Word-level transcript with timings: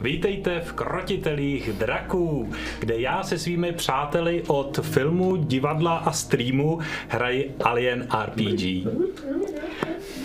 Vítejte 0.00 0.60
v 0.60 0.72
Krotitelích 0.72 1.72
draků, 1.72 2.52
kde 2.78 3.00
já 3.00 3.22
se 3.22 3.38
svými 3.38 3.72
přáteli 3.72 4.42
od 4.46 4.80
filmu, 4.82 5.36
divadla 5.36 5.96
a 5.96 6.12
streamu 6.12 6.78
hraji 7.08 7.54
Alien 7.64 8.08
RPG. 8.24 8.86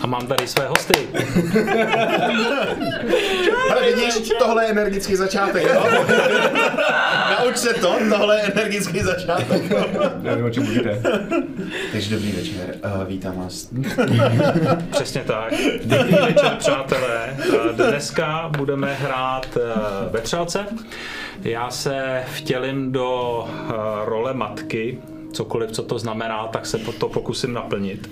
A 0.00 0.06
mám 0.06 0.26
tady 0.26 0.46
své 0.46 0.68
hosty. 0.68 1.08
Ale 3.70 3.82
vidíš, 3.94 4.32
tohle 4.38 4.64
je 4.64 4.70
energický 4.70 5.16
začátek, 5.16 5.62
jo? 5.74 5.84
Nauč 7.44 7.56
se 7.56 7.74
to, 7.74 7.94
tohle 8.10 8.36
je 8.36 8.42
energický 8.42 9.00
začátek. 9.00 9.70
Já 9.70 10.10
nevím, 10.18 10.44
o 10.44 10.50
čem 10.50 10.62
mluvíte. 10.62 11.02
Takže 11.92 12.14
dobrý 12.14 12.32
večer, 12.32 12.76
uh, 12.84 13.04
vítám 13.04 13.36
vás. 13.36 13.68
Přesně 14.90 15.20
tak. 15.20 15.52
Dobrý 15.84 16.14
večer, 16.14 16.56
přátelé. 16.58 17.36
Eh, 17.38 17.72
Dneska 17.72 18.50
budeme 18.56 18.94
hrát 18.94 19.56
eh, 19.56 19.60
ve 20.10 20.20
třelce. 20.20 20.66
Já 21.42 21.70
se 21.70 22.24
vtělím 22.34 22.92
do 22.92 23.44
role 24.04 24.34
matky, 24.34 24.98
cokoliv, 25.32 25.70
co 25.70 25.82
to 25.82 25.98
znamená, 25.98 26.46
tak 26.46 26.66
se 26.66 26.78
to 26.78 27.08
pokusím 27.08 27.52
naplnit. 27.52 28.10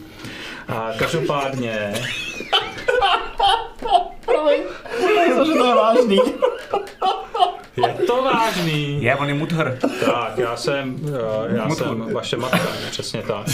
A 0.69 0.91
každopádně, 0.99 1.95
Cože 5.37 5.53
to 5.53 5.67
je 5.67 5.75
vážný. 5.75 6.19
Je 7.77 8.07
to 8.07 8.23
vážný. 8.23 9.03
Je, 9.03 9.17
on 9.17 9.29
je 9.29 9.35
muthr. 9.35 9.79
Tak, 10.07 10.39
já 10.39 10.57
jsem, 10.57 10.97
eh, 11.51 11.57
já 11.57 11.71
jsem 11.71 12.13
vaše 12.13 12.37
matka, 12.37 12.59
přesně 12.91 13.23
tak. 13.23 13.47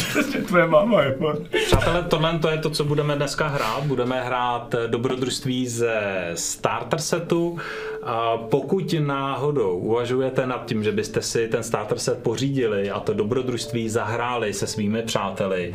Tvoje 0.46 0.66
máma 0.66 1.02
je. 1.02 1.18
Přátelé, 1.66 2.02
tohle 2.02 2.38
to 2.38 2.48
je 2.48 2.58
to, 2.58 2.70
co 2.70 2.84
budeme 2.84 3.16
dneska 3.16 3.46
hrát. 3.46 3.82
Budeme 3.84 4.24
hrát 4.24 4.74
eh, 4.74 4.88
dobrodružství 4.88 5.68
ze 5.68 6.30
starter 6.34 6.98
setu. 6.98 7.58
A 8.02 8.36
pokud 8.36 8.94
náhodou 8.98 9.78
uvažujete 9.78 10.46
nad 10.46 10.66
tím, 10.66 10.84
že 10.84 10.92
byste 10.92 11.22
si 11.22 11.48
ten 11.48 11.62
starter 11.62 11.98
set 11.98 12.22
pořídili 12.22 12.90
a 12.90 13.00
to 13.00 13.14
dobrodružství 13.14 13.88
zahráli 13.88 14.52
se 14.52 14.66
svými 14.66 15.02
přáteli, 15.02 15.74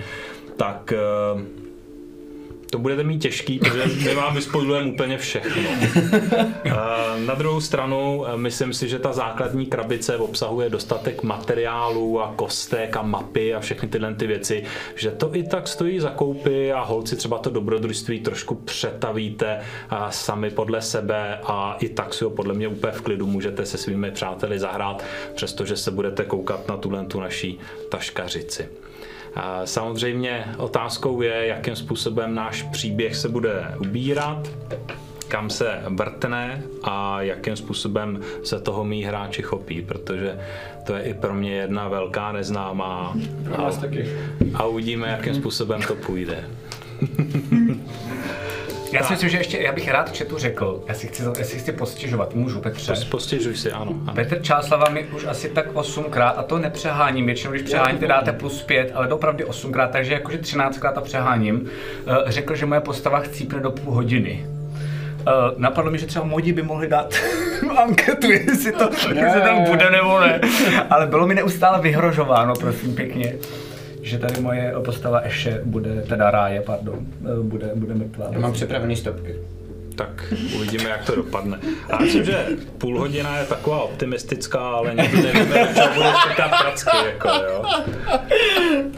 tak 0.58 0.94
eh, 0.94 1.63
to 2.74 2.80
budete 2.80 3.04
mít 3.04 3.20
těžký, 3.20 3.60
protože 3.60 3.86
my 3.86 4.16
vám 4.16 4.36
vyspoilujeme 4.36 4.92
úplně 4.92 5.18
všechno. 5.18 5.64
Eh, 6.66 7.20
Na 7.26 7.34
druhou 7.34 7.62
stranu, 7.62 8.26
eh, 8.28 8.38
myslím 8.38 8.74
si, 8.74 8.90
že 8.90 9.00
ta 9.00 9.14
základní 9.14 9.66
krabice 9.66 10.18
obsahuje 10.18 10.70
dostatek 10.70 11.24
materiálů 11.24 12.22
a 12.22 12.34
kostek 12.36 12.98
a 12.98 13.02
mapy 13.02 13.54
a 13.54 13.60
všechny 13.60 13.90
tyhle 13.90 14.14
ty 14.16 14.28
věci, 14.28 14.64
že 14.96 15.12
to 15.12 15.36
i 15.36 15.44
tak 15.44 15.68
stojí 15.68 16.00
za 16.00 16.10
koupy 16.10 16.74
a 16.74 16.84
holci 16.84 17.16
třeba 17.16 17.38
to 17.38 17.50
dobrodružství 17.50 18.20
trošku 18.20 18.56
přetavíte 18.56 19.62
a 19.90 20.12
sami 20.12 20.50
podle 20.50 20.82
sebe 20.82 21.40
a 21.44 21.78
i 21.80 21.90
tak 21.90 22.14
si 22.14 22.24
ho 22.24 22.30
podle 22.30 22.54
mě 22.54 22.68
úplně 22.68 22.94
v 22.94 23.02
klidu 23.02 23.28
můžete 23.28 23.66
se 23.66 23.78
svými 23.78 24.12
přáteli 24.12 24.60
zahrát, 24.60 25.04
přestože 25.36 25.78
se 25.78 25.92
budete 25.92 26.26
koukat 26.26 26.68
na 26.68 26.78
tuhle 26.78 27.06
tu 27.06 27.20
naší 27.20 27.60
taškařici. 27.90 28.70
A 29.36 29.66
Samozřejmě 29.66 30.46
otázkou 30.58 31.22
je, 31.22 31.48
jakým 31.48 31.76
způsobem 31.76 32.36
náš 32.36 32.64
příběh 32.64 33.16
se 33.16 33.30
bude 33.30 33.76
ubírat, 33.80 34.48
kam 35.28 35.50
se 35.50 35.82
vrtne 35.88 36.64
a 36.84 37.22
jakým 37.22 37.56
způsobem 37.56 38.20
se 38.44 38.60
toho 38.60 38.84
mý 38.84 39.04
hráči 39.04 39.42
chopí, 39.42 39.82
protože 39.82 40.40
to 40.86 40.96
je 40.96 41.02
i 41.04 41.14
pro 41.14 41.34
mě 41.34 41.56
jedna 41.56 41.88
velká 41.88 42.32
neznámá 42.32 43.16
a, 43.58 43.72
a 44.54 44.66
uvidíme, 44.66 45.08
jakým 45.08 45.36
způsobem 45.36 45.82
to 45.82 45.96
půjde. 45.96 46.44
Já 48.94 49.04
si 49.04 49.14
myslím, 49.14 49.30
že 49.30 49.38
ještě, 49.38 49.58
já 49.58 49.72
bych 49.72 49.92
rád 49.92 50.12
četu 50.12 50.38
řekl, 50.38 50.84
já 50.88 50.94
si 50.94 51.08
chci, 51.08 51.24
já 51.38 51.46
si 51.46 51.60
chci 51.60 51.72
postěžovat, 51.72 52.36
můžu 52.36 52.60
Petře. 52.60 52.94
Postěžuj 53.10 53.56
si, 53.56 53.72
ano. 53.72 53.96
ano. 54.02 54.14
Petr 54.14 54.42
Čáslava 54.42 54.90
mi 54.90 55.04
už 55.04 55.26
asi 55.26 55.50
tak 55.50 55.66
osmkrát, 55.74 56.30
a 56.38 56.44
to 56.44 56.60
nepřeháním, 56.60 57.26
většinou 57.26 57.52
když 57.52 57.64
přeháníte 57.64 58.08
dáte 58.08 58.32
plus 58.32 58.64
pět, 58.64 58.92
ale 58.96 59.08
opravdu 59.08 59.48
osmkrát, 59.48 59.92
takže 59.92 60.14
jakože 60.14 60.38
třináctkrát 60.38 60.98
a 60.98 61.02
přeháním, 61.02 61.70
eh, 62.08 62.32
řekl, 62.32 62.56
že 62.56 62.66
moje 62.66 62.82
postava 62.82 63.20
chcípne 63.20 63.60
do 63.60 63.72
půl 63.72 63.94
hodiny. 63.94 64.46
Uh, 65.28 65.34
napadlo 65.58 65.92
mi, 65.92 65.98
že 65.98 66.06
třeba 66.06 66.26
modi 66.26 66.54
by 66.54 66.62
mohli 66.62 66.88
dát 66.88 67.14
anketu, 67.78 68.32
jestli 68.32 68.72
to 68.72 68.90
jestli 69.14 69.42
tam 69.42 69.64
bude 69.64 69.90
nebo 69.90 70.20
ne. 70.20 70.42
Ale 70.90 71.08
bylo 71.08 71.28
mi 71.28 71.36
neustále 71.36 71.82
vyhrožováno, 71.82 72.54
prosím 72.56 72.96
pěkně, 72.96 73.34
že 74.04 74.18
tady 74.18 74.42
moje 74.42 74.74
postava 74.86 75.22
Eše 75.24 75.62
bude, 75.64 76.02
teda 76.02 76.32
Ráje, 76.32 76.62
pardon, 76.62 77.00
eh, 77.00 77.44
bude, 77.44 77.72
bude 77.76 77.94
mrtvá. 77.94 78.28
Já 78.32 78.40
mám 78.40 78.54
připravený 78.54 78.96
stopky. 78.96 79.36
Tak 79.96 80.34
uvidíme, 80.56 80.90
jak 80.90 81.06
to 81.06 81.16
dopadne. 81.16 81.60
Já 81.90 81.98
myslím, 81.98 82.24
že 82.24 82.48
půl 82.78 83.00
hodina 83.00 83.38
je 83.38 83.46
taková 83.46 83.84
optimistická, 83.84 84.60
ale 84.60 84.96
nikdy 84.96 85.22
nevíme, 85.22 85.68
do 85.68 85.74
čeho 85.74 85.94
bude 85.94 86.14
čekat 86.28 86.52
pracky, 86.62 86.98
jako 87.06 87.28
jo. 87.28 87.64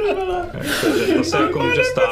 Takže 0.81 1.13
to 1.13 1.23
se 1.23 1.41
jako 1.41 1.59
může 1.59 1.83
stát. 1.83 2.09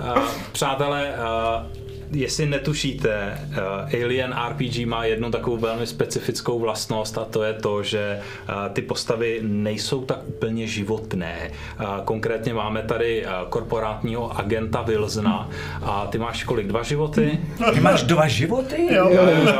A, 0.00 0.22
přátelé, 0.52 1.14
a, 1.16 1.66
jestli 2.12 2.46
netušíte, 2.46 3.38
uh, 3.50 4.04
Alien 4.04 4.34
RPG 4.48 4.86
má 4.86 5.04
jednu 5.04 5.30
takovou 5.30 5.56
velmi 5.56 5.86
specifickou 5.86 6.58
vlastnost 6.58 7.18
a 7.18 7.24
to 7.24 7.42
je 7.42 7.52
to, 7.52 7.82
že 7.82 8.20
uh, 8.48 8.54
ty 8.72 8.82
postavy 8.82 9.40
nejsou 9.42 10.04
tak 10.04 10.18
úplně 10.28 10.66
životné. 10.66 11.50
Uh, 11.80 11.86
konkrétně 12.04 12.54
máme 12.54 12.82
tady 12.82 13.26
uh, 13.26 13.48
korporátního 13.48 14.38
agenta 14.38 14.82
Wilsona 14.82 15.50
a 15.82 16.06
ty 16.06 16.18
máš 16.18 16.44
kolik? 16.44 16.66
Dva 16.66 16.82
životy? 16.82 17.38
Ty 17.74 17.80
máš 17.80 18.02
dva 18.02 18.28
životy? 18.28 18.88
Jo. 18.94 19.08
Jo, 19.10 19.22
jo, 19.22 19.36
jo. 19.46 19.54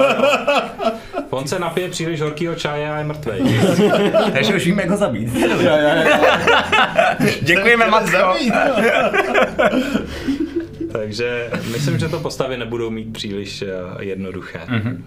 On 1.31 1.48
se 1.48 1.58
napije 1.58 1.88
příliš 1.88 2.20
horkýho 2.20 2.54
čaje 2.54 2.91
a 2.91 2.98
je 2.98 3.04
mrtvej. 3.04 3.41
Takže 4.32 4.54
už 4.54 4.64
víme, 4.64 4.82
jak 4.82 4.91
ho 4.91 4.97
zabít. 4.97 5.34
Jo, 5.34 5.48
jo, 5.60 5.72
jo. 7.20 7.28
Děkujeme, 7.42 7.87
Matko. 7.87 8.34
Takže 10.98 11.50
myslím, 11.72 11.98
že 11.98 12.09
to 12.09 12.20
postavy 12.20 12.56
nebudou 12.56 12.91
mít 12.91 13.12
příliš 13.12 13.62
eh, 13.62 14.04
jednoduché. 14.04 14.59
Mm-hmm. 14.59 15.03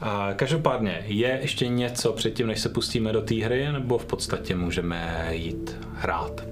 A 0.00 0.32
každopádně, 0.36 1.04
je 1.06 1.38
ještě 1.42 1.68
něco 1.68 2.12
předtím, 2.12 2.46
než 2.46 2.60
se 2.60 2.68
pustíme 2.68 3.12
do 3.12 3.20
té 3.22 3.34
hry, 3.34 3.72
nebo 3.72 3.98
v 3.98 4.04
podstatě 4.04 4.54
můžeme 4.54 5.28
jít 5.30 5.76
hrát? 5.94 6.44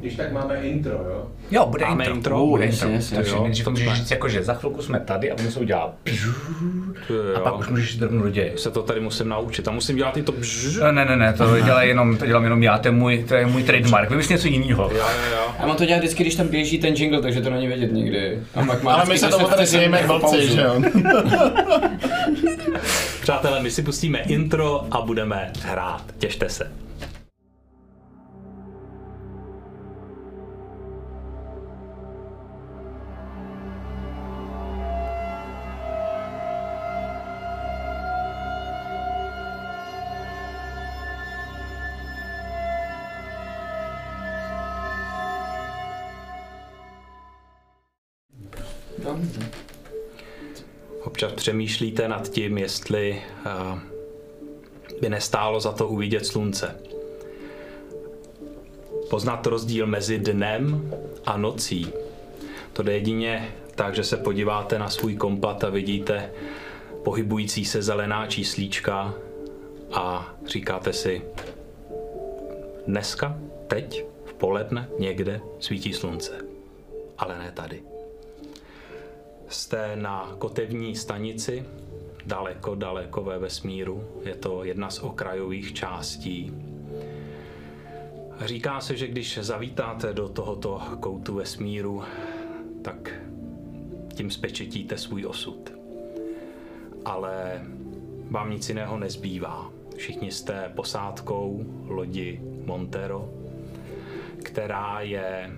Když 0.00 0.14
tak 0.16 0.32
máme 0.32 0.56
intro, 0.56 0.92
jo? 0.92 1.26
Jo, 1.50 1.66
bude 1.66 1.84
Máme 1.86 2.04
intro. 2.04 2.16
intro? 2.16 2.46
Bude 2.46 2.64
intro. 2.64 2.88
jasně, 2.88 3.16
Takže 3.16 3.32
jo. 3.32 3.42
nejdřív 3.42 3.68
můžeš 3.68 3.92
říct, 3.92 4.10
jako, 4.10 4.28
že 4.28 4.42
za 4.42 4.54
chvilku 4.54 4.82
jsme 4.82 5.00
tady 5.00 5.30
a 5.30 5.34
ono 5.40 5.50
se 5.50 5.60
udělá 5.60 5.92
a 7.36 7.40
pak 7.40 7.58
už 7.58 7.68
můžeš 7.68 7.92
jít 7.94 8.02
rovnou 8.02 8.22
do 8.22 8.30
děje. 8.30 8.52
se 8.58 8.70
to 8.70 8.82
tady 8.82 9.00
musím 9.00 9.28
naučit 9.28 9.68
a 9.68 9.70
musím 9.70 9.96
dělat 9.96 10.16
i 10.16 10.22
to 10.22 10.32
bžž. 10.32 10.76
Ne, 10.76 10.92
ne, 10.92 11.04
ne, 11.04 11.16
ne, 11.16 11.32
to 11.32 11.60
dělá 11.60 11.82
jenom, 11.82 12.16
to 12.16 12.26
dělám 12.26 12.44
jenom 12.44 12.62
já, 12.62 12.78
to 12.78 12.88
je 12.88 12.92
můj, 12.92 13.24
to 13.28 13.34
je 13.34 13.46
můj 13.46 13.62
trademark. 13.62 14.10
Vymysl 14.10 14.32
něco 14.32 14.48
jiného. 14.48 14.82
Jo, 14.82 14.98
jo, 14.98 15.04
jo. 15.32 15.54
A 15.58 15.66
on 15.66 15.76
to 15.76 15.84
dělá 15.84 15.98
vždycky, 15.98 16.22
když 16.22 16.34
tam 16.34 16.48
běží 16.48 16.78
ten 16.78 16.94
jingle, 16.94 17.22
takže 17.22 17.40
to 17.40 17.50
není 17.50 17.66
vědět 17.66 17.92
nikdy. 17.92 18.38
A 18.54 18.64
pak 18.64 18.82
má 18.82 18.92
Ale 18.94 19.04
my 19.08 19.18
se 19.18 19.28
tomu 19.28 19.46
10 19.56 19.78
tady 19.78 19.96
jako 19.96 20.06
blbci, 20.18 20.36
pauzu. 20.36 20.54
že 20.54 20.60
jo? 20.62 20.82
Přátelé, 23.22 23.62
my 23.62 23.70
si 23.70 23.82
pustíme 23.82 24.18
intro 24.18 24.86
a 24.90 25.00
budeme 25.00 25.52
hrát. 25.62 26.02
Těšte 26.18 26.48
se. 26.48 26.72
Přemýšlíte 51.40 52.08
nad 52.08 52.28
tím, 52.28 52.58
jestli 52.58 53.22
uh, 53.46 53.78
by 55.00 55.08
nestálo 55.08 55.60
za 55.60 55.72
to 55.72 55.88
uvidět 55.88 56.26
slunce. 56.26 56.76
Poznat 59.10 59.46
rozdíl 59.46 59.86
mezi 59.86 60.18
dnem 60.18 60.92
a 61.26 61.36
nocí. 61.36 61.92
To 62.72 62.82
jde 62.82 62.92
jedině 62.92 63.54
tak, 63.74 63.94
že 63.94 64.04
se 64.04 64.16
podíváte 64.16 64.78
na 64.78 64.88
svůj 64.88 65.16
kompat 65.16 65.64
a 65.64 65.70
vidíte 65.70 66.30
pohybující 67.04 67.64
se 67.64 67.82
zelená 67.82 68.26
číslíčka 68.26 69.14
a 69.92 70.34
říkáte 70.46 70.92
si, 70.92 71.22
dneska, 72.86 73.38
teď, 73.66 74.04
v 74.24 74.34
poledne, 74.34 74.88
někde 74.98 75.40
svítí 75.58 75.92
slunce. 75.92 76.32
Ale 77.18 77.38
ne 77.38 77.52
tady. 77.52 77.89
Jste 79.50 79.96
na 79.96 80.34
kotevní 80.38 80.96
stanici, 80.96 81.64
daleko, 82.26 82.74
daleko 82.74 83.22
ve 83.22 83.38
vesmíru. 83.38 84.04
Je 84.24 84.34
to 84.34 84.64
jedna 84.64 84.90
z 84.90 84.98
okrajových 84.98 85.72
částí. 85.72 86.52
Říká 88.44 88.80
se, 88.80 88.96
že 88.96 89.06
když 89.06 89.38
zavítáte 89.38 90.12
do 90.12 90.28
tohoto 90.28 90.82
koutu 91.00 91.34
vesmíru, 91.34 92.02
tak 92.82 93.20
tím 94.14 94.30
spečetíte 94.30 94.98
svůj 94.98 95.26
osud. 95.26 95.72
Ale 97.04 97.64
vám 98.30 98.50
nic 98.50 98.68
jiného 98.68 98.98
nezbývá. 98.98 99.70
Všichni 99.96 100.32
jste 100.32 100.72
posádkou 100.74 101.64
lodi 101.86 102.40
Montero, 102.64 103.30
která 104.42 105.00
je 105.00 105.50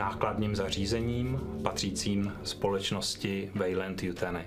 nákladním 0.00 0.56
zařízením 0.56 1.40
patřícím 1.62 2.32
společnosti 2.42 3.50
Wayland 3.54 4.02
Yutani. 4.02 4.44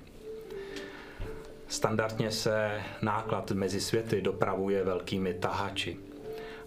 Standardně 1.67 2.31
se 2.31 2.81
náklad 3.01 3.51
mezi 3.51 3.81
světy 3.81 4.21
dopravuje 4.21 4.83
velkými 4.83 5.33
tahači. 5.33 5.97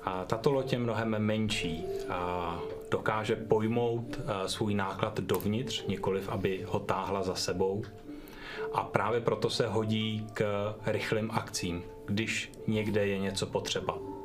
A 0.03 0.25
tato 0.25 0.53
loď 0.53 0.73
je 0.73 0.79
mnohem 0.79 1.19
menší 1.19 1.85
a 2.09 2.61
dokáže 2.91 3.37
pojmout 3.37 4.21
svůj 4.47 4.75
náklad 4.75 5.21
dovnitř, 5.21 5.85
nikoliv 5.87 6.29
aby 6.29 6.65
ho 6.69 6.79
táhla 6.79 7.23
za 7.23 7.35
sebou. 7.35 7.85
A 8.73 8.83
právě 8.83 9.21
proto 9.21 9.51
se 9.51 9.67
hodí 9.67 10.27
k 10.35 10.75
rychlým 10.87 11.31
akcím, 11.31 11.83
když 12.07 12.53
někde 12.67 13.07
je 13.07 13.19
něco 13.19 13.47
potřeba. 13.47 14.16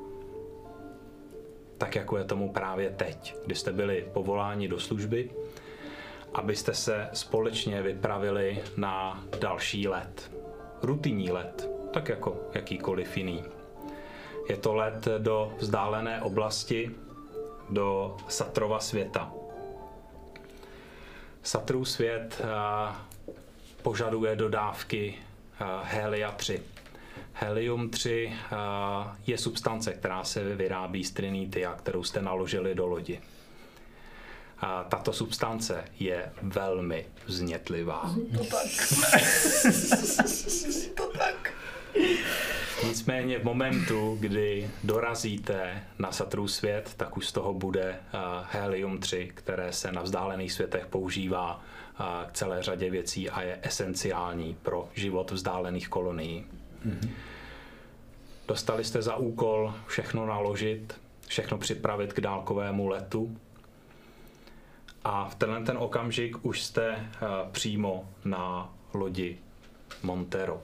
Tak 1.82 1.96
jako 1.96 2.18
je 2.18 2.24
tomu 2.24 2.52
právě 2.54 2.90
teď, 2.90 3.36
kdy 3.46 3.56
jste 3.56 3.72
byli 3.72 4.10
povoláni 4.14 4.68
do 4.68 4.80
služby, 4.80 5.30
abyste 6.34 6.74
se 6.74 7.10
společně 7.14 7.82
vypravili 7.82 8.64
na 8.78 9.24
další 9.40 9.88
let. 9.88 10.32
Rutinní 10.82 11.32
let, 11.32 11.70
tak 11.94 12.10
jako 12.10 12.40
jakýkoliv 12.54 13.18
jiný. 13.18 13.44
Je 14.50 14.58
to 14.58 14.76
let 14.76 15.08
do 15.18 15.54
vzdálené 15.58 16.22
oblasti, 16.22 16.92
do 17.70 18.18
Satrova 18.28 18.80
světa. 18.80 19.34
Satrův 21.44 21.90
svět 21.90 22.42
požaduje 23.82 24.36
dodávky 24.36 25.16
helia 25.84 26.32
3. 26.32 26.64
Helium 27.44 27.90
3 27.90 28.34
je 29.28 29.38
substance, 29.38 29.94
která 29.94 30.24
se 30.24 30.56
vyrábí 30.56 31.04
z 31.04 31.12
trinitia, 31.12 31.74
kterou 31.74 32.04
jste 32.04 32.22
naložili 32.22 32.76
do 32.76 32.88
lodi. 32.88 33.22
Tato 34.90 35.14
substance 35.14 35.84
je 36.00 36.32
velmi 36.42 37.06
vznětlivá. 37.26 38.16
To 38.38 38.44
tak. 38.44 38.68
to 40.96 41.12
tak. 41.18 41.54
Nicméně 42.88 43.40
v 43.40 43.44
momentu, 43.44 44.18
kdy 44.20 44.70
dorazíte 44.84 45.84
na 46.00 46.12
Satrů 46.12 46.48
svět, 46.48 46.94
tak 46.98 47.18
už 47.18 47.28
z 47.28 47.32
toho 47.32 47.54
bude 47.54 47.96
helium-3, 48.52 49.32
které 49.34 49.74
se 49.74 49.92
na 49.92 50.02
vzdálených 50.02 50.54
světech 50.54 50.86
používá 50.86 51.64
k 52.28 52.32
celé 52.32 52.64
řadě 52.64 52.90
věcí 52.90 53.30
a 53.30 53.42
je 53.42 53.60
esenciální 53.62 54.58
pro 54.62 54.90
život 54.94 55.32
vzdálených 55.32 55.90
kolonií. 55.90 56.46
Mm-hmm. 56.88 57.10
Dostali 58.52 58.84
jste 58.84 59.02
za 59.02 59.16
úkol 59.16 59.74
všechno 59.88 60.26
naložit, 60.26 61.00
všechno 61.28 61.58
připravit 61.58 62.14
k 62.14 62.22
dálkovému 62.22 62.88
letu. 62.88 63.38
A 65.04 65.30
v 65.30 65.36
tenhle 65.36 65.62
ten 65.64 65.78
okamžik 65.78 66.46
už 66.46 66.64
jste 66.64 67.10
přímo 67.52 68.10
na 68.26 68.74
lodi 68.94 69.38
Montero. 70.04 70.62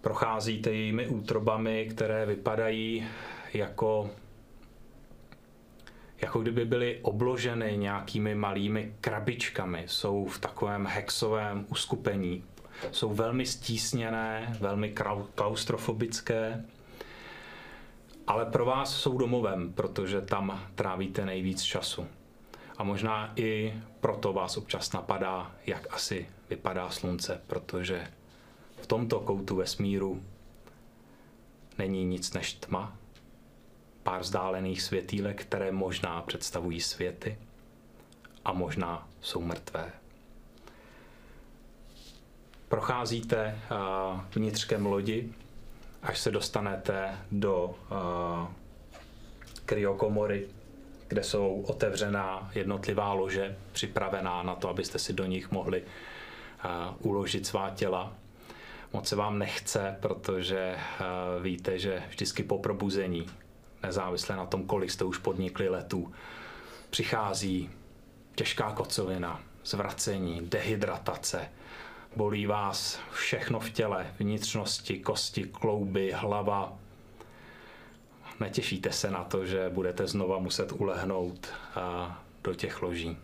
Procházíte 0.00 0.70
jejími 0.72 1.08
útrobami, 1.08 1.86
které 1.90 2.26
vypadají 2.26 3.06
jako 3.54 4.10
jako 6.20 6.40
kdyby 6.40 6.64
byly 6.64 6.98
obloženy 7.02 7.76
nějakými 7.76 8.34
malými 8.34 8.94
krabičkami, 9.00 9.84
jsou 9.86 10.24
v 10.26 10.38
takovém 10.38 10.86
hexovém 10.86 11.66
uskupení. 11.68 12.44
Jsou 12.92 13.14
velmi 13.14 13.46
stísněné, 13.46 14.56
velmi 14.60 14.94
klaustrofobické, 15.34 16.64
ale 18.26 18.46
pro 18.46 18.64
vás 18.64 18.96
jsou 18.96 19.18
domovem, 19.18 19.72
protože 19.72 20.20
tam 20.20 20.60
trávíte 20.74 21.24
nejvíc 21.26 21.62
času. 21.62 22.06
A 22.78 22.84
možná 22.84 23.32
i 23.36 23.74
proto 24.00 24.32
vás 24.32 24.56
občas 24.56 24.92
napadá, 24.92 25.54
jak 25.66 25.94
asi 25.94 26.28
vypadá 26.50 26.90
slunce, 26.90 27.40
protože 27.46 28.06
v 28.80 28.86
tomto 28.86 29.20
koutu 29.20 29.56
vesmíru 29.56 30.22
není 31.78 32.04
nic 32.04 32.32
než 32.32 32.52
tma, 32.52 32.96
pár 34.02 34.20
vzdálených 34.20 34.82
světýlek, 34.82 35.42
které 35.42 35.72
možná 35.72 36.22
představují 36.22 36.80
světy 36.80 37.38
a 38.44 38.52
možná 38.52 39.08
jsou 39.20 39.42
mrtvé. 39.42 39.92
Procházíte 42.68 43.58
vnitřkem 44.34 44.86
lodi, 44.86 45.32
až 46.02 46.18
se 46.18 46.30
dostanete 46.30 47.18
do 47.32 47.74
kryokomory, 49.64 50.46
kde 51.08 51.24
jsou 51.24 51.64
otevřená 51.68 52.50
jednotlivá 52.54 53.12
lože, 53.12 53.58
připravená 53.72 54.42
na 54.42 54.54
to, 54.54 54.68
abyste 54.68 54.98
si 54.98 55.12
do 55.12 55.26
nich 55.26 55.50
mohli 55.50 55.82
uložit 56.98 57.46
svá 57.46 57.70
těla. 57.70 58.12
Moc 58.92 59.08
se 59.08 59.16
vám 59.16 59.38
nechce, 59.38 59.96
protože 60.00 60.76
víte, 61.42 61.78
že 61.78 62.02
vždycky 62.08 62.42
po 62.42 62.58
probuzení, 62.58 63.26
nezávisle 63.82 64.36
na 64.36 64.46
tom, 64.46 64.66
kolik 64.66 64.90
jste 64.90 65.04
už 65.04 65.18
podnikli 65.18 65.68
letů, 65.68 66.12
přichází 66.90 67.70
těžká 68.34 68.72
kocovina, 68.72 69.40
zvracení, 69.64 70.40
dehydratace, 70.40 71.48
bolí 72.16 72.46
vás 72.46 73.00
všechno 73.12 73.60
v 73.60 73.70
těle, 73.70 74.14
vnitřnosti, 74.18 74.98
kosti, 74.98 75.44
klouby, 75.44 76.12
hlava. 76.12 76.72
Netěšíte 78.40 78.92
se 78.92 79.10
na 79.10 79.24
to, 79.24 79.46
že 79.46 79.70
budete 79.74 80.06
znova 80.06 80.38
muset 80.38 80.72
ulehnout 80.72 81.52
do 82.44 82.54
těch 82.54 82.82
loží. 82.82 83.16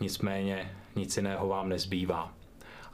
Nicméně 0.00 0.76
nic 0.96 1.16
jiného 1.16 1.48
vám 1.48 1.68
nezbývá 1.68 2.32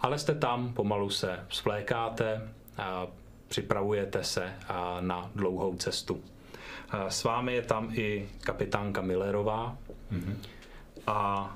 ale 0.00 0.18
jste 0.18 0.34
tam, 0.34 0.72
pomalu 0.72 1.10
se 1.10 1.46
svlékáte, 1.50 2.48
a 2.78 3.06
připravujete 3.48 4.24
se 4.24 4.52
na 5.00 5.30
dlouhou 5.34 5.76
cestu. 5.76 6.22
S 7.08 7.24
vámi 7.24 7.54
je 7.54 7.62
tam 7.62 7.90
i 7.92 8.28
kapitánka 8.40 9.00
Millerová 9.00 9.76
mm-hmm. 10.12 10.36
a 11.06 11.50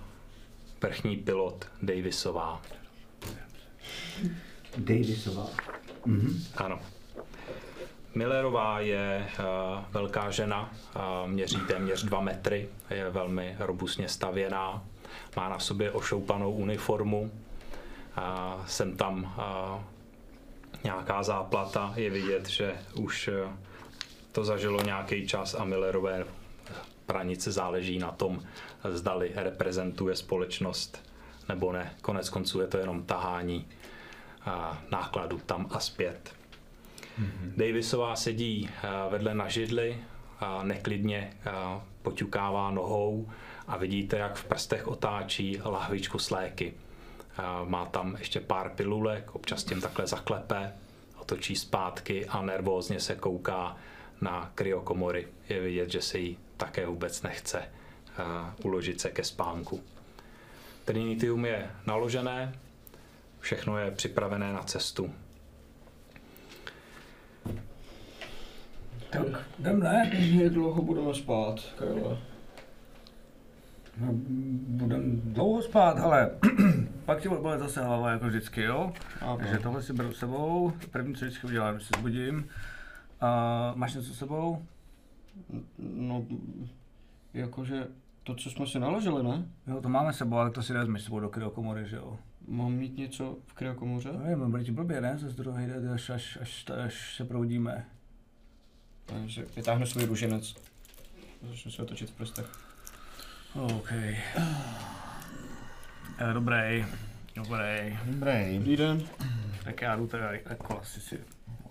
vrchní 0.83 1.17
pilot 1.17 1.69
Davisová. 1.83 2.63
Davisová. 4.79 5.47
Mm-hmm. 6.07 6.43
Ano. 6.57 6.81
Millerová 8.15 8.81
je 8.81 9.27
uh, 9.39 9.45
velká 9.91 10.31
žena, 10.31 10.71
uh, 10.97 11.31
měří 11.31 11.59
téměř 11.69 12.05
2 12.05 12.21
metry, 12.21 12.69
je 12.91 13.11
velmi 13.11 13.57
robustně 13.59 14.09
stavěná, 14.09 14.85
má 15.37 15.49
na 15.49 15.59
sobě 15.59 15.91
ošoupanou 15.91 16.53
uniformu, 16.53 17.31
a 18.17 18.59
jsem 18.67 18.97
tam 18.97 19.35
a 19.39 19.85
nějaká 20.85 21.23
záplata, 21.23 21.93
je 21.97 22.11
vidět, 22.11 22.49
že 22.49 22.75
už 22.95 23.29
e, 23.29 23.33
to 24.33 24.45
zažilo 24.45 24.83
nějaký 24.83 25.27
čas 25.27 25.55
a 25.55 25.65
Millerové 25.65 26.25
pranice 27.07 27.53
záleží 27.53 27.99
na 27.99 28.11
tom, 28.13 28.43
zdali 28.85 29.33
reprezentuje 29.35 30.17
společnost 30.17 31.12
nebo 31.53 31.73
ne. 31.73 31.95
Konec 32.03 32.29
konců 32.29 32.61
je 32.61 32.67
to 32.67 32.79
jenom 32.79 33.03
tahání 33.03 33.67
nákladu 34.91 35.39
tam 35.47 35.67
a 35.71 35.81
zpět. 35.81 36.35
Mm-hmm. 37.21 37.53
Davisová 37.57 38.17
sedí 38.17 38.71
vedle 39.11 39.35
na 39.35 39.49
židli 39.49 39.99
a 40.41 40.63
neklidně 40.63 41.33
poťukává 42.03 42.71
nohou 42.71 43.31
a 43.67 43.77
vidíte, 43.77 44.17
jak 44.19 44.37
v 44.37 44.45
prstech 44.45 44.89
otáčí 44.89 45.61
lahvičku 45.65 46.19
s 46.19 46.31
léky 46.31 46.75
má 47.65 47.87
tam 47.87 48.17
ještě 48.19 48.41
pár 48.41 48.71
pilulek, 48.71 49.35
občas 49.35 49.65
tím 49.65 49.81
takhle 49.81 50.07
zaklepe, 50.07 50.73
otočí 51.19 51.57
zpátky 51.57 52.27
a 52.27 52.43
nervózně 52.43 53.01
se 53.01 53.15
kouká 53.15 53.77
na 54.21 54.53
kryokomory. 54.55 55.29
Je 55.49 55.61
vidět, 55.61 55.91
že 55.91 56.03
se 56.03 56.19
jí 56.19 56.39
také 56.57 56.87
vůbec 56.87 57.23
nechce 57.23 57.63
uložit 58.65 59.01
se 59.01 59.11
ke 59.11 59.25
spánku. 59.25 59.83
Trinitium 60.85 61.45
je 61.45 61.71
naložené, 61.87 62.53
všechno 63.41 63.79
je 63.79 63.91
připravené 63.91 64.53
na 64.53 64.63
cestu. 64.63 65.11
Tak, 69.11 69.27
jdem 69.59 69.81
ne? 69.81 70.11
Jak 70.15 70.53
dlouho 70.53 70.83
budeme 70.83 71.15
spát, 71.15 71.61
Karle? 71.79 72.19
No, 74.01 74.09
budem 74.67 75.21
dlouho 75.25 75.63
spát, 75.63 75.99
ale 75.99 76.31
pak 77.05 77.21
ti 77.21 77.29
bude 77.29 77.59
zase 77.59 77.85
hlava 77.85 78.11
jako 78.11 78.27
vždycky, 78.27 78.63
jo? 78.63 78.93
Aha. 79.21 79.37
Takže 79.37 79.59
tohle 79.59 79.83
si 79.83 79.93
beru 79.93 80.13
sebou, 80.13 80.73
první 80.91 81.15
co 81.15 81.25
vždycky 81.25 81.47
udělám, 81.47 81.75
když 81.75 81.87
se 81.87 81.93
zbudím. 81.99 82.49
A 83.21 83.73
máš 83.77 83.95
něco 83.95 84.15
s 84.15 84.19
sebou? 84.19 84.67
No, 85.79 86.27
jakože 87.35 87.87
To, 88.23 88.35
co 88.35 88.51
jsme 88.51 88.67
si 88.67 88.79
naložili, 88.79 89.23
ne? 89.23 89.45
Jo, 89.67 89.81
to 89.81 89.89
máme 89.89 90.13
sebou, 90.13 90.37
ale 90.37 90.51
to 90.51 90.63
si 90.63 90.73
vezmeš 90.73 91.03
sebou 91.03 91.21
do 91.21 91.29
kryokomory, 91.29 91.89
že 91.89 91.97
jo? 91.97 92.19
Mám 92.49 92.73
mít 92.73 92.97
něco 92.97 93.37
v 93.47 93.53
kryokomoře? 93.53 94.13
Nevím, 94.13 94.51
bude 94.51 94.65
ti 94.65 94.73
blbě, 94.73 95.01
ne? 95.01 95.19
Zase 95.19 95.35
druhý 95.37 95.67
den, 95.67 95.91
až, 95.91 96.11
až, 96.11 96.39
až, 96.41 96.65
až 96.85 97.17
se 97.17 97.25
proudíme. 97.25 97.87
Takže 99.07 99.47
vytáhnu 99.57 99.87
svůj 99.87 100.05
růženec. 100.05 100.55
Začnu 101.43 101.71
se 101.71 101.83
otočit 101.83 102.11
v 102.11 102.15
prstech. 102.15 102.47
OK. 103.55 103.93
Eh, 103.93 104.19
Dobrý, 106.33 106.85
dobrý. 107.35 107.99
Dobrý. 108.07 108.59
Dobrý 108.59 108.77
den. 108.77 109.03
Tak 109.65 109.81
já 109.83 109.97
jdu 109.97 110.07
teda 110.07 110.33
jako 110.33 110.81
asi 110.81 111.01
si 111.01 111.21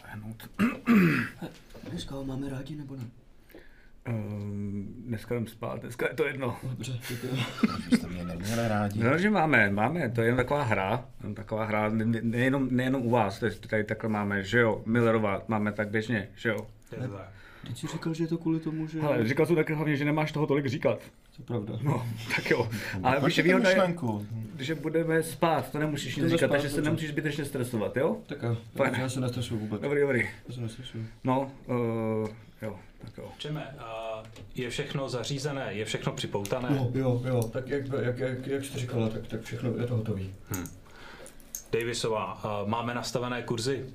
lehnout. 0.03 0.50
Dneska 1.89 2.15
ho 2.15 2.24
máme 2.24 2.50
rádi 2.50 2.75
nebo 2.75 2.96
ne? 2.96 3.03
Um, 4.10 4.93
dneska 5.05 5.36
jdem 5.36 5.48
spát, 5.48 5.81
dneska 5.81 6.08
je 6.08 6.15
to 6.15 6.25
jedno. 6.25 6.58
Dobře, 6.63 7.00
děkuji. 7.10 7.41
Jste 7.96 8.08
mě 8.08 8.24
neměli 8.24 8.67
rádi. 8.67 9.03
No, 9.03 9.17
že 9.17 9.29
máme, 9.29 9.70
máme, 9.70 10.10
to 10.10 10.22
je 10.22 10.27
jen 10.27 10.36
taková 10.36 10.63
hra, 10.63 11.05
jen 11.24 11.36
taková 11.36 11.65
hra, 11.65 11.89
ne- 11.89 12.05
ne- 12.05 12.22
nejenom, 12.24 12.67
nejenom 12.72 13.05
u 13.05 13.10
vás, 13.10 13.39
to 13.39 13.46
je, 13.46 13.51
tady 13.51 13.84
takhle 13.84 14.10
máme, 14.10 14.43
že 14.43 14.60
jo, 14.60 14.81
Millerova, 14.86 15.41
máme 15.48 15.72
tak 15.72 15.89
běžně, 15.89 16.29
že 16.36 16.50
jo. 16.50 16.67
Teď 17.67 17.77
jsi 17.77 17.88
říkal, 17.88 18.13
že 18.13 18.24
je 18.24 18.27
to 18.27 18.38
kvůli 18.38 18.60
tomu, 18.60 18.88
že... 18.88 19.00
Ale 19.00 19.27
říkal 19.27 19.46
jsem 19.46 19.55
taky 19.55 19.74
hlavně, 19.74 19.96
že 19.96 20.05
nemáš 20.05 20.31
toho 20.31 20.48
tolik 20.48 20.65
říkat. 20.65 21.00
To 21.36 21.41
je 21.41 21.46
pravda. 21.46 21.79
No, 21.81 22.08
tak 22.36 22.50
jo. 22.50 22.70
Ale 23.03 23.22
víš, 23.25 23.39
výhoda 23.39 23.70
je, 23.70 23.96
že 24.60 24.75
budeme 24.75 25.24
spát, 25.24 25.72
to 25.72 25.79
nemusíš 25.79 26.15
nic 26.15 26.27
říkat, 26.27 26.48
takže 26.48 26.70
se 26.70 26.81
nemusíš 26.81 27.10
zbytečně 27.10 27.46
stresovat, 27.46 27.98
jo? 27.98 28.17
Tak 28.25 28.41
jo, 28.43 28.58
Fajn. 28.75 28.93
já 29.00 29.10
se 29.10 29.20
nestresuju 29.22 29.60
vůbec. 29.60 29.81
Dobrý, 29.81 30.01
dobrý. 30.01 30.20
Já 30.48 30.55
se 30.55 30.62
nestresuju. 30.62 31.05
No, 31.24 31.51
uh, 31.67 32.29
jo, 32.62 32.79
tak 33.05 33.17
jo. 33.17 33.31
Čeme, 33.38 33.75
a 33.79 34.24
je 34.55 34.70
všechno 34.70 35.10
zařízené, 35.10 35.74
je 35.74 35.86
všechno 35.86 36.13
připoutané. 36.13 36.70
Jo, 36.72 36.91
jo, 36.93 37.22
jo, 37.25 37.43
tak 37.43 37.67
jak, 37.67 37.86
jak, 38.01 38.17
jak, 38.17 38.48
jak 38.48 38.65
jste 38.65 38.79
říkala, 38.79 39.10
tak, 39.10 39.27
tak 39.27 39.41
všechno 39.41 39.77
je 39.77 39.88
to 39.88 39.96
hotový. 39.96 40.34
Davisová, 41.72 42.24
a 42.24 42.63
máme 42.65 42.93
nastavené 42.93 43.41
kurzy. 43.43 43.86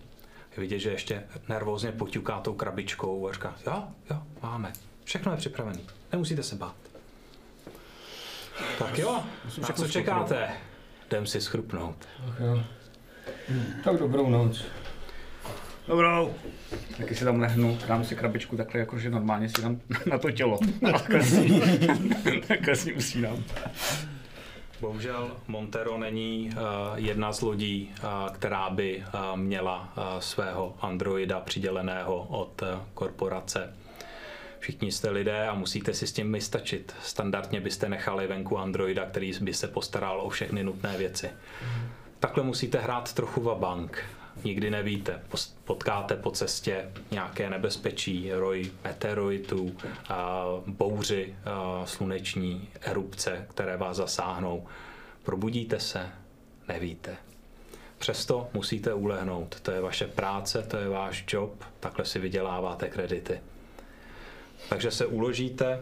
Je 0.56 0.60
vidět, 0.60 0.78
že 0.78 0.90
ještě 0.90 1.22
nervózně 1.48 1.92
poťuká 1.92 2.40
tou 2.40 2.54
krabičkou 2.54 3.28
a 3.28 3.32
říká, 3.32 3.56
jo, 3.66 3.84
jo, 4.10 4.22
máme. 4.42 4.72
Všechno 5.04 5.32
je 5.32 5.38
připravené. 5.38 5.78
Nemusíte 6.12 6.42
se 6.42 6.56
bát. 6.56 6.74
Tak 8.78 8.98
jo, 8.98 9.22
na 9.60 9.68
co 9.68 9.88
čekáte? 9.88 10.48
Jdem 11.06 11.26
si 11.26 11.40
schrupnout. 11.40 11.96
Ach 12.28 12.40
jo. 12.40 12.62
Tak 13.84 13.96
dobrou 13.96 14.30
noc. 14.30 14.64
Dobrou. 15.88 16.34
Taky 16.96 17.14
si 17.14 17.24
tam 17.24 17.40
lehnu, 17.40 17.78
dám 17.88 18.04
si 18.04 18.16
krabičku 18.16 18.56
takhle, 18.56 18.80
jakože 18.80 19.10
normálně 19.10 19.48
si 19.48 19.62
dám 19.62 19.80
na 20.10 20.18
to 20.18 20.30
tělo. 20.30 20.58
Takhle 20.92 21.22
si, 21.22 21.60
takhle 22.48 22.76
si 22.76 22.94
usínám. 22.94 23.44
Bohužel 24.80 25.36
Montero 25.48 25.98
není 25.98 26.50
uh, 26.50 26.58
jedna 26.94 27.32
z 27.32 27.40
lodí, 27.40 27.94
uh, 28.02 28.32
která 28.32 28.70
by 28.70 29.04
uh, 29.06 29.38
měla 29.38 29.92
uh, 29.96 30.04
svého 30.18 30.76
androida 30.80 31.40
přiděleného 31.40 32.22
od 32.22 32.62
uh, 32.62 32.68
korporace. 32.94 33.74
Všichni 34.58 34.92
jste 34.92 35.10
lidé 35.10 35.48
a 35.48 35.54
musíte 35.54 35.94
si 35.94 36.06
s 36.06 36.12
tím 36.12 36.32
vystačit. 36.32 36.94
Standardně 37.02 37.60
byste 37.60 37.88
nechali 37.88 38.26
venku 38.26 38.58
androida, 38.58 39.06
který 39.06 39.32
by 39.40 39.54
se 39.54 39.68
postaral 39.68 40.20
o 40.20 40.28
všechny 40.28 40.64
nutné 40.64 40.98
věci. 40.98 41.30
Takhle 42.20 42.44
musíte 42.44 42.78
hrát 42.78 43.12
trochu 43.12 43.40
vabank. 43.40 44.04
Nikdy 44.46 44.70
nevíte, 44.70 45.22
potkáte 45.64 46.16
po 46.16 46.30
cestě 46.30 46.90
nějaké 47.10 47.50
nebezpečí, 47.50 48.32
roj 48.32 48.72
meteoritů, 48.84 49.76
bouři 50.66 51.34
sluneční 51.84 52.68
erupce, 52.80 53.46
které 53.50 53.76
vás 53.76 53.96
zasáhnou. 53.96 54.66
Probudíte 55.22 55.80
se? 55.80 56.10
Nevíte. 56.68 57.16
Přesto 57.98 58.48
musíte 58.54 58.94
ulehnout. 58.94 59.60
To 59.60 59.70
je 59.70 59.80
vaše 59.80 60.06
práce, 60.06 60.62
to 60.62 60.76
je 60.76 60.88
váš 60.88 61.24
job, 61.32 61.64
takhle 61.80 62.04
si 62.04 62.18
vyděláváte 62.18 62.88
kredity. 62.88 63.40
Takže 64.68 64.90
se 64.90 65.06
uložíte, 65.06 65.80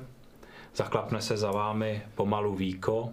zaklapne 0.74 1.22
se 1.22 1.36
za 1.36 1.52
vámi 1.52 2.02
pomalu 2.14 2.54
víko 2.54 3.12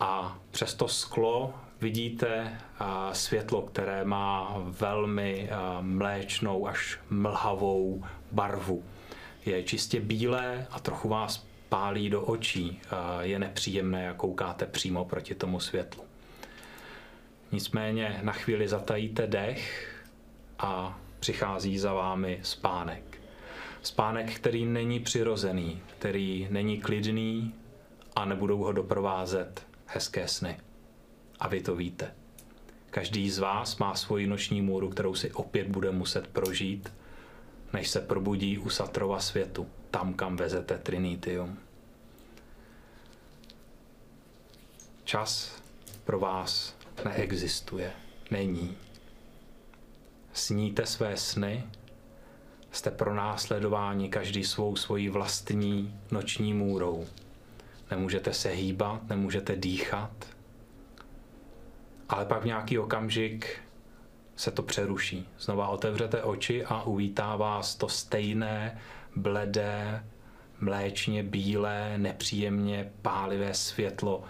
a 0.00 0.38
přes 0.50 0.74
to 0.74 0.88
sklo 0.88 1.54
vidíte 1.82 2.58
a, 2.78 3.14
světlo, 3.14 3.62
které 3.62 4.04
má 4.04 4.54
velmi 4.58 5.50
a, 5.50 5.78
mléčnou 5.80 6.66
až 6.66 6.98
mlhavou 7.10 8.04
barvu. 8.32 8.84
Je 9.46 9.62
čistě 9.62 10.00
bílé 10.00 10.66
a 10.70 10.80
trochu 10.80 11.08
vás 11.08 11.46
pálí 11.68 12.10
do 12.10 12.22
očí. 12.22 12.80
A, 12.90 13.22
je 13.22 13.38
nepříjemné, 13.38 14.04
jak 14.04 14.16
koukáte 14.16 14.66
přímo 14.66 15.04
proti 15.04 15.34
tomu 15.34 15.60
světlu. 15.60 16.02
Nicméně 17.52 18.20
na 18.22 18.32
chvíli 18.32 18.68
zatajíte 18.68 19.26
dech 19.26 19.94
a 20.58 20.98
přichází 21.20 21.78
za 21.78 21.92
vámi 21.92 22.40
spánek. 22.42 23.20
Spánek, 23.82 24.34
který 24.34 24.64
není 24.64 25.00
přirozený, 25.00 25.80
který 25.98 26.48
není 26.50 26.80
klidný 26.80 27.54
a 28.16 28.24
nebudou 28.24 28.58
ho 28.58 28.72
doprovázet 28.72 29.66
hezké 29.86 30.28
sny. 30.28 30.56
A 31.42 31.48
vy 31.48 31.60
to 31.60 31.76
víte. 31.76 32.14
Každý 32.90 33.30
z 33.30 33.38
vás 33.38 33.78
má 33.78 33.94
svoji 33.94 34.26
noční 34.26 34.62
můru, 34.62 34.90
kterou 34.90 35.14
si 35.14 35.32
opět 35.32 35.68
bude 35.68 35.90
muset 35.90 36.26
prožít, 36.26 36.92
než 37.72 37.88
se 37.88 38.00
probudí 38.00 38.58
u 38.58 38.70
Satrova 38.70 39.20
světu, 39.20 39.68
tam, 39.90 40.14
kam 40.14 40.36
vezete 40.36 40.78
Trinitium. 40.78 41.58
Čas 45.04 45.62
pro 46.04 46.18
vás 46.18 46.76
neexistuje, 47.04 47.92
není. 48.30 48.76
Sníte 50.32 50.86
své 50.86 51.16
sny, 51.16 51.64
jste 52.72 52.90
pronásledováni 52.90 54.08
každý 54.08 54.44
svou 54.44 54.76
svojí 54.76 55.08
vlastní 55.08 56.00
noční 56.10 56.54
můrou. 56.54 57.06
Nemůžete 57.90 58.34
se 58.34 58.48
hýbat, 58.48 59.08
nemůžete 59.08 59.56
dýchat, 59.56 60.31
ale 62.08 62.24
pak 62.24 62.42
v 62.42 62.46
nějaký 62.46 62.78
okamžik 62.78 63.60
se 64.36 64.50
to 64.50 64.62
přeruší. 64.62 65.28
Znova 65.38 65.68
otevřete 65.68 66.22
oči 66.22 66.64
a 66.64 66.82
uvítá 66.82 67.36
vás 67.36 67.74
to 67.74 67.88
stejné, 67.88 68.80
bledé, 69.16 70.04
mléčně 70.60 71.22
bílé, 71.22 71.98
nepříjemně 71.98 72.92
pálivé 73.02 73.54
světlo, 73.54 74.24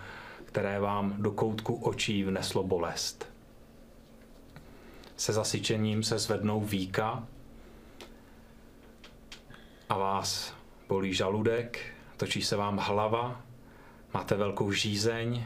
které 0.44 0.80
vám 0.80 1.14
do 1.18 1.30
koutku 1.30 1.74
očí 1.74 2.24
vneslo 2.24 2.62
bolest. 2.62 3.32
Se 5.16 5.32
zasyčením 5.32 6.02
se 6.02 6.18
zvednou 6.18 6.60
víka 6.60 7.26
a 9.88 9.98
vás 9.98 10.54
bolí 10.88 11.14
žaludek, 11.14 11.78
točí 12.16 12.42
se 12.42 12.56
vám 12.56 12.78
hlava, 12.78 13.42
máte 14.14 14.34
velkou 14.34 14.72
žízeň 14.72 15.44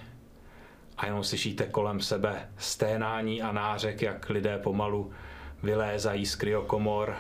a 0.99 1.07
jenom 1.07 1.25
slyšíte 1.25 1.67
kolem 1.67 2.01
sebe 2.01 2.49
sténání 2.59 3.43
a 3.43 3.53
nářek, 3.53 4.03
jak 4.03 4.31
lidé 4.31 4.59
pomalu 4.59 5.13
vylézají 5.63 6.27
z 6.27 6.35
kryokomor. 6.35 7.17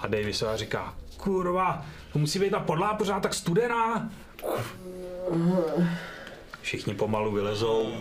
A 0.00 0.06
Davisová 0.06 0.56
říká, 0.56 0.94
kurva, 1.16 1.86
to 2.12 2.18
musí 2.18 2.38
být 2.38 2.50
ta 2.50 2.60
podlá 2.60 2.94
pořád 2.94 3.20
tak 3.20 3.34
studená. 3.34 4.10
Všichni 6.60 6.94
pomalu 6.94 7.32
vylezou, 7.32 7.92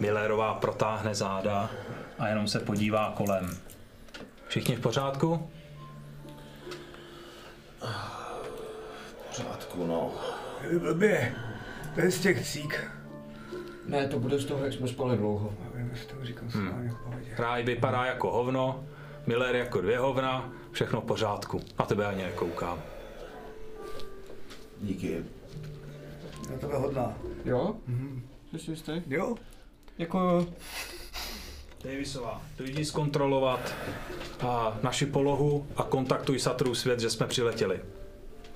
Millerová 0.00 0.54
protáhne 0.54 1.14
záda 1.14 1.70
a 2.18 2.28
jenom 2.28 2.48
se 2.48 2.60
podívá 2.60 3.12
kolem. 3.16 3.58
Všichni 4.48 4.76
v 4.76 4.80
pořádku? 4.80 5.50
pořádku, 9.36 9.86
no. 9.86 10.12
Blbě, 10.78 11.34
to 11.94 12.00
je 12.00 12.10
z 12.10 12.20
těch 12.20 12.46
cík. 12.46 12.90
Ne, 13.86 14.08
to 14.08 14.18
bude 14.18 14.38
z 14.38 14.44
toho, 14.44 14.64
jak 14.64 14.72
jsme 14.72 14.88
spali 14.88 15.16
dlouho. 15.16 15.54
To 16.08 16.14
pohodě. 17.04 17.34
Ráj 17.38 17.62
vypadá 17.64 18.04
jako 18.04 18.30
hovno, 18.30 18.84
Miller 19.26 19.56
jako 19.56 19.80
dvě 19.80 19.98
hovna, 19.98 20.52
všechno 20.72 21.00
v 21.00 21.04
pořádku. 21.04 21.60
Na 21.78 21.86
tebe 21.86 22.06
ani 22.06 22.22
nekoukám. 22.22 22.82
Díky. 24.80 25.24
Na 26.50 26.58
tebe 26.58 26.76
hodná. 26.76 27.18
Jo? 27.44 27.74
Mhm. 27.86 28.22
Jsi 28.50 28.58
si 28.58 28.70
jistý? 28.70 29.02
Jo? 29.06 29.34
Jako 29.98 30.46
Davisová, 31.84 32.42
tu 32.56 32.64
jdi 32.64 32.84
zkontrolovat 32.84 33.74
a 34.40 34.78
naši 34.82 35.06
polohu 35.06 35.66
a 35.76 35.82
kontaktuj 35.82 36.38
Satru 36.38 36.74
svět, 36.74 37.00
že 37.00 37.10
jsme 37.10 37.26
přiletěli. 37.26 37.80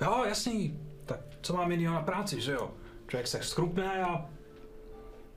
Jo, 0.01 0.23
jasný. 0.27 0.79
Tak 1.05 1.19
co 1.41 1.53
mám 1.53 1.71
jinýho 1.71 1.93
na 1.93 2.01
práci, 2.01 2.41
že 2.41 2.51
jo? 2.51 2.71
Člověk 3.07 3.27
se 3.27 3.39
schrupne 3.43 4.03
a 4.03 4.25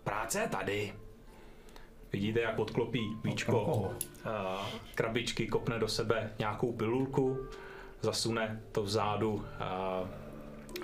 práce 0.04 0.40
je 0.40 0.48
tady. 0.48 0.94
Vidíte, 2.12 2.40
jak 2.40 2.58
odklopí 2.58 3.00
víčko 3.24 3.90
krabičky, 4.94 5.46
kopne 5.46 5.78
do 5.78 5.88
sebe 5.88 6.32
nějakou 6.38 6.72
pilulku, 6.72 7.38
zasune 8.00 8.60
to 8.72 8.82
vzadu 8.82 9.44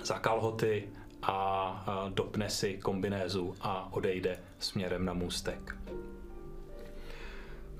za 0.03 0.19
kalhoty 0.19 0.89
a, 1.21 2.09
dopne 2.09 2.49
si 2.49 2.77
kombinézu 2.77 3.55
a 3.61 3.93
odejde 3.93 4.39
směrem 4.59 5.05
na 5.05 5.13
můstek. 5.13 5.75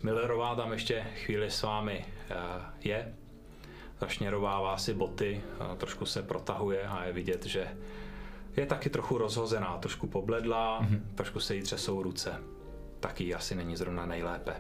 Millerová 0.04 0.56
tam 0.56 0.72
ještě 0.72 1.06
chvíli 1.16 1.52
s 1.52 1.64
vámi 1.64 2.06
eh, 2.30 2.36
je, 2.84 3.16
zašněrovává 4.00 4.78
si 4.78 4.94
boty, 4.94 5.42
trošku 5.78 6.06
se 6.06 6.24
protahuje 6.24 6.84
a 6.84 7.06
je 7.06 7.14
vidět, 7.14 7.46
že 7.46 7.78
je 8.58 8.66
taky 8.66 8.90
trochu 8.90 9.18
rozhozená, 9.18 9.78
trošku 9.78 10.08
pobledlá, 10.08 10.82
mm-hmm. 10.82 11.02
trošku 11.16 11.40
se 11.40 11.56
jí 11.56 11.62
třesou 11.62 12.04
ruce. 12.04 12.32
Taky 13.00 13.36
asi 13.36 13.56
není 13.56 13.76
zrovna 13.76 14.06
nejlépe. 14.06 14.54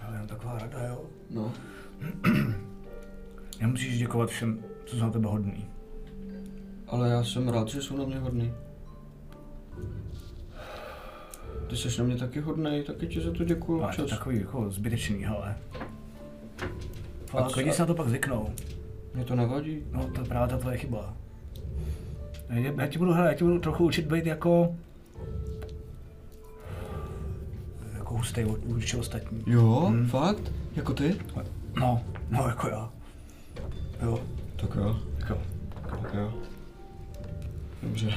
Ale 0.00 0.14
jenom 0.14 0.28
taková 0.28 0.58
rada, 0.58 0.86
jo. 0.86 1.04
No. 1.30 1.52
Nemusíš 3.60 3.98
děkovat 3.98 4.30
všem, 4.30 4.64
co 4.84 4.96
jsou 4.96 5.02
na 5.02 5.10
tebe 5.10 5.28
hodný. 5.28 5.70
Ale 6.86 7.10
já 7.10 7.24
jsem 7.24 7.48
rád, 7.48 7.68
že 7.68 7.82
jsou 7.82 7.96
na 7.96 8.04
mě 8.04 8.18
hodný. 8.18 8.52
Ty 11.68 11.76
jsi 11.76 11.98
na 11.98 12.04
mě 12.04 12.16
taky 12.16 12.40
hodnej, 12.40 12.82
taky 12.82 13.06
ti 13.06 13.20
za 13.20 13.32
to 13.32 13.44
děkuju 13.44 13.82
Ale 13.82 13.96
to 13.96 14.02
je 14.02 14.08
takový 14.08 14.40
jako 14.40 14.70
zbytečný, 14.70 15.24
hele. 15.24 15.56
A 17.32 17.42
Fakt, 17.42 17.56
lidi 17.56 17.72
se 17.72 17.82
na 17.82 17.86
to 17.86 17.94
pak 17.94 18.08
zvyknou. 18.08 18.54
Mě 19.14 19.24
to 19.24 19.34
nevadí. 19.34 19.82
No, 19.92 20.10
to 20.14 20.20
je 20.20 20.26
právě 20.26 20.48
ta 20.48 20.58
tvoje 20.58 20.76
chyba. 20.76 21.16
Já, 22.48 22.86
ti 22.86 22.98
budu, 22.98 23.12
hele, 23.12 23.28
já 23.28 23.34
ti 23.34 23.44
budu 23.44 23.58
trochu 23.58 23.84
učit 23.84 24.06
být 24.06 24.26
jako... 24.26 24.76
Jako 27.98 28.14
hustý 28.14 28.42
vůči 28.44 28.96
ostatní. 28.96 29.42
Jo, 29.46 29.86
hmm. 29.88 30.06
fakt? 30.06 30.52
Jako 30.76 30.94
ty? 30.94 31.16
No, 31.80 32.02
no 32.30 32.48
jako 32.48 32.68
já. 32.68 32.90
Jo, 34.02 34.20
Tak 34.56 34.70
jo, 34.74 34.98
tak 35.18 35.28
jo. 35.30 35.38
tak 35.90 36.14
jo. 36.14 36.32
Dobře. 37.82 38.12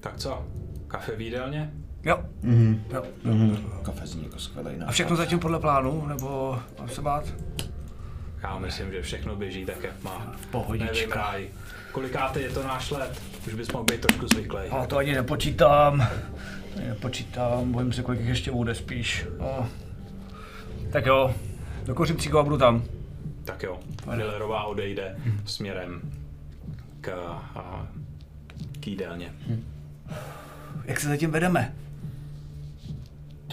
Tak 0.00 0.16
co? 0.16 0.46
Kafe 0.88 1.16
v 1.16 1.20
jídelně? 1.20 1.70
Jo, 2.04 2.18
Mhm. 2.42 2.82
jo. 2.92 3.02
Kafe 3.82 4.06
zní 4.06 4.24
jako 4.24 4.38
skvělý 4.38 4.70
A 4.86 4.90
všechno 4.92 5.16
zatím 5.16 5.38
podle 5.38 5.58
plánu, 5.60 6.06
nebo 6.06 6.58
mám 6.78 6.88
se 6.88 7.02
bát? 7.02 7.34
Já 8.42 8.58
myslím, 8.58 8.92
že 8.92 9.02
všechno 9.02 9.36
běží 9.36 9.64
tak, 9.64 9.82
jak 9.84 10.02
má. 10.02 10.32
V 10.40 10.46
pohodička. 10.46 10.94
Nevím, 10.94 11.10
ráj. 11.12 11.48
Kolikátý 11.98 12.40
je 12.40 12.50
to 12.50 12.62
náš 12.62 12.90
let? 12.90 13.22
Už 13.46 13.54
bys 13.54 13.72
mohl 13.72 13.84
být 13.84 14.00
trošku 14.00 14.26
zvyklý. 14.28 14.60
No, 14.72 14.86
to 14.86 14.96
ani 14.96 15.14
nepočítám. 15.14 15.98
To 16.74 16.78
ani 16.78 16.88
nepočítám, 16.88 17.72
bojím 17.72 17.92
se, 17.92 18.02
kolik 18.02 18.20
jich 18.20 18.28
ještě 18.28 18.50
bude 18.50 18.74
spíš. 18.74 19.26
No. 19.38 19.68
Tak 20.92 21.06
jo, 21.06 21.34
dokouřím 21.84 22.16
cíko 22.16 22.38
a 22.38 22.42
budu 22.42 22.58
tam. 22.58 22.84
Tak 23.44 23.62
jo, 23.62 23.78
Millerová 24.16 24.64
odejde 24.64 25.16
směrem 25.44 26.00
k, 27.00 27.08
a, 27.56 27.86
k 28.80 28.86
jídelně. 28.86 29.32
Jak 30.84 31.00
se 31.00 31.08
zatím 31.08 31.30
vedeme? 31.30 31.74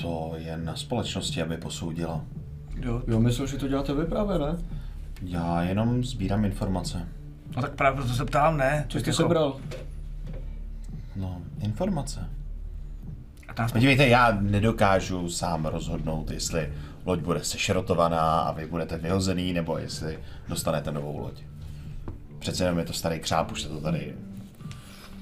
To 0.02 0.34
je 0.38 0.58
na 0.58 0.76
společnosti, 0.76 1.42
aby 1.42 1.58
posoudila. 1.58 2.22
Jo. 2.76 3.02
Jo, 3.08 3.20
myslím, 3.20 3.48
že 3.48 3.58
to 3.58 3.68
děláte 3.68 3.94
vy 3.94 4.06
právě, 4.06 4.40
ne? 4.40 4.58
Já 5.22 5.62
jenom 5.62 6.04
sbírám 6.04 6.46
informace. 6.46 7.08
No 7.56 7.62
tak 7.62 7.72
právě 7.76 7.96
proto 8.02 8.14
se 8.16 8.26
ptám, 8.26 8.58
ne? 8.58 8.86
Co 8.90 9.00
jste 9.00 9.10
jako- 9.10 9.24
sebral? 9.24 9.56
No, 11.16 11.42
informace. 11.60 12.30
A 13.48 13.54
tam 13.54 13.70
jsme... 13.70 13.74
Podívejte, 13.78 14.08
já 14.08 14.38
nedokážu 14.42 15.30
sám 15.30 15.66
rozhodnout, 15.66 16.32
jestli 16.32 16.74
loď 17.06 17.20
bude 17.20 17.44
sešrotovaná 17.44 18.40
a 18.40 18.52
vy 18.52 18.66
budete 18.68 18.98
vyhozený, 18.98 19.54
nebo 19.54 19.78
jestli 19.78 20.20
dostanete 20.48 20.92
novou 20.92 21.20
loď. 21.20 21.42
Přece 22.40 22.64
jenom 22.64 22.80
je 22.80 22.86
to 22.86 22.94
starý 22.94 23.20
křáp, 23.20 23.52
už 23.52 23.62
se 23.62 23.70
to 23.70 23.82
tady 23.82 24.14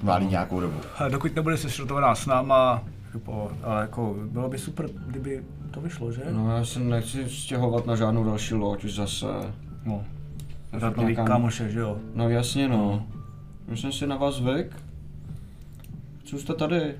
válí 0.02 0.26
nějakou 0.26 0.60
dobu. 0.60 0.80
Dokud 1.08 1.36
nebude 1.36 1.56
sešrotovaná 1.56 2.14
s 2.14 2.26
náma, 2.26 2.82
jako, 3.14 3.52
ale 3.62 3.80
jako 3.80 4.16
bylo 4.24 4.48
by 4.48 4.58
super, 4.58 4.86
kdyby 5.06 5.42
to 5.70 5.80
vyšlo, 5.80 6.12
že? 6.12 6.22
No, 6.30 6.56
já 6.56 6.64
se 6.64 6.80
nechci 6.80 7.30
stěhovat 7.30 7.86
na 7.86 7.96
žádnou 7.96 8.24
další 8.24 8.54
loď 8.54 8.84
už 8.84 8.94
zase. 8.94 9.26
no. 9.84 10.04
Nějaká- 10.96 11.24
kámoše, 11.24 11.70
že 11.70 11.78
jo? 11.80 11.98
No 12.14 12.28
jasně 12.28 12.68
no. 12.68 13.06
Už 13.72 13.80
jsem 13.80 13.92
si 13.92 14.06
na 14.06 14.16
vás 14.16 14.34
zvyk. 14.34 14.76
Co 16.24 16.38
jste 16.38 16.54
tady? 16.54 16.94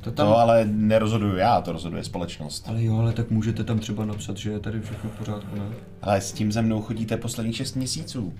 To 0.00 0.10
tam... 0.12 0.26
To 0.26 0.36
ale 0.38 0.64
nerozhoduju 0.64 1.36
já, 1.36 1.60
to 1.60 1.72
rozhoduje 1.72 2.04
společnost. 2.04 2.64
Ale 2.68 2.84
jo, 2.84 2.98
ale 2.98 3.12
tak 3.12 3.30
můžete 3.30 3.64
tam 3.64 3.78
třeba 3.78 4.04
napsat, 4.04 4.36
že 4.36 4.50
je 4.50 4.58
tady 4.60 4.80
všechno 4.80 5.10
v 5.10 5.18
pořádku, 5.18 5.56
ne? 5.56 5.62
Ale 6.02 6.20
s 6.20 6.32
tím 6.32 6.52
ze 6.52 6.62
mnou 6.62 6.82
chodíte 6.82 7.16
posledních 7.16 7.56
6 7.56 7.76
měsíců. 7.76 8.34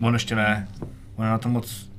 On 0.00 0.14
ještě 0.14 0.36
ne. 0.36 0.68
On 1.16 1.24
je 1.24 1.30
na 1.30 1.38
to 1.38 1.48
moc... 1.48 1.90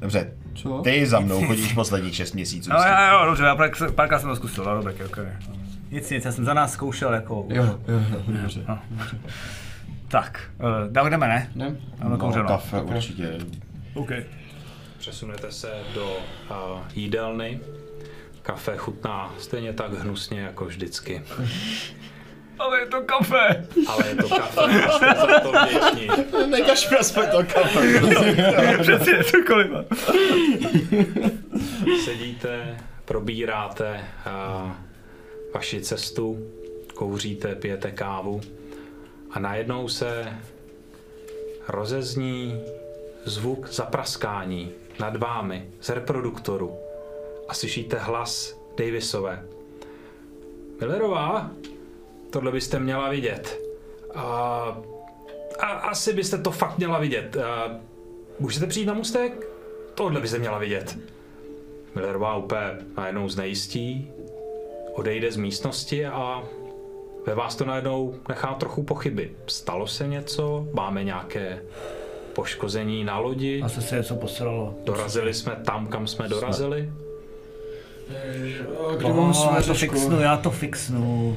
Dobře, 0.00 0.32
Co? 0.54 0.80
ty 0.84 1.06
za 1.06 1.20
mnou 1.20 1.42
chodíš 1.46 1.72
posledních 1.72 2.14
6 2.14 2.32
měsíců. 2.34 2.70
No 2.70 2.76
jo, 2.76 2.94
jo, 3.20 3.26
dobře, 3.26 3.44
já 3.44 3.56
pár- 3.56 3.92
párkrát 3.92 4.18
jsem 4.18 4.28
to 4.28 4.36
zkusil, 4.36 4.64
no 4.64 4.74
dobré, 4.76 4.94
ok. 5.06 5.18
Nic, 5.90 6.10
nic, 6.10 6.24
já 6.24 6.32
jsem 6.32 6.44
za 6.44 6.54
nás 6.54 6.72
zkoušel, 6.72 7.14
jako... 7.14 7.46
Jo, 7.48 7.64
jo, 7.64 7.78
jo, 7.88 8.22
dobře. 8.26 8.64
No. 8.68 8.78
Tak, 10.08 10.50
uh, 10.58 10.92
dál 10.92 11.10
jdeme, 11.10 11.28
ne? 11.28 11.50
Jdem? 11.54 11.78
No, 12.08 12.18
kouřeno. 12.18 12.48
kafe 12.48 12.82
určitě. 12.82 13.38
OK. 13.94 14.10
Přesunete 14.98 15.52
se 15.52 15.70
do 15.94 16.16
uh, 16.50 16.80
jídelny. 16.94 17.60
Kafe 18.42 18.76
chutná 18.76 19.34
stejně 19.38 19.72
tak 19.72 19.92
hnusně 19.92 20.40
jako 20.40 20.64
vždycky. 20.64 21.22
Ale 22.58 22.80
je 22.80 22.86
to 22.86 23.00
kafe! 23.00 23.66
Ale 23.86 24.08
je 24.08 24.14
to 24.14 24.28
kafe 24.28 24.90
jste 24.92 25.14
za 25.20 25.40
to 25.40 25.52
vděční. 25.52 26.24
Nekaž 26.50 26.88
to 27.30 27.44
kafe. 27.54 28.00
Přesně, 28.82 29.24
cokoliv. 29.24 29.70
Sedíte, 32.04 32.76
probíráte 33.04 34.00
uh, 34.26 34.70
vaši 35.56 35.80
cestu, 35.80 36.50
kouříte, 36.94 37.54
pijete 37.54 37.90
kávu 37.90 38.40
a 39.30 39.38
najednou 39.38 39.88
se 39.88 40.32
rozezní 41.68 42.60
zvuk 43.24 43.68
zapraskání 43.68 44.72
nad 45.00 45.16
vámi 45.16 45.70
z 45.80 45.88
reproduktoru 45.88 46.76
a 47.48 47.54
slyšíte 47.54 47.98
hlas 47.98 48.60
Davisové. 48.78 49.44
Millerová, 50.80 51.50
tohle 52.30 52.52
byste 52.52 52.78
měla 52.78 53.08
vidět. 53.08 53.60
A, 54.14 54.24
a 55.58 55.66
asi 55.66 56.12
byste 56.12 56.38
to 56.38 56.50
fakt 56.50 56.78
měla 56.78 56.98
vidět. 56.98 57.36
A, 57.36 57.80
můžete 58.38 58.66
přijít 58.66 58.86
na 58.86 58.94
mustek? 58.94 59.48
Tohle 59.94 60.20
byste 60.20 60.38
měla 60.38 60.58
vidět. 60.58 60.98
Millerová 61.94 62.36
úplně 62.36 62.78
najednou 62.96 63.28
znejistí, 63.28 64.10
odejde 64.96 65.32
z 65.32 65.36
místnosti 65.36 66.06
a 66.06 66.42
ve 67.26 67.34
vás 67.34 67.56
to 67.56 67.64
najednou 67.64 68.14
nechá 68.28 68.54
trochu 68.54 68.82
pochyby. 68.82 69.30
Stalo 69.46 69.86
se 69.86 70.08
něco? 70.08 70.66
Máme 70.72 71.04
nějaké 71.04 71.58
poškození 72.32 73.04
na 73.04 73.18
lodi? 73.18 73.62
Asi 73.62 73.82
se 73.82 73.96
něco 73.96 74.16
posralo. 74.16 74.74
Dorazili 74.84 75.34
jsme 75.34 75.52
tam, 75.64 75.86
kam 75.86 76.06
jsme 76.06 76.28
dorazili? 76.28 76.90
Kde 78.98 79.08
mám 79.08 79.18
Oh, 79.18 79.54
já 79.56 79.62
to 79.62 79.74
fixnu, 79.74 80.20
já 80.20 80.36
to 80.36 80.50
fixnu. 80.50 81.36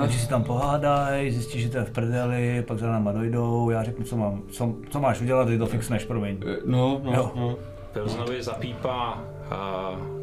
Takže 0.00 0.18
si 0.18 0.28
tam 0.28 0.44
pohádají, 0.44 1.30
zjistí, 1.30 1.60
že 1.60 1.68
to 1.68 1.78
je 1.78 1.84
v 1.84 1.90
prdeli, 1.90 2.64
pak 2.66 2.78
za 2.78 2.86
náma 2.92 3.12
dojdou, 3.12 3.70
já 3.70 3.82
řeknu, 3.82 4.04
co, 4.04 4.16
mám, 4.16 4.42
co, 4.50 4.74
co 4.90 5.00
máš 5.00 5.20
udělat, 5.20 5.44
ty 5.48 5.58
to 5.58 5.66
fixneš, 5.66 6.04
promiň. 6.04 6.38
No, 6.64 7.00
no, 7.04 7.12
Jo. 7.12 7.32
no. 7.36 7.56
Pilznovi 7.92 8.42
zapípá 8.42 9.24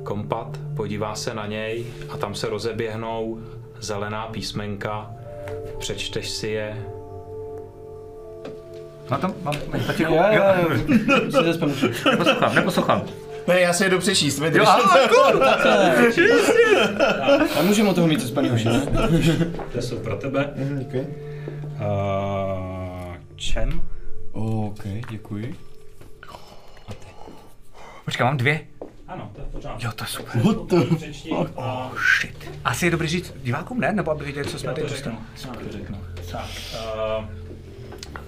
kompat, 0.04 0.60
podívá 0.76 1.16
se 1.16 1.34
na 1.34 1.46
něj 1.46 1.86
a 2.10 2.18
tam 2.18 2.36
se 2.36 2.50
rozeběhnou 2.50 3.40
zelená 3.80 4.28
písmenka. 4.28 5.12
Přečteš 5.80 6.30
si 6.30 6.48
je. 6.48 6.86
Mám 9.10 9.22
tam, 9.22 9.34
mám, 9.44 9.54
tak 9.88 10.00
Jo, 10.00 10.24
jo. 10.32 10.44
Neposlouchám, 12.12 12.56
neposlouchám. 12.56 13.04
Ne, 13.48 13.60
já 13.60 13.74
si 13.74 13.84
jedu 13.84 14.00
přečíst, 14.00 14.40
vydrž. 14.40 14.64
Jo, 14.64 14.66
aha, 14.68 15.08
cool. 15.08 15.44
A 17.60 17.62
můžeme 17.62 17.90
od 17.90 17.94
toho 17.96 18.08
mít 18.08 18.20
zespaný 18.20 18.52
uši, 18.52 18.66
ne? 18.68 18.82
To 19.74 19.82
jsou 19.82 19.98
pro 20.00 20.16
tebe. 20.16 20.54
Děkuji. 20.56 21.34
Uh, 21.76 23.16
čem? 23.36 23.82
OK, 24.32 24.84
děkuji. 25.10 25.56
Počkej, 28.06 28.26
mám 28.26 28.38
dvě. 28.38 28.60
Ano, 29.14 29.32
to 29.36 29.42
je 29.42 29.48
pořád. 29.52 29.84
Jo, 29.84 29.92
to 29.96 30.04
je 30.04 30.08
super. 30.08 30.42
What 30.42 30.68
the... 30.68 30.96
Přečti 30.96 31.30
Oh, 31.56 31.92
shit. 32.20 32.52
Asi 32.66 32.86
je 32.86 32.92
dobrý 32.92 33.08
říct 33.08 33.34
divákům, 33.44 33.80
ne? 33.80 33.92
Nebo 33.94 34.12
aby 34.12 34.24
věděli, 34.24 34.46
co 34.48 34.60
jsme 34.60 34.74
tady 34.74 34.88
dostali. 34.90 35.16
Já 35.46 35.54
to 35.54 35.72
řeknu. 35.72 35.98
Tak, 36.32 36.46
uh, 37.20 37.26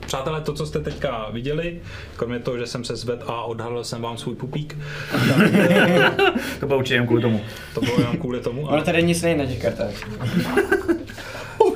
Přátelé, 0.06 0.42
to, 0.42 0.54
co 0.54 0.66
jste 0.66 0.80
teďka 0.80 1.30
viděli, 1.32 1.82
kromě 2.16 2.40
toho, 2.40 2.58
že 2.58 2.68
jsem 2.68 2.84
se 2.84 2.96
zvedl 2.96 3.24
a 3.28 3.44
odhalil 3.44 3.84
jsem 3.84 4.02
vám 4.02 4.18
svůj 4.18 4.36
pupík, 4.36 4.78
To 6.60 6.66
bylo 6.68 6.80
určitě 6.80 6.94
jen 6.96 7.08
kvůli 7.08 7.22
tomu. 7.22 7.42
to 7.74 7.82
bylo 7.82 8.00
jenom 8.00 8.18
kvůli 8.18 8.40
tomu. 8.40 8.62
Ono 8.68 8.78
A, 8.78 8.82
tady 8.84 9.04
nic 9.04 9.22
není 9.22 9.38
na 9.40 9.46
těch 9.46 9.62
kartách. 9.62 9.94
Uh, 11.60 11.74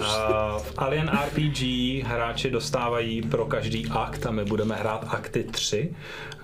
v 0.57 0.73
Alien 0.77 1.11
RPG 1.25 1.61
hráči 2.05 2.49
dostávají 2.51 3.21
pro 3.21 3.45
každý 3.45 3.87
akt, 3.91 4.25
a 4.25 4.31
my 4.31 4.45
budeme 4.45 4.75
hrát 4.75 5.05
akty 5.09 5.43
3, 5.43 5.93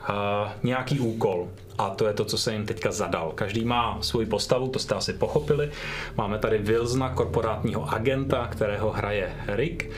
uh, 0.09 0.15
nějaký 0.63 0.99
úkol. 0.99 1.47
A 1.77 1.89
to 1.89 2.07
je 2.07 2.13
to, 2.13 2.25
co 2.25 2.37
jsem 2.37 2.53
jim 2.53 2.65
teďka 2.65 2.91
zadal. 2.91 3.31
Každý 3.35 3.65
má 3.65 3.97
svoji 4.01 4.25
postavu, 4.25 4.67
to 4.67 4.79
jste 4.79 4.95
asi 4.95 5.13
pochopili. 5.13 5.71
Máme 6.17 6.39
tady 6.39 6.57
Wilsona, 6.57 7.09
korporátního 7.09 7.93
agenta, 7.93 8.47
kterého 8.47 8.91
hraje 8.91 9.33
Rick. 9.47 9.83
Uh, 9.83 9.89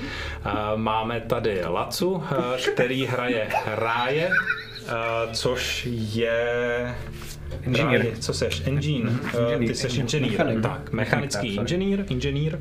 máme 0.76 1.22
tady 1.22 1.65
Lacu, 1.65 2.10
uh, 2.12 2.24
který 2.74 3.06
hraje 3.06 3.50
Ráje, 3.65 4.30
což 5.34 5.88
je... 5.91 6.96
Inženýr. 7.63 8.17
Co 8.20 8.34
seš? 8.34 8.62
Engine. 8.65 9.10
Uh, 9.10 9.65
ty 9.67 9.76
seš 9.76 9.98
inženýr. 9.98 10.32
Mechanik. 10.32 10.62
Tak, 10.62 10.91
mechanický 10.91 11.56
inženýr, 11.56 12.06
inženýr, 12.10 12.60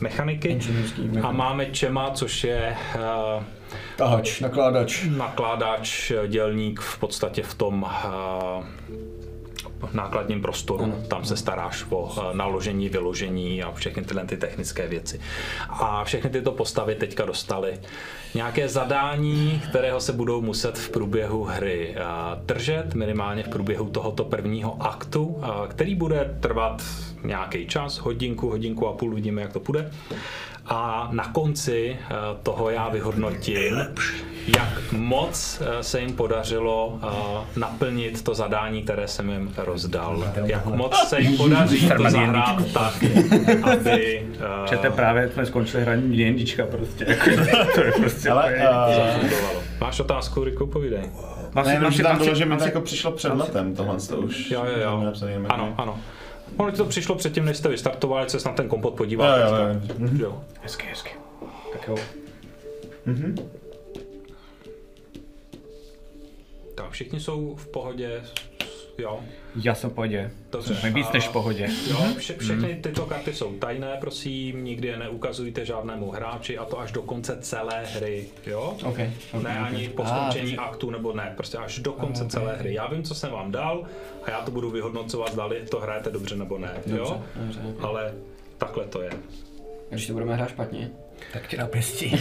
mechaniky. 0.00 0.48
Inženýrský 0.48 1.02
mechanik. 1.02 1.24
A 1.24 1.32
máme 1.32 1.66
Čema, 1.66 2.10
což 2.10 2.44
je 2.44 2.76
uh, 2.94 3.44
Tahač, 3.96 4.40
nakládač. 4.40 5.04
nakládač, 5.16 6.12
dělník 6.28 6.80
v 6.80 6.98
podstatě 6.98 7.42
v 7.42 7.54
tom 7.54 7.82
uh, 7.82 8.64
nákladním 9.92 10.42
prostoru. 10.42 10.94
Tam 11.08 11.24
se 11.24 11.36
staráš 11.36 11.84
o 11.90 12.02
uh, 12.02 12.18
naložení, 12.32 12.88
vyložení 12.88 13.62
a 13.62 13.72
všechny 13.72 14.04
tyhle 14.04 14.24
ty 14.24 14.36
technické 14.36 14.86
věci. 14.86 15.20
A 15.68 16.04
všechny 16.04 16.30
tyto 16.30 16.52
postavy 16.52 16.94
teďka 16.94 17.24
dostaly 17.24 17.78
nějaké 18.34 18.68
zadání, 18.68 19.62
kterého 19.68 20.00
se 20.00 20.12
budou 20.12 20.40
muset 20.40 20.78
v 20.78 20.90
průběhu 20.90 21.44
hry 21.44 21.96
uh, 21.96 22.44
držet, 22.46 22.94
minimálně 22.94 23.42
v 23.42 23.48
průběhu 23.48 23.88
tohoto 23.90 24.24
prvního 24.24 24.82
aktu, 24.82 25.24
uh, 25.24 25.44
který 25.68 25.94
bude 25.94 26.36
trvat 26.40 26.82
nějaký 27.24 27.66
čas, 27.66 27.98
hodinku, 27.98 28.50
hodinku 28.50 28.88
a 28.88 28.92
půl, 28.92 29.12
uvidíme, 29.12 29.42
jak 29.42 29.52
to 29.52 29.60
půjde. 29.60 29.90
A 30.68 31.08
na 31.12 31.24
konci 31.32 31.96
eh, 32.00 32.14
toho 32.42 32.70
já 32.70 32.88
vyhodnotím, 32.88 33.76
jak 34.58 34.92
moc 34.92 35.62
eh, 35.64 35.82
se 35.82 36.00
jim 36.00 36.12
podařilo 36.12 36.98
eh, 37.02 37.06
naplnit 37.56 38.24
to 38.24 38.34
zadání, 38.34 38.82
které 38.82 39.08
jsem 39.08 39.30
jim 39.30 39.54
rozdal. 39.56 40.32
Jak 40.44 40.66
moc 40.66 40.96
se 41.08 41.20
jim 41.20 41.36
podaří 41.36 41.88
to 41.96 42.10
zahrát 42.10 42.72
tak, 42.72 43.04
aby 43.72 44.26
eh, 44.40 44.68
Čete 44.68 44.90
právě 44.90 45.30
jsme 45.30 45.46
skončili 45.46 45.82
hraní 45.82 46.16
D&Dčka 46.16 46.66
prostě. 46.66 47.04
To 47.74 47.80
je 47.84 47.92
prostě 47.92 48.30
Ale 48.30 48.54
uh. 49.20 49.28
Máš 49.80 50.00
otázku, 50.00 50.44
Riku, 50.44 50.66
povídej. 50.66 51.02
Si- 51.62 51.68
ne, 51.68 51.80
mám 51.80 51.92
že 51.92 52.02
tam 52.02 52.18
bylo, 52.18 52.34
že 52.34 52.44
mi 52.44 52.56
jako 52.60 52.80
přišlo 52.80 53.12
před 53.12 53.32
letem, 53.34 53.74
tohle 53.74 53.96
to 54.08 54.16
už. 54.16 54.50
Jo, 54.50 54.64
jo, 54.64 54.80
jo. 54.80 55.12
Ano, 55.48 55.74
ano. 55.76 55.98
Ono 56.56 56.70
ti 56.70 56.76
to 56.76 56.84
přišlo 56.84 57.14
předtím, 57.14 57.44
než 57.44 57.56
jste 57.56 57.68
vystartovali, 57.68 58.26
co 58.26 58.40
se 58.40 58.48
na 58.48 58.54
ten 58.54 58.68
kompot 58.68 58.94
podíval. 58.94 59.40
Jo, 59.40 59.46
jo, 59.46 59.54
jo. 59.98 60.08
jo. 60.18 60.44
Hezky, 60.60 60.86
hezky. 60.86 61.10
Tak 61.72 61.88
jo. 61.88 61.96
Tak 66.74 66.90
všichni 66.90 67.20
jsou 67.20 67.54
v 67.56 67.66
pohodě, 67.68 68.22
jo. 68.98 69.20
Já 69.62 69.74
jsem 69.74 69.90
v 69.90 69.92
pohodě. 69.92 70.30
Dobře. 70.52 70.74
Jsme 70.76 70.90
víc 70.90 71.06
než 71.12 71.28
v 71.28 71.32
pohodě. 71.32 71.68
Jo, 71.90 71.98
vše, 72.18 72.34
všechny 72.38 72.74
tyto 72.82 73.06
karty 73.06 73.32
jsou 73.34 73.52
tajné, 73.52 73.96
prosím, 74.00 74.64
nikdy 74.64 74.88
je 74.88 74.96
neukazujte 74.96 75.64
žádnému 75.66 76.10
hráči 76.10 76.58
a 76.58 76.64
to 76.64 76.78
až 76.80 76.92
do 76.92 77.02
konce 77.02 77.38
celé 77.40 77.84
hry, 77.86 78.26
jo? 78.46 78.60
OK. 78.82 78.86
okay 78.88 79.10
Ne 79.32 79.38
okay. 79.38 79.56
ani 79.58 79.88
po 79.88 80.02
Ah, 80.02 80.06
skončení 80.08 80.44
takže- 80.44 80.56
aktu 80.56 80.90
nebo 80.90 81.12
ne, 81.12 81.32
prostě 81.36 81.58
až 81.58 81.78
do 81.78 81.92
konce 81.92 82.24
ok. 82.24 82.30
celé 82.30 82.56
hry. 82.56 82.74
Já 82.74 82.86
vím, 82.86 83.02
co 83.02 83.14
jsem 83.14 83.30
vám 83.30 83.52
dal 83.52 83.84
a 84.24 84.30
já 84.30 84.40
to 84.40 84.50
budu 84.50 84.70
vyhodnocovat, 84.70 85.32
zda 85.32 85.48
to 85.70 85.80
hrajete 85.80 86.10
dobře 86.10 86.36
nebo 86.36 86.58
ne, 86.58 86.72
jo? 86.86 86.96
Dobře, 86.96 87.20
dobře, 87.36 87.60
ok. 87.70 87.84
Ale 87.84 88.14
takhle 88.58 88.84
to 88.84 89.02
je. 89.02 89.10
Když 89.90 90.06
to 90.06 90.12
budeme 90.12 90.34
hrát 90.34 90.48
špatně, 90.48 90.90
Tak 91.32 91.46
tě 91.48 91.56
napěstí. 91.56 92.16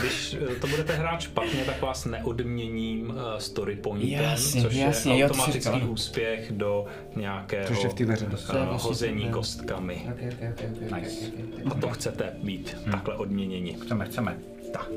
Když 0.00 0.36
eh, 0.52 0.54
to 0.60 0.66
budete 0.66 0.92
hrát 0.94 1.20
špatně, 1.20 1.64
tak 1.64 1.82
vás 1.82 2.04
neodměním 2.04 3.10
uh, 3.10 3.16
story 3.38 3.76
pointem, 3.76 4.24
Jasně, 4.24 4.62
což 4.62 4.74
jasně, 4.74 5.14
je 5.14 5.18
jo, 5.20 5.26
automatický 5.28 5.60
říkal. 5.74 5.90
úspěch 5.90 6.52
do 6.52 6.86
nějakého 7.16 7.66
Což 7.68 7.82
je 7.82 7.88
v 7.88 7.94
té 7.94 8.04
hře 8.04 8.26
eh, 8.26 8.28
vlastně 8.28 8.88
hození 8.88 9.12
problém. 9.12 9.32
kostkami. 9.32 10.06
Ok, 10.08 10.14
ok, 10.14 10.42
ok, 10.48 10.64
ok, 10.64 10.82
ok, 10.82 10.98
Nice. 11.02 11.26
ok, 11.26 11.66
ok. 11.66 11.72
A 11.76 11.80
to 11.80 11.88
chcete 11.88 12.32
být 12.42 12.76
takhle 12.90 13.14
odměněni. 13.16 13.76
Chceme, 13.82 14.04
chceme. 14.04 14.38
Tak. 14.72 14.88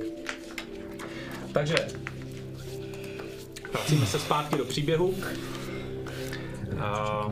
Takže 1.54 1.76
vracíme 3.74 4.06
se 4.06 4.20
zpátky 4.20 4.58
do 4.58 4.66
příběhu. 4.66 5.14
A 6.80 7.24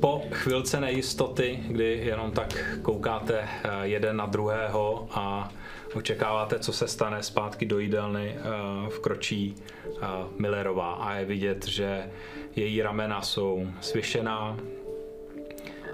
po 0.00 0.22
chvilce 0.32 0.80
nejistoty, 0.80 1.58
kdy 1.68 2.00
jenom 2.04 2.30
tak 2.30 2.78
koukáte 2.82 3.40
eh, 3.40 3.70
jeden 3.82 4.16
na 4.16 4.26
druhého 4.26 5.08
a 5.10 5.52
očekáváte, 5.94 6.58
co 6.58 6.72
se 6.72 6.88
stane 6.88 7.22
zpátky 7.22 7.66
do 7.66 7.78
jídelny, 7.78 8.36
eh, 8.38 8.88
vkročí 8.88 9.54
eh, 9.86 10.06
Millerová 10.38 10.92
a 10.92 11.14
je 11.14 11.24
vidět, 11.24 11.66
že 11.66 12.10
její 12.56 12.82
ramena 12.82 13.22
jsou 13.22 13.66
svěšená, 13.80 14.56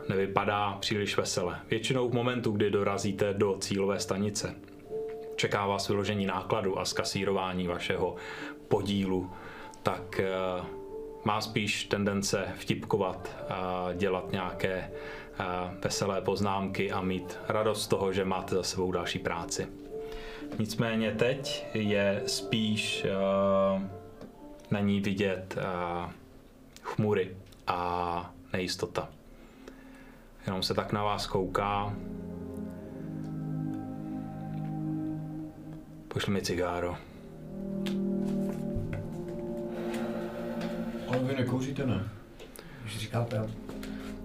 nevypadá 0.08 0.76
příliš 0.80 1.16
vesele. 1.16 1.60
Většinou 1.70 2.08
v 2.08 2.14
momentu, 2.14 2.50
kdy 2.50 2.70
dorazíte 2.70 3.34
do 3.34 3.56
cílové 3.58 4.00
stanice, 4.00 4.54
čeká 5.36 5.66
vás 5.66 5.88
vyložení 5.88 6.26
nákladu 6.26 6.78
a 6.78 6.84
skasírování 6.84 7.66
vašeho 7.66 8.16
podílu, 8.68 9.30
tak 9.82 10.20
má 11.24 11.40
spíš 11.40 11.84
tendence 11.84 12.48
vtipkovat, 12.56 13.36
dělat 13.96 14.32
nějaké 14.32 14.90
veselé 15.84 16.20
poznámky 16.20 16.92
a 16.92 17.00
mít 17.00 17.38
radost 17.48 17.82
z 17.82 17.86
toho, 17.86 18.12
že 18.12 18.24
máte 18.24 18.54
za 18.54 18.62
sebou 18.62 18.92
další 18.92 19.18
práci. 19.18 19.66
Nicméně 20.58 21.12
teď 21.12 21.66
je 21.74 22.22
spíš 22.26 23.06
na 24.70 24.80
ní 24.80 25.00
vidět 25.00 25.58
chmury 26.82 27.36
a 27.66 28.34
nejistota. 28.52 29.08
Jenom 30.46 30.62
se 30.62 30.74
tak 30.74 30.92
na 30.92 31.02
vás 31.04 31.26
kouká. 31.26 31.94
Pošli 36.08 36.32
mi 36.32 36.42
cigáro. 36.42 36.96
Ale 41.14 41.22
vy 41.24 41.36
nekouříte, 41.36 41.86
ne? 41.86 42.08
Když 42.82 42.98
říkáte, 42.98 43.46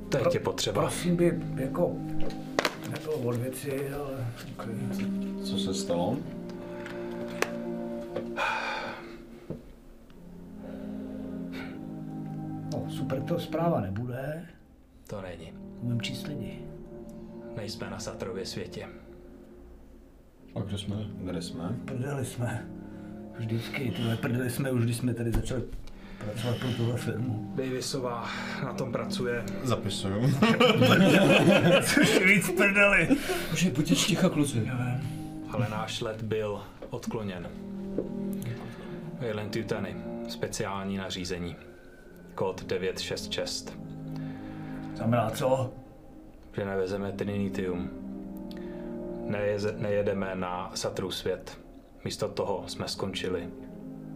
Teď 0.10 0.34
je 0.34 0.40
potřeba. 0.40 0.82
prosím 0.82 1.16
by, 1.16 1.40
jako, 1.56 1.96
nebylo 2.92 3.14
od 3.14 3.36
věci, 3.36 3.90
ale... 3.90 4.28
Co 5.44 5.58
se 5.58 5.74
stalo? 5.74 6.18
No, 12.74 12.86
super 12.90 13.22
to 13.22 13.40
zpráva 13.40 13.82
nebude. 13.82 14.46
To 15.08 15.22
není. 15.22 15.54
Umím 15.82 16.02
číst 16.02 16.28
lidi. 16.28 16.60
Nejsme 17.56 17.90
na 17.90 18.00
Satrově 18.00 18.46
světě. 18.46 18.88
A 20.56 20.60
kde 20.60 20.78
jsme? 20.78 20.96
Kde 21.22 21.42
jsme? 21.42 21.76
Prdeli 21.86 22.26
jsme. 22.26 22.68
Vždycky, 23.38 23.92
tyhle 23.92 24.18
prdeli 24.18 24.50
jsme 24.50 24.72
už, 24.72 24.84
když 24.84 24.98
jsme 24.98 25.14
tady 25.14 25.32
začali 25.32 25.64
pracovat 26.26 26.58
pro 26.58 26.70
tuhle 26.78 26.98
firmu. 26.98 27.52
Davisová 27.56 28.30
na 28.64 28.74
tom 28.74 28.92
pracuje. 28.92 29.44
Zapisuju. 29.64 30.32
Což 31.84 32.20
víc 32.26 32.50
prdeli. 32.52 33.08
Už 33.54 33.68
buďte 33.68 33.96
ticha, 33.96 34.30
kluci. 34.30 34.72
ale 35.50 35.68
náš 35.72 36.02
let 36.02 36.22
byl 36.22 36.62
odkloněn. 36.90 37.50
Wayland 39.22 39.52
Tutany, 39.54 39.96
speciální 40.30 40.98
nařízení. 40.98 41.56
Kód 42.36 42.64
966. 42.66 43.78
Znamená 44.96 45.30
co? 45.30 45.74
Že 46.56 46.66
nevezeme 46.66 47.12
Trinitium. 47.12 47.90
Nejeze, 49.28 49.76
nejedeme 49.78 50.36
na 50.36 50.72
Satru 50.76 51.12
svět. 51.12 51.58
Místo 52.06 52.28
toho 52.28 52.64
jsme 52.68 52.88
skončili 52.88 53.50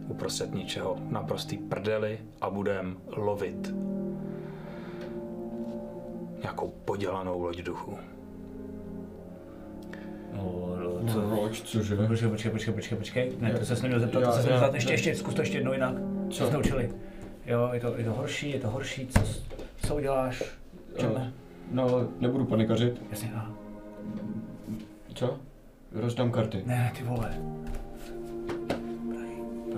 uprostřed 0.08 0.54
ničeho 0.54 0.96
naprostý 1.08 1.58
prdeli 1.58 2.18
a 2.40 2.50
budem 2.50 2.96
lovit 3.16 3.74
nějakou 6.42 6.72
podělanou 6.84 7.42
loď 7.42 7.58
duchů. 7.62 7.96
No, 10.32 10.76
Co? 11.12 11.20
Proč, 11.20 11.62
cože? 11.62 11.96
Počkej, 11.96 12.28
počkej, 12.28 12.50
počkej, 12.50 12.74
počkej, 12.74 12.98
počkej. 12.98 13.32
Ne, 13.40 13.52
to 13.54 13.64
se 13.64 13.82
neměl 13.82 14.00
zeptat, 14.00 14.20
Já- 14.20 14.26
to 14.26 14.32
se 14.32 14.38
neměl 14.42 14.58
zeptat. 14.58 14.74
Ještě, 14.74 14.92
ještě, 14.92 15.14
zkus 15.14 15.34
to 15.34 15.42
ještě 15.42 15.58
jednou 15.58 15.72
jinak. 15.72 15.94
Co 16.30 16.38
Co? 16.38 16.46
jste 16.46 16.58
učili? 16.58 16.90
Jo, 17.46 17.70
je 17.72 17.80
to, 17.80 17.94
je 17.98 18.04
to 18.04 18.12
horší, 18.12 18.50
je 18.50 18.60
to 18.60 18.70
horší, 18.70 19.06
co, 19.06 19.20
co 19.86 19.96
uděláš? 19.96 20.42
Čem? 20.98 21.12
Eh, 21.16 21.32
No, 21.70 22.08
nebudu 22.20 22.44
panikařit. 22.44 23.02
Jasně, 23.10 23.32
a. 23.36 23.50
Co? 25.14 25.38
Rozdám 25.92 26.30
karty. 26.30 26.62
Ne, 26.66 26.92
ty 26.98 27.04
vole. 27.04 27.34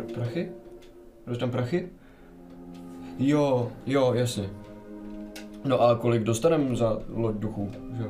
Pr- 0.07 0.14
prachy? 0.14 0.53
Rozdám 1.27 1.51
prachy? 1.51 1.88
Jo, 3.19 3.73
jo, 3.87 4.14
jasně. 4.14 4.51
No 5.64 5.81
a 5.81 5.99
kolik 5.99 6.23
dostaneme 6.23 6.77
za 6.77 6.99
loď 7.09 7.37
duchů? 7.37 7.71
Že? 7.92 8.05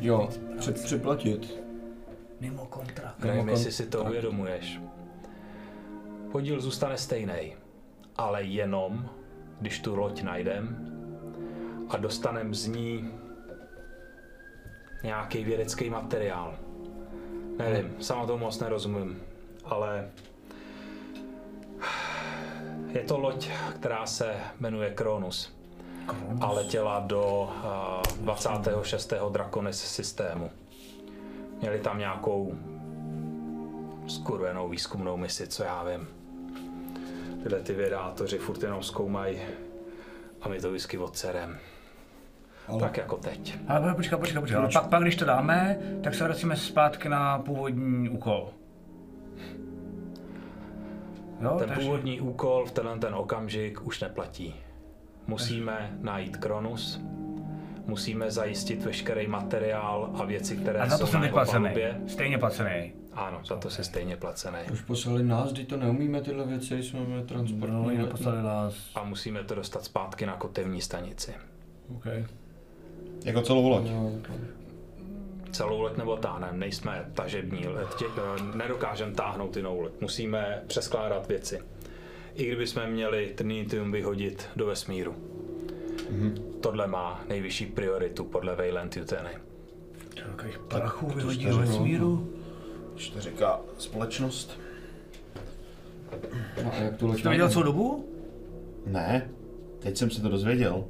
Jo, 0.00 0.28
před, 0.58 0.84
připlatit. 0.84 1.60
Mimo 2.40 2.66
kontrakt. 2.66 3.24
Nevím, 3.24 3.48
jestli 3.48 3.72
si 3.72 3.86
to 3.86 4.04
uvědomuješ. 4.04 4.80
Podíl 6.32 6.60
zůstane 6.60 6.96
stejný, 6.96 7.54
ale 8.16 8.42
jenom, 8.42 9.08
když 9.60 9.80
tu 9.80 9.96
loď 9.96 10.22
najdem 10.22 10.92
a 11.88 11.96
dostanem 11.96 12.54
z 12.54 12.66
ní 12.66 13.10
nějaký 15.04 15.44
vědecký 15.44 15.90
materiál. 15.90 16.54
Nevím, 17.58 17.94
sama 18.00 18.26
tomu 18.26 18.38
moc 18.44 18.60
nerozumím, 18.60 19.20
ale 19.64 20.08
je 22.88 23.00
to 23.02 23.18
loď, 23.18 23.48
která 23.74 24.06
se 24.06 24.34
jmenuje 24.60 24.90
Kronus 24.90 25.56
a 26.40 26.52
letěla 26.52 27.00
do 27.00 27.52
uh, 28.18 28.24
26. 28.24 29.12
Draconis 29.30 29.80
systému. 29.80 30.50
Měli 31.60 31.78
tam 31.78 31.98
nějakou 31.98 32.54
skurvenou 34.06 34.68
výzkumnou 34.68 35.16
misi, 35.16 35.46
co 35.46 35.62
já 35.62 35.84
vím. 35.84 36.08
Tyhle 37.42 37.60
ty 37.60 37.74
vědátoři 37.74 38.38
furt 38.38 38.62
jenom 38.62 38.82
zkoumají 38.82 39.38
a 40.42 40.48
my 40.48 40.60
to 40.60 40.70
vždycky 40.70 40.98
odserem. 40.98 41.58
Ale... 42.68 42.80
Tak 42.80 42.96
jako 42.96 43.16
teď. 43.16 43.58
Ale 43.68 43.94
počkej, 43.94 44.18
počkej, 44.18 44.40
počkej. 44.40 44.56
Ale 44.56 44.68
pak, 44.72 44.86
pak, 44.88 45.02
když 45.02 45.16
to 45.16 45.24
dáme, 45.24 45.78
tak 46.02 46.14
se 46.14 46.24
vracíme 46.24 46.56
zpátky 46.56 47.08
na 47.08 47.38
původní 47.38 48.08
úkol. 48.08 48.50
Jo, 51.40 51.56
Ten 51.58 51.68
takže- 51.68 51.84
původní 51.84 52.20
úkol 52.20 52.64
v 52.66 52.72
tenhle 52.72 52.98
ten 52.98 53.14
okamžik 53.14 53.86
už 53.86 54.00
neplatí. 54.00 54.54
Musíme 55.26 55.96
najít 56.00 56.36
Kronus, 56.36 57.00
musíme 57.86 58.30
zajistit 58.30 58.84
veškerý 58.84 59.26
materiál 59.28 60.10
a 60.14 60.24
věci, 60.24 60.56
které 60.56 60.80
A 60.80 60.88
za 60.88 60.98
to 60.98 61.06
jsou 61.06 61.18
na 61.18 61.24
jeho. 61.26 61.98
Stejně 62.06 62.38
placený. 62.38 62.92
Ano, 63.12 63.40
za 63.44 63.56
to 63.56 63.70
jsi 63.70 63.84
stejně 63.84 64.16
placený. 64.16 64.58
Už 64.72 64.80
poslali 64.80 65.22
nás, 65.22 65.52
teď 65.52 65.68
to 65.68 65.76
neumíme 65.76 66.20
tyhle 66.20 66.44
věci, 66.46 66.82
jsme 66.82 67.00
No, 67.00 67.22
transportní. 67.22 67.76
oni 67.86 67.98
neposlali 67.98 68.42
nás. 68.42 68.74
A 68.94 69.04
musíme 69.04 69.44
to 69.44 69.54
dostat 69.54 69.84
zpátky 69.84 70.26
na 70.26 70.36
kotevní 70.36 70.80
stanici. 70.80 71.34
Okay. 71.96 72.24
Jako 73.24 73.42
celou 73.42 73.68
loď. 73.68 73.84
No, 73.90 74.10
Celou 75.56 75.80
loď 75.80 75.96
nebo 75.96 76.16
táhnem, 76.16 76.58
nejsme 76.58 77.10
tažební, 77.14 77.68
letě, 77.68 78.04
nedokážeme 78.54 79.14
táhnout 79.14 79.56
jinou. 79.56 79.88
Musíme 80.00 80.62
přeskládat 80.66 81.28
věci. 81.28 81.60
I 82.34 82.46
kdybychom 82.46 82.86
měli 82.86 83.32
Trinitium 83.34 83.92
vyhodit 83.92 84.48
do 84.56 84.66
vesmíru. 84.66 85.14
Mm-hmm. 85.14 86.32
Tohle 86.60 86.86
má 86.86 87.24
nejvyšší 87.28 87.66
prioritu 87.66 88.24
podle 88.24 88.56
Wayland 88.56 88.96
Juteny. 88.96 89.30
Takových 90.26 90.58
prachů 90.58 91.06
vyhodí 91.06 91.44
do 91.44 91.52
řekl. 91.52 91.66
vesmíru. 91.66 92.28
Když 92.94 93.08
to 93.10 93.20
říká 93.20 93.60
společnost. 93.78 94.60
no 96.64 96.72
a 96.72 96.76
jak 96.76 96.94
Jsi 97.16 97.22
to 97.22 97.30
viděl 97.30 97.48
celou 97.48 97.64
dobu? 97.64 98.08
Ne, 98.86 99.30
teď 99.78 99.96
jsem 99.96 100.10
se 100.10 100.22
to 100.22 100.28
dozvěděl. 100.28 100.84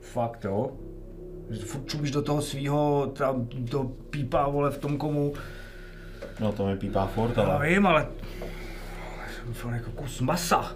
Fakt 0.00 0.44
jo. 0.44 0.72
Čumíš 1.86 2.10
do 2.10 2.22
toho 2.22 2.42
svýho, 2.42 3.12
tam 3.16 3.46
to 3.70 3.84
pípá 4.10 4.48
vole 4.48 4.70
v 4.70 4.78
tom 4.78 4.98
komu. 4.98 5.34
No 6.40 6.52
to 6.52 6.66
mi 6.66 6.76
pípá 6.76 7.06
furt, 7.06 7.36
Já 7.36 7.42
ale... 7.42 7.68
vím, 7.68 7.86
ale... 7.86 8.06
To 9.62 9.68
je 9.68 9.74
jako 9.74 9.90
kus 9.90 10.20
masa. 10.20 10.72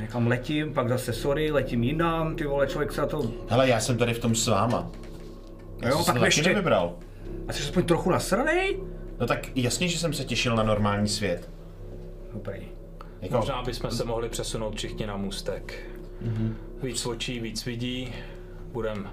Někam 0.00 0.26
letím, 0.26 0.74
pak 0.74 0.88
zase 0.88 1.12
sorry, 1.12 1.50
letím 1.50 1.82
jinam, 1.84 2.36
ty 2.36 2.46
vole, 2.46 2.66
člověk 2.66 2.92
se 2.92 3.00
na 3.00 3.06
to... 3.06 3.30
Hele, 3.48 3.68
já 3.68 3.80
jsem 3.80 3.98
tady 3.98 4.14
v 4.14 4.18
tom 4.18 4.34
s 4.34 4.46
váma. 4.48 4.90
Já 5.82 5.88
Jo, 5.88 5.98
jsem 6.02 6.14
tak 6.14 6.22
ještě- 6.24 6.42
nevybral. 6.48 6.96
A 7.48 7.52
jsi 7.52 7.62
aspoň 7.62 7.84
trochu 7.84 8.10
nasranej? 8.10 8.78
No 9.20 9.26
tak 9.26 9.56
jasně, 9.56 9.88
že 9.88 9.98
jsem 9.98 10.12
se 10.12 10.24
těšil 10.24 10.56
na 10.56 10.62
normální 10.62 11.08
svět. 11.08 11.50
Dobrý. 12.32 12.68
Jako, 13.20 13.36
Možná 13.36 13.62
bychom 13.62 13.90
se 13.90 14.04
mohli 14.04 14.28
přesunout 14.28 14.76
všichni 14.76 15.06
na 15.06 15.16
můstek. 15.16 15.74
Mm-hmm. 16.22 16.52
Víc 16.82 17.06
očí, 17.06 17.40
víc 17.40 17.64
vidí, 17.66 18.12
budem 18.72 19.10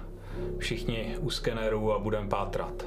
všichni 0.58 1.16
u 1.20 1.30
skenerů 1.30 1.92
a 1.92 1.98
budem 1.98 2.28
pátrat. 2.28 2.86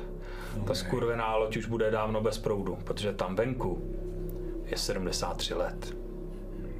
Ta 0.67 0.73
skurvená 0.73 1.35
loď 1.35 1.57
už 1.57 1.65
bude 1.65 1.91
dávno 1.91 2.21
bez 2.21 2.37
proudu, 2.37 2.77
protože 2.83 3.13
tam 3.13 3.35
venku 3.35 3.81
je 4.65 4.77
73 4.77 5.53
let. 5.53 5.95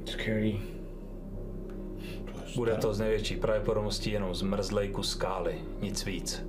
Skvělý. 0.04 0.62
Bude 2.56 2.76
to 2.76 2.94
z 2.94 3.00
největší 3.00 3.36
pravděpodobností 3.36 4.10
jenom 4.10 4.34
zmrzlej 4.34 4.88
kus 4.88 5.10
skály, 5.10 5.54
nic 5.80 6.04
víc. 6.04 6.46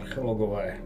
Archeologové. 0.00 0.80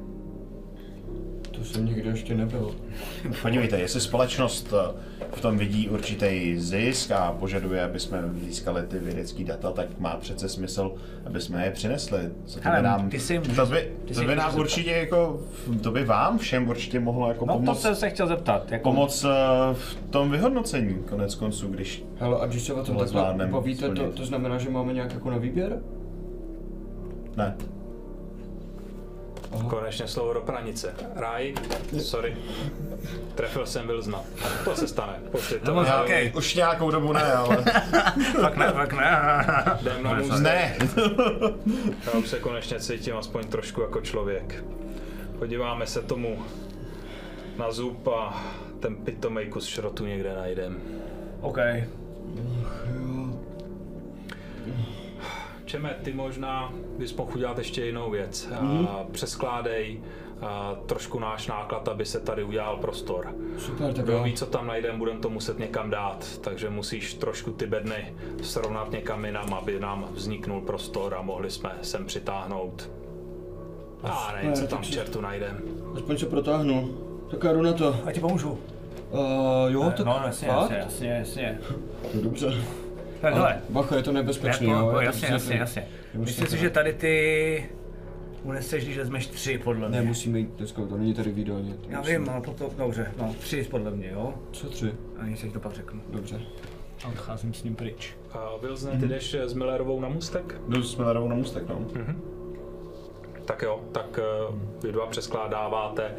To 1.61 1.67
jsem 1.67 1.87
nikdy 1.87 2.09
ještě 2.09 2.35
nebyl. 2.35 2.75
podívejte, 3.43 3.79
jestli 3.81 4.01
společnost 4.01 4.73
eh, 4.73 4.95
v 5.33 5.41
tom 5.41 5.59
vidí 5.59 5.89
určitý 5.89 6.59
zisk 6.59 7.11
a 7.11 7.33
požaduje, 7.33 7.83
aby 7.85 8.01
jsme 8.01 8.23
získali 8.45 8.83
ty 8.83 8.99
vědecké 8.99 9.45
data, 9.45 9.71
tak 9.71 9.87
má 9.99 10.17
přece 10.17 10.49
smysl, 10.49 10.93
aby 11.27 11.41
jsme 11.41 11.65
je 11.65 11.71
přinesli. 11.71 12.19
Co 12.45 12.61
to 12.61 12.61
Hele, 12.65 12.77
by 12.77 12.83
nám, 12.83 13.11
ty 13.11 13.21
si 13.21 13.39
můžeš- 13.39 13.57
to 13.57 13.67
by, 13.67 13.93
ty 14.05 14.15
to 14.15 14.21
si 14.21 14.27
by 14.27 14.37
nám 14.37 14.55
určitě 14.55 14.91
jako, 14.91 15.41
to 15.83 15.91
by 15.91 16.05
vám 16.05 16.39
všem 16.39 16.69
určitě 16.69 17.01
mohlo 17.01 17.29
jako 17.29 17.47
No 17.47 17.53
to 17.53 17.59
pomoct, 17.59 17.81
jsem 17.83 17.95
se 17.95 18.11
chtěl 18.11 18.27
zeptat. 18.27 18.73
Jako, 18.73 18.91
pomoct 18.91 19.25
eh, 19.25 19.29
v 19.75 19.97
tom 20.11 20.31
vyhodnocení 20.31 20.95
konec 21.09 21.35
konců, 21.35 21.69
když 21.69 22.05
Hele, 22.17 22.41
a 22.41 22.47
když 22.47 22.63
se 22.63 22.73
o 22.73 22.77
tom 22.77 22.97
Tohle 22.97 23.25
takhle 23.25 23.47
bavíte, 23.47 23.89
to, 23.89 24.13
to 24.13 24.25
znamená, 24.25 24.59
že 24.59 24.71
máme 24.71 24.93
nějak 24.93 25.15
jako 25.15 25.31
na 25.31 25.39
výběr? 25.39 25.81
ne. 27.37 27.57
Konečně 29.69 30.09
slovo 30.09 30.33
do 30.33 30.41
pranice. 30.41 30.95
Ráj, 31.15 31.55
sorry. 32.01 32.37
Trefil 33.35 33.67
jsem 33.67 33.87
Wilsona. 33.87 34.21
To 34.65 34.77
se 34.77 34.89
stane. 34.89 35.13
Pošli 35.31 35.61
to. 35.61 35.75
No, 35.75 35.83
Já- 35.85 36.03
okej. 36.03 36.33
Už 36.37 36.55
nějakou 36.55 36.91
dobu 36.91 37.13
ne, 37.13 37.33
ale 37.33 37.57
Fakt 38.41 38.57
ne, 38.57 38.73
fakt 38.73 38.93
ne. 38.93 39.25
Jdem 39.81 40.03
na 40.03 40.15
můstek. 40.15 40.41
ne. 40.43 40.77
Já 42.07 42.13
už 42.19 42.29
se 42.29 42.39
konečně 42.39 42.81
cítím 42.81 43.17
aspoň 43.17 43.45
trošku 43.45 43.81
jako 43.81 44.01
člověk. 44.01 44.65
Podíváme 45.39 45.87
se 45.87 46.03
tomu 46.03 46.39
na 47.59 47.73
zub 47.73 48.09
a 48.09 48.45
ten 48.81 48.97
pitomej 48.97 49.47
kus 49.47 49.67
šrotu 49.67 50.07
někde 50.07 50.35
najdem. 50.37 50.79
OK. 51.41 51.59
Čeme, 55.71 55.97
ty 56.03 56.13
možná 56.13 56.73
bys 56.99 57.17
mohl 57.17 57.31
udělat 57.35 57.59
ještě 57.59 57.85
jinou 57.85 58.11
věc. 58.11 58.49
A 58.89 59.05
přeskládej 59.13 60.01
a 60.43 60.77
trošku 60.87 61.19
náš 61.19 61.47
náklad, 61.47 61.89
aby 61.89 62.05
se 62.05 62.21
tady 62.21 62.45
udělal 62.45 62.77
prostor. 62.77 63.35
Super, 63.59 63.95
tak 63.95 64.05
Kdo 64.05 64.23
ví, 64.23 64.35
co 64.35 64.47
tam 64.47 64.67
najdeme, 64.67 64.99
budeme 64.99 65.21
to 65.21 65.31
muset 65.31 65.59
někam 65.59 65.91
dát, 65.91 66.39
takže 66.41 66.71
musíš 66.71 67.15
trošku 67.15 67.51
ty 67.51 67.67
bedny 67.67 68.15
srovnat 68.43 68.91
někam 68.91 69.25
jinam, 69.25 69.55
aby 69.55 69.81
nám 69.81 70.09
vzniknul 70.13 70.61
prostor 70.61 71.15
a 71.15 71.23
mohli 71.23 71.51
jsme 71.51 71.71
sem 71.83 72.07
přitáhnout. 72.07 72.91
A 74.03 74.33
nevím, 74.37 74.53
co 74.53 74.67
tam 74.67 74.83
čertu 74.83 75.21
najdeme. 75.21 75.59
Aspoň 75.97 76.19
se 76.19 76.27
protáhnu. 76.27 76.99
Tak 77.31 77.45
já 77.45 77.53
jdu 77.53 77.63
na 77.63 77.73
to. 77.73 77.97
A 78.07 78.13
ti 78.13 78.21
pomůžu. 78.21 78.51
Uh, 79.11 79.19
jo, 79.69 79.93
tak 79.97 80.07
No, 80.07 80.21
jasně, 80.27 80.49
fakt? 80.49 80.71
jasně, 80.71 80.79
jasně, 81.09 81.09
jasně. 81.09 81.59
No, 82.15 82.23
dobře. 82.23 82.55
Tak 83.21 83.35
hele, 83.35 83.61
Bacha, 83.71 83.97
je 83.97 84.03
to 84.03 84.13
nebezpečný, 84.13 84.67
ne, 84.67 84.73
jo? 84.73 84.87
je 84.87 84.93
to 84.93 85.01
jasně, 85.01 85.29
jasně, 85.31 85.57
jasně. 85.57 85.87
Myslím 86.15 86.47
si, 86.47 86.57
že 86.59 86.71
tady 86.71 86.93
ty 86.93 87.67
uneseš, 88.43 88.85
když 88.85 88.99
vezmeš 88.99 89.27
tři, 89.27 89.59
podle 89.59 89.89
mě. 89.89 90.01
Ne, 90.01 90.07
musíme 90.07 90.39
jít 90.39 90.49
dneska, 90.57 90.83
to 90.87 90.97
není 90.97 91.15
tady 91.15 91.31
v 91.33 91.39
jídelně. 91.39 91.75
to 91.75 91.91
Já 91.91 91.99
musím- 91.99 92.21
vím, 92.21 92.31
ale 92.31 92.41
potom, 92.41 92.71
dobře, 92.79 93.13
no, 93.19 93.35
tři 93.39 93.67
podle 93.71 93.91
mě, 93.91 94.11
jo? 94.11 94.35
Co 94.53 94.69
tři? 94.71 94.93
A 95.19 95.27
nic 95.27 95.45
to 95.53 95.61
pak 95.61 95.73
řeknu. 95.73 96.01
Dobře. 96.11 96.41
A 97.05 97.09
odcházím 97.09 97.55
s 97.55 97.63
ním 97.63 97.75
pryč. 97.75 98.15
A 98.33 98.49
Wilson, 98.63 99.01
ty 99.01 99.07
jdeš 99.09 99.35
s 99.35 99.55
Millerovou 99.55 100.01
na 100.01 100.09
můstek? 100.09 100.61
Jdu 100.69 100.83
s 100.83 100.97
Millerovou 100.97 101.29
na 101.29 101.35
můstek, 101.37 101.69
no. 101.69 101.87
Tak 103.51 103.63
jo, 103.63 103.81
tak 103.93 104.19
eh, 104.19 104.23
vy 104.83 104.93
dva 104.93 105.07
přeskládáváte 105.07 106.15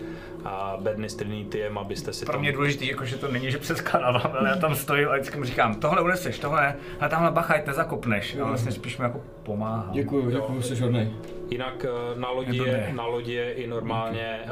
a 0.46 0.78
bedny 0.82 1.10
s 1.10 1.15
Trinitiem, 1.15 1.78
abyste 1.78 2.13
si 2.13 2.26
Pro 2.26 2.32
tam... 2.32 2.41
mě 2.41 2.50
je 2.50 2.54
důležité, 2.54 2.86
jako, 2.86 3.06
že 3.06 3.17
to 3.17 3.28
není, 3.32 3.52
že 3.52 3.58
přeskládávám, 3.58 4.32
ale 4.39 4.50
já 4.50 4.56
tam 4.56 4.76
stojím 4.76 5.10
a 5.10 5.12
vždycky 5.12 5.38
mu 5.38 5.44
říkám, 5.44 5.76
tohle 5.76 6.02
uneseš, 6.02 6.39
tohle 6.39 6.62
ne, 6.62 6.76
ale 7.00 7.10
tamhle 7.10 7.32
bacha, 7.32 7.54
ať 7.54 7.65
nezakopneš. 7.67 8.36
A 8.36 8.46
vlastně 8.46 8.72
spíš 8.72 8.98
mi 8.98 9.04
jako 9.04 9.22
pomáhám. 9.44 9.89
Děkuju, 9.91 10.30
děkuju, 10.32 10.62
jsi 10.62 10.82
hodnej. 10.82 11.12
Jinak 11.50 11.86
eh, 11.86 12.20
na 12.20 12.30
lodi 12.30 12.58
Je 12.58 12.91
na 12.96 13.06
lodi 13.06 13.34
je 13.34 13.54
i 13.54 13.67
normálně 13.67 14.39
eh, 14.46 14.50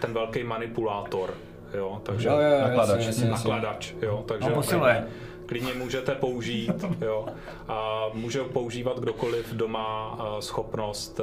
ten 0.00 0.14
velký 0.14 0.44
manipulátor, 0.44 1.30
jo, 1.74 2.00
takže 2.02 2.28
Jo, 2.28 2.34
jo, 2.34 2.50
jo, 2.50 2.60
Nakladač. 2.60 3.06
jasně, 3.06 3.30
nakladač, 3.30 3.92
jo, 4.02 4.24
takže 4.28 4.48
No, 4.48 4.54
posiluje. 4.54 4.94
klidně, 4.94 5.66
klidně 5.66 5.84
můžete 5.84 6.14
použít, 6.14 6.84
jo, 7.00 7.26
a 7.68 8.06
může 8.14 8.40
používat 8.40 8.98
kdokoliv, 9.00 9.52
kdo 9.52 9.68
má 9.68 10.18
schopnost 10.40 11.20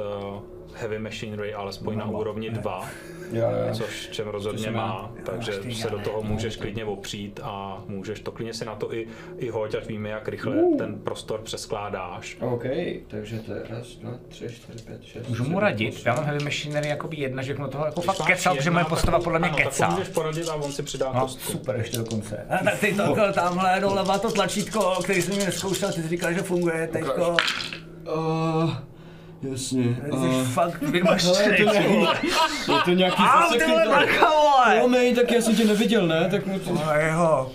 heavy 0.74 0.98
machinery 0.98 1.54
alespoň 1.54 1.98
na 1.98 2.04
úrovni 2.04 2.50
2, 2.50 2.88
Jo, 3.32 3.42
jo. 3.42 3.74
což 3.74 4.08
čem 4.08 4.28
rozhodně 4.28 4.70
má, 4.70 5.12
takže 5.24 5.52
se 5.72 5.90
do 5.90 5.98
toho 5.98 6.22
můžeš 6.22 6.56
klidně 6.56 6.84
opřít 6.84 7.40
a 7.42 7.82
můžeš 7.86 8.20
to 8.20 8.32
klidně 8.32 8.54
si 8.54 8.64
na 8.64 8.74
to 8.74 8.94
i, 8.94 9.06
i 9.38 9.48
hoď, 9.48 9.74
ať 9.74 9.86
víme, 9.86 10.08
jak 10.08 10.28
rychle 10.28 10.54
ten 10.78 10.98
prostor 10.98 11.40
přeskládáš. 11.42 12.36
OK, 12.40 12.64
takže 13.08 13.38
to 13.38 13.52
je 13.52 13.62
raz, 13.70 13.86
dva, 13.88 14.10
tři, 14.28 14.48
čtyři, 14.48 14.84
pět, 14.84 15.04
šest. 15.04 15.28
Můžu 15.28 15.44
mu 15.44 15.60
radit? 15.60 16.02
Já 16.06 16.14
mám 16.14 16.24
heavy 16.24 16.44
machinery 16.44 16.88
jakoby 16.88 17.16
jedna, 17.16 17.42
že 17.42 17.54
mu 17.54 17.68
toho 17.68 17.84
jako 17.86 18.00
fakt 18.00 18.26
kecal, 18.26 18.56
protože 18.56 18.70
moje 18.70 18.84
postava 18.84 19.20
podle 19.20 19.38
mě 19.38 19.48
ano, 19.48 19.56
tak 19.56 19.64
to 19.64 19.70
kecá. 19.70 19.88
můžeš 19.90 20.08
poradit 20.08 20.48
a 20.48 20.54
on 20.54 20.72
si 20.72 20.82
přidá 20.82 21.12
No, 21.12 21.20
kostku. 21.20 21.52
super, 21.52 21.76
ještě 21.76 21.96
dokonce. 21.96 22.46
A 22.50 22.64
tak 22.64 22.78
ty 22.78 22.92
to 22.94 23.16
tamhle 23.34 23.80
doleva 23.80 24.18
to 24.18 24.30
tlačítko, 24.30 24.94
který 25.04 25.22
jsem 25.22 25.36
mi 25.36 25.44
neskoušel, 25.44 25.92
ty 25.92 26.02
jsi 26.02 26.08
říkal, 26.08 26.32
že 26.32 26.42
funguje 26.42 26.88
teďko. 26.92 27.36
Uh, 28.14 28.72
jasně. 29.42 29.82
Ty 29.82 30.10
jsi 30.16 30.52
fakt 30.52 30.80
hele, 30.82 30.92
vymaštěný. 30.92 31.58
je 31.58 31.64
to 31.66 31.72
nějaký, 31.72 32.26
je 32.72 32.80
to 32.84 32.90
nějaký 32.90 33.22
Au, 33.22 33.52
ty 33.58 33.64
vole, 33.66 33.86
bacha, 33.86 34.30
tak 35.14 35.30
já 35.32 35.40
jsem 35.40 35.56
tě 35.56 35.64
neviděl, 35.64 36.06
ne? 36.06 36.28
Tak 36.30 36.46
mu 36.46 36.58
to... 36.58 36.70
Uh, 36.70 36.88
Ale 36.88 37.08
jo. 37.08 37.52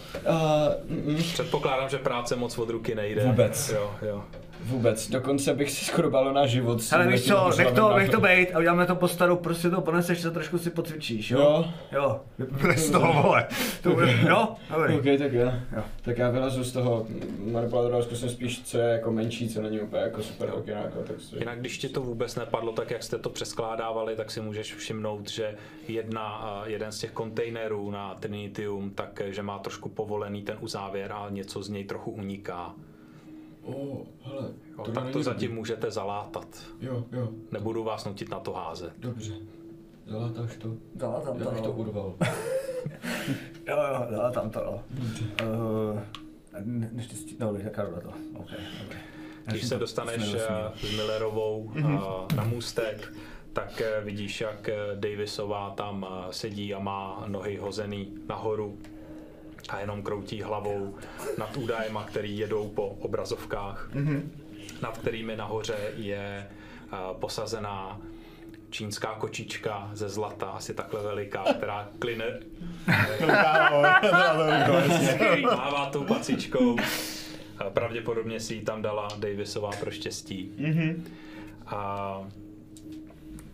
mm, 0.89 1.17
Předpokládám, 1.33 1.89
že 1.89 1.97
práce 1.97 2.35
moc 2.35 2.57
od 2.57 2.69
ruky 2.69 2.95
nejde. 2.95 3.23
Vůbec. 3.25 3.69
Jo, 3.69 3.91
jo. 4.01 4.23
Vůbec, 4.65 5.09
dokonce 5.09 5.53
bych 5.53 5.71
si 5.71 5.85
skoro 5.85 6.09
bál 6.09 6.27
o 6.27 6.33
náš 6.33 6.49
život. 6.49 6.79
Ale 6.91 7.07
víš 7.07 7.25
co, 7.25 7.49
nech 7.57 7.71
to, 7.71 7.95
nech 7.97 8.09
to 8.09 8.17
na- 8.17 8.19
bejt 8.19 8.55
a 8.55 8.59
uděláme 8.59 8.85
to 8.85 8.95
po 8.95 9.07
starou, 9.07 9.35
prostě 9.35 9.69
to 9.69 9.81
poneseš 9.81 10.19
se 10.21 10.31
trošku 10.31 10.57
si 10.57 10.69
pocvičíš, 10.69 11.31
jo? 11.31 11.39
Jo. 11.91 12.21
Jo, 12.39 12.47
z 12.75 12.89
toho, 12.91 13.23
vole. 13.23 13.47
To 13.83 13.89
bude, 13.89 14.11
jo? 14.29 14.47
Dobrý. 14.75 14.93
OK, 14.95 15.19
tak 15.19 15.33
já. 15.33 15.59
Jo. 15.75 15.83
Tak 16.01 16.17
já 16.17 16.29
vylezu 16.29 16.63
z 16.63 16.71
toho 16.71 17.05
manipulátora, 17.51 18.01
zkusím 18.01 18.29
spíš, 18.29 18.61
co 18.63 18.77
je 18.77 18.85
jako 18.89 19.11
menší, 19.11 19.49
co 19.49 19.61
není 19.61 19.79
úplně 19.79 20.01
jako 20.01 20.23
super 20.23 20.49
hokina, 20.49 20.79
jako 20.79 20.99
tak 21.01 21.21
si... 21.21 21.35
Jinak, 21.35 21.59
když 21.59 21.77
ti 21.77 21.89
to 21.89 22.01
vůbec 22.01 22.35
nepadlo 22.35 22.71
tak, 22.71 22.91
jak 22.91 23.03
jste 23.03 23.17
to 23.17 23.29
přeskládávali, 23.29 24.15
tak 24.15 24.31
si 24.31 24.41
můžeš 24.41 24.73
všimnout, 24.75 25.29
že 25.29 25.55
jedna, 25.87 26.21
a 26.21 26.63
jeden 26.65 26.91
z 26.91 26.99
těch 26.99 27.11
kontejnerů 27.11 27.91
na 27.91 28.15
Trinitium, 28.15 28.89
tak 28.89 29.21
že 29.25 29.41
má 29.43 29.59
trošku 29.59 29.89
povolený 29.89 30.41
ten 30.41 30.57
uzávěr 30.59 31.11
a 31.11 31.27
něco 31.29 31.63
z 31.63 31.69
něj 31.69 31.83
trochu 31.83 32.11
uniká. 32.11 32.73
Oh, 33.65 33.97
hele, 34.21 34.49
Jo, 34.77 34.83
to 34.83 34.91
tak 34.91 35.03
to 35.03 35.07
dobrý. 35.09 35.23
zatím 35.23 35.55
můžete 35.55 35.91
zalátat. 35.91 36.47
Jo, 36.81 37.03
jo, 37.11 37.29
Nebudu 37.51 37.83
vás 37.83 38.05
nutit 38.05 38.29
na 38.29 38.39
to 38.39 38.53
házet. 38.53 38.93
dobře. 38.99 39.33
Zalátáš 40.07 40.57
to? 40.57 40.69
Zalátám 40.95 41.39
Já 41.39 41.49
bych 41.49 41.61
to 41.61 41.67
to, 41.67 41.71
urval. 41.71 42.13
jo, 43.67 43.77
jo, 43.77 44.05
zalátám 44.09 44.49
to, 44.49 44.59
jo. 44.59 44.81
Uh, 45.43 45.99
neštěstí, 46.91 47.37
no, 47.39 47.53
tak 47.53 47.63
jdu 47.87 47.95
do 47.95 48.01
toho. 48.01 48.13
OK, 48.37 48.49
dobrý. 48.83 48.97
Když 49.45 49.65
se 49.67 49.77
dostaneš 49.77 50.33
eh, 50.33 50.71
s 50.75 50.95
Millerovou 50.95 51.71
eh, 51.77 52.35
na 52.35 52.43
můstek, 52.43 53.13
tak 53.53 53.81
vidíš, 54.03 54.41
jak 54.41 54.69
Davisová 54.95 55.69
tam 55.69 56.05
sedí 56.31 56.73
a 56.73 56.79
má 56.79 57.23
nohy 57.27 57.57
hozený 57.57 58.13
nahoru 58.29 58.77
a 59.69 59.79
jenom 59.79 60.03
kroutí 60.03 60.41
hlavou 60.41 60.95
nad 61.37 61.57
údajema, 61.57 62.03
který 62.03 62.37
jedou 62.37 62.69
po 62.69 62.87
obrazovkách, 62.87 63.89
nad 64.81 64.97
kterými 64.97 65.35
nahoře 65.35 65.75
je 65.97 66.47
eh, 66.47 66.95
posazená 67.19 68.01
čínská 68.69 69.13
kočička 69.13 69.89
ze 69.93 70.09
zlata, 70.09 70.45
asi 70.45 70.73
takhle 70.73 71.03
veliká, 71.03 71.43
která 71.53 71.89
kline, 71.99 72.39
mává 75.43 75.89
tou 75.91 76.03
pacičkou. 76.03 76.75
A 77.57 77.69
Pravděpodobně 77.69 78.39
si 78.39 78.53
ji 78.53 78.61
tam 78.61 78.81
dala 78.81 79.07
Davisová 79.17 79.71
pro 79.79 79.91
štěstí. 79.91 80.51
A 81.67 82.21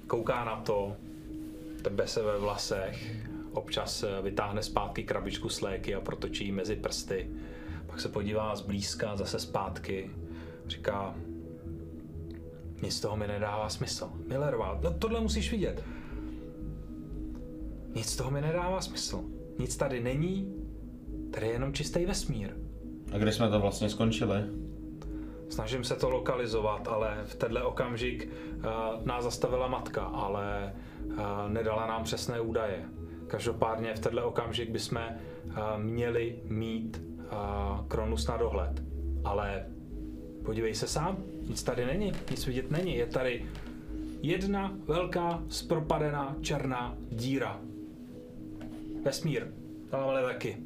kouká 0.08 0.46
na 0.46 0.56
to, 0.56 0.96
trbe 1.82 2.08
se 2.08 2.24
ve 2.24 2.38
vlasech, 2.38 3.16
občas 3.54 4.04
eh, 4.04 4.22
vytáhne 4.22 4.64
zpátky 4.64 5.04
krabičku 5.04 5.50
s 5.50 5.62
léky 5.62 5.96
a 5.96 6.02
protočí 6.02 6.46
ji 6.46 6.52
mezi 6.52 6.76
prsty. 6.76 7.30
Pak 7.88 8.00
se 8.00 8.10
podívá 8.10 8.56
zblízka 8.56 9.16
zase 9.16 9.40
zpátky. 9.40 10.12
Říká, 10.68 11.16
nic 12.82 12.96
z 12.98 13.00
toho 13.02 13.18
mi 13.18 13.28
nedává 13.28 13.70
smysl. 13.70 14.12
Millerová, 14.28 14.80
no 14.84 14.94
tohle 14.94 15.22
musíš 15.22 15.52
vidět. 15.52 15.84
Nic 17.96 18.06
z 18.06 18.16
toho 18.16 18.32
mi 18.32 18.42
nedává 18.42 18.82
smysl. 18.82 19.24
Nic 19.60 19.78
tady 19.78 20.04
není, 20.04 20.56
tady 21.32 21.48
je 21.48 21.54
jenom 21.54 21.74
čistý 21.74 22.06
vesmír. 22.06 22.56
A 23.14 23.18
kde 23.18 23.32
jsme 23.32 23.50
to 23.50 23.60
vlastně 23.60 23.90
skončili? 23.90 24.44
Snažím 25.50 25.84
se 25.84 25.96
to 25.96 26.10
lokalizovat, 26.10 26.88
ale 26.88 27.18
v 27.26 27.36
tenhle 27.36 27.64
okamžik 27.64 28.30
uh, 28.56 29.06
nás 29.06 29.24
zastavila 29.24 29.68
matka, 29.68 30.04
ale 30.04 30.74
uh, 31.06 31.16
nedala 31.48 31.88
nám 31.88 32.04
přesné 32.04 32.42
údaje. 32.42 32.86
Každopádně 33.32 33.94
v 33.94 34.00
tenhle 34.00 34.24
okamžik 34.24 34.70
bychom 34.70 35.02
uh, 35.02 35.54
měli 35.78 36.40
mít 36.44 37.02
uh, 37.02 37.88
Kronus 37.88 38.28
na 38.28 38.38
dohled. 38.38 38.84
Ale 39.24 39.66
podívej 40.46 40.76
se 40.76 40.88
sám, 40.88 41.18
nic 41.50 41.64
tady 41.64 41.86
není, 41.86 42.12
nic 42.32 42.48
vidět 42.48 42.72
není. 42.72 42.96
Je 42.96 43.06
tady 43.06 43.46
jedna 44.22 44.78
velká 44.86 45.44
zpropadená 45.50 46.36
černá 46.42 46.98
díra. 47.10 47.62
Vesmír, 49.04 49.48
tamhle 49.90 50.24
taky. 50.24 50.58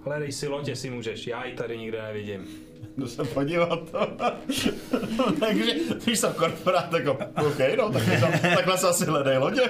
Hledej 0.00 0.32
si 0.32 0.48
loď, 0.48 0.68
jestli 0.68 0.90
můžeš, 0.90 1.26
já 1.26 1.44
ji 1.44 1.54
tady 1.54 1.78
nikde 1.78 2.02
nevidím. 2.02 2.67
Jdu 2.96 3.06
se 3.08 3.24
podívat. 3.24 3.78
Takže, 5.40 5.62
když 6.04 6.18
jsem 6.18 6.32
korporát, 6.32 6.92
jako, 6.92 7.12
OK, 7.46 7.58
no, 7.78 7.92
tak 7.92 8.02
to, 8.20 8.48
takhle 8.54 8.78
se 8.78 8.88
asi 8.88 9.04
hledají 9.04 9.38
lodě. 9.38 9.62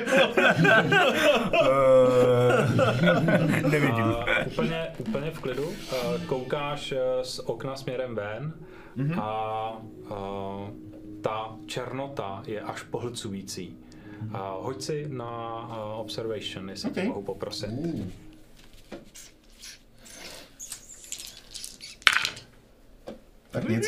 Nevidím. 3.70 4.04
A 4.04 4.24
úplně, 4.46 4.86
úplně 4.98 5.30
v 5.30 5.40
klidu 5.40 5.68
eh, 5.92 5.96
koukáš 6.26 6.92
eh, 6.92 6.98
z 7.22 7.38
okna 7.38 7.76
směrem 7.76 8.14
ven 8.14 8.52
a 9.20 9.72
eh, 10.10 10.14
ta 11.22 11.56
černota 11.66 12.42
je 12.46 12.60
až 12.60 12.82
pohlcující. 12.82 13.76
A 14.32 14.56
hoď 14.60 14.82
si 14.82 15.06
na 15.08 15.60
eh, 15.70 15.94
observation, 16.00 16.70
jestli 16.70 16.90
tě 16.90 17.00
Ok. 17.00 17.06
mohu 17.06 17.22
poprosit. 17.22 17.70
Tak 23.50 23.68
nic. 23.68 23.86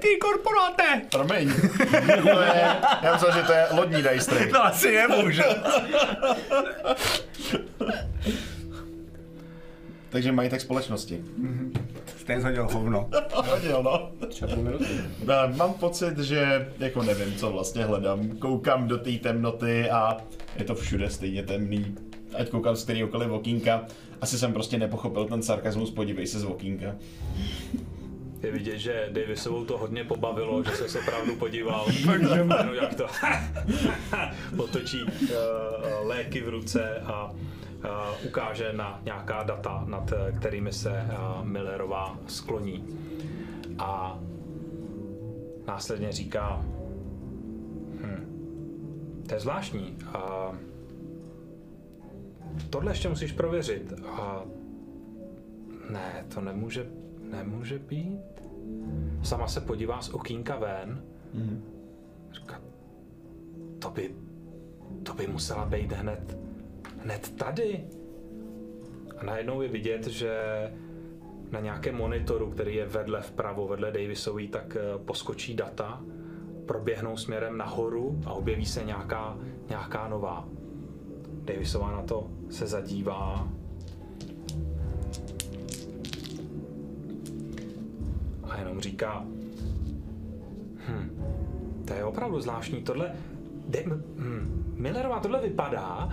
ty 0.00 0.16
korporáte! 0.20 1.02
Promiň. 1.10 1.52
To 2.22 2.40
je, 2.40 2.76
já 3.02 3.12
myslel, 3.12 3.32
že 3.32 3.42
to 3.42 3.52
je 3.52 3.66
lodní 3.72 4.02
dice 4.02 4.30
tray. 4.30 4.50
To 4.50 4.64
asi 4.64 4.88
je, 4.88 5.08
bohužel. 5.08 5.54
Takže 10.08 10.32
majitek 10.32 10.60
společnosti. 10.60 11.24
Stejně 12.16 12.40
zhodil 12.40 12.68
hovno. 12.72 13.10
Hodil, 13.34 13.82
no. 13.82 14.10
Minuty. 14.56 14.84
No, 15.24 15.34
Mám 15.56 15.72
pocit, 15.74 16.18
že 16.18 16.68
jako 16.78 17.02
nevím, 17.02 17.34
co 17.36 17.50
vlastně 17.50 17.84
hledám. 17.84 18.28
Koukám 18.38 18.88
do 18.88 18.98
té 18.98 19.10
temnoty 19.12 19.90
a 19.90 20.16
je 20.56 20.64
to 20.64 20.74
všude 20.74 21.10
stejně 21.10 21.42
temný. 21.42 21.94
Ať 22.38 22.48
koukám 22.48 22.76
z 22.76 22.84
kterýkoliv 22.84 23.30
okýnka. 23.30 23.86
Asi 24.20 24.38
jsem 24.38 24.52
prostě 24.52 24.78
nepochopil 24.78 25.24
ten 25.24 25.42
sarkazmus, 25.42 25.90
podívej 25.90 26.26
se 26.26 26.40
z 26.40 26.44
okýnka. 26.44 26.94
Je 28.44 28.52
vidět, 28.52 28.78
že 28.78 29.08
Davisovou 29.10 29.64
to 29.64 29.78
hodně 29.78 30.04
pobavilo, 30.04 30.62
že 30.62 30.70
se 30.70 30.98
opravdu 30.98 31.36
podíval, 31.36 31.86
jenom 32.12 32.50
jak 32.74 32.94
to 32.94 33.06
potočí 34.56 35.02
uh, 35.02 35.10
léky 36.02 36.40
v 36.40 36.48
ruce 36.48 37.00
a 37.00 37.30
uh, 37.30 38.26
ukáže 38.26 38.72
na 38.72 39.00
nějaká 39.04 39.42
data, 39.42 39.84
nad 39.88 40.12
eh, 40.12 40.32
kterými 40.32 40.72
se 40.72 40.90
uh, 40.90 41.44
Millerová 41.44 42.18
skloní. 42.26 42.84
A 43.78 44.18
následně 45.66 46.12
říká, 46.12 46.60
hm, 48.00 48.26
to 49.28 49.34
je 49.34 49.40
zvláštní. 49.40 49.96
Uh, 50.14 50.56
tohle 52.70 52.92
ještě 52.92 53.08
musíš 53.08 53.32
prověřit. 53.32 53.92
A 54.06 54.42
ne, 55.90 56.24
to 56.34 56.40
nemůže, 56.40 56.86
nemůže 57.30 57.78
být. 57.78 58.33
Sama 59.22 59.48
se 59.48 59.60
podívá 59.60 60.02
z 60.02 60.08
okýnka 60.08 60.56
ven. 60.56 61.04
Říká, 62.32 62.60
to 63.78 63.90
by, 63.90 64.14
to 65.02 65.14
by 65.14 65.26
musela 65.26 65.64
být 65.66 65.92
hned, 65.92 66.38
hned 66.98 67.36
tady. 67.36 67.84
A 69.18 69.24
najednou 69.24 69.62
je 69.62 69.68
vidět, 69.68 70.06
že 70.06 70.36
na 71.50 71.60
nějakém 71.60 71.94
monitoru, 71.94 72.50
který 72.50 72.74
je 72.74 72.86
vedle 72.86 73.22
vpravo, 73.22 73.68
vedle 73.68 73.92
Davisový, 73.92 74.48
tak 74.48 74.76
eh, 74.76 74.98
poskočí 75.04 75.54
data, 75.54 76.02
proběhnou 76.66 77.16
směrem 77.16 77.58
nahoru 77.58 78.20
a 78.26 78.32
objeví 78.32 78.66
se 78.66 78.84
nějaká, 78.84 79.38
nějaká 79.68 80.08
nová. 80.08 80.48
Davisová 81.44 81.90
na 81.90 82.02
to 82.02 82.30
se 82.50 82.66
zadívá. 82.66 83.48
A 88.54 88.58
jenom 88.58 88.80
říká, 88.80 89.24
hm, 90.88 91.10
To 91.84 91.94
je 91.94 92.04
opravdu 92.04 92.40
zvláštní. 92.40 92.82
Tohle... 92.82 93.12
De, 93.68 93.82
hm, 93.86 94.74
Millerová, 94.76 95.20
tohle 95.20 95.40
vypadá, 95.40 96.08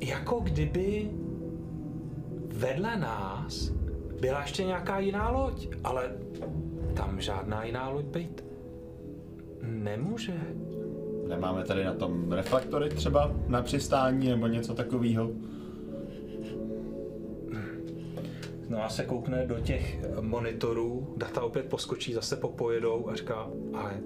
jako 0.00 0.40
kdyby 0.40 1.10
vedle 2.48 2.96
nás 2.96 3.72
byla 4.20 4.40
ještě 4.40 4.64
nějaká 4.64 4.98
jiná 4.98 5.30
loď, 5.30 5.68
ale 5.84 6.12
tam 6.94 7.20
žádná 7.20 7.64
jiná 7.64 7.88
loď 7.88 8.04
být 8.04 8.44
nemůže. 9.62 10.40
Nemáme 11.28 11.64
tady 11.64 11.84
na 11.84 11.94
tom 11.94 12.32
reflektory 12.32 12.88
třeba 12.90 13.32
na 13.48 13.62
přistání 13.62 14.28
nebo 14.28 14.46
něco 14.46 14.74
takového? 14.74 15.30
No 18.68 18.84
a 18.84 18.88
se 18.88 19.04
koukne 19.04 19.46
do 19.46 19.60
těch 19.60 19.98
monitorů, 20.20 21.14
data 21.16 21.42
opět 21.42 21.68
poskočí, 21.68 22.12
zase 22.12 22.36
popojedou 22.36 23.08
a 23.08 23.14
říká, 23.14 23.50
ale 23.74 24.00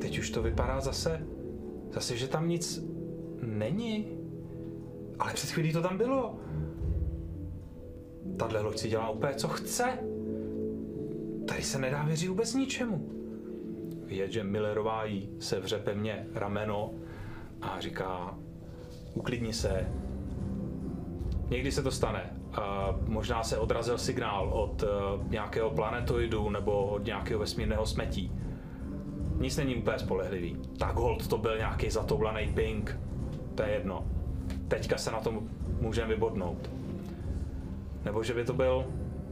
teď 0.00 0.18
už 0.18 0.30
to 0.30 0.42
vypadá 0.42 0.80
zase, 0.80 1.26
zase, 1.92 2.16
že 2.16 2.28
tam 2.28 2.48
nic 2.48 2.84
není. 3.42 4.18
Ale 5.18 5.32
před 5.32 5.50
chvílí 5.50 5.72
to 5.72 5.82
tam 5.82 5.98
bylo. 5.98 6.38
Tahle 8.36 8.60
loď 8.60 8.78
si 8.78 8.88
dělá 8.88 9.10
úplně, 9.10 9.34
co 9.34 9.48
chce. 9.48 9.98
Tady 11.48 11.62
se 11.62 11.78
nedá 11.78 12.02
věřit 12.04 12.28
vůbec 12.28 12.54
ničemu. 12.54 13.10
Vidět, 14.06 14.32
že 14.32 14.44
Millerová 14.44 15.04
jí 15.04 15.30
sevře 15.38 15.78
pevně 15.78 16.26
rameno 16.34 16.94
a 17.60 17.80
říká, 17.80 18.38
uklidni 19.14 19.52
se, 19.52 19.86
Někdy 21.50 21.72
se 21.72 21.82
to 21.82 21.90
stane. 21.90 22.43
Možná 23.06 23.42
se 23.42 23.58
odrazil 23.58 23.98
signál 23.98 24.48
od 24.52 24.82
uh, 24.82 24.88
nějakého 25.30 25.70
planetoidu 25.70 26.50
nebo 26.50 26.86
od 26.86 27.04
nějakého 27.04 27.40
vesmírného 27.40 27.86
smetí. 27.86 28.32
Nic 29.36 29.56
není 29.56 29.76
úplně 29.76 29.98
spolehlivý. 29.98 30.56
Tak 30.78 30.96
hold 30.96 31.28
to 31.28 31.38
byl 31.38 31.56
nějaký 31.56 31.90
zatoulaný 31.90 32.52
ping. 32.54 32.98
To 33.54 33.62
je 33.62 33.68
jedno. 33.68 34.04
Teďka 34.68 34.98
se 34.98 35.10
na 35.10 35.20
tom 35.20 35.48
můžeme 35.80 36.08
vybodnout. 36.08 36.70
Nebo 38.04 38.22
že 38.22 38.34
by 38.34 38.44
to 38.44 38.52
byl 38.52 38.84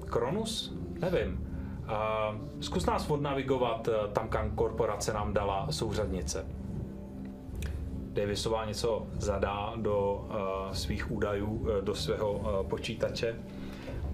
Kronus? 0.07 0.77
Nevím. 1.01 1.47
Uh, 1.83 2.61
zkus 2.61 2.87
nás 2.87 3.11
odnavigovat 3.11 3.89
uh, 3.89 3.95
tam, 4.12 4.29
kam 4.29 4.51
korporace 4.51 5.12
nám 5.12 5.33
dala 5.33 5.66
souřadnice. 5.70 6.47
Davisová 8.13 8.65
něco 8.65 9.07
zadá 9.13 9.73
do 9.77 10.15
uh, 10.15 10.73
svých 10.73 11.11
údajů, 11.11 11.47
uh, 11.47 11.69
do 11.81 11.95
svého 11.95 12.33
uh, 12.33 12.69
počítače 12.69 13.37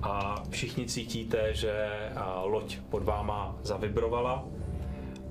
a 0.02 0.42
všichni 0.50 0.86
cítíte, 0.86 1.54
že 1.54 1.88
loď 2.42 2.78
pod 2.90 3.02
váma 3.02 3.56
zavibrovala 3.62 4.44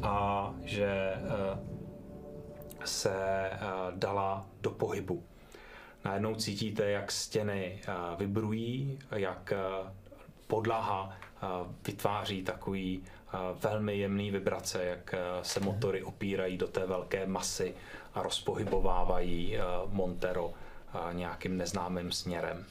a 0.02 0.54
že 0.64 1.14
se 2.86 3.16
dala 3.96 4.46
do 4.62 4.72
pohybu. 4.72 5.24
Najednou 6.06 6.36
cítíte, 6.36 6.92
jak 6.92 7.12
stěny 7.12 7.82
vibrují, 8.20 9.00
jak 9.12 9.54
podlaha 10.48 11.18
vytváří 11.88 12.44
takový 12.44 13.04
velmi 13.64 13.98
jemný 13.98 14.32
vibrace, 14.32 14.86
jak 14.86 15.16
se 15.42 15.60
motory 15.60 16.04
opírají 16.04 16.58
do 16.58 16.68
té 16.68 16.86
velké 16.86 17.28
masy 17.28 17.74
rozpohybovávají 18.24 19.58
uh, 19.58 19.94
Montero 19.94 20.46
uh, 20.46 20.54
nějakým 21.14 21.58
neznámým 21.58 22.12
směrem. 22.12 22.66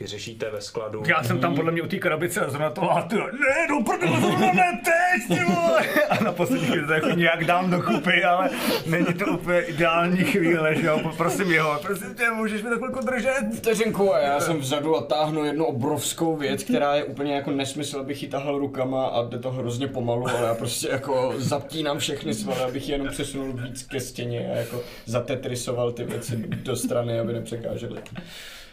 Vyřešíte 0.00 0.50
ve 0.50 0.60
skladu. 0.60 1.02
Já 1.06 1.22
jsem 1.22 1.40
tam 1.40 1.54
podle 1.54 1.72
mě 1.72 1.82
u 1.82 1.86
té 1.86 1.98
krabice 1.98 2.40
a 2.40 2.50
zrovna 2.50 2.70
to 2.70 2.90
a 2.90 3.02
ty, 3.02 3.16
ne, 3.16 3.66
do 3.68 3.84
prdele, 3.84 4.20
zrovna 4.20 4.52
ne, 4.52 4.80
teď, 4.84 5.38
ty 5.38 5.44
vole. 5.44 5.82
A 6.10 6.24
na 6.24 6.32
poslední 6.32 6.66
chvíli 6.66 6.86
to 6.86 6.92
jako 6.92 7.10
nějak 7.10 7.44
dám 7.44 7.70
do 7.70 7.82
kupy, 7.82 8.24
ale 8.24 8.50
není 8.86 9.06
to 9.06 9.26
úplně 9.26 9.60
ideální 9.60 10.24
chvíle, 10.24 10.74
že 10.74 10.86
jo, 10.86 11.12
prosím 11.16 11.52
jeho, 11.52 11.78
prosím 11.82 12.14
tě, 12.14 12.30
můžeš 12.30 12.62
mi 12.62 12.70
to 12.70 12.76
chvilku 12.76 13.06
držet? 13.06 13.44
Vteřinku 13.56 14.14
a 14.14 14.18
já 14.18 14.40
jsem 14.40 14.58
vzadu 14.58 14.96
a 14.96 15.02
táhnu 15.02 15.44
jednu 15.44 15.64
obrovskou 15.64 16.36
věc, 16.36 16.64
která 16.64 16.94
je 16.94 17.04
úplně 17.04 17.34
jako 17.34 17.50
nesmysl, 17.50 18.00
abych 18.00 18.22
ji 18.22 18.28
tahal 18.28 18.58
rukama 18.58 19.06
a 19.06 19.22
jde 19.22 19.38
to 19.38 19.50
hrozně 19.50 19.88
pomalu, 19.88 20.28
ale 20.28 20.46
já 20.46 20.54
prostě 20.54 20.88
jako 20.88 21.32
zaptínám 21.36 21.98
všechny 21.98 22.34
svaly, 22.34 22.60
abych 22.60 22.88
je 22.88 22.94
jenom 22.94 23.08
přesunul 23.08 23.52
víc 23.52 23.82
ke 23.82 24.00
stěně 24.00 24.50
a 24.52 24.56
jako 24.56 24.82
zatetrisoval 25.06 25.92
ty 25.92 26.04
věci 26.04 26.36
do 26.48 26.76
strany, 26.76 27.20
aby 27.20 27.32
nepřekážely. 27.32 28.00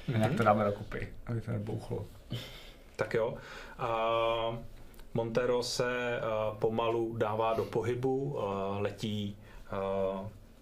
Nějak 0.07 0.35
to 0.37 0.43
dáme 0.43 0.65
do 0.65 0.71
kupy, 0.71 1.07
aby 1.25 1.41
to 1.41 1.51
nebouchlo. 1.51 2.05
Tak 2.95 3.13
jo. 3.13 3.37
A 3.77 4.57
Montero 5.13 5.63
se 5.63 6.19
pomalu 6.59 7.17
dává 7.17 7.53
do 7.53 7.65
pohybu, 7.65 8.39
a, 8.39 8.77
letí 8.79 9.37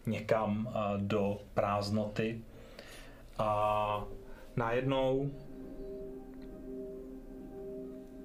někam 0.05 0.69
do 0.97 1.37
prázdnoty 1.53 2.41
a 3.39 4.03
najednou 4.55 5.31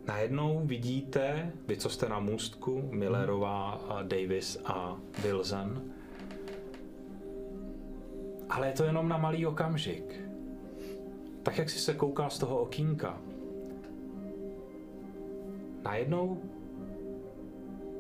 Najednou 0.07 0.61
vidíte, 0.65 1.53
vy 1.67 1.77
co 1.77 1.91
jste 1.91 2.09
na 2.09 2.21
můstku, 2.21 2.89
Millerová, 2.93 3.81
Davis 4.03 4.59
a 4.65 4.97
Wilson, 5.23 5.83
ale 8.49 8.67
je 8.67 8.73
to 8.73 8.85
jenom 8.85 9.09
na 9.09 9.17
malý 9.17 9.47
okamžik. 9.47 10.30
Tak 11.43 11.59
jak 11.59 11.71
jsi 11.71 11.79
se 11.79 11.95
koukal 11.95 12.31
z 12.31 12.39
toho 12.39 12.59
okýnka, 12.59 13.21
najednou 15.83 16.43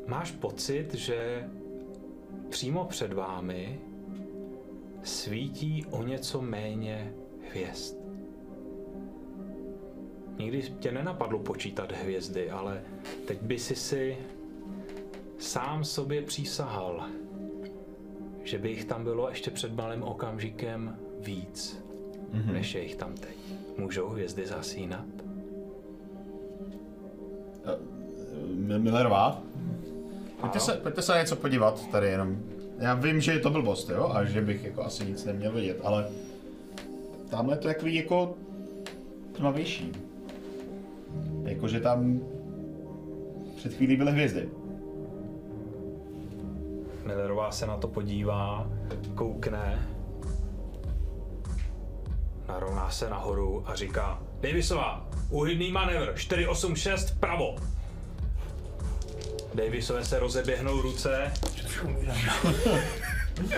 máš 0.06 0.30
pocit, 0.30 0.94
že 0.94 1.48
přímo 2.48 2.84
před 2.84 3.12
vámi 3.12 3.80
svítí 5.02 5.86
o 5.90 6.02
něco 6.02 6.42
méně 6.42 7.12
hvězd. 7.50 7.96
Nikdy 10.38 10.62
tě 10.62 10.92
nenapadlo 10.92 11.38
počítat 11.38 11.92
hvězdy, 11.92 12.50
ale 12.50 12.82
teď 13.26 13.42
by 13.42 13.58
si 13.58 13.76
si 13.76 14.18
sám 15.38 15.84
sobě 15.84 16.22
přísahal, 16.22 17.06
že 18.44 18.58
by 18.58 18.70
jich 18.70 18.84
tam 18.84 19.04
bylo 19.04 19.28
ještě 19.28 19.50
před 19.50 19.72
malým 19.72 20.02
okamžikem 20.02 20.98
víc, 21.18 21.84
mm-hmm. 22.34 22.52
než 22.52 22.74
je 22.74 22.82
jich 22.82 22.96
tam 22.96 23.14
teď. 23.14 23.36
Můžou 23.78 24.08
hvězdy 24.08 24.46
zasínat? 24.46 25.04
M- 28.68 28.82
Millerová? 28.82 29.42
Pojďte 30.40 30.60
se, 30.60 30.72
pojďte 30.72 31.02
se 31.02 31.12
na 31.12 31.20
něco 31.20 31.36
podívat 31.36 31.86
tady 31.90 32.06
jenom. 32.06 32.38
Já 32.78 32.94
vím, 32.94 33.20
že 33.20 33.32
je 33.32 33.38
to 33.38 33.50
blbost, 33.50 33.90
jo, 33.90 34.10
a 34.14 34.24
že 34.24 34.40
bych 34.40 34.64
jako 34.64 34.82
asi 34.84 35.04
nic 35.04 35.24
neměl 35.24 35.52
vidět, 35.52 35.80
ale 35.84 36.08
tamhle 37.30 37.56
to 37.56 37.68
je 37.68 37.74
takový 37.74 37.94
jako 37.94 38.34
tmavější. 39.32 39.92
Jakože 41.42 41.80
tam 41.80 42.20
před 43.56 43.74
chvílí 43.74 43.96
byly 43.96 44.12
hvězdy. 44.12 44.48
Millerová 47.06 47.50
se 47.50 47.66
na 47.66 47.76
to 47.76 47.88
podívá, 47.88 48.70
koukne, 49.14 49.88
narovná 52.50 52.90
se 52.90 53.10
nahoru 53.10 53.64
a 53.66 53.74
říká 53.74 54.18
Davisová, 54.40 55.06
úhydný 55.28 55.72
manévr, 55.72 56.12
486 56.16 57.10
vpravo. 57.10 57.56
Davisové 59.54 60.04
se 60.04 60.18
rozeběhnou 60.18 60.80
ruce, 60.80 61.32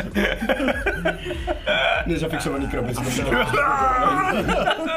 Nezafixovaný 2.06 2.68
krabice. 2.68 3.02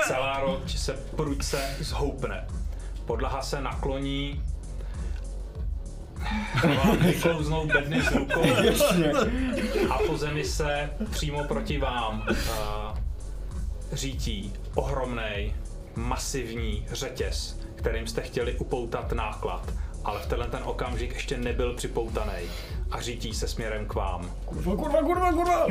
celá 0.08 0.39
loď 0.39 0.78
se 0.78 0.93
prudce 0.93 1.76
zhoupne. 1.80 2.48
Podlaha 3.06 3.41
se 3.41 3.62
nakloní, 3.62 4.43
vám 6.64 6.98
vyklouznou 6.98 7.68
bedny 7.68 8.02
z 8.02 8.12
rukou 8.12 8.43
a 9.89 9.98
po 10.08 10.18
zemi 10.18 10.43
se 10.43 10.89
přímo 11.12 11.43
proti 11.43 11.78
vám 11.78 12.24
uh, 12.30 13.05
řítí 13.96 14.54
ohromný, 14.76 15.54
masivní 15.96 16.86
řetěz, 16.91 17.60
kterým 17.76 18.08
jste 18.08 18.22
chtěli 18.22 18.54
upoutat 18.54 19.12
náklad, 19.12 19.74
ale 20.04 20.20
v 20.20 20.26
tenhle 20.26 20.48
ten 20.48 20.64
okamžik 20.64 21.14
ještě 21.14 21.38
nebyl 21.38 21.74
připoutaný 21.74 22.50
a 22.91 23.02
řítí 23.02 23.34
se 23.34 23.48
směrem 23.48 23.86
k 23.86 23.93
vám. 23.93 24.32
Kurva, 24.46 24.76
kurva, 24.76 25.02
kurva, 25.02 25.32
kurva. 25.32 25.68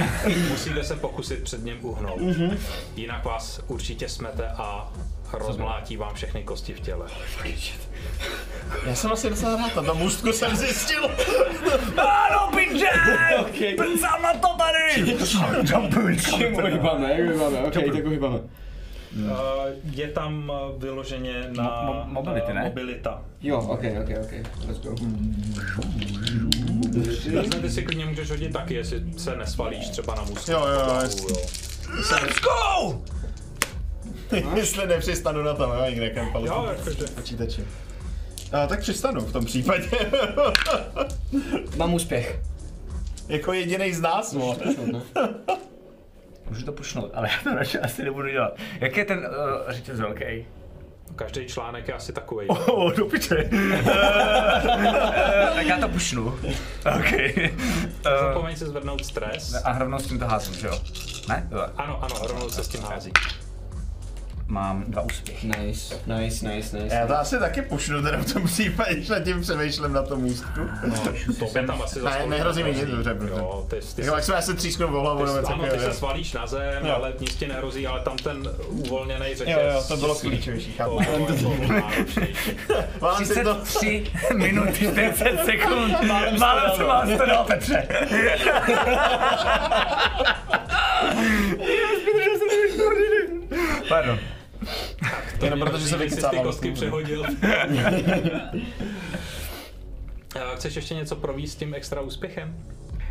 Musíte 0.49 0.85
se 0.85 0.97
pokusit 0.97 1.43
před 1.43 1.65
ním 1.65 1.85
uhnout, 1.85 2.21
jinak 2.97 3.25
vás 3.25 3.61
určitě 3.67 4.09
smete 4.09 4.49
a 4.49 4.93
rozmlátí 5.33 5.97
vám 5.97 6.15
všechny 6.15 6.43
kosti 6.43 6.75
v 6.75 6.81
těle. 6.81 7.07
Já 8.87 8.95
jsem 8.95 9.13
asi 9.13 9.31
docela 9.31 9.57
rád, 9.57 9.87
na 9.87 9.93
můstku 9.93 10.33
jsem 10.33 10.57
zjistil. 10.57 11.11
Ano, 11.97 12.51
pinče! 12.57 12.87
Okay. 13.41 13.77
Na 14.23 14.33
to 14.33 14.49
tady! 14.59 15.17
Jumpuj, 15.73 16.17
Čím 16.19 16.55
uhybáme, 16.55 17.13
jak 17.13 17.29
uhybáme, 17.29 17.59
ok, 17.59 17.73
tak 17.75 18.05
uhybáme. 18.05 18.39
Uh, 19.17 19.31
je 19.93 20.09
tam 20.09 20.51
uh, 20.51 20.83
vyloženě 20.83 21.49
na 21.51 21.65
Mo- 21.65 21.95
mo- 21.95 22.05
mobility, 22.13 22.53
ne? 22.53 22.63
mobilita. 22.65 23.23
Jo, 23.43 23.59
ok, 23.59 23.81
ok, 24.03 24.11
ok, 24.25 24.33
let's 24.67 24.81
go. 24.81 24.95
Jasně, 27.33 27.61
ty 27.61 27.71
si 27.71 27.83
klidně 27.83 28.07
můžeš 28.07 28.31
hodit 28.31 28.53
taky, 28.53 28.75
jestli 28.75 29.03
se 29.17 29.37
nesvalíš 29.37 29.89
třeba 29.89 30.15
na 30.15 30.23
můstku. 30.23 30.51
Jo, 30.51 30.67
jo, 30.67 30.81
jo. 30.81 30.95
Let's 32.13 32.41
go! 32.41 33.03
Jestli 34.55 34.87
nepřistanu 34.87 35.43
na 35.43 35.55
tom, 35.55 35.71
jo, 35.73 35.85
někde 35.85 36.11
kam 36.11 36.31
Jo, 36.45 36.69
jakože. 36.79 37.05
počítači. 37.15 37.65
A, 38.53 38.67
tak 38.67 38.81
přistanu 38.81 39.21
v 39.21 39.33
tom 39.33 39.45
případě. 39.45 39.89
Mám 41.77 41.95
úspěch. 41.95 42.39
jako 43.29 43.53
jediný 43.53 43.93
z 43.93 44.01
nás, 44.01 44.33
no. 44.33 44.57
Můžu 46.49 46.65
to 46.67 46.73
pušnout, 46.73 47.11
ale 47.15 47.29
já 47.29 47.51
to 47.51 47.57
radši 47.59 47.79
asi 47.79 48.03
nebudu 48.05 48.29
dělat. 48.29 48.53
Jak 48.81 48.97
je 48.97 49.05
ten 49.05 49.19
uh, 49.19 49.73
řetěz 49.73 50.01
velký? 50.01 50.47
Každý 51.17 51.47
článek 51.47 51.89
je 51.89 51.95
asi 51.95 52.13
takový. 52.13 52.49
Oh, 52.67 52.93
do 52.95 53.05
piče. 53.07 53.51
tak 55.55 55.67
já 55.67 55.79
to 55.81 55.89
pušnu. 55.89 56.27
OK. 56.97 57.13
Uh, 57.13 57.49
Zapomeň 58.29 58.57
si 58.57 58.65
zvednout 58.67 59.05
stres. 59.07 59.55
a 59.65 59.79
rovnou 59.79 59.99
s 59.99 60.07
tím 60.07 60.19
to 60.19 60.27
házím, 60.27 60.55
že 60.55 60.67
jo? 60.67 60.81
Ne? 61.29 61.49
Ano, 61.77 62.05
ano, 62.05 62.15
rovnou 62.27 62.51
se 62.51 62.65
s 62.65 62.69
tím 62.69 62.81
hází. 62.83 63.13
Mám 64.49 64.85
dva 64.89 65.03
úspěchy. 65.03 65.47
Nice, 65.47 65.95
nice, 66.07 66.49
nice, 66.49 66.77
nice. 66.79 66.95
Já 66.95 67.07
to 67.07 67.19
asi 67.19 67.39
taky 67.39 67.63
pušnu 67.63 68.03
teda 68.03 68.19
v 68.19 68.33
tom 68.33 68.45
případě, 68.47 68.95
když 68.95 69.09
nad 69.09 69.21
tím 69.21 69.41
přemýšlím 69.41 69.93
na 69.93 70.03
tom 70.03 70.21
můstku. 70.21 70.61
To 71.39 71.45
by 71.61 71.67
tam 71.67 71.83
asi 71.83 72.03
Ne, 72.03 72.27
nehrozí 72.29 72.63
mi 72.63 72.71
nic 72.75 72.85
dobře, 72.89 73.15
protože. 73.15 73.33
Jo, 73.33 73.67
ty, 73.71 73.77
ty, 73.97 74.03
Jako, 74.03 74.15
jak 74.17 74.25
jsme 74.25 74.35
asi 74.35 74.55
třísknu 74.55 74.87
o 74.97 75.01
hlavu, 75.01 75.27
ty, 75.27 75.33
nebo 75.33 75.49
ano, 75.49 75.65
ty 75.73 75.79
se 75.79 75.93
svalíš 75.93 76.33
na 76.33 76.47
zem, 76.47 76.87
Jo. 76.87 76.95
ale 76.95 77.13
nic 77.21 77.35
ti 77.35 77.47
nehrozí, 77.49 77.87
ale 77.87 78.01
tam 78.01 78.17
ten 78.17 78.51
uvolněný 78.69 79.35
řetěz. 79.35 79.49
Jo, 79.49 79.71
jo, 79.75 79.83
to 79.89 79.97
bylo 79.97 80.15
klíčovější, 80.15 80.73
To 80.73 80.77
chápu. 80.79 81.01
bylo 81.01 81.53
jako 81.53 81.73
náročnější. 81.73 82.57
Mám 83.01 83.25
si 83.25 83.45
to... 83.45 83.55
33 83.55 84.05
minut 84.35 84.75
40 84.75 85.45
sekund. 85.45 85.97
Málem 86.39 86.77
se 86.77 86.85
vás 86.85 87.09
to 87.19 87.27
dal, 87.27 87.45
Petře. 87.45 87.89
Pardon. 93.89 94.19
Jenom 95.43 95.61
protože 95.61 95.87
se 95.87 96.09
Jsi 96.09 96.23
ty 96.31 96.39
kostky 96.43 96.73
přehodil. 96.73 97.25
Eh, 100.37 100.57
Chceš 100.57 100.77
ještě 100.77 100.95
něco 100.95 101.17
províst 101.17 101.53
s 101.53 101.57
tím 101.57 101.75
extra 101.75 102.01
úspěchem? 102.01 102.57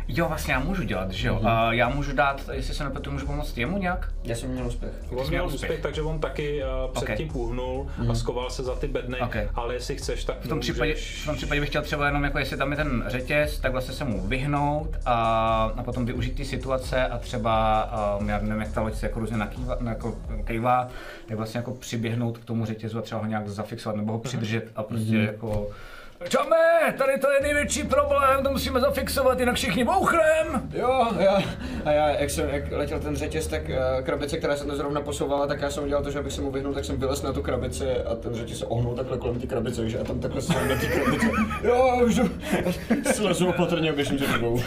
Jo, 0.08 0.28
vlastně 0.28 0.54
já 0.54 0.60
můžu 0.60 0.82
dělat, 0.82 1.10
že 1.10 1.28
jo? 1.28 1.38
Uh, 1.40 1.48
já 1.70 1.88
můžu 1.88 2.12
dát, 2.12 2.48
jestli 2.52 2.74
se 2.74 2.84
nepletu, 2.84 3.10
můžu 3.10 3.26
pomoct 3.26 3.58
jemu 3.58 3.78
nějak? 3.78 4.08
Já 4.24 4.34
jsem 4.36 4.50
měl 4.50 4.66
úspěch. 4.66 4.92
On 5.10 5.16
měl 5.16 5.28
měl 5.28 5.46
úspěch. 5.46 5.60
úspěch, 5.62 5.80
takže 5.80 6.02
on 6.02 6.18
taky 6.20 6.62
uh, 6.86 6.92
předtím 6.92 7.28
Ok. 7.30 7.36
uhnul 7.36 7.86
a 8.10 8.14
skoval 8.14 8.50
se 8.50 8.62
za 8.62 8.74
ty 8.74 8.88
bedny, 8.88 9.18
Ok. 9.20 9.36
ale 9.54 9.74
jestli 9.74 9.96
chceš, 9.96 10.24
tak 10.24 10.36
V 10.40 10.48
tom, 10.48 10.60
případě, 10.60 10.94
v 10.94 11.24
tom 11.26 11.36
případě 11.36 11.60
bych 11.60 11.68
chtěl 11.70 11.82
třeba 11.82 12.06
jenom, 12.06 12.24
jako 12.24 12.38
jestli 12.38 12.56
tam 12.56 12.70
je 12.70 12.76
ten 12.76 13.04
řetěz, 13.06 13.58
tak 13.60 13.72
vlastně 13.72 13.94
se 13.94 14.04
mu 14.04 14.20
vyhnout 14.26 14.88
a, 15.06 15.14
a 15.76 15.82
potom 15.82 16.06
využít 16.06 16.34
ty 16.36 16.44
situace 16.44 17.06
a 17.06 17.18
třeba, 17.18 18.16
um, 18.20 18.28
já 18.28 18.38
nevím, 18.40 18.60
jak 18.62 18.72
ta 18.72 18.80
loď 18.80 18.94
se 18.94 19.06
jako 19.06 19.20
různě 19.20 19.36
nakývá, 19.36 19.78
jako 19.88 20.18
kejvá, 20.44 20.88
tak 21.28 21.36
vlastně 21.36 21.58
jako 21.58 21.74
přiběhnout 21.74 22.38
k 22.38 22.44
tomu 22.44 22.64
řetězu 22.64 22.98
a 22.98 23.02
třeba 23.02 23.20
ho 23.20 23.26
nějak 23.26 23.48
zafixovat 23.48 23.96
nebo 23.96 24.12
ho 24.12 24.18
přidržet 24.18 24.64
a 24.76 24.82
prostě 24.82 25.16
jako 25.16 25.68
Čame, 26.28 26.94
tady 26.98 27.18
to 27.18 27.30
je 27.30 27.40
největší 27.40 27.82
problém, 27.82 28.42
to 28.42 28.50
musíme 28.50 28.80
zafixovat, 28.80 29.40
jinak 29.40 29.54
všichni 29.54 29.84
bouchrem! 29.84 30.70
Jo, 30.72 31.08
já, 31.18 31.42
a 31.84 31.90
já, 31.90 32.08
jak, 32.08 32.30
jsem, 32.30 32.48
jak 32.48 32.72
letěl 32.72 33.00
ten 33.00 33.16
řetěz, 33.16 33.46
tak 33.46 33.62
uh, 33.68 34.04
krabice, 34.04 34.38
která 34.38 34.56
se 34.56 34.64
to 34.64 34.76
zrovna 34.76 35.00
posouvala, 35.00 35.46
tak 35.46 35.60
já 35.60 35.70
jsem 35.70 35.84
udělal 35.84 36.04
to, 36.04 36.10
že 36.10 36.18
abych 36.18 36.32
se 36.32 36.40
mu 36.40 36.50
vyhnul, 36.50 36.74
tak 36.74 36.84
jsem 36.84 36.96
vylez 36.96 37.22
na 37.22 37.32
tu 37.32 37.42
krabici 37.42 37.90
a 37.96 38.14
ten 38.14 38.34
řetěz 38.34 38.58
se 38.58 38.66
ohnul 38.66 38.94
takhle 38.94 39.18
kolem 39.18 39.40
té 39.40 39.46
krabice, 39.46 39.80
takže 39.80 39.98
já 39.98 40.04
tam 40.04 40.20
takhle 40.20 40.42
jsem 40.42 40.68
na 40.68 40.76
té 40.76 40.86
krabice. 40.86 41.26
Jo, 41.62 42.00
už. 42.06 42.20
Slezu 43.14 43.46
opatrně 43.46 43.90
a 43.90 43.92
běžím 43.92 44.18
za 44.18 44.26
tebou. 44.32 44.60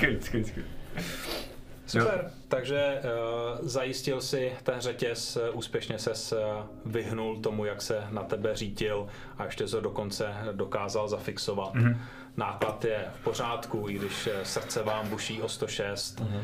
Super, 1.88 2.32
takže 2.48 3.02
uh, 3.04 3.68
zajistil 3.68 4.22
si 4.22 4.54
ten 4.64 4.82
řetěz, 4.82 5.38
uh, 5.38 5.58
úspěšně 5.58 6.00
ses 6.00 6.32
uh, 6.32 6.40
vyhnul 6.86 7.40
tomu, 7.40 7.66
jak 7.66 7.82
se 7.82 8.04
na 8.10 8.24
tebe 8.24 8.56
řítil 8.56 9.08
a 9.38 9.46
ještě 9.46 9.68
se 9.68 9.82
dokonce 9.82 10.34
dokázal 10.52 11.08
zafixovat. 11.08 11.76
Mm-hmm. 11.76 11.98
Náklad 12.38 12.86
je 12.86 13.06
v 13.20 13.24
pořádku, 13.24 13.90
i 13.90 13.94
když 13.94 14.28
eh, 14.28 14.46
srdce 14.46 14.84
vám 14.84 15.10
buší 15.10 15.42
o 15.42 15.50
106 15.50 16.20
mm-hmm. 16.20 16.42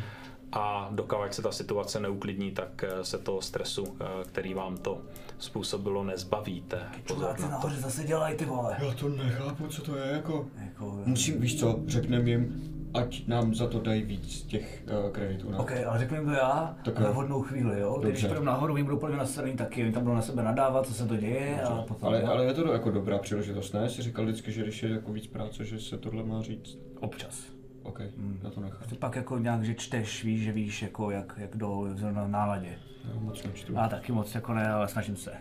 a 0.52 0.90
dokud 0.92 1.34
se 1.34 1.42
ta 1.42 1.52
situace 1.52 2.00
neuklidní, 2.00 2.52
tak 2.52 2.84
eh, 2.84 3.04
se 3.04 3.18
toho 3.18 3.42
stresu, 3.42 3.98
eh, 4.02 4.06
který 4.26 4.54
vám 4.54 4.78
to 4.78 5.02
způsobilo, 5.40 6.04
nezbavíte. 6.04 6.82
Pozor 7.08 7.40
na 7.40 7.60
to. 7.60 7.70
zase 7.70 8.04
dělají 8.04 8.38
ty 8.38 8.46
vole. 8.46 8.78
Já 8.80 8.94
to 8.94 9.10
nechápu, 9.10 9.68
co 9.68 9.82
to 9.82 9.98
je 9.98 10.12
jako. 10.12 10.46
Jako, 10.66 11.02
Musím, 11.06 11.42
víš 11.42 11.60
co, 11.60 11.80
řekneme 11.88 12.30
jim, 12.30 12.73
ať 12.94 13.28
nám 13.28 13.56
za 13.56 13.68
to 13.68 13.80
dají 13.80 14.02
víc 14.02 14.42
těch 14.42 14.84
uh, 15.06 15.12
kreditů. 15.12 15.52
No. 15.52 15.58
OK, 15.58 15.72
ale 15.88 16.00
řeknu 16.00 16.18
jim 16.18 16.26
to 16.26 16.32
já 16.32 16.76
Tak 16.86 17.00
na 17.00 17.10
vhodnou 17.12 17.42
chvíli, 17.42 17.80
jo? 17.80 17.94
Ty, 18.02 18.08
když 18.08 18.22
Dobře. 18.22 18.28
půjdou 18.28 18.44
nahoru, 18.44 18.74
oni 18.74 18.84
budou 18.84 18.98
plně 18.98 19.18
nastavený 19.18 19.56
taky, 19.56 19.84
oni 19.84 19.92
tam 19.92 20.04
budou 20.04 20.16
na 20.16 20.22
sebe 20.22 20.44
nadávat, 20.44 20.88
co 20.88 20.94
se 20.94 21.08
to 21.08 21.18
děje 21.18 21.62
a 21.62 21.82
potom... 21.82 22.08
Ale, 22.10 22.22
jo? 22.22 22.28
ale 22.32 22.46
je 22.46 22.54
to 22.54 22.64
do- 22.64 22.74
jako 22.74 22.92
dobrá 22.92 23.18
příležitost, 23.18 23.74
ne? 23.74 23.90
Jsi 23.90 24.02
říkal 24.02 24.26
vždycky, 24.26 24.52
že 24.52 24.64
když 24.64 24.84
je 24.84 24.90
jako 24.90 25.14
víc 25.14 25.28
práce, 25.28 25.66
že 25.66 25.80
se 25.80 25.98
tohle 25.98 26.24
má 26.24 26.42
říct. 26.42 26.78
Občas. 27.00 27.44
OK, 27.84 28.00
já 28.44 28.50
to 28.50 28.62
nechám. 28.62 28.80
Ty 28.90 28.96
pak 28.96 29.16
jako 29.16 29.38
nějak, 29.38 29.64
že 29.64 29.74
čteš, 29.76 30.24
víš, 30.24 30.44
že 30.44 30.52
víš, 30.52 30.82
jako 30.82 31.12
jak, 31.12 31.34
jak 31.38 31.56
jdou 31.58 31.88
zrovna 31.96 32.24
v 32.24 32.28
náladě. 32.30 32.80
Já 33.14 33.20
moc 33.20 33.44
nečtu. 33.44 33.74
Já 33.74 33.90
taky 33.90 34.12
moc 34.12 34.36
jako 34.36 34.54
ne, 34.54 34.70
ale 34.70 34.88
snažím 34.88 35.16
se. 35.16 35.32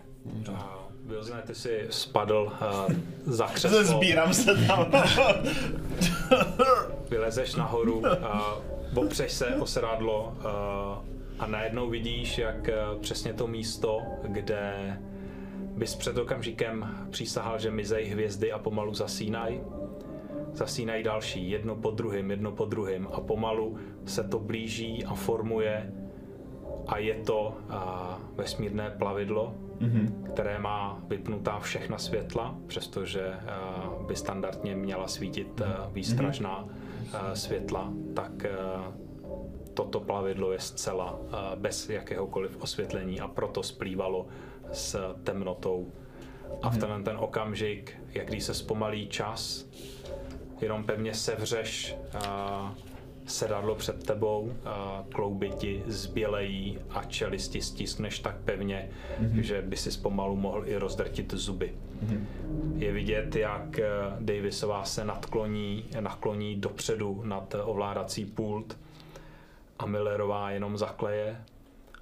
A 0.55 0.79
Vilzine, 1.07 1.43
ty 1.43 1.55
si 1.55 1.87
spadl 1.91 2.53
uh, 2.89 2.95
za 3.27 3.47
křeslo. 3.55 3.85
Zbírám 3.85 4.35
se 4.35 4.67
tam. 4.67 4.87
Vylezeš 7.13 7.55
nahoru, 7.55 8.03
a 8.23 8.57
opřeš 8.95 9.33
se 9.33 9.57
o 9.57 9.67
sedadlo 9.67 10.33
a, 10.45 11.05
a 11.39 11.47
najednou 11.47 11.91
vidíš, 11.91 12.39
jak 12.39 12.69
eh, 12.69 12.75
přesně 13.01 13.35
to 13.35 13.47
místo, 13.47 14.01
kde 14.23 14.97
bys 15.77 15.95
před 15.95 16.19
okamžikem 16.19 17.07
přísahal, 17.11 17.59
že 17.59 17.71
mizej 17.71 18.05
hvězdy 18.05 18.53
a 18.53 18.59
pomalu 18.59 18.95
zasínají. 18.95 19.61
Zasínají 20.53 21.03
další, 21.03 21.51
jedno 21.51 21.77
po 21.77 21.91
druhém, 21.91 22.31
jedno 22.31 22.53
po 22.53 22.65
druhém 22.65 23.09
a 23.13 23.21
pomalu 23.21 23.77
se 24.05 24.25
to 24.25 24.39
blíží 24.39 25.05
a 25.05 25.15
formuje 25.15 25.93
a 26.87 26.99
je 26.99 27.15
to 27.15 27.57
a, 27.69 28.19
vesmírné 28.35 28.91
plavidlo, 28.91 29.55
mm-hmm. 29.81 30.23
které 30.33 30.59
má 30.59 31.03
vypnutá 31.09 31.59
všechna 31.59 31.99
světla, 31.99 32.55
přestože 32.67 33.33
a, 33.33 33.91
by 34.07 34.17
standardně 34.17 34.77
měla 34.77 35.09
svítit 35.09 35.61
a, 35.61 35.89
výstražná 35.93 36.51
a, 36.51 36.65
světla, 37.35 37.93
tak 38.15 38.45
a, 38.45 38.51
toto 39.75 40.01
plavidlo 40.01 40.53
je 40.53 40.61
zcela 40.61 41.19
a, 41.31 41.57
bez 41.57 41.89
jakéhokoliv 41.89 42.57
osvětlení 42.63 43.21
a 43.21 43.29
proto 43.29 43.63
splývalo 43.63 44.27
s 44.73 45.15
temnotou. 45.25 45.93
A 46.63 46.71
v 46.71 46.79
tenhle 46.79 47.03
ten 47.03 47.17
okamžik, 47.17 48.01
jak 48.15 48.27
když 48.27 48.45
se 48.45 48.55
zpomalí 48.55 49.09
čas, 49.09 49.67
jenom 50.61 50.85
pevně 50.85 51.15
sevřeš 51.15 51.97
sedadlo 53.27 53.75
před 53.75 54.07
tebou, 54.07 54.53
klouby 55.13 55.51
ti 55.51 55.83
zbělejí 55.87 56.79
a 56.91 57.05
čelisti 57.05 57.61
stiskneš 57.61 58.19
tak 58.19 58.37
pevně, 58.37 58.91
mm-hmm. 59.21 59.41
že 59.41 59.63
by 59.63 59.77
si 59.77 60.01
pomalu 60.01 60.37
mohl 60.37 60.69
i 60.69 60.77
rozdrtit 60.77 61.35
zuby. 61.35 61.75
Mm-hmm. 62.05 62.25
Je 62.77 62.93
vidět, 62.93 63.37
jak 63.37 63.79
eh, 63.79 63.91
Davisová 64.21 64.85
se 64.85 65.05
nadkloní, 65.05 65.85
nakloní 66.01 66.57
dopředu 66.57 67.23
nad 67.25 67.55
ovládací 67.65 68.25
pult 68.25 68.79
a 69.79 69.87
Millerová 69.87 70.51
jenom 70.51 70.79
zakleje 70.79 71.37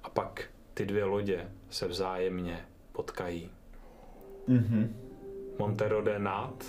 a 0.03 0.09
pak 0.09 0.43
ty 0.73 0.85
dvě 0.85 1.03
lodě 1.03 1.47
se 1.69 1.87
vzájemně 1.87 2.59
potkají. 2.91 3.49
Mm-hmm. 4.49 4.87
Montero 5.59 6.01
jde 6.01 6.19
nad, 6.19 6.65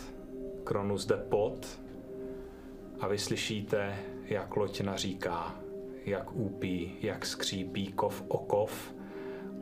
Kronus 0.65 1.07
jde 1.07 1.17
pod 1.17 1.81
a 3.01 3.09
vy 3.09 3.19
slyšíte, 3.19 3.99
jak 4.33 4.57
loď 4.57 4.81
naříká, 4.81 5.55
jak 6.07 6.33
úpí, 6.33 6.97
jak 7.03 7.27
skřípí 7.27 7.93
kov 7.93 8.25
o 8.29 8.39
kov 8.39 8.95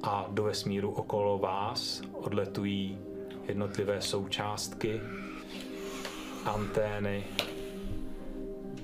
a 0.02 0.26
do 0.30 0.42
vesmíru 0.42 0.90
okolo 0.90 1.38
vás 1.38 2.02
odletují 2.12 2.98
jednotlivé 3.48 4.00
součástky, 4.00 5.00
antény, 6.44 7.24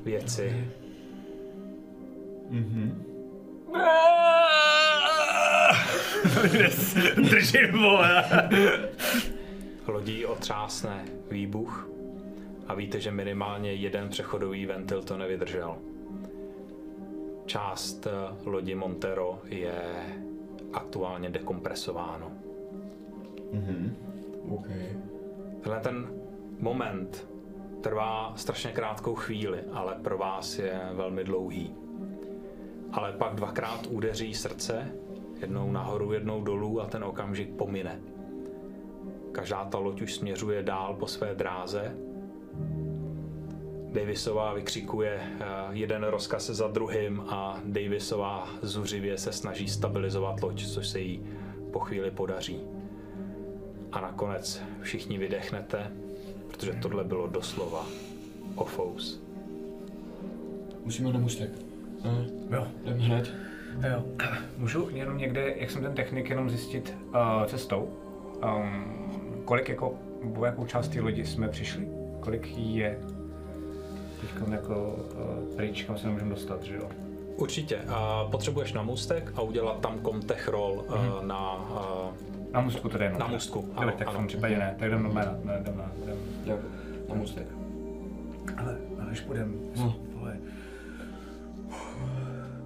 věci. 0.04 0.68
Držím, 7.30 7.72
vole. 7.72 8.24
Lodí 9.86 10.26
otřásne 10.26 11.04
výbuch 11.30 11.95
a 12.68 12.74
víte, 12.74 13.00
že 13.00 13.10
minimálně 13.10 13.72
jeden 13.72 14.08
přechodový 14.08 14.66
ventil 14.66 15.02
to 15.02 15.16
nevydržel. 15.16 15.76
Část 17.46 18.06
eh, 18.06 18.10
lodi 18.44 18.74
Montero 18.74 19.38
je 19.44 19.74
aktuálně 20.72 21.30
dekompresováno. 21.30 22.32
OK. 24.48 24.66
Tenhle 25.60 25.80
ten 25.80 26.08
moment 26.60 27.28
trvá 27.80 28.32
strašně 28.36 28.72
krátkou 28.72 29.14
chvíli, 29.14 29.58
ale 29.72 29.94
pro 30.02 30.18
vás 30.18 30.58
je 30.58 30.80
velmi 30.92 31.24
dlouhý. 31.24 31.74
Ale 32.92 33.12
pak 33.12 33.34
dvakrát 33.34 33.86
udeří 33.90 34.34
srdce, 34.34 34.92
jednou 35.40 35.72
nahoru, 35.72 36.12
jednou 36.12 36.44
dolů 36.44 36.80
a 36.80 36.86
ten 36.86 37.04
okamžik 37.04 37.50
pomine. 37.50 38.00
Každá 39.32 39.64
ta 39.64 39.78
loď 39.78 40.02
už 40.02 40.14
směřuje 40.14 40.62
dál 40.62 40.94
po 40.94 41.06
své 41.06 41.34
dráze. 41.34 41.96
Davisová 43.96 44.54
vykřikuje 44.54 45.20
eh, 45.20 45.44
jeden 45.70 46.04
rozkaz 46.04 46.46
za 46.46 46.68
druhým 46.68 47.20
a 47.28 47.60
Davisová 47.64 48.48
zuřivě 48.62 49.18
se 49.18 49.32
snaží 49.32 49.68
stabilizovat 49.68 50.42
loď, 50.42 50.66
což 50.66 50.86
se 50.88 51.00
jí 51.00 51.22
po 51.72 51.78
chvíli 51.78 52.10
podaří. 52.10 52.60
A 53.92 54.00
nakonec 54.00 54.62
všichni 54.80 55.18
vydechnete, 55.18 55.92
protože 56.48 56.72
tohle 56.72 57.04
bylo 57.04 57.26
doslova 57.26 57.86
ofous. 58.54 59.22
Musíme 60.84 61.12
na 61.12 61.18
můstek. 61.18 61.50
No, 62.04 62.24
Jo. 62.50 62.66
jdem 62.84 62.98
hned. 62.98 63.34
Jo. 63.92 64.04
Můžu 64.58 64.88
jenom 64.92 65.18
někde, 65.18 65.54
jak 65.56 65.70
jsem 65.70 65.82
ten 65.82 65.94
technik, 65.94 66.30
jenom 66.30 66.50
zjistit 66.50 66.96
uh, 67.08 67.44
cestou, 67.46 67.88
um, 68.56 69.42
kolik 69.44 69.68
jako, 69.68 69.98
po 70.34 70.44
jakou 70.44 70.66
část 70.66 70.88
té 70.88 71.00
lodi 71.00 71.26
jsme 71.26 71.48
přišli? 71.48 71.88
Kolik 72.20 72.46
jí 72.46 72.76
je 72.76 72.98
teď 74.20 74.30
jako 74.50 74.96
uh, 75.48 75.56
pryč, 75.56 75.82
kam 75.82 75.98
se 75.98 76.06
nemůžeme 76.06 76.30
dostat, 76.30 76.62
že 76.62 76.76
jo? 76.76 76.88
Určitě. 77.36 77.78
A 77.88 78.24
potřebuješ 78.30 78.72
na 78.72 78.82
můstek 78.82 79.32
a 79.36 79.40
udělat 79.42 79.80
tam 79.80 80.00
comtech 80.04 80.48
roll 80.48 80.84
mm-hmm. 80.88 81.26
na, 81.26 81.68
eh, 82.10 82.52
Na 82.52 82.60
můstku 82.60 82.88
tedy 82.88 83.04
jenom. 83.04 83.20
Na 83.20 83.26
můstku, 83.26 83.58
Ano, 83.76 83.82
ano, 83.88 83.92
tak 83.98 84.06
v 84.06 84.10
ano. 84.10 84.18
tom 84.18 84.26
případě 84.26 84.58
ne, 84.58 84.76
tak 84.78 84.88
jdem 84.88 85.02
na 85.02 85.08
jména, 85.08 85.34
ne, 85.44 85.58
jdem 85.60 85.76
na, 85.76 85.90
jdem. 86.02 86.16
Jo, 86.44 86.58
na 87.08 87.14
můstek. 87.14 87.46
Ale, 88.56 88.76
ale 89.00 89.10
až 89.10 89.20
půjdem, 89.20 89.54
No. 89.76 89.96
vole, 90.14 90.36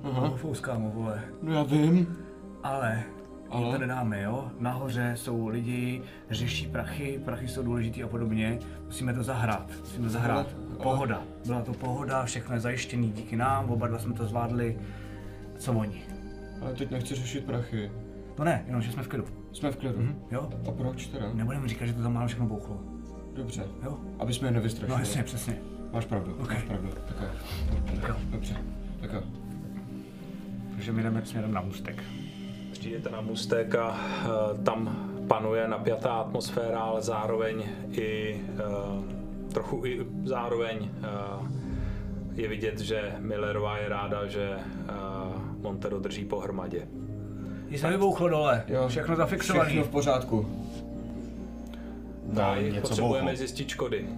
Aha. 0.03 0.33
fouskámo, 0.37 0.91
vole. 0.95 1.23
No 1.43 1.53
já 1.55 1.63
vím. 1.63 2.17
Ale, 2.63 3.03
Ale? 3.51 3.73
to 3.73 3.79
nedáme, 3.79 4.23
jo? 4.23 4.51
Nahoře 4.59 5.13
jsou 5.17 5.49
lidi, 5.49 6.03
řeší 6.31 6.67
prachy, 6.67 7.21
prachy 7.25 7.49
jsou 7.49 7.63
důležitý 7.63 8.03
a 8.03 8.09
podobně. 8.09 8.59
Musíme 8.87 9.15
to 9.15 9.23
zahrát, 9.23 9.71
musíme 9.81 10.05
to 10.05 10.11
zahrát. 10.13 10.47
Pohoda. 10.83 11.23
Byla 11.47 11.63
to 11.63 11.73
pohoda, 11.73 12.25
všechno 12.25 12.55
je 12.55 12.61
zajištěný 12.61 13.11
díky 13.13 13.37
nám, 13.37 13.71
oba 13.71 13.87
dva 13.89 13.99
jsme 13.99 14.15
to 14.15 14.27
zvládli. 14.27 14.79
Co 15.59 15.73
oni? 15.73 16.03
Ale 16.63 16.75
teď 16.75 16.91
nechci 16.91 17.15
řešit 17.15 17.45
prachy. 17.45 17.91
To 18.35 18.45
ne, 18.45 18.65
jenom 18.67 18.83
že 18.83 18.93
jsme 18.93 19.03
v 19.03 19.09
klidu, 19.09 19.25
Jsme 19.53 19.71
v 19.71 19.77
klidu. 19.77 20.15
jo? 20.31 20.49
A 20.69 20.73
proč 20.73 21.07
teda? 21.07 21.27
Nebudeme 21.35 21.69
říkat, 21.69 21.87
že 21.87 21.93
to 21.93 22.03
tam 22.03 22.13
máme 22.15 22.27
všechno 22.27 22.47
bouchlo, 22.47 22.81
Dobře. 23.35 23.65
jo? 23.85 23.99
Aby 24.19 24.35
jsme 24.35 24.49
je 24.49 24.53
nevystrašili. 24.53 24.91
No 24.99 24.99
jasně, 24.99 25.23
přesně. 25.23 25.57
Máš 25.93 26.05
pravdu, 26.05 26.35
Ok. 26.41 26.53
máš 26.53 26.63
pravdu. 26.63 26.89
Tak 27.09 27.17
jo. 27.23 27.29
Tak 28.01 28.09
jo. 28.09 28.17
Dobře. 28.31 28.57
Tak 29.01 29.13
jo. 29.13 29.23
Takže 30.75 30.93
my 30.93 31.03
jdeme 31.03 31.23
směrem 31.27 31.53
na 31.53 31.61
můstek. 31.61 32.03
Přijdete 32.81 33.11
na 33.11 33.21
můstek 33.21 33.75
a 33.75 33.89
uh, 33.89 34.65
tam 34.65 35.09
panuje 35.29 35.69
napjatá 35.69 36.13
atmosféra, 36.13 36.79
ale 36.81 37.03
zároveň 37.03 37.65
i 37.93 38.41
uh, 38.53 39.05
trochu 39.53 39.87
i 39.87 40.07
zároveň 40.25 40.79
uh, 40.81 41.47
je 42.35 42.49
vidět, 42.49 42.81
že 42.81 43.15
Millerová 43.19 43.79
je 43.79 43.89
ráda, 43.89 44.27
že 44.27 44.59
Montero 45.63 45.99
drží 45.99 46.25
pohromadě. 46.25 46.89
Nic 47.71 47.83
nevybouchlo 47.83 48.29
dole, 48.29 48.65
Jo. 48.69 48.89
všechno 48.89 49.17
zafixovaný. 49.17 49.65
Všechno 49.67 49.85
v 49.85 49.89
pořádku. 49.89 50.47
A 52.43 52.57
něco 52.61 52.81
potřebujeme 52.81 53.21
bouchlo. 53.31 53.37
zjistit 53.37 53.69
škody. 53.69 54.09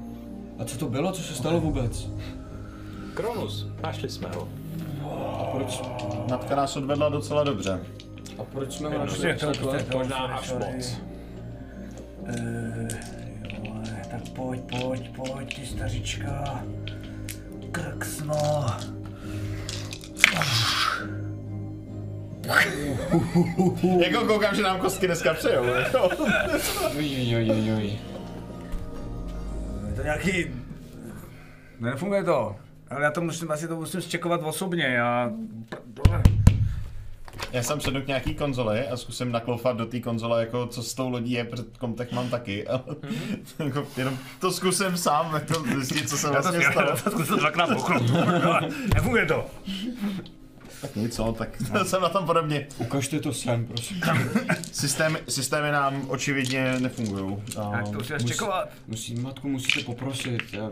A 0.58 0.64
co 0.64 0.78
to 0.78 0.86
bylo? 0.86 1.12
Co 1.12 1.22
se 1.22 1.34
stalo 1.34 1.60
vůbec? 1.60 2.10
Kronus, 3.14 3.66
našli 3.82 4.08
jsme 4.08 4.28
ho. 4.28 4.48
A 5.40 5.44
proč, 5.44 5.82
Matka 6.30 6.56
nás 6.56 6.76
odvedla 6.76 7.08
docela 7.08 7.44
dobře. 7.44 7.80
A 8.42 8.44
proč 8.44 8.72
jsme 8.72 8.88
ho 8.88 8.98
našli 8.98 9.34
to, 9.34 9.46
prostě 9.46 9.84
to, 9.84 9.98
Možná 9.98 10.16
až 10.16 10.52
moc. 10.52 11.00
Eh, 12.26 12.88
jo, 13.42 13.72
ale 13.74 14.02
tak 14.10 14.28
pojď, 14.28 14.60
pojď, 14.60 15.16
pojď, 15.16 15.56
ty 15.56 15.66
stařička. 15.66 16.64
Krksno. 17.72 18.66
Jako 23.98 24.26
koukám, 24.26 24.54
že 24.54 24.62
nám 24.62 24.80
kostky 24.80 25.06
dneska 25.06 25.34
přejou. 25.34 25.62
oj. 26.00 27.98
Je 29.88 29.96
to 29.96 30.02
nějaký... 30.02 30.46
Nefunguje 31.80 32.24
to. 32.24 32.56
Ale 32.90 33.02
já 33.02 33.10
to 33.10 33.20
musím, 33.20 33.50
asi 33.50 33.68
to 33.68 33.76
musím 33.76 34.02
zčekovat 34.02 34.40
osobně, 34.42 34.84
já... 34.84 35.30
Já 37.52 37.62
jsem 37.62 37.80
sednu 37.80 38.02
k 38.02 38.06
nějaký 38.06 38.34
konzoli 38.34 38.86
a 38.88 38.96
zkusím 38.96 39.32
nakloufat 39.32 39.76
do 39.76 39.86
té 39.86 40.00
konzole, 40.00 40.40
jako 40.40 40.66
co 40.66 40.82
s 40.82 40.94
tou 40.94 41.08
lodí 41.08 41.32
je, 41.32 41.44
protože 41.44 41.64
kontakt 41.78 42.12
mám 42.12 42.28
taky. 42.28 42.66
Ale 42.68 42.80
jako, 43.64 43.86
jenom 43.96 44.18
to 44.40 44.52
zkusím 44.52 44.96
sám, 44.96 45.40
to 45.48 45.62
zjistit, 45.62 46.08
co 46.08 46.18
se 46.18 46.30
vlastně 46.30 46.60
stalo. 46.72 46.96
zkusil 47.10 47.36
dvakrát 47.36 47.72
bouchnout. 47.72 48.02
Nefunguje 48.94 49.26
to. 49.26 49.46
Tak 50.82 50.96
nic, 50.96 51.18
no, 51.18 51.32
tak 51.32 51.56
jsem 51.86 52.02
na 52.02 52.08
tom 52.08 52.26
podobně. 52.26 52.66
Ukažte 52.78 53.20
to 53.20 53.32
sem, 53.32 53.66
prosím. 53.66 54.00
Systémy, 54.72 55.18
systémy 55.28 55.72
nám 55.72 56.10
očividně 56.10 56.80
nefungují. 56.80 57.36
Tak 57.54 57.84
to 57.84 57.92
musím 57.92 58.20
zčekovat. 58.20 58.68
Musí, 58.86 59.14
matku 59.14 59.48
musíte 59.48 59.84
poprosit. 59.84 60.42
Já 60.52 60.70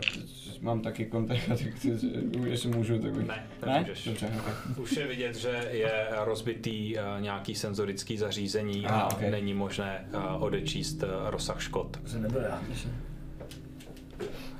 mám 0.61 0.81
taky 0.81 1.05
kontakt, 1.05 1.39
tak 1.47 1.57
chci, 1.57 1.97
jestli 2.45 2.69
můžu, 2.69 2.99
tak 2.99 3.13
bych... 3.13 3.27
Ne, 3.27 3.47
ne? 3.65 3.73
nemůžeš. 3.73 4.05
Dobře, 4.05 4.31
okay. 4.39 4.53
Už 4.83 4.91
je 4.91 5.07
vidět, 5.07 5.35
že 5.35 5.67
je 5.71 6.07
rozbitý 6.11 6.95
uh, 6.95 7.21
nějaký 7.21 7.55
senzorický 7.55 8.17
zařízení 8.17 8.85
Aha, 8.85 9.01
a 9.01 9.13
ok. 9.13 9.21
není 9.21 9.53
možné 9.53 10.05
uh, 10.13 10.43
odečíst 10.43 11.03
uh, 11.03 11.09
rozsah 11.29 11.61
škod. 11.61 11.97
To 12.03 12.09
jsem 12.09 12.21
nebyl 12.21 12.41
já. 12.41 12.61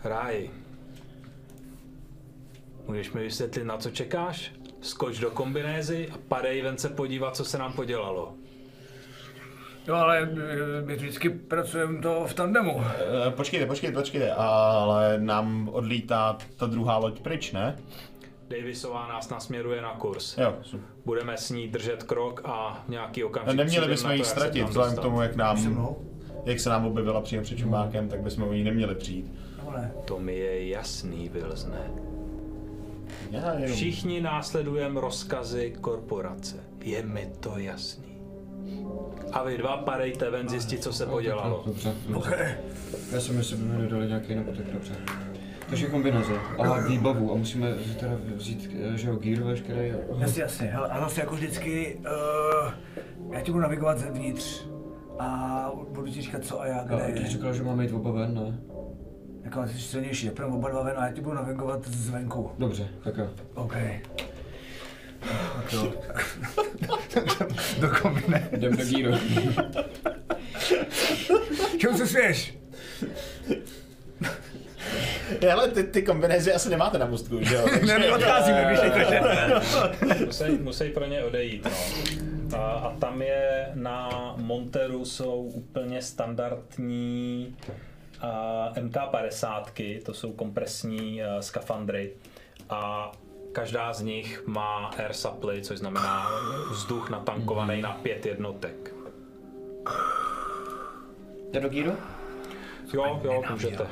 Ráj, 0.03 0.49
můžeš 2.87 3.11
mi 3.11 3.21
vysvětlit, 3.21 3.63
na 3.63 3.77
co 3.77 3.89
čekáš? 3.89 4.51
Skoč 4.81 5.19
do 5.19 5.31
kombinézy 5.31 6.09
a 6.13 6.17
padej 6.27 6.61
ven 6.61 6.77
se 6.77 6.89
podívat, 6.89 7.35
co 7.35 7.45
se 7.45 7.57
nám 7.57 7.73
podělalo. 7.73 8.33
Jo, 9.87 9.95
ale 9.95 10.21
eh, 10.21 10.81
my 10.85 10.95
vždycky 10.95 11.29
pracujeme 11.29 12.01
to 12.01 12.25
v 12.27 12.33
tandemu. 12.33 12.83
Eh, 13.27 13.31
Počkejte, 13.31 13.65
počkejte, 13.65 13.95
počkejte, 13.97 14.31
ale 14.33 15.17
nám 15.17 15.69
odlítá 15.73 16.37
ta 16.55 16.65
druhá 16.65 16.97
loď 16.97 17.19
pryč, 17.21 17.51
ne? 17.51 17.75
Davisová 18.49 19.07
nás 19.07 19.29
nasměruje 19.29 19.81
na 19.81 19.93
kurz. 19.93 20.37
Jo, 20.37 20.55
super. 20.61 20.87
Budeme 21.05 21.37
s 21.37 21.49
ní 21.49 21.67
držet 21.67 22.03
krok 22.03 22.41
a 22.45 22.83
nějaký 22.87 23.23
okamžik 23.23 23.47
Neměli 23.47 23.67
přijdem 23.69 23.89
bychom 23.89 24.11
ji 24.11 24.23
ztratit, 24.23 24.67
vzhledem 24.67 24.95
k 24.97 25.01
tomu, 25.01 25.21
jak 25.21 25.35
nám, 25.35 25.57
mnou? 25.65 25.97
jak 26.45 26.59
se 26.59 26.69
nám 26.69 26.85
objevila 26.85 27.21
přímo 27.21 27.43
před 27.43 27.57
čumákem, 27.57 28.09
tak 28.09 28.19
bychom 28.21 28.43
o 28.43 28.53
ní 28.53 28.63
neměli 28.63 28.95
přijít. 28.95 29.31
Nebo 29.57 29.71
ne? 29.71 29.93
To 30.05 30.19
mi 30.19 30.35
je 30.37 30.69
jasný, 30.69 31.29
Vilzne. 31.29 32.10
Já 33.31 33.53
jenom... 33.53 33.75
Všichni 33.75 34.21
následujeme 34.21 35.01
rozkazy 35.01 35.73
korporace. 35.81 36.55
Je 36.83 37.03
mi 37.03 37.31
to 37.39 37.53
jasný. 37.57 38.21
A 39.31 39.43
vy 39.43 39.57
dva 39.57 39.77
padejte 39.77 40.29
ven 40.29 40.49
zjistit, 40.49 40.83
co 40.83 40.93
se 40.93 41.05
podělalo. 41.05 41.63
Dobře, 41.65 41.93
dobře. 42.09 42.57
Já 43.11 43.19
jsem 43.19 43.37
jestli 43.37 43.57
by 43.57 43.63
mi 43.63 43.81
dodali 43.83 44.07
nějaký 44.07 44.35
napotek, 44.35 44.73
dobře. 44.73 44.93
Takže 45.69 45.87
kombinace 45.87 46.31
a 46.59 46.79
výbavu 46.79 47.31
a 47.33 47.35
musíme 47.35 47.73
teda 47.99 48.11
vzít, 48.35 48.69
eh, 48.93 48.97
že 48.97 49.07
jo, 49.09 49.15
gear 49.15 49.43
veškerý. 49.43 49.93
Jasně, 50.17 50.41
jasně. 50.41 50.67
Hele, 50.67 50.89
a 50.89 50.99
zase 50.99 51.21
jako 51.21 51.35
vždycky, 51.35 51.99
uh, 51.99 52.71
já 53.33 53.41
ti 53.41 53.51
budu 53.51 53.61
navigovat 53.61 53.97
zevnitř 53.99 54.65
a 55.19 55.71
budu 55.89 56.07
ti 56.11 56.21
říkat 56.21 56.43
co 56.45 56.61
a 56.61 56.65
jak, 56.67 56.91
A 56.91 56.95
kde 56.95 57.13
ty 57.13 57.19
je. 57.19 57.27
říkal, 57.27 57.53
že 57.53 57.63
máme 57.63 57.83
jít 57.83 57.91
oba 57.93 58.11
ven, 58.11 58.33
ne? 58.35 58.59
Ty 59.51 59.73
jsi 59.73 59.81
silnější, 59.81 60.25
tak 60.25 60.35
půjdeme 60.35 60.55
oba 60.55 60.69
dva 60.69 60.83
ven 60.83 60.93
a 60.97 61.05
já 61.05 61.11
ti 61.13 61.21
budu 61.21 61.35
navigovat 61.35 61.87
zvenku. 61.87 62.51
Dobře, 62.57 62.87
tak 63.03 63.17
jo. 63.17 63.29
OK. 63.53 63.73
Tak 65.55 65.73
jo. 65.73 65.93
Do 67.79 67.89
kombine. 68.01 68.49
Jdem 68.51 68.77
do 68.77 68.83
gearu. 68.85 69.17
Čemu 71.77 71.97
se 71.97 72.07
směš? 72.07 72.57
Ale 75.53 75.67
ty, 75.67 75.83
ty 75.83 76.01
kombinézy 76.01 76.53
asi 76.53 76.69
nemáte 76.69 76.97
na 76.97 77.05
mostku, 77.05 77.43
že 77.43 77.55
jo? 77.55 77.65
Ne, 77.85 77.99
my 77.99 78.11
odcházíme, 78.11 78.67
víš, 78.71 78.79
jak 78.83 78.93
to 78.93 78.99
je. 78.99 80.25
Musí, 80.25 80.43
musí 80.61 80.89
pro 80.89 81.05
ně 81.05 81.23
odejít. 81.23 81.67
No. 82.51 82.59
A, 82.59 82.71
a 82.71 82.95
tam 82.99 83.21
je 83.21 83.69
na 83.73 84.09
Monteru 84.37 85.05
jsou 85.05 85.35
úplně 85.41 86.01
standardní 86.01 87.55
MK50, 88.73 90.01
to 90.03 90.13
jsou 90.13 90.33
kompresní 90.33 91.21
uh, 91.21 91.39
skafandry. 91.39 92.13
A 92.69 93.11
každá 93.51 93.93
z 93.93 94.01
nich 94.01 94.43
má 94.47 94.87
air 94.97 95.13
supply, 95.13 95.61
což 95.61 95.79
znamená 95.79 96.29
vzduch 96.71 97.09
natankovaný 97.09 97.81
na 97.81 97.91
pět 97.91 98.25
jednotek. 98.25 98.93
Jde 101.51 101.59
do 101.59 101.69
gearu? 101.69 101.93
Jo, 102.93 103.21
jo, 103.23 103.43
můžete. 103.51 103.87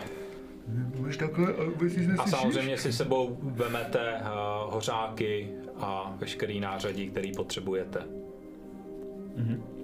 Můžeš 0.95 1.17
takhle 1.17 1.53
a 1.53 1.63
vůbec 1.63 1.95
nic 1.95 2.07
A 2.07 2.11
neslyšíš? 2.11 2.39
samozřejmě 2.39 2.77
si 2.77 2.93
sebou 2.93 3.37
vemete 3.41 4.21
uh, 4.21 4.73
hořáky 4.73 5.49
a 5.79 6.13
veškerý 6.17 6.59
nářadí, 6.59 7.09
který 7.09 7.31
potřebujete. 7.31 7.99
A 7.99 9.78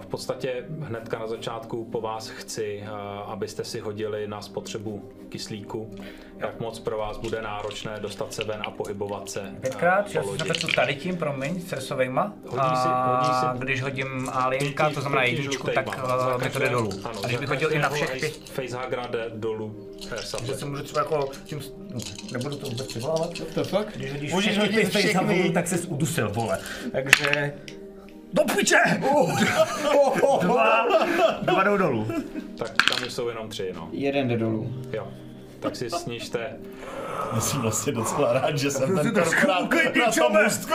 v 0.00 0.06
podstatě 0.06 0.64
hnedka 0.80 1.18
na 1.18 1.26
začátku 1.26 1.84
po 1.84 2.00
vás 2.00 2.28
chci, 2.28 2.84
abyste 3.26 3.64
si 3.64 3.80
hodili 3.80 4.28
na 4.28 4.42
spotřebu 4.42 5.08
kyslíku, 5.28 5.90
jak 6.38 6.60
moc 6.60 6.78
pro 6.78 6.98
vás 6.98 7.18
bude 7.18 7.42
náročné 7.42 8.00
dostat 8.00 8.34
se 8.34 8.44
ven 8.44 8.62
a 8.66 8.70
pohybovat 8.70 9.30
se 9.30 9.52
Pětkrát, 9.60 10.08
že 10.10 10.18
já 10.18 10.24
napetu 10.38 10.66
tady 10.74 10.94
tím, 10.94 11.16
promiň, 11.16 11.60
stresovejma. 11.60 12.32
Hodí 12.46 12.76
si- 12.76 12.88
hodí 12.88 13.30
a 13.30 13.52
si- 13.54 13.58
když 13.64 13.82
hodím 13.82 14.28
alienka, 14.32 14.90
to 14.90 15.00
znamená 15.00 15.22
jedničku, 15.22 15.66
tak 15.74 15.86
uh, 15.86 15.92
mi 15.94 15.98
to 15.98 16.38
každého- 16.38 16.60
jde 16.60 16.70
dolů. 16.70 16.90
Ano, 17.04 17.20
A 17.24 17.26
když 17.26 17.38
bych 17.38 17.48
hodil 17.48 17.72
i 17.72 17.78
na 17.78 17.90
všech 17.90 18.20
pět, 18.20 18.32
Facehugera 18.50 19.06
jde 19.06 19.30
dolů. 19.34 19.88
eh, 20.12 20.16
že 20.16 20.22
support. 20.26 20.58
se 20.58 20.64
můžu 20.66 20.82
třeba 20.82 21.00
jako 21.00 21.28
tím, 21.44 21.60
no, 21.94 22.00
nebudu 22.32 22.56
to 22.56 22.66
vůbec 22.66 22.86
přivolávat. 22.86 23.30
To 23.54 23.64
fakt? 23.64 23.96
Když 23.96 24.12
hodíš 24.12 24.32
Můžeš 24.32 24.50
všechny 24.58 24.74
hodit 24.76 24.92
ty 24.92 24.98
všechny. 24.98 25.50
tak 25.50 25.68
se 25.68 25.78
udusil, 25.78 26.30
vole. 26.30 26.58
Takže... 26.92 27.52
Do 28.32 28.42
piče! 28.56 28.76
Dva, 30.40 30.86
dva 31.42 31.62
jdou 31.64 31.76
dolů. 31.76 32.06
Tak 32.58 32.72
tam 32.88 33.06
už 33.06 33.12
jsou 33.12 33.28
jenom 33.28 33.48
tři, 33.48 33.72
no. 33.76 33.88
Jeden 33.92 34.28
jde 34.28 34.36
dolů. 34.36 34.72
Jo. 34.92 35.08
Tak 35.60 35.76
si 35.76 35.90
snižte 35.90 36.56
Já 37.34 37.40
jsem 37.40 37.60
vlastně 37.60 37.92
docela 37.92 38.32
rád, 38.32 38.58
že 38.58 38.70
jsem 38.70 38.96
ten 38.96 39.14
trošku 39.14 39.46
korporát 39.46 39.96
na 39.96 40.12
tom 40.12 40.42
můstku. 40.44 40.74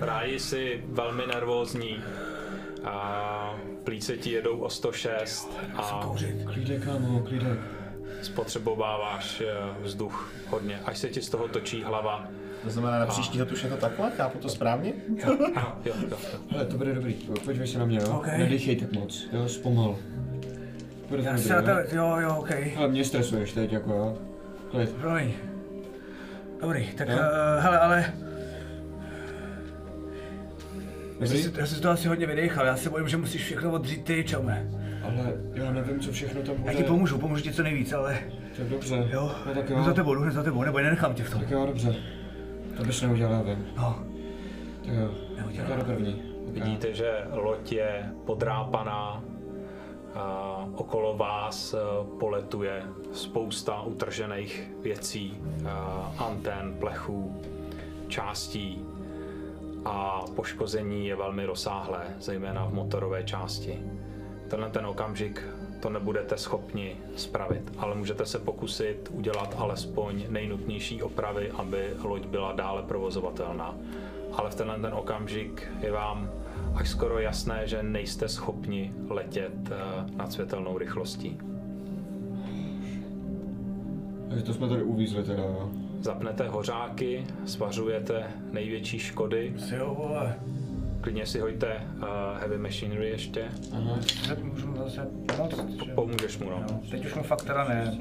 Ráji 0.00 0.40
si 0.40 0.84
velmi 0.86 1.22
nervózní. 1.26 2.00
A 2.84 3.54
plíce 3.84 4.16
ti 4.16 4.30
jedou 4.30 4.58
o 4.58 4.70
106 4.70 5.58
a 5.76 6.10
Klídek, 6.52 6.84
kámo, 6.84 7.20
klídek. 7.20 7.58
spotřebováváš 8.22 9.40
eh, 9.40 9.54
vzduch 9.82 10.32
hodně, 10.48 10.80
až 10.84 10.98
se 10.98 11.08
ti 11.08 11.22
z 11.22 11.28
toho 11.30 11.48
točí 11.48 11.82
hlava. 11.82 12.28
To 12.64 12.70
znamená, 12.70 12.98
na 12.98 13.06
příští 13.06 13.40
let 13.40 13.52
už 13.52 13.62
je 13.62 13.70
to 13.70 13.76
takhle? 13.76 14.10
Chápu 14.16 14.38
to 14.38 14.48
správně? 14.48 14.92
Jo, 15.26 15.36
jo, 15.84 15.94
jo. 16.10 16.16
Hele, 16.50 16.64
to 16.66 16.76
bude 16.76 16.94
dobrý. 16.94 17.14
Podívej 17.44 17.68
se 17.68 17.78
na 17.78 17.84
mě, 17.84 17.98
jo? 17.98 18.16
Ok. 18.18 18.26
Nedýchej 18.26 18.76
tak 18.76 18.92
moc, 18.92 19.26
jo? 19.32 19.48
Zpomal. 19.48 19.96
Bude 21.08 21.22
to 21.22 21.28
Já 21.28 21.32
dobrý, 21.32 21.46
se 21.48 21.62
na 21.62 21.72
jo? 21.72 21.86
to, 21.90 21.96
jo, 21.96 22.16
jo, 22.20 22.36
okej. 22.38 22.72
Hele, 22.76 22.88
mě 22.88 23.04
stresuješ 23.04 23.52
teď, 23.52 23.72
jako 23.72 23.90
jo? 23.92 24.18
Klid. 24.70 24.90
Promiň. 24.90 25.32
Dobrý, 26.60 26.86
tak 26.98 27.08
Jo. 27.08 27.14
uh, 27.14 27.62
hele, 27.62 27.78
ale... 27.80 28.04
Já 31.20 31.26
Dobrý? 31.26 31.42
jsem, 31.42 31.52
si, 31.52 31.60
já 31.60 31.66
jsem 31.66 31.76
si 31.76 31.82
to 31.82 31.90
asi 31.90 32.08
hodně 32.08 32.26
vydechal, 32.26 32.66
já 32.66 32.76
se 32.76 32.90
bojím, 32.90 33.08
že 33.08 33.16
musíš 33.16 33.44
všechno 33.44 33.70
odřít 33.72 34.04
ty, 34.04 34.24
čome. 34.24 34.68
Ale 35.04 35.32
já 35.54 35.72
nevím, 35.72 36.00
co 36.00 36.12
všechno 36.12 36.42
tam 36.42 36.56
bude. 36.56 36.72
Já 36.72 36.78
ti 36.78 36.84
pomůžu, 36.84 37.18
pomůžu 37.18 37.42
ti 37.42 37.52
co 37.52 37.62
nejvíc, 37.62 37.92
ale 37.92 38.18
Tak 38.56 38.66
dobře. 38.66 39.08
jo, 39.12 39.32
No 39.46 39.54
tak 39.54 39.70
jo. 39.70 39.82
za 39.84 39.92
tebou, 39.92 40.14
jdu 40.14 40.20
hned 40.20 40.32
za 40.34 40.42
tebou, 40.42 40.62
nebo 40.62 40.78
nenechám 40.78 41.14
tě 41.14 41.24
v 41.24 41.30
tom. 41.30 41.40
Tak 41.40 41.50
jo, 41.50 41.66
dobře. 41.66 41.94
To 42.76 42.84
bys 42.84 43.02
neudělal, 43.02 43.32
já 43.32 43.42
vím. 43.42 43.66
No, 43.76 43.98
Tak 44.84 44.94
jo. 44.94 45.10
Neudělal. 45.36 45.76
Do 45.76 45.84
první. 45.84 46.22
Vidíte, 46.48 46.94
že 46.94 47.24
loď 47.30 47.72
je 47.72 48.12
podrápaná, 48.26 49.22
a 50.14 50.68
okolo 50.74 51.16
vás 51.16 51.74
eh, 51.74 51.78
poletuje 52.18 52.82
spousta 53.12 53.82
utržených 53.82 54.70
věcí, 54.82 55.38
eh, 55.64 55.68
antén, 56.18 56.74
plechů, 56.78 57.42
částí 58.08 58.84
a 59.84 60.20
poškození 60.36 61.06
je 61.06 61.16
velmi 61.16 61.44
rozsáhlé, 61.44 62.06
zejména 62.20 62.64
v 62.64 62.74
motorové 62.74 63.24
části. 63.24 63.78
Tenhle 64.48 64.70
ten 64.70 64.86
okamžik 64.86 65.42
to 65.82 65.90
nebudete 65.90 66.36
schopni 66.36 66.96
spravit, 67.16 67.72
ale 67.78 67.94
můžete 67.94 68.26
se 68.26 68.38
pokusit 68.38 69.08
udělat 69.12 69.54
alespoň 69.58 70.24
nejnutnější 70.28 71.02
opravy, 71.02 71.50
aby 71.50 71.90
loď 72.02 72.26
byla 72.26 72.52
dále 72.52 72.82
provozovatelná. 72.82 73.74
Ale 74.32 74.50
v 74.50 74.54
tenhle 74.54 74.78
ten 74.78 74.94
okamžik 74.94 75.68
je 75.80 75.92
vám 75.92 76.30
až 76.74 76.88
skoro 76.88 77.18
jasné, 77.18 77.66
že 77.66 77.82
nejste 77.82 78.28
schopni 78.28 78.92
letět 79.08 79.52
eh, 79.70 79.76
nad 80.16 80.32
světelnou 80.32 80.78
rychlostí. 80.78 81.38
Takže 84.28 84.44
to 84.44 84.54
jsme 84.54 84.68
tady 84.68 84.82
uvízli 84.82 85.24
teda, 85.24 85.42
jo? 85.42 85.70
Zapnete 86.00 86.48
hořáky, 86.48 87.26
svařujete 87.44 88.24
největší 88.52 88.98
škody, 88.98 89.54
jo, 89.76 89.94
vole. 89.98 90.36
Klidně 91.02 91.26
si 91.26 91.40
hoďte 91.40 91.86
uh, 91.96 92.02
heavy 92.40 92.58
machinery 92.58 93.08
ještě, 93.10 93.48
Aha. 93.72 93.98
Tak 94.28 94.42
můžu 94.42 94.66
mu 94.66 94.76
zase 94.76 95.08
pomoct, 95.26 95.84
že? 95.84 95.92
pomůžeš 95.94 96.38
mu 96.38 96.50
no. 96.50 96.64
Jo, 96.70 96.80
teď 96.90 97.06
už 97.06 97.14
mu 97.14 97.22
fakt 97.22 97.42
teda 97.44 97.68
ne, 97.68 97.98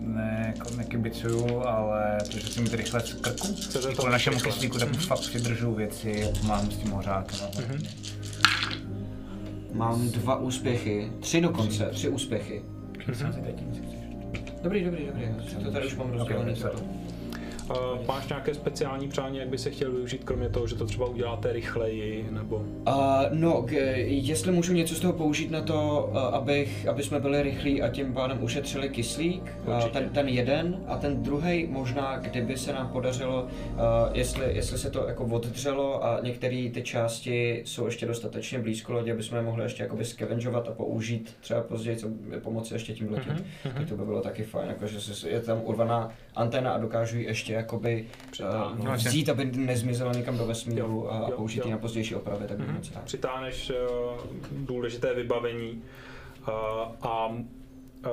ne, 0.00 0.54
jako 0.56 0.76
nekibicuju, 0.76 1.60
ale 1.60 2.18
protože 2.26 2.46
si 2.46 2.60
mi 2.60 2.68
to 2.68 2.76
rychle 2.76 3.00
z 3.00 3.12
krku, 3.12 3.46
to 3.72 3.92
kvůli 3.92 4.12
našemu 4.12 4.40
kyslíku, 4.40 4.78
tak 4.78 4.90
už 4.90 5.06
fakt 5.06 5.20
přidržu 5.20 5.74
věci, 5.74 6.32
mám 6.46 6.70
s 6.70 6.76
tím 6.76 6.90
hořákem. 6.90 7.38
Mhm. 7.58 7.78
Mám 9.72 10.10
dva 10.10 10.36
úspěchy. 10.36 11.12
Tři 11.20 11.40
dokonce, 11.40 11.86
tři 11.86 12.08
úspěchy. 12.08 12.62
Chceš. 13.12 13.26
Dobrý, 14.62 14.84
dobrý, 14.84 15.06
dobrý. 15.06 15.24
To 15.64 15.70
tady 15.70 15.86
už 15.86 15.96
mám 15.96 16.10
rozdělený. 16.10 16.52
Ok, 16.52 16.58
toto. 16.58 16.97
Uh, 17.70 18.06
máš 18.06 18.28
nějaké 18.28 18.54
speciální 18.54 19.08
přání, 19.08 19.38
jak 19.38 19.48
by 19.48 19.58
se 19.58 19.70
chtěl 19.70 19.92
využít, 19.92 20.24
kromě 20.24 20.48
toho, 20.48 20.66
že 20.66 20.74
to 20.74 20.86
třeba 20.86 21.06
uděláte 21.06 21.52
rychleji, 21.52 22.28
nebo... 22.30 22.56
Uh, 22.56 22.94
no, 23.30 23.62
k, 23.62 23.72
jestli 24.06 24.52
můžu 24.52 24.72
něco 24.72 24.94
z 24.94 25.00
toho 25.00 25.12
použít 25.12 25.50
na 25.50 25.62
to, 25.62 26.08
uh, 26.10 26.18
abych, 26.18 26.88
aby 26.88 27.02
jsme 27.02 27.20
byli 27.20 27.42
rychlí 27.42 27.82
a 27.82 27.88
tím 27.88 28.12
pádem 28.12 28.42
ušetřili 28.42 28.88
kyslík, 28.88 29.42
uh, 29.66 29.88
ten, 29.88 30.08
ten 30.08 30.28
jeden. 30.28 30.84
A 30.86 30.96
ten 30.96 31.22
druhý 31.22 31.66
možná, 31.66 32.16
kdyby 32.16 32.56
se 32.56 32.72
nám 32.72 32.88
podařilo, 32.88 33.42
uh, 33.42 33.48
jestli, 34.12 34.56
jestli 34.56 34.78
se 34.78 34.90
to 34.90 35.08
jako 35.08 35.24
oddřelo 35.24 36.04
a 36.04 36.20
některé 36.22 36.70
ty 36.74 36.82
části 36.82 37.62
jsou 37.64 37.86
ještě 37.86 38.06
dostatečně 38.06 38.58
blízko 38.58 38.92
lodě, 38.92 39.12
aby 39.12 39.22
jsme 39.22 39.38
je 39.38 39.44
mohli 39.44 39.62
ještě 39.62 39.82
jakoby 39.82 40.04
scavengeovat 40.04 40.68
a 40.68 40.72
použít 40.72 41.36
třeba 41.40 41.60
později, 41.60 41.96
co 41.96 42.08
pomoci 42.42 42.74
ještě 42.74 42.92
tím 42.92 43.12
letět, 43.12 43.44
Mhm, 43.64 43.74
tak 43.74 43.88
to 43.88 43.96
by 43.96 44.04
bylo 44.04 44.20
taky 44.20 44.42
fajn, 44.42 44.68
jakože 44.68 45.28
je 45.28 45.40
tam 45.40 45.60
urvaná 45.64 46.10
anténa 46.34 46.70
a 46.70 46.78
dokážu 46.78 47.18
ji 47.18 47.24
ještě 47.24 47.52
jakoby 47.58 48.06
Přitáhnout. 48.30 48.88
uh, 48.88 48.94
vzít, 48.94 49.28
aby 49.28 49.44
nezmizela 49.44 50.12
někam 50.12 50.38
do 50.38 50.46
vesmíru 50.46 50.86
Jo, 50.86 51.06
a 51.10 51.30
použít 51.30 51.64
ji 51.64 51.70
na 51.70 51.78
pozdější 51.78 52.14
opravy, 52.14 52.46
tak 52.48 52.58
Mhm. 52.58 52.74
moc 52.74 52.92
rád. 52.94 53.04
Přitáhneš 53.04 53.70
uh, 53.70 54.20
důležité 54.52 55.14
vybavení 55.14 55.82
uh, 56.48 56.52
a 57.02 57.26
uh, 57.26 58.10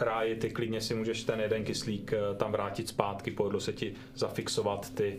ráji, 0.00 0.36
ty 0.36 0.50
klidně 0.50 0.80
si 0.80 0.94
můžeš 0.94 1.24
ten 1.24 1.40
jeden 1.40 1.64
kyslík 1.64 2.12
uh, 2.30 2.36
tam 2.36 2.52
vrátit 2.52 2.88
zpátky, 2.88 3.30
povedlo 3.30 3.60
se 3.60 3.72
ti 3.72 3.94
zafixovat 4.14 4.90
ty 4.94 5.18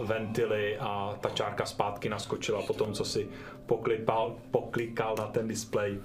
uh, 0.00 0.06
ventily 0.06 0.78
a 0.78 1.18
ta 1.20 1.28
čárka 1.30 1.66
zpátky 1.66 2.08
naskočila 2.08 2.62
po 2.66 2.72
tom, 2.72 2.92
co 2.92 3.04
si 3.04 3.28
poklipal, 3.66 4.36
poklikal 4.50 5.14
na 5.18 5.26
ten 5.26 5.48
displej. 5.48 5.98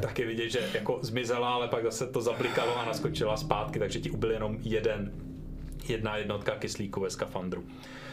Tak 0.00 0.18
je 0.18 0.26
vidět, 0.26 0.48
že 0.50 0.70
jako 0.74 0.98
zmizela, 1.02 1.54
ale 1.54 1.68
pak 1.68 1.84
zase 1.84 2.06
to 2.06 2.20
zablikalo 2.20 2.78
a 2.78 2.84
naskočila 2.84 3.36
zpátky, 3.36 3.78
takže 3.78 4.00
ti 4.00 4.10
ubyl 4.10 4.30
jenom 4.30 4.56
jeden, 4.62 5.12
jedna 5.90 6.16
jednotka 6.16 6.52
kyslíku 6.56 7.00
ve 7.00 7.10
skafandru. 7.10 7.64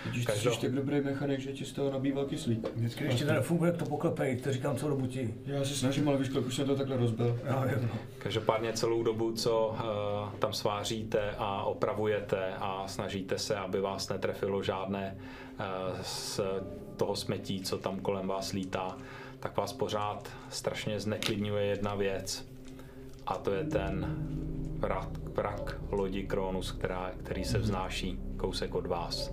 Vidíš, 0.06 0.26
Každou- 0.26 0.52
jsi 0.52 0.62
tak 0.62 0.72
dobrý 0.72 1.02
mechanik, 1.02 1.40
že 1.40 1.54
ti 1.54 1.66
z 1.66 1.72
toho 1.72 1.92
nabýval 1.92 2.26
kyslík. 2.26 2.68
Vždycky, 2.76 3.04
když 3.04 3.16
ti 3.16 3.26
to 3.26 3.34
nefunguje, 3.34 3.72
jak 3.72 3.80
to 3.80 3.86
poklepej, 3.86 4.38
to 4.38 4.54
říkám 4.54 4.78
celou 4.78 4.92
dobu 4.92 5.08
ti. 5.08 5.34
Já 5.46 5.66
se 5.66 5.76
snažím, 5.76 6.10
ale 6.10 6.18
víš, 6.18 6.30
kolik 6.30 6.48
už 6.48 6.56
jsem 6.56 6.68
to 6.68 6.76
takhle 6.76 6.98
rozbil. 6.98 7.40
Já 7.46 7.66
vím. 7.66 7.90
Každopádně 8.18 8.74
celou 8.74 9.04
dobu, 9.04 9.32
co 9.32 9.68
uh, 9.68 10.40
tam 10.40 10.54
sváříte 10.54 11.32
a 11.38 11.64
opravujete 11.64 12.54
a 12.60 12.88
snažíte 12.88 13.38
se, 13.38 13.56
aby 13.56 13.82
vás 13.82 14.10
netrefilo 14.10 14.64
žádné 14.64 15.18
uh, 15.60 15.66
z 16.02 16.40
toho 16.98 17.16
smetí, 17.16 17.62
co 17.62 17.78
tam 17.78 18.00
kolem 18.00 18.28
vás 18.28 18.52
lítá, 18.52 18.98
tak 19.40 19.58
vás 19.58 19.74
pořád 19.74 20.30
strašně 20.50 21.00
zneklidňuje 21.00 21.66
jedna 21.66 21.96
věc. 21.96 22.49
A 23.30 23.36
to 23.36 23.52
je 23.52 23.64
ten 23.64 24.16
vrak, 24.80 25.10
vrak 25.18 25.82
lodi 25.92 26.24
Kronus, 26.24 26.72
která, 26.72 27.12
který 27.24 27.44
se 27.44 27.58
vznáší 27.58 28.20
kousek 28.38 28.76
od 28.76 28.88
vás. 28.88 29.32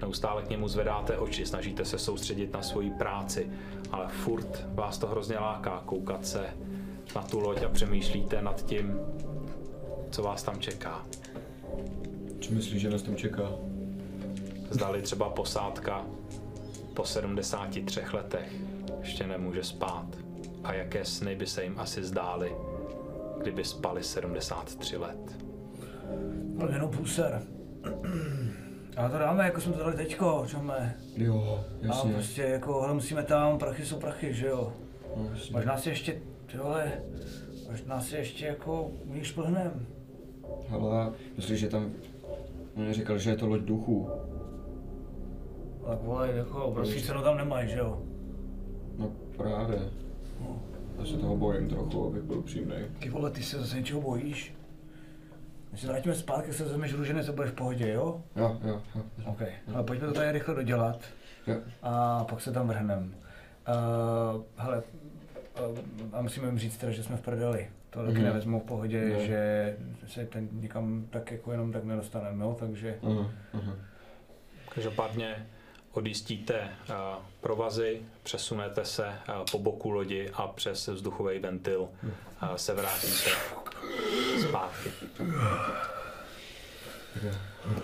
Neustále 0.00 0.42
k 0.42 0.50
němu 0.50 0.68
zvedáte 0.68 1.18
oči, 1.18 1.46
snažíte 1.46 1.84
se 1.84 1.98
soustředit 1.98 2.52
na 2.52 2.62
svoji 2.62 2.90
práci, 2.90 3.50
ale 3.92 4.08
furt 4.08 4.66
vás 4.74 4.98
to 4.98 5.06
hrozně 5.06 5.38
láká 5.38 5.82
koukat 5.86 6.26
se 6.26 6.46
na 7.16 7.22
tu 7.22 7.40
loď 7.40 7.62
a 7.62 7.68
přemýšlíte 7.68 8.42
nad 8.42 8.64
tím, 8.64 9.00
co 10.10 10.22
vás 10.22 10.42
tam 10.42 10.60
čeká. 10.60 11.06
Co 12.40 12.52
myslíš, 12.52 12.82
že 12.82 12.90
nás 12.90 13.02
tam 13.02 13.16
čeká? 13.16 13.50
Zdali 14.70 15.02
třeba 15.02 15.28
posádka 15.28 16.06
po 16.94 17.04
73 17.04 18.00
letech 18.12 18.52
ještě 19.00 19.26
nemůže 19.26 19.64
spát. 19.64 20.06
A 20.64 20.72
jaké 20.72 21.04
sny 21.04 21.36
by 21.36 21.46
se 21.46 21.64
jim 21.64 21.74
asi 21.78 22.04
zdály, 22.04 22.52
kdyby 23.42 23.64
spali 23.64 24.02
73 24.02 24.96
let. 24.96 25.38
No 26.54 26.68
jenom 26.68 26.90
půser. 26.90 27.42
Ale 28.96 29.10
to 29.10 29.18
dáme, 29.18 29.44
jako 29.44 29.60
jsme 29.60 29.72
to 29.72 29.78
dali 29.78 29.96
teďko, 29.96 30.44
čome. 30.46 30.96
Jo, 31.16 31.64
A 31.82 31.86
jasně. 31.86 32.12
prostě 32.12 32.42
jako, 32.42 32.80
hele, 32.80 32.94
musíme 32.94 33.22
tam, 33.22 33.58
prachy 33.58 33.86
jsou 33.86 33.98
prachy, 33.98 34.34
že 34.34 34.46
jo. 34.46 34.72
No, 35.16 35.28
jasně. 35.32 35.52
Možná 35.52 35.78
si 35.78 35.88
ještě, 35.88 36.20
ty 36.46 36.58
vole, 36.58 36.92
Možná 37.70 38.00
si 38.00 38.16
ještě 38.16 38.46
jako 38.46 38.82
u 38.82 39.14
nich 39.14 39.26
šplhnem. 39.26 39.86
Ale 40.70 41.12
myslíš, 41.36 41.60
že 41.60 41.68
tam... 41.68 41.90
On 42.76 42.92
říkal, 42.92 43.18
že 43.18 43.30
je 43.30 43.36
to 43.36 43.46
loď 43.46 43.60
duchů. 43.60 44.10
Tak 45.86 46.02
vole, 46.02 46.32
jako 46.32 46.70
prostě 46.70 47.00
cenu 47.00 47.22
tam 47.22 47.36
nemají, 47.36 47.68
že 47.68 47.78
jo? 47.78 48.02
No 48.98 49.12
právě. 49.36 49.78
Já 51.00 51.06
se 51.06 51.16
toho 51.16 51.36
bojím 51.36 51.68
trochu, 51.68 52.06
abych 52.06 52.22
byl 52.22 52.38
upřímný. 52.38 52.74
Ty 52.98 53.08
vole, 53.08 53.30
ty 53.30 53.42
se 53.42 53.58
zase 53.58 53.76
něčeho 53.76 54.00
bojíš? 54.00 54.54
Když 55.68 55.80
se 55.80 55.86
vrátíme 55.86 56.14
zpátky, 56.14 56.52
se 56.52 56.64
vezmeš 56.64 56.94
růženec 56.94 57.28
a 57.28 57.32
budeš 57.32 57.50
v 57.52 57.54
pohodě, 57.54 57.92
jo? 57.92 58.22
Jo, 58.36 58.58
jo, 58.64 58.82
jo. 58.94 59.02
OK, 59.26 59.42
ale 59.74 59.84
pojďme 59.84 60.06
to 60.06 60.12
tady 60.14 60.32
rychle 60.32 60.54
dodělat 60.54 61.00
jo. 61.46 61.56
a 61.82 62.24
pak 62.24 62.40
se 62.40 62.52
tam 62.52 62.68
vrhneme. 62.68 63.02
Uh, 63.06 64.42
hele, 64.56 64.82
uh, 65.70 65.78
a 66.12 66.22
musíme 66.22 66.46
jim 66.46 66.58
říct 66.58 66.76
teda, 66.76 66.92
že 66.92 67.02
jsme 67.02 67.16
v 67.16 67.20
prdeli. 67.20 67.68
To 67.90 68.00
taky 68.00 68.12
Mhm. 68.14 68.24
nevezmou 68.24 68.60
v 68.60 68.64
pohodě, 68.64 69.00
Ne. 69.08 69.26
že 69.26 69.76
se 70.06 70.26
ten 70.26 70.48
nikam 70.52 71.06
tak 71.10 71.30
jako 71.32 71.52
jenom 71.52 71.72
tak 71.72 71.84
nedostaneme, 71.84 72.44
jo? 72.44 72.56
Takže 72.60 72.98
Aha, 73.02 73.30
aha. 73.52 73.72
Každopádně 74.74 75.46
odjistíte 75.92 76.68
uh, 76.88 76.94
provazy, 77.40 78.02
přesunete 78.22 78.84
se 78.84 79.06
uh, 79.06 79.44
po 79.50 79.58
boku 79.58 79.90
lodi 79.90 80.30
a 80.34 80.46
přes 80.46 80.88
vzduchový 80.88 81.38
ventil 81.38 81.80
uh, 81.80 82.54
se 82.56 82.74
vrátíte 82.74 83.30
zpátky. 84.48 84.90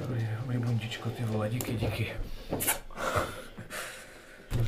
Dobrý, 0.01 0.59
bundičko, 0.59 1.11
ty 1.11 1.25
vole, 1.25 1.49
díky, 1.49 1.73
díky. 1.73 2.13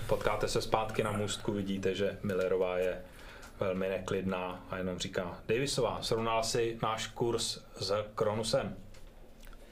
Potkáte 0.07 0.49
se 0.49 0.63
zpátky 0.63 1.03
na 1.03 1.13
můstku, 1.13 1.53
vidíte, 1.53 1.95
že 1.95 2.19
Millerová 2.23 2.79
je 2.79 3.03
velmi 3.61 3.89
neklidná 3.89 4.65
a 4.71 4.77
jenom 4.77 4.99
říká 4.99 5.41
Davisová, 5.49 6.03
srovnala 6.03 6.43
si 6.43 6.79
náš 6.83 7.07
kurz 7.07 7.59
s 7.81 8.05
Kronusem. 8.15 8.77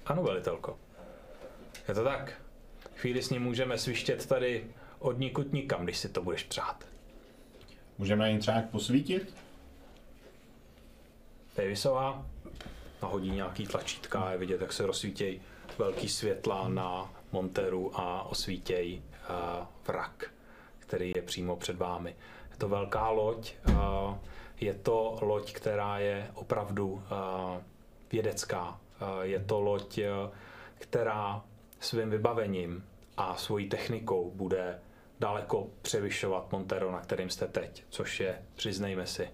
Ano, 0.07 0.23
velitelko. 0.23 0.79
Je 1.89 1.95
to 1.95 2.05
tak. 2.05 2.46
Chvíli 2.97 3.23
s 3.23 3.31
ním 3.31 3.43
můžeme 3.43 3.79
svištět 3.79 4.27
tady 4.27 4.65
od 4.99 5.19
nikud 5.19 5.53
nikam, 5.53 5.85
když 5.85 5.99
si 5.99 6.09
to 6.09 6.23
budeš 6.23 6.43
přát. 6.43 6.85
Můžeme 7.99 8.25
na 8.25 8.31
ní 8.31 8.39
třeba 8.39 8.57
nějak 8.57 8.71
posvítit? 8.71 9.35
Davisová 11.57 12.27
nahodí 13.03 13.31
nějaký 13.31 13.67
tlačítka 13.67 14.21
a 14.21 14.31
je 14.31 14.39
vidět, 14.39 14.61
jak 14.61 14.73
se 14.73 14.87
rozsvítějí 14.87 15.41
velký 15.79 16.09
světla 16.09 16.69
na 16.69 17.15
monteru 17.33 18.01
a 18.01 18.23
osvítějí 18.23 19.03
uh, 19.03 19.67
vrak, 19.87 20.31
který 20.79 21.13
je 21.17 21.23
přímo 21.23 21.57
před 21.57 21.77
vámi. 21.77 22.17
Je 22.51 22.57
to 22.57 22.69
velká 22.69 23.11
loď, 23.11 23.55
uh, 23.69 23.75
je 24.61 24.75
to 24.75 25.19
loď, 25.21 25.53
která 25.53 25.99
je 25.99 26.31
opravdu 26.35 26.89
uh, 26.89 27.03
vědecká. 28.13 28.69
Uh, 28.69 29.21
je 29.23 29.41
to 29.41 29.61
loď, 29.61 29.99
uh, 29.99 30.33
která 30.79 31.45
svým 31.81 32.11
vybavením 32.11 32.85
a 33.17 33.37
svojí 33.37 33.69
technikou 33.69 34.33
bude 34.35 34.79
daleko 35.21 35.67
převyšovat 35.83 36.53
Montero, 36.53 36.93
na 36.93 37.01
kterým 37.01 37.31
jste 37.31 37.47
teď, 37.47 37.85
což 37.89 38.21
je, 38.21 38.39
přiznejme 38.55 39.07
si, 39.07 39.29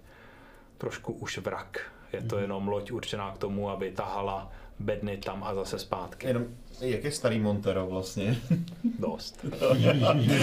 trošku 0.79 1.13
už 1.13 1.39
vrak. 1.39 1.93
Je 2.13 2.23
to 2.23 2.39
jenom 2.39 2.69
loď 2.69 2.91
určená 2.91 3.33
k 3.33 3.39
tomu, 3.39 3.71
aby 3.71 3.93
tahala 3.93 4.53
bedny 4.79 5.17
tam 5.17 5.45
a 5.45 5.55
zase 5.55 5.79
zpátky. 5.79 6.27
Jenom, 6.27 6.45
jak 6.81 7.05
je 7.05 7.13
starý 7.13 7.41
Montero 7.41 7.87
vlastně? 7.87 8.37
Dost. 8.99 9.47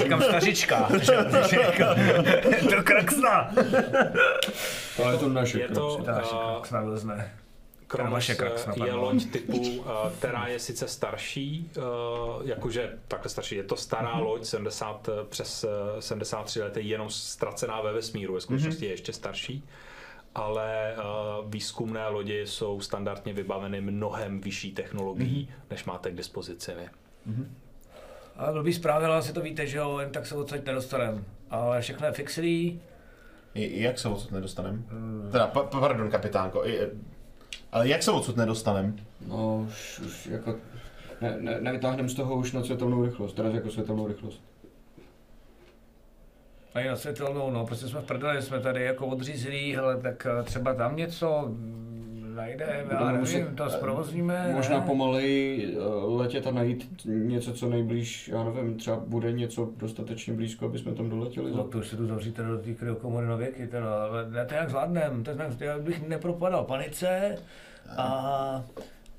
Říkám 0.04 0.22
stařička, 0.22 0.90
to 2.70 2.84
kraxna. 2.84 3.54
Ale 5.04 5.14
je 5.14 5.18
to 5.18 5.30
naše 5.30 5.60
Je 5.60 5.68
to. 5.68 6.04
Naše 6.08 6.36
uh, 6.36 6.62
kraxna. 6.62 7.16
Kronos 7.90 8.30
je 8.86 8.94
loď 8.94 9.26
typu, 9.32 9.86
eh, 9.86 10.12
která 10.18 10.48
je 10.48 10.60
sice 10.60 10.88
starší, 10.88 11.72
eh, 11.78 11.82
jakože 12.44 12.98
takhle 13.08 13.30
starší, 13.30 13.56
je 13.56 13.64
to 13.64 13.76
stará 13.76 14.16
Mhm. 14.16 14.24
loď, 14.24 14.46
70, 14.46 15.10
eh, 15.10 15.26
přes 15.30 15.64
eh, 15.64 16.02
73 16.02 16.62
let, 16.62 16.78
je 16.78 16.84
jenom 16.84 17.10
ztracená 17.10 17.82
ve 17.82 17.94
vesmíru, 17.94 18.34
ve 18.34 18.42
skutečnosti 18.42 18.78
Mhm. 18.78 18.86
je 18.86 18.92
ještě 18.94 19.14
starší, 19.14 19.64
ale 20.36 20.96
výzkumné 21.48 22.08
lodi 22.08 22.48
jsou 22.48 22.82
standardně 22.82 23.34
vybaveny 23.34 23.82
mnohem 23.82 24.42
vyšší 24.42 24.72
technologií, 24.72 25.48
Mhm. 25.52 25.62
než 25.70 25.86
máte 25.86 26.12
k 26.12 26.16
dispozici 26.16 26.72
vy. 26.76 26.90
Ale 28.36 28.54
blbý 28.54 28.74
zprávy, 28.74 29.06
ale 29.06 29.16
asi 29.18 29.34
to 29.34 29.42
víte, 29.42 29.68
že 29.68 29.78
jo, 29.78 29.98
jen 30.00 30.12
tak 30.12 30.26
se 30.26 30.36
odsaď 30.36 30.66
nedostaneme. 30.66 31.24
Ale 31.50 31.82
všechno 31.82 32.08
je 32.08 32.14
fixlý. 32.14 32.82
I, 33.54 33.82
jak 33.84 34.00
se 34.00 34.08
odsud 34.08 34.32
nedostanem? 34.32 34.86
Teda, 35.32 35.48
pa, 35.48 35.64
pa- 35.64 35.80
pardon, 35.80 36.12
kapitánko. 36.12 36.64
Ale 37.72 37.88
jak 37.88 38.04
se 38.04 38.12
odsud 38.12 38.38
nedostanem? 38.38 38.96
No, 39.28 39.66
už, 39.68 40.00
už 40.00 40.26
jako... 40.26 40.56
Ne, 41.22 41.38
ne, 41.40 41.62
nevytáhneme 41.62 42.10
z 42.10 42.14
toho 42.14 42.36
už 42.36 42.52
na 42.52 42.64
světelnou 42.64 43.06
rychlost, 43.06 43.34
teda 43.34 43.50
jako 43.50 43.72
světelnou 43.72 44.08
rychlost. 44.08 44.42
A 46.74 46.80
na 46.86 46.96
světelnou, 46.96 47.52
no, 47.52 47.66
prostě 47.66 47.88
jsme 47.88 48.02
v 48.02 48.06
prdeli, 48.06 48.42
jsme 48.42 48.60
tady 48.60 48.84
jako 48.84 49.08
odřízlí, 49.08 49.78
ale 49.78 49.98
tak 49.98 50.28
eh, 50.40 50.44
třeba 50.44 50.74
tam 50.74 50.96
něco 50.96 51.52
najdeme, 52.40 52.86
já 52.92 53.06
nevím, 53.06 53.20
muset, 53.20 53.56
to 53.56 53.70
zprovozíme. 53.70 54.52
Možná 54.54 54.80
ne? 54.80 54.86
pomaleji 54.86 55.76
eh, 55.76 55.80
letět 56.06 56.48
a 56.48 56.52
najít 56.52 57.06
něco, 57.06 57.54
co 57.54 57.70
nejblíž, 57.70 58.28
já 58.28 58.44
nevím, 58.44 58.78
třeba 58.78 58.98
bude 59.08 59.32
něco 59.32 59.70
dostatečně 59.78 60.34
blízko, 60.34 60.66
aby 60.66 60.80
jsme 60.80 60.92
tam 60.92 61.10
doletěli. 61.10 61.52
No 61.52 61.64
to 61.64 61.78
už 61.78 61.88
se 61.88 61.98
tu 61.98 62.08
zavříte 62.08 62.44
do 62.44 62.58
té 62.58 62.74
kryokomory 62.74 63.28
na 63.28 63.36
věky, 63.36 63.68
teda, 63.68 64.06
ale 64.06 64.30
ne, 64.30 64.46
to 64.46 64.54
jak 64.54 64.70
zvládnem, 64.70 65.24
to 65.24 65.34
znamená, 65.34 65.56
já 65.60 65.80
bych 65.80 66.08
nepropadal 66.08 66.64
panice, 66.64 67.38
a, 67.98 68.64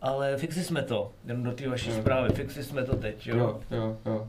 ale 0.01 0.37
fixli 0.37 0.64
jsme 0.64 0.83
to, 0.83 1.12
jenom 1.27 1.43
do 1.43 1.53
té 1.53 1.68
vaší 1.68 1.93
zprávy, 1.93 2.29
fixli 2.35 2.64
jsme 2.64 2.85
to 2.85 2.97
teď, 2.97 3.27
jo, 3.27 3.37
Jo, 3.37 3.61
jo, 3.71 3.97
jo, 4.07 4.27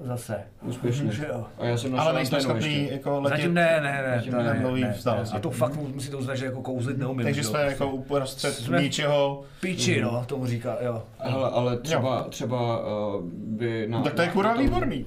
zase. 0.00 0.36
úspěšně. 0.62 1.12
Že 1.12 1.26
jo. 1.28 1.46
A 1.58 1.64
já 1.66 1.76
jsem 1.76 1.92
našel 1.92 2.04
Ale 2.08 2.14
nejsme 2.16 2.40
schopni 2.40 2.68
ještě. 2.68 2.94
jako 2.94 3.20
letět. 3.20 3.38
Zatím 3.38 3.54
ne, 3.54 3.80
ne, 3.82 4.02
ne, 4.08 4.16
Zatím 4.16 4.32
to 4.32 4.38
ne, 4.38 4.44
ne, 4.44 4.80
ne, 4.80 4.92
vzdálenosti. 4.96 5.34
ne. 5.34 5.38
A 5.38 5.42
to 5.42 5.50
fakt 5.50 5.76
musíte 5.76 6.16
uznat, 6.16 6.34
že 6.34 6.44
jako 6.44 6.62
kouzlit 6.62 6.98
neumím. 6.98 7.24
Takže 7.24 7.42
že 7.42 7.46
jo. 7.46 7.50
jsme 7.50 7.62
jako 7.62 7.90
uprostřed 7.90 8.54
Jsme- 8.54 8.82
ničeho. 8.82 9.42
Píči, 9.60 10.00
no, 10.00 10.24
tomu 10.26 10.46
říká, 10.46 10.76
jo. 10.80 11.02
Hele, 11.18 11.50
ale 11.50 11.78
třeba, 11.78 12.24
třeba 12.24 12.78
uh, 13.16 13.24
by 13.32 13.86
na... 13.88 13.98
No, 13.98 14.04
tak 14.04 14.14
to 14.14 14.22
je 14.22 14.28
kurva 14.28 14.54
výborný. 14.56 15.06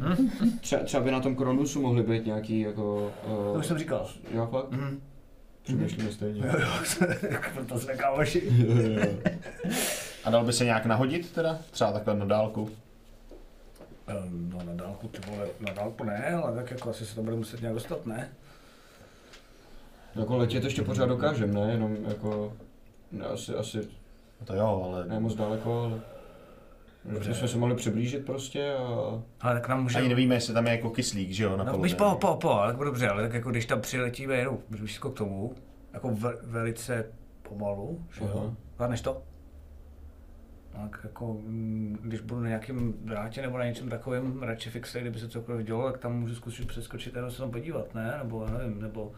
Třeba, 0.61 0.83
třeba 0.83 1.03
by 1.03 1.11
na 1.11 1.19
tom 1.19 1.35
Kronusu 1.35 1.81
mohly 1.81 2.03
být 2.03 2.25
nějaký 2.25 2.59
jako... 2.59 3.11
Uh, 3.27 3.53
To 3.53 3.59
už 3.59 3.65
jsem 3.65 3.77
říkal. 3.77 4.07
Jo, 4.33 4.47
fakt? 4.51 4.71
Mhm. 4.71 4.99
Přemýšlíme 5.63 6.11
stejně. 6.11 6.41
Jo, 6.45 6.53
jo, 6.59 7.37
proto 7.53 7.79
jsme 7.79 7.93
kámoši. 7.93 8.49
A 10.23 10.29
dal 10.29 10.43
by 10.45 10.53
se 10.53 10.65
nějak 10.65 10.85
nahodit 10.85 11.31
teda? 11.31 11.57
Třeba 11.71 11.91
takhle 11.91 12.15
na 12.15 12.25
dálku. 12.25 12.69
Ehm, 14.09 14.49
No 14.53 14.63
na 14.65 14.73
dálku, 14.73 15.07
ty 15.07 15.31
vole, 15.31 15.47
na 15.59 15.73
dálku 15.73 16.03
ne, 16.03 16.33
ale 16.33 16.55
tak 16.55 16.71
jako 16.71 16.89
asi 16.89 17.05
se 17.05 17.15
to 17.15 17.23
bude 17.23 17.35
muset 17.35 17.61
nějak 17.61 17.73
dostat, 17.73 18.05
ne? 18.05 18.29
Jako 20.15 20.37
letět 20.37 20.63
ještě 20.63 20.81
pořád 20.81 21.05
dokážem, 21.05 21.53
ne? 21.53 21.71
Jenom 21.71 21.97
jako... 22.07 22.53
Ne, 23.11 23.25
asi, 23.25 23.55
asi 23.55 23.77
No 24.39 24.45
to 24.45 24.55
jo, 24.55 24.91
ale... 24.91 25.05
ne 25.07 25.19
moc 25.19 25.35
daleko, 25.35 25.83
ale... 25.83 25.99
Dobře. 27.05 27.33
jsme 27.33 27.47
se 27.47 27.57
mohli 27.57 27.75
přiblížit 27.75 28.25
prostě 28.25 28.73
a... 28.73 29.21
Ale 29.41 29.53
tak 29.53 29.67
nám 29.67 29.83
může... 29.83 29.97
Ani 29.97 30.09
nevíme, 30.09 30.35
jestli 30.35 30.53
tam 30.53 30.67
je 30.67 30.71
jako 30.71 30.89
kyslík, 30.89 31.31
že 31.31 31.43
jo, 31.43 31.57
na 31.57 31.63
No, 31.63 31.77
víš, 31.77 31.93
po, 31.93 32.15
po, 32.21 32.35
po, 32.35 32.51
ale 32.51 32.73
tak 32.73 32.85
dobře, 32.85 33.09
ale 33.09 33.23
tak 33.23 33.33
jako 33.33 33.51
když 33.51 33.65
tam 33.65 33.81
přiletíme 33.81 34.35
jenom 34.35 34.57
blízko 34.69 35.09
k 35.09 35.17
tomu, 35.17 35.55
jako 35.93 36.09
ve, 36.09 36.33
velice 36.43 37.05
pomalu, 37.41 38.05
že 38.17 38.23
jo? 38.23 38.53
Zvládneš 38.75 39.01
to? 39.01 39.21
Tak 40.83 40.99
jako, 41.03 41.33
mm, 41.33 41.97
když 42.03 42.19
budu 42.21 42.41
na 42.41 42.47
nějakém 42.47 42.93
drátě 43.01 43.41
nebo 43.41 43.57
na 43.57 43.65
něčem 43.65 43.89
takovém, 43.89 44.43
radši 44.43 44.69
fixe, 44.69 45.01
kdyby 45.01 45.19
se 45.19 45.29
cokoliv 45.29 45.65
dělo, 45.65 45.91
tak 45.91 46.01
tam 46.01 46.19
můžu 46.19 46.35
zkusit 46.35 46.67
přeskočit 46.67 47.17
a 47.17 47.29
se 47.31 47.37
tam 47.37 47.51
podívat, 47.51 47.95
ne? 47.95 48.15
Nebo 48.23 48.47
nevím, 48.47 48.81
nebo, 48.81 49.11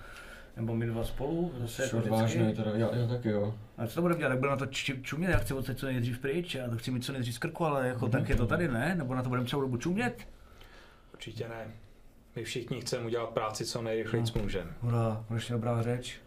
nebo 0.58 0.76
my 0.76 0.86
dva 0.86 1.04
spolu, 1.04 1.52
zase 1.60 1.84
jako 1.84 1.98
vždycky. 1.98 2.54
teda, 2.56 2.72
já, 2.76 2.96
já 2.96 3.08
taky 3.08 3.30
jo. 3.30 3.56
A 3.78 3.88
co 3.88 3.96
to 3.96 4.02
budeme 4.02 4.20
dělat? 4.20 4.30
Tak 4.30 4.40
budeme 4.40 4.52
na 4.56 4.58
to 4.58 4.66
či- 4.66 5.02
čumět, 5.02 5.30
já 5.32 5.38
chci 5.38 5.54
odsaď 5.54 5.78
co 5.78 5.86
nejdřív 5.86 6.20
pryč, 6.20 6.56
já 6.56 6.70
to 6.70 6.78
chci 6.78 6.92
mít 6.92 7.06
co 7.06 7.12
nejdřív 7.14 7.36
z 7.36 7.38
krku, 7.38 7.66
ale 7.66 7.88
jako 7.88 8.08
tak 8.10 8.30
je 8.30 8.36
to 8.36 8.48
tady, 8.48 8.68
ne? 8.68 8.96
Nebo 8.96 9.16
na 9.16 9.24
to 9.24 9.30
budeme 9.30 9.48
celou 9.48 9.62
dobu 9.62 9.78
čumět? 9.78 10.28
Určitě 11.14 11.48
ne. 11.48 11.68
My 12.36 12.44
všichni 12.44 12.82
chceme 12.82 13.06
udělat 13.06 13.30
práci 13.30 13.66
co 13.66 13.82
nejrychleji 13.82 14.26
můžeme. 14.42 14.72
Hurá, 14.82 15.26
konečně 15.28 15.54
dobrá 15.54 15.82
řeč. 15.82 16.20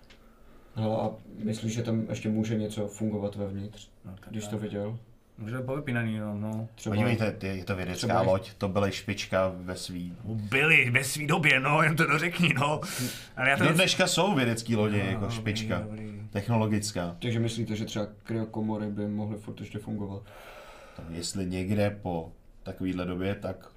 Hele, 0.74 0.96
a 0.96 1.10
myslíš, 1.44 1.74
že 1.74 1.82
tam 1.82 2.06
ještě 2.08 2.28
může 2.28 2.54
něco 2.58 2.88
fungovat 2.88 3.36
vevnitř, 3.36 3.88
No, 4.04 4.14
když 4.30 4.46
to 4.46 4.58
viděl? 4.58 4.98
Můžeme 5.38 5.62
povypínaný, 5.62 6.18
no, 6.18 6.34
no. 6.38 6.68
Třeba... 6.74 6.94
Podívejte, 6.96 7.32
ty- 7.32 7.46
je 7.46 7.64
to 7.64 7.76
vědecká 7.76 8.06
Třeba- 8.06 8.20
loď, 8.22 8.54
to 8.54 8.68
byla 8.68 8.90
špička 8.90 9.52
ve 9.56 9.76
svý. 9.76 10.16
Byli 10.24 10.90
ve 10.90 11.04
svý 11.04 11.26
době, 11.26 11.60
no, 11.60 11.82
jen 11.82 11.96
to 11.96 12.06
dořekni, 12.06 12.54
no. 12.54 12.80
Ale 13.36 13.50
já 13.50 13.56
to 13.56 13.64
Do 13.64 13.72
dneška 13.72 14.06
jsou 14.06 14.34
vědecké 14.34 14.76
lodě, 14.76 14.98
No, 15.04 15.10
jako 15.10 15.20
dobrý, 15.20 15.36
špička. 15.36 15.78
dobrý. 15.80 16.28
Technologická. 16.30 17.16
Takže 17.22 17.40
myslíte, 17.40 17.76
že 17.76 17.84
třeba 17.84 18.06
kryokomory 18.22 18.86
by 18.90 19.06
mohly 19.08 19.38
furt 19.38 19.60
ještě 19.60 19.78
fungovat? 19.78 20.22
Tak 20.96 21.04
jestli 21.10 21.46
někde 21.46 21.98
po 22.02 22.32
takovýhle 22.62 23.04
době, 23.04 23.34
tak 23.34 23.72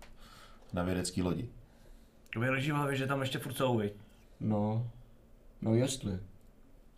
na 0.74 0.84
vědecké 0.84 1.24
lodi. 1.24 1.50
To 2.34 2.40
mi 2.40 2.50
leží 2.50 2.72
v 2.72 2.76
hlavě, 2.76 2.96
že 2.96 3.08
tam 3.08 3.22
ještě 3.22 3.40
furt 3.40 3.54
jsou, 3.54 3.78
viď? 3.78 3.94
No, 4.40 4.88
No 5.62 5.76
jestli. 5.76 6.20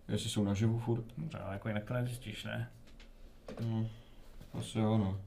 Jestli 0.08 0.30
jsou 0.30 0.44
naživu 0.44 0.80
furt. 0.80 1.04
Ale 1.44 1.54
jako 1.54 1.68
jinak 1.68 1.84
to 1.84 1.94
nezjistíš, 1.94 2.44
ne? 2.44 2.70
No, 3.66 3.90
asi 4.54 4.80
jo, 4.80 4.98
no. 4.98 5.18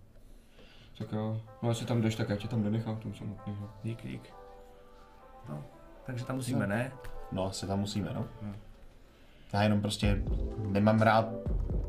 Tak 0.99 1.13
jo. 1.13 1.41
No 1.63 1.69
jestli 1.69 1.87
tam 1.87 2.03
jdeš, 2.03 2.17
tak 2.17 2.29
já 2.29 2.37
tě 2.37 2.49
tam 2.49 2.63
nenechám 2.63 2.97
v 2.97 3.01
tom 3.01 3.15
samotným. 3.15 3.57
Dík, 3.83 4.07
dík. 4.07 4.33
No, 5.49 5.65
takže 6.07 6.25
tam 6.25 6.37
musíme, 6.37 6.67
ne? 6.67 6.93
No, 7.33 7.47
asi 7.47 7.67
tam 7.67 7.81
musíme, 7.81 8.11
no. 8.15 8.27
Hmm. 8.43 8.55
Já 9.53 9.63
jenom 9.63 9.81
prostě 9.81 10.23
nemám 10.57 11.03
rád 11.03 11.27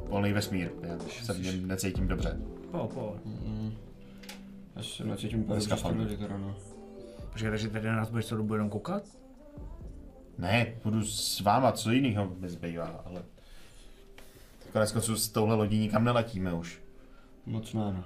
volný 0.07 0.34
vesmír. 0.34 0.71
Já 0.81 0.99
se 0.99 1.34
v 1.34 1.39
něm 1.39 1.67
necítím 1.67 2.07
dobře. 2.07 2.38
Po, 2.71 2.88
po. 2.93 3.15
Mm. 3.25 3.73
Já 4.75 4.84
se 4.84 5.03
necítím 5.03 5.39
úplně 5.39 5.59
dobře 5.59 5.75
s 5.75 5.81
tím 5.81 5.89
fakt. 5.89 5.95
lidi 5.95 6.17
teda, 6.17 6.38
no. 6.38 6.55
Počkej, 7.31 7.49
takže 7.49 7.69
tady 7.69 7.88
na 7.88 7.95
nás 7.95 8.09
budeš 8.09 8.25
celou 8.25 8.38
dobu 8.38 8.53
jenom 8.53 8.69
koukat? 8.69 9.03
Ne, 10.38 10.73
budu 10.84 11.05
s 11.05 11.39
váma, 11.39 11.71
co 11.71 11.91
jiného 11.91 12.36
mi 12.39 12.49
zbývá, 12.49 13.03
ale... 13.05 13.23
Konec 14.71 14.91
konců 14.91 15.15
s 15.15 15.29
touhle 15.29 15.55
lodí 15.55 15.79
nikam 15.79 16.03
neletíme 16.03 16.53
už. 16.53 16.82
Moc 17.45 17.73
ne, 17.73 17.81
no. 17.81 18.03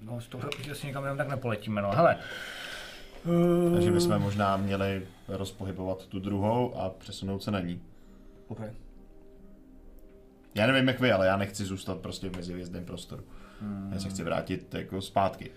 No, 0.00 0.20
z 0.20 0.28
tohle 0.28 0.46
určitě 0.46 0.74
si 0.74 0.86
nikam 0.86 1.02
jenom 1.02 1.18
tak 1.18 1.28
nepoletíme, 1.28 1.82
no. 1.82 1.90
Hele. 1.90 2.16
Takže 3.74 3.90
bychom 3.90 4.18
možná 4.18 4.56
měli 4.56 5.06
rozpohybovat 5.28 6.06
tu 6.06 6.18
druhou 6.18 6.74
a 6.74 6.90
přesunout 6.90 7.42
se 7.42 7.50
na 7.50 7.60
ní. 7.60 7.82
Okay. 8.48 8.70
Já 10.54 10.66
nevím 10.66 10.88
jak 10.88 11.00
vy, 11.00 11.12
ale 11.12 11.26
já 11.26 11.36
nechci 11.36 11.64
zůstat 11.64 11.98
prostě 11.98 12.28
v 12.28 12.36
mezihvězdném 12.36 12.84
prostoru. 12.84 13.24
Já 13.92 14.00
se 14.00 14.08
chci 14.08 14.24
vrátit 14.24 14.74
jako 14.74 15.02
zpátky. 15.02 15.50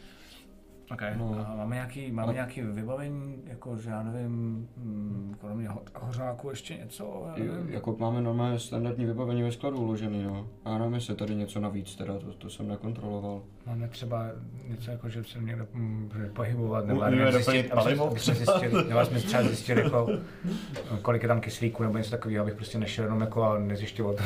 Okay. 0.93 1.13
No. 1.17 1.45
A 1.49 1.55
máme 1.55 1.75
nějaký, 1.75 2.11
máme 2.11 2.33
nějaký 2.33 2.61
vybavení, 2.61 3.35
jako 3.45 3.77
že 3.77 3.89
já 3.89 4.03
nevím, 4.03 4.29
mm, 4.77 5.35
kromě 5.41 5.69
ho- 5.69 5.81
hořáku 6.01 6.49
ještě 6.49 6.77
něco? 6.77 7.25
Já 7.37 7.43
Jo. 7.43 7.53
Jako 7.67 7.95
máme 7.99 8.21
normálně 8.21 8.59
standardní 8.59 9.05
vybavení 9.05 9.43
ve 9.43 9.51
skladu 9.51 9.77
uložený, 9.79 10.23
no. 10.23 10.47
A 10.65 10.77
nevím, 10.77 10.93
jestli 10.93 11.15
tady 11.15 11.35
něco 11.35 11.59
navíc, 11.59 11.95
teda 11.95 12.13
to, 12.19 12.33
to 12.33 12.49
jsem 12.49 12.67
nekontroloval. 12.67 13.41
Máme 13.67 13.87
třeba 13.87 14.25
něco 14.67 14.91
jako, 14.91 15.09
že 15.09 15.23
se 15.23 15.39
někde 15.39 15.65
mm, 15.73 16.11
pohybovat, 16.33 16.85
nebo 16.87 17.03
nevím, 17.03 17.31
zjistit, 17.31 17.65
jsme, 17.65 17.75
palivo 17.75 18.09
aby 18.09 18.19
jsme 18.19 18.33
zjistili, 18.35 18.89
nebo 18.89 19.05
jsme 19.05 19.19
třeba 19.19 19.43
zjistili, 19.43 19.81
jako, 19.83 20.09
kolik 21.01 21.21
je 21.21 21.27
tam 21.27 21.41
kyslíku, 21.41 21.83
nebo 21.83 21.97
něco 21.97 22.11
takového, 22.11 22.41
abych 22.43 22.55
prostě 22.55 22.79
nešel 22.79 23.03
jenom 23.05 23.21
jako 23.21 23.43
a 23.43 23.59
nezjišťoval 23.59 24.13
to, 24.13 24.23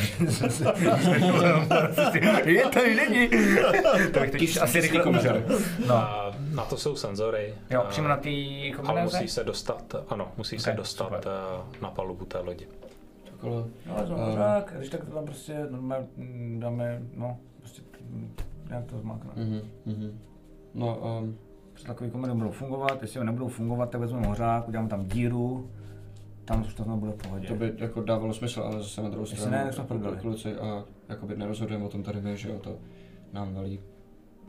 je 2.45 2.65
tady 2.65 2.95
není. 2.95 3.29
To 4.13 4.19
bych 4.19 4.31
teď 4.31 4.57
asi 4.61 4.81
rychle 4.81 5.03
umřel. 5.03 5.41
No, 5.87 6.07
na 6.55 6.65
to 6.65 6.77
jsou 6.77 6.95
senzory. 6.95 7.53
jo, 7.69 7.81
A- 7.81 7.83
přímo 7.85 8.07
na 8.07 8.17
té 8.17 8.29
Ale 8.29 8.71
kombinéze? 8.75 9.17
musí 9.17 9.27
se 9.27 9.43
dostat, 9.43 9.95
ano, 10.09 10.31
musí 10.37 10.59
se 10.59 10.71
Ok, 10.71 10.77
dostat 10.77 11.03
super. 11.05 11.21
eh, 11.27 11.81
na 11.81 11.89
palubu 11.89 12.25
té 12.25 12.39
lodi. 12.39 12.67
Takhle. 13.31 13.51
No, 13.87 13.97
ale 13.97 14.07
to 14.07 14.13
Ehm. 14.15 14.19
hořák, 14.21 14.73
když 14.77 14.89
tak 14.89 15.03
to 15.05 15.11
tam 15.11 15.25
prostě 15.25 15.67
normálně 15.69 16.07
mm, 16.17 16.59
dáme, 16.59 17.01
no, 17.15 17.37
prostě 17.59 17.81
nějak 18.69 18.85
to 18.85 18.97
zmákne. 18.99 19.31
Mhm, 19.35 19.61
mhm. 19.85 20.19
No, 20.73 20.97
um, 21.19 21.37
Prostě 21.71 21.87
takový 21.87 22.11
kombiny 22.11 22.33
budou 22.33 22.51
fungovat, 22.51 23.01
jestli 23.01 23.23
nebudou 23.25 23.47
fungovat, 23.47 23.89
tak 23.89 24.01
vezmeme 24.01 24.27
hořák, 24.27 24.67
uděláme 24.67 24.89
tam 24.89 25.05
díru, 25.05 25.69
tam 26.45 26.61
už 26.61 26.73
to 26.73 26.83
znovu 26.83 26.99
bude 26.99 27.11
v 27.11 27.15
pohodě. 27.15 27.47
to 27.47 27.55
by 27.55 27.73
jako 27.77 28.01
dávalo 28.01 28.33
smysl, 28.33 28.61
ale 28.61 28.77
zase 28.79 29.01
na 29.01 29.09
druhou 29.09 29.23
Jestli 29.23 29.37
stranu, 29.37 29.57
ne, 29.57 29.63
tak 29.63 29.73
jsme 29.87 29.95
jako 30.05 30.15
kluci 30.21 30.55
a 30.55 30.83
jakoby 31.09 31.37
nerozhodujeme 31.37 31.85
o 31.85 31.89
tom 31.89 32.03
tady 32.03 32.21
my, 32.21 32.37
že 32.37 32.49
jo, 32.49 32.59
to 32.59 32.75
nám 33.33 33.53
velí 33.53 33.79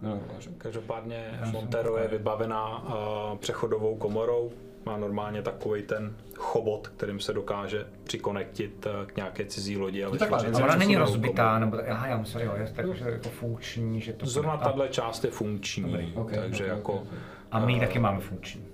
Milerová, 0.03 0.35
že? 0.39 0.51
Každopádně 0.59 1.41
Montero 1.53 1.97
je 1.97 2.09
vybavená 2.09 2.85
přechodovou 3.41 3.97
komorou. 3.97 4.53
Má 4.87 4.97
normálně 4.97 5.43
takový 5.43 5.83
ten 5.83 6.17
chobot, 6.37 6.89
kterým 6.89 7.21
se 7.21 7.33
dokáže 7.33 7.87
přikonektit 8.05 8.87
eh, 8.87 9.07
k 9.07 9.17
nějaké 9.17 9.45
cizí 9.45 9.77
lodi 9.77 10.05
a 10.05 10.11
takhle, 10.11 10.39
vytvořit 10.39 10.63
A 10.63 10.65
ona 10.65 10.77
není 10.77 10.97
rozbitá, 10.97 11.45
komoru. 11.45 11.61
nebo 11.61 11.77
tak, 11.77 11.89
aha, 11.89 12.07
já 12.07 12.19
myslím, 12.19 12.43
jo, 12.47 12.53
je 12.57 12.73
takže 12.77 13.05
jako 13.11 13.29
funkční, 13.29 14.01
že 14.01 14.13
to 14.13 14.27
Zrovna 14.27 14.57
tahle 14.57 14.89
část 14.89 15.25
je 15.25 15.31
funkční, 15.31 15.83
Dobrý. 15.83 16.13
Ok, 16.15 16.33
takže 16.33 16.65
ok, 16.65 16.79
jako 16.79 16.93
ok, 16.93 17.01
ok. 17.03 17.09
a 17.51 17.59
my 17.59 17.73
ji 17.73 17.81
taky 17.81 17.99
máme 17.99 18.21
funkční. 18.21 18.65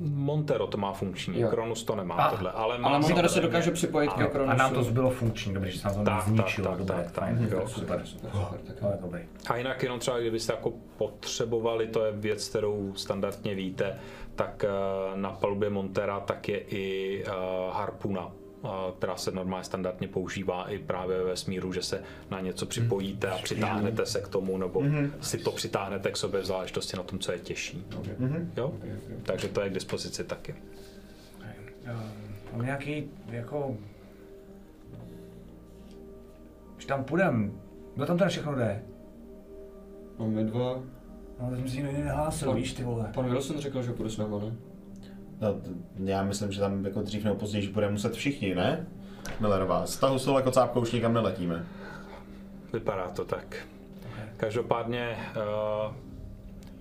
Montero 0.00 0.66
to 0.66 0.78
má 0.78 0.92
funkční, 0.92 1.40
Jo. 1.40 1.48
Kronus 1.48 1.84
to 1.84 1.96
nemá 1.96 2.14
A- 2.14 2.30
tohle, 2.30 2.50
ale 2.52 2.78
má 2.78 2.88
Ale 2.88 2.98
Montero 2.98 3.28
se 3.28 3.40
dokáže 3.40 3.70
připojit 3.70 4.08
A- 4.08 4.14
ke 4.18 4.26
Kronosu. 4.26 4.50
A 4.52 4.54
nám 4.56 4.74
to 4.74 4.82
zbylo 4.82 5.10
funkční, 5.10 5.54
dobrý, 5.54 5.70
že 5.70 5.78
se 5.80 5.86
nám 5.88 5.96
to 5.96 6.04
Tak, 6.04 6.14
tak, 6.18 6.24
zničilo, 6.28 6.68
tak, 6.68 6.78
dobré, 6.78 6.96
tak, 6.96 7.10
tak, 7.12 7.24
fajn, 7.24 7.48
jo. 7.52 7.68
super, 7.68 8.00
super, 8.04 8.30
super, 8.30 8.58
tak 8.66 8.76
je 8.92 8.98
dobrý. 9.02 9.20
A 9.48 9.56
jinak 9.56 9.82
jenom 9.82 9.98
třeba, 9.98 10.18
kdybyste 10.18 10.52
jako 10.52 10.72
potřebovali, 10.98 11.86
to 11.86 12.04
je 12.04 12.12
věc, 12.12 12.48
kterou 12.48 12.92
standardně 12.96 13.54
víte, 13.54 13.98
tak 14.34 14.64
eh, 14.64 14.68
na 15.16 15.30
palubě 15.32 15.70
Montera 15.70 16.20
tak 16.20 16.48
je 16.48 16.58
i 16.58 17.24
eh, 17.26 17.30
harpuna, 17.72 18.30
která 18.98 19.16
se 19.16 19.30
normálně 19.30 19.64
standardně 19.64 20.08
používá 20.08 20.70
i 20.70 20.78
právě 20.78 21.18
ve 21.18 21.24
vesmíru, 21.24 21.72
že 21.72 21.82
se 21.82 22.02
na 22.30 22.40
něco 22.40 22.66
připojíte 22.66 23.30
a 23.30 23.38
přitáhnete 23.38 24.06
se 24.06 24.20
k 24.20 24.28
tomu, 24.28 24.58
nebo 24.58 24.82
si 25.20 25.38
to 25.38 25.52
přitáhnete 25.52 26.10
k 26.10 26.16
sobě 26.16 26.40
v 26.40 26.44
záležitosti 26.44 26.96
na 26.96 27.02
tom, 27.02 27.18
co 27.18 27.32
je 27.32 27.38
těžší. 27.38 27.86
Jo? 28.56 28.74
Takže 29.22 29.48
to 29.48 29.60
je 29.60 29.70
k 29.70 29.74
dispozici 29.74 30.24
taky. 30.24 30.54
Mám 32.52 32.64
nějaký, 32.64 33.10
jako... 33.30 33.76
Když 36.74 36.86
tam 36.86 37.04
půjdem, 37.04 37.60
kdo 37.94 38.06
tam 38.06 38.18
teda 38.18 38.30
všechno 38.30 38.54
jde? 38.54 38.82
Máme 40.18 40.44
dva. 40.44 40.82
No, 41.40 41.50
to 41.50 41.56
jsem 41.56 41.68
si 41.68 41.76
nikdy 41.76 41.92
nehlásil, 41.92 42.48
Pan- 42.48 42.56
víš 42.56 42.72
ty 42.72 42.82
vole. 42.84 43.10
Pan 43.14 43.30
Wilson 43.30 43.58
řekl, 43.58 43.82
že 43.82 43.92
půjde 43.92 44.10
s 44.10 44.16
náma, 44.18 44.38
ne? 44.38 44.52
No, 45.42 45.60
já 46.04 46.22
myslím, 46.22 46.52
že 46.52 46.60
tam 46.60 46.84
jako 46.84 47.02
dřív 47.02 47.24
nebo 47.24 47.36
později 47.36 47.68
bude 47.68 47.90
muset 47.90 48.14
všichni, 48.14 48.54
ne? 48.54 48.86
Millerová. 49.40 49.86
Z 49.86 49.96
tahu 49.96 50.18
stolu 50.18 50.36
jako 50.36 50.50
cápkou 50.50 50.80
už 50.80 50.92
nikam 50.92 51.14
neletíme. 51.14 51.66
Vypadá 52.72 53.08
to 53.08 53.24
tak. 53.24 53.56
Každopádně 54.36 55.16
uh, 55.36 55.94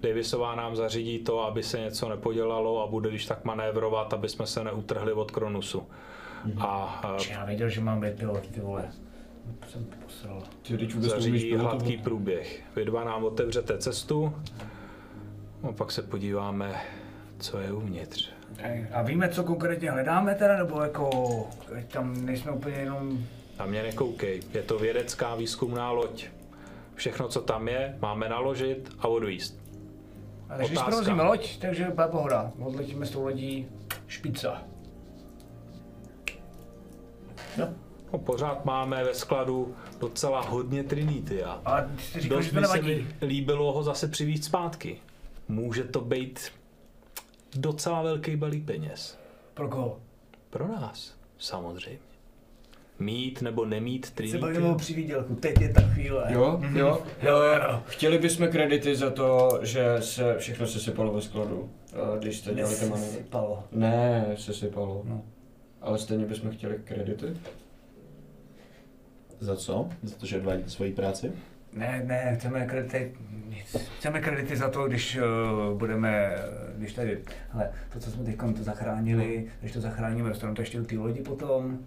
Davisová 0.01 0.55
nám 0.55 0.75
zařídí 0.75 1.19
to, 1.19 1.43
aby 1.43 1.63
se 1.63 1.79
něco 1.79 2.09
nepodělalo 2.09 2.83
a 2.83 2.87
bude 2.87 3.09
když 3.09 3.25
tak 3.25 3.45
manévrovat, 3.45 4.13
aby 4.13 4.29
jsme 4.29 4.47
se 4.47 4.63
neutrhli 4.63 5.13
od 5.13 5.31
Kronusu. 5.31 5.83
A 6.59 7.01
uh, 7.13 7.27
Já 7.31 7.45
věděl, 7.45 7.69
že 7.69 7.81
mám 7.81 8.01
být 8.01 8.15
pilot, 8.15 8.47
ty 8.47 8.59
vole. 8.59 8.89
Jsem 9.67 9.85
posral. 10.05 10.43
Ty 10.61 10.77
teď 10.77 10.93
vůbec 10.93 11.09
zařídí 11.11 11.55
hladký 11.55 11.97
průběh. 11.97 12.63
Vy 12.75 12.85
dva 12.85 13.03
nám 13.03 13.23
otevřete 13.23 13.77
cestu, 13.77 14.33
a 15.69 15.71
pak 15.71 15.91
se 15.91 16.01
podíváme, 16.01 16.81
co 17.39 17.59
je 17.59 17.71
uvnitř. 17.71 18.31
A 18.93 19.01
víme, 19.01 19.29
co 19.29 19.43
konkrétně 19.43 19.91
hledáme 19.91 20.35
teda, 20.35 20.57
nebo 20.57 20.81
jako, 20.81 21.09
tam 21.87 22.25
nejsme 22.25 22.51
úplně 22.51 22.75
jenom... 22.75 23.25
Na 23.59 23.65
mě 23.65 23.83
nekoukej, 23.83 24.41
je 24.53 24.61
to 24.63 24.79
vědecká 24.79 25.35
výzkumná 25.35 25.91
loď. 25.91 26.25
Všechno, 26.95 27.27
co 27.27 27.41
tam 27.41 27.67
je, 27.67 27.97
máme 28.01 28.29
naložit 28.29 28.89
a 28.99 29.07
odvíst. 29.07 29.61
A 30.49 30.57
takže 30.57 30.67
když 30.67 30.77
Otázka. 30.77 30.89
provozíme 30.89 31.23
loď, 31.23 31.59
takže 31.59 31.85
bude 31.95 32.07
pohoda. 32.07 32.51
Odletíme 32.59 33.05
s 33.05 33.09
tou 33.09 33.23
lodí 33.23 33.67
špica. 34.07 34.63
No, 37.57 37.73
pořád 38.17 38.65
máme 38.65 39.03
ve 39.03 39.13
skladu 39.13 39.75
docela 39.99 40.41
hodně 40.41 40.83
Trinitia. 40.83 41.61
A 41.65 41.81
ty 41.81 42.03
jsi 42.03 42.19
říkal, 42.19 42.37
Dost 42.37 42.45
že 42.45 42.51
to 42.51 42.61
by 42.61 42.67
se 42.67 42.81
mi 42.81 43.07
líbilo 43.21 43.73
ho 43.73 43.83
zase 43.83 44.07
přivést 44.07 44.43
zpátky. 44.43 44.97
Může 45.47 45.83
to 45.83 46.01
být 46.01 46.51
docela 47.55 48.01
velký 48.01 48.35
balík 48.35 48.65
peněz. 48.65 49.19
Pro 49.53 49.69
koho? 49.69 49.99
Pro 50.49 50.67
nás, 50.67 51.15
samozřejmě. 51.37 51.99
Mít 52.99 53.41
nebo 53.41 53.65
nemít 53.65 54.05
Se 54.05 54.11
Trinity. 54.13 54.37
bavíme 54.37 54.69
o 54.69 54.75
přivídělku, 54.75 55.35
teď 55.35 55.61
je 55.61 55.73
ta 55.73 55.81
chvíle. 55.81 56.25
Jo, 56.29 56.59
jo. 56.73 57.01
Jo, 57.21 57.35
jo. 57.41 57.83
Chtěli 57.87 58.17
bychom 58.17 58.47
kredity 58.47 58.95
za 58.95 59.09
to, 59.09 59.59
že 59.61 59.85
se 59.99 60.35
všechno 60.37 60.67
sesypalo 60.67 61.13
ve 61.13 61.21
skladu, 61.21 61.69
když 62.19 62.37
jste 62.37 62.53
dělali 62.53 62.75
ty 62.75 62.85
manévry. 62.85 63.11
Nesypalo. 63.17 63.63
Ne, 63.71 64.25
sesypalo. 64.37 65.01
No. 65.05 65.23
Ale 65.81 65.97
stejně 65.99 66.25
bychom 66.25 66.51
chtěli 66.51 66.79
kredity. 66.83 67.25
Za 69.39 69.55
co? 69.55 69.89
Za 70.03 70.15
to, 70.15 70.25
že 70.25 70.37
odvádíte 70.37 70.69
svoji 70.69 70.93
práci? 70.93 71.31
Ne, 71.73 72.03
ne, 72.05 72.35
chceme 72.35 72.65
kredity, 72.65 73.13
nic. 73.47 73.75
Chceme 73.97 74.21
kredity 74.21 74.55
za 74.57 74.69
to, 74.69 74.87
když 74.87 75.17
uh, 75.17 75.77
budeme, 75.77 76.35
když 76.77 76.93
tady, 76.93 77.21
hele, 77.49 77.71
to, 77.93 77.99
co 77.99 78.11
jsme 78.11 78.23
teď 78.23 78.37
to 78.37 78.63
zachránili, 78.63 79.47
když 79.59 79.71
to 79.71 79.81
zachráníme, 79.81 80.29
dostaneme 80.29 80.55
to 80.55 80.61
ještě 80.61 80.77
do 80.77 80.85
té 80.85 80.97
lodi 80.97 81.21
potom 81.21 81.79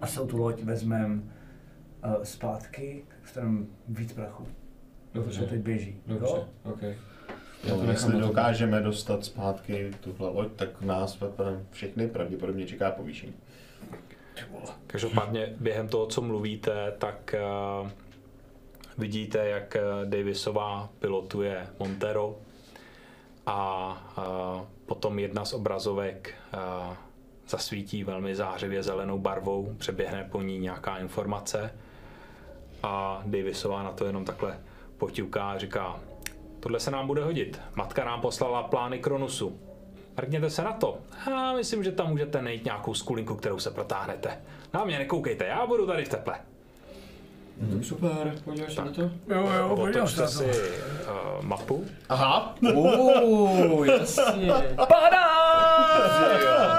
a 0.00 0.06
s 0.06 0.26
tu 0.26 0.36
loď 0.36 0.62
vezmeme 0.62 1.14
uh, 1.14 2.22
zpátky, 2.22 3.04
dostaneme 3.22 3.64
víc 3.88 4.12
prachu. 4.12 4.46
Dobře. 5.14 5.40
To 5.40 5.46
teď 5.46 5.60
běží. 5.60 6.00
Dobře, 6.06 6.26
Jo? 6.26 6.48
OK. 6.64 6.82
Já 7.64 7.76
to 7.76 7.90
jestli 7.90 8.12
na 8.12 8.20
to. 8.20 8.26
dokážeme 8.26 8.80
dostat 8.80 9.24
zpátky 9.24 9.90
tuhle 10.00 10.28
loď, 10.28 10.52
tak 10.56 10.80
nás 10.80 11.22
všechny 11.70 12.08
pravděpodobně 12.08 12.66
čeká 12.66 12.90
povýšení. 12.90 13.34
Každopádně 14.86 15.54
během 15.60 15.88
toho, 15.88 16.06
co 16.06 16.22
mluvíte, 16.22 16.92
tak 16.98 17.34
uh, 17.82 17.90
vidíte, 18.98 19.48
jak 19.48 19.76
eh, 19.76 19.82
Davisová 20.04 20.88
pilotuje 20.98 21.66
Montero 21.78 22.36
a 23.46 23.92
uh, 24.18 24.66
potom 24.86 25.18
jedna 25.18 25.44
z 25.44 25.52
obrazovek 25.52 26.34
uh, 26.54 26.94
zasvítí 27.48 28.04
velmi 28.04 28.34
zářivě 28.34 28.82
zelenou 28.82 29.18
barvou, 29.18 29.74
přeběhne 29.78 30.28
po 30.32 30.42
ní 30.42 30.58
nějaká 30.58 30.98
informace 30.98 31.74
a 32.82 33.22
Davisová 33.26 33.82
na 33.82 33.92
to 33.92 34.04
jenom 34.04 34.24
takhle 34.24 34.58
poťuká 34.98 35.50
a 35.50 35.58
říká, 35.58 36.00
tohle 36.60 36.80
se 36.80 36.90
nám 36.90 37.06
bude 37.06 37.24
hodit. 37.24 37.60
Matka 37.74 38.04
nám 38.04 38.20
poslala 38.20 38.62
plány 38.62 38.98
Kronusu. 38.98 39.60
Mrkněte 40.16 40.50
se 40.50 40.62
na 40.62 40.72
to. 40.72 40.98
Já 41.26 41.52
myslím, 41.52 41.84
že 41.84 41.92
tam 41.92 42.10
můžete 42.10 42.42
najít 42.42 42.64
nějakou 42.64 42.94
skulinku, 42.94 43.34
kterou 43.34 43.58
se 43.58 43.70
protáhnete. 43.70 44.40
Na 44.74 44.84
mě 44.84 44.98
nekoukejte, 44.98 45.46
já 45.46 45.66
budu 45.66 45.86
tady 45.86 46.04
v 46.04 46.08
teple. 46.08 46.51
Tak 47.60 47.84
super, 47.84 48.32
podíváš 48.44 48.74
se 48.74 48.84
na 48.84 48.92
to? 48.92 49.02
Jo, 49.02 49.50
jo, 49.58 49.76
podívám 49.76 50.08
se 50.08 50.20
na 50.20 50.26
to. 50.26 50.32
si 50.32 50.44
uh, 50.44 50.50
mapu. 51.42 51.84
Aha, 52.08 52.54
Uuu, 52.74 53.84
jasně. 53.84 54.52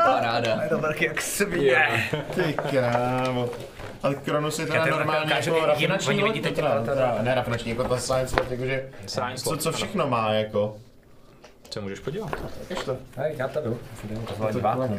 Paráda. 0.04 0.64
Je 0.64 0.70
to 0.70 0.78
velký 0.80 1.06
jak 1.06 1.22
svině. 1.22 2.10
ty 2.36 2.54
krávo. 2.70 3.50
Ale 4.04 4.16
Kronus 4.16 4.60
je 4.60 4.66
teda 4.66 4.86
normálně 4.86 5.34
jako 5.34 5.66
rafinační 5.66 6.32
ty 6.42 6.52
teda, 6.52 6.84
teda, 6.84 7.18
ne 7.22 7.36
rafinační, 7.36 7.70
jako 7.70 7.84
ta 7.84 7.98
science 7.98 8.36
loď, 8.40 8.52
jakože, 8.52 8.90
Science 9.06 9.44
co, 9.44 9.58
co 9.58 9.72
všechno 9.72 10.08
má, 10.08 10.32
jako. 10.32 10.78
Se 11.70 11.82
můžeš 11.82 12.00
podívat. 12.00 12.32
Jaž 12.70 12.84
to? 12.84 12.98
Hej, 13.16 13.36
já 13.38 13.48
to 13.48 13.62
jdu. 13.62 13.80
To 14.38 14.60
dva. 14.60 14.90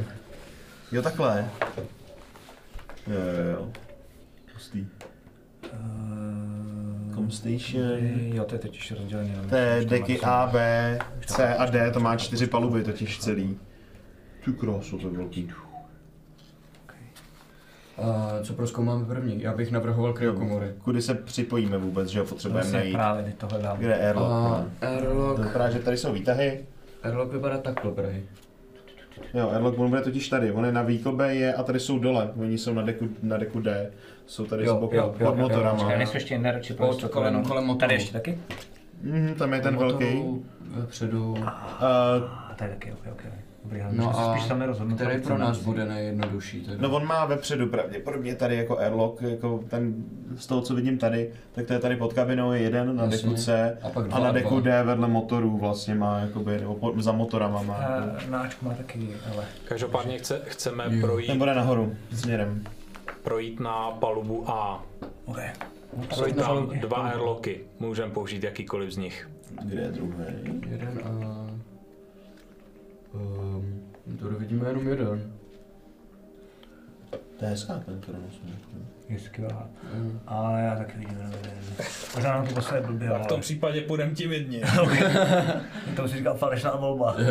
Jo, 0.92 1.02
takhle. 1.02 1.48
Jo, 3.06 3.20
jo, 3.20 3.50
jo. 3.50 3.68
Pustý. 4.52 4.86
Comstation. 7.14 7.84
Jo, 8.34 8.44
to 8.44 8.54
je 8.54 8.58
totiž 8.58 8.92
rozdělený. 8.92 9.30
jenom 9.30 9.48
To 9.48 9.56
je 9.56 9.84
deky 9.84 10.20
A, 10.20 10.46
B, 10.52 10.98
C 11.26 11.54
a 11.56 11.66
D, 11.66 11.90
to 11.90 12.00
má 12.00 12.16
čtyři 12.16 12.46
paluby 12.46 12.82
totiž 12.82 13.18
celý. 13.18 13.58
Tu 14.44 14.52
krásu, 14.52 14.98
to 14.98 15.08
je 15.08 15.16
velký. 15.16 15.50
A 17.98 18.30
co 18.42 18.52
proskoumáme 18.52 19.04
první? 19.04 19.42
Já 19.42 19.52
bych 19.52 19.70
navrhoval 19.70 20.12
kryokomory. 20.12 20.72
Kudy 20.82 21.02
se 21.02 21.14
připojíme 21.14 21.78
vůbec, 21.78 22.08
že 22.08 22.18
jo, 22.18 22.24
potřebujeme 22.24 22.60
Vlastně 22.62 22.78
najít. 22.78 22.92
právě 22.92 23.24
teď 23.24 23.34
to 23.36 23.46
hledám. 23.46 23.78
Kde 23.78 23.88
je 23.88 23.98
airlock? 24.06 24.30
A 24.30 24.34
no? 24.48 24.70
To 24.80 24.86
airlock, 24.86 25.38
vypadá, 25.38 25.70
že 25.70 25.78
tady 25.78 25.96
jsou 25.96 26.12
výtahy. 26.12 26.64
airlock 27.02 27.32
vypadá 27.32 27.58
takhle, 27.58 27.92
Prahy. 27.92 28.22
Jo, 29.34 29.50
airlock 29.50 29.78
on 29.78 29.90
bude 29.90 30.02
totiž 30.02 30.28
tady. 30.28 30.52
On 30.52 30.64
je 30.64 30.72
na 30.72 30.82
B 31.12 31.34
je 31.34 31.54
a 31.54 31.62
tady 31.62 31.80
jsou 31.80 31.98
dole. 31.98 32.30
Oni 32.36 32.58
jsou 32.58 32.74
na 32.74 32.82
deku, 32.82 33.08
na 33.22 33.36
deku 33.36 33.60
D. 33.60 33.90
Jsou 34.26 34.46
tady 34.46 34.64
Jo, 34.64 34.76
z 34.76 34.80
boku 34.80 34.94
jo, 34.96 35.02
jo, 35.02 35.26
pod 35.30 35.36
jo, 35.38 35.42
motorama. 35.42 35.78
Počkej, 35.78 35.98
nejsou 35.98 36.16
ještě 36.16 36.34
jiné 36.34 36.52
radši 36.52 36.74
Pod 36.74 37.04
kolem- 37.04 37.42
kolem, 37.44 37.64
motoru. 37.64 37.78
Tady 37.80 37.94
ještě 37.94 38.12
taky? 38.12 38.38
Mhm, 39.02 39.34
tam 39.34 39.52
je 39.52 39.60
ten 39.60 39.76
velký. 39.76 40.04
Motoru 40.04 40.44
Vepředu. 40.60 41.30
Uh, 41.32 41.48
A 41.48 42.54
tady 42.56 42.70
taky, 42.70 42.92
ok, 42.92 42.98
ok. 43.12 43.22
Dobrý, 43.64 43.80
ale 43.80 43.92
No 43.94 44.18
a 44.20 44.32
spíš 44.36 44.48
tam 44.48 44.58
nerozhodnu. 44.58 44.94
který 44.96 45.20
pro 45.20 45.38
nás 45.38 45.58
bude 45.58 45.84
nejjednodušší 45.84 46.60
teda? 46.60 46.76
no 46.80 46.90
on 46.96 47.06
má 47.06 47.24
vepředu 47.24 47.66
pravděpodobně 47.66 48.34
tady 48.34 48.56
jako 48.56 48.78
airlock, 48.78 49.22
jako 49.22 49.60
ten, 49.68 49.94
z 50.36 50.46
toho 50.46 50.60
co 50.60 50.74
vidím 50.74 50.98
tady, 50.98 51.30
tak 51.52 51.66
to 51.66 51.72
je 51.72 51.78
tady 51.78 51.96
pod 51.96 52.12
kabinou 52.12 52.52
je 52.52 52.60
jeden 52.60 52.96
na 52.96 53.04
Jasně. 53.04 53.16
deku 53.28 53.34
C 53.34 53.78
A 53.82 53.88
pak 53.90 54.04
a 54.04 54.08
dva 54.08 54.18
na 54.18 54.28
a 54.28 54.32
deku 54.32 54.60
dva. 54.60 54.70
D 54.70 54.82
vedle 54.82 55.08
motorů 55.08 55.58
vlastně 55.58 55.94
má 55.94 56.18
jakoby, 56.18 56.58
nebo 56.60 56.74
po, 56.74 56.94
za 57.02 57.12
motorama 57.12 57.62
má. 57.62 57.78
jako- 57.80 58.26
A 58.26 58.30
Na 58.30 58.38
Ačku 58.40 58.64
má 58.66 58.74
taky, 58.74 59.08
ale... 59.34 59.44
Každopádně 59.64 60.18
chce, 60.18 60.40
chceme 60.46 60.84
Jo. 60.90 61.06
projít, 61.06 61.26
Ten 61.26 61.38
bude 61.38 61.54
nahoru, 61.54 61.94
směrem. 62.12 62.64
Projít 63.24 63.60
na 63.60 63.90
palubu 63.90 64.50
A. 64.50 64.84
Ok. 65.24 65.38
Jsou 66.12 66.26
na 66.26 66.46
tam 66.46 66.68
dva 66.68 66.96
airlocky. 66.96 67.60
Můžeme 67.78 68.12
použít 68.12 68.44
jakýkoliv 68.44 68.90
z 68.90 68.96
nich. 68.96 69.30
Kde 69.62 69.82
je 69.82 69.88
druhý? 69.88 70.24
Jeden 70.68 71.00
a... 71.04 71.08
Um, 73.14 73.82
tady 74.20 74.34
vidíme 74.34 74.68
jenom 74.68 74.88
jeden. 74.88 75.32
To 77.10 77.44
je 77.44 77.50
hezká 77.50 77.78
ten 77.86 78.00
Kronos. 78.00 78.40
Je 79.08 79.18
skvělá. 79.18 79.68
Mm. 79.94 80.20
Ale 80.26 80.62
já 80.62 80.76
taky 80.76 80.98
vidím 80.98 81.16
jenom 81.18 81.32
jeden. 81.32 81.54
Možná 82.14 82.30
nám 82.34 82.46
to 82.46 82.54
posledně 82.54 82.86
blbě, 82.86 83.08
Tak 83.08 83.22
v 83.22 83.26
tom 83.26 83.34
ale... 83.34 83.40
případě 83.42 83.80
půjdeme 83.80 84.14
tím 84.14 84.32
jedním. 84.32 84.62
To 85.96 86.08
si 86.08 86.16
říkal 86.16 86.34
falešná 86.34 86.76
volba. 86.76 87.16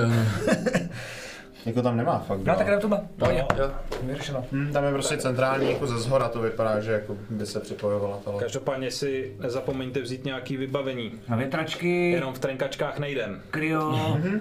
Jako 1.66 1.82
tam 1.82 1.98
nemá 1.98 2.20
fakt. 2.20 2.40
No 2.44 2.56
tak 2.56 2.68
jdem 2.68 2.80
tu 2.82 2.90
Pojď. 3.18 3.38
jo. 3.38 3.72
Vyřešeno. 4.04 4.46
Hm, 4.52 4.74
tam 4.74 4.84
je 4.84 4.92
prostě 4.92 5.18
centrální, 5.18 5.72
jako 5.72 5.88
ze 5.88 5.98
zhora 6.00 6.30
to 6.30 6.42
vypadá, 6.42 6.80
že 6.80 6.92
jako 6.92 7.18
by 7.30 7.46
se 7.46 7.60
připojovala 7.60 8.18
ta 8.26 8.32
loď. 8.32 8.42
Každopádně 8.42 8.92
si 8.92 9.36
nezapomeňte 9.40 10.02
vzít 10.02 10.26
nějaký 10.26 10.58
vybavení. 10.58 11.12
Na 11.28 11.38
větračky, 11.38 12.12
Jenom 12.12 12.34
v 12.34 12.40
trenkačkách 12.40 13.00
nejdem. 13.00 13.42
kryo, 13.52 13.94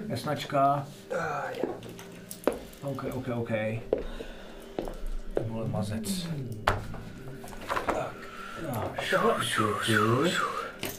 jasnačka. 0.07 0.87
OK, 2.81 3.05
OK, 3.13 3.27
OK. 3.35 3.49
Vole 5.47 5.67
mazec. 5.67 6.27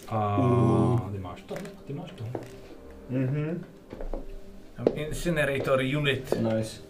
A 0.09 0.37
ty 1.13 1.19
máš 1.19 1.43
to, 1.43 1.55
ty 1.87 1.93
máš 1.93 2.11
to. 2.13 2.25
Mhm. 3.11 3.65
Incinerator 4.95 5.81
unit. 5.81 6.35
Nice. 6.41 6.81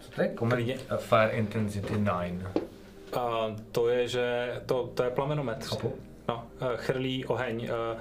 Co 0.00 0.10
to 0.16 0.22
je? 0.22 0.28
Uh, 0.92 0.96
Fire 0.98 1.30
Intensity 1.30 1.94
9. 1.94 2.32
A 3.12 3.56
to 3.72 3.88
je, 3.88 4.08
že 4.08 4.52
to, 4.66 4.90
to 4.94 5.02
je 5.02 5.10
plamenomet. 5.10 5.64
Chápu. 5.64 5.94
No, 6.28 6.46
eh, 6.60 6.66
chrlí 6.76 7.24
oheň. 7.24 7.68
eh, 7.70 7.96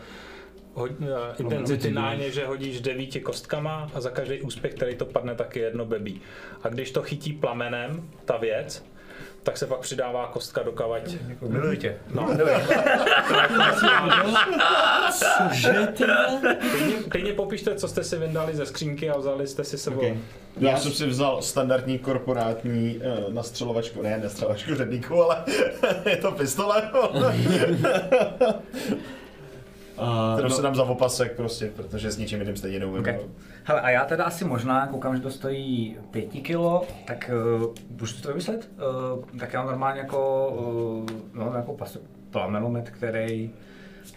Ho, 0.74 0.84
uh, 0.86 0.90
intensity 1.40 1.92
9 1.92 2.20
je, 2.20 2.32
že 2.32 2.46
hodíš 2.46 2.82
devíti 2.82 3.20
kostkama 3.22 3.92
a 3.94 4.02
za 4.02 4.10
každý 4.10 4.42
úspěch, 4.42 4.74
který 4.74 4.96
to 4.96 5.06
padne, 5.06 5.36
tak 5.36 5.56
je 5.56 5.64
jedno 5.64 5.86
bebí. 5.86 6.22
A 6.64 6.68
když 6.70 6.92
to 6.92 7.02
chytí 7.04 7.34
plamenem, 7.34 8.10
ta 8.26 8.38
věc, 8.38 8.86
tak 9.44 9.58
se 9.58 9.68
pak 9.68 9.80
přidává 9.80 10.28
kostka 10.28 10.64
do 10.64 10.72
kavať. 10.72 11.16
Miluji 11.42 11.78
tě. 11.78 11.98
No. 12.14 12.28
Klidně, 16.72 16.96
klidně 17.10 17.34
popište, 17.34 17.76
co 17.76 17.88
jste 17.88 18.04
si 18.04 18.18
vyndali 18.18 18.56
ze 18.56 18.66
skřínky 18.66 19.10
a 19.10 19.18
vzali 19.18 19.48
jste 19.48 19.64
si 19.64 19.78
sebou. 19.78 19.98
Okay. 19.98 20.18
Já 20.60 20.78
jsem 20.78 20.92
si 20.92 21.08
vzal 21.08 21.42
standardní 21.42 22.00
korporátní 22.00 22.98
uh, 22.98 23.34
nastřelovačku, 23.34 24.02
ne 24.02 24.20
nastřelovačku 24.24 24.76
řadníku, 24.76 25.24
ale 25.24 25.44
je 26.10 26.18
to 26.18 26.32
pistole, 26.32 26.92
A, 30.02 30.34
kterou 30.34 30.50
no, 30.50 30.56
si 30.56 30.62
dám 30.62 30.76
za 30.76 30.84
opasek 30.84 31.36
prostě, 31.36 31.72
protože 31.76 32.12
s 32.12 32.18
ničím 32.18 32.40
jiným 32.40 32.56
stejně 32.56 32.80
neumím. 32.80 33.00
Okay. 33.00 33.20
Hele, 33.64 33.82
a 33.82 33.90
já 33.90 34.06
teda 34.06 34.24
asi 34.24 34.46
možná, 34.46 34.88
koukám, 34.88 35.16
že 35.16 35.22
to 35.22 35.32
stojí 35.32 35.98
5 36.12 36.26
kilo, 36.26 36.88
tak 37.06 37.32
uh, 37.62 37.76
můžu 38.00 38.14
si 38.14 38.22
to 38.22 38.28
vymyslet? 38.28 38.70
Uh, 38.78 39.40
tak 39.40 39.54
já 39.54 39.60
mám 39.60 39.68
normálně 39.68 40.00
jako, 40.00 40.50
uh, 40.50 41.20
no, 41.34 41.54
jako 41.56 41.74
pas, 41.74 41.98
plamenomet, 42.32 42.90
který 42.90 43.50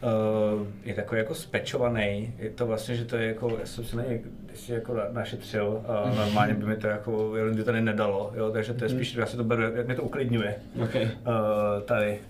uh, 0.02 0.66
je 0.84 0.94
takový 0.94 1.18
jako 1.18 1.34
spečovaný. 1.34 2.34
Je 2.38 2.50
to 2.50 2.66
vlastně, 2.66 2.96
že 2.96 3.04
to 3.04 3.16
je 3.16 3.28
jako, 3.28 3.56
já 3.60 3.66
jsem 3.66 3.84
si 3.84 3.96
si 4.54 4.72
jako 4.72 4.94
na- 4.94 5.08
našetřil 5.12 5.82
a 5.88 6.14
normálně 6.16 6.54
by 6.54 6.66
mi 6.66 6.76
to 6.76 6.86
jako, 6.86 7.34
to 7.64 7.72
nedalo, 7.72 8.32
jo, 8.34 8.50
takže 8.50 8.74
to 8.74 8.84
je 8.84 8.88
spíš, 8.88 9.14
já 9.14 9.26
si 9.26 9.36
to 9.36 9.44
beru, 9.44 9.62
jak 9.62 9.86
mě 9.86 9.94
to 9.94 10.02
uklidňuje. 10.02 10.54
okay. 10.84 11.04
Uh, 11.04 11.82
tady. 11.84 12.20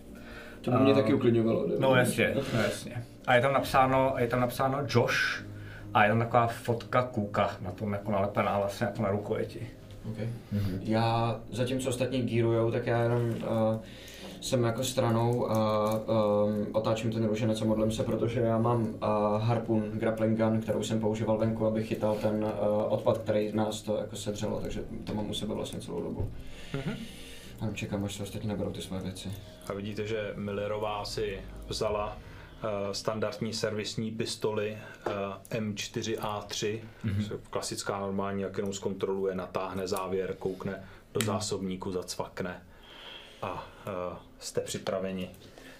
To 0.64 0.70
by 0.70 0.76
mě 0.78 0.92
A- 0.92 0.94
taky 0.94 1.14
uklidňovalo. 1.14 1.66
ne? 1.66 1.74
No 1.78 1.94
jasně, 1.94 2.34
no 2.54 2.60
jasně. 2.62 3.04
A 3.26 3.34
je 3.34 3.40
tam 3.42 3.52
napsáno, 3.52 4.14
je 4.18 4.26
tam 4.26 4.40
napsáno 4.40 4.78
Josh 4.88 5.44
a 5.94 6.02
je 6.04 6.08
tam 6.10 6.18
taková 6.18 6.46
fotka 6.46 7.02
kuka 7.02 7.50
na 7.60 7.70
tom 7.70 7.92
jako 7.92 8.10
nalepená 8.12 8.58
vlastně 8.58 8.86
jako 8.86 9.02
na 9.02 9.10
rukojeti. 9.10 9.66
Okay. 10.12 10.28
Já, 10.80 11.40
zatímco 11.52 11.88
ostatní 11.88 12.22
gírujou, 12.22 12.70
tak 12.70 12.86
já 12.86 13.02
jenom 13.02 13.22
uh, 13.30 13.36
jsem 14.40 14.64
jako 14.64 14.84
stranou 14.84 15.50
a 15.50 15.90
um, 15.94 16.66
otáčím 16.72 17.12
ten 17.12 17.24
ruženec 17.28 17.62
a 17.62 17.64
modlím 17.64 17.92
se, 17.92 18.02
protože 18.02 18.40
já 18.40 18.58
mám 18.58 18.80
uh, 18.82 18.88
harpun 19.42 19.82
grappling 19.94 20.38
gun, 20.38 20.60
kterou 20.60 20.82
jsem 20.82 21.00
používal 21.00 21.38
venku, 21.38 21.66
abych 21.66 21.86
chytal 21.88 22.14
ten 22.14 22.44
uh, 22.44 22.50
odpad, 22.92 23.18
který 23.18 23.52
nás 23.52 23.82
to 23.82 23.96
jako 23.96 24.16
sedřelo, 24.16 24.60
takže 24.60 24.80
to 25.04 25.14
mám 25.14 25.30
u 25.30 25.34
sebe 25.34 25.54
vlastně 25.54 25.80
celou 25.80 26.02
dobu. 26.02 26.30
A 27.60 27.70
čekám, 27.74 28.04
až 28.04 28.14
se 28.14 28.22
ostatní 28.22 28.48
naberou 28.48 28.72
ty 28.72 28.82
své 28.82 29.00
věci. 29.00 29.32
A 29.66 29.72
vidíte, 29.72 30.06
že 30.06 30.32
Millerová 30.36 31.04
si 31.04 31.42
vzala 31.68 32.16
uh, 32.16 32.92
standardní 32.92 33.52
servisní 33.52 34.10
pistoli 34.10 34.78
uh, 35.06 35.12
M4A3, 35.50 36.80
mm-hmm. 37.04 37.38
klasická 37.50 38.00
normální, 38.00 38.42
jak 38.42 38.56
jenom 38.56 38.72
zkontroluje, 38.72 39.34
natáhne 39.34 39.88
závěr, 39.88 40.34
koukne 40.38 40.84
do 41.14 41.20
zásobníku, 41.20 41.92
zacvakne 41.92 42.62
a 43.42 43.52
uh, 43.52 44.16
jste 44.38 44.60
připraveni 44.60 45.30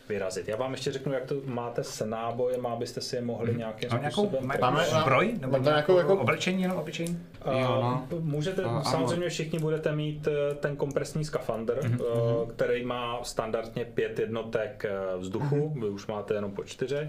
vyrazit. 0.09 0.49
Já 0.49 0.57
vám 0.57 0.73
ještě 0.73 0.93
řeknu, 0.93 1.13
jak 1.13 1.25
to 1.25 1.35
máte 1.45 1.85
s 1.85 2.05
nábojem, 2.05 2.67
abyste 2.67 3.01
si 3.01 3.17
je 3.17 3.23
mohli 3.23 3.55
nějakým 3.55 3.89
Mám 3.93 4.01
nějakou 4.01 4.27
způsobem... 4.27 4.49
má- 4.49 4.55
Máme- 4.61 4.85
zbroj? 4.85 5.35
Nebo 5.41 5.57
nějakou 5.59 5.99
jako- 5.99 6.17
oblečení, 6.19 6.63
jenom 6.63 6.79
oblečení? 6.79 7.19
A 7.43 7.53
Jo, 7.53 7.69
no. 7.83 8.09
Můžete, 8.21 8.63
A, 8.63 8.83
samozřejmě 8.83 9.29
všichni 9.29 9.59
budete 9.59 9.93
mít 9.97 10.29
eh, 10.29 10.55
ten 10.55 10.77
kompresní 10.77 11.25
skafandr, 11.25 11.81
Mhm, 11.85 11.99
eh, 12.01 12.53
který 12.57 12.85
má 12.85 13.19
standardně 13.25 13.85
pět 13.85 14.19
jednotek 14.19 14.85
eh, 14.89 15.19
vzduchu, 15.19 15.69
Mhm. 15.71 15.81
vy 15.81 15.89
už 15.89 16.07
máte 16.07 16.35
jenom 16.35 16.51
po 16.53 16.65
čtyři. 16.65 17.09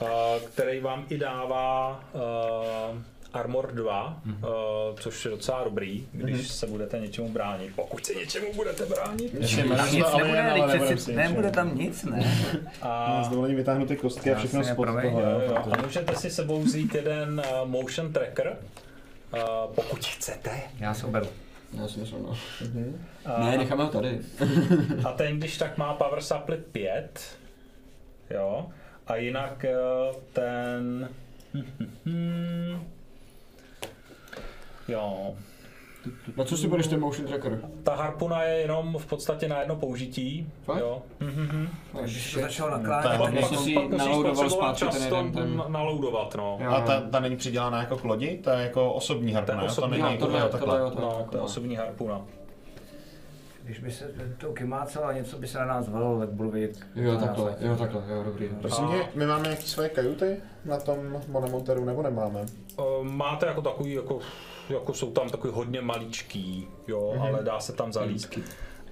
uh, 0.00 0.08
který 0.54 0.80
vám 0.80 1.06
i 1.08 1.18
dává 1.18 2.00
uh, 2.14 2.98
Armor 3.32 3.72
2, 3.72 4.20
Mhm. 4.24 4.44
uh, 4.44 4.50
což 5.00 5.24
je 5.24 5.30
docela 5.30 5.64
dobrý, 5.64 6.08
když 6.12 6.48
se 6.48 6.66
budete 6.66 6.98
něčemu 6.98 7.28
bránit. 7.28 7.72
Pokud 7.76 8.06
se 8.06 8.14
něčemu 8.14 8.54
budete 8.54 8.86
bránit. 8.86 9.34
Ještě 9.34 9.62
Tam 9.64 9.92
nic 9.92 10.04
ale 10.04 10.22
nebude, 10.24 10.40
ale 10.42 10.58
nebudem 10.60 10.80
přeci- 10.86 11.04
si 11.04 11.12
nebude 11.16 11.50
tam 11.50 11.78
nic, 11.78 12.04
ne? 12.04 12.36
A, 12.82 13.22
S 13.24 13.28
dovolením 13.28 13.56
vytáhnu 13.56 13.86
ty 13.86 13.96
kostky 13.96 14.32
a 14.32 14.38
všechno 14.38 14.64
si 14.64 14.70
spod 14.70 14.86
toho, 14.86 15.20
jo, 15.20 15.40
jo, 15.46 15.54
a 15.56 15.60
protože- 15.62 15.82
můžete 15.86 16.14
si 16.16 16.30
sebou 16.30 16.62
vzít 16.62 16.94
jeden 16.94 17.42
uh, 17.62 17.68
motion 17.68 18.12
tracker, 18.12 18.56
uh, 19.34 19.40
pokud 19.74 20.06
chcete. 20.06 20.50
Já 20.78 20.94
se 20.94 21.06
oberu. 21.06 21.26
Já 21.72 21.88
si 21.88 22.00
myslím, 22.00 22.22
no. 22.22 22.36
A, 23.24 23.44
Ne, 23.50 23.58
necháme 23.58 23.84
ho 23.84 23.90
tady. 23.90 24.20
a 25.04 25.12
ten, 25.12 25.38
když 25.38 25.58
tak 25.58 25.78
má 25.78 25.94
power 25.94 26.20
supply 26.22 26.56
5, 26.56 27.20
jo, 28.30 28.66
a 29.06 29.16
jinak 29.16 29.64
uh, 30.10 30.16
ten... 30.32 31.08
Jo, 34.88 35.34
Na 36.36 36.44
co 36.44 36.56
si 36.56 36.68
budeš 36.68 36.86
ten 36.86 37.00
motion 37.00 37.26
tracker? 37.28 37.60
ta 37.82 37.94
harpuna 37.94 38.42
je 38.42 38.58
jenom 38.58 38.96
v 38.98 39.06
podstatě 39.06 39.48
na 39.48 39.58
jedno 39.60 39.76
použití, 39.76 40.46
Fakt? 40.64 40.78
jo. 40.80 41.02
Mhm. 41.20 41.68
Když 42.02 42.34
to 42.34 42.40
začalo 42.40 42.70
To 42.70 42.76
je 42.76 42.82
nakládat. 42.82 43.26
Když 43.30 43.40
Pak 43.40 43.50
musíš 43.52 43.74
naloudoval 43.96 44.34
potřebovat 44.44 44.78
zpátky 44.78 44.98
ten 44.98 45.08
to 45.08 45.16
jeden 45.16 45.32
ten... 45.32 45.62
naloudovat, 45.72 46.34
no. 46.34 46.58
Jo. 46.60 46.70
A 46.70 46.80
ta, 46.80 47.00
ta 47.00 47.20
není 47.20 47.36
přidělaná 47.36 47.80
jako 47.80 47.96
k 47.96 48.04
lodi? 48.04 48.38
To 48.44 48.50
je 48.50 48.62
jako 48.62 48.92
osobní 48.92 49.32
harpuna, 49.32 49.66
to 49.74 49.86
není 49.86 50.02
jo, 50.02 50.16
tohle, 50.18 50.48
takhle. 50.48 50.80
No, 50.80 51.26
to 51.30 51.36
je 51.36 51.42
osobní 51.42 51.76
harpuna. 51.76 52.20
Když 53.68 53.80
by 53.80 53.90
se 53.90 54.10
to 54.38 54.52
kymácelo 54.52 55.04
a 55.06 55.12
něco 55.12 55.38
by 55.38 55.46
se 55.46 55.58
na 55.58 55.64
nás 55.64 55.88
valilo, 55.88 56.18
tak 56.18 56.28
budu 56.28 56.50
vědět. 56.50 56.78
Jo, 56.94 57.16
takhle, 57.20 57.56
jo, 57.60 57.76
takhle, 57.76 58.02
jo, 58.08 58.22
dobrý. 58.24 58.48
Prosím 58.60 58.84
A- 58.84 58.92
tě, 58.92 59.04
my 59.14 59.26
máme 59.26 59.42
nějaké 59.42 59.62
svoje 59.62 59.88
kajuty 59.88 60.36
na 60.64 60.80
tom 60.80 61.20
monomonteru, 61.28 61.84
nebo 61.84 62.02
nemáme? 62.02 62.46
Eh, 62.78 62.82
Máte 63.02 63.46
jako 63.46 63.62
takový, 63.62 63.92
jako, 63.92 64.18
jako 64.68 64.94
jsou 64.94 65.10
tam 65.10 65.28
takový 65.30 65.52
hodně 65.56 65.80
maličký, 65.80 66.68
jo, 66.88 67.12
Mhm. 67.14 67.22
ale 67.22 67.42
dá 67.44 67.60
se 67.60 67.72
tam 67.72 67.92
zalíst. 67.92 68.38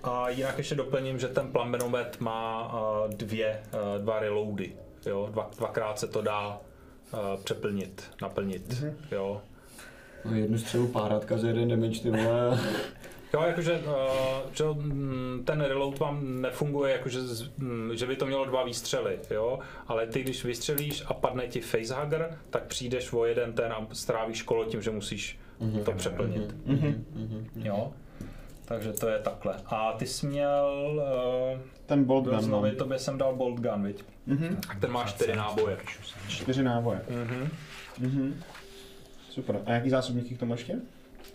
A 0.03 0.29
jinak 0.29 0.59
ještě 0.59 0.75
doplním, 0.75 1.19
že 1.19 1.29
ten 1.29 1.53
plamenomet 1.53 2.21
má 2.21 2.73
uh, 2.75 3.11
dvě, 3.15 3.61
uh, 3.73 4.03
dva 4.03 4.19
reloady, 4.21 4.73
jo, 5.07 5.29
dva, 5.33 5.51
dvakrát 5.59 5.99
se 5.99 6.07
to 6.07 6.23
dá 6.23 6.49
uh, 7.13 7.19
přeplnit, 7.45 8.05
naplnit, 8.23 8.81
Mhm. 8.83 8.97
jo. 9.13 9.41
No, 10.25 10.35
jednu 10.35 10.59
střelu 10.59 10.87
párátka 10.89 11.39
za 11.39 11.49
jeden 11.49 11.69
damage, 11.69 12.01
ty 12.01 12.11
vole. 12.11 12.61
Jo, 13.35 13.43
jakože 13.43 13.79
uh, 13.79 14.53
že, 14.53 14.65
mm, 14.65 15.43
ten 15.47 15.61
reload 15.61 15.99
vám 15.99 16.41
nefunguje, 16.43 16.93
jakože 16.93 17.21
z- 17.23 17.51
mm, 17.59 17.91
že 17.95 18.07
by 18.07 18.17
to 18.17 18.27
mělo 18.27 18.45
dva 18.45 18.65
výstřely, 18.65 19.19
jo, 19.31 19.59
ale 19.87 20.07
ty 20.07 20.23
když 20.23 20.45
vystřelíš 20.45 21.03
a 21.07 21.15
padne 21.15 21.47
ti 21.47 21.61
facehugger, 21.61 22.39
tak 22.51 22.63
přijdeš 22.65 23.13
o 23.13 23.25
jeden 23.25 23.53
ten 23.53 23.73
a 23.73 23.87
strávíš 23.93 24.43
kolo 24.43 24.65
tím, 24.65 24.83
že 24.83 24.91
musíš 24.91 25.39
to 25.85 25.93
přeplnit. 25.93 26.55
Jo, 27.57 27.93
takže 28.65 28.93
to 28.93 29.09
je 29.09 29.19
takhle. 29.19 29.55
A 29.67 29.93
ty 29.93 30.07
jsi 30.07 30.27
měl, 30.27 30.93
uh, 31.55 31.61
Ten 31.87 32.05
bolt 32.05 32.25
gun, 32.25 32.35
no. 32.35 32.43
znovu, 32.43 32.67
tobě 32.79 32.99
jsem 32.99 33.19
dal 33.19 33.37
bolt 33.37 33.61
gun, 33.61 33.83
viď? 33.83 34.05
Mhm. 34.27 34.61
Ten 34.81 34.91
má 34.91 35.05
čtyři 35.05 35.37
náboje. 35.37 35.77
Čtyři 36.29 36.63
náboje. 36.63 37.01
Mhm. 37.99 38.41
Super. 39.31 39.61
A 39.67 39.73
jaký 39.73 39.91
zásobníky 39.91 40.35
k 40.35 40.39
tomu 40.39 40.53
ještě? 40.55 40.75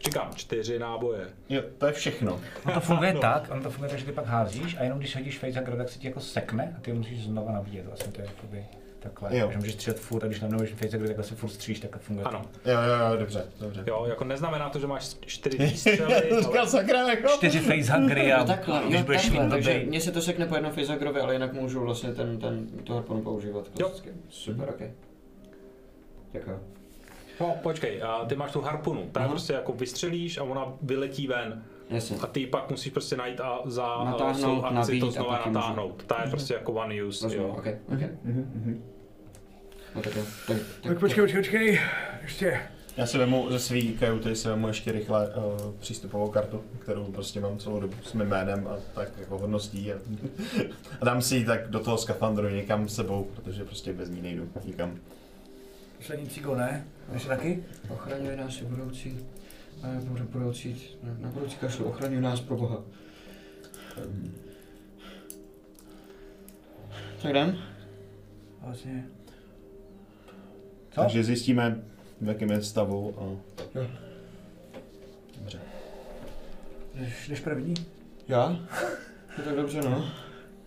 Říkám, 0.06 0.30
čtyři 0.36 0.80
náboje. 0.80 1.28
Jo, 1.49 1.61
to 1.78 1.86
je 1.86 1.91
všechno. 1.91 2.40
Ono 2.65 2.73
to 2.73 2.80
funguje 2.80 3.14
tak, 3.22 3.48
ono 3.52 3.61
to 3.61 3.69
funguje 3.69 3.90
tak, 3.90 3.99
že 3.99 4.06
ty 4.06 4.11
pak 4.11 4.26
házíš 4.26 4.78
a 4.80 4.84
jenom 4.84 4.99
když 4.99 5.15
hodíš 5.15 5.40
facehugger, 5.40 5.78
tak 5.78 5.90
se 5.90 5.99
ti 5.99 6.07
jako 6.07 6.19
sekne 6.19 6.73
a 6.78 6.82
ty 6.82 6.91
ho 6.91 6.98
musíš 6.98 7.23
znova 7.23 7.52
nabíjet. 7.52 7.86
Vlastně 7.86 8.11
to 8.11 8.22
je 8.22 8.28
jakoby 8.36 8.65
takhle. 8.99 9.38
Jo. 9.38 9.52
Že 9.52 9.57
můžeš 9.57 9.73
střílet 9.73 9.99
furt 9.99 10.23
a 10.23 10.28
když 10.28 10.40
navrhneš 10.41 10.69
facehugger, 10.69 11.07
tak 11.07 11.19
asi 11.19 11.36
furt 11.36 11.49
stříš, 11.49 11.80
tak 11.80 11.99
funguje 11.99 12.26
Ano, 12.26 12.41
to. 12.64 12.69
Jo, 12.69 12.78
jo, 12.82 13.10
jo, 13.11 13.18
dobře, 13.19 13.45
dobře. 13.60 13.84
jo, 13.88 14.06
jako 14.10 14.23
neznamená 14.23 14.69
to, 14.69 14.80
že 14.80 14.88
máš 14.88 15.15
čtyři 15.26 15.57
výstřely, 15.65 16.32
ale 16.57 16.68
sakra, 16.68 17.10
jako. 17.10 17.28
Čtyři 17.30 17.60
facehuggery 17.60 18.34
a 18.34 18.40
No 18.40 18.45
takhle, 18.45 18.82
když 18.88 18.99
jo, 18.99 19.06
budeš 19.06 19.22
takhle, 19.22 19.44
mít 19.44 19.49
takže 19.49 19.84
mně 19.88 20.02
se 20.02 20.11
to 20.11 20.22
sekne 20.22 20.45
po 20.45 20.56
jednom 20.56 20.73
facehuggerovi, 20.73 21.19
ale 21.19 21.34
jinak 21.34 21.53
můžu 21.53 21.80
vlastně 21.80 22.14
ten, 22.14 22.40
ten, 22.40 22.68
to 22.84 22.94
harponu 22.94 23.22
používat 23.22 23.68
klasicky. 23.78 24.10
Super, 24.30 24.69
ok. 24.69 24.82
Děkuji. 26.32 26.60
No, 27.41 27.55
počkej, 27.63 28.03
a 28.03 28.26
ty 28.26 28.35
máš 28.35 28.51
tu 28.51 28.61
harpunu, 28.61 29.09
ta 29.11 29.19
Aha. 29.19 29.30
prostě 29.30 29.53
jako 29.53 29.73
vystřelíš 29.73 30.38
a 30.38 30.43
ona 30.43 30.73
vyletí 30.81 31.27
ven. 31.27 31.63
Jasně. 31.89 32.18
A 32.22 32.27
ty 32.27 32.39
ji 32.39 32.47
pak 32.47 32.69
musíš 32.69 32.93
prostě 32.93 33.18
najít 33.18 33.39
a 33.41 33.59
za 33.65 34.03
Natáhnout, 34.03 34.63
akci 34.63 34.76
nabít 34.76 34.99
to 34.99 35.11
znova 35.11 35.38
můžu- 35.45 35.49
natáhnout. 35.59 36.03
Ta 36.07 36.22
je 36.23 36.30
prostě 36.30 36.53
jako 36.53 36.72
one 36.73 37.03
use, 37.03 37.26
Rozumím, 37.26 37.45
jo. 37.47 37.55
ok, 37.57 37.68
ok. 37.93 37.99
No 39.95 40.01
tak 40.01 40.15
jo, 40.15 40.23
tak, 40.47 40.57
Tak 40.84 40.99
počkej, 40.99 41.23
počkej, 41.23 41.41
počkej, 41.41 41.80
ještě. 42.22 42.59
Já 42.97 43.05
si 43.05 43.18
vemu 43.18 43.47
ze 43.51 43.59
svý 43.59 43.93
kajuty, 43.97 44.35
si 44.35 44.47
vemu 44.47 44.68
ještě 44.68 44.91
rychle 44.91 45.27
uh, 45.27 45.73
přístupovou 45.80 46.30
kartu, 46.30 46.63
kterou 46.80 47.05
prostě 47.05 47.39
mám 47.39 47.57
celou 47.57 47.80
dobu 47.80 47.93
s 48.03 48.13
mým 48.13 48.27
jménem 48.27 48.68
a 48.68 48.76
tak 48.93 49.09
jako 49.19 49.38
hodností 49.38 49.93
a, 49.93 49.95
a 51.01 51.05
dám 51.05 51.22
si 51.22 51.35
ji 51.35 51.45
tak 51.45 51.69
do 51.69 51.80
toho 51.80 51.97
skafandru 51.97 52.49
někam 52.49 52.89
s 52.89 52.95
sebou, 52.95 53.27
protože 53.35 53.63
prostě 53.65 53.93
bez 53.93 54.09
ní 54.09 54.22
nejdu 54.22 54.49
nikam. 54.65 54.97
Poslední 56.02 56.30
cigo, 56.30 56.56
ne? 56.56 56.88
Ještě 57.14 57.28
taky? 57.28 57.64
Ochraňuje 57.90 58.38
nás 58.38 58.61
i 58.61 58.65
budoucí, 58.65 59.19
a 59.84 59.88
bude 60.02 60.23
budoucí, 60.23 60.86
na, 61.03 61.14
na 61.19 61.30
budoucí 61.30 61.56
kašlu, 61.56 61.86
ochraňuje 61.86 62.22
nás 62.22 62.40
pro 62.40 62.57
boha. 62.57 62.84
Um. 64.06 64.36
Tak 67.22 67.32
jdem? 67.32 67.57
Vlastně. 68.61 69.06
Co? 70.91 71.02
Takže 71.02 71.23
zjistíme, 71.23 71.82
v 72.22 72.28
jakém 72.28 72.52
je 72.52 72.61
stavu 72.61 73.15
a... 73.19 73.23
Dobře. 75.40 75.60
Jdeš, 76.95 77.28
jdeš 77.28 77.40
první? 77.40 77.73
Já? 78.28 78.49
No 79.38 79.44
tak 79.44 79.56
dobře, 79.56 79.82
no. 79.82 80.11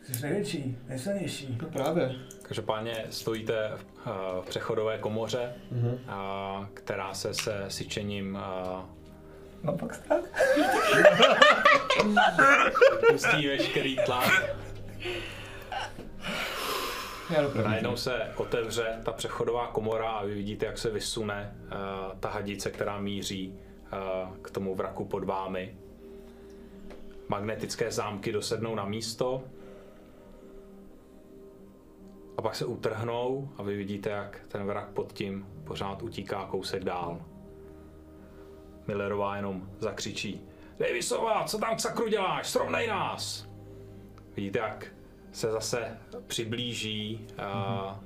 Jsi 0.03 0.23
největší, 0.23 0.79
nejsilnější. 0.89 1.59
No 1.63 1.69
právě. 1.69 2.15
Každopádně 2.49 3.07
stojíte 3.11 3.73
v, 3.77 3.85
eh, 4.07 4.11
v 4.43 4.47
přechodové 4.49 4.99
komoře, 4.99 5.55
Mhm. 5.71 5.99
a, 6.09 6.69
která 6.75 7.15
se 7.15 7.35
se 7.35 7.65
syčením 7.69 8.37
a, 8.37 8.89
No 9.63 9.73
pak 9.79 9.95
strach. 9.95 10.25
pustí 13.11 13.47
veškerý 13.49 13.97
tlak. 14.07 14.57
Najednou 17.65 17.97
se 17.97 18.33
otevře 18.37 19.01
ta 19.05 19.13
přechodová 19.13 19.67
komora 19.67 20.11
a 20.11 20.25
vy 20.25 20.35
vidíte, 20.35 20.67
jak 20.67 20.79
se 20.79 20.91
vysune 20.91 21.55
uh, 21.65 21.71
ta 22.21 22.29
hadice, 22.29 22.71
která 22.71 23.01
míří 23.01 23.55
uh, 24.29 24.37
k 24.43 24.51
tomu 24.51 24.75
vraku 24.75 25.05
pod 25.05 25.25
vámi. 25.25 25.77
Magnetické 27.29 27.91
zámky 27.93 28.33
dosednou 28.33 28.75
na 28.75 28.85
místo 28.85 29.43
a 32.37 32.43
pak 32.43 32.55
se 32.55 32.65
utrhnou 32.65 33.49
a 33.57 33.63
vy 33.63 33.77
vidíte, 33.77 34.11
jak 34.11 34.41
ten 34.49 34.67
vrak 34.67 34.89
pod 34.89 35.13
tím 35.13 35.47
pořád 35.65 36.03
utíká 36.03 36.45
kousek 36.45 36.85
dál. 36.85 37.21
Millerová 38.87 39.37
jenom 39.37 39.69
zakřičí. 39.79 40.41
Davisová, 40.79 41.45
co 41.45 41.59
tam 41.59 41.77
k 41.77 41.81
sakru 41.81 42.09
děláš? 42.09 42.49
Srovnej 42.49 42.87
nás! 42.87 43.49
Vidíte, 44.37 44.59
jak 44.59 44.87
se 45.33 45.51
zase 45.51 45.99
přiblíží 46.27 47.27
uh, 47.39 47.97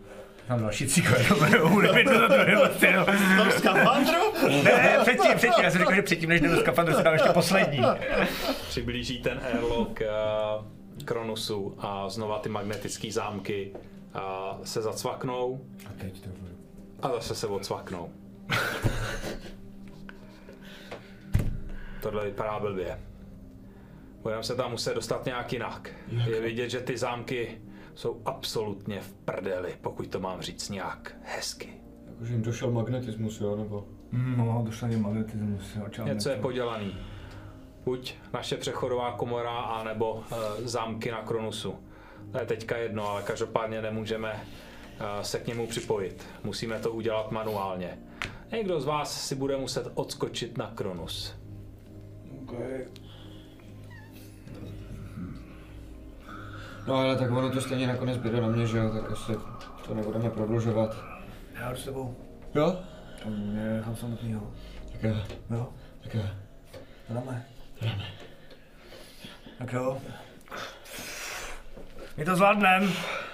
Mám 0.49 0.61
další 0.61 0.89
cigo, 0.89 1.09
jenom 1.53 1.73
budeme 1.73 2.05
to 2.05 2.19
za 2.19 2.29
druhé 2.29 2.57
vlastně, 2.57 2.97
no. 2.97 3.05
Tam 3.05 3.51
skafandru? 3.51 4.21
Ne, 4.65 4.99
předtím, 5.03 5.37
předtím, 5.37 5.65
já 5.65 5.71
jsem 5.71 5.79
řekl, 5.79 5.95
že 5.95 6.03
předtím, 6.03 6.29
než 6.29 6.41
jdu 6.41 6.49
do 6.51 6.61
skafandru, 6.61 6.95
si 6.95 7.03
dám 7.03 7.13
ještě 7.13 7.29
poslední. 7.29 7.81
přiblíží 8.69 9.23
ten 9.23 9.41
airlock 9.53 10.01
uh, 10.01 11.05
Kronusu 11.05 11.75
a 11.79 12.09
znova 12.09 12.39
ty 12.39 12.49
magnetické 12.49 13.13
zámky 13.13 13.73
uh, 14.23 14.65
se 14.65 14.83
zacvaknou 14.83 15.61
A 15.87 15.93
teď 16.01 16.21
to 16.21 16.31
budu. 16.31 16.53
a 17.03 17.09
zase 17.09 17.35
se 17.35 17.47
odsvaknou. 17.47 18.11
Tohle 22.03 22.25
vypadá 22.25 22.59
blbě. 22.61 23.01
Budeme 24.23 24.43
se 24.43 24.55
tam 24.55 24.71
muset 24.71 24.95
dostat 24.95 25.25
nějak 25.27 25.53
jinak. 25.53 25.91
Je 26.27 26.41
vidět, 26.41 26.69
že 26.71 26.81
ty 26.81 26.99
zámky 26.99 27.59
jsou 27.95 28.23
absolutně 28.25 29.01
v 29.01 29.13
prdeli, 29.13 29.77
pokud 29.81 30.07
to 30.07 30.21
mám 30.21 30.41
říct 30.41 30.69
nějak 30.71 31.17
hezky. 31.25 31.69
Jakože 32.11 32.33
jim 32.33 32.43
došel 32.43 32.71
magnetismus, 32.71 33.41
jo, 33.41 33.57
nebo? 33.57 33.87
No, 34.13 34.63
došla 34.67 34.89
mě 34.89 34.97
magnetismus, 34.97 35.77
očám. 35.87 36.07
Něco 36.07 36.31
je 36.31 36.37
podělaný. 36.37 36.97
Buď 37.85 38.15
naše 38.33 38.57
přechodová 38.57 39.13
komora, 39.13 39.57
anebo 39.59 40.13
uh, 40.15 40.25
zámky 40.65 41.11
na 41.11 41.23
Kronusu. 41.23 41.75
To 42.33 42.39
je 42.41 42.47
teďka 42.47 42.77
jedno, 42.77 43.09
ale 43.09 43.23
každopádně 43.23 43.83
nemůžeme 43.83 44.33
uh, 44.33 45.23
se 45.23 45.39
k 45.39 45.47
němu 45.47 45.67
připojit. 45.67 46.25
Musíme 46.45 46.79
to 46.79 46.93
udělat 46.93 47.31
manuálně. 47.31 47.99
Někdo 48.53 48.81
z 48.81 48.85
vás 48.85 49.27
si 49.27 49.35
bude 49.35 49.57
muset 49.57 49.87
odskočit 49.95 50.59
na 50.59 50.71
Kronus. 50.75 51.35
Okay. 52.43 52.87
No 56.87 56.95
ale 56.95 57.17
tak 57.17 57.31
ono 57.31 57.51
to 57.51 57.61
stejně 57.61 57.87
nakonec 57.87 58.17
bude 58.17 58.41
na 58.41 58.49
mě, 58.49 58.67
že 58.67 58.79
jo, 58.79 58.91
tak 58.91 59.11
asi 59.13 59.33
to 59.87 59.95
nebudeme 59.95 60.31
prodlužovat. 60.31 60.97
Já 61.55 61.71
jdu 61.71 61.77
s 61.77 61.85
tebou. 61.85 62.17
Jo? 62.55 62.77
To 63.23 63.31
mě 63.31 63.65
nechám 63.65 63.97
samotnýho. 63.97 64.53
Tak 64.93 65.03
jo. 65.03 65.17
Jo, 65.51 65.69
Tak 66.03 66.15
jo. 66.15 66.23
jdeme. 67.11 67.47
Tak 69.59 69.73
jo. 69.73 70.01
My 72.19 72.25
to 72.25 72.37
zvládnem. 72.37 72.91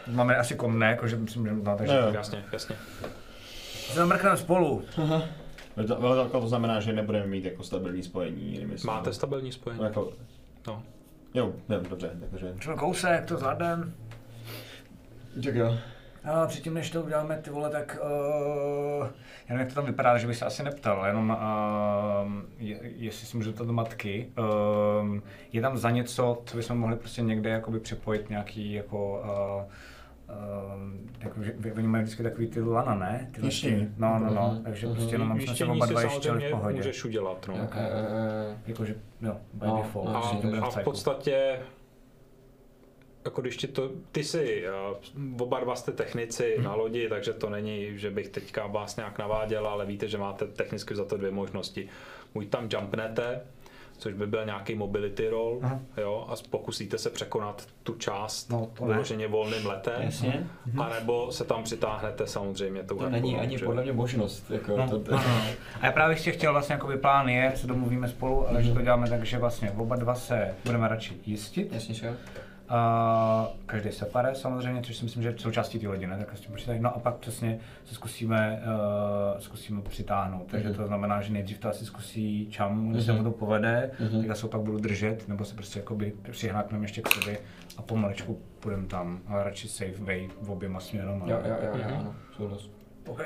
Máme 0.07 0.37
asi 0.37 0.55
komne, 0.55 0.87
jakože 0.87 1.17
myslím, 1.17 1.47
že 1.47 1.53
máte, 1.53 1.87
že 1.87 1.93
Jo. 1.93 2.11
Jasně, 2.15 2.45
jasně. 2.53 2.77
zamrkneme 3.95 4.37
spolu. 4.37 4.83
To, 5.87 5.95
to, 5.95 6.29
to 6.41 6.49
znamená, 6.49 6.81
že 6.81 6.93
nebudeme 6.93 7.27
mít 7.27 7.45
jako 7.45 7.63
stabilní 7.63 8.03
spojení. 8.03 8.57
slovy. 8.57 8.77
Máte 8.97 9.13
stabilní 9.13 9.53
spojení? 9.53 9.81
No, 9.81 9.87
jako, 9.87 10.13
No. 10.67 10.83
jo, 11.35 11.53
ne, 11.69 11.81
dobře, 11.91 12.11
takže... 12.31 12.55
Třeba 12.59 12.77
kousek, 12.77 13.27
to 13.27 13.37
zvládnem. 13.37 13.95
Tak 15.45 15.55
jo. 15.55 15.79
A 16.25 16.47
předtím, 16.47 16.75
než 16.75 16.91
to 16.91 17.03
uděláme, 17.03 17.37
ty 17.37 17.51
vole, 17.51 17.71
tak 17.71 17.99
uh, 18.03 19.07
já 19.49 19.55
nevím, 19.55 19.61
jak 19.61 19.69
to 19.69 19.75
tam 19.75 19.87
vypadá, 19.87 20.19
že 20.19 20.27
bych 20.27 20.37
se 20.37 20.45
asi 20.45 20.63
neptal, 20.63 21.07
jenom 21.07 21.31
uh, 21.31 22.33
je, 22.59 22.79
jestli 22.83 23.27
si 23.27 23.37
můžu 23.37 23.53
to 23.53 23.65
do 23.65 23.73
matky. 23.73 24.29
Uh, 24.39 25.19
je 25.53 25.61
tam 25.61 25.77
za 25.79 25.91
něco, 25.91 26.43
co 26.47 26.57
bychom 26.57 26.79
mohli 26.79 26.97
prostě 26.97 27.23
někde 27.23 27.51
jakoby 27.51 27.81
připojit 27.81 28.31
nějaký 28.31 28.73
jako 28.73 29.23
uh, 29.67 29.73
Uh, 30.29 30.91
jako, 31.21 31.41
oni 31.77 31.89
mají 31.89 32.05
vždycky 32.05 32.23
takový 32.23 32.47
ty 32.47 32.61
lana, 32.61 32.95
ne? 32.95 33.29
Ty 33.33 33.43
lesy. 33.43 33.89
No, 33.97 34.19
no, 34.19 34.35
no, 34.35 34.61
takže 34.65 34.87
prostě 34.87 35.15
jenom 35.15 35.29
jsme 35.29 35.41
se 35.41 35.51
Jištění 35.51 35.71
oba 35.71 35.87
dva 35.87 36.03
ještě 36.03 36.31
v 36.33 36.51
pohodě. 36.51 36.77
můžeš 36.77 37.05
udělat, 37.05 37.47
no. 37.49 37.55
Uh, 37.55 37.61
Jakože, 38.67 38.95
jo, 39.21 39.37
by 39.53 39.67
No, 39.67 39.77
default. 39.83 40.09
no, 40.09 40.17
A, 40.25 40.35
bude 40.35 40.59
a 40.59 40.71
v 40.71 40.85
podstatě 40.85 41.59
jako 43.25 43.41
když 43.43 43.57
ti 43.57 43.67
to, 43.67 43.91
ty 44.13 44.25
jsi, 44.25 44.65
uh, 44.91 45.43
oba 45.43 45.61
dva 45.61 45.77
jste 45.77 45.93
technici 45.93 46.57
na 46.63 46.75
lodi, 46.75 47.09
takže 47.09 47.33
to 47.33 47.51
není, 47.51 47.99
že 47.99 48.11
bych 48.11 48.29
teďka 48.29 48.67
vás 48.67 48.97
nějak 48.97 49.19
naváděl, 49.19 49.67
ale 49.67 49.87
víte, 49.87 50.09
že 50.09 50.19
máte 50.19 50.47
technicky 50.47 50.95
za 50.97 51.05
to 51.05 51.17
dvě 51.17 51.31
možnosti. 51.31 51.89
Buď 52.35 52.49
tam 52.49 52.69
jumpnete, 52.73 53.41
což 53.99 54.15
by 54.15 54.27
byl 54.27 54.45
nějaký 54.45 54.75
mobility 54.75 55.29
roll, 55.29 55.61
Aha. 55.63 55.81
jo, 55.97 56.27
a 56.29 56.35
pokusíte 56.51 56.99
se 56.99 57.11
překonat 57.11 57.67
tu 57.83 57.95
část 57.95 58.51
No, 58.51 58.71
to 58.79 58.85
ne. 58.87 58.93
vyloženě 58.93 59.29
volným 59.29 59.67
letem, 59.67 60.03
Jasně. 60.03 60.47
anebo 60.79 61.33
se 61.33 61.45
tam 61.45 61.63
přitáhnete 61.65 62.27
samozřejmě 62.27 62.83
tou 62.83 62.97
to 62.99 63.09
není 63.09 63.37
ani 63.39 63.59
že? 63.59 63.65
podle 63.65 63.83
mě 63.83 63.93
možnost. 63.93 64.51
Jako, 64.51 64.77
No, 64.77 64.89
to, 64.89 64.99
no, 65.13 65.17
no. 65.17 65.19
A 65.81 65.87
já 65.87 65.93
právě 65.93 66.15
ještě 66.17 66.33
chtěl 66.33 66.53
vlastně 66.53 66.73
jakoby 66.73 66.97
plán 66.97 67.29
je, 67.29 67.53
se 67.57 67.67
domluvíme 67.67 68.09
spolu, 68.09 68.49
ale 68.49 68.63
že 68.63 68.73
to 68.75 68.83
děláme 68.83 69.09
tak, 69.11 69.25
že 69.27 69.39
vlastně 69.39 69.71
oba 69.71 69.97
dva 69.97 70.15
se 70.15 70.55
budeme 70.65 70.89
radši 70.89 71.17
jistit. 71.27 71.73
Jasně, 71.73 71.95
že 71.95 72.17
jo? 72.71 72.77
A 72.77 73.49
každý 73.67 73.93
separé 73.93 74.35
samozřejmě, 74.35 74.83
což 74.83 74.97
si 74.97 75.05
myslím, 75.05 75.23
že 75.23 75.29
je 75.29 75.39
součástí 75.39 75.79
té 75.79 75.89
lodi, 75.89 76.07
ne? 76.07 76.19
Tak 76.19 76.39
si 76.39 76.49
počítají. 76.49 76.81
No 76.81 76.97
a 76.97 76.99
pak 76.99 77.17
přesně 77.17 77.59
se 77.85 77.95
zkusíme, 77.95 78.63
uh, 79.35 79.41
zkusíme 79.41 79.83
přitáhnout. 79.83 80.47
Takže 80.51 80.71
to 80.73 80.87
znamená, 80.87 81.21
že 81.23 81.33
nejdřív 81.33 81.59
to 81.59 81.69
asi 81.69 81.85
zkusí 81.85 82.47
čam, 82.51 82.93
když 82.93 83.05
se 83.05 83.13
mu 83.13 83.23
to 83.25 83.31
povede, 83.31 83.91
tak 83.99 84.27
já 84.27 84.35
se 84.35 84.43
ho 84.43 84.49
pak 84.49 84.61
budu 84.61 84.79
držet, 84.79 85.29
nebo 85.29 85.45
se 85.45 85.55
prostě 85.55 85.79
jakoby 85.79 86.13
přihnákneme 86.31 86.85
ještě 86.85 87.03
k 87.03 87.09
sobě 87.09 87.39
a 87.77 87.83
pomaličku 87.83 88.39
půjdeme 88.61 88.87
tam, 88.87 89.21
ale 89.27 89.45
radši 89.45 89.69
safe 89.69 90.05
way 90.05 90.29
v 90.43 90.51
oběma 90.51 90.81
směrama. 90.81 91.27
Jo, 91.29 91.39
jo, 91.45 91.57
jo, 91.63 91.79
jo, 91.79 91.85
ano, 91.99 92.15
souhlas. 92.37 92.69
OK. 93.07 93.21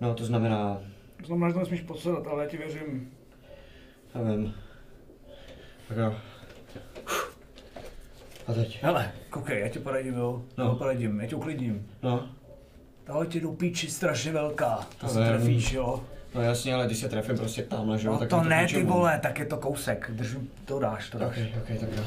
No, 0.00 0.14
to 0.14 0.24
znamená, 0.24 0.78
To 1.20 1.26
znamená, 1.26 1.48
že 1.48 1.54
to 1.54 1.60
nesmíš 1.60 1.80
podsedat, 1.80 2.26
ale 2.26 2.44
já 2.44 2.50
ti 2.50 2.56
věřím. 2.56 3.10
nevím. 4.14 4.54
Tak 5.88 5.96
jo. 5.98 6.14
A 8.48 8.52
teď? 8.52 8.78
Hele, 8.82 9.12
koukej, 9.30 9.60
já 9.60 9.68
ti 9.68 9.78
poradím, 9.78 10.14
jo. 10.14 10.42
No. 10.58 10.74
Poradím, 10.76 11.20
já 11.20 11.26
tě 11.26 11.36
uklidním. 11.36 11.86
No, 12.02 12.28
Tahle 13.04 13.26
ti 13.26 13.40
do 13.40 13.52
píči 13.52 13.90
strašně 13.90 14.32
velká. 14.32 14.86
To 15.00 15.06
To 15.06 15.12
se 15.12 15.24
trefíš, 15.24 15.72
jo. 15.72 16.04
no 16.34 16.42
jasně, 16.42 16.74
ale 16.74 16.86
když 16.86 16.98
se 16.98 17.08
trefím 17.08 17.36
prostě 17.38 17.62
tamhle, 17.62 17.98
že 17.98 18.06
jo, 18.08 18.12
No 18.12 18.18
tak 18.18 18.28
to 18.28 18.36
je 18.36 18.48
ne, 18.48 18.66
ty 18.68 18.82
vole, 18.82 19.18
tak 19.22 19.38
je 19.38 19.46
to 19.46 19.56
kousek. 19.56 20.10
Držím, 20.10 20.50
to 20.64 20.78
dáš, 20.78 21.10
to 21.10 21.18
dáš. 21.18 21.38
Ok, 21.38 21.62
ok, 21.62 21.80
tak 21.80 21.88
jo. 21.96 22.02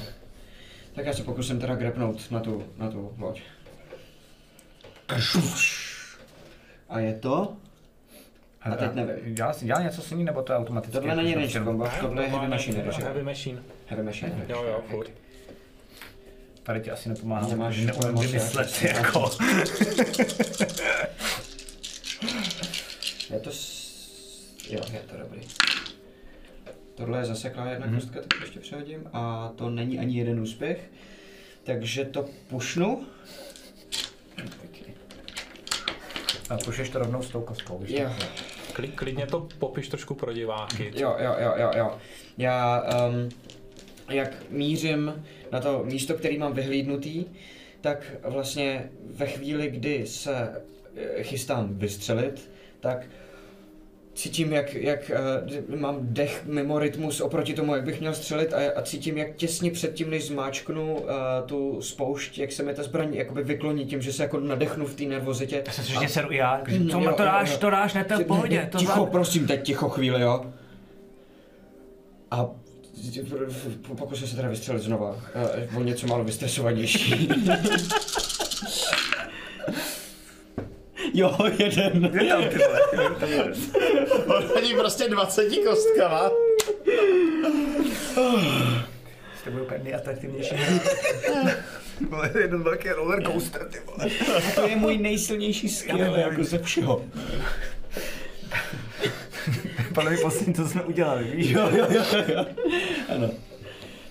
Tak 0.96 1.06
já 1.06 1.14
se 1.14 1.24
pokusím 1.24 1.60
teda 1.60 1.76
grepnout 1.76 2.32
na 2.32 2.40
tu, 2.40 2.64
na 2.78 2.90
tu 2.90 3.14
loď. 3.20 3.42
A 6.90 7.00
je 7.00 7.14
to? 7.14 7.54
A 8.62 8.76
teď 8.76 8.94
nevím. 8.94 9.36
Dělá, 9.36 9.54
dělá 9.62 9.82
něco 9.82 10.02
s 10.02 10.12
ní, 10.12 10.24
nebo 10.24 10.42
to 10.42 10.54
je 10.54 10.58
automaticky? 10.60 10.94
Tohle 10.98 11.16
není 11.16 11.30
Jako 11.30 11.40
range 11.42 11.56
jenom- 11.58 11.68
combat, 11.68 12.00
tohle 12.00 12.24
je 12.24 12.30
heavy 12.30 12.48
machine, 12.48 12.78
heavy 13.04 13.24
machine. 13.24 13.62
Heavy 13.88 14.04
machine. 14.04 14.46
Jo, 14.48 14.64
jo, 14.64 14.82
furt. 14.90 15.12
Tady 16.64 16.80
ti 16.82 16.92
asi 16.92 17.10
nepomáhá, 17.10 17.48
Nemáš 17.48 17.78
neumím 17.78 18.16
vymyslet 18.22 18.82
jako. 18.84 19.32
Je 23.34 23.40
to 23.40 23.52
s... 23.52 23.82
Jo, 24.70 24.80
je 24.94 25.00
to 25.00 25.18
dobrý. 25.18 25.42
Tohle 26.96 27.20
je 27.20 27.26
zaseklá 27.26 27.66
jedna 27.70 27.86
Mhm. 27.88 27.96
kostka, 28.00 28.20
tak 28.22 28.42
ještě 28.42 28.60
přehodím. 28.60 29.04
A 29.14 29.52
to 29.56 29.70
není 29.70 30.00
ani 30.00 30.18
jeden 30.18 30.40
úspěch. 30.40 30.90
Takže 31.64 32.06
to 32.06 32.30
pušnu. 32.50 33.06
A 36.50 36.58
pušeš 36.58 36.90
to 36.90 37.00
rovnou 37.00 37.22
s 37.24 37.30
tou 37.30 37.42
kostkou, 37.42 37.78
víš? 37.78 38.00
Jo, 38.00 38.10
Kli- 38.74 38.92
Klidně 38.96 39.28
to 39.28 39.40
popiš 39.60 39.88
trošku 39.88 40.16
pro 40.16 40.34
diváky. 40.34 40.92
jo, 40.96 41.16
jo, 41.20 41.36
jo, 41.40 41.54
jo, 41.58 41.72
jo. 41.76 41.98
Já, 42.38 42.84
um, 43.10 43.30
jak 44.10 44.50
mířím 44.50 45.26
na 45.52 45.60
to 45.60 45.84
místo, 45.84 46.14
který 46.14 46.38
mám 46.38 46.54
vyhlídnutý, 46.54 47.26
tak 47.82 48.12
vlastně 48.24 48.90
ve 49.04 49.28
chvíli, 49.28 49.70
kdy 49.70 50.08
se 50.08 50.62
eh, 50.96 51.24
chystám 51.24 51.76
vystřelit, 51.76 52.52
tak 52.80 53.08
cítím, 54.14 54.54
jak, 54.54 54.74
jak 54.74 55.12
uh, 55.70 55.80
mám 55.80 55.98
dech 56.02 56.46
mimo 56.46 56.80
rytmus 56.80 57.22
oproti 57.22 57.54
tomu, 57.54 57.76
jak 57.76 57.84
bych 57.84 58.00
měl 58.00 58.14
střelit 58.14 58.54
a, 58.54 58.58
a 58.76 58.82
cítím, 58.82 59.18
jak 59.18 59.36
těsně 59.36 59.72
předtím, 59.72 60.10
než 60.10 60.28
zmáčknu 60.28 60.96
uh, 60.96 61.10
tu 61.46 61.82
spoušť, 61.82 62.38
jak 62.38 62.52
se 62.52 62.64
mi 62.64 62.74
ta 62.74 62.84
zbraň 62.84 63.14
jakoby 63.14 63.44
vykloní 63.44 63.86
tím, 63.86 64.02
že 64.02 64.14
se 64.14 64.24
jako 64.24 64.40
nadechnu 64.40 64.86
v 64.86 64.96
té 64.96 65.04
nervozitě. 65.04 65.64
Já 65.68 65.74
se 65.74 65.84
strašně 65.84 66.10
seru 66.10 66.32
i 66.32 66.38
já, 66.38 66.62
že 66.68 66.86
co 66.86 67.00
jo, 67.00 67.14
to 67.18 67.24
dáš, 67.24 67.58
to 67.58 67.70
dáš, 67.70 67.94
ne, 67.94 68.04
to 68.04 68.14
je 68.14 68.20
v 68.20 68.28
pohodě, 68.28 68.68
to 68.72 68.78
ticho, 68.78 68.92
zvládne. 68.92 69.12
prosím, 69.12 69.48
teď 69.48 69.64
ticho 69.64 69.90
chvíli, 69.90 70.22
jo. 70.22 70.46
A 72.32 72.50
pokusím 73.98 74.28
se 74.28 74.36
teda 74.36 74.50
vystřelit 74.50 74.84
znova. 74.84 75.22
Uh, 75.72 75.78
o 75.78 75.84
něco 75.84 76.08
málo 76.08 76.24
vystresovanější. 76.24 77.30
jo, 81.14 81.38
jeden. 81.58 82.12
Je 82.22 82.30
tam 82.30 82.46
ty 82.46 82.58
vole. 82.58 84.46
Oni 84.56 84.74
prostě 84.74 85.10
20 85.10 85.50
kostkama. 85.66 86.30
To 89.44 89.52
bude 89.52 89.64
úplně 89.64 89.84
nejatraktivnější. 89.84 90.56
Vole, 92.10 92.32
jeden 92.42 92.64
velký 92.64 92.90
roller 92.90 93.24
coaster, 93.24 93.66
ty 93.66 93.80
vole. 93.86 94.10
To 94.56 94.68
je 94.68 94.76
můj 94.76 94.98
nejsilnější 94.98 95.70
skill, 95.70 96.16
jako 96.16 96.44
ze 96.44 96.60
všeho. 96.60 97.06
Podle 99.96 100.12
mě 100.12 100.20
poslední, 100.22 100.54
co 100.54 100.68
jsme 100.68 100.84
udělali, 100.84 101.24
víš? 101.24 101.50
Jo, 101.50 101.70
jo, 101.76 101.88
jo, 101.90 102.04
jo. 102.28 102.46
Ano. 103.16 103.30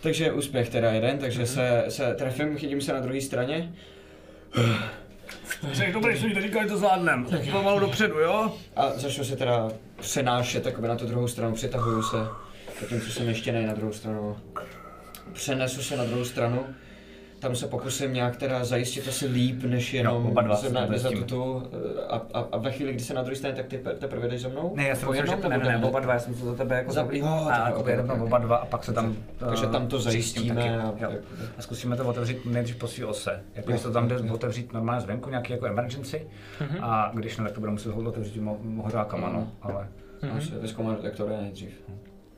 Takže 0.00 0.32
úspěch 0.32 0.68
teda 0.68 0.90
jeden, 0.90 1.18
takže 1.18 1.46
se, 1.46 1.84
se 1.88 2.14
trefím, 2.14 2.58
chytím 2.58 2.80
se 2.80 2.92
na 2.92 3.00
druhé 3.00 3.20
straně. 3.20 3.72
Řekl, 5.72 5.92
dobrý, 5.92 6.16
že 6.16 6.34
to 6.34 6.40
říkali, 6.40 6.68
to 6.68 6.76
zvládnem. 6.76 7.26
Pomalu 7.52 7.80
dopředu, 7.80 8.18
jo? 8.18 8.52
A 8.76 8.92
začnu 8.96 9.24
se 9.24 9.36
teda 9.36 9.70
přenášet 10.00 10.66
jakoby 10.66 10.88
na 10.88 10.96
tu 10.96 11.06
druhou 11.06 11.28
stranu, 11.28 11.54
přetahuju 11.54 12.02
se, 12.02 12.16
zatímco 12.80 13.10
jsem 13.10 13.28
ještě 13.28 13.52
nej 13.52 13.66
na 13.66 13.74
druhou 13.74 13.92
stranu. 13.92 14.36
Přenesu 15.32 15.82
se 15.82 15.96
na 15.96 16.04
druhou 16.04 16.24
stranu, 16.24 16.66
tam 17.40 17.56
se 17.56 17.66
pokusím 17.68 18.12
nějak 18.14 18.36
teda 18.36 18.64
zajistit 18.64 19.08
asi 19.08 19.26
líp, 19.26 19.62
než 19.64 19.94
jenom 19.94 20.26
oba 20.26 20.42
dva 20.42 20.56
se 20.56 20.66
se 20.66 20.72
na, 20.74 20.86
za 20.86 20.96
zjistíme. 20.96 21.26
tu 21.26 21.62
a, 22.08 22.16
a, 22.34 22.46
a, 22.52 22.56
ve 22.58 22.70
chvíli, 22.70 22.92
kdy 22.92 23.02
se 23.04 23.14
na 23.14 23.22
druhé 23.22 23.36
straně, 23.36 23.56
tak 23.56 23.66
ty 23.66 23.78
teprve 23.98 24.28
jdeš 24.28 24.40
za 24.40 24.48
mnou? 24.48 24.72
Ne, 24.76 24.88
já 24.88 24.96
jsem 24.96 25.06
Po 25.06 25.12
myslel, 25.12 25.26
že 25.26 25.32
jednom, 25.32 25.42
to 25.42 25.48
ne, 25.48 25.58
ne, 25.72 25.78
ne, 25.78 25.86
oba 25.86 26.00
dva, 26.00 26.12
já 26.12 26.18
jsem 26.18 26.34
se 26.34 26.44
za 26.44 26.54
tebe 26.54 26.76
jako 26.76 26.92
Za- 26.92 27.08
jo, 27.10 27.26
a 27.26 27.44
takhle, 27.48 27.66
jako 27.66 27.80
ok, 27.80 27.86
jedeme 27.88 28.12
ok. 28.14 28.22
oba 28.22 28.38
dva 28.38 28.56
a 28.56 28.66
pak 28.66 28.84
se 28.84 28.92
tam... 28.92 29.16
Takže 29.38 29.66
tam 29.66 29.86
to 29.86 29.96
eh, 29.96 30.00
zajistíme 30.00 30.54
taky, 30.54 30.68
a- 30.68 30.94
jo. 31.00 31.12
A 31.58 31.62
zkusíme 31.62 31.96
to 31.96 32.04
otevřít 32.08 32.46
nejdřív 32.46 32.76
po 32.76 32.86
svý 32.86 33.04
ose. 33.04 33.42
Jako 33.54 33.78
to 33.78 33.92
tam 33.92 34.08
jde 34.08 34.16
otevřít 34.32 34.72
normálně 34.72 35.00
zvenku, 35.00 35.30
nějaký 35.30 35.52
jako 35.52 35.66
emergency. 35.66 36.26
A 36.80 37.10
když 37.14 37.36
ne, 37.36 37.44
tak 37.44 37.52
to 37.52 37.60
bude 37.60 37.72
muset 37.72 37.90
otevřít 37.92 38.42
hořákama, 38.82 39.28
no. 39.32 39.48
Ale 39.62 39.88
Asi 40.36 40.50
vyzkoumat 40.60 40.96
detektory 40.96 41.36
nejdřív. 41.40 41.70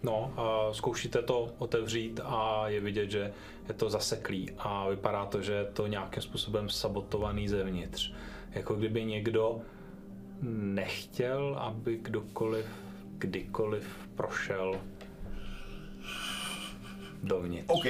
No, 0.02 0.32
a 0.36 0.74
zkoušíte 0.74 1.22
to 1.22 1.50
otevřít 1.58 2.20
a 2.24 2.68
je 2.68 2.80
vidět, 2.80 3.10
že 3.10 3.32
je 3.68 3.74
to 3.74 3.90
zaseklý 3.90 4.50
a 4.58 4.88
vypadá 4.88 5.26
to, 5.26 5.42
že 5.42 5.52
je 5.52 5.64
to 5.64 5.86
nějakým 5.86 6.22
způsobem 6.22 6.68
sabotovaný 6.68 7.48
zevnitř. 7.48 8.12
Jako 8.50 8.74
kdyby 8.74 9.04
někdo 9.04 9.60
nechtěl, 10.50 11.56
aby 11.60 11.98
kdokoliv, 12.02 12.66
kdykoliv 13.18 14.08
prošel 14.14 14.80
dovnitř. 17.22 17.68
OK. 17.68 17.84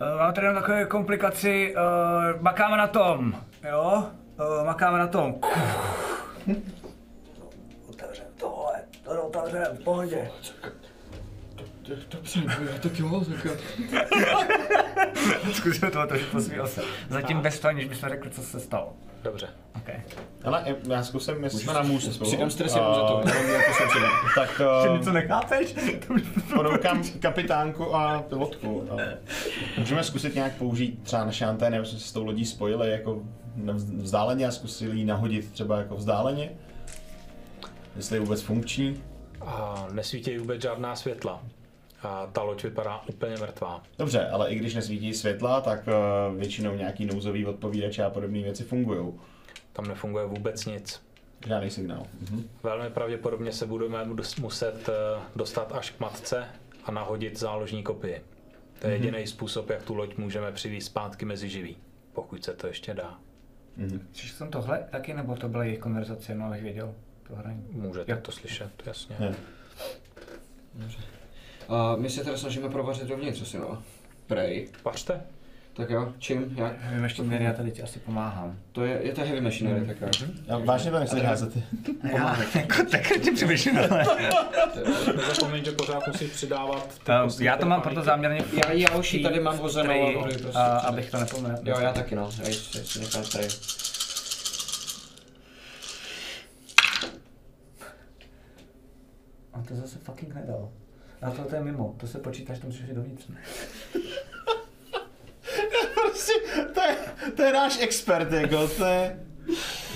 Uh, 0.00 0.18
máme 0.18 0.32
tady 0.32 0.46
jenom 0.46 0.62
takové 0.62 0.84
komplikaci, 0.84 1.74
uh, 1.76 2.42
makáme 2.42 2.76
na 2.76 2.86
tom, 2.86 3.34
jo? 3.70 4.10
Uh, 4.42 4.64
makáme 4.66 4.98
na 4.98 5.06
tom. 5.06 5.34
Otevřem 7.88 8.26
tohle, 8.36 8.74
to 9.04 9.22
otevřem, 9.22 9.76
v 9.76 9.84
pohodě. 9.84 10.30
Dobře, 12.10 12.40
tak 12.82 12.98
jo, 12.98 13.24
tak 13.24 13.44
jo. 13.44 13.56
Zkusíme 15.52 15.90
to 15.90 16.02
otevřít, 16.02 16.28
posmíval 16.32 16.68
se. 16.68 16.82
Zatím 17.08 17.40
bez 17.40 17.60
toho, 17.60 17.70
aniž 17.70 17.84
bychom 17.84 18.08
řekli, 18.08 18.30
co 18.30 18.42
se 18.42 18.60
stalo. 18.60 18.92
Dobře. 19.24 19.48
Okay. 19.76 20.02
Ale 20.44 20.76
já 20.88 21.02
zkusím, 21.02 21.44
jestli 21.44 21.58
jsme 21.58 21.72
na 21.72 21.82
můstku. 21.82 22.24
Přidám 22.24 22.50
stres 22.50 22.74
jenom 22.74 22.94
za 22.94 23.00
to, 23.00 23.22
jako. 23.26 23.80
Tak 24.34 24.60
Ty 24.82 24.88
uh, 24.88 24.98
něco 24.98 25.12
nechápeš? 25.12 25.74
ponoukám 26.54 27.02
kapitánku 27.20 27.94
a 27.94 28.22
pilotku. 28.28 28.88
A 28.90 28.96
můžeme 29.78 30.04
zkusit 30.04 30.34
nějak 30.34 30.56
použít 30.56 31.02
třeba 31.02 31.24
naše 31.24 31.44
antény, 31.44 31.78
aby 31.78 31.86
jsme 31.86 31.98
se 31.98 32.08
s 32.08 32.12
tou 32.12 32.24
lodí 32.24 32.46
spojili 32.46 32.90
jako 32.90 33.22
vzdáleně 33.96 34.46
a 34.46 34.50
zkusili 34.50 34.98
ji 34.98 35.04
nahodit 35.04 35.52
třeba 35.52 35.78
jako 35.78 35.96
vzdáleně. 35.96 36.50
Jestli 37.96 38.16
je 38.16 38.20
vůbec 38.20 38.42
funkční. 38.42 39.02
A 39.40 39.86
nesvítí 39.92 40.38
vůbec 40.38 40.62
žádná 40.62 40.96
světla. 40.96 41.42
A 42.02 42.26
ta 42.26 42.42
loď 42.42 42.62
vypadá 42.62 43.02
úplně 43.08 43.34
mrtvá. 43.40 43.82
Dobře, 43.98 44.28
ale 44.28 44.50
i 44.50 44.54
když 44.56 44.74
nesvítí 44.74 45.14
světla, 45.14 45.60
tak 45.60 45.86
uh, 45.86 46.38
většinou 46.38 46.74
nějaký 46.74 47.06
nouzový 47.06 47.46
odpovídače 47.46 48.04
a 48.04 48.10
podobné 48.10 48.42
věci 48.42 48.64
fungují. 48.64 49.12
Tam 49.72 49.84
nefunguje 49.88 50.26
vůbec 50.26 50.64
nic. 50.66 51.02
Žádný 51.46 51.70
signál. 51.70 52.06
Mhm. 52.30 52.48
Velmi 52.62 52.90
pravděpodobně 52.90 53.52
se 53.52 53.66
budeme 53.66 54.04
mus- 54.04 54.40
muset 54.42 54.88
eh, 54.88 54.92
dostat 55.36 55.72
až 55.72 55.90
k 55.90 56.00
matce 56.00 56.44
a 56.84 56.90
nahodit 56.90 57.38
záložní 57.38 57.82
kopii. 57.82 58.20
To 58.78 58.86
je 58.86 58.92
jediný 58.92 59.26
způsob, 59.26 59.70
jak 59.70 59.82
tu 59.82 59.94
loď 59.94 60.16
můžeme 60.16 60.52
přivést 60.52 60.84
zpátky 60.84 61.24
mezi 61.24 61.48
živý. 61.48 61.76
Pokud 62.12 62.44
se 62.44 62.52
to 62.54 62.66
ještě 62.66 62.94
dá. 62.94 63.18
Slyšel 64.12 64.36
jsem 64.36 64.50
tohle 64.50 64.86
taky, 64.90 65.14
nebo 65.14 65.36
to 65.36 65.48
byla 65.48 65.64
jejich 65.64 65.78
konverzace, 65.78 66.34
no 66.34 66.46
abych 66.46 66.62
věděl 66.62 66.94
to 67.28 67.34
hraní. 67.36 67.66
Můžete 67.70 68.12
Jo. 68.12 68.18
to 68.22 68.32
slyšet, 68.32 68.70
jasně. 68.86 69.16
Je. 69.20 69.34
A 71.68 71.96
my 71.96 72.10
se 72.10 72.24
teda 72.24 72.36
snažíme 72.36 72.68
provařit 72.68 73.08
dovnitř 73.08 73.42
asi, 73.42 73.58
no. 73.58 73.82
Prej. 74.26 74.68
Vařte. 74.84 75.20
Tak 75.74 75.90
jo, 75.90 76.12
čím, 76.18 76.54
jak? 76.56 76.72
Ještě 77.02 77.22
měli, 77.22 77.44
já 77.44 77.52
tady 77.52 77.70
ti 77.70 77.82
asi 77.82 77.98
pomáhám. 77.98 78.58
To 78.72 78.84
je, 78.84 79.00
je 79.02 79.12
to 79.12 79.20
heavy 79.20 79.40
machinery, 79.40 79.86
tak 79.86 80.00
jo. 80.00 80.08
Já 80.46 80.58
vážně 80.58 80.90
to 80.90 80.98
nechci 80.98 81.20
házet. 81.20 81.58
Já, 82.12 82.36
jako 82.54 82.90
tak 82.90 83.12
ti 83.24 83.30
přemýšlím, 83.30 83.78
ale... 83.78 84.06
Nezapomeň, 85.16 85.64
že 85.64 85.72
pořád 85.72 86.06
musíš 86.06 86.30
přidávat 86.30 87.00
kostky 87.24 87.44
já 87.44 87.56
to 87.56 87.66
mám 87.66 87.82
proto 87.82 88.02
záměrně 88.02 88.44
Já, 88.52 88.72
já 88.72 88.96
už 88.96 89.14
ji 89.14 89.22
tady 89.22 89.40
mám 89.40 89.54
ji 89.54 89.58
prostě 90.42 90.58
abych 90.58 91.10
to 91.10 91.18
nepomněl. 91.18 91.58
Jo, 91.64 91.76
já 91.80 91.92
taky 91.92 92.14
no, 92.14 92.30
já 92.38 92.52
si 92.84 93.00
nechám 93.00 93.24
tady. 93.24 93.48
A 99.52 99.62
to 99.68 99.74
zase 99.74 99.98
fucking 99.98 100.34
nedal. 100.34 100.68
A 101.22 101.30
to, 101.30 101.42
to 101.42 101.54
je 101.54 101.62
mimo, 101.62 101.94
to 102.00 102.06
se 102.06 102.18
počítá, 102.18 102.54
že 102.54 102.60
to 102.60 102.66
musíš 102.66 102.82
jít 102.88 102.94
dovnitř. 102.94 103.28
ne? 103.28 103.36
Prostě, 105.94 106.32
to 106.74 106.80
je, 106.80 106.96
to 107.36 107.42
je 107.42 107.52
náš 107.52 107.78
expert, 107.80 108.32
jako, 108.32 108.68
to 108.68 108.84
je... 108.84 109.18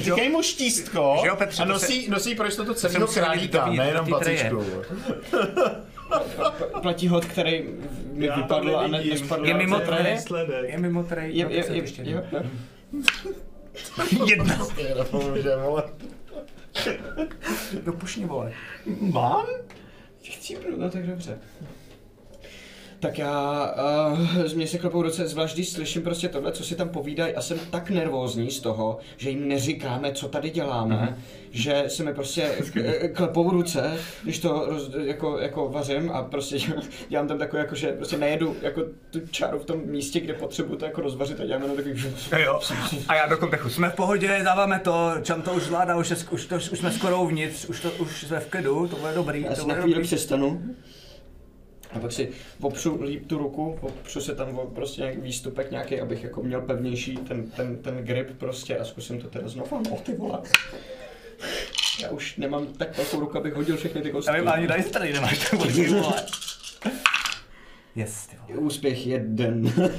Říkej 0.00 0.28
mu 0.28 0.42
štístko 0.42 1.18
Že 1.22 1.28
jo, 1.28 1.36
Petře, 1.36 1.62
a 1.62 1.66
to 1.66 1.72
nosí, 1.72 2.10
nosí 2.10 2.34
pro 2.34 2.46
jistotu 2.46 2.74
celého 2.74 3.06
králíka, 3.06 3.66
nejenom 3.66 4.06
pacičku. 4.10 4.64
Platí 6.82 7.08
hod, 7.08 7.24
který 7.24 7.64
mi 8.12 8.26
Já 8.26 8.34
to 8.34 8.40
vypadl 8.40 8.76
a 8.76 8.86
ne, 8.86 9.04
nespadl 9.04 9.46
Je 9.46 9.54
mimo 9.54 9.80
treje? 9.80 10.14
Výsledek. 10.14 10.70
Je 10.70 10.78
mimo 10.78 11.04
trej, 11.04 11.36
Je, 11.36 11.46
je, 11.50 11.62
se 11.62 11.72
je, 11.72 11.76
ještě 11.82 12.02
jo, 12.04 12.22
jo. 12.32 12.40
Jedna. 14.26 14.58
Je 14.78 14.94
nepomůže, 14.94 15.56
vole. 15.56 15.82
Dopušni, 17.84 18.24
vole. 18.24 18.52
Mám? 19.00 19.46
Chcípnu, 20.30 20.76
no 20.76 20.90
tak 20.90 21.06
dobře. 21.06 21.38
Tak 23.06 23.18
já, 23.18 23.74
uh, 24.12 24.42
z 24.44 24.52
mě 24.54 24.66
se 24.66 24.78
klepou 24.78 25.02
ruce, 25.02 25.28
zvlášť 25.28 25.54
když 25.54 25.68
slyším 25.68 26.02
prostě 26.02 26.28
tohle, 26.28 26.52
co 26.52 26.64
si 26.64 26.74
tam 26.74 26.88
povídají 26.88 27.34
a 27.34 27.40
jsem 27.40 27.58
tak 27.70 27.90
nervózní 27.90 28.50
z 28.50 28.60
toho, 28.60 28.98
že 29.16 29.30
jim 29.30 29.48
neříkáme, 29.48 30.12
co 30.12 30.28
tady 30.28 30.50
děláme, 30.50 30.94
Mhm. 30.96 31.22
že 31.50 31.84
se 31.88 32.04
mi 32.04 32.14
prostě 32.14 32.50
k- 32.72 33.08
klepou 33.16 33.50
ruce, 33.50 33.96
když 34.22 34.38
to 34.38 34.64
roz, 34.68 34.90
jako, 35.04 35.38
jako 35.38 35.68
vařím 35.68 36.10
a 36.10 36.22
prostě 36.22 36.56
dělám 37.08 37.28
tam 37.28 37.38
takové, 37.38 37.62
jako, 37.62 37.74
že 37.74 37.88
prostě 37.92 38.16
nejedu 38.18 38.56
jako 38.62 38.82
tu 39.10 39.20
čáru 39.30 39.58
v 39.58 39.64
tom 39.64 39.80
místě, 39.84 40.20
kde 40.20 40.34
potřebuji 40.34 40.76
to 40.76 40.84
jako 40.84 41.00
rozvařit 41.00 41.40
a 41.40 41.44
dělám 41.46 41.62
jenom 41.62 41.76
takový 41.76 41.94
Jo. 42.44 42.60
A 43.08 43.14
já 43.14 43.26
do 43.26 43.36
kontechu. 43.36 43.68
Jsme 43.68 43.90
v 43.90 43.94
pohodě, 43.94 44.40
dáváme 44.44 44.78
to, 44.78 45.12
Čam 45.22 45.42
to 45.42 45.52
už 45.52 45.62
zvládá, 45.62 45.96
už, 45.96 46.10
je, 46.10 46.16
už, 46.30 46.46
to, 46.46 46.56
už 46.56 46.64
jsme 46.64 46.92
skoro 46.92 47.22
uvnitř, 47.22 47.64
už, 47.64 47.80
to, 47.80 47.90
už 47.90 48.22
jsme 48.26 48.40
v 48.40 48.46
klidu, 48.46 48.88
to 48.88 48.96
bude 48.96 49.12
dobrý. 49.14 49.42
Já 49.42 49.62
bude 49.62 49.74
na 49.76 49.82
chvíli 49.82 50.02
přestanu. 50.02 50.62
A 51.92 51.98
pak 51.98 52.12
si 52.12 52.28
opřu 52.60 53.02
líp 53.02 53.26
tu 53.26 53.38
ruku, 53.38 53.78
opřu 53.80 54.20
se 54.20 54.34
tam 54.34 54.60
prostě 54.74 55.00
nějaký 55.00 55.20
výstupek 55.20 55.70
nějaký, 55.70 56.00
abych 56.00 56.24
jako 56.24 56.42
měl 56.42 56.60
pevnější 56.60 57.16
ten, 57.16 57.50
ten, 57.50 57.76
ten 57.76 57.96
grip 57.96 58.38
prostě 58.38 58.78
a 58.78 58.84
zkusím 58.84 59.20
to 59.20 59.28
teda 59.28 59.48
znovu. 59.48 59.82
No 59.90 59.96
ty 59.96 60.14
vole. 60.14 60.38
Já 62.02 62.10
už 62.10 62.36
nemám 62.36 62.66
tak 62.66 62.96
velkou 62.96 63.20
ruku, 63.20 63.38
abych 63.38 63.54
hodil 63.54 63.76
všechny 63.76 64.02
ty 64.02 64.10
kostky. 64.10 64.34
Já 64.34 64.40
vím, 64.40 64.48
ani 64.48 64.68
tady 64.68 64.82
tady 64.82 65.12
nemáš 65.12 65.38
tak 65.38 65.52
velký, 65.60 65.86
vole. 65.86 66.22
Yes, 67.96 68.26
ty 68.26 68.36
vole. 68.46 68.58
Úspěch 68.60 69.06
jeden. 69.06 69.72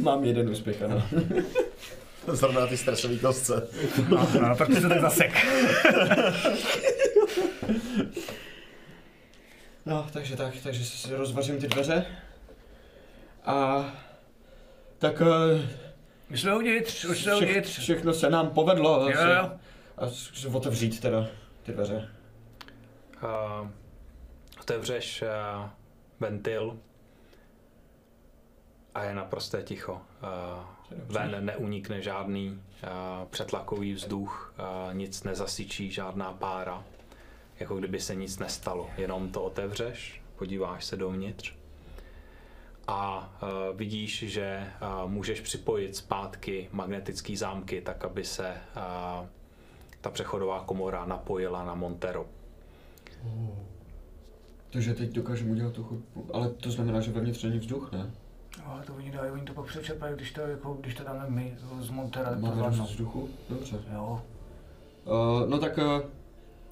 Mám 0.00 0.24
jeden 0.24 0.50
úspěch, 0.50 0.82
ano. 0.82 1.02
Zrovna 2.26 2.66
ty 2.66 2.76
stresový 2.76 3.18
kostce. 3.18 3.68
No, 4.08 4.28
no, 4.42 4.56
tak 4.56 4.68
ty 4.68 4.80
se 4.80 4.88
tak 4.88 5.00
zasek. 5.00 5.32
No, 9.86 10.06
takže 10.12 10.36
tak, 10.36 10.54
takže 10.62 10.84
si 10.84 11.14
rozvařím 11.14 11.60
ty 11.60 11.68
dveře. 11.68 12.06
A 13.44 13.84
tak 14.98 15.22
eh, 15.22 15.68
Už 16.30 16.40
jsme 16.40 16.56
uvnitř, 16.56 17.04
už 17.04 17.22
jsme 17.22 17.34
vše, 17.36 17.46
uvnitř. 17.46 17.78
všechno 17.78 18.12
se 18.12 18.30
nám 18.30 18.50
povedlo. 18.50 19.10
Jo, 19.10 19.18
asi. 19.18 19.30
jo. 19.30 19.50
A 19.96 20.08
zkus 20.08 20.44
otevřít 20.44 21.00
teda 21.00 21.26
ty 21.62 21.72
dveře. 21.72 22.08
Uh, 23.22 23.68
otevřeš 24.60 25.22
uh, 25.22 25.68
ventil 26.20 26.78
a 28.94 29.04
je 29.04 29.14
naprosté 29.14 29.62
ticho. 29.62 29.92
Uh, 29.92 30.00
ven 30.90 31.44
neunikne 31.44 32.02
žádný 32.02 32.50
uh, 32.50 32.58
přetlakový 33.30 33.92
vzduch, 33.92 34.54
uh, 34.88 34.94
nic 34.94 35.22
nezasyčí, 35.22 35.90
žádná 35.90 36.32
pára. 36.32 36.84
Jako 37.60 37.76
kdyby 37.76 38.00
se 38.00 38.14
nic 38.14 38.38
nestalo. 38.38 38.90
Jenom 38.96 39.28
to 39.28 39.42
otevřeš, 39.42 40.22
podíváš 40.36 40.84
se 40.84 40.96
dovnitř 40.96 41.54
a 42.90 43.32
uh, 43.42 43.76
vidíš, 43.76 44.18
že 44.18 44.66
uh, 45.04 45.10
můžeš 45.10 45.40
připojit 45.40 45.96
zpátky 45.96 46.68
magnetické 46.72 47.36
zámky, 47.36 47.80
tak 47.80 48.04
aby 48.04 48.24
se 48.24 48.48
uh, 48.50 49.26
ta 50.00 50.10
přechodová 50.10 50.64
komora 50.64 51.04
napojila 51.04 51.64
na 51.64 51.74
Montero. 51.74 52.26
Takže 54.70 54.94
teď 54.94 55.10
dokážeme 55.10 55.50
udělat 55.50 55.72
tu 55.72 55.84
chodbu. 55.84 56.26
Ale 56.32 56.48
to 56.48 56.70
znamená, 56.70 57.00
že 57.00 57.12
vevnitř 57.12 57.42
není 57.42 57.58
vzduch, 57.58 57.92
ne? 57.92 58.10
Ale 58.64 58.82
to 58.82 58.94
oni 58.94 59.10
dají, 59.10 59.30
oni 59.30 59.42
to 59.42 59.52
pak 59.52 59.66
přečerpají, 59.66 60.14
když 60.14 60.32
to, 60.32 60.40
jako, 60.40 60.74
když 60.74 60.94
to 60.94 61.04
dáme 61.04 61.24
my 61.28 61.56
z 61.80 61.90
Montera, 61.90 62.36
Máme 62.38 62.70
vzduchu? 62.70 63.28
Dobře. 63.48 63.82
Jo. 63.92 64.22
Uh, 65.04 65.48
no 65.48 65.58
tak 65.58 65.78
uh, 65.78 66.10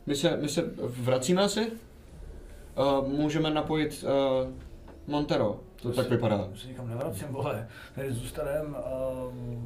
my, 0.08 0.16
se, 0.16 0.36
my 0.36 0.48
se 0.48 0.64
vracíme 0.78 1.42
asi? 1.42 1.72
Uh, 3.00 3.08
můžeme 3.08 3.50
napojit 3.50 4.04
uh, 4.04 4.50
Montero. 5.06 5.60
To 5.82 5.92
tak 5.92 6.10
vypadá. 6.10 6.36
Já 6.36 6.56
se 6.56 6.68
nikam 6.68 6.88
nevracím, 6.88 7.28
vole. 7.28 7.68
Tady 7.94 8.12
zůstaneme 8.12 8.76
a 8.78 8.90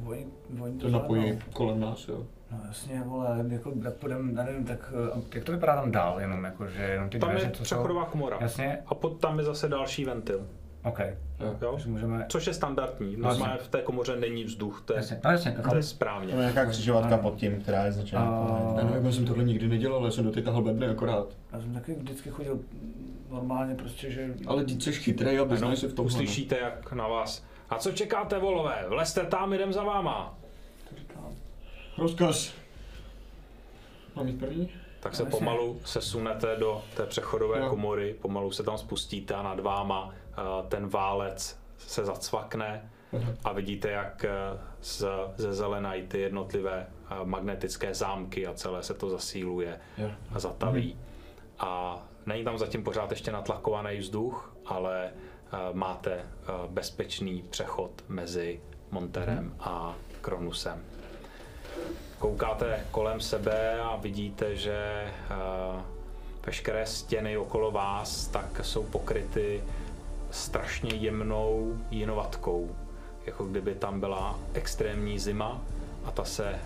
oni, 0.07 0.27
oni 0.61 0.77
to 0.79 0.85
To 0.85 0.91
napojí 0.91 1.21
zvládnou. 1.21 1.51
kolem 1.53 1.79
nás, 1.79 2.07
jo. 2.07 2.25
No 2.51 2.59
jasně, 2.67 3.01
vole, 3.05 3.45
jako 3.49 3.71
tak 3.83 3.93
půjdem, 3.93 4.33
já 4.37 4.43
nevím, 4.43 4.65
tak 4.65 4.93
eh, 5.17 5.21
jak 5.35 5.43
to 5.43 5.51
vypadá 5.51 5.75
tam 5.75 5.91
dál, 5.91 6.19
jenom 6.19 6.43
jako, 6.43 6.67
že 6.67 6.83
jenom 6.83 7.09
ty 7.09 7.19
Tam 7.19 7.29
dveře, 7.29 7.45
je 7.45 7.51
co 7.51 7.63
přechodová 7.63 8.05
komora. 8.05 8.37
Jasně, 8.41 8.77
A 8.85 8.95
pod 8.95 9.19
tam 9.19 9.39
je 9.39 9.45
zase 9.45 9.69
další 9.69 10.05
ventil. 10.05 10.47
OK. 10.83 10.99
Jo? 11.39 11.55
Takže 11.73 11.89
můžeme, 11.89 12.25
Což 12.29 12.47
je 12.47 12.53
standardní. 12.53 13.15
No, 13.17 13.27
Normálně 13.29 13.57
v 13.57 13.67
té 13.67 13.81
komoře 13.81 14.15
není 14.15 14.43
vzduch, 14.43 14.81
to 14.85 14.93
je, 14.93 14.97
jasně, 14.97 15.19
no 15.25 15.31
jasně, 15.31 15.57
to 15.69 15.75
je 15.75 15.83
správně. 15.83 16.27
Tam 16.29 16.39
je 16.39 16.41
nějaká 16.51 16.65
křižovatka 16.71 17.17
pod 17.17 17.35
tím, 17.35 17.61
která 17.61 17.85
je 17.85 17.91
značená. 17.91 18.21
A- 18.21 18.73
Já 18.79 18.85
nevím, 18.85 19.05
já 19.05 19.11
jsem 19.11 19.25
tohle 19.25 19.43
nikdy 19.43 19.67
nedělal, 19.67 20.05
já 20.05 20.11
jsem 20.11 20.23
doteď 20.23 20.45
tahal 20.45 20.61
bedny 20.61 20.87
akorát. 20.87 21.27
já 21.53 21.59
jsem 21.61 21.73
taky 21.73 21.93
vždycky 21.93 22.29
chodil 22.29 22.59
normálně 23.31 23.75
prostě, 23.75 24.11
že... 24.11 24.33
Ale 24.47 24.63
ty 24.65 24.81
jsi 24.81 24.91
chytrej 24.93 25.39
a 25.39 25.43
vyznáš 25.43 25.79
se 25.79 25.87
v 25.87 25.93
tom. 25.93 26.05
uslyšíte, 26.05 26.57
jak 26.57 26.93
na 26.93 27.07
vás. 27.07 27.43
A 27.69 27.77
co 27.77 27.91
čekáte, 27.91 28.39
volové? 28.39 28.85
Vlezte 28.87 29.21
tam, 29.25 29.53
jdem 29.53 29.73
za 29.73 29.83
váma. 29.83 30.37
Rozkaz. 31.97 32.53
Mám 34.15 34.27
jít 34.27 34.39
první? 34.39 34.69
Tak 34.99 35.15
se 35.15 35.23
No, 35.23 35.29
pomalu 35.29 35.79
sesunete 35.85 36.55
do 36.59 36.81
té 36.97 37.05
přechodové 37.05 37.59
komory, 37.69 38.15
pomalu 38.21 38.51
se 38.51 38.63
tam 38.63 38.77
spustíte 38.77 39.33
a 39.33 39.43
nad 39.43 39.59
váma 39.59 40.13
ten 40.67 40.89
válec 40.89 41.59
se 41.77 42.05
zacvakne 42.05 42.89
a 43.43 43.53
vidíte, 43.53 43.91
jak 43.91 44.25
eh, 44.25 44.29
z, 44.81 45.05
ze 45.37 45.53
zelenají 45.53 46.07
ty 46.07 46.19
jednotlivé 46.19 46.87
eh, 46.87 47.15
magnetické 47.23 47.93
zámky 47.93 48.47
a 48.47 48.53
celé 48.53 48.83
se 48.83 48.93
to 48.93 49.09
zasíluje 49.09 49.79
a 50.35 50.39
zataví. 50.39 50.97
A 51.59 52.03
není 52.25 52.43
tam 52.43 52.57
zatím 52.57 52.83
pořád 52.83 53.11
ještě 53.11 53.31
natlakovaný 53.31 53.97
vzduch, 53.97 54.55
ale 54.65 55.05
eh, 55.05 55.57
máte 55.73 56.11
eh, 56.13 56.23
bezpečný 56.67 57.43
přechod 57.49 57.91
mezi 58.07 58.61
Monterem 58.91 59.55
a 59.59 59.95
Kronusem. 60.21 60.83
Koukáte 62.19 62.85
kolem 62.91 63.21
sebe 63.21 63.79
a 63.79 63.95
vidíte, 63.95 64.55
že 64.55 64.75
eh, 64.75 65.81
veškeré 66.45 66.85
stěny 66.85 67.37
okolo 67.37 67.71
vás 67.71 68.27
tak 68.27 68.61
jsou 68.65 68.83
pokryty 68.83 69.63
strašně 70.33 70.95
jemnou 70.95 71.77
jinovatkou. 71.91 72.75
Jako 73.25 73.45
kdyby 73.45 73.75
tam 73.75 73.99
byla 73.99 74.39
extrémní 74.53 75.19
zima 75.19 75.61
a 76.05 76.11
ta 76.11 76.25
se 76.25 76.49
eh, 76.49 76.59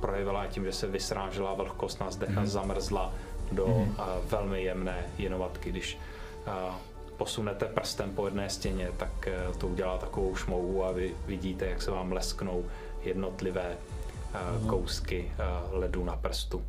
projevila 0.00 0.46
tím, 0.46 0.64
že 0.64 0.72
se 0.72 0.86
vysrážela 0.86 1.54
vlhkost 1.54 2.00
na 2.00 2.10
zdech 2.10 2.38
a 2.38 2.46
zamrzla 2.46 3.12
do 3.52 3.66
eh, 3.68 4.02
velmi 4.30 4.62
jemné 4.62 5.06
jinovatky. 5.18 5.70
Když 5.70 5.98
eh, 6.46 6.72
posunete 7.18 7.66
prstem 7.66 8.10
po 8.10 8.24
jedné 8.26 8.50
stěně, 8.50 8.88
tak 8.96 9.28
eh, 9.28 9.58
to 9.58 9.66
udělá 9.66 9.98
takovou 9.98 10.36
šmouhu 10.36 10.84
a 10.84 10.92
vy 10.92 11.14
vidíte, 11.26 11.66
jak 11.66 11.82
se 11.82 11.90
vám 11.90 12.12
lesknou 12.12 12.64
jednotlivé 13.04 13.76
eh, 13.76 14.38
kousky 14.68 15.32
eh, 15.32 15.44
ledu 15.70 16.04
na 16.04 16.16
prstu. 16.16 16.64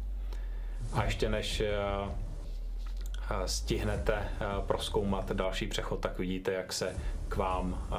A 0.94 1.04
ještě 1.04 1.30
než 1.30 1.64
stihnete 3.46 4.14
eh, 4.14 4.46
proskoumat 4.68 5.32
další 5.32 5.68
přechod, 5.68 6.00
tak 6.00 6.20
vidíte, 6.20 6.54
jak 6.54 6.74
se 6.74 6.96
k 7.28 7.36
vám 7.36 7.88
eh, 7.92 7.96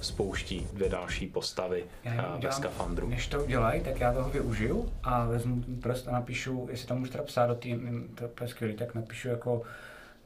spouští 0.00 0.66
dvě 0.72 0.88
další 0.88 1.26
postavy 1.26 1.84
eh, 2.04 2.24
ve 2.42 2.52
skafandru. 2.52 3.08
Než 3.08 3.26
to 3.26 3.44
udělají, 3.44 3.80
tak 3.80 4.00
já 4.00 4.12
toho 4.12 4.30
využiju 4.30 4.92
a 5.02 5.24
vezmu 5.24 5.64
prst 5.82 6.08
a 6.08 6.12
napíšu, 6.12 6.68
jestli 6.70 6.86
tam 6.86 6.98
můžu 6.98 7.12
teda 7.12 7.24
psát 7.24 7.46
do 7.46 7.54
tým, 7.54 8.08
to 8.14 8.44
je 8.44 8.48
skvělý, 8.48 8.76
tak 8.76 8.94
napíšu 8.94 9.28
jako 9.28 9.62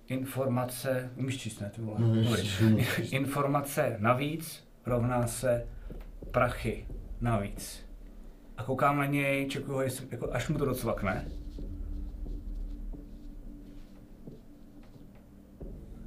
informace, 0.08 1.10
umíš 1.16 1.38
číst, 1.38 1.60
ne, 1.60 1.70
ty 1.70 1.80
vole? 1.80 1.98
Dobrý. 1.98 2.50
informace 3.10 3.96
navíc 3.98 4.68
rovná 4.86 5.26
se 5.26 5.66
prachy 6.30 6.86
navíc. 7.20 7.86
A 8.56 8.62
koukám 8.62 8.98
na 8.98 9.06
něj, 9.06 9.48
čekuju 9.48 9.76
ho, 9.76 9.82
jestli, 9.82 10.06
jako, 10.10 10.28
až 10.32 10.48
mu 10.48 10.58
to 10.58 10.64
docvakne. 10.64 11.24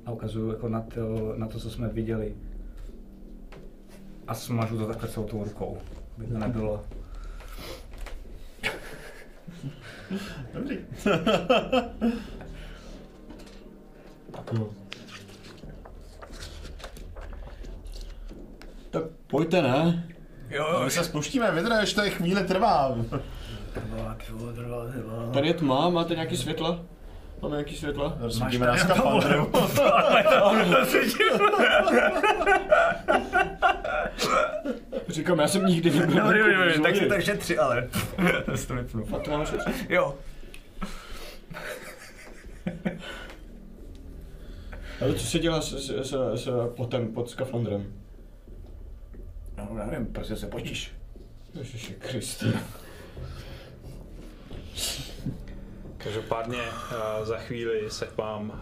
A 0.06 0.12
ukazuju 0.12 0.50
jako 0.50 0.70
na 0.70 0.82
to, 0.82 1.34
na 1.38 1.48
to, 1.48 1.60
co 1.60 1.70
jsme 1.70 1.88
viděli. 1.88 2.36
A 4.28 4.34
smažu 4.34 4.78
to 4.78 4.88
takhle 4.88 5.10
celou 5.10 5.26
tou 5.28 5.44
rukou, 5.44 5.78
aby 6.18 6.28
to 6.28 6.38
nebylo. 6.38 6.84
Tak 18.92 19.04
pojďte, 19.28 19.62
ne? 19.62 20.08
Jo, 20.50 20.82
My 20.84 20.92
se 20.92 21.04
spouštíme, 21.04 21.52
vydrž, 21.52 21.94
to 21.94 22.02
je 22.02 22.10
chvíli 22.10 22.44
trvá. 22.44 22.96
trvá, 23.74 24.18
trvá, 24.26 24.52
trvá, 24.54 24.86
trvá. 24.92 25.30
Tady 25.34 25.48
je 25.48 25.54
tma, 25.54 25.90
máte 25.90 26.14
nějaký 26.14 26.38
světla? 26.38 26.84
Máme 27.42 27.56
nějaký 27.56 27.76
světla? 27.76 28.18
Rozsvítíme 28.20 28.68
na 28.68 28.78
skafandru. 28.78 29.52
Říkám, 35.08 35.40
já 35.40 35.48
jsem 35.48 35.66
nikdy 35.66 35.90
nebyl. 35.92 36.16
Dobrý, 36.24 36.40
dobrý, 36.40 36.54
dobrý, 36.56 36.82
tak 36.82 36.92
si 36.92 36.98
zloděj. 37.00 37.10
tak 37.10 37.22
šetři, 37.24 37.58
ale. 37.58 37.88
To 38.46 38.58
si 38.58 38.68
to 38.68 38.76
vypnu. 38.76 39.06
Fakt 39.06 39.24
to 39.24 39.32
máme 39.32 39.46
šetřit? 39.46 39.90
Jo. 39.90 40.16
Ale 45.02 45.14
co 45.14 45.26
se 45.26 45.40
dělá 45.40 45.62
s, 45.62 45.72
s, 45.74 45.90
s, 46.10 46.16
s 46.44 46.50
potem 46.76 47.14
pod 47.14 47.30
skafandrem? 47.30 47.94
No, 49.58 49.70
já 49.78 49.86
nevím, 49.86 50.06
prostě 50.08 50.36
se 50.36 50.48
potíš. 50.48 50.92
Ježiši 51.54 51.94
Kriste. 51.94 52.46
Každopádně 56.06 56.58
uh, 56.62 57.26
za 57.26 57.38
chvíli 57.38 57.92
se 57.92 58.06
k 58.06 58.18
vám 58.18 58.50
uh, 58.50 58.56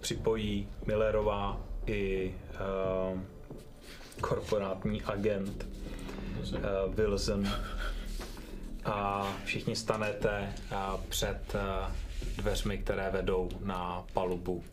připojí 0.00 0.68
Millerová 0.86 1.60
i 1.86 2.34
uh, 3.14 3.20
korporátní 4.20 5.02
agent 5.02 5.66
uh, 6.52 6.94
Wilson. 6.94 7.48
A 8.84 9.26
všichni 9.44 9.76
stanete 9.76 10.52
uh, 10.72 11.00
před 11.08 11.54
uh, 11.54 11.92
dveřmi, 12.36 12.78
které 12.78 13.10
vedou 13.10 13.48
na 13.64 14.04
palubu 14.12 14.64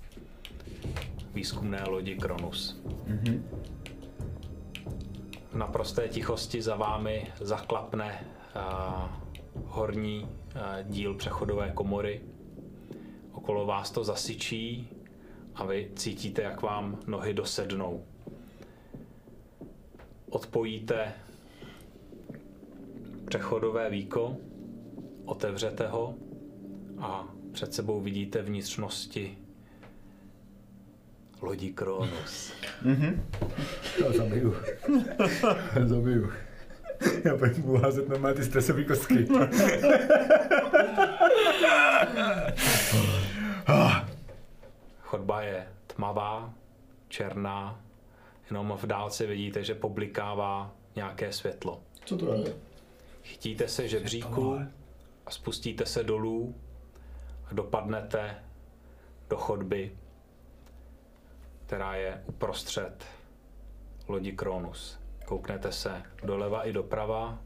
výzkumné 1.33 1.83
lodi 1.87 2.15
Kronus. 2.15 2.81
V 5.51 5.55
naprosté 5.57 6.07
tichosti 6.07 6.61
za 6.61 6.75
vámi 6.75 7.31
zaklapne 7.39 8.25
uh, 8.55 9.09
horní 9.65 10.27
díl 10.83 11.13
přechodové 11.13 11.71
komory. 11.71 12.21
Okolo 13.31 13.65
vás 13.65 13.91
to 13.91 14.03
zasyčí 14.03 14.89
a 15.55 15.65
vy 15.65 15.91
cítíte, 15.95 16.41
jak 16.41 16.61
vám 16.61 16.99
nohy 17.07 17.33
dosednou. 17.33 18.05
Odpojíte 20.29 21.13
přechodové 23.27 23.89
víko, 23.89 24.37
otevřete 25.25 25.87
ho 25.87 26.15
a 26.99 27.27
před 27.51 27.73
sebou 27.73 28.01
vidíte 28.01 28.41
vnitřnosti 28.41 29.37
lodi 31.41 31.71
Kronos. 31.71 32.53
To 33.97 34.13
zabiju. 34.13 34.55
zabiju. 35.85 36.31
Já 37.25 37.35
budu 37.35 37.77
házet 37.77 38.09
normálně 38.09 38.35
ty 38.37 38.43
stresové 38.43 38.83
kostky. 38.83 39.27
Chodba 45.01 45.41
je 45.41 45.67
tmavá, 45.87 46.53
černá, 47.07 47.81
jenom 48.49 48.77
v 48.81 48.85
dálce 48.85 49.25
vidíte, 49.25 49.63
že 49.63 49.75
poblikává 49.75 50.75
nějaké 50.95 51.33
světlo. 51.33 51.81
Co 52.05 52.17
to 52.17 52.33
je? 52.33 52.53
Chytíte 53.23 53.67
se 53.67 53.87
žebříku 53.87 54.59
a 55.25 55.31
spustíte 55.31 55.85
se 55.85 56.03
dolů 56.03 56.55
a 57.51 57.53
dopadnete 57.53 58.35
do 59.29 59.37
chodby, 59.37 59.91
která 61.65 61.95
je 61.95 62.23
uprostřed 62.25 63.05
lodi 64.07 64.31
Kronus. 64.31 64.99
Kouknete 65.27 65.71
se 65.71 66.03
doleva 66.23 66.63
i 66.63 66.73
doprava, 66.73 67.39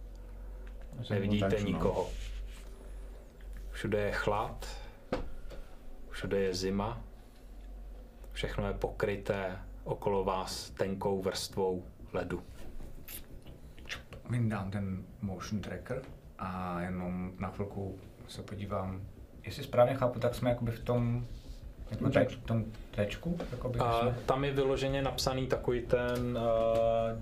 nevidíte 1.09 1.55
no. 1.59 1.65
nikoho. 1.65 2.09
Všude 3.71 3.99
je 4.01 4.11
chlad, 4.11 4.67
všude 6.09 6.39
je 6.39 6.53
zima, 6.53 7.01
všechno 8.31 8.67
je 8.67 8.73
pokryté 8.73 9.59
okolo 9.83 10.23
vás 10.23 10.69
tenkou 10.69 11.21
vrstvou 11.21 11.83
ledu. 12.13 12.43
Vyndám 14.29 14.71
ten 14.71 15.05
motion 15.21 15.61
tracker 15.61 16.01
a 16.39 16.81
jenom 16.81 17.33
na 17.39 17.49
chvilku 17.49 17.99
se 18.27 18.41
podívám. 18.41 19.01
Jestli 19.43 19.63
správně 19.63 19.95
chápu, 19.95 20.19
tak 20.19 20.35
jsme 20.35 20.49
jakoby 20.49 20.71
v 20.71 20.83
tom, 20.83 21.27
jako 21.91 22.09
teč, 22.09 22.35
v 22.35 22.43
tom 22.43 22.65
tečku, 22.95 23.37
jakoby 23.51 23.79
A 23.79 23.99
jsme... 24.01 24.15
tam 24.25 24.43
je 24.45 24.51
vyloženě 24.51 25.01
napsaný 25.01 25.47
takový 25.47 25.81
ten 25.81 26.37
uh, 26.37 26.43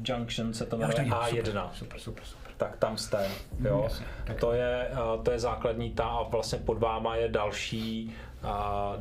junction, 0.03 0.53
se 0.53 0.65
to 0.65 0.77
jmenuje 0.77 0.95
tak 0.95 1.07
jo, 1.07 1.13
A1. 1.13 1.69
Super, 1.73 1.99
super, 1.99 2.23
super. 2.25 2.51
Tak 2.57 2.77
tam 2.77 2.97
jste, 2.97 3.27
jo. 3.61 3.81
jasně, 3.83 4.05
tak- 4.25 4.39
To 4.39 4.53
je, 4.53 4.87
uh, 5.15 5.23
to 5.23 5.31
je 5.31 5.39
základní 5.39 5.91
ta 5.91 6.03
a 6.03 6.23
vlastně 6.23 6.59
pod 6.59 6.77
váma 6.79 7.15
je 7.15 7.29
další 7.29 8.15
uh, 8.43 8.49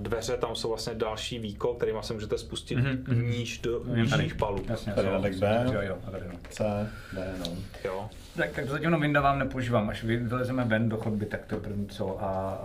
dveře, 0.03 0.37
tam 0.37 0.55
jsou 0.57 0.69
vlastně 0.69 0.95
další 0.95 1.39
víko, 1.39 1.75
kterýma 1.75 2.03
se 2.03 2.15
můžete 2.15 2.39
spustit 2.39 2.75
Mhm, 2.79 3.31
níž 3.31 3.59
do 3.59 3.85
nižších 3.85 4.35
palub. 4.35 4.69
Jasně, 4.69 4.93
Tady 4.93 5.09
jo, 5.09 5.21
deck 5.23 5.39
B. 5.39 5.65
Jo, 5.73 5.81
jo, 5.83 5.97
a 6.07 6.11
tady 6.11 6.25
no. 6.33 6.35
C, 6.51 6.91
D, 7.13 7.35
no. 7.39 7.47
Jo. 7.85 8.09
Tak, 8.37 8.51
tak 8.51 8.65
to 8.65 8.71
zatím 8.71 8.85
jenom 8.85 9.01
vyndávám, 9.01 9.39
nepoužívám. 9.39 9.89
Až 9.91 10.05
vy- 10.05 10.17
vylezeme 10.17 10.65
ven 10.65 10.89
do 10.89 10.97
chodby, 10.97 11.27
tak 11.27 11.47
to 11.47 11.55
je 11.55 11.61
první 11.61 11.87
co. 11.89 12.23
A, 12.25 12.59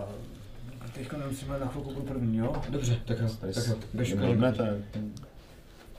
a 0.94 0.98
teď 0.98 1.12
nemusíme 1.12 1.58
na 1.58 1.66
chvilku 1.66 1.94
budu 1.94 2.06
první, 2.06 2.36
jo? 2.36 2.62
Dobře, 2.68 3.00
tak 3.04 3.18
jo, 3.20 3.28
Tady 3.40 3.52
tak 3.52 3.66
jo. 3.66 3.74
Běž. 3.94 4.14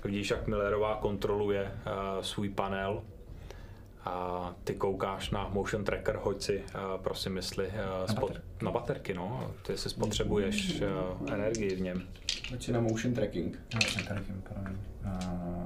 Vidíš, 0.03 0.29
jak 0.29 0.47
Millerová 0.47 0.95
kontroluje 0.95 1.63
uh, 1.63 2.21
svůj 2.21 2.49
panel 2.49 3.03
a 4.05 4.53
ty 4.63 4.73
koukáš 4.73 5.29
na 5.29 5.47
motion 5.47 5.83
tracker, 5.83 6.19
hoď 6.23 6.41
si, 6.41 6.57
uh, 6.57 7.01
prosím, 7.01 7.35
jestli 7.35 7.67
uh, 7.67 7.73
spot, 8.05 8.29
baterky. 8.29 8.65
na 8.65 8.71
baterky, 8.71 9.13
no, 9.13 9.51
ty 9.67 9.77
si 9.77 9.89
spotřebuješ 9.89 10.81
uh, 10.81 11.33
energii 11.33 11.75
v 11.75 11.81
něm. 11.81 12.03
Hoď 12.51 12.63
si 12.63 12.71
na 12.71 12.79
motion 12.79 13.13
tracking. 13.13 13.59
Tady 13.71 13.85
tím, 14.25 14.41
promiň. 14.41 14.77
Uh. 15.05 15.65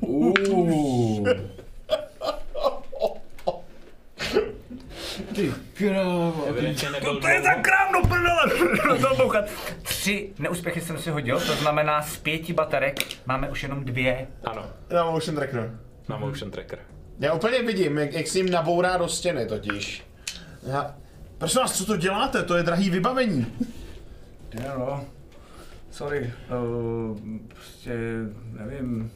Uuuu. 0.00 1.26
Ty 5.34 5.52
krávo. 5.74 6.44
Nebyl 6.46 7.20
To 7.20 7.28
je 7.28 7.42
za 7.42 7.54
krám 7.54 7.92
do 7.92 8.08
prdele! 8.08 8.42
to. 9.16 9.32
Tři 9.82 10.32
neúspěchy 10.38 10.80
jsem 10.80 10.98
si 10.98 11.10
hodil, 11.10 11.40
to 11.40 11.54
znamená 11.56 12.02
z 12.02 12.16
pěti 12.16 12.52
baterek 12.52 12.98
máme 13.26 13.50
už 13.50 13.62
jenom 13.62 13.84
dvě. 13.84 14.26
Ano, 14.44 14.66
Na 14.90 15.10
motion 15.10 15.36
trackeru. 15.36 15.70
na 16.08 16.16
motion 16.16 16.50
tracker. 16.50 16.78
Já 17.20 17.32
úplně 17.34 17.62
vidím, 17.62 17.98
jak, 17.98 18.12
jak 18.12 18.26
si 18.26 18.38
jim 18.38 18.50
nabourá 18.50 18.96
do 18.96 19.08
stěny 19.08 19.46
totiž. 19.46 20.04
Já... 20.62 20.96
Prosím 21.38 21.60
vás, 21.60 21.78
co 21.78 21.86
to 21.86 21.96
děláte? 21.96 22.42
To 22.42 22.56
je 22.56 22.62
drahý 22.62 22.90
vybavení. 22.90 23.46
Jo, 24.52 24.72
no. 24.78 25.04
Sorry, 25.90 26.32
uh, 27.10 27.18
prostě 27.48 27.92
nevím. 28.52 29.12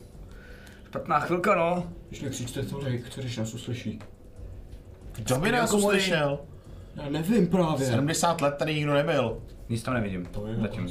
Špatná 0.86 1.20
chvilka, 1.20 1.54
no. 1.54 1.92
Když 2.08 2.20
nekřičte 2.20 2.62
tolik, 2.62 3.08
co 3.10 3.20
když 3.20 3.36
nás 3.36 3.54
uslyší? 3.54 3.98
Kdo 5.18 5.36
by 5.36 5.52
nás 5.52 5.74
uslyšel? 5.74 6.38
Já 6.94 7.08
nevím 7.08 7.46
právě. 7.46 7.86
70 7.86 8.40
let 8.40 8.54
tady 8.58 8.74
nikdo 8.74 8.94
nebyl. 8.94 9.42
Nic 9.68 9.82
tam 9.82 9.94
nevidím. 9.94 10.28
Zatím. 10.60 10.88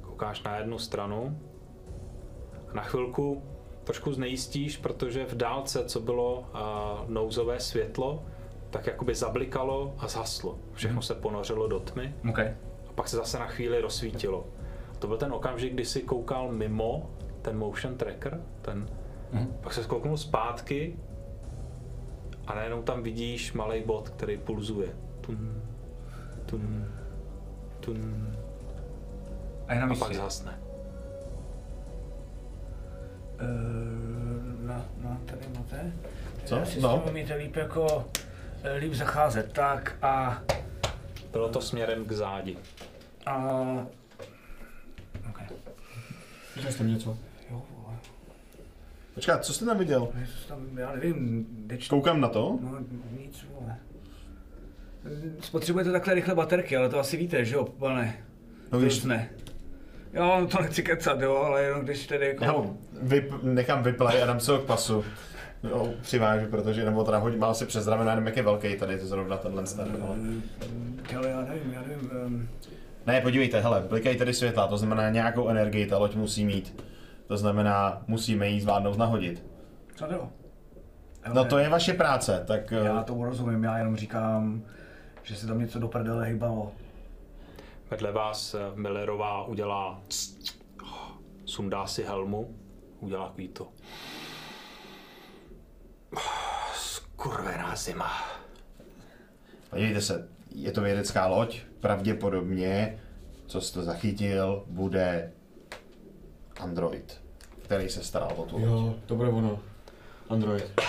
Koukáš 0.00 0.42
na 0.42 0.56
jednu 0.56 0.78
stranu 0.78 1.38
a 2.70 2.74
na 2.74 2.82
chvilku 2.82 3.42
trošku 3.84 4.12
znejistíš, 4.12 4.76
protože 4.76 5.24
v 5.24 5.34
dálce, 5.34 5.84
co 5.84 6.00
bylo 6.00 6.38
uh, 6.38 7.10
nouzové 7.10 7.60
světlo, 7.60 8.24
tak 8.70 8.86
jakoby 8.86 9.14
zablikalo 9.14 9.94
a 9.98 10.08
zhaslo. 10.08 10.58
Všechno 10.72 11.02
se 11.02 11.14
ponořilo 11.14 11.68
do 11.68 11.80
tmy 11.80 12.14
OK. 12.30 12.38
a 12.38 12.92
pak 12.94 13.08
se 13.08 13.16
zase 13.16 13.38
na 13.38 13.46
chvíli 13.46 13.80
rozsvítilo. 13.80 14.46
To 14.98 15.06
byl 15.06 15.16
ten 15.16 15.32
okamžik, 15.32 15.72
kdy 15.72 15.84
jsi 15.84 16.00
koukal 16.02 16.52
mimo 16.52 17.10
ten 17.42 17.58
motion 17.58 17.96
tracker, 17.96 18.40
ten, 18.62 18.86
pak 19.60 19.72
se 19.74 19.82
skouknul 19.82 20.16
zpátky 20.16 20.96
a 22.50 22.54
najednou 22.54 22.82
tam 22.82 23.02
vidíš 23.02 23.52
malý 23.52 23.82
bod, 23.82 24.08
který 24.08 24.36
pulzuje. 24.38 24.88
Tun, 25.20 25.62
tun, 26.46 26.86
tun, 27.80 28.28
A 29.68 29.74
je 29.74 29.80
na 29.80 29.86
a 29.86 29.94
pak 29.94 30.14
zhasne. 30.14 30.58
Uh, 33.42 34.66
na, 34.66 34.84
na, 34.96 35.20
tady 35.24 35.40
máte. 35.58 35.92
Co? 36.44 36.56
Já 36.56 36.64
si 36.64 36.80
No. 36.80 36.88
s 36.88 37.00
tím 37.00 37.10
umíte 37.10 37.34
líp 37.34 37.56
jako 37.56 38.04
eh, 38.62 38.72
líp 38.76 38.92
zacházet, 38.94 39.52
tak 39.52 39.96
a... 40.02 40.42
Bylo 41.32 41.48
to 41.48 41.60
směrem 41.60 42.04
k 42.04 42.12
zádi. 42.12 42.56
a 43.26 43.36
OK. 45.30 45.40
Viděl 46.56 46.72
jste 46.72 46.84
něco? 46.84 47.18
Jo. 49.10 49.14
Počkat, 49.14 49.44
co 49.44 49.52
jste 49.52 49.64
tam 49.64 49.78
viděl? 49.78 50.08
Něco 50.20 50.48
tam, 50.48 50.78
já 50.78 50.92
nevím, 50.94 51.46
deč... 51.50 51.88
Koukám 51.88 52.20
na 52.20 52.28
to. 52.28 52.58
No 52.62 52.78
nic, 53.18 53.46
vole. 53.54 53.76
Spotřebujete 55.40 55.92
takhle 55.92 56.14
rychle 56.14 56.34
baterky, 56.34 56.76
ale 56.76 56.88
to 56.88 56.98
asi 56.98 57.16
víte, 57.16 57.44
že 57.44 57.54
jo, 57.54 57.64
pane? 57.64 58.16
No 58.72 58.80
Když 58.80 58.94
víš, 58.94 59.04
ne. 59.04 59.30
Jo, 60.12 60.36
no 60.40 60.46
to 60.46 60.62
nechci 60.62 60.82
kecat, 60.82 61.20
jo, 61.20 61.36
ale 61.36 61.62
jenom 61.62 61.80
když 61.80 62.06
tedy 62.06 62.26
jako... 62.26 62.44
já 62.44 62.54
vyp, 63.02 63.32
nechám 63.42 63.82
vyplay 63.82 64.22
a 64.22 64.26
dám 64.26 64.40
se 64.40 64.52
ho 64.52 64.58
k 64.58 64.64
pasu. 64.66 65.04
No, 65.62 65.88
přivážu, 66.02 66.46
protože, 66.46 66.84
nebo 66.84 67.04
teda 67.04 67.18
hodím 67.18 67.44
asi 67.44 67.66
přes 67.66 67.86
rameno, 67.86 68.10
já 68.10 68.14
nevím, 68.14 68.26
jak 68.26 68.36
je 68.36 68.42
velký 68.42 68.76
tady, 68.76 68.98
to 68.98 69.06
zrovna 69.06 69.36
tenhle 69.36 69.64
ten, 69.64 69.96
ale... 70.02 70.16
Ale 71.16 71.28
já 71.28 71.40
nevím, 71.40 71.72
já 71.72 71.82
nevím, 71.82 72.10
um, 72.26 72.48
Ne, 73.06 73.20
podívejte, 73.20 73.60
hele, 73.60 73.84
blikají 73.88 74.16
tady 74.18 74.34
světla, 74.34 74.66
to 74.66 74.78
znamená 74.78 75.10
nějakou 75.10 75.48
energii 75.48 75.86
ta 75.86 75.98
loď 75.98 76.14
musí 76.16 76.44
mít. 76.44 76.82
To 77.30 77.36
znamená, 77.36 78.02
musíme 78.06 78.48
jí 78.48 78.60
zvládnout 78.60 78.98
nahodit. 78.98 79.44
co 79.94 80.06
to? 80.06 80.28
No 81.34 81.44
to 81.44 81.58
je 81.58 81.68
vaše 81.68 81.92
práce, 81.92 82.44
tak... 82.46 82.70
Já 82.70 83.00
eh, 83.00 83.04
tomu 83.04 83.24
rozumím, 83.24 83.64
já 83.64 83.78
jenom 83.78 83.96
říkám, 83.96 84.62
že 85.22 85.36
se 85.36 85.46
tam 85.46 85.58
něco 85.58 85.78
do 85.78 85.88
prdele 85.88 86.26
hýbalo. 86.26 86.72
Vedle 87.90 88.12
vás 88.12 88.54
eh, 88.54 88.58
Millerová 88.74 89.44
udělá 89.44 90.00
sundá 91.44 91.86
si 91.86 92.04
helmu, 92.04 92.54
udělá 93.00 93.26
takový 93.26 93.48
to. 93.48 93.68
Skurvená 96.74 97.76
zima. 97.76 98.10
Podívejte 99.70 100.00
se, 100.00 100.28
je 100.54 100.72
to 100.72 100.80
vědecká 100.80 101.26
loď, 101.26 101.60
pravděpodobně, 101.80 103.00
co 103.46 103.60
jste 103.60 103.82
zachytil, 103.82 104.64
bude 104.66 105.32
android, 106.60 107.20
který 107.62 107.88
se 107.88 108.04
staral 108.04 108.32
o 108.36 108.44
tu 108.44 108.54
loď. 108.58 108.64
Jo, 108.64 108.94
to 109.06 109.14
bude 109.14 109.28
ono. 109.28 109.60
Android. 110.30 110.80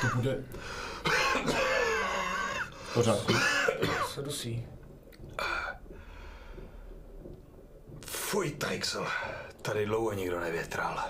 To 0.00 0.16
bude... 0.16 0.38
V 2.72 2.94
pořádku. 2.94 3.32
Se 4.08 4.22
dusí. 4.22 4.66
Fuj, 8.06 8.50
Teixel, 8.50 9.06
tady 9.62 9.86
dlouho 9.86 10.12
nikdo 10.12 10.40
nevětral. 10.40 11.04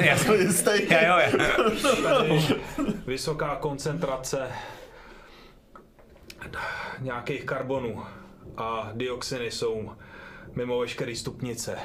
Já 0.00 0.24
To 0.24 0.34
je 0.34 0.52
stejný. 0.52 0.86
jo, 1.06 1.18
jo. 1.18 2.42
Vysoká 3.06 3.56
koncentrace 3.56 4.48
nějakých 6.98 7.44
karbonů 7.44 8.04
a 8.56 8.90
dioxiny 8.92 9.50
jsou 9.50 9.90
mimo 10.54 10.78
veškeré 10.78 11.16
stupnice. 11.16 11.78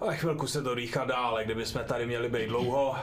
A 0.00 0.12
chvilku 0.12 0.46
se 0.46 0.62
to 0.62 0.74
dýchá 0.74 1.04
dále, 1.04 1.44
kdyby 1.44 1.66
jsme 1.66 1.84
tady 1.84 2.06
měli 2.06 2.28
být 2.28 2.46
dlouho, 2.48 2.96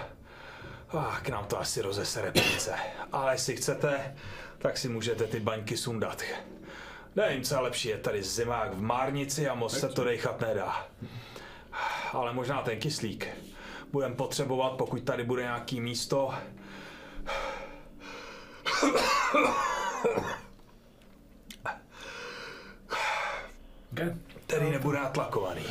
a 0.90 1.20
k 1.24 1.30
nám 1.30 1.46
to 1.46 1.60
asi 1.60 1.82
rozesere 1.82 2.32
plíce. 2.32 2.76
Ale 3.12 3.34
jestli 3.34 3.56
chcete, 3.56 4.16
tak 4.58 4.78
si 4.78 4.90
můžete 4.90 5.28
ty 5.28 5.40
baňky 5.40 5.78
sundat. 5.78 6.22
Nevím, 7.16 7.44
co 7.44 7.56
je 7.56 7.60
lepší, 7.60 7.88
je 7.88 7.98
tady 7.98 8.24
zima 8.24 8.64
jak 8.64 8.74
v 8.74 8.82
márnici 8.82 9.50
a 9.50 9.56
moc 9.56 9.80
se 9.80 9.90
to 9.90 10.04
dechat 10.04 10.42
nedá. 10.42 10.88
Ale 12.14 12.34
možná 12.34 12.62
ten 12.62 12.80
kyslík 12.80 13.28
budeme 13.92 14.16
potřebovat, 14.16 14.74
pokud 14.74 15.04
tady 15.04 15.24
bude 15.24 15.42
nějaký 15.42 15.82
místo, 15.82 16.34
Okay. 23.94 24.14
který 24.48 24.72
nebude 24.72 25.00
natlakovaný. 25.00 25.62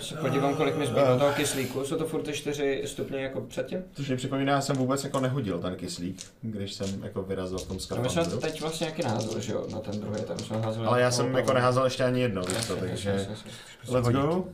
Se 0.00 0.16
podívám, 0.16 0.54
kolik 0.54 0.76
mi 0.76 0.86
zbývá 0.86 1.18
toho 1.18 1.32
kyslíku. 1.32 1.84
Jsou 1.84 1.96
to 1.96 2.06
furt 2.06 2.22
ty 2.22 2.32
4 2.32 2.82
stupně 2.86 3.22
jako 3.22 3.40
předtím? 3.40 3.84
Což 3.94 4.08
mi 4.08 4.16
připomíná, 4.16 4.52
já 4.52 4.60
jsem 4.60 4.76
vůbec 4.76 5.04
jako 5.04 5.20
nehodil 5.20 5.58
ten 5.58 5.76
kyslík, 5.76 6.22
když 6.42 6.74
jsem 6.74 7.04
jako 7.04 7.22
vyrazil 7.22 7.58
v 7.58 7.66
tom 7.66 7.76
A 7.76 8.00
my 8.00 8.08
jsme 8.08 8.08
skafandru. 8.08 8.40
teď 8.40 8.60
vlastně 8.60 8.84
nějaký 8.84 9.02
názor, 9.02 9.40
že 9.40 9.52
jo, 9.52 9.66
na 9.72 9.78
ten 9.78 10.00
druhý, 10.00 10.22
tam 10.22 10.38
jsme 10.38 10.60
házeli. 10.60 10.86
Ale 10.86 11.00
já 11.00 11.10
jsem 11.10 11.34
jako 11.34 11.52
neházel 11.52 11.84
ještě 11.84 12.04
ani 12.04 12.20
jedno, 12.20 12.42
víš 12.42 12.66
to, 12.66 12.76
takže 12.76 13.10
jasně, 13.10 13.10
jasně, 13.30 13.50
jasně. 13.82 13.96
let's 13.96 14.08
go. 14.08 14.44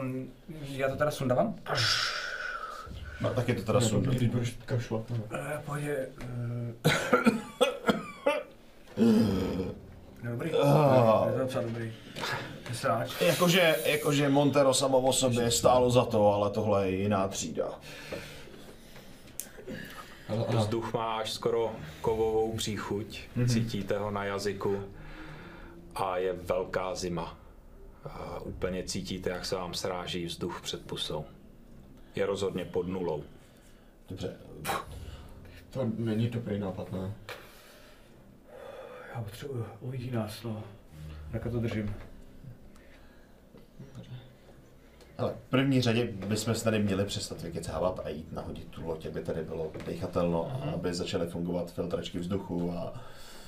Um, 0.00 0.30
já 0.62 0.88
to 0.88 0.96
teda 0.96 1.10
sundávám? 1.10 1.54
No, 3.20 3.30
tak 3.34 3.48
je 3.48 3.54
to 3.54 3.62
teda 3.62 3.80
sunda. 3.80 4.10
Když 4.12 4.28
budeš 4.28 4.58
kašlat, 4.64 5.10
no. 5.10 5.16
Uh, 5.16 5.60
pohodě. 5.64 6.06
Uh... 8.96 9.87
Dobrý. 10.22 10.50
Ah. 10.54 11.26
Je 11.26 11.32
to 11.32 11.38
docela 11.38 11.64
dobrý. 11.64 11.92
Sráč. 12.72 13.20
Jakože, 13.20 13.76
jakože 13.86 14.28
Montero 14.28 14.74
samo 14.74 14.98
o 15.00 15.12
sobě 15.12 15.50
stálo 15.50 15.90
za 15.90 16.04
to, 16.04 16.32
ale 16.32 16.50
tohle 16.50 16.90
je 16.90 16.96
jiná 16.96 17.28
třída. 17.28 17.68
Vzduch 20.48 20.92
má 20.94 21.16
až 21.16 21.32
skoro 21.32 21.72
kovovou 22.00 22.56
příchuť, 22.56 23.20
cítíte 23.48 23.98
ho 23.98 24.10
na 24.10 24.24
jazyku 24.24 24.82
a 25.94 26.18
je 26.18 26.32
velká 26.32 26.94
zima. 26.94 27.38
A 28.04 28.40
úplně 28.40 28.82
cítíte, 28.82 29.30
jak 29.30 29.44
se 29.46 29.54
vám 29.56 29.74
sráží 29.74 30.24
vzduch 30.24 30.60
před 30.60 30.86
pusou. 30.86 31.24
Je 32.14 32.26
rozhodně 32.26 32.64
pod 32.64 32.88
nulou. 32.88 33.24
Dobře, 34.10 34.36
To 35.70 35.80
není 35.98 36.28
dobrý 36.28 36.58
nápad, 36.58 36.92
ne? 36.92 37.12
Já 39.14 39.22
potřebuji, 39.22 39.66
uvidí 39.80 40.10
nás, 40.10 40.42
no. 40.42 40.62
Tak 41.32 41.42
to 41.42 41.60
držím. 41.60 41.94
ale 45.18 45.32
v 45.46 45.50
první 45.50 45.80
řadě 45.82 46.04
bychom 46.26 46.54
se 46.54 46.64
tady 46.64 46.78
měli 46.82 47.04
přestat 47.04 47.42
vykecávat 47.42 48.00
a 48.04 48.08
jít 48.08 48.32
nahodit 48.32 48.68
tu 48.68 48.86
loď, 48.86 49.06
aby 49.06 49.20
tady 49.20 49.42
bylo 49.42 49.72
dechatelno 49.86 50.60
a 50.62 50.70
aby 50.70 50.94
začaly 50.94 51.26
fungovat 51.26 51.72
filtračky 51.72 52.18
vzduchu 52.18 52.72
a, 52.72 52.92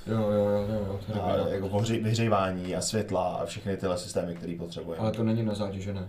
Jo, 0.06 0.16
jo, 0.18 0.30
jo, 0.48 0.66
jo, 0.86 1.00
to 1.12 1.24
a 1.24 1.36
jako 1.36 1.66
nápad. 1.66 1.76
ohři- 1.80 2.02
vyhřívání 2.02 2.76
a 2.76 2.80
světla 2.80 3.34
a 3.36 3.46
všechny 3.46 3.76
tyhle 3.76 3.98
systémy, 3.98 4.34
které 4.34 4.56
potřebujeme. 4.58 5.02
Ale 5.02 5.12
to 5.12 5.24
není 5.24 5.42
na 5.42 5.54
zádi, 5.54 5.80
že 5.80 5.94
ne? 5.94 6.08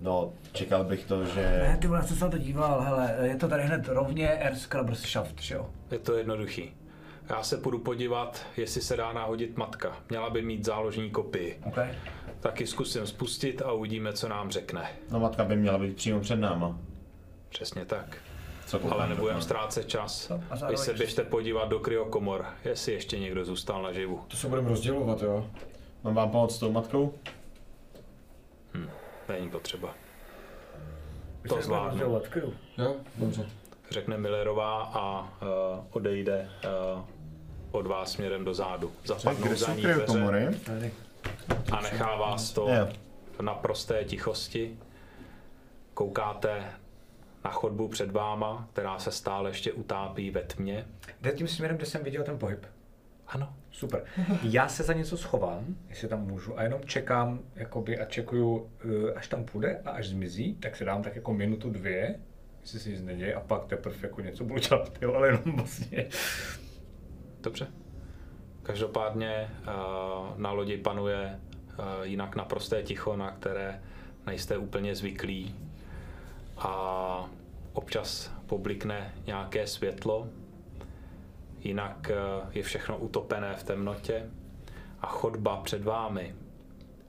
No, 0.00 0.32
čekal 0.52 0.84
bych 0.84 1.04
to, 1.04 1.20
Ne, 1.22 1.28
že... 1.34 1.76
ty 1.80 1.86
vole, 1.86 2.00
já 2.00 2.06
jsem 2.06 2.16
se 2.16 2.24
na 2.24 2.30
to 2.30 2.38
díval, 2.38 2.80
hele, 2.80 3.16
je 3.22 3.36
to 3.36 3.48
tady 3.48 3.62
hned 3.62 3.88
rovně 3.88 4.28
Air 4.30 4.54
Scrubbers 4.56 5.00
Shaft, 5.02 5.42
že 5.42 5.54
jo? 5.54 5.70
Je 5.90 5.98
to 5.98 6.16
jednoduchý. 6.16 6.72
Já 7.30 7.42
se 7.42 7.56
půjdu 7.56 7.78
podívat, 7.78 8.46
jestli 8.56 8.80
se 8.80 8.96
dá 8.96 9.12
nahodit 9.12 9.56
matka. 9.56 9.96
Měla 10.08 10.30
by 10.30 10.42
mít 10.42 10.64
záložní 10.64 11.10
kopii. 11.10 11.60
OK. 11.66 11.78
Taky 12.40 12.66
zkusím 12.66 13.06
spustit 13.06 13.62
a 13.62 13.72
uvidíme, 13.72 14.12
co 14.12 14.28
nám 14.28 14.50
řekne. 14.50 14.90
No 15.10 15.20
matka 15.20 15.44
by 15.44 15.56
měla 15.56 15.78
být 15.78 15.96
přímo 15.96 16.20
před 16.20 16.36
náma. 16.36 16.78
Přesně 17.48 17.84
tak. 17.84 18.16
Co 18.66 18.92
Ale 18.92 19.08
nebudeme 19.08 19.42
ztrácet 19.42 19.88
čas. 19.88 20.32
A 20.50 20.68
Vy 20.70 20.76
se 20.76 20.94
běžte 20.94 21.24
podívat 21.24 21.68
do 21.68 21.78
kryokomor, 21.78 22.46
jestli 22.64 22.92
ještě 22.92 23.18
někdo 23.18 23.44
zůstal 23.44 23.82
naživu. 23.82 24.24
To 24.28 24.36
se 24.36 24.48
budeme 24.48 24.68
rozdělovat, 24.68 25.22
jo. 25.22 25.50
Mám 26.04 26.14
vám 26.14 26.30
pomoct 26.30 26.56
s 26.56 26.58
tou 26.58 26.72
matkou? 26.72 27.14
Není 29.28 29.50
potřeba. 29.50 29.94
To 31.48 31.62
zvládnu. 31.62 32.22
Jo, 32.78 32.96
dobře. 33.16 33.46
Řekne 33.90 34.18
Millerová 34.18 34.82
a 34.82 35.20
uh, 35.20 35.84
odejde 35.90 36.48
uh, 36.94 37.04
od 37.70 37.86
vás 37.86 38.12
směrem 38.12 38.44
do 38.44 38.54
zádu. 38.54 38.92
Zapadnou 39.04 39.54
za 39.54 39.74
ní 39.74 39.82
dveře 39.82 40.54
a 41.72 41.80
nechá 41.80 42.16
vás 42.16 42.52
to 42.52 42.68
v 43.38 43.42
naprosté 43.42 44.04
tichosti. 44.04 44.78
Koukáte 45.94 46.64
na 47.44 47.50
chodbu 47.50 47.88
před 47.88 48.10
váma, 48.10 48.68
která 48.72 48.98
se 48.98 49.12
stále 49.12 49.50
ještě 49.50 49.72
utápí 49.72 50.30
ve 50.30 50.42
tmě. 50.42 50.86
Jde 51.20 51.32
tím 51.32 51.48
směrem, 51.48 51.76
kde 51.76 51.86
jsem 51.86 52.04
viděl 52.04 52.22
ten 52.22 52.38
pohyb. 52.38 52.66
Ano. 53.26 53.54
Super. 53.70 54.04
Já 54.42 54.68
se 54.68 54.82
za 54.82 54.92
něco 54.92 55.16
schovám, 55.16 55.76
jestli 55.88 56.08
tam 56.08 56.26
můžu, 56.26 56.58
a 56.58 56.62
jenom 56.62 56.80
čekám 56.84 57.40
jakoby, 57.54 57.98
a 57.98 58.04
čekuju, 58.04 58.70
eh, 59.08 59.14
až 59.14 59.28
tam 59.28 59.44
půjde 59.44 59.80
a 59.84 59.90
až 59.90 60.08
zmizí, 60.08 60.54
tak 60.54 60.76
si 60.76 60.84
dám 60.84 61.02
tak 61.02 61.16
jako 61.16 61.34
minutu, 61.34 61.70
dvě, 61.70 62.14
jestli 62.60 62.80
se 62.80 62.88
nic 62.88 63.02
neděje, 63.02 63.34
a 63.34 63.40
pak 63.40 63.66
teprve 63.66 63.96
jako 64.02 64.20
něco 64.20 64.44
budu 64.44 64.60
dělat, 64.60 64.92
jo, 65.02 65.14
ale 65.14 65.28
jenom 65.28 65.56
vlastně. 65.56 66.06
Dobře. 67.42 67.66
Každopádně 68.62 69.50
uh, 69.60 70.38
na 70.38 70.52
lodi 70.52 70.76
panuje 70.76 71.40
uh, 71.78 71.84
jinak 72.02 72.36
naprosté 72.36 72.82
ticho, 72.82 73.16
na 73.16 73.30
které 73.30 73.82
nejste 74.26 74.58
úplně 74.58 74.94
zvyklí. 74.94 75.54
A 76.56 77.30
občas 77.72 78.32
poblikne 78.46 79.14
nějaké 79.26 79.66
světlo. 79.66 80.28
Jinak 81.60 82.10
uh, 82.10 82.50
je 82.52 82.62
všechno 82.62 82.98
utopené 82.98 83.56
v 83.56 83.64
temnotě. 83.64 84.30
A 85.00 85.06
chodba 85.06 85.56
před 85.56 85.84
vámi 85.84 86.34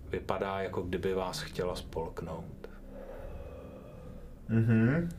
vypadá, 0.09 0.59
jako 0.59 0.81
kdyby 0.81 1.13
vás 1.13 1.41
chtěla 1.41 1.75
spolknout. 1.75 2.69
Mhm. 4.49 5.09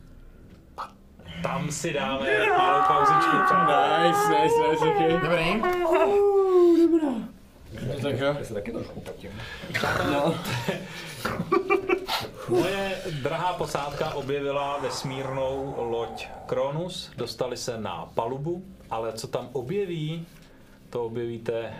Tam 1.42 1.70
si 1.70 1.92
dáme 1.92 2.48
malou 2.58 2.82
pauzičku. 2.86 3.36
přátelé. 3.46 4.08
Nice, 4.08 4.28
nice, 4.28 4.54
nice, 4.70 4.84
okay. 4.84 5.12
Dobrý. 5.12 5.62
No, 7.86 7.94
tak 8.02 8.18
jo. 8.18 8.26
Já 8.38 8.44
se 8.44 8.54
taky 8.54 8.72
trošku 8.72 9.00
potím. 9.00 9.30
No. 10.12 10.34
Moje 12.48 12.96
drahá 13.22 13.52
posádka 13.52 14.14
objevila 14.14 14.78
vesmírnou 14.78 15.74
loď 15.78 16.26
Kronus, 16.46 17.10
dostali 17.16 17.56
se 17.56 17.80
na 17.80 18.10
palubu, 18.14 18.64
ale 18.90 19.12
co 19.12 19.26
tam 19.26 19.48
objeví, 19.52 20.26
to 20.90 21.04
objevíte 21.04 21.74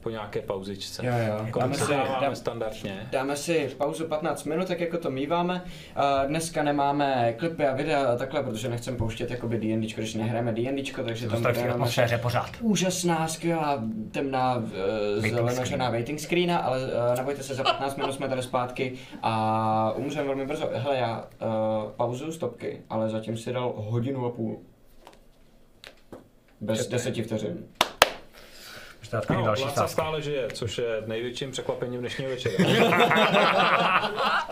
po 0.00 0.10
nějaké 0.10 0.40
pauzičce. 0.42 1.06
Jo, 1.06 1.12
jo. 1.28 1.36
Kolik 1.38 1.54
Dáme 1.56 1.74
se 1.74 1.84
si- 1.84 1.92
dáváme 1.92 2.26
dám- 2.26 2.34
standardně? 2.36 3.08
Dáme 3.12 3.36
si 3.36 3.70
pauzu 3.78 4.06
15 4.08 4.44
minut, 4.44 4.68
tak 4.68 4.80
jako 4.80 4.98
to 4.98 5.10
míváme. 5.10 5.64
A 5.96 6.24
dneska 6.24 6.62
nemáme 6.62 7.34
klipy 7.38 7.66
a 7.66 7.74
videa 7.74 8.12
a 8.12 8.16
takhle, 8.16 8.42
protože 8.42 8.68
nechcem 8.68 8.96
pouštět 8.96 9.30
jakoby 9.30 9.58
D&Dčko, 9.58 10.00
když 10.00 10.14
nehrajeme 10.14 10.52
D&Dčko, 10.52 11.02
takže 11.02 11.28
tam 11.28 11.42
bude 11.42 11.52
jenom 11.60 11.70
atmosféře 11.72 12.18
pořád. 12.18 12.50
úžasná, 12.60 13.28
skvělá, 13.28 13.82
temná, 14.10 14.56
uh, 14.56 14.64
zelenočerná 15.30 15.90
waiting 15.90 16.20
screen, 16.20 16.52
ale 16.52 16.78
uh, 16.84 16.90
nebojte 17.16 17.42
se, 17.42 17.54
za 17.54 17.62
15 17.62 17.96
minut 17.96 18.12
jsme 18.12 18.28
tady 18.28 18.42
zpátky 18.42 18.92
a 19.22 19.92
umřeme 19.96 20.26
velmi 20.26 20.46
brzo. 20.46 20.70
Hele, 20.74 20.96
já 20.96 21.18
uh, 21.42 21.90
pauzu 21.90 22.32
stopky, 22.32 22.82
ale 22.90 23.08
zatím 23.10 23.36
si 23.36 23.52
dal 23.52 23.72
hodinu 23.76 24.26
a 24.26 24.30
půl. 24.30 24.58
Bez 26.60 26.86
deseti 26.88 27.22
vteřin. 27.22 27.64
Štátky 29.08 29.34
Ano, 29.34 29.44
další 29.44 29.62
Láca 29.62 29.88
stále 29.88 30.22
žije, 30.22 30.48
což 30.52 30.78
je 30.78 31.02
největším 31.06 31.50
překvapením 31.50 32.00
dnešního 32.00 32.30
večera. 32.30 32.54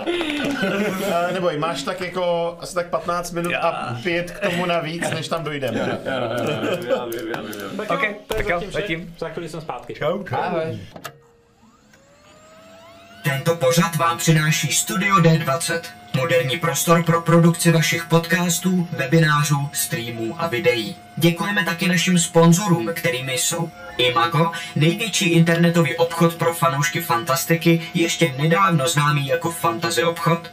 Uh, 0.07 1.33
neboj, 1.33 1.59
máš 1.59 1.83
tak 1.83 2.01
jako 2.01 2.57
asi 2.61 2.74
tak 2.74 2.91
15 2.91 3.33
minut 3.33 3.55
a 3.55 3.97
pět 4.03 4.31
k 4.31 4.41
tomu 4.41 4.66
navíc, 4.66 5.11
než 5.11 5.28
tam 5.28 5.45
dojdeme. 5.45 6.01
tak 7.77 7.91
Ok, 7.91 8.03
jo, 8.03 8.15
to 8.27 8.37
je 8.37 8.45
tak 8.45 8.49
jo, 8.49 8.62
zatím. 8.70 9.15
Za 9.19 9.28
chvíli 9.28 9.49
jsem 9.49 9.61
zpátky. 9.61 10.01
Ahoj. 10.33 10.78
Tento 13.24 13.57
pořad 13.57 13.97
vám 13.97 14.19
přináší 14.19 14.73
Studio 14.73 15.16
D20, 15.16 15.81
moderní 16.16 16.59
prostor 16.59 17.03
pro 17.03 17.23
produkci 17.23 17.73
vašich 17.73 18.07
podcastů, 18.07 18.89
webinářů, 18.93 19.69
streamů 19.73 20.35
a 20.39 20.47
videí. 20.47 20.97
Děkujeme 21.16 21.65
taky 21.65 21.89
našim 21.89 22.19
sponzorům, 22.19 22.91
kterými 22.95 23.33
jsou 23.33 23.70
Imago, 23.98 24.52
největší 24.77 25.24
internetový 25.31 25.97
obchod 25.97 26.35
pro 26.35 26.55
fanoušky 26.55 27.01
fantastiky, 27.01 27.82
ještě 27.94 28.35
nedávno 28.39 28.89
známý 28.89 29.27
jako 29.27 29.51
Fantasy 29.51 30.05
obchod, 30.05 30.51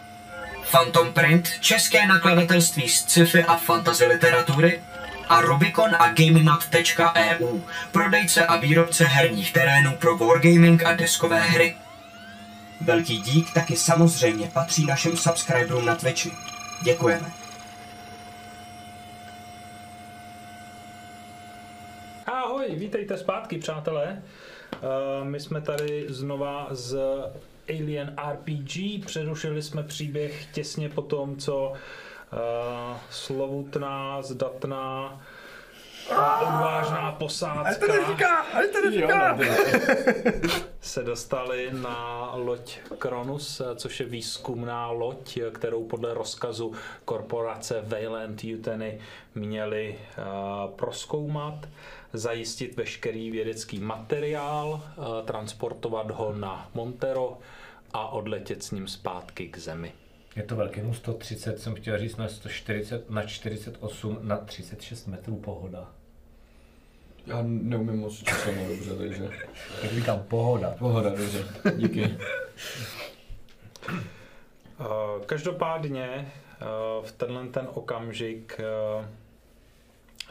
Phantom 0.71 1.13
Print, 1.13 1.49
české 1.59 2.07
nakladatelství 2.07 2.89
z 2.89 2.95
sci-fi 2.95 3.43
a 3.43 3.55
fantasy 3.55 4.05
literatury, 4.05 4.81
a 5.29 5.41
Rubicon 5.41 5.95
a 5.99 6.07
GameNot.eu, 6.07 7.61
prodejce 7.91 8.45
a 8.45 8.57
výrobce 8.57 9.05
herních 9.05 9.53
terénů 9.53 9.91
pro 9.91 10.17
wargaming 10.17 10.85
a 10.85 10.93
deskové 10.93 11.39
hry. 11.39 11.75
Velký 12.81 13.17
dík 13.17 13.53
taky 13.53 13.77
samozřejmě 13.77 14.49
patří 14.53 14.85
našim 14.85 15.17
subscriberům 15.17 15.85
na 15.85 15.95
Twitchi. 15.95 16.31
Děkujeme. 16.83 17.42
Ahoj, 22.25 22.65
vítejte 22.69 23.17
zpátky, 23.17 23.57
přátelé. 23.57 24.23
Uh, 24.73 25.27
my 25.27 25.39
jsme 25.39 25.61
tady 25.61 26.05
znova 26.09 26.67
z 26.71 26.97
Alien 27.69 28.15
RPG. 28.31 29.05
Přerušili 29.05 29.61
jsme 29.61 29.83
příběh 29.83 30.45
těsně 30.45 30.89
po 30.89 31.01
tom, 31.01 31.37
co 31.37 31.69
uh, 31.69 32.97
slovutná, 33.09 34.21
zdatná 34.21 35.21
a 36.11 36.41
odvážná 36.41 37.11
posádka 37.11 38.45
se 40.81 41.03
dostali 41.03 41.69
na 41.71 42.31
loď 42.35 42.79
Kronus, 42.97 43.61
což 43.75 43.99
je 43.99 44.05
výzkumná 44.05 44.91
loď, 44.91 45.39
kterou 45.51 45.83
podle 45.83 46.13
rozkazu 46.13 46.73
korporace 47.05 47.83
Wayland 47.87 48.41
Uteny 48.43 48.99
měli 49.35 49.99
uh, 50.17 50.71
proskoumat, 50.71 51.67
zajistit 52.13 52.77
veškerý 52.77 53.31
vědecký 53.31 53.79
materiál, 53.79 54.69
uh, 54.97 55.05
transportovat 55.25 56.11
ho 56.11 56.33
na 56.33 56.69
Montero 56.73 57.37
a 57.93 58.07
odletět 58.07 58.63
s 58.63 58.71
ním 58.71 58.87
zpátky 58.87 59.47
k 59.47 59.57
Zemi. 59.57 59.91
Je 60.35 60.43
to 60.43 60.55
velký, 60.55 60.81
no 60.81 60.93
130 60.93 61.59
jsem 61.59 61.75
chtěl 61.75 61.97
říct 61.97 62.17
na 62.17 62.27
140, 62.27 63.09
na 63.09 63.23
48, 63.23 64.19
na 64.21 64.37
36 64.37 65.07
metrů 65.07 65.35
pohoda. 65.35 65.91
Já 67.27 67.37
neumím 67.41 67.99
moc 67.99 68.23
časovat 68.23 68.67
dobře, 68.67 68.95
takže 68.95 69.29
Tak 69.81 69.91
říkám 69.91 70.23
pohoda. 70.27 70.75
pohoda, 70.79 71.09
dobře. 71.09 71.45
Díky. 71.77 72.17
Uh, 74.79 75.21
Každopádně 75.25 76.31
uh, 76.61 77.05
v 77.05 77.11
tenhle 77.11 77.47
ten 77.47 77.67
okamžik 77.73 78.59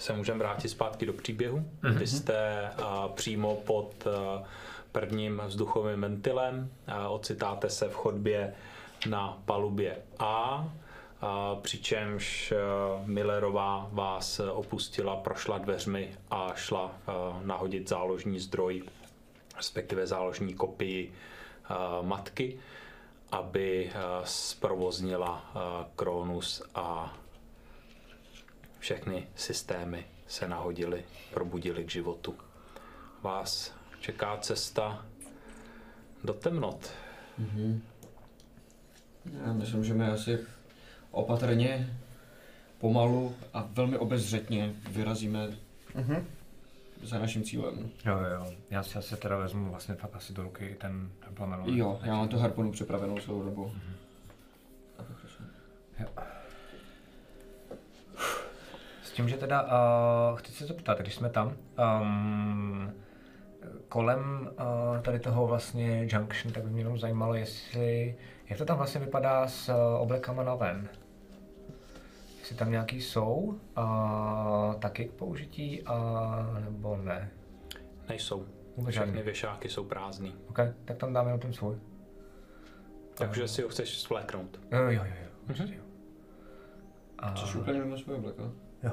se 0.02 0.12
můžeme 0.12 0.38
vrátit 0.38 0.68
zpátky 0.68 1.06
do 1.06 1.12
příběhu. 1.12 1.64
Vy 1.82 2.06
jste 2.06 2.70
uh, 2.78 3.12
přímo 3.14 3.56
pod 3.56 4.06
uh, 4.06 4.46
prvním 4.92 5.42
vzduchovým 5.46 6.00
ventilem, 6.00 6.70
uh, 6.88 7.12
ocitáte 7.14 7.70
se 7.70 7.88
v 7.88 7.94
chodbě 7.94 8.54
na 9.08 9.38
palubě 9.44 9.96
A, 10.18 10.68
a 11.20 11.54
přičemž 11.54 12.52
Millerová 13.04 13.88
vás 13.92 14.40
opustila, 14.40 15.16
prošla 15.16 15.58
dveřmi 15.58 16.10
a 16.30 16.52
šla 16.54 16.90
nahodit 17.44 17.88
záložní 17.88 18.38
zdroj, 18.38 18.82
respektive 19.56 20.06
záložní 20.06 20.54
kopii 20.54 21.12
matky 22.02 22.58
aby 23.32 23.92
zprovoznila 24.24 25.52
Kronus 25.96 26.62
a 26.74 27.16
všechny 28.86 29.26
systémy 29.36 30.04
se 30.26 30.48
nahodily, 30.48 31.04
probudily 31.34 31.84
k 31.84 31.90
životu. 31.90 32.34
Vás 33.22 33.74
čeká 34.00 34.36
cesta 34.36 35.06
do 36.24 36.32
temnot. 36.34 36.90
Já 39.46 39.52
myslím, 39.52 39.84
že 39.84 39.94
my 39.94 40.06
asi 40.08 40.38
opatrně, 41.10 41.98
pomalu 42.78 43.34
a 43.54 43.68
velmi 43.72 43.98
obezřetně 43.98 44.74
vyrazíme 44.90 45.48
Mhm. 45.94 46.26
za 47.02 47.18
naším 47.18 47.42
cílem. 47.42 47.90
Jo, 48.04 48.18
jo. 48.18 48.52
Já 48.70 48.82
si 48.82 48.98
asi 48.98 49.16
teda 49.16 49.36
vezmu 49.36 49.70
vlastně 49.70 49.94
fakt 49.94 50.16
asi 50.16 50.32
do 50.32 50.42
ruky 50.42 50.76
ten, 50.80 51.10
ten 51.24 51.34
plamenový. 51.34 51.78
Jo, 51.78 52.00
já 52.02 52.14
mám 52.14 52.28
tu 52.28 52.38
harpunu 52.38 52.72
připravenou 52.72 53.18
celou 53.18 53.42
dobu. 53.42 53.72
S 59.12 59.14
tím, 59.14 59.28
že 59.28 59.36
teda, 59.36 59.62
uh, 59.62 60.38
chci 60.38 60.52
se 60.52 60.66
zeptat, 60.66 60.98
když 60.98 61.14
jsme 61.14 61.30
tam, 61.30 61.56
um, 62.00 62.92
kolem 63.88 64.50
uh, 64.50 65.00
tady 65.02 65.18
toho 65.20 65.46
vlastně 65.46 66.08
junction, 66.10 66.52
tak 66.52 66.64
by 66.64 66.70
mě 66.70 66.80
jenom 66.80 66.98
zajímalo, 66.98 67.34
jestli, 67.34 68.16
jak 68.48 68.58
to 68.58 68.64
tam 68.64 68.76
vlastně 68.76 69.00
vypadá 69.00 69.48
s 69.48 69.68
uh, 69.68 69.74
oblekama 70.00 70.42
na 70.42 70.54
ven. 70.54 70.88
Jestli 72.38 72.56
tam 72.56 72.70
nějaký 72.70 73.00
jsou, 73.00 73.34
uh, 73.78 74.74
taky 74.78 75.04
k 75.04 75.12
použití, 75.12 75.82
a 75.82 76.56
nebo 76.60 76.96
ne. 76.96 77.30
Nejsou. 78.08 78.46
Vůbec 78.76 78.94
Všechny 78.94 79.12
žádný. 79.12 79.22
věšáky 79.22 79.68
jsou 79.68 79.84
prázdný. 79.84 80.34
OK, 80.48 80.58
tak 80.84 80.96
tam 80.96 81.12
dáme 81.12 81.28
jenom 81.28 81.40
ten 81.40 81.52
svůj. 81.52 81.76
Takže 83.14 83.48
si 83.48 83.62
ho 83.62 83.68
chceš 83.68 84.00
svléknout. 84.00 84.60
Jo, 84.72 84.78
jo, 84.78 84.90
jo, 84.90 85.02
jo. 85.48 85.66
jo. 85.76 85.82
A, 87.18 87.32
Což 87.32 87.54
úplně 87.54 87.78
mimo 87.78 87.98
svůj 87.98 88.16
oblek, 88.16 88.34
jo? 88.38 88.52
Jo. 88.82 88.92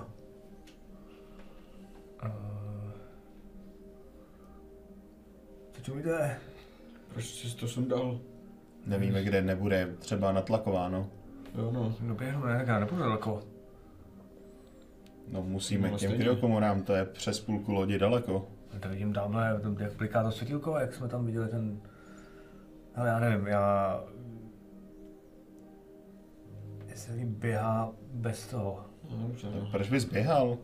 Uh, 2.26 2.92
co 5.72 5.82
tu 5.82 6.00
jde? 6.00 6.38
Proč 7.14 7.26
jsi 7.26 7.58
to 7.58 7.68
sundal? 7.68 8.20
Nevíme, 8.86 9.24
kde 9.24 9.42
nebude 9.42 9.96
třeba 10.00 10.32
natlakováno. 10.32 11.10
Jo, 11.58 11.72
no. 11.72 11.96
Doběhnu, 12.08 12.46
ne, 12.46 12.64
já 12.68 12.80
nepůjdu 12.80 13.04
daleko. 13.04 13.42
No 15.28 15.44
musíme 15.44 15.92
No, 15.92 15.98
k 15.98 16.00
těm 16.00 16.10
stejně. 16.10 16.24
kryokomorám, 16.24 16.84
to 16.84 16.94
je 16.94 17.06
přes 17.06 17.40
půlku 17.40 17.72
lodi 17.74 18.00
daleko. 18.00 18.48
Já 18.74 18.80
to 18.80 18.90
vidím 18.90 19.14
tamhle, 19.14 19.60
tam, 19.60 19.78
jak 19.80 19.94
bliká 19.94 20.24
to 20.24 20.32
světílko, 20.32 20.78
jak 20.78 20.94
jsme 20.94 21.08
tam 21.08 21.26
viděli 21.26 21.48
ten... 21.50 21.82
Ale 22.96 23.10
já 23.10 23.20
nevím, 23.20 23.48
já... 23.48 24.04
Jestli 26.88 27.26
běhá 27.26 27.92
bez 28.14 28.48
toho. 28.48 28.86
No 29.10 29.28
dobře, 29.28 29.48
no. 29.56 29.68
Proč 29.72 29.90
bys 29.90 30.06
běhal? 30.06 30.58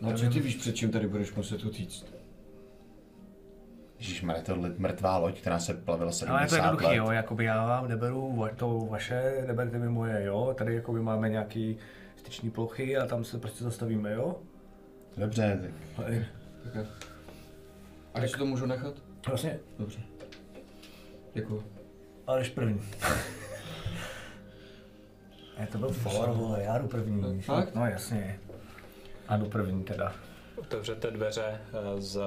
No 0.00 0.12
co 0.18 0.30
ty 0.30 0.40
víš, 0.40 0.56
před 0.56 0.76
čím 0.76 0.90
tady 0.90 1.08
budeš 1.08 1.34
muset 1.34 1.64
utíct? 1.64 2.06
To 4.44 4.52
je 4.52 4.58
li- 4.58 4.74
mrtvá 4.78 5.16
loď, 5.18 5.40
která 5.40 5.58
se 5.58 5.74
plavila 5.74 6.12
Ale 6.28 6.42
je 6.42 6.46
to 6.46 6.54
70 6.54 6.56
jednoduchý, 6.56 6.86
let. 6.86 6.96
jo, 6.96 7.10
jakoby 7.10 7.44
já 7.44 7.66
vám 7.66 7.88
neberu 7.88 8.30
to 8.56 8.78
vaše, 8.90 9.44
neberte 9.46 9.78
mi 9.78 9.88
moje, 9.88 10.24
jo, 10.24 10.54
tady 10.58 10.74
jakoby 10.74 11.00
máme 11.02 11.28
nějaký 11.28 11.76
styční 12.16 12.50
plochy 12.50 12.96
a 12.96 13.06
tam 13.06 13.24
se 13.24 13.38
prostě 13.38 13.64
zastavíme, 13.64 14.12
jo. 14.12 14.36
Dobře, 15.16 15.60
tak 15.62 15.70
Ale. 16.06 16.26
A 18.14 18.18
když 18.18 18.30
si 18.30 18.38
to 18.38 18.46
můžu 18.46 18.66
nechat? 18.66 18.94
vlastně, 19.28 19.58
Dobře. 19.78 19.98
Děkuju. 21.34 21.62
ale 22.26 22.44
první. 22.50 22.80
Je 25.60 25.66
to 25.66 25.78
byl 25.78 25.88
for, 25.88 26.30
vole, 26.30 26.62
já 26.62 26.78
jdu 26.78 26.88
první. 26.88 27.42
Fakt? 27.42 27.74
No 27.74 27.86
jasně. 27.86 28.40
A 29.28 29.36
jdu 29.36 29.46
první 29.46 29.84
teda. 29.84 30.12
Otevřete 30.56 31.10
dveře 31.10 31.60
eh, 31.72 32.00
z 32.00 32.20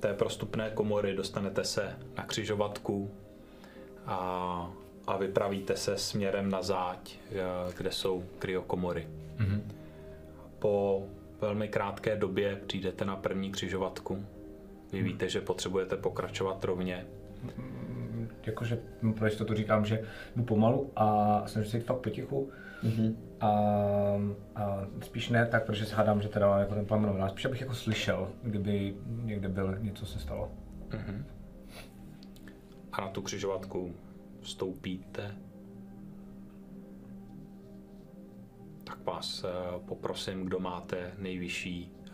té 0.00 0.14
prostupné 0.14 0.70
komory, 0.70 1.16
dostanete 1.16 1.64
se 1.64 1.96
na 2.16 2.24
křižovatku 2.24 3.10
a, 4.06 4.70
a 5.06 5.16
vypravíte 5.16 5.76
se 5.76 5.98
směrem 5.98 6.50
na 6.50 6.62
záď, 6.62 7.14
eh, 7.30 7.34
kde 7.76 7.92
jsou 7.92 8.24
kryokomory. 8.38 9.08
Mhm. 9.38 9.72
Po 10.58 11.02
velmi 11.40 11.68
krátké 11.68 12.16
době 12.16 12.56
přijdete 12.66 13.04
na 13.04 13.16
první 13.16 13.52
křižovatku. 13.52 14.24
Vy 14.92 15.02
víte, 15.02 15.28
že 15.28 15.40
potřebujete 15.40 15.96
pokračovat 15.96 16.64
rovně. 16.64 17.06
Jakože, 18.46 18.78
hm, 19.02 19.12
proč 19.12 19.36
to 19.36 19.44
tu 19.44 19.54
říkám, 19.54 19.84
že 19.84 20.02
jdu 20.36 20.42
pomalu 20.42 20.92
a 20.96 21.42
snažím 21.46 21.70
se 21.70 21.76
jít 21.76 21.84
fakt 21.84 21.98
potichu. 21.98 22.50
A, 23.40 23.50
a, 24.54 24.86
spíš 25.02 25.28
ne 25.28 25.46
tak, 25.46 25.66
protože 25.66 25.86
si 25.86 25.94
hádám, 25.94 26.22
že 26.22 26.28
teda 26.28 26.58
jako 26.58 26.74
ten 26.74 26.86
plamen 26.86 27.10
ale 27.10 27.30
spíš 27.30 27.44
abych 27.44 27.60
jako 27.60 27.74
slyšel, 27.74 28.28
kdyby 28.42 28.94
někde 29.08 29.48
byl, 29.48 29.78
něco 29.78 30.06
se 30.06 30.18
stalo. 30.18 30.50
A 32.92 33.00
na 33.00 33.08
tu 33.08 33.22
křižovatku 33.22 33.94
vstoupíte. 34.40 35.34
Tak 38.84 39.04
vás 39.04 39.44
eh, 39.44 39.78
poprosím, 39.86 40.44
kdo 40.44 40.60
máte 40.60 41.12
nejvyšší 41.18 41.92
eh, 42.06 42.10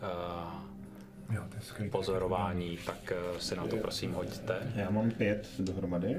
Jo, 1.33 1.41
to 1.49 1.55
je 1.55 1.61
skvělý. 1.61 1.91
pozorování, 1.91 2.77
tak 2.85 3.11
eh, 3.11 3.15
si 3.39 3.55
na 3.55 3.67
to 3.67 3.77
prosím 3.77 4.13
hoďte. 4.13 4.57
já 4.75 4.89
mám 4.89 5.11
pět 5.11 5.47
dohromady. 5.59 6.15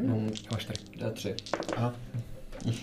Máš 0.53 0.65
tady. 0.65 0.79
Já 0.97 1.11
tři. 1.11 1.35
Aha. 1.77 1.95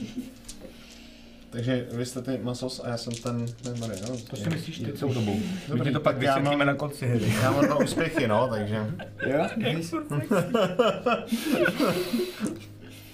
Takže 1.50 1.88
vy 1.92 2.06
jste 2.06 2.22
ty 2.22 2.38
Masos 2.38 2.82
a 2.84 2.90
já 2.90 2.98
jsem 2.98 3.14
ten, 3.14 3.46
Marie, 3.80 4.02
no. 4.02 4.18
To 4.30 4.36
si 4.36 4.50
myslíš 4.50 4.80
ty 4.80 4.94
celou 4.94 5.14
dobu. 5.14 5.40
Dobrý, 5.68 5.82
My 5.84 5.90
ti 5.90 5.94
to 5.94 6.00
pak 6.00 6.18
vysvětlíme 6.18 6.58
mám- 6.58 6.68
na 6.68 6.76
konci 6.76 7.08
hry. 7.08 7.34
Já 7.44 7.52
mám 7.52 7.66
dva 7.66 7.76
úspěchy, 7.80 8.28
no, 8.28 8.48
takže... 8.48 8.86
Jo? 9.28 9.48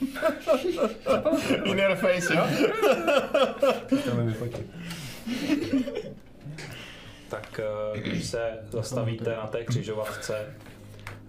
Inner 1.65 1.95
face, 1.95 2.33
jo? 2.35 2.47
Chceme 3.99 4.23
vyfotit. 4.23 4.65
Tak 7.29 7.59
eh, 7.59 7.99
když 7.99 8.25
se 8.25 8.59
zastavíte 8.69 9.35
na 9.35 9.47
té 9.47 9.63
křižovatce, 9.63 10.55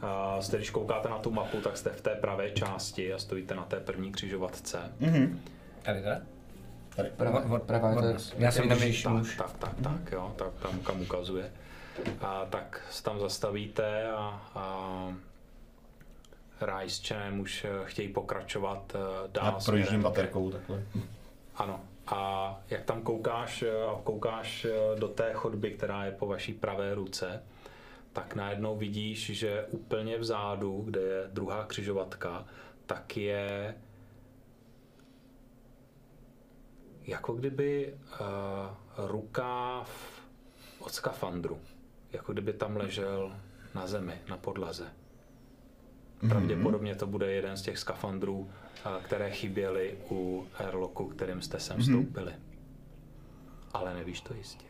a 0.02 0.40
jste, 0.40 0.56
když 0.56 0.70
koukáte 0.70 1.08
na 1.08 1.18
tu 1.18 1.30
mapu, 1.30 1.60
tak 1.60 1.76
jste 1.76 1.90
v 1.90 2.00
té 2.00 2.10
pravé 2.10 2.50
části 2.50 3.12
a 3.12 3.18
stojíte 3.18 3.54
na 3.54 3.64
té 3.64 3.80
první 3.80 4.12
křižovatce. 4.12 4.78
Tady 5.82 6.00
teda? 6.00 6.20
Pravá, 7.16 7.58
pravá, 7.58 7.94
to 7.94 8.06
Já 8.38 8.50
jsem 8.50 8.68
držíš 8.68 9.02
Tak, 9.02 9.12
tak, 9.36 9.52
tak, 9.58 9.74
tak, 9.82 10.12
jo, 10.12 10.34
tak 10.36 10.52
tam 10.62 10.78
kam 10.80 11.00
ukazuje. 11.00 11.50
A 12.20 12.44
tak 12.50 12.82
se 12.90 13.02
tam 13.02 13.20
zastavíte 13.20 14.10
a, 14.10 14.50
a 14.54 15.14
Chenem 17.06 17.40
už 17.40 17.64
eh, 17.64 17.68
chtějí 17.84 18.08
pokračovat 18.08 18.92
eh, 18.94 19.28
dál. 19.32 19.44
Já 19.44 19.64
projíždím 19.64 20.02
baterkou 20.02 20.50
takhle. 20.50 20.82
Ano. 21.56 21.80
A 22.10 22.60
jak 22.70 22.84
tam 22.84 23.02
koukáš, 23.02 23.62
eh, 23.62 23.84
a 23.84 24.00
koukáš 24.04 24.64
eh, 24.64 25.00
do 25.00 25.08
té 25.08 25.32
chodby, 25.32 25.70
která 25.70 26.04
je 26.04 26.12
po 26.12 26.26
vaší 26.26 26.54
pravé 26.54 26.94
ruce, 26.94 27.42
tak 28.12 28.34
najednou 28.34 28.76
vidíš, 28.76 29.30
že 29.30 29.66
úplně 29.70 30.18
vzadu, 30.18 30.82
kde 30.84 31.00
je 31.00 31.28
druhá 31.32 31.64
křižovatka, 31.66 32.46
tak 32.86 33.16
je 33.16 33.74
jako 37.06 37.32
kdyby 37.32 37.94
uh, 38.20 39.06
rukáv 39.06 40.20
od 40.78 40.92
skafandru. 40.92 41.58
Jako 42.12 42.32
kdyby 42.32 42.52
tam 42.52 42.76
ležel 42.76 43.36
na 43.74 43.86
zemi, 43.86 44.18
na 44.28 44.36
podlaze. 44.36 44.86
Pravděpodobně 46.28 46.94
to 46.94 47.06
bude 47.06 47.32
jeden 47.32 47.56
z 47.56 47.62
těch 47.62 47.78
skafandrů, 47.78 48.50
eh, 48.50 48.69
které 49.02 49.30
chyběly 49.30 49.98
u 50.10 50.46
airlocku, 50.58 51.04
kterým 51.08 51.42
jste 51.42 51.60
sem 51.60 51.80
vstoupili. 51.80 52.32
Ale 53.72 53.94
nevíš 53.94 54.20
to 54.20 54.34
jistě. 54.34 54.64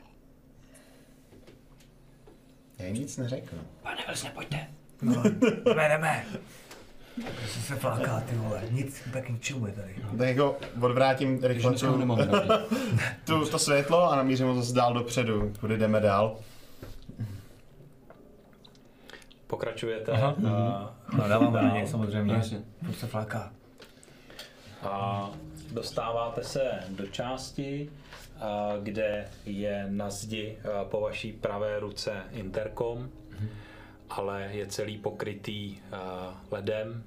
Já 2.78 2.86
jim 2.86 2.94
nic 2.94 3.16
neřeknu. 3.16 3.58
Pane 3.82 4.04
Velsně, 4.06 4.30
pojďte. 4.30 4.66
No, 5.02 5.22
jdeme, 5.64 5.88
jdeme. 5.88 6.24
Prostě 7.14 7.60
se 7.60 7.76
fláká, 7.76 8.20
ty 8.20 8.34
vole, 8.36 8.62
nic 8.70 9.02
tak 9.12 9.24
k 9.24 9.28
ničemu 9.28 9.66
je 9.66 9.72
tady. 9.72 9.94
Tak 10.18 10.28
jako 10.28 10.58
odvrátím 10.80 11.38
rychle 11.42 11.72
tu, 11.72 12.16
tu, 13.24 13.46
to 13.50 13.58
světlo 13.58 14.10
a 14.12 14.16
namířím 14.16 14.46
ho 14.46 14.54
zase 14.54 14.74
dál 14.74 14.94
dopředu, 14.94 15.52
kudy 15.60 15.76
jdeme 15.78 16.00
dál. 16.00 16.38
Pokračujete 19.46 20.12
Aha. 20.12 20.28
a, 20.48 20.94
No, 21.18 21.28
dáváme 21.28 21.62
na 21.62 21.74
něj 21.74 21.86
samozřejmě. 21.86 22.40
Furt 22.84 22.98
se 22.98 23.06
fláká. 23.06 23.52
A 24.82 25.30
dostáváte 25.72 26.42
se 26.44 26.70
do 26.88 27.06
části, 27.06 27.90
kde 28.82 29.28
je 29.46 29.86
na 29.88 30.10
zdi 30.10 30.58
po 30.84 31.00
vaší 31.00 31.32
pravé 31.32 31.80
ruce 31.80 32.22
interkom, 32.30 33.10
ale 34.10 34.48
je 34.52 34.66
celý 34.66 34.98
pokrytý 34.98 35.76
ledem. 36.50 37.02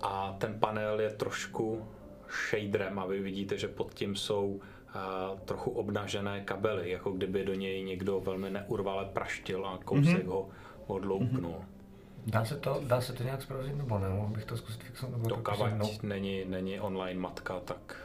A 0.00 0.36
ten 0.38 0.60
panel 0.60 1.00
je 1.00 1.10
trošku 1.10 1.88
shaderem 2.50 2.98
a 2.98 3.06
vy 3.06 3.20
vidíte, 3.20 3.58
že 3.58 3.68
pod 3.68 3.94
tím 3.94 4.16
jsou 4.16 4.60
trochu 5.44 5.70
obnažené 5.70 6.40
kabely, 6.40 6.90
jako 6.90 7.10
kdyby 7.10 7.44
do 7.44 7.54
něj 7.54 7.84
někdo 7.84 8.20
velmi 8.20 8.50
neurvale 8.50 9.04
praštil 9.04 9.66
a 9.66 9.78
kousek 9.84 10.26
ho 10.26 10.48
odlouknul. 10.86 11.64
Dá 12.26 12.44
se 12.44 12.56
to, 12.56 12.80
dá 12.86 13.00
se 13.00 13.12
to 13.12 13.22
nějak 13.22 13.42
zprovoznit 13.42 13.76
nebo 13.76 13.98
ne? 13.98 14.08
Mohl 14.08 14.28
bych 14.34 14.44
to 14.44 14.56
zkusit 14.56 14.82
fixovat? 14.82 15.12
Nebo 15.16 15.28
to 15.28 15.36
Dokavať 15.36 15.74
prostě- 15.74 16.06
no. 16.06 16.08
není, 16.08 16.44
není 16.44 16.80
online 16.80 17.20
matka, 17.20 17.60
tak, 17.60 17.96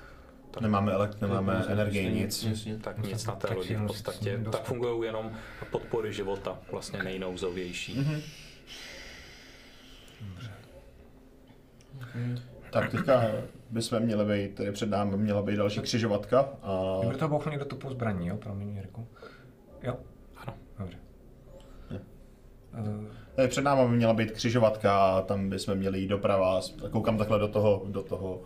Nemáme, 0.62 0.92
elekt, 0.92 1.22
nemáme 1.22 1.66
energii, 1.68 2.12
nic. 2.12 2.44
Jasně. 2.44 2.78
tak 2.78 2.98
nic 2.98 3.26
na 3.26 3.36
té 3.36 3.48
tak 3.48 3.58
lodi 3.58 3.76
v 3.76 3.88
podstatě. 3.88 4.40
Tak 4.52 4.64
fungují 4.64 5.06
jenom 5.06 5.32
podpory 5.72 6.14
života, 6.14 6.60
vlastně 6.72 7.04
nejnouzovější. 7.04 8.00
Mhm. 8.00 8.22
Tak 12.72 12.92
teďka 12.92 13.24
bychom 13.70 14.00
měli 14.00 14.26
být, 14.26 14.56
tady 14.56 14.72
před 14.72 14.90
námi 14.90 15.18
měla 15.18 15.42
být 15.42 15.56
další 15.56 15.80
křižovatka 15.82 16.50
a 16.64 17.00
Kdyby 17.02 17.18
to 17.18 17.28
bouchne 17.28 17.52
někdo 17.52 17.66
tupou 17.66 17.90
zbraní, 17.90 18.28
jo? 18.28 18.38
Promiň, 18.38 18.76
Jirku. 18.76 19.08
Jo? 19.84 19.98
Ano. 20.38 20.54
Dobře. 20.80 20.98
Uh, 22.80 23.06
před 23.48 23.62
námi 23.62 23.90
by 23.90 23.96
měla 23.96 24.14
být 24.14 24.32
křižovatka 24.32 25.06
a 25.06 25.22
tam 25.22 25.50
bychom 25.50 25.76
měli 25.76 26.00
jít 26.00 26.08
doprava. 26.08 26.62
Koukám 26.92 27.18
takhle 27.18 27.40
do 27.40 27.48
toho, 27.48 27.84
do 27.88 28.04
toho 28.04 28.42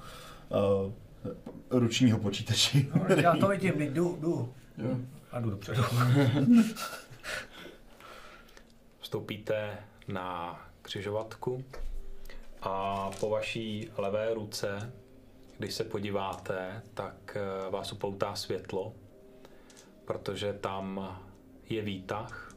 uh, 0.50 0.92
ručního 1.70 2.20
počítače. 2.20 2.82
já 3.22 3.36
to 3.36 3.48
vidím, 3.48 3.82
jdu, 3.82 4.18
jdu. 4.22 4.54
A 5.32 5.40
jdu 5.40 5.50
dopředu. 5.50 5.84
Vstoupíte 9.00 9.78
na 10.08 10.60
křižovatku 10.82 11.64
a 12.62 13.10
po 13.20 13.30
vaší 13.30 13.90
levé 13.98 14.34
ruce, 14.34 14.94
když 15.58 15.74
se 15.74 15.84
podíváte, 15.84 16.82
tak 16.94 17.38
eh, 17.38 17.70
vás 17.70 17.94
upoutá 17.94 18.36
světlo, 18.36 18.94
protože 20.06 20.54
tam 20.54 21.18
je 21.70 21.82
výtah, 21.82 22.56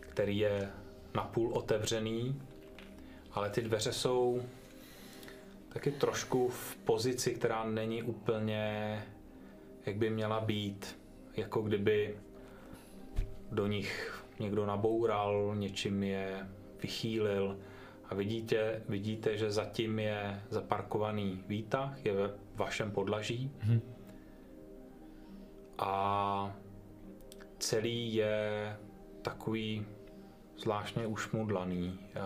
který 0.00 0.38
je 0.38 0.70
napůl 1.14 1.52
otevřený, 1.52 2.42
ale 3.32 3.50
ty 3.50 3.62
dveře 3.62 3.92
jsou 3.92 4.42
taky 5.68 5.90
trošku 5.90 6.48
v 6.48 6.76
pozici, 6.76 7.34
která 7.34 7.64
není 7.64 8.02
úplně, 8.02 9.02
jak 9.86 9.96
by 9.96 10.10
měla 10.10 10.40
být, 10.40 10.98
jako 11.36 11.62
kdyby 11.62 12.18
do 13.52 13.66
nich 13.66 14.24
někdo 14.40 14.66
naboural, 14.66 15.54
něčím 15.56 16.02
je 16.02 16.46
vychýlil. 16.82 17.58
A 18.10 18.14
vidíte, 18.14 18.82
vidíte, 18.88 19.36
že 19.36 19.50
zatím 19.50 19.98
je 19.98 20.42
zaparkovaný 20.50 21.44
výtah, 21.46 22.04
je 22.06 22.12
ve 22.12 22.30
vašem 22.54 22.90
podlaží. 22.90 23.50
A 25.78 26.56
celý 27.58 28.14
je 28.14 28.76
takový 29.22 29.86
zvláštně 30.58 31.06
ušmudlaný, 31.06 31.98
eh, 32.14 32.20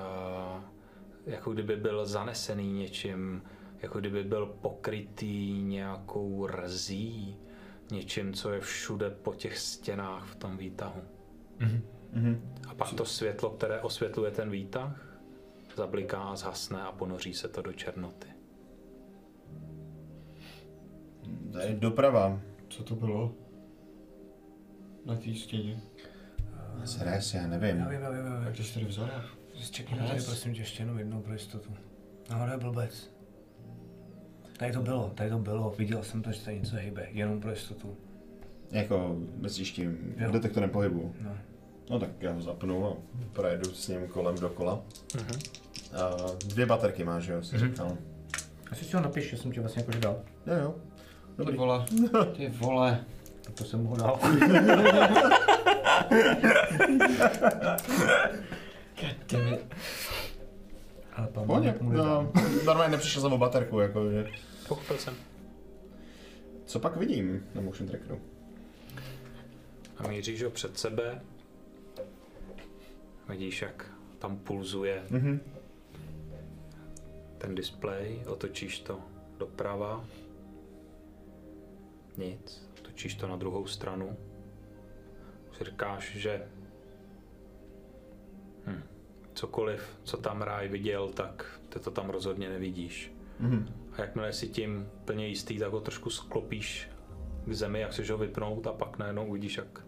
jako 1.27 1.53
kdyby 1.53 1.77
byl 1.77 2.07
zanesený 2.07 2.73
něčím, 2.73 3.43
jako 3.83 3.99
kdyby 4.01 4.25
byl 4.25 4.47
pokrytý 4.47 5.63
nějakou 5.63 6.47
rzí, 6.47 7.37
něčím, 7.91 8.33
co 8.33 8.53
je 8.53 8.61
všude 8.61 9.11
po 9.11 9.35
těch 9.35 9.59
stěnách 9.59 10.27
v 10.27 10.37
tom 10.37 10.57
výtahu. 10.57 11.03
A 12.69 12.75
pak 12.75 12.93
to 12.95 13.05
světlo, 13.05 13.51
které 13.51 13.81
osvětluje 13.81 14.31
ten 14.31 14.51
výtah, 14.51 15.21
zabliká 15.77 16.23
a 16.23 16.37
zhasne 16.37 16.83
a 16.83 16.93
ponoří 16.93 17.35
se 17.35 17.49
to 17.49 17.63
do 17.63 17.73
černoty. 17.73 18.29
Doprava. 21.73 22.41
Co 22.69 22.85
to 22.85 22.95
bylo? 22.95 23.35
Na 25.05 25.17
té 25.17 25.35
stěně. 25.35 25.81
Sres, 26.85 27.35
já 27.35 27.47
nevím. 27.47 27.77
Já 27.79 27.89
vím, 27.89 28.01
já 28.01 28.11
vím, 28.11 28.27
já 28.27 28.35
vím. 28.37 28.47
Jak 28.47 28.57
to 28.57 28.63
jsi 28.63 28.75
tady 28.75 28.87
vzala? 28.87 29.11
Čekni 29.71 29.99
tady, 29.99 30.23
prosím 30.23 30.55
tě, 30.55 30.61
ještě 30.61 30.83
jenom 30.83 30.99
jednou 30.99 31.21
pro 31.21 31.33
jistotu. 31.33 31.71
No, 32.31 32.45
to 32.47 32.51
je 32.53 32.59
blbec. 32.59 33.11
Tady 34.59 34.73
to 34.73 34.83
bylo, 34.83 35.13
tady 35.15 35.31
to 35.31 35.39
bylo, 35.39 35.75
viděl 35.79 36.03
jsem 36.03 36.23
to, 36.23 36.33
že 36.33 36.41
tady 36.45 36.59
něco 36.61 36.77
hejbe, 36.77 37.07
jenom 37.11 37.41
pro 37.41 37.51
jistotu. 37.51 37.97
Jako, 38.71 39.17
myslíš 39.37 39.73
tím 39.73 40.15
Jo. 40.17 40.31
detektorem 40.31 40.71
pohybu? 40.71 41.15
No. 41.21 41.31
No 41.91 41.99
tak 42.01 42.11
já 42.21 42.33
ho 42.33 42.41
zapnu 42.43 42.87
a 42.87 42.97
projedu 43.33 43.75
s 43.75 43.89
ním 43.89 44.09
kolem 44.09 44.35
dokola. 44.35 44.83
A 46.03 46.17
dvě 46.47 46.67
baterky 46.67 47.05
máš, 47.05 47.27
jo, 47.27 47.43
jsi 47.43 47.59
říkal. 47.59 47.97
Asi 48.71 48.85
si 48.85 48.97
ho 48.97 49.03
napiš, 49.03 49.31
že 49.31 49.37
jsem 49.37 49.53
ti 49.53 49.61
vlastně 49.61 49.81
jakože 49.81 49.99
dal. 50.01 50.23
Jo, 50.47 50.55
jo. 50.63 50.75
Ty 51.31 51.33
Dobrý. 51.37 51.57
vole. 51.57 51.85
Ty 52.37 52.49
vole. 52.49 53.05
To 53.55 53.65
jsem 53.65 53.83
mu 53.83 53.97
ho 59.33 59.41
dal. 59.41 59.59
Ale 61.13 61.27
pan 61.29 61.47
Pohodě, 61.47 61.75
nedal. 61.81 62.23
no, 62.25 62.33
normálně 62.67 62.91
nepřišel 62.93 63.23
jsem 63.23 63.33
o 63.33 63.39
baterku, 63.39 63.81
jako, 63.81 64.11
že... 64.11 64.27
Pochopil 64.69 64.99
jsem. 64.99 65.15
Co 66.65 66.81
pak 66.81 66.97
vidím 66.97 67.47
na 67.55 67.61
motion 67.63 67.89
trackeru? 67.89 68.21
A 69.97 70.09
míříš 70.09 70.43
ho 70.43 70.51
před 70.51 70.79
sebe. 70.79 71.21
Vidíš, 73.29 73.63
jak 73.63 73.91
tam 74.19 74.37
pulzuje 74.39 75.03
Mhm. 75.11 75.41
ten 77.39 77.55
displej, 77.55 78.23
otočíš 78.27 78.79
to 78.81 79.01
doprava. 79.39 80.05
Nic, 82.17 82.69
otočíš 82.81 83.15
to 83.15 83.29
na 83.29 83.37
druhou 83.37 83.67
stranu. 83.67 84.17
Si 85.59 85.65
říkáš, 85.65 86.17
že 86.17 86.43
hm, 88.67 88.83
cokoliv, 89.35 89.99
co 90.03 90.17
tam 90.17 90.43
ráj 90.43 90.69
viděl, 90.69 91.09
tak 91.09 91.61
ty 91.69 91.79
to 91.79 91.91
tam 91.91 92.11
rozhodně 92.11 92.49
nevidíš. 92.49 93.13
Mhm. 93.41 93.69
A 93.93 94.01
jakmile 94.01 94.33
si 94.33 94.49
tím 94.49 94.89
plně 95.05 95.27
jistý, 95.27 95.59
tak 95.59 95.73
ho 95.73 95.81
trošku 95.81 96.11
sklopíš 96.11 96.89
k 97.47 97.53
zemi, 97.53 97.81
jak 97.81 97.93
si 97.93 98.07
ho 98.07 98.19
vypnout 98.19 98.67
a 98.67 98.73
pak 98.73 98.99
najednou 98.99 99.27
uvidíš, 99.27 99.57
jak, 99.57 99.85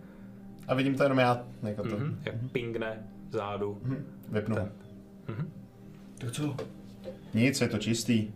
A 0.68 0.74
vidím 0.74 0.94
to 0.94 1.02
jenom 1.02 1.18
já, 1.18 1.46
jako 1.62 1.82
to. 1.82 1.88
mm-hmm. 1.88 2.16
jak 2.24 2.34
pingne 2.52 3.08
zádu. 3.30 3.80
Mhm. 3.82 4.06
Vypnu. 4.28 4.54
Ten. 4.56 4.72
Tak 6.18 6.32
co? 6.32 6.56
Nic, 7.34 7.60
je 7.60 7.68
to 7.68 7.78
čistý. 7.78 8.32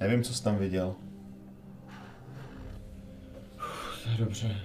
Nevím, 0.00 0.22
co 0.22 0.34
jsi 0.34 0.44
tam 0.44 0.58
viděl. 0.58 0.94
To 4.04 4.10
je 4.10 4.16
dobře. 4.18 4.56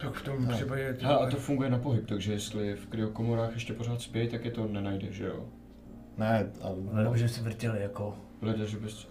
Tak 0.00 0.14
v 0.14 0.22
tom 0.22 0.48
případě... 0.48 0.94
ty 0.94 1.04
Hele, 1.04 1.18
a 1.18 1.30
to 1.30 1.36
funguje 1.36 1.70
na 1.70 1.78
pohyb, 1.78 2.06
takže 2.06 2.32
jestli 2.32 2.74
v 2.74 2.86
kryokomorách 2.86 3.54
ještě 3.54 3.72
pořád 3.72 4.00
spějí, 4.00 4.28
tak 4.28 4.44
je 4.44 4.50
to 4.50 4.68
nenajde, 4.68 5.12
že 5.12 5.24
jo? 5.24 5.44
Ne, 6.18 6.50
Ale 6.62 6.76
ale... 6.92 7.04
dobře, 7.04 7.22
že 7.22 7.28
si 7.28 7.40
vrtěli, 7.40 7.82
jako... 7.82 8.16
Hleda, 8.42 8.64
že 8.64 8.76
bys... 8.76 9.08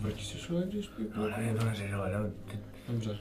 Vrtí 0.00 0.24
se 0.24 0.38
šlo, 0.38 0.60
když 0.60 0.84
spí? 0.84 1.02
No 1.16 1.28
nevím, 1.28 1.56
to 1.56 1.64
neřeš, 1.64 1.92
ale 1.92 2.12
no, 2.18 2.30
Dobře. 2.88 3.18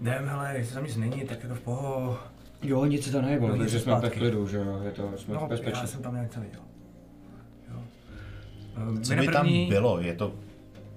jdem, 0.00 0.28
hele, 0.28 0.54
jestli 0.56 0.74
tam 0.74 0.84
nic 0.84 0.96
není, 0.96 1.24
tak 1.24 1.42
je 1.42 1.48
to 1.48 1.54
v 1.54 1.60
poho... 1.60 2.18
Jo, 2.62 2.84
nic 2.84 3.04
se 3.04 3.12
to 3.12 3.22
nejebalo, 3.22 3.50
Hodí 3.50 3.60
takže 3.60 3.78
se 3.78 3.84
jsme 3.84 4.00
v 4.00 4.10
klidu, 4.10 4.48
že 4.48 4.56
jo? 4.56 4.80
Je 4.84 4.90
to, 4.90 5.12
jsme 5.16 5.34
No, 5.34 5.48
v 5.48 5.62
já 5.66 5.86
jsem 5.86 6.02
tam 6.02 6.22
něco 6.22 6.40
viděl. 6.40 6.60
Jo. 7.70 7.82
Co 9.02 9.14
by 9.14 9.28
tam 9.28 9.48
bylo? 9.68 10.00
Je 10.00 10.14
to 10.14 10.34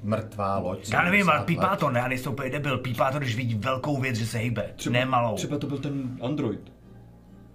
mrtvá 0.04 0.58
loď? 0.60 0.90
Já 0.92 1.04
nevím, 1.04 1.30
ale 1.30 1.40
70 1.40 1.46
pípá 1.46 1.72
let. 1.72 1.80
to, 1.80 1.90
ne, 1.90 2.00
já 2.00 2.08
nejsem 2.08 2.32
úplně 2.34 2.50
debil, 2.50 2.78
pípá 2.78 3.12
to, 3.12 3.20
když 3.20 3.36
vidí 3.36 3.56
velkou 3.56 4.02
věc, 4.02 4.16
že 4.16 4.26
se 4.28 4.38
hejbe, 4.38 4.74
ne 4.90 5.06
malou. 5.06 5.36
Třeba 5.36 5.58
to 5.58 5.68
byl 5.68 5.78
ten 5.78 6.18
Android. 6.22 6.74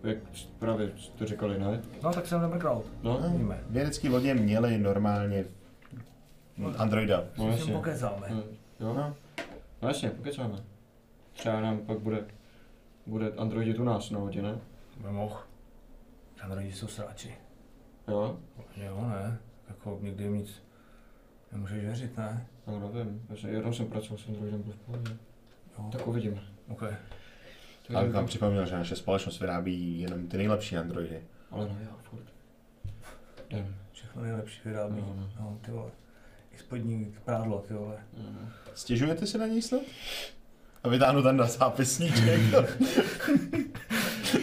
Jak 0.02 0.18
právě 0.58 0.90
to 1.18 1.26
říkali, 1.26 1.58
ne? 1.58 1.82
No 2.02 2.12
tak 2.12 2.26
jsem 2.26 2.40
nemrknul. 2.40 2.82
No, 3.02 3.20
Víme. 3.36 3.58
Vědecké 3.70 4.08
lodě 4.08 4.34
měly 4.34 4.78
normálně 4.78 5.44
Androida. 6.76 7.24
no 7.38 7.44
Jsem 7.44 7.52
jasně. 7.52 7.72
pokecal, 7.72 8.16
No, 8.30 8.36
ne? 8.36 8.42
Jo, 8.80 8.94
no. 8.94 9.14
no 9.82 9.88
jasně, 9.88 10.10
pokecáme. 10.10 10.54
Třeba 11.32 11.60
nám 11.60 11.78
pak 11.78 11.98
bude, 11.98 12.24
bude 13.06 13.32
Androidit 13.38 13.78
u 13.78 13.84
nás 13.84 14.10
na 14.10 14.18
hodě, 14.18 14.42
ne? 14.42 14.58
Nemohl. 15.04 15.36
Androidi 16.42 16.72
jsou 16.72 16.86
sráči. 16.86 17.34
Jo? 18.08 18.36
Jo, 18.76 19.06
ne. 19.08 19.38
Jako 19.68 19.98
nikdy 20.02 20.24
jim 20.24 20.34
nic 20.34 20.62
nemůžeš 21.52 21.82
věřit, 21.84 22.16
ne? 22.16 22.46
No, 22.66 22.92
nevím. 22.94 23.26
Já 23.42 23.48
jednou 23.48 23.72
jsem 23.72 23.86
pracoval 23.86 24.18
s 24.18 24.28
Androidem, 24.28 24.62
byl 24.62 24.72
v 24.72 24.76
pohodě. 24.76 25.16
Jo. 25.78 25.88
Tak 25.92 26.06
uvidíme. 26.06 26.42
OK. 26.68 26.82
A 27.94 28.02
bych 28.02 28.12
vám 28.12 28.26
připomněl, 28.26 28.66
že 28.66 28.74
naše 28.74 28.96
společnost 28.96 29.40
vyrábí 29.40 30.00
jenom 30.00 30.28
ty 30.28 30.36
nejlepší 30.36 30.76
Androidy. 30.76 31.22
Ale 31.50 31.68
ne, 31.68 31.76
já 31.80 31.96
furt. 32.02 32.24
Jdem. 33.50 33.76
Všechno 33.92 34.22
nejlepší 34.22 34.60
vyrábí. 34.64 35.00
No, 35.00 35.14
no. 35.16 35.30
No, 35.40 35.58
ty 35.64 35.70
vole. 35.70 35.90
I 36.52 36.58
spodní 36.58 37.14
prádlo, 37.24 37.64
ty 37.68 37.74
vole. 37.74 37.96
No. 38.16 38.50
Stěžujete 38.74 39.26
si 39.26 39.38
na 39.38 39.46
něj 39.46 39.62
snad? 39.62 39.82
A 40.89 40.90
vytáhnu 40.90 41.23
ten 41.23 41.36
na 41.36 41.47
zápisníček. 41.47 42.40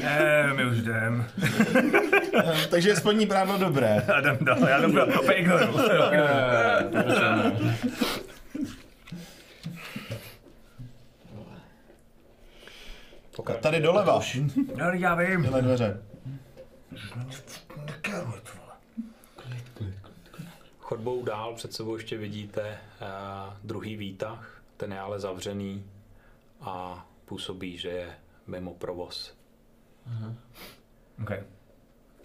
Ne, 0.04 0.54
my 0.56 0.66
už 0.66 0.78
jdem. 0.78 1.26
Takže 2.70 2.90
je 2.90 2.96
spodní 2.96 3.26
právo 3.26 3.58
dobré. 3.58 4.04
Já 4.08 4.20
jdem 4.20 4.38
dál, 4.42 4.58
já 4.68 4.78
jdem 4.78 4.96
dál. 4.96 5.08
Opět 5.20 5.34
ignoruju. 5.34 5.72
Pokračuj. 13.36 13.62
Tady 13.62 13.80
doleva. 13.82 14.20
No, 14.76 14.92
já 14.94 15.16
vím. 15.16 15.42
Tyhle 15.42 15.62
dveře. 15.62 16.02
Chodbou 20.80 21.24
dál 21.24 21.54
před 21.56 21.74
sebou 21.74 21.96
ještě 21.96 22.18
vidíte 22.18 22.78
uh, 23.02 23.54
druhý 23.64 23.96
výtah, 23.96 24.62
ten 24.78 24.94
je 24.94 25.00
ale 25.00 25.20
zavřený 25.20 25.84
a 26.66 27.08
působí, 27.26 27.78
že 27.78 27.90
je 27.90 28.16
mimo 28.48 28.74
provoz. 28.74 29.38
Okay. 31.24 31.44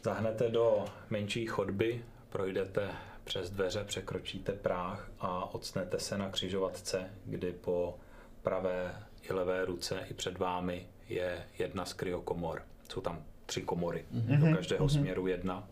Zahnete 0.03 0.49
do 0.49 0.85
menší 1.11 1.47
chodby, 1.47 2.05
projdete 2.31 2.91
přes 3.25 3.51
dveře, 3.51 3.85
překročíte 3.85 4.53
práh 4.53 5.11
a 5.21 5.55
ocnete 5.55 5.99
se 5.99 6.19
na 6.19 6.31
křižovatce, 6.31 7.11
kdy 7.25 7.53
po 7.53 7.99
pravé 8.43 8.95
i 9.23 9.33
levé 9.33 9.65
ruce 9.65 10.07
i 10.11 10.15
před 10.15 10.39
vámi 10.39 10.87
je 11.09 11.47
jedna 11.59 11.85
z 11.85 11.93
kryokomor. 11.93 12.63
Jsou 12.89 13.01
tam 13.01 13.25
tři 13.47 13.63
komory, 13.63 14.05
do 14.11 14.57
každého 14.57 14.89
směru 14.89 15.27
jedna. 15.27 15.69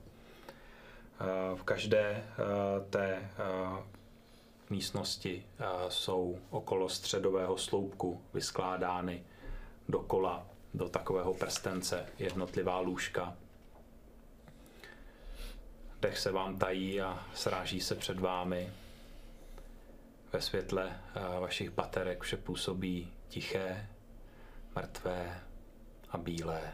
Eh, 1.20 1.56
V 1.56 1.62
každé 1.62 2.00
eh, 2.00 2.24
té 2.90 3.14
eh, 3.14 3.97
místnosti 4.70 5.46
jsou 5.88 6.38
okolo 6.50 6.88
středového 6.88 7.58
sloupku 7.58 8.22
vyskládány 8.34 9.24
dokola 9.88 10.46
do 10.74 10.88
takového 10.88 11.34
prstence 11.34 12.06
jednotlivá 12.18 12.80
lůžka. 12.80 13.36
Dech 16.00 16.18
se 16.18 16.32
vám 16.32 16.58
tají 16.58 17.00
a 17.00 17.26
sráží 17.34 17.80
se 17.80 17.94
před 17.94 18.20
vámi. 18.20 18.72
Ve 20.32 20.40
světle 20.40 21.00
eh, 21.14 21.40
vašich 21.40 21.70
baterek 21.70 22.22
vše 22.22 22.36
působí 22.36 23.12
tiché, 23.28 23.88
mrtvé 24.74 25.40
a 26.10 26.18
bílé. 26.18 26.72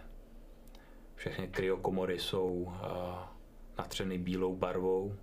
Všechny 1.14 1.48
kryokomory 1.48 2.18
jsou 2.18 2.72
eh, 2.74 2.78
natřeny 3.78 4.18
bílou 4.18 4.56
barvou 4.56 5.16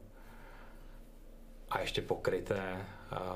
a 1.71 1.79
ještě 1.79 2.01
pokryté 2.01 2.85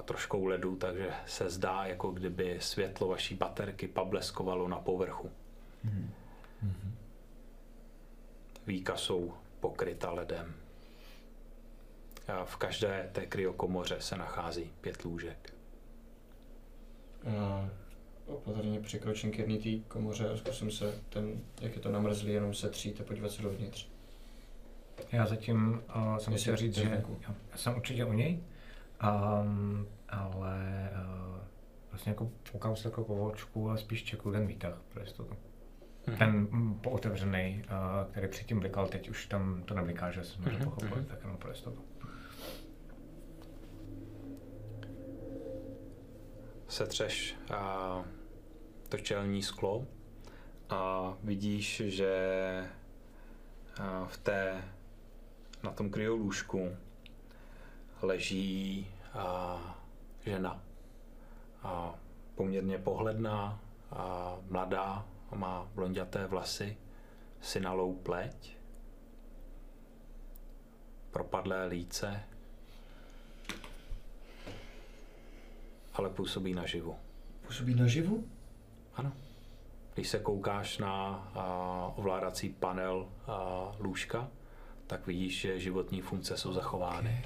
troškou 0.05 0.45
ledu, 0.45 0.75
takže 0.75 1.13
se 1.25 1.49
zdá, 1.49 1.85
jako 1.85 2.11
kdyby 2.11 2.57
světlo 2.61 3.07
vaší 3.07 3.35
baterky 3.35 3.87
pableskovalo 3.87 4.67
na 4.67 4.79
povrchu. 4.79 5.31
Víka 8.67 8.97
jsou 8.97 9.33
pokryta 9.59 10.11
ledem. 10.11 10.55
A 12.27 12.45
v 12.45 12.55
každé 12.55 13.09
té 13.11 13.25
kryokomoře 13.25 13.95
se 13.99 14.17
nachází 14.17 14.71
pět 14.81 15.03
lůžek. 15.05 15.53
Opatrně 18.25 18.79
překročím 18.79 19.31
k 19.31 19.37
jedné 19.37 19.57
té 19.57 19.69
komoře 19.87 20.29
a 20.29 20.37
zkusím 20.37 20.71
se 20.71 21.01
ten, 21.09 21.41
jak 21.61 21.75
je 21.75 21.81
to 21.81 21.91
namrzlý, 21.91 22.33
jenom 22.33 22.53
se 22.53 22.69
třít 22.69 23.01
a 23.01 23.03
podívat 23.03 23.31
se 23.31 23.41
dovnitř. 23.41 23.89
Já 25.11 25.25
zatím 25.25 25.81
uh, 25.95 26.17
jsem 26.17 26.37
chtěl 26.37 26.55
říct, 26.55 26.75
že 26.75 27.03
já 27.51 27.57
jsem 27.57 27.75
určitě 27.75 28.05
u 28.05 28.13
něj, 28.13 28.39
um, 29.43 29.87
ale 30.09 30.89
uh, 30.93 31.37
vlastně 31.91 32.09
jako 32.09 32.31
koukám 32.51 32.75
se 32.75 32.87
jako 32.87 33.03
po 33.03 33.25
očku 33.25 33.69
a 33.69 33.77
spíš 33.77 34.03
čekuju 34.03 34.33
ten 34.33 34.47
výtah 34.47 34.81
pro 34.93 35.01
jistotu. 35.01 35.35
Ten 36.17 36.31
mm, 36.31 36.79
pootevřený, 36.79 37.63
uh, 37.63 38.11
který 38.11 38.27
předtím 38.27 38.59
blikal, 38.59 38.87
teď 38.87 39.09
už 39.09 39.25
tam 39.25 39.63
to 39.65 39.73
nebliká, 39.73 40.11
že 40.11 40.23
jsem 40.23 40.43
to 40.43 40.63
pochopil, 40.63 41.05
tak 41.07 41.19
jenom 41.21 41.37
pro 41.37 41.49
jistotu. 41.49 41.81
Setřeš 46.67 47.35
a, 47.53 48.03
to 48.89 48.97
čelní 48.97 49.43
sklo 49.43 49.87
a 50.69 51.13
vidíš, 51.23 51.81
že 51.85 52.13
a, 53.79 54.05
v 54.05 54.17
té, 54.17 54.61
na 55.65 55.71
tom 55.71 55.89
kryolůžku 55.89 56.77
leží 58.01 58.87
a, 59.13 59.77
žena. 60.25 60.63
A, 61.63 61.95
poměrně 62.35 62.77
pohledná, 62.77 63.59
a, 63.91 64.37
mladá, 64.49 65.05
má 65.35 65.67
blonděté 65.75 66.27
vlasy, 66.27 66.77
synalou 67.41 67.93
pleť, 67.95 68.57
propadlé 71.11 71.65
líce, 71.65 72.23
ale 75.93 76.09
působí 76.09 76.53
naživu. 76.53 76.95
Působí 77.45 77.75
naživu? 77.75 78.27
Ano. 78.95 79.13
Když 79.93 80.09
se 80.09 80.19
koukáš 80.19 80.77
na 80.77 80.95
a, 81.35 81.43
ovládací 81.95 82.49
panel 82.49 83.09
a, 83.27 83.71
lůžka, 83.79 84.29
tak 84.87 85.07
vidíš, 85.07 85.41
že 85.41 85.59
životní 85.59 86.01
funkce 86.01 86.37
jsou 86.37 86.53
zachovány. 86.53 87.25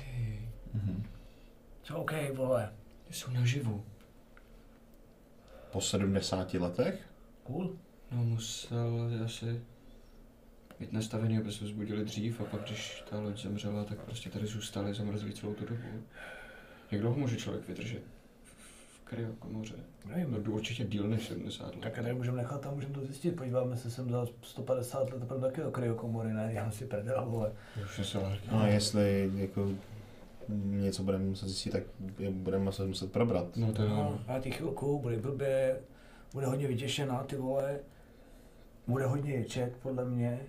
Co 1.84 1.98
OK, 1.98 2.12
vole. 2.34 2.74
Jsou 3.10 3.32
naživu. 3.32 3.86
Po 5.72 5.82
70 5.82 6.54
letech? 6.54 7.10
Cool. 7.44 7.76
No 8.12 8.24
musel 8.24 9.12
asi 9.26 9.62
být 10.80 10.94
nastavený, 10.94 11.38
aby 11.38 11.52
se 11.52 11.66
vzbudili 11.66 12.06
dřív 12.06 12.42
a 12.42 12.44
pak 12.44 12.62
když 12.62 13.04
ta 13.10 13.20
loď 13.20 13.42
zemřela, 13.42 13.84
tak 13.84 13.98
prostě 13.98 14.30
tady 14.30 14.46
zůstali 14.46 14.94
zamrzlí 14.94 15.34
celou 15.34 15.54
tu 15.54 15.66
dobu. 15.66 16.04
Jak 16.92 17.02
dlouho 17.02 17.20
může 17.20 17.38
člověk 17.38 17.68
vydržet 17.68 18.04
kryokomoře? 19.10 19.76
Nevím. 20.06 20.44
No 20.46 20.52
určitě 20.52 20.84
díl 20.84 21.08
než 21.08 21.28
70 21.28 21.66
let. 21.66 21.76
Tak 21.82 22.00
a 22.00 22.02
tady 22.02 22.14
můžeme 22.14 22.38
nechat 22.38 22.66
a 22.66 22.72
můžeme 22.72 22.94
to 22.94 23.06
zjistit. 23.06 23.36
Podíváme 23.36 23.78
se 23.78 23.92
sem 23.92 24.10
za 24.10 24.26
150 24.42 25.14
let 25.14 25.28
pro 25.28 25.40
taky 25.40 25.62
do 25.62 25.72
kryokomory, 25.72 26.34
ne? 26.34 26.50
Já 26.54 26.72
si 26.72 26.86
prdel, 26.86 27.26
vole. 27.30 27.52
Už 27.84 28.08
se 28.08 28.18
ale... 28.18 28.38
No 28.52 28.60
a 28.60 28.68
jestli 28.68 29.32
jako 29.36 29.70
něco 30.66 31.04
budeme 31.04 31.26
muset 31.26 31.48
zjistit, 31.48 31.70
tak 31.70 31.84
je 32.20 32.32
budeme 32.32 32.64
muset, 32.64 32.88
muset 32.88 33.12
probrat. 33.12 33.58
No 33.58 33.74
to 33.74 33.84
jo. 33.84 33.90
No, 33.90 34.20
a 34.28 34.40
ty 34.40 34.52
chvilku, 34.52 35.00
bude 35.00 35.18
blbě, 35.18 35.80
bude 36.34 36.46
hodně 36.46 36.68
vytěšená, 36.68 37.24
ty 37.24 37.36
vole. 37.36 37.80
Bude 38.88 39.06
hodně 39.06 39.34
ječet, 39.34 39.78
podle 39.82 40.06
mě. 40.06 40.40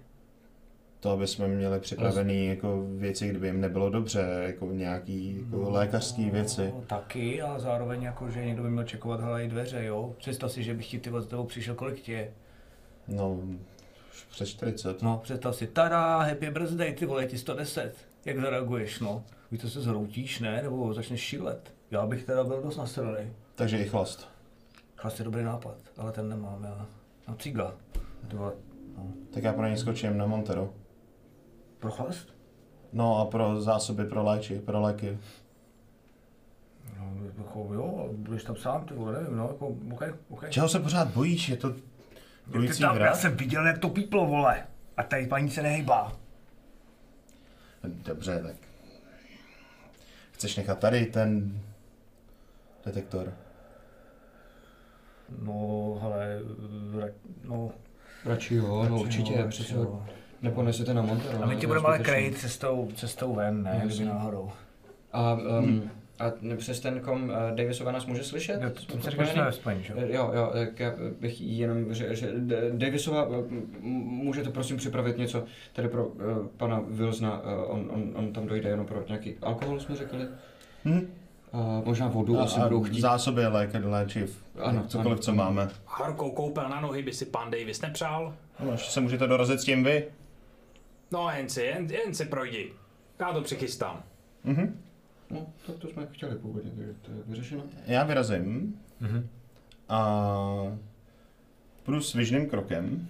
To, 1.00 1.10
aby 1.10 1.26
jsme 1.26 1.48
měli 1.48 1.80
připravený 1.80 2.46
jako 2.46 2.86
věci, 2.96 3.28
kdyby 3.28 3.46
jim 3.46 3.60
nebylo 3.60 3.90
dobře, 3.90 4.42
jako 4.46 4.66
nějaký 4.66 5.40
jako 5.44 5.70
lékařský 5.70 6.30
věci. 6.30 6.72
No, 6.74 6.84
taky, 6.86 7.42
ale 7.42 7.60
zároveň 7.60 8.02
jako, 8.02 8.30
že 8.30 8.44
někdo 8.44 8.62
by 8.62 8.70
měl 8.70 8.84
čekovat 8.84 9.20
hele 9.20 9.44
i 9.44 9.48
dveře, 9.48 9.84
jo. 9.84 10.14
Představ 10.18 10.52
si, 10.52 10.62
že 10.62 10.74
bych 10.74 10.90
ti 10.90 10.98
ty 10.98 11.10
za 11.10 11.22
tebou 11.22 11.44
přišel, 11.44 11.74
kolik 11.74 12.00
ti 12.00 12.12
je. 12.12 12.32
No, 13.08 13.40
už 14.12 14.24
přes 14.30 14.48
40. 14.48 15.02
No, 15.02 15.20
představ 15.22 15.56
si, 15.56 15.66
tada, 15.66 16.18
happy 16.18 16.50
birthday, 16.50 16.94
ty 16.94 17.06
vole, 17.06 17.26
ti 17.26 17.38
110. 17.38 17.94
Jak 18.24 18.40
zareaguješ, 18.40 19.00
no? 19.00 19.24
Víš, 19.50 19.60
to 19.60 19.68
se 19.68 19.80
zhroutíš, 19.80 20.40
ne? 20.40 20.62
Nebo 20.62 20.94
začneš 20.94 21.20
šílet. 21.20 21.74
Já 21.90 22.06
bych 22.06 22.24
teda 22.24 22.44
byl 22.44 22.62
dost 22.62 22.76
nasraný. 22.76 23.32
Takže 23.54 23.78
i 23.78 23.84
chlast. 23.84 24.28
Chlast 24.96 25.18
je 25.18 25.24
dobrý 25.24 25.42
nápad, 25.42 25.76
ale 25.96 26.12
ten 26.12 26.28
nemám 26.28 26.64
já. 26.64 26.86
No, 27.28 27.36
vole, 28.32 28.52
no. 28.96 29.12
Tak 29.34 29.44
já 29.44 29.52
pro 29.52 29.66
něj 29.66 29.76
skočím 29.76 30.18
na 30.18 30.26
Montero. 30.26 30.70
Pro 31.80 31.90
chlast? 31.90 32.28
No 32.92 33.18
a 33.18 33.24
pro 33.24 33.60
zásoby, 33.60 34.04
pro 34.04 34.22
léči, 34.24 34.58
pro 34.58 34.80
léky. 34.80 35.18
No, 36.98 37.12
jako 37.38 37.74
jo, 37.74 38.08
budeš 38.12 38.44
tam 38.44 38.56
sám, 38.56 38.84
ty 38.84 38.94
vole, 38.94 39.12
nevím, 39.12 39.36
no, 39.36 39.48
jako, 39.48 39.66
OK, 39.68 40.02
OK. 40.28 40.50
Čeho 40.50 40.68
se 40.68 40.80
pořád 40.80 41.08
bojíš? 41.08 41.48
Je 41.48 41.56
to 41.56 41.74
tam, 42.80 42.94
hra? 42.94 43.06
já 43.06 43.14
jsem 43.14 43.36
viděl, 43.36 43.66
jak 43.66 43.78
to 43.78 43.88
píplo, 43.88 44.26
vole. 44.26 44.66
A 44.96 45.02
tady 45.02 45.26
paní 45.26 45.50
se 45.50 45.62
nehejbá. 45.62 46.12
Dobře, 47.84 48.42
tak. 48.42 48.56
Chceš 50.32 50.56
nechat 50.56 50.78
tady 50.78 51.06
ten 51.06 51.60
detektor? 52.86 53.32
No, 55.42 55.98
hele, 56.02 56.40
ra- 56.92 57.12
no, 57.44 57.70
Radši 58.24 58.54
jo, 58.54 58.86
no 58.88 59.00
určitě, 59.00 59.48
no, 59.74 59.84
ho 59.84 60.06
neponesete 60.42 60.94
na 60.94 61.02
Montero. 61.02 61.42
A 61.42 61.46
my 61.46 61.54
no, 61.54 61.60
tě 61.60 61.66
to 61.66 61.72
je 61.74 61.80
budeme 61.80 61.86
ale 61.86 61.98
krejt 61.98 62.38
cestou, 62.38 62.88
cestou 62.94 63.34
ven, 63.34 63.62
ne, 63.62 63.82
kdyby 63.84 64.04
náhodou. 64.04 64.50
A, 65.12 65.38
um, 65.58 65.90
a 66.18 66.24
přes 66.56 66.80
ten 66.80 67.00
kom 67.00 67.22
uh, 67.24 67.30
Davisova 67.56 67.92
nás 67.92 68.06
může 68.06 68.24
slyšet? 68.24 68.62
Jo, 68.62 68.70
to- 68.70 68.98
to 68.98 69.10
říkáš 69.10 69.34
na 69.34 69.52
spojení, 69.52 69.82
že 69.84 69.92
jo? 69.92 69.98
Jo, 70.08 70.30
jo, 70.34 70.50
tak 70.52 70.80
já 70.80 70.92
bych 71.20 71.40
jenom 71.40 71.94
řekl, 71.94 72.14
že 72.14 72.32
Davisova, 72.72 73.26
eh, 73.30 73.36
m- 73.48 73.66
můžete 74.04 74.50
prosím 74.50 74.76
připravit 74.76 75.18
něco 75.18 75.44
tady 75.72 75.88
pro 75.88 76.06
uh, 76.06 76.46
pana 76.56 76.82
Wilsona, 76.88 77.40
uh, 77.42 77.72
on, 77.74 77.90
on, 77.94 78.12
on 78.14 78.32
tam 78.32 78.46
dojde 78.46 78.68
jenom 78.68 78.86
pro 78.86 79.04
nějaký 79.08 79.34
alkohol, 79.42 79.80
jsme 79.80 79.96
řekli. 79.96 80.26
Hm? 80.84 81.10
A 81.52 81.82
možná 81.84 82.08
vodu 82.08 82.38
A, 82.40 82.42
asi 82.44 82.60
a 82.60 82.64
budou 82.64 82.82
chtít. 82.82 83.00
zásoby 83.00 83.46
lék, 83.46 83.70
léčiv. 83.84 84.44
Ano, 84.58 84.84
cokoliv, 84.88 85.12
ano, 85.12 85.22
co 85.22 85.34
máme. 85.34 85.68
Harkou 85.86 86.30
koupel 86.30 86.68
na 86.68 86.80
nohy 86.80 87.02
by 87.02 87.12
si 87.12 87.24
pan 87.26 87.50
Davis 87.50 87.80
nepřál? 87.82 88.34
No, 88.64 88.78
se 88.78 89.00
můžete 89.00 89.26
dorazit 89.26 89.60
s 89.60 89.64
tím 89.64 89.84
vy. 89.84 90.04
No 91.12 91.30
jen 91.36 91.48
si, 91.48 91.62
jen, 91.62 91.90
jen 91.90 92.14
si 92.14 92.24
projdi. 92.24 92.72
Já 93.18 93.32
to 93.32 93.42
přichystám. 93.42 94.02
Mhm. 94.44 94.80
No, 95.30 95.46
tak 95.66 95.76
to 95.76 95.88
jsme 95.88 96.06
chtěli 96.12 96.36
původně, 96.36 96.70
takže 96.76 96.92
to 97.02 97.10
je 97.10 97.16
vyřešeno. 97.26 97.62
Já 97.86 98.04
vyrazím. 98.04 98.80
A 99.88 100.16
půjdu 101.84 102.00
svižným 102.00 102.48
krokem 102.50 103.08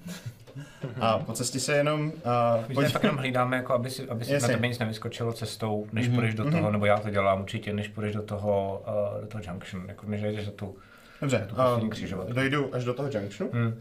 a 1.00 1.18
po 1.18 1.32
cestě 1.32 1.60
se 1.60 1.76
jenom 1.76 2.00
uh, 2.06 2.68
My 2.68 2.74
pojď, 2.74 2.92
fakt 2.92 3.02
jenom 3.02 3.18
hlídáme, 3.18 3.56
jako 3.56 3.72
aby 3.74 3.90
si, 3.90 4.08
aby 4.08 4.24
si 4.24 4.30
na 4.30 4.34
Jasně. 4.34 4.54
tebe 4.54 4.68
nic 4.68 4.78
nevyskočilo 4.78 5.32
cestou, 5.32 5.86
než 5.92 6.06
Mhm, 6.08 6.14
půjdeš 6.16 6.34
do 6.34 6.44
mhm. 6.44 6.52
toho, 6.52 6.70
nebo 6.72 6.86
já 6.86 6.98
to 6.98 7.10
dělám 7.10 7.40
určitě, 7.40 7.72
než 7.72 7.88
půjdeš 7.88 8.14
do 8.14 8.22
toho, 8.22 8.82
uh, 9.14 9.20
do 9.20 9.26
toho 9.26 9.42
junction, 9.46 9.84
jako 9.88 10.06
než 10.06 10.22
jdeš 10.22 10.44
za 10.46 10.50
tu, 10.50 10.76
Dobře, 11.20 11.46
tu 11.48 11.54
poslední 11.54 11.84
uh, 11.84 11.90
křižovatku. 11.90 12.32
dojdu 12.32 12.74
až 12.74 12.84
do 12.84 12.94
toho 12.94 13.08
junctionu 13.12 13.50
Hmm. 13.52 13.74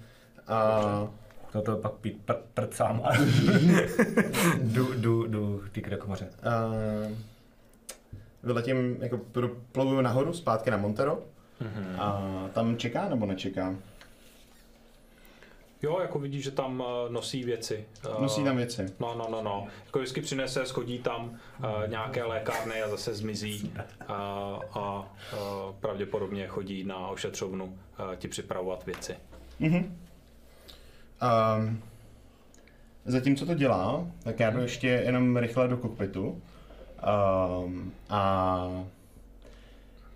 a 0.48 1.08
To 1.52 1.62
to 1.62 1.78
pak 1.78 1.92
pít 1.94 2.22
pr- 2.26 2.42
prcám 2.54 3.02
a 3.04 3.10
jdu, 4.62 4.94
jdu, 4.94 5.28
jdu 5.28 5.64
ty 5.72 5.82
k 5.82 5.98
komoře. 5.98 6.30
uh, 7.08 7.12
vyletím, 8.44 8.98
jako 9.00 9.20
plouju 9.72 10.02
nahoru, 10.02 10.34
zpátky 10.34 10.72
na 10.72 10.78
Montero 10.78 11.20
a 11.98 12.22
tam 12.54 12.78
čeká 12.78 13.10
nebo 13.10 13.26
nečeká? 13.26 13.76
Jo, 15.82 16.00
jako 16.02 16.20
vidíš, 16.20 16.44
že 16.44 16.52
tam 16.52 16.84
eh, 16.88 17.10
nosí 17.12 17.44
věci. 17.44 17.86
Eh, 18.06 18.22
Nosí 18.22 18.44
tam 18.44 18.58
věci. 18.58 18.94
No, 19.00 19.16
no, 19.18 19.28
no, 19.32 19.44
no. 19.44 19.68
Jako 19.86 20.00
vždycky 20.00 20.22
přinese, 20.22 20.66
schodí 20.66 21.00
tam 21.00 21.26
uh, 21.30 21.66
nějaké 21.88 22.24
lékárny 22.24 22.82
a 22.82 22.90
zase 22.90 23.14
zmizí 23.16 23.74
uh, 23.76 24.06
a 24.74 25.14
uh, 25.34 25.76
pravděpodobně 25.80 26.48
chodí 26.48 26.84
na 26.84 27.08
ošetřovnu 27.08 27.66
uh, 27.66 28.16
ti 28.16 28.28
připravovat 28.28 28.86
věci. 28.86 29.16
Mhm. 29.60 29.98
Um, 31.22 31.84
zatímco 33.06 33.46
to 33.46 33.54
dělá, 33.54 34.08
tak 34.24 34.40
já 34.40 34.50
jdu 34.50 34.62
ještě 34.62 34.88
jenom 34.88 35.38
rychle 35.38 35.68
do 35.68 35.78
kokpitu. 35.78 36.42
Um, 37.66 37.92
a 38.10 38.84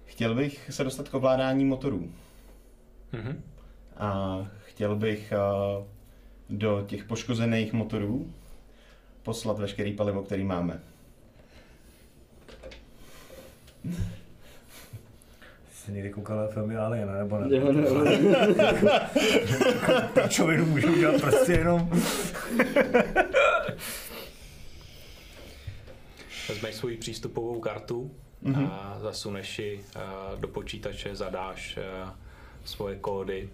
chtěl 0.06 0.36
bych 0.36 0.72
se 0.72 0.84
dostat 0.84 1.10
k 1.10 1.14
ovládání 1.14 1.66
motorů. 1.66 2.12
Mhm. 3.12 3.44
A 3.98 4.38
chtěl 4.66 4.96
bych 4.96 5.34
uh, 5.78 5.86
do 6.50 6.84
těch 6.88 7.04
poškozených 7.04 7.74
motorů 7.74 8.34
poslat 9.24 9.60
veškerý 9.60 9.94
palivo, 9.94 10.24
který 10.24 10.44
máme. 10.44 10.80
Jsi 15.86 15.92
někdy 15.92 16.10
koukal 16.10 16.38
na 16.38 16.48
filmy 16.48 16.78
Alien, 16.78 17.14
nebo 17.18 17.38
ne? 17.38 17.56
Jo, 17.58 17.72
ne, 17.72 19.10
Pičovinu 20.24 20.66
můžu 20.66 20.94
udělat 20.94 21.22
prostě 21.22 21.52
jenom. 21.52 21.90
Vezmeš 26.50 26.76
svoji 26.76 26.98
přístupovou 26.98 27.60
kartu 27.60 28.12
Mhm. 28.42 28.66
a 28.66 28.98
zasuneš 29.02 29.60
ji 29.60 29.86
eh, 29.96 30.00
do 30.40 30.48
počítače, 30.48 31.16
zadáš 31.16 31.78
eh, 31.78 32.10
svoje 32.66 32.96
kódy. 32.96 33.50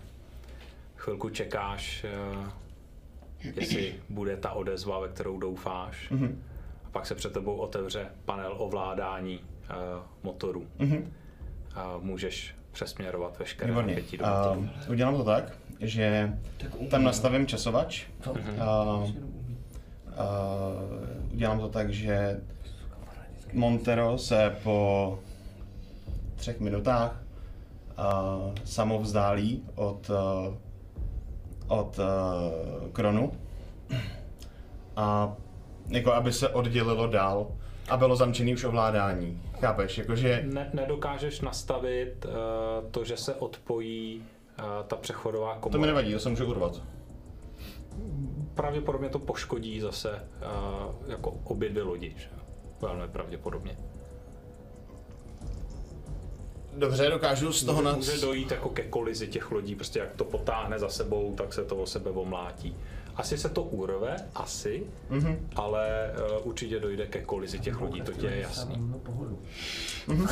Chvilku 0.96 1.30
čekáš, 1.30 2.04
eh, 2.04 3.50
jestli 3.56 3.96
bude 4.10 4.38
ta 4.38 4.52
odezva, 4.52 5.00
ve 5.00 5.08
kterou 5.10 5.38
doufáš. 5.40 6.10
Mhm. 6.10 6.44
A 6.86 6.90
pak 6.92 7.06
se 7.06 7.16
před 7.16 7.34
tebou 7.34 7.56
otevře 7.56 8.08
panel 8.26 8.54
ovládání 8.58 9.40
motoru. 10.24 10.68
Mhm. 10.80 11.14
A 11.76 11.98
můžeš 12.02 12.56
přesměrovat 12.72 13.40
veškeré 13.40 13.72
Výborně. 13.72 13.94
napětí 13.94 14.18
do 14.18 14.26
Uh, 14.26 14.92
udělám 14.92 15.16
to 15.16 15.24
tak, 15.24 15.44
že 15.80 16.34
tam 16.90 17.04
nastavím 17.04 17.48
časovač. 17.48 18.06
Uh, 18.28 18.38
uh, 18.38 19.12
udělám 21.34 21.60
to 21.60 21.70
tak, 21.70 21.90
že 21.90 22.40
Montero 23.54 24.18
se 24.18 24.56
po 24.64 25.20
třech 26.36 26.60
minutách 26.60 27.24
uh, 27.98 28.54
samo 28.64 29.00
vzdálí 29.00 29.64
od, 29.76 30.10
uh, 30.10 30.56
od 31.68 32.00
uh, 32.00 32.90
Kronu 32.92 33.32
a 34.96 35.34
jako 35.88 36.14
aby 36.14 36.34
se 36.34 36.50
oddělilo 36.50 37.08
dál 37.08 37.48
a 37.90 37.98
bylo 37.98 38.16
zamčený 38.16 38.54
už 38.54 38.64
ovládání. 38.64 39.42
Chápeš? 39.62 39.98
Jakože 39.98 40.44
Ne, 40.46 40.70
nedokážeš 40.74 41.42
nastavit 41.42 42.26
uh, 42.26 42.32
to, 42.92 43.04
že 43.04 43.18
se 43.18 43.36
odpojí 43.36 44.24
uh, 44.60 44.66
ta 44.88 44.96
přechodová 44.96 45.56
komora. 45.56 45.72
to 45.72 45.82
mi 45.82 45.88
nevadí, 45.88 46.14
to 46.14 46.20
se 46.20 46.30
může 46.30 46.44
urvat. 46.44 46.82
Pravděpodobně 48.56 49.10
to 49.10 49.20
poškodí 49.20 49.80
zase 49.80 50.12
uh, 50.12 51.10
jako 51.12 51.38
obě 51.44 51.70
dvě 51.70 51.84
lodi. 51.84 52.14
Že? 52.18 52.30
Velmi 52.82 53.08
pravděpodobně. 53.08 53.78
Dobře, 56.78 57.10
dokážu 57.10 57.54
z 57.54 57.64
toho 57.64 57.82
Může, 57.82 57.92
na... 57.92 57.96
může 57.96 58.18
dojít 58.22 58.52
jako 58.52 58.70
ke 58.70 58.84
kolizi 58.84 59.28
těch 59.28 59.52
lodí, 59.52 59.76
prostě 59.76 60.00
jak 60.00 60.16
to 60.16 60.24
potáhne 60.24 60.80
za 60.80 60.90
sebou, 60.90 61.36
tak 61.38 61.54
se 61.54 61.66
to 61.66 61.76
o 61.76 61.86
sebe 61.86 62.12
omlátí. 62.12 62.76
Asi 63.20 63.38
se 63.38 63.50
to 63.50 63.64
urve, 63.64 64.16
asi, 64.36 64.84
Mhm. 65.10 65.50
ale 65.56 66.12
uh, 66.42 66.48
určitě 66.48 66.80
dojde 66.80 67.08
ke 67.08 67.22
kolizi 67.22 67.60
těch 67.60 67.82
lodí, 67.82 68.02
to 68.02 68.12
ti 68.12 68.26
je 68.26 68.40
jasný. 68.40 68.76
Uh, 70.08 70.28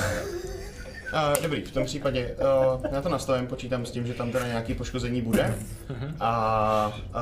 dobrý, 1.44 1.62
v 1.62 1.72
tom 1.72 1.86
případě 1.86 2.36
uh, 2.76 2.82
já 2.92 3.02
to 3.02 3.10
nastavím, 3.10 3.48
počítám 3.48 3.86
s 3.86 3.92
tím, 3.92 4.08
že 4.08 4.14
tam 4.14 4.32
teda 4.32 4.48
nějaký 4.48 4.74
poškození 4.74 5.22
bude 5.22 5.56
a 6.20 7.00
uh, 7.16 7.22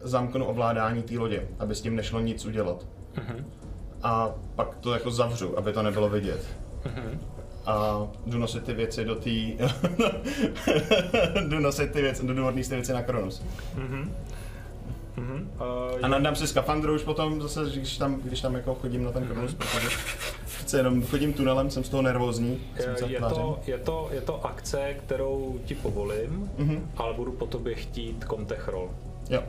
zamknu 0.00 0.44
ovládání 0.44 1.02
té 1.02 1.18
lodě, 1.18 1.48
aby 1.58 1.74
s 1.74 1.80
tím 1.80 1.96
nešlo 1.96 2.20
nic 2.20 2.44
udělat. 2.44 2.86
A 4.02 4.34
pak 4.54 4.76
to 4.76 4.92
jako 4.92 5.10
zavřu, 5.10 5.58
aby 5.58 5.72
to 5.72 5.82
nebylo 5.82 6.08
vidět. 6.08 6.46
A 7.66 8.06
jdu 8.26 8.38
nosit 8.38 8.64
ty 8.64 8.74
věci 8.74 9.04
do 9.04 9.14
té... 9.14 9.30
jdu 11.48 11.58
nosit 11.60 11.92
ty 11.92 12.02
věci, 12.02 12.26
jdu 12.26 12.46
odníst 12.46 12.70
ty 12.70 12.76
věci 12.76 12.92
na 12.92 13.02
Kronos. 13.02 13.42
Uh, 15.18 15.98
A 16.02 16.08
nadám 16.08 16.36
si 16.36 16.46
skafandru 16.46 16.94
už 16.94 17.02
potom 17.02 17.42
zase, 17.42 17.60
když 17.76 17.96
tam, 17.98 18.20
když 18.20 18.40
tam 18.40 18.54
jako 18.54 18.74
chodím 18.74 19.04
na 19.04 19.12
ten 19.12 19.26
Kronos, 19.26 19.54
protože 19.54 19.88
přece 20.46 20.76
jenom 20.76 21.02
chodím 21.06 21.32
tunelem, 21.32 21.70
jsem 21.70 21.84
z 21.84 21.88
toho 21.88 22.02
nervózní. 22.02 22.58
je, 23.06 23.18
tvářím. 23.18 23.36
to, 23.36 23.58
je, 23.66 23.78
to, 23.78 24.08
je 24.12 24.20
to 24.20 24.46
akce, 24.46 24.94
kterou 25.06 25.58
ti 25.64 25.74
povolím, 25.74 26.50
Mhm. 26.58 26.90
ale 26.96 27.14
budu 27.14 27.32
po 27.32 27.46
tobě 27.46 27.74
chtít 27.74 28.24
kontech 28.24 28.68
roll. 28.68 28.90
Jo. 29.30 29.42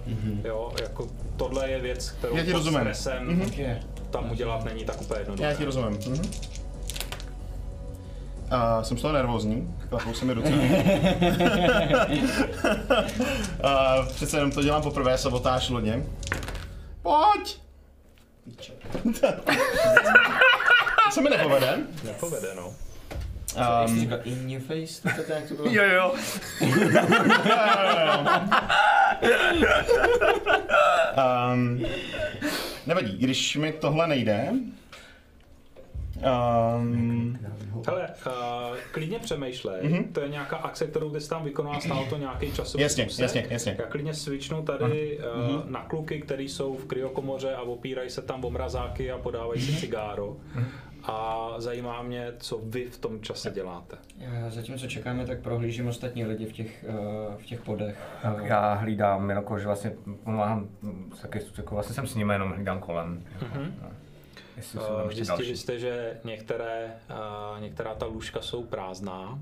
Jo, 0.45 0.72
jako 0.81 1.07
tohle 1.38 1.69
je 1.69 1.80
věc, 1.80 2.10
kterou 2.11 2.35
Já 2.38 2.45
ti 2.45 2.52
pod 2.52 2.57
rozumím. 2.57 2.80
stresem 2.80 3.27
Mhm. 3.27 3.77
tam 4.10 4.31
udělat 4.31 4.65
není 4.65 4.85
tak 4.85 5.02
úplně 5.02 5.19
jednoduché. 5.19 5.48
Já 5.49 5.53
ti 5.56 5.65
rozumím. 5.65 5.98
Mhm. 6.07 6.22
A 8.52 8.84
jsem 8.84 8.98
z 8.98 9.02
toho 9.02 9.14
nervózní, 9.14 9.76
klapou 9.90 10.14
se 10.14 10.26
mi 10.26 10.34
ruce. 10.34 10.49
A 13.64 13.95
přece 14.15 14.38
jenom 14.38 14.52
to 14.52 14.64
dělám 14.64 14.82
poprvé, 14.82 15.18
sabotáž 15.18 15.69
lodě. 15.69 16.03
Pojď! 17.02 17.60
Píče. 18.44 18.74
To 21.06 21.11
se 21.14 21.22
mi 21.22 21.30
nepovede. 21.30 21.78
Nepovede, 22.03 22.48
no. 22.56 22.74
Jak 23.57 23.88
jsi 23.90 23.94
Um, 23.94 23.99
říkal, 23.99 24.19
in 24.24 24.49
your 24.49 24.61
face, 24.61 25.02
to 25.02 25.10
tak 25.18 25.30
jak 25.30 25.48
to 25.48 25.53
bylo? 25.53 25.68
Jo, 25.72 25.84
jo. 25.84 26.14
um, 31.53 31.86
nevadí, 32.88 33.18
když 33.18 33.56
mi 33.56 33.74
tohle 33.74 34.07
nejde, 34.07 34.49
um, 36.77 37.38
Hele, 37.88 38.10
uh, 38.26 38.77
klidně 38.91 39.19
přemýšlej, 39.19 40.06
to 40.11 40.19
je 40.19 40.30
nějaká 40.30 40.57
akce, 40.57 40.88
kterou 40.88 41.10
ty 41.10 41.22
jsi 41.22 41.30
tam 41.30 41.44
vykonal, 41.44 41.81
stálo 41.81 42.06
to 42.06 42.18
nějaký 42.18 42.52
časový 42.52 42.81
Jasně, 42.84 43.06
úsek. 43.06 43.23
jasně, 43.23 43.48
jasně. 43.49 43.76
Já 43.80 43.85
klidně 43.85 44.14
switchnu 44.14 44.64
tady 44.64 45.19
uh, 45.19 45.69
na 45.69 45.84
kluky, 45.84 46.22
které 46.22 46.44
jsou 46.44 46.76
v 46.76 46.85
kryokomoře 46.85 47.56
a 47.56 47.61
opírají 47.61 48.10
se 48.10 48.22
tam 48.22 48.45
o 48.45 48.49
mrazáky 48.49 49.11
a 49.11 49.18
podávají 49.18 49.61
si 49.61 49.76
cigáro. 49.80 50.38
A 51.03 51.48
zajímá 51.57 52.02
mě, 52.02 52.34
co 52.38 52.60
vy 52.64 52.85
v 52.85 52.98
tom 52.98 53.22
čase 53.22 53.52
děláte. 53.52 53.98
Já 54.18 54.49
zatímco 54.49 54.88
čekáme, 54.88 55.26
tak 55.26 55.39
prohlížím 55.39 55.88
ostatní 55.88 56.26
lidi 56.26 56.45
v 56.45 56.52
těch, 56.53 56.85
uh, 56.89 57.35
v 57.38 57.45
těch 57.45 57.61
podech. 57.61 57.98
Tak 58.22 58.45
já 58.45 58.73
hlídám, 58.73 59.30
jako, 59.30 59.60
že 59.60 59.65
vlastně 59.65 59.91
pomáhám, 60.23 60.68
taky, 61.22 61.39
jako 61.57 61.76
vlastně 61.76 61.95
jsem 61.95 62.07
s 62.07 62.15
nimi, 62.15 62.34
jenom 62.34 62.52
hlídám 62.52 62.80
kolem. 62.80 63.23
No. 63.56 63.89
Uh, 64.58 65.12
Zjistili 65.12 65.58
jste, 65.58 65.80
že 65.80 66.20
některé, 66.24 67.00
uh, 67.10 67.62
některá 67.62 67.96
ta 67.96 68.06
lůžka 68.06 68.42
jsou 68.42 68.64
prázdná, 68.64 69.40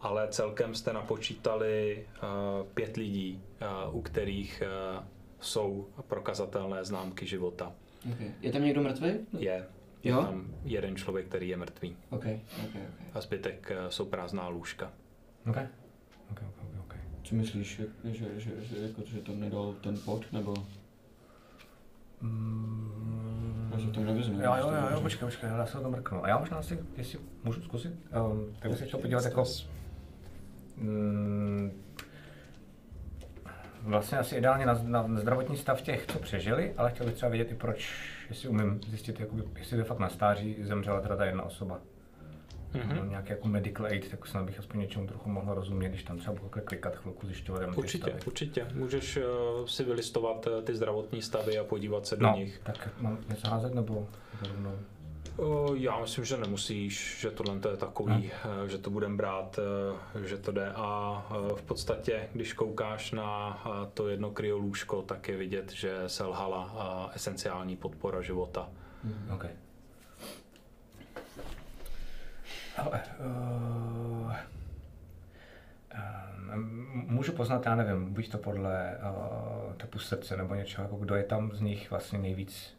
ale 0.00 0.28
celkem 0.28 0.74
jste 0.74 0.92
napočítali 0.92 2.06
uh, 2.22 2.66
pět 2.66 2.96
lidí, 2.96 3.42
uh, 3.88 3.96
u 3.96 4.02
kterých 4.02 4.62
uh, 4.96 5.04
jsou 5.40 5.88
prokazatelné 6.08 6.84
známky 6.84 7.26
života. 7.26 7.72
Okay. 8.12 8.30
Je 8.40 8.52
tam 8.52 8.64
někdo 8.64 8.82
mrtvý? 8.82 9.08
Je, 9.08 9.18
je 9.38 9.66
Jo? 10.02 10.22
tam 10.22 10.46
jeden 10.64 10.96
člověk, 10.96 11.26
který 11.26 11.48
je 11.48 11.56
mrtvý 11.56 11.96
OK, 12.10 12.24
OK, 12.24 12.64
OK. 12.64 12.80
a 13.14 13.20
zbytek 13.20 13.72
uh, 13.84 13.88
jsou 13.88 14.04
prázdná 14.04 14.48
lůžka. 14.48 14.92
Ok. 15.50 15.56
Ok, 16.30 16.40
ok, 16.48 16.80
ok. 16.80 16.94
Co 17.22 17.34
myslíš, 17.34 17.76
že, 17.76 18.12
že, 18.12 18.40
že, 18.40 18.50
že, 18.64 18.78
jako, 18.78 19.02
že 19.06 19.20
to 19.20 19.32
nedal 19.32 19.74
ten 19.80 19.98
pod, 19.98 20.32
nebo? 20.32 20.54
Já 23.74 23.80
se 23.80 23.92
to 23.92 24.00
nevezmu. 24.00 24.40
Jo, 24.42 24.54
jo, 24.58 24.70
jo, 24.70 24.88
jo, 24.92 25.00
počkej, 25.00 25.26
počkej, 25.26 25.50
já 25.50 25.66
se 25.66 25.76
na 25.76 25.82
to 25.82 25.90
mrknu. 25.90 26.24
A 26.24 26.28
já 26.28 26.38
možná 26.38 26.62
si, 26.62 26.78
jestli 26.96 27.18
můžu 27.44 27.62
zkusit, 27.62 27.92
um, 28.30 28.54
tak 28.58 28.70
bych 28.70 28.78
se 28.78 28.86
chtěl 28.86 29.00
podívat 29.00 29.24
jako... 29.24 29.44
Mm, 30.76 31.82
vlastně 33.82 34.18
asi 34.18 34.36
ideálně 34.36 34.66
na, 34.66 34.80
na, 34.82 35.06
na 35.06 35.20
zdravotní 35.20 35.56
stav 35.56 35.82
těch, 35.82 36.06
co 36.06 36.18
přežili, 36.18 36.74
ale 36.76 36.90
chtěl 36.90 37.06
bych 37.06 37.14
třeba 37.14 37.30
vědět 37.30 37.52
i 37.52 37.54
proč, 37.54 37.94
jestli 38.28 38.48
umím 38.48 38.80
zjistit, 38.88 39.20
jakoby, 39.20 39.42
jestli 39.58 39.78
to 39.78 39.84
fakt 39.84 39.98
na 39.98 40.08
stáří 40.08 40.56
zemřela 40.62 41.00
teda 41.00 41.16
ta 41.16 41.24
jedna 41.24 41.42
osoba. 41.42 41.80
Mm-hmm. 42.74 42.96
No, 42.96 43.04
nějaký 43.04 43.30
jako 43.30 43.48
medical 43.48 43.86
aid, 43.86 44.10
tak 44.10 44.26
snad 44.26 44.44
bych 44.44 44.58
aspoň 44.58 44.80
něčemu 44.80 45.06
trochu 45.06 45.28
mohl 45.30 45.54
rozumět, 45.54 45.88
když 45.88 46.02
tam 46.02 46.18
třeba 46.18 46.34
budu 46.34 46.48
klikat 46.64 46.96
chvilku, 46.96 47.26
zjišťovat 47.26 47.62
Určitě, 47.76 48.04
stavy. 48.04 48.20
určitě. 48.26 48.66
Můžeš 48.74 49.16
uh, 49.16 49.66
si 49.66 49.84
vylistovat 49.84 50.46
uh, 50.46 50.62
ty 50.64 50.74
zdravotní 50.76 51.22
stavy 51.22 51.58
a 51.58 51.64
podívat 51.64 52.06
se 52.06 52.16
do 52.16 52.26
No, 52.26 52.32
nich. 52.36 52.60
tak 52.64 52.88
mám 53.00 53.18
něco 53.28 53.48
házet 53.48 53.74
nebo 53.74 54.08
rovnou? 54.48 54.78
O, 55.36 55.74
Já 55.74 56.00
myslím, 56.00 56.24
že 56.24 56.36
nemusíš, 56.36 57.16
že 57.20 57.30
tohle 57.30 57.58
to 57.58 57.68
je 57.68 57.76
takový, 57.76 58.30
eh, 58.64 58.68
že 58.68 58.78
to 58.78 58.90
budeme 58.90 59.16
brát, 59.16 59.58
eh, 60.16 60.26
že 60.28 60.38
to 60.38 60.52
jde 60.52 60.72
a 60.74 61.26
eh, 61.30 61.54
v 61.56 61.62
podstatě, 61.62 62.28
když 62.32 62.52
koukáš 62.52 63.12
na 63.12 63.62
eh, 63.66 63.70
to 63.94 64.08
jedno 64.08 64.30
kryolůžko, 64.30 65.02
tak 65.02 65.28
je 65.28 65.36
vidět, 65.36 65.72
že 65.72 65.94
selhala 66.06 66.74
eh, 67.10 67.14
esenciální 67.16 67.76
podpora 67.76 68.22
života. 68.22 68.68
OK. 69.34 69.44
Ale, 72.76 73.00
uh, 73.20 74.32
můžu 76.92 77.32
poznat, 77.32 77.66
já 77.66 77.74
nevím, 77.74 78.14
buď 78.14 78.30
to 78.30 78.38
podle 78.38 78.98
uh, 79.02 79.72
typu 79.72 79.98
srdce 79.98 80.36
nebo 80.36 80.54
něčeho, 80.54 80.84
jako 80.84 80.96
kdo 80.96 81.14
je 81.14 81.24
tam 81.24 81.52
z 81.52 81.60
nich 81.60 81.90
vlastně 81.90 82.18
nejvíc 82.18 82.76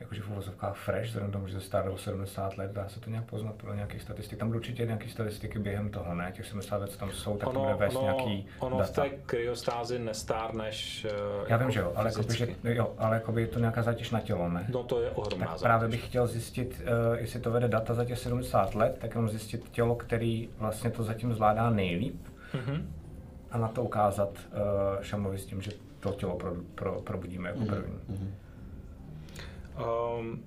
jakože 0.00 0.22
v 0.22 0.30
uvozovkách 0.30 0.76
fresh, 0.76 1.16
k 1.16 1.32
tomu, 1.32 1.46
že 1.46 1.54
se 1.54 1.66
stárlo 1.66 1.98
70 1.98 2.58
let, 2.58 2.72
dá 2.72 2.88
se 2.88 3.00
to 3.00 3.10
nějak 3.10 3.24
poznat 3.24 3.54
podle 3.54 3.76
nějakých 3.76 4.02
statistik. 4.02 4.38
Tam 4.38 4.48
budou 4.48 4.58
určitě 4.58 4.86
nějaké 4.86 5.08
statistiky 5.08 5.58
během 5.58 5.90
toho, 5.90 6.14
ne? 6.14 6.32
Těch 6.36 6.46
70 6.46 6.76
let, 6.80 6.90
co 6.90 6.98
tam 6.98 7.10
jsou, 7.12 7.36
tak 7.36 7.52
to 7.52 7.60
bude 7.60 7.74
vést 7.74 8.00
nějaký 8.02 8.46
ono 8.58 8.76
v 8.76 8.80
data. 8.80 9.02
té 9.02 9.08
kryostázi 9.08 9.98
nestárneš 9.98 11.04
eh, 11.04 11.10
Já 11.48 11.52
jako 11.52 11.64
vím, 11.64 11.70
že 11.72 11.80
jo, 11.80 11.92
ale, 11.96 12.08
jakoby, 12.10 12.34
že, 12.36 12.48
jo, 12.64 12.92
ale 12.98 13.16
jakoby 13.16 13.40
je 13.40 13.46
to 13.46 13.58
nějaká 13.58 13.82
zátěž 13.82 14.10
na 14.10 14.20
tělo, 14.20 14.48
ne? 14.48 14.66
No 14.72 14.82
to 14.84 15.00
je 15.02 15.10
ohromná 15.10 15.46
Tak 15.46 15.48
zátěž. 15.58 15.62
právě 15.62 15.88
bych 15.88 16.06
chtěl 16.06 16.26
zjistit, 16.26 16.82
uh, 17.10 17.18
jestli 17.18 17.40
to 17.40 17.50
vede 17.50 17.68
data 17.68 17.94
za 17.94 18.04
těch 18.04 18.18
70 18.18 18.74
let, 18.74 18.96
tak 19.00 19.10
jenom 19.10 19.28
zjistit 19.28 19.68
tělo, 19.70 19.94
který 19.94 20.48
vlastně 20.58 20.90
to 20.90 21.02
zatím 21.02 21.34
zvládá 21.34 21.70
nejlíp 21.70 22.26
Mhm. 22.54 22.92
a 23.50 23.58
na 23.58 23.68
to 23.68 23.82
ukázat 23.82 24.28
uh, 24.28 25.02
Šamovi 25.02 25.38
s 25.38 25.46
tím, 25.46 25.60
že 25.62 25.70
to 26.00 26.12
tělo 26.12 26.36
pro, 26.36 26.52
pro, 26.74 27.00
probudíme 27.00 27.48
jako 27.48 27.64
první. 27.64 27.94
Um, 30.18 30.44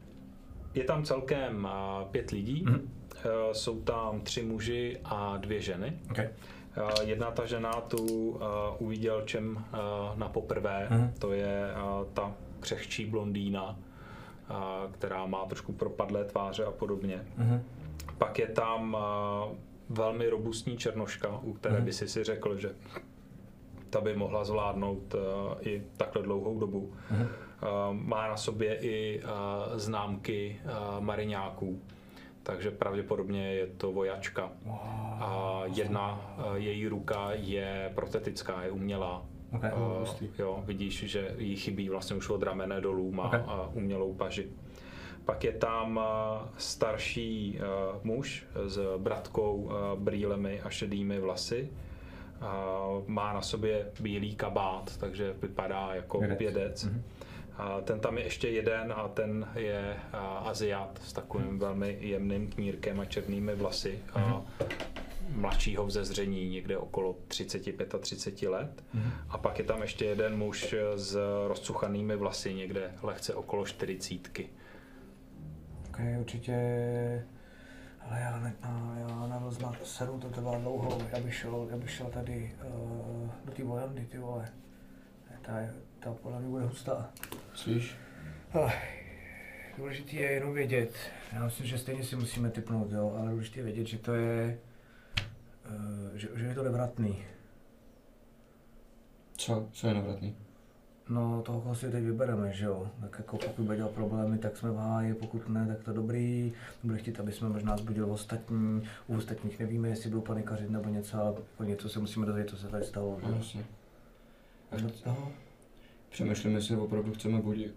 je 0.74 0.84
tam 0.84 1.04
celkem 1.04 1.66
uh, 1.66 2.08
pět 2.12 2.32
lidí, 2.32 2.64
Mhm. 2.68 2.76
uh, 2.76 3.32
jsou 3.52 3.82
tam 3.82 4.22
tři 4.22 4.44
muži 4.44 4.98
a 5.06 5.38
dvě 5.38 5.62
ženy. 5.62 6.00
Okay. 6.12 6.30
Uh, 6.78 6.90
Jedna 7.10 7.32
ta 7.32 7.46
žena 7.46 7.72
tu 7.74 8.06
uh, 8.30 8.40
uviděl 8.80 9.22
čem 9.22 9.56
uh, 9.56 10.18
na 10.20 10.30
poprvé, 10.30 10.88
Mhm. 10.90 11.14
to 11.20 11.32
je 11.34 11.68
uh, 11.76 12.08
ta 12.14 12.34
křehčí 12.60 13.06
blondýna, 13.06 13.80
uh, 14.50 14.56
která 14.92 15.26
má 15.26 15.46
trošku 15.46 15.74
propadlé 15.74 16.26
tváře 16.26 16.66
a 16.66 16.72
podobně. 16.72 17.26
Mhm. 17.38 17.64
Pak 18.18 18.40
je 18.40 18.48
tam 18.48 18.94
uh, 19.50 19.56
velmi 19.90 20.30
robustní 20.30 20.78
černoška, 20.78 21.40
u 21.44 21.54
které 21.54 21.82
by 21.82 21.94
si 21.94 22.08
si 22.08 22.24
řekl, 22.24 22.58
že 22.58 22.76
ta 23.90 24.02
by 24.02 24.16
mohla 24.16 24.44
zvládnout 24.46 25.14
uh, 25.14 25.22
i 25.62 25.84
takhle 25.98 26.24
dlouhou 26.24 26.60
dobu. 26.60 26.80
Uh, 27.12 27.18
má 27.91 28.27
na 28.27 28.38
sobě 28.38 28.76
i 28.81 29.22
uh, 29.23 29.30
známky 29.80 30.60
uh, 30.65 31.03
mariňáků, 31.03 31.81
takže 32.44 32.72
pravděpodobně 32.72 33.53
je 33.53 33.68
to 33.68 33.91
vojačka. 33.91 34.52
A 35.19 35.61
jedna 35.76 36.35
její 36.56 36.88
ruka 36.88 37.30
je 37.34 37.91
protetická, 37.95 38.64
je 38.64 38.72
umělá. 38.72 39.26
Ok, 39.56 39.61
Uh, 40.22 40.27
jo, 40.40 40.64
vidíš, 40.65 41.03
že 41.03 41.35
jí 41.38 41.56
chybí 41.56 41.90
vlastně 41.90 42.15
už 42.15 42.30
od 42.30 42.44
ramene 42.44 42.81
dolů, 42.81 43.11
má 43.11 43.23
Ok. 43.23 43.34
uh, 43.34 43.77
umělou 43.77 44.14
paži. 44.14 44.48
Pak 45.26 45.44
je 45.44 45.52
tam 45.52 45.99
starší 46.57 47.60
uh, 47.60 47.99
muž 48.03 48.45
s 48.65 48.80
bratkou, 48.98 49.56
uh, 49.56 49.72
brýlemi 49.99 50.61
a 50.61 50.69
šedými 50.69 51.19
vlasy. 51.19 51.69
Uh, 52.41 53.07
má 53.07 53.34
na 53.34 53.41
sobě 53.41 53.91
bílý 53.99 54.35
kabát, 54.35 54.98
takže 54.98 55.35
vypadá 55.41 55.90
jako 55.94 56.19
Vědec. 56.19 56.40
vědec. 56.40 56.85
Mm-hmm. 56.85 57.02
A 57.58 57.82
ten 57.82 58.00
tam 58.00 58.18
je 58.18 58.24
ještě 58.24 58.50
jeden 58.50 58.94
a 58.96 59.08
ten 59.08 59.48
je 59.56 59.96
Aziat 60.44 61.00
s 61.04 61.14
takovým 61.14 61.60
velmi 61.60 61.98
jemným 62.00 62.50
knírkem 62.50 63.00
a 63.00 63.06
černými 63.06 63.56
vlasy. 63.56 64.00
Mm-hmm. 64.14 64.44
mladšího 65.30 65.86
vzezření, 65.86 66.50
někde 66.50 66.78
okolo 66.78 67.16
30-35 67.28 68.50
let. 68.50 68.84
Mm-hmm. 68.96 69.12
A 69.30 69.38
pak 69.38 69.60
je 69.60 69.66
tam 69.66 69.82
ještě 69.82 70.06
jeden 70.06 70.38
muž 70.38 70.76
s 70.96 71.18
rozcuchanými 71.48 72.16
vlasy, 72.16 72.54
někde 72.54 72.92
lehce 73.02 73.36
okolo 73.36 73.66
40. 73.66 74.14
Ok, 75.90 76.00
určitě... 76.20 76.54
Ale 78.10 78.20
já, 78.20 78.40
ne, 78.40 78.56
a 78.62 78.96
já 79.00 79.28
na 79.28 79.40
rozmach 79.40 79.76
seru, 79.84 80.20
to 80.20 80.30
trvá 80.30 80.58
dlouho, 80.58 80.98
já 81.12 81.20
bych 81.20 81.36
šel, 81.36 81.68
já 81.72 81.78
bych 81.78 81.92
šel 81.92 82.08
tady 82.08 82.56
uh, 82.66 83.30
do 83.46 83.52
té 83.52 83.64
vojandy, 83.64 84.06
ty 84.06 84.18
vole. 84.18 84.50
Ta, 85.42 85.60
je- 85.60 85.74
ta 86.04 86.14
podle 86.14 86.40
mě 86.40 86.50
bude 86.50 86.66
hustá. 86.66 87.10
Slyš? 87.54 87.96
Ach, 88.54 88.76
důležité 89.78 90.16
je 90.16 90.32
jenom 90.32 90.54
vědět, 90.54 90.96
já 91.34 91.46
myslím, 91.46 91.68
že 91.68 91.78
stejně 91.78 92.04
si 92.04 92.16
musíme 92.16 92.50
typnout, 92.50 92.92
jo, 92.92 93.16
ale 93.20 93.32
důležité 93.32 93.60
je 93.60 93.64
vědět, 93.64 93.88
že 93.88 93.98
to 93.98 94.14
je, 94.14 94.60
uh, 95.66 96.18
že, 96.18 96.28
že 96.36 96.46
je 96.46 96.56
to 96.56 96.64
nevratný. 96.64 97.24
Co? 99.38 99.68
Co 99.72 99.88
je 99.88 99.94
nevratný? 99.94 100.36
No, 101.10 101.42
toho 101.42 101.62
koho 101.62 101.76
si 101.76 101.92
teď 101.92 102.04
vybereme, 102.04 102.54
že 102.54 102.66
jo. 102.66 102.92
Tak 103.02 103.16
jako 103.18 103.38
pokud 103.38 103.66
bude 103.66 103.78
dělat 103.78 103.92
problémy, 103.92 104.38
tak 104.38 104.58
jsme 104.58 104.72
v 104.72 104.76
háji, 104.76 105.14
pokud 105.14 105.50
ne, 105.50 105.68
tak 105.68 105.84
to 105.84 105.94
dobrý. 105.94 106.54
Bude 106.84 106.98
chtít, 106.98 107.20
aby 107.20 107.32
jsme 107.32 107.50
možná 107.50 107.78
zbudili 107.78 108.12
ostatní. 108.12 108.84
U 109.08 109.18
ostatních 109.18 109.60
nevíme, 109.60 109.90
jestli 109.90 110.10
budou 110.10 110.22
panikařit 110.22 110.70
nebo 110.70 110.90
něco, 110.90 111.18
ale 111.18 111.34
po 111.58 111.64
něco 111.64 111.90
se 111.90 112.00
musíme 112.00 112.26
dozvědět, 112.26 112.50
co 112.50 112.58
se 112.58 112.68
tady 112.68 112.86
stalo. 112.86 113.20
No, 113.24 113.36
jasně. 113.36 113.66
A 114.72 114.78
do 114.78 114.90
toho, 114.90 115.32
Přemýšlím, 116.14 116.56
jestli 116.56 116.76
opravdu 116.77 117.14
chceme 117.14 117.41
budit. 117.41 117.76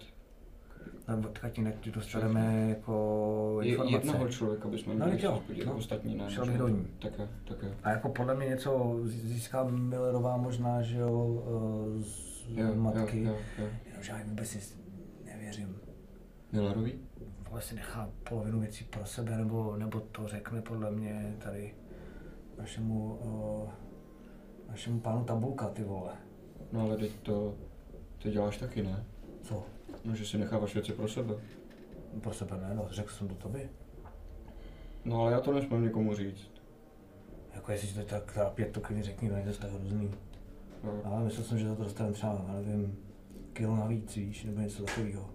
nebo 1.09 1.29
tak 1.29 1.59
jinak 1.59 1.75
dostaneme 1.95 2.67
jako 2.69 3.59
Je, 3.63 3.69
informace. 3.71 4.07
jednoho 4.07 4.29
člověka 4.29 4.69
bychom 4.69 4.99
No, 4.99 5.05
měli 5.07 5.11
teď 5.11 5.23
jo, 5.25 5.43
no. 5.67 5.75
ostatní 5.77 6.15
ne. 6.17 6.31
Šel 6.31 6.47
bych 6.47 6.59
do 6.59 6.69
ní. 6.69 6.87
Tak 7.03 7.19
jo, 7.19 7.29
tak 7.49 7.63
jo. 7.63 7.69
A 7.83 7.91
jako 7.91 8.09
podle 8.09 8.35
mě 8.35 8.47
něco 8.47 8.97
zí- 9.03 9.29
získá 9.29 9.65
Millerová 9.65 10.37
možná, 10.37 10.83
že 10.83 10.99
jo, 10.99 11.43
eh, 11.47 12.03
z 12.03 12.27
Jo, 12.49 12.75
matky. 12.75 13.23
jo, 13.23 13.31
jo, 13.33 13.39
jo. 13.59 13.69
Jenomže 13.87 14.13
já 14.13 14.19
vůbec 14.25 14.47
si 14.49 14.75
nevěřím. 15.25 15.77
Millerový? 16.53 16.93
Si 17.59 17.75
nechá 17.75 18.11
polovinu 18.29 18.61
věcí 18.61 18.85
pro 18.85 19.07
sebe, 19.07 19.37
nebo, 19.37 19.77
nebo 19.77 20.01
to 20.01 20.29
řekne 20.29 20.63
podle 20.63 20.91
mě 20.91 21.37
tady 21.45 21.75
našemu, 22.59 23.19
o, 23.23 23.69
našemu 24.69 25.01
pánu 25.01 25.25
Tabulka, 25.25 25.69
ty 25.69 25.85
vole. 25.85 26.13
No 26.73 26.81
ale 26.81 26.97
teď 26.97 27.13
to, 27.23 27.55
to 28.19 28.31
děláš 28.31 28.57
taky, 28.57 28.83
ne? 28.83 29.05
Co? 29.43 29.65
No, 30.05 30.15
že 30.15 30.27
si 30.27 30.39
necháváš 30.39 30.75
věci 30.75 30.93
pro 30.93 31.09
sebe. 31.09 31.35
Pro 32.21 32.33
sebe 32.33 32.57
ne, 32.57 32.75
no, 32.75 32.87
řekl 32.91 33.13
jsem 33.13 33.29
to 33.29 33.35
tobě. 33.35 33.69
No 35.05 35.21
ale 35.21 35.33
já 35.33 35.41
to 35.41 35.53
nesmím 35.53 35.83
někomu 35.83 36.15
říct. 36.15 36.51
Jako 37.55 37.73
jestli 37.73 38.05
to 38.05 38.21
tak 38.21 38.39
pět, 38.55 38.73
to 38.73 38.81
klidně 38.81 39.03
řekni, 39.03 39.29
no, 39.29 39.37
je 39.37 39.45
to 39.45 39.61
tak 39.61 39.71
hrozný. 39.71 40.11
Jo. 40.85 41.01
Ale 41.05 41.25
myslel 41.25 41.45
jsem, 41.45 41.59
že 41.59 41.69
za 41.69 41.75
to 41.75 41.85
dostane 41.85 42.13
třeba, 42.13 42.45
já 42.49 42.55
nevím, 42.55 42.99
kilo 43.53 43.77
navíc, 43.77 44.17
víš, 44.17 44.45
nebo 44.45 44.61
něco 44.61 44.83
takového. 44.85 45.31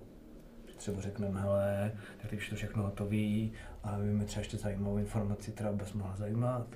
Třeba 0.78 1.02
řekneme, 1.02 1.42
hele, 1.42 1.94
tak 2.22 2.30
teď 2.30 2.40
už 2.40 2.50
to 2.50 2.56
všechno 2.56 2.84
hotový, 2.84 3.54
ale 3.84 4.06
víme 4.06 4.26
třeba 4.26 4.42
ještě 4.42 4.58
zajímavou 4.58 4.98
informaci, 4.98 5.52
která 5.52 5.72
by 5.72 5.78
vás 5.78 5.94
mohla 5.94 6.16
zajímat. 6.16 6.68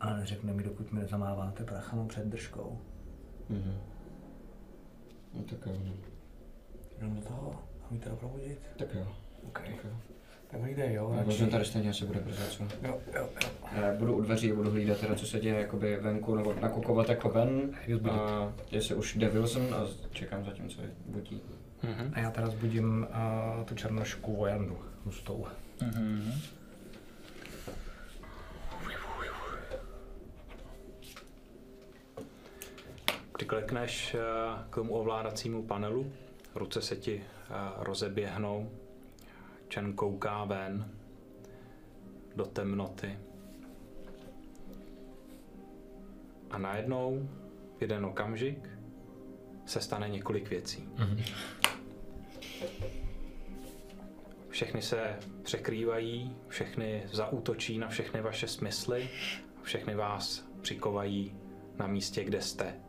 Ale 0.00 0.20
neřekneme 0.20 0.56
mi, 0.56 0.62
dokud 0.62 0.92
mi 0.92 1.00
nezamáváte 1.00 1.64
prachama 1.64 2.06
před 2.06 2.26
držkou. 2.26 2.78
Mhm. 3.48 3.74
No 5.36 5.42
tak 5.42 5.66
jo, 5.66 5.72
no. 5.84 5.92
Jdem 6.98 7.14
do 7.14 7.22
toho 7.22 7.62
a 7.82 7.94
mi 7.94 7.98
teda 7.98 8.16
probudit? 8.16 8.58
Tak 8.76 8.94
jo, 8.94 9.06
OK. 9.46 9.60
tak 9.66 9.84
jo. 9.84 9.90
Tak 10.50 10.60
hlídej, 10.60 10.94
jo. 10.94 11.08
No, 11.10 11.16
radši. 11.16 11.26
Možná 11.26 11.46
tady 11.46 11.64
stejně 11.64 11.90
asi 11.90 12.04
bude 12.04 12.20
brzo, 12.20 12.42
co? 12.50 12.62
Jo, 12.62 13.00
jo, 13.14 13.28
jo. 13.42 13.48
Já 13.72 13.94
budu 13.94 14.16
u 14.16 14.22
dveří, 14.22 14.52
budu 14.52 14.70
hlídat 14.70 14.98
teda, 14.98 15.14
co 15.14 15.26
se 15.26 15.40
děje 15.40 15.54
jakoby 15.54 15.96
venku, 15.96 16.34
nebo 16.34 16.54
nakukovat 16.60 17.08
jako 17.08 17.28
ven. 17.28 17.70
A 18.10 18.52
jestli 18.70 18.94
už 18.94 19.16
jde 19.16 19.28
Wilson 19.28 19.74
a 19.74 19.86
čekám 20.10 20.44
zatím, 20.44 20.68
co 20.68 20.82
je 20.82 20.90
budí. 21.06 21.42
Mhm. 21.82 22.12
A 22.14 22.20
já 22.20 22.30
teda 22.30 22.46
zbudím 22.46 23.06
uh, 23.58 23.64
tu 23.64 23.74
černošku 23.74 24.36
vojandu 24.36 24.78
hustou. 25.04 25.46
Mhm. 25.82 26.32
Přiklekneš 33.36 34.14
eh, 34.14 34.18
k 34.70 34.74
tomu 34.74 34.94
ovládacímu 34.94 35.62
panelu, 35.62 36.12
ruce 36.54 36.82
se 36.82 36.96
ti 36.96 37.22
eh, 37.24 37.54
rozeběhnou, 37.76 38.70
Chen 39.74 39.92
kouká 39.92 40.44
ven 40.44 40.90
do 42.36 42.44
temnoty. 42.44 43.18
A 46.50 46.58
najednou, 46.58 47.28
v 47.78 47.82
jeden 47.82 48.04
okamžik, 48.06 48.68
se 49.66 49.80
stane 49.80 50.08
několik 50.08 50.50
věcí. 50.50 50.88
Všechny 54.48 54.82
se 54.82 55.18
překrývají, 55.42 56.36
všechny 56.48 57.02
zaútočí 57.12 57.78
na 57.78 57.88
všechny 57.88 58.20
vaše 58.20 58.48
smysly, 58.48 59.08
všechny 59.62 59.94
vás 59.94 60.44
přikovají 60.60 61.34
na 61.78 61.86
místě, 61.86 62.24
kde 62.24 62.42
jste. 62.42 62.85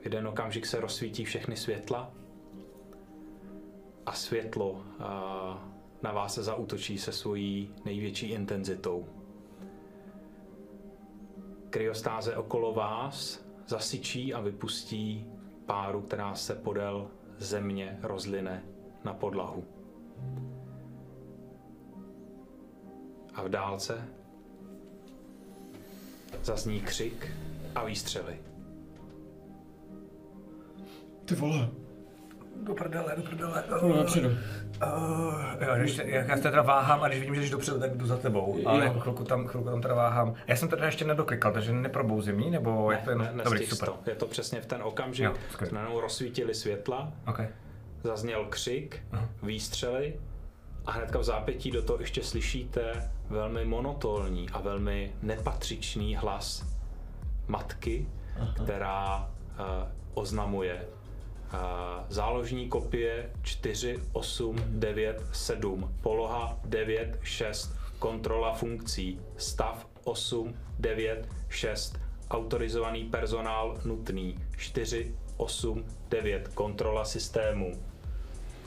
V 0.00 0.04
jeden 0.04 0.28
okamžik 0.28 0.66
se 0.66 0.80
rozsvítí 0.80 1.24
všechny 1.24 1.56
světla 1.56 2.12
a 4.06 4.12
světlo 4.12 4.84
na 6.02 6.12
vás 6.12 6.34
se 6.34 6.42
zaútočí 6.42 6.98
se 6.98 7.12
svojí 7.12 7.74
největší 7.84 8.26
intenzitou. 8.30 9.06
Kryostáze 11.70 12.36
okolo 12.36 12.74
vás 12.74 13.44
zasyčí 13.66 14.34
a 14.34 14.40
vypustí 14.40 15.26
páru, 15.66 16.00
která 16.00 16.34
se 16.34 16.54
podél 16.54 17.10
země 17.38 17.98
rozline 18.02 18.64
na 19.04 19.14
podlahu. 19.14 19.64
A 23.34 23.42
v 23.42 23.48
dálce 23.48 24.08
zazní 26.42 26.80
křik 26.80 27.30
a 27.74 27.84
výstřely. 27.84 28.49
Ty 31.30 31.36
vole. 31.36 31.68
Do 32.62 32.74
prdele, 32.74 33.16
do 33.16 33.22
prdele. 33.22 33.64
Půjdu 33.80 33.96
napředu. 33.96 34.28
Uh, 34.28 34.34
jo, 35.60 35.74
když, 35.78 36.00
jak 36.04 36.28
já 36.28 36.36
se 36.36 36.42
teda 36.42 36.62
váhám 36.62 37.02
a 37.02 37.08
když 37.08 37.20
vidím, 37.20 37.34
že 37.34 37.40
jdeš 37.40 37.50
dopředu, 37.50 37.80
tak 37.80 37.96
jdu 37.96 38.06
za 38.06 38.16
tebou. 38.16 38.58
Ale 38.66 38.78
Jo. 38.78 38.84
jako 38.84 39.00
chvilku 39.00 39.24
tam, 39.24 39.46
chvilku 39.46 39.68
tam 39.70 39.80
teda 39.82 39.94
váhám. 39.94 40.34
Já 40.46 40.56
jsem 40.56 40.68
teda 40.68 40.86
ještě 40.86 41.04
nedoklikal, 41.04 41.52
takže 41.52 41.72
neprobouzím 41.72 42.40
jí, 42.40 42.50
nebo 42.50 42.92
jak 42.92 43.04
to 43.04 43.10
je? 43.10 43.16
Ne, 43.16 43.32
Dobrý, 43.44 43.66
super. 43.66 43.88
to. 43.88 43.98
Je 44.06 44.14
to 44.14 44.26
přesně 44.26 44.60
v 44.60 44.66
ten 44.66 44.82
okamžik. 44.82 45.24
Jo. 45.24 45.34
Najednou 45.72 46.00
rozsvítily 46.00 46.54
světla, 46.54 47.12
OK. 47.26 47.40
zazněl 48.04 48.44
křik, 48.44 49.02
výstřely 49.42 50.20
a 50.86 50.92
hnedka 50.92 51.18
v 51.18 51.24
zápětí 51.24 51.70
do 51.70 51.82
toho 51.82 52.00
ještě 52.00 52.22
slyšíte 52.22 53.10
velmi 53.28 53.64
monotónní 53.64 54.48
a 54.50 54.60
velmi 54.60 55.12
nepatřičný 55.22 56.16
hlas 56.16 56.66
matky, 57.48 58.08
která 58.64 59.16
uh, 59.58 59.64
oznamuje 60.14 60.86
záložní 62.08 62.68
kopie 62.68 63.30
4, 63.42 63.98
8, 64.12 64.56
9, 64.66 65.22
7, 65.32 65.94
poloha 66.00 66.58
9, 66.64 67.18
6, 67.22 67.72
kontrola 67.98 68.54
funkcí, 68.54 69.20
stav 69.36 69.86
8, 70.04 70.54
9, 70.78 71.28
6, 71.48 71.98
autorizovaný 72.30 73.04
personál 73.04 73.78
nutný 73.84 74.38
4, 74.56 75.14
8, 75.36 75.84
9, 76.10 76.48
kontrola 76.48 77.04
systému. 77.04 77.72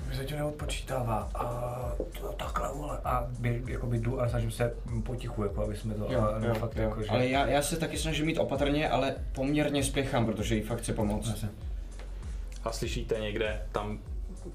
Mi 0.10 0.16
se 0.16 0.26
tě 0.26 0.36
neodpočítává. 0.36 1.30
A 1.36 1.96
to 2.22 2.34
takhle, 2.34 2.70
vole. 2.74 2.98
A 3.06 3.28
bě, 3.40 3.62
jako 3.68 3.88
jdu 3.94 4.22
a 4.22 4.30
snažím 4.30 4.52
se 4.52 4.74
potichu, 5.04 5.44
jako 5.44 5.64
aby 5.64 5.78
jsme 5.78 5.94
to, 5.94 6.08
Jo, 6.14 6.22
a, 6.22 6.46
jo, 6.46 6.54
fakt 6.54 6.76
jo. 6.76 6.84
jako, 6.84 7.04
že... 7.04 7.10
Ale 7.10 7.28
já, 7.28 7.48
já 7.48 7.62
se 7.62 7.78
taky 7.78 7.98
snažím 7.98 8.26
mít 8.26 8.38
opatrně, 8.38 8.90
ale 8.90 9.16
poměrně 9.36 9.84
spěchám, 9.84 10.26
protože 10.26 10.56
jí 10.56 10.62
fakt 10.62 10.80
chci 10.80 10.94
pomoct. 10.94 11.46
A 12.64 12.72
slyšíte 12.72 13.20
někde 13.20 13.68
tam, 13.72 14.00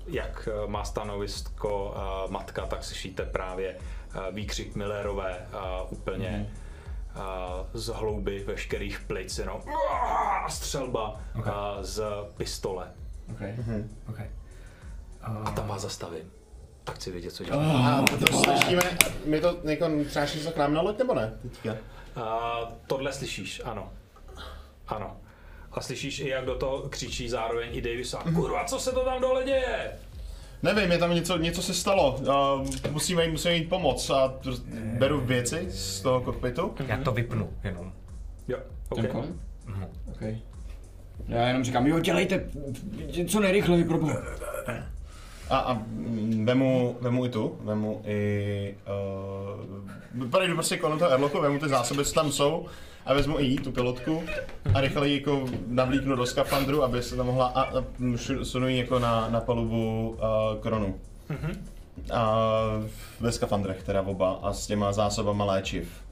jak 0.07 0.49
eh, 0.53 0.67
má 0.67 0.85
stanovisko 0.85 1.95
eh, 1.97 2.31
matka, 2.31 2.67
tak 2.67 2.85
slyšíte 2.85 3.25
právě 3.25 3.77
eh, 3.79 4.33
výkřik 4.33 4.75
Millerové 4.75 5.47
úplně 5.91 6.53
eh, 7.17 7.21
z 7.75 7.87
hlouby 7.87 8.45
veškerých 8.47 9.01
plic, 9.01 9.39
jenom 9.39 9.63
"Uaaah!" 9.67 10.51
střelba 10.53 11.21
Okay. 11.39 11.53
z 11.81 12.03
pistole. 12.37 12.91
Okay. 13.33 13.55
Okay. 14.09 14.27
A 15.23 15.51
tam 15.51 15.69
vás 15.69 15.83
zastavím. 15.83 16.31
Tak 16.85 16.97
chci 16.97 17.11
vědět, 17.11 17.31
co 17.31 17.45
děláte. 17.45 18.15
A 18.15 18.17
to 18.19 18.27
slyšíme, 18.43 18.83
my 19.25 19.41
to 19.41 19.57
jako 19.65 19.87
třáší 20.09 20.41
se 20.41 20.53
k 20.53 20.57
nám 20.57 20.75
na 20.75 20.81
loď, 20.81 20.99
nebo 20.99 21.15
ne? 21.15 21.33
Teďka. 21.43 21.77
A 22.23 22.59
tohle 22.87 23.13
slyšíš, 23.13 23.63
ano. 23.65 23.93
Ano. 24.89 25.17
A 25.79 25.81
slyšíš 25.81 26.21
i, 26.21 26.29
jak 26.29 26.45
do 26.45 26.55
toho 26.55 26.79
křičí 26.79 27.29
zároveň 27.29 27.69
i 27.73 27.81
Davis 27.83 28.15
a 28.15 28.19
kurva, 28.35 28.65
co 28.65 28.79
se 28.79 28.93
to 28.93 29.05
tam 29.05 29.21
dole 29.21 29.45
děje? 29.45 29.91
Nevím, 30.63 30.93
je 30.93 30.99
tam 30.99 31.15
něco, 31.15 31.39
něco 31.39 31.63
se 31.63 31.75
stalo. 31.75 32.17
Uh, 32.21 32.91
musíme, 32.91 33.25
jí- 33.25 33.31
musíme 33.31 33.55
jít 33.55 33.69
pomoct 33.69 34.11
a 34.11 34.35
beru 34.99 35.21
věci 35.21 35.67
z 35.71 36.01
toho 36.01 36.21
kokpitu. 36.21 36.75
Já 36.87 36.97
to 36.97 37.13
vypnu 37.13 37.51
jenom. 37.65 37.93
Jo, 38.49 38.59
Ten 38.95 39.05
ok. 39.07 39.13
kon? 39.13 39.35
Okay. 40.15 40.39
Já 41.29 41.49
jenom 41.49 41.65
říkám, 41.65 41.87
jo, 41.87 41.99
dělejte, 42.01 42.51
co 43.29 43.41
nejrychleji, 43.41 43.85
pro 43.85 43.99
boha. 43.99 44.23
A, 45.51 45.59
a 45.59 45.83
vemu, 46.45 46.97
vemu 47.01 47.27
i 47.27 47.29
tu, 47.29 47.59
vemu 47.61 48.03
i... 48.07 48.75
Uh, 50.23 50.31
projdu 50.31 50.55
prostě 50.55 50.77
kolem 50.77 50.99
toho 50.99 51.11
airlocku, 51.11 51.41
vemu 51.41 51.59
ty 51.59 51.69
zásoby, 51.69 52.05
co 52.05 52.13
tam 52.13 52.33
jsou 52.33 52.67
a 53.09 53.15
vezmu 53.15 53.41
i 53.41 53.45
jí, 53.45 53.57
tu 53.57 53.73
pilotku 53.73 54.23
a 54.75 54.81
rychle 54.81 55.09
ji 55.09 55.19
jako 55.19 55.49
navlíknu 55.67 56.17
do 56.17 56.27
skafandru, 56.27 56.83
aby 56.83 57.03
se 57.03 57.17
tam 57.17 57.27
mohla 57.27 57.47
a, 57.47 57.63
a 57.63 57.85
sunu 58.43 58.69
jako 58.69 58.99
na, 58.99 59.29
na 59.29 59.41
palubu 59.41 60.09
uh, 60.09 60.61
kronu. 60.61 60.95
A 62.13 62.45
ve 63.21 63.33
skafandrech 63.33 63.83
teda 63.83 64.03
oba 64.03 64.39
a 64.43 64.53
s 64.53 64.67
těma 64.67 64.93
zásobama 64.93 65.45
léčiv. 65.45 66.05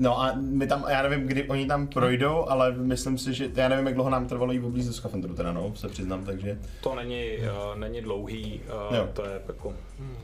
No 0.00 0.20
a 0.20 0.32
my 0.40 0.66
tam, 0.66 0.84
já 0.88 1.02
nevím, 1.02 1.26
kdy 1.26 1.48
oni 1.48 1.66
tam 1.66 1.86
projdou, 1.86 2.44
ale 2.48 2.72
myslím 2.72 3.18
si, 3.18 3.34
že, 3.34 3.50
já 3.54 3.68
nevím, 3.68 3.86
jak 3.86 3.94
dlouho 3.94 4.10
nám 4.10 4.26
trvalo 4.26 4.52
jí 4.52 4.60
oblíz 4.60 4.86
do 4.86 4.92
skafandru 4.92 5.34
teda, 5.34 5.52
no, 5.52 5.72
se 5.76 5.88
přiznám, 5.88 6.24
takže, 6.24 6.58
To 6.82 6.94
není, 6.94 7.24
uh, 7.38 7.78
není 7.80 8.00
dlouhý, 8.00 8.60
uh, 8.90 8.96
Jo. 8.96 9.08
to 9.12 9.24
je 9.24 9.40
jako 9.46 9.74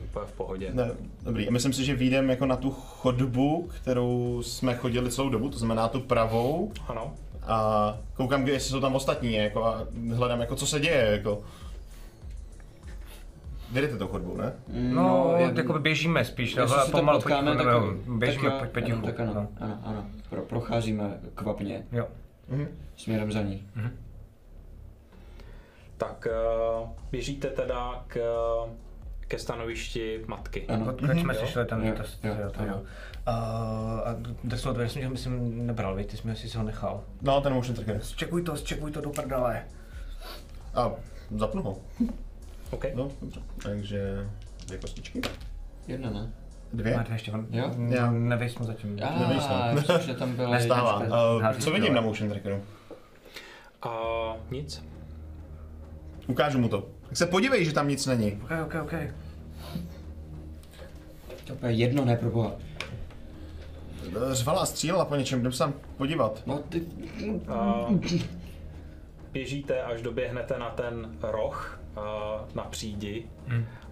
úplně 0.03 0.25
v 0.25 0.31
pohodě. 0.31 0.69
ne, 0.73 0.91
dobrý. 1.23 1.47
A 1.47 1.51
myslím 1.51 1.73
si, 1.73 1.85
že 1.85 1.95
vyjdeme 1.95 2.33
jako 2.33 2.45
na 2.45 2.55
tu 2.55 2.71
chodbu, 2.71 3.69
kterou 3.81 4.41
jsme 4.45 4.75
chodili 4.75 5.11
celou 5.11 5.29
dobu, 5.29 5.49
to 5.49 5.57
znamená 5.57 5.87
tu 5.87 5.99
pravou, 5.99 6.71
Ano. 6.87 7.13
a 7.43 7.97
koukám, 8.13 8.47
jestli 8.47 8.69
jsou 8.69 8.79
tam 8.81 8.95
ostatní, 8.95 9.33
jako, 9.33 9.65
a 9.65 9.87
hledám, 10.15 10.39
jako, 10.41 10.55
co 10.55 10.67
se 10.67 10.79
děje, 10.79 11.07
jako. 11.11 11.41
Vyjdete 13.75 13.97
tou 13.97 14.07
chodbou, 14.07 14.37
ne? 14.37 14.53
No, 14.67 14.93
no 14.93 15.37
jako 15.55 15.79
běžíme 15.79 16.25
spíš, 16.25 16.57
ale 16.57 16.91
pomalu, 16.91 17.19
potkáme, 17.19 17.55
pojďme, 17.55 17.71
tak, 17.73 17.83
běžíme 18.17 18.49
tak, 18.49 18.61
jo, 18.61 18.69
potichu. 18.73 18.97
ano, 18.97 19.05
tak 19.05 19.19
ano, 19.19 19.33
No. 19.33 19.47
ano, 19.59 19.79
ano. 19.83 20.05
Pro, 20.29 20.41
procházíme 20.41 21.19
kvapně 21.35 21.85
Jo. 21.91 22.07
směrem 22.95 23.31
za 23.31 23.41
ní. 23.41 23.67
Tak 25.97 26.27
uh, 26.81 26.89
běžíte 27.11 27.47
teda 27.47 28.03
k, 28.07 28.17
ke 29.27 29.39
stanovišti 29.39 30.23
matky. 30.27 30.67
Ano. 30.67 30.85
Odkud 30.89 31.09
jsme 31.19 31.33
si 31.33 31.47
šli 31.47 31.65
tam, 31.65 31.83
Jo, 31.83 31.93
to, 32.21 32.27
jo, 32.27 32.35
jo, 32.43 32.49
to 32.57 32.63
jo. 32.63 32.81
A, 33.25 33.33
a 34.05 34.15
jsem 34.87 35.11
myslím 35.11 35.67
nebral, 35.67 35.95
víš, 35.95 36.05
ty 36.05 36.17
jsi 36.17 36.27
mi 36.27 36.33
asi 36.33 36.49
si 36.49 36.57
ho 36.57 36.63
nechal. 36.63 37.03
No, 37.21 37.41
ten 37.41 37.53
motion 37.53 37.75
tracker. 37.75 37.99
Zčekuj 38.01 38.41
to, 38.43 38.55
zčekuj 38.55 38.91
to 38.91 39.01
do 39.01 39.09
prdele. 39.09 39.63
A 40.75 40.91
zapnu 41.35 41.61
ho. 41.63 41.77
OK. 42.75 42.85
No, 42.95 43.09
dobře. 43.21 43.39
Takže 43.63 44.29
dvě 44.67 44.77
kostičky. 44.79 45.21
Jedna, 45.87 46.09
ne? 46.09 46.31
Dvě. 46.73 46.97
Má 46.97 47.03
dvě 47.03 47.15
ještě, 47.15 47.31
on, 47.31 47.47
Jo? 47.51 47.71
Jo. 47.89 48.11
nevíš 48.11 48.57
mu 48.57 48.65
zatím. 48.65 48.97
Já, 48.97 49.19
Nevíš 49.27 49.43
to. 49.45 49.53
myslím, 49.73 49.99
že 50.07 50.13
tam 50.13 50.35
byla 50.35 50.59
Stává. 50.59 50.99
ne, 50.99 51.07
Uh, 51.07 51.59
co 51.59 51.71
vidím 51.71 51.93
na 51.93 52.01
motion 52.01 52.29
trackeru? 52.29 52.61
A 53.81 53.89
nic. 54.51 54.83
Ukážu 56.27 56.59
mu 56.59 56.69
to. 56.69 56.87
Tak 57.09 57.17
se 57.17 57.25
podívej, 57.25 57.65
že 57.65 57.73
tam 57.73 57.87
nic 57.87 58.05
není. 58.05 58.31
Ok, 58.43 58.51
ok, 58.65 58.75
ok. 58.83 58.93
To 61.59 61.65
je 61.67 61.73
jedno, 61.73 62.05
ne, 62.05 62.15
pro 62.17 62.29
boha. 62.29 62.51
Řvala 64.31 64.61
a 64.61 64.65
střílela 64.65 65.05
po 65.05 65.15
něčem, 65.15 65.39
jdem 65.39 65.51
se 65.51 65.59
tam 65.59 65.73
podívat. 65.97 66.43
No 66.45 66.57
ty, 66.69 66.81
A 67.47 67.85
běžíte, 69.31 69.81
až 69.83 70.01
doběhnete 70.01 70.59
na 70.59 70.69
ten 70.69 71.17
roh 71.21 71.79
na 72.55 72.63
přídi, 72.63 73.29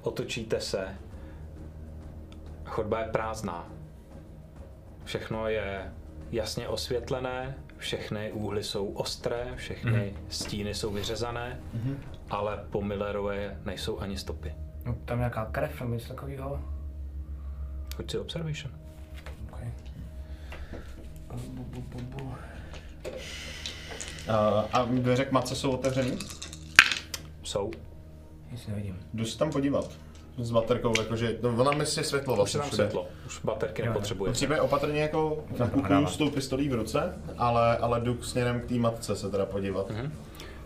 otočíte 0.01 0.61
se. 0.61 0.87
Chodba 2.65 2.99
je 2.99 3.07
prázdná. 3.07 3.69
Všechno 5.05 5.47
je 5.47 5.93
jasně 6.31 6.67
osvětlené, 6.67 7.55
všechny 7.77 8.31
úhly 8.31 8.63
jsou 8.63 8.87
ostré, 8.87 9.53
všechny 9.55 10.13
stíny 10.29 10.73
jsou 10.73 10.91
vyřezané, 10.91 11.59
ale 12.29 12.65
po 12.69 12.81
Millerové 12.81 13.57
nejsou 13.65 13.99
ani 13.99 14.17
stopy. 14.17 14.55
No, 14.85 14.95
tam 15.05 15.17
nějaká 15.17 15.45
krev 15.45 15.81
nebo 15.81 15.93
něco 15.93 16.07
takového. 16.07 16.59
Hoď 17.97 18.11
si 18.11 18.19
observation. 18.19 18.73
Okay. 19.53 19.71
Bu, 21.33 21.63
bu, 21.63 21.81
bu, 21.81 21.99
bu. 22.01 22.23
Uh, 22.23 22.35
a 24.73 24.85
dveře 24.85 25.25
k 25.25 25.31
matce 25.31 25.55
jsou 25.55 25.71
otevřený? 25.71 26.19
Jsou. 27.43 27.71
Nic 28.53 28.67
nevidím. 28.67 28.99
Jdu 29.13 29.25
se 29.25 29.37
tam 29.37 29.51
podívat. 29.51 29.91
s 30.37 30.51
baterkou, 30.51 30.93
jakože, 30.99 31.37
no 31.41 31.49
ona 31.49 31.71
myslí 31.71 32.03
světlo 32.03 32.33
Už 32.33 32.37
vlastně 32.37 32.57
je 32.57 32.61
tam 32.61 32.69
všude. 32.69 32.83
světlo, 32.83 33.07
už 33.25 33.39
baterky 33.43 33.81
nepotřebuje. 33.81 34.29
Musíme 34.29 34.61
opatrně 34.61 35.01
jako 35.01 35.43
nakukuju 35.59 36.07
s 36.07 36.17
tou 36.17 36.29
pistolí 36.29 36.69
v 36.69 36.73
ruce, 36.73 37.13
ale, 37.37 37.77
ale 37.77 38.01
jdu 38.01 38.23
směrem 38.23 38.61
k 38.61 38.65
té 38.65 38.73
matce 38.75 39.15
se 39.15 39.29
teda 39.29 39.45
podívat. 39.45 39.91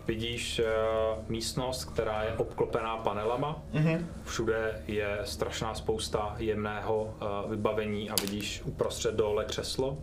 Vidíš 0.06 0.60
uh, 0.60 1.24
místnost, 1.28 1.84
která 1.84 2.22
je 2.22 2.32
obklopená 2.32 2.96
panelama. 2.96 3.62
Všude 4.24 4.82
je 4.86 5.18
strašná 5.24 5.74
spousta 5.74 6.34
jemného 6.38 7.02
uh, 7.44 7.50
vybavení 7.50 8.10
a 8.10 8.14
vidíš 8.20 8.62
uprostřed 8.64 9.14
dole 9.14 9.44
křeslo, 9.44 9.98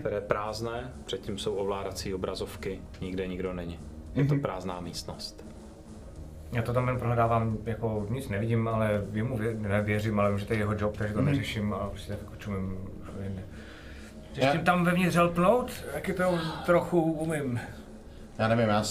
které 0.00 0.16
je 0.16 0.20
prázdné. 0.20 0.92
Předtím 1.04 1.38
jsou 1.38 1.54
ovládací 1.54 2.14
obrazovky, 2.14 2.80
nikde 3.00 3.26
nikdo 3.26 3.52
není. 3.52 3.78
Je 4.14 4.24
to 4.24 4.34
prázdná 4.36 4.80
místnost. 4.80 5.47
Já 6.52 6.62
to 6.62 6.72
tam 6.72 6.88
jen 6.88 6.98
prohledávám, 6.98 7.58
jako 7.66 8.06
nic 8.10 8.28
nevidím, 8.28 8.68
ale 8.68 9.02
jemu 9.12 9.36
vě, 9.38 9.54
nevěřím, 9.54 10.20
ale 10.20 10.28
vím, 10.30 10.38
že 10.38 10.46
to 10.46 10.52
je 10.52 10.58
jeho 10.58 10.74
job, 10.78 10.96
takže 10.96 11.14
to 11.14 11.22
neřeším 11.22 11.74
a 11.74 11.88
prostě 11.88 12.12
tak 12.12 12.20
jako 12.20 12.36
čumím 12.36 12.78
jinde. 13.22 13.42
Chceš 14.32 14.50
tím 14.52 14.60
tam 14.60 14.84
vevnitř 14.84 15.16
helpnout? 15.16 15.70
Taky 15.92 16.12
to 16.12 16.38
trochu 16.66 17.02
umím. 17.02 17.60
Já 18.38 18.48
nevím, 18.48 18.68
já 18.68 18.82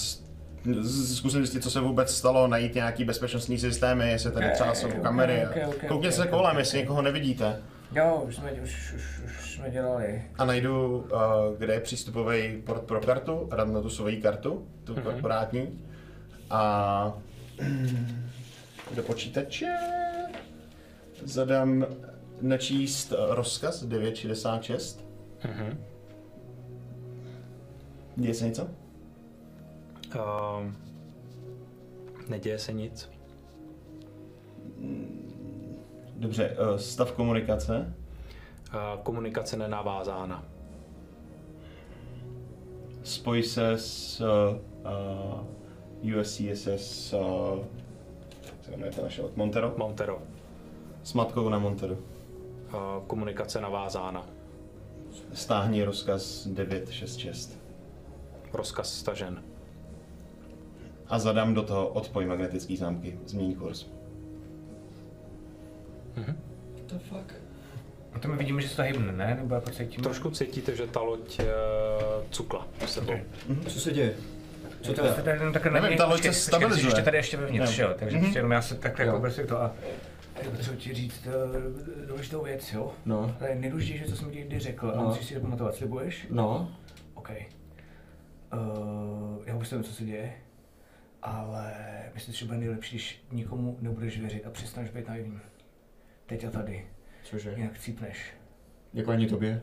zkusím 1.16 1.40
zjistit, 1.42 1.64
co 1.64 1.72
se 1.72 1.80
vůbec 1.80 2.16
stalo, 2.16 2.48
najít 2.48 2.76
nějaký 2.76 3.04
bezpečnostní 3.06 3.60
systémy, 3.60 4.10
jestli 4.12 4.32
tady 4.32 4.52
třeba 4.52 4.74
jsou 4.74 4.88
Ok, 4.88 5.02
kamery. 5.02 5.44
ok, 5.46 5.58
ok, 5.68 5.76
ok, 5.84 5.88
Koukněte 5.88 6.16
se 6.16 6.24
ok. 6.24 6.30
kolem, 6.30 6.58
jestli 6.58 6.78
někoho 6.80 7.02
nevidíte. 7.02 7.62
Jo, 7.96 8.24
už 8.28 8.36
jsme, 8.36 8.52
už, 8.52 8.94
už, 8.96 9.22
už 9.26 9.54
jsme 9.56 9.70
dělali. 9.72 10.24
A 10.38 10.46
najdu, 10.46 10.98
uh, 10.98 11.20
kde 11.58 11.74
je 11.74 11.80
přístupový 11.80 12.62
port 12.66 12.84
pro 12.84 13.00
kartu, 13.02 13.48
a 13.52 13.56
dám 13.56 13.74
na 13.74 13.82
tu 13.82 13.90
svoji 13.90 14.22
kartu, 14.22 14.68
tu 14.84 14.94
Mhm. 14.94 15.02
korporátní. 15.02 15.80
A 16.50 17.14
do 18.96 19.04
počítače 19.04 19.78
zadám 21.24 21.86
načíst 22.42 23.14
rozkaz 23.30 23.84
966. 23.84 25.06
Mhm. 25.46 25.84
Děje 28.16 28.34
se 28.34 28.46
něco? 28.46 28.68
Uh, 30.16 30.72
neděje 32.28 32.60
se 32.60 32.74
nic. 32.74 33.10
Dobře, 36.16 36.58
eh, 36.58 36.80
stav 36.80 37.12
komunikace. 37.12 37.94
Uh, 38.74 39.02
komunikace 39.04 39.58
nenavázána. 39.58 40.46
Spoj 43.04 43.44
se 43.44 43.72
s 43.78 44.22
uh, 44.22 45.57
USCSS, 46.02 47.14
uh, 47.14 47.60
jak 48.46 48.66
se 48.66 48.72
jmenuje 48.72 48.92
ta 48.92 49.02
naše 49.02 49.22
od 49.22 49.38
Montero? 49.38 49.74
Montero. 49.78 50.22
S 51.04 51.14
matkou 51.14 51.50
na 51.50 51.60
Montero. 51.60 51.94
Uh, 51.94 52.00
komunikace 53.08 53.62
navázána. 53.62 54.26
Stáhni 55.34 55.84
rozkaz 55.84 56.48
966. 56.48 57.58
Rozkaz 58.54 58.94
stažen. 58.94 59.44
A 61.08 61.20
zadám 61.20 61.54
do 61.54 61.64
toho 61.64 61.88
odpoj 61.88 62.26
magnetický 62.26 62.78
zámky. 62.78 63.20
Změní 63.26 63.56
kurz. 63.56 63.86
The 66.88 67.00
fuck? 67.00 67.34
A 68.14 68.20
to 68.20 68.28
my 68.28 68.38
vidíme, 68.38 68.62
že 68.62 68.70
se 68.70 68.76
to 68.76 68.82
hybne, 68.82 69.12
ne? 69.12 69.36
Nebo 69.42 69.56
jako 69.56 69.70
cítíme? 69.70 70.04
Trošku 70.04 70.32
cítíte, 70.32 70.76
že 70.76 70.88
ta 70.88 71.02
loď 71.02 71.40
uh, 71.40 71.46
cukla 72.32 72.68
s 72.86 72.94
sebou. 72.94 73.14
Co 73.68 73.80
se 73.80 73.92
děje? 73.92 74.16
Co 74.88 75.02
to 75.02 75.06
je? 75.08 75.14
Tady 75.14 75.32
jenom 75.38 75.54
takhle 75.54 75.72
Nevím, 75.72 75.84
není- 75.86 75.98
ta 75.98 76.06
loď 76.06 76.22
se 76.24 76.34
stabilizuje. 76.34 76.88
ještě 76.88 77.02
tady 77.02 77.18
ještě 77.18 77.38
vevnitř, 77.38 77.78
Jo. 77.80 77.88
jo? 77.88 77.96
Takže 78.00 78.18
prostě 78.20 78.38
jenom 78.38 78.52
já 78.52 78.62
se 78.62 78.76
tak 78.76 79.00
jako 79.00 79.20
prostě 79.20 79.44
to 79.46 79.62
a... 79.62 79.74
Já 80.44 80.50
potřebuji 80.52 80.78
ti 80.80 80.94
říct 80.94 81.28
uh, 81.28 82.08
důležitou 82.08 82.44
věc, 82.44 82.74
jo? 82.74 82.94
No. 83.06 83.36
To 83.40 83.46
je 83.46 83.56
nejdůležitější, 83.56 84.06
co 84.06 84.16
jsem 84.16 84.32
ti 84.32 84.42
kdy 84.44 84.60
řekl, 84.60 84.92
a 84.92 84.98
No. 84.98 85.04
musíš 85.04 85.26
si 85.26 85.34
to 85.34 85.40
pamatovat, 85.40 85.76
slibuješ? 85.76 86.28
No. 86.30 86.72
OK. 87.14 87.30
Uh, 88.54 89.44
já 89.46 89.54
vůbec 89.54 89.72
nevím, 89.72 89.84
co 89.84 89.94
se 89.94 90.04
děje, 90.04 90.34
ale 91.22 91.74
myslím 92.14 92.34
si, 92.34 92.40
že 92.40 92.46
bude 92.46 92.58
nejlepší, 92.58 92.96
když 92.96 93.26
nikomu 93.32 93.78
nebudeš 93.82 94.20
věřit 94.20 94.46
a 94.46 94.50
přestaneš 94.50 94.90
být 94.90 95.08
naivní. 95.08 95.40
Teď 96.26 96.46
a 96.46 96.50
tady, 96.50 96.88
Cože? 97.24 97.54
jinak 97.58 97.80
cípneš. 97.80 98.34
Jako 98.94 99.12
ani 99.12 99.28
tobě? 99.28 99.62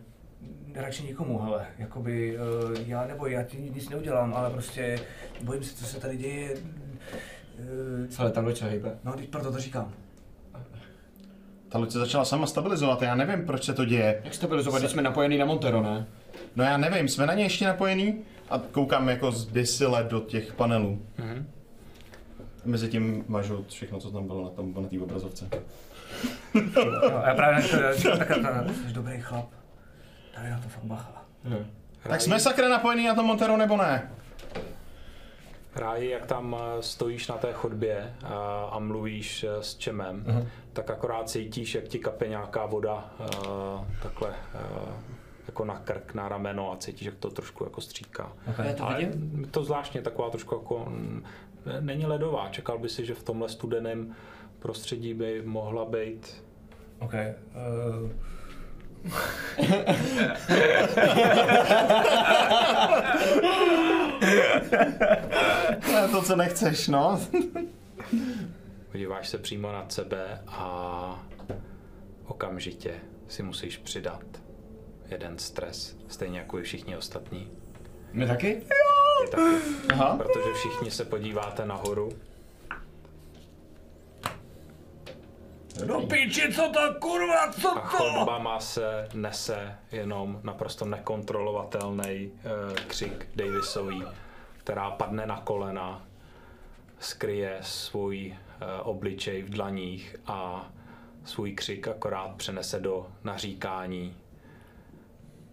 Radši 0.74 1.02
nikomu, 1.02 1.38
hele, 1.38 1.66
jakoby 1.78 2.38
uh, 2.38 2.76
já 2.86 3.06
nebo 3.06 3.26
já 3.26 3.42
ti 3.42 3.56
nic 3.74 3.88
neudělám, 3.88 4.34
ale 4.34 4.50
prostě 4.50 5.00
bojím 5.42 5.62
se, 5.64 5.76
co 5.76 5.84
se 5.84 6.00
tady 6.00 6.16
děje. 6.16 6.54
Uh, 6.54 8.06
Ale 8.18 8.30
ta 8.30 8.40
loď 8.40 8.58
se 8.58 8.64
hejbe. 8.64 8.98
no, 9.04 9.12
teď 9.12 9.28
proto 9.28 9.52
to 9.52 9.58
říkám. 9.58 9.92
Ta 11.68 11.78
loď 11.78 11.90
se 11.90 11.98
začala 11.98 12.24
sama 12.24 12.46
stabilizovat, 12.46 13.02
já 13.02 13.14
nevím, 13.14 13.46
proč 13.46 13.64
se 13.64 13.74
to 13.74 13.84
děje. 13.84 14.20
Jak 14.24 14.34
stabilizovat, 14.34 14.80
když 14.82 14.92
jsme 14.92 15.02
napojení 15.02 15.38
na 15.38 15.44
Montero, 15.44 15.82
ne? 15.82 16.06
No 16.56 16.64
já 16.64 16.76
nevím, 16.76 17.08
jsme 17.08 17.26
na 17.26 17.34
ně 17.34 17.44
ještě 17.44 17.64
napojený 17.66 18.20
a 18.50 18.58
koukám 18.58 19.08
jako 19.08 19.32
zbysile 19.32 20.04
do 20.04 20.20
těch 20.20 20.52
panelů. 20.52 21.02
Mhm. 21.18 21.46
Mezi 22.64 22.88
tím 22.88 23.24
mažu 23.28 23.64
všechno, 23.68 24.00
co 24.00 24.10
tam 24.10 24.26
bylo 24.26 24.42
na 24.44 24.50
tom 24.50 24.74
na 24.82 24.88
té 24.88 25.00
obrazovce. 25.00 25.48
No, 26.54 27.16
a 27.24 27.28
já 27.28 27.34
právě 27.34 27.68
to, 27.68 27.76
říkám, 27.94 28.42
tak 28.42 28.76
jsi 28.86 28.92
dobrý 28.92 29.20
chlap. 29.20 29.64
Tady 30.35 30.51
na 30.51 30.59
to 30.61 30.69
fakt 30.69 30.85
bacha. 30.85 31.24
Ne. 31.44 31.66
Tak 32.02 32.20
jsme 32.20 32.40
sakra 32.40 32.69
napojení 32.69 33.06
na 33.06 33.15
tom 33.15 33.27
Montero 33.27 33.56
nebo 33.56 33.77
ne? 33.77 34.11
Ráji, 35.74 36.11
jak 36.11 36.27
tam 36.27 36.56
eh, 36.59 36.82
stojíš 36.82 37.28
na 37.28 37.39
té 37.39 37.52
chodbě 37.52 38.15
a, 38.24 38.65
a 38.73 38.78
mluvíš 38.78 39.44
eh, 39.44 39.62
s 39.62 39.77
Čemem, 39.77 40.48
tak 40.73 40.90
akorát 40.90 41.28
cítíš, 41.31 41.74
jak 41.74 41.85
ti 41.85 41.98
kape 41.98 42.28
nějaká 42.28 42.66
voda 42.66 43.11
eh, 43.20 43.27
takhle 44.02 44.35
eh, 44.55 44.93
jako 45.47 45.65
na 45.65 45.78
krk, 45.78 46.15
na 46.15 46.28
rameno 46.28 46.73
a 46.73 46.77
cítíš, 46.77 47.06
jak 47.06 47.15
to 47.15 47.31
trošku 47.31 47.65
jako 47.65 47.81
stříká. 47.81 48.32
Já 48.65 48.73
to 48.74 48.85
Ale 48.85 48.98
vidím? 48.98 49.48
to 49.51 49.65
zvláštně 49.65 50.02
taková 50.02 50.31
trošku 50.31 50.55
jako, 50.55 50.93
není 51.81 52.06
ledová. 52.06 52.48
Čekal 52.48 52.78
by 52.78 52.89
si, 52.89 53.06
že 53.06 53.15
v 53.15 53.23
tomhle 53.23 53.48
studeném 53.48 54.15
prostředí 54.59 55.15
by 55.15 55.43
mohla 55.44 55.85
být 55.85 56.44
OK. 56.98 57.12
Uh, 57.12 58.11
To 66.10 66.22
co 66.22 66.36
nechceš, 66.36 66.89
no. 66.89 67.20
Podíváš 68.93 69.28
se 69.28 69.39
přímo 69.39 69.72
nad 69.72 69.93
sebe 69.93 70.43
a 70.47 71.26
okamžitě 72.26 72.94
si 73.28 73.43
musíš 73.43 73.76
přidat 73.76 74.24
jeden 75.10 75.39
stres, 75.39 75.97
stejně 76.09 76.39
jako 76.39 76.59
i 76.59 76.62
všichni 76.62 76.97
ostatní. 76.97 77.51
My 78.12 78.26
taky? 78.26 78.55
Ty 79.24 79.31
taky. 79.31 79.43
Aha. 79.93 80.16
Protože 80.16 80.52
všichni 80.55 80.90
se 80.90 81.05
podíváte 81.05 81.66
nahoru 81.66 82.09
no 85.86 86.06
piči, 86.06 86.52
co 86.52 86.72
to 86.72 86.94
kurva, 87.01 87.52
co 87.52 87.78
a 87.78 87.80
chodbama 87.80 88.60
se 88.60 89.09
nese 89.14 89.78
jenom 89.92 90.40
naprosto 90.42 90.84
nekontrolovatelný 90.84 92.26
uh, 92.26 92.74
křik 92.86 93.28
Davisový, 93.36 94.02
která 94.59 94.90
padne 94.90 95.26
na 95.26 95.40
kolena, 95.40 96.06
skryje 96.98 97.59
svůj 97.60 98.30
uh, 98.30 98.88
obličej 98.88 99.42
v 99.42 99.51
dlaních 99.51 100.16
a 100.26 100.70
svůj 101.24 101.52
křik 101.52 101.88
akorát 101.88 102.36
přenese 102.36 102.80
do 102.80 103.06
naříkání 103.24 104.16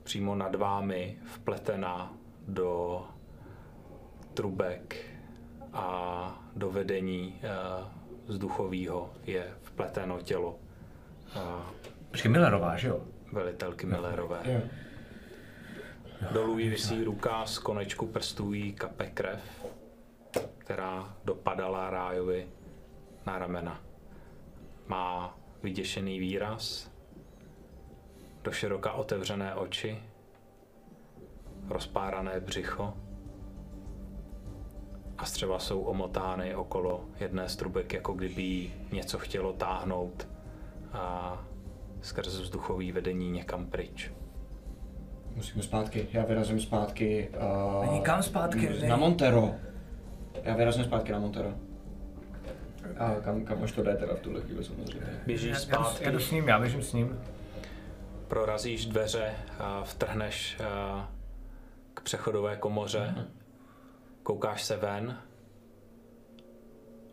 přímo 0.04 0.36
nad 0.36 0.56
vámi 0.56 1.18
vpletená 1.26 2.14
do 2.48 3.04
trubek 4.34 5.06
a 5.74 6.46
do 6.56 6.70
vedení 6.70 7.40
uh, 7.44 7.88
vzduchového 8.28 9.10
je 9.26 9.54
vpleteno 9.82 10.22
tělo 10.22 10.60
uh, 11.36 11.42
Počkej, 12.12 12.32
Millerová, 12.32 12.78
že 12.78 12.88
jo? 12.88 13.02
velitelky 13.32 13.86
Millerové. 13.86 14.40
Jo. 14.46 14.62
Dolů 16.32 16.60
jí 16.60 16.70
visí 16.70 17.04
ruka, 17.04 17.46
z 17.46 17.60
konečku 17.60 18.08
prstů 18.08 18.54
jí 18.54 18.74
kape 18.74 19.06
krev, 19.06 19.66
která 20.58 21.16
dopadala 21.26 21.90
Rájovi 21.90 22.48
na 23.26 23.40
ramena. 23.40 23.82
Má 24.88 25.38
vyděšený 25.64 26.20
výraz, 26.20 26.92
do 28.44 28.52
široka 28.52 28.92
otevřené 28.92 29.56
oči, 29.56 30.04
rozpárané 31.70 32.40
břicho 32.40 32.98
a 35.22 35.26
střeva 35.26 35.60
jsou 35.60 35.82
omotány 35.82 36.56
okolo 36.56 37.06
jedné 37.20 37.50
z 37.50 37.56
trubek, 37.56 37.94
jako 37.94 38.14
kdyby 38.14 38.42
jí 38.42 38.74
něco 38.92 39.20
chtělo 39.20 39.54
táhnout 39.54 40.28
a 40.94 41.38
skrz 42.02 42.40
vzduchový 42.40 42.92
vedení 42.92 43.32
někam 43.32 43.66
pryč. 43.66 44.12
Musíme 45.36 45.64
zpátky. 45.64 46.08
Já 46.14 46.26
vyrazím 46.26 46.60
zpátky. 46.60 47.30
Uh, 47.80 47.86
Není 47.86 48.02
kam 48.02 48.24
zpátky, 48.24 48.70
Na 48.70 48.88
ne? 48.88 48.98
Montero. 48.98 49.56
Já 50.44 50.56
vyrazím 50.56 50.84
zpátky 50.84 51.12
na 51.12 51.20
Montero. 51.20 51.54
A 52.98 53.16
kam, 53.24 53.46
kam 53.46 53.64
až 53.64 53.72
to 53.72 53.84
jde 53.84 53.96
teda 53.96 54.16
v 54.16 54.20
tuhle 54.20 54.42
chvíli 54.42 54.64
samozřejmě. 54.64 55.08
Běžíš 55.26 55.58
zpátky, 55.58 56.04
já 56.04 56.12
jdu 56.12 56.20
s 56.20 56.32
ním, 56.32 56.48
já 56.48 56.60
běžím 56.60 56.82
s 56.82 56.94
ním. 56.94 57.20
prorazíš 58.28 58.86
dveře, 58.86 59.34
a 59.60 59.84
vtrhneš 59.84 60.58
a, 60.60 61.10
k 61.94 62.02
přechodové 62.02 62.56
komoře, 62.56 63.16
koukáš 64.24 64.64
se 64.64 64.78
ven 64.78 65.18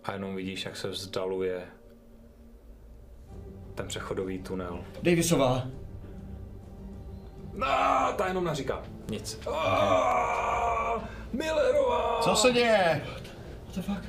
a 0.04 0.12
jenom 0.12 0.36
vidíš, 0.36 0.64
jak 0.64 0.76
se 0.76 0.88
vzdaluje 0.88 1.66
ten 3.74 3.86
přechodový 3.86 4.38
tunel. 4.38 4.84
Davisová, 5.02 5.66
No, 7.54 7.66
ta 8.16 8.26
jenom 8.28 8.44
naříká. 8.44 8.82
Nic. 9.10 9.40
Ah, 9.46 11.00
Millerová! 11.32 12.20
Co 12.20 12.36
se 12.36 12.52
děje? 12.52 13.02
what 13.12 13.22
the 13.74 13.80
fuck? 13.82 14.04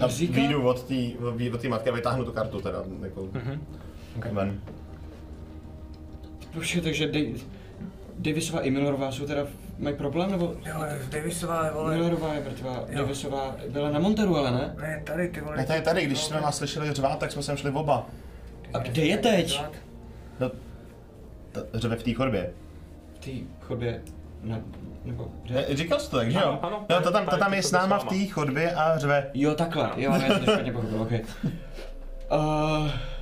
A 0.00 0.08
Říká? 0.08 0.34
výjdu 0.34 0.68
od 0.68 0.82
té 0.82 0.94
od 1.28 1.68
matky 1.68 1.90
a 1.90 1.94
vytáhnu 1.94 2.24
tu 2.24 2.32
kartu 2.32 2.60
teda. 2.60 2.84
Jako, 3.02 3.22
Mhm. 3.32 3.60
ven. 4.32 4.60
Počkej, 6.52 6.80
takže 6.82 7.06
Dej- 7.08 7.40
Davisová 8.18 8.60
i 8.60 8.70
Millerová 8.70 9.12
jsou 9.12 9.26
teda, 9.26 9.42
mají 9.78 9.96
problém, 9.96 10.30
nebo 10.30 10.54
Jo, 10.66 10.74
Davisová, 11.10 11.70
vole. 11.72 11.94
Millerová 11.94 12.34
je 12.34 12.40
mrtvá, 12.40 12.84
Davisová 12.96 13.56
byla 13.68 13.90
na 13.90 13.98
Monteru, 13.98 14.36
ale 14.36 14.50
ne? 14.50 14.74
Ne, 14.80 15.02
tady, 15.06 15.28
ty 15.28 15.40
vole. 15.40 15.56
Ne, 15.56 15.66
tady, 15.66 15.80
tady, 15.80 16.06
když 16.06 16.18
jsme 16.18 16.40
vás 16.40 16.56
slyšeli 16.56 16.92
řvát, 16.92 17.18
tak 17.18 17.32
jsme 17.32 17.42
sem 17.42 17.56
šli 17.56 17.70
oba. 17.70 18.06
A 18.74 18.78
kde 18.78 19.04
je 19.04 19.18
teď? 19.18 19.62
No, 20.40 20.50
ta- 21.52 21.60
řve 21.74 21.96
v 21.96 22.02
té 22.02 22.14
chodbě. 22.14 22.50
V 23.14 23.18
té 23.18 23.30
chodbě, 23.60 24.00
na, 24.42 24.60
nebo 25.04 25.28
kde? 25.42 25.54
Ne, 25.54 25.76
Říkal 25.76 26.00
jsi 26.00 26.10
to 26.10 26.16
tak, 26.16 26.30
že 26.30 26.38
jo? 26.38 26.44
Ano, 26.44 26.58
ano, 26.62 26.86
no, 26.90 27.00
to 27.02 27.10
tam, 27.12 27.24
to 27.24 27.30
tady 27.30 27.40
tam 27.40 27.54
je 27.54 27.62
s 27.62 27.72
náma 27.72 27.98
v 27.98 28.04
té 28.04 28.26
chodbě 28.26 28.72
a 28.74 28.98
řve. 28.98 29.30
Jo, 29.34 29.54
takhle, 29.54 29.90
jo, 29.96 30.12
já 30.12 30.20
jsem 30.20 30.44
to 30.44 30.52
špatně 30.52 30.72
pochopil, 30.72 31.02
ok. 31.02 31.10
Uh, 31.12 32.90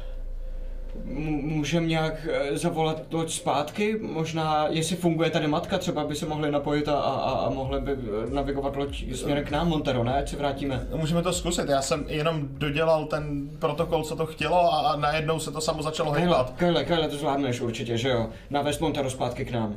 Můžeme 1.04 1.86
nějak 1.86 2.28
eh, 2.30 2.58
zavolat 2.58 3.12
loď 3.12 3.32
zpátky? 3.32 3.98
Možná, 4.02 4.66
jestli 4.68 4.96
funguje 4.96 5.30
tady 5.30 5.46
matka, 5.46 5.78
třeba 5.78 6.04
by 6.04 6.14
se 6.14 6.26
mohli 6.26 6.50
napojit 6.50 6.88
a, 6.88 6.94
a, 6.94 7.30
a 7.30 7.50
mohli 7.50 7.80
by 7.80 7.92
eh, 7.92 8.34
navigovat 8.34 8.76
loď 8.76 9.14
směrem 9.14 9.44
k 9.44 9.50
nám, 9.50 9.68
Montero, 9.68 10.04
ne? 10.04 10.14
Ať 10.14 10.28
se 10.28 10.36
vrátíme. 10.36 10.86
Můžeme 10.94 11.22
to 11.22 11.32
zkusit, 11.32 11.68
já 11.68 11.82
jsem 11.82 12.04
jenom 12.08 12.48
dodělal 12.50 13.04
ten 13.04 13.50
protokol, 13.58 14.02
co 14.02 14.16
to 14.16 14.26
chtělo 14.26 14.74
a, 14.74 14.92
a 14.92 14.96
najednou 14.96 15.38
se 15.38 15.52
to 15.52 15.60
samo 15.60 15.82
začalo 15.82 16.12
hejbat. 16.12 16.54
Kyle, 16.56 16.84
Kyle, 16.84 17.08
to 17.08 17.16
zvládneš 17.16 17.60
určitě, 17.60 17.98
že 17.98 18.08
jo? 18.08 18.28
Navést 18.50 18.80
Montero 18.80 19.10
zpátky 19.10 19.44
k 19.44 19.52
nám. 19.52 19.76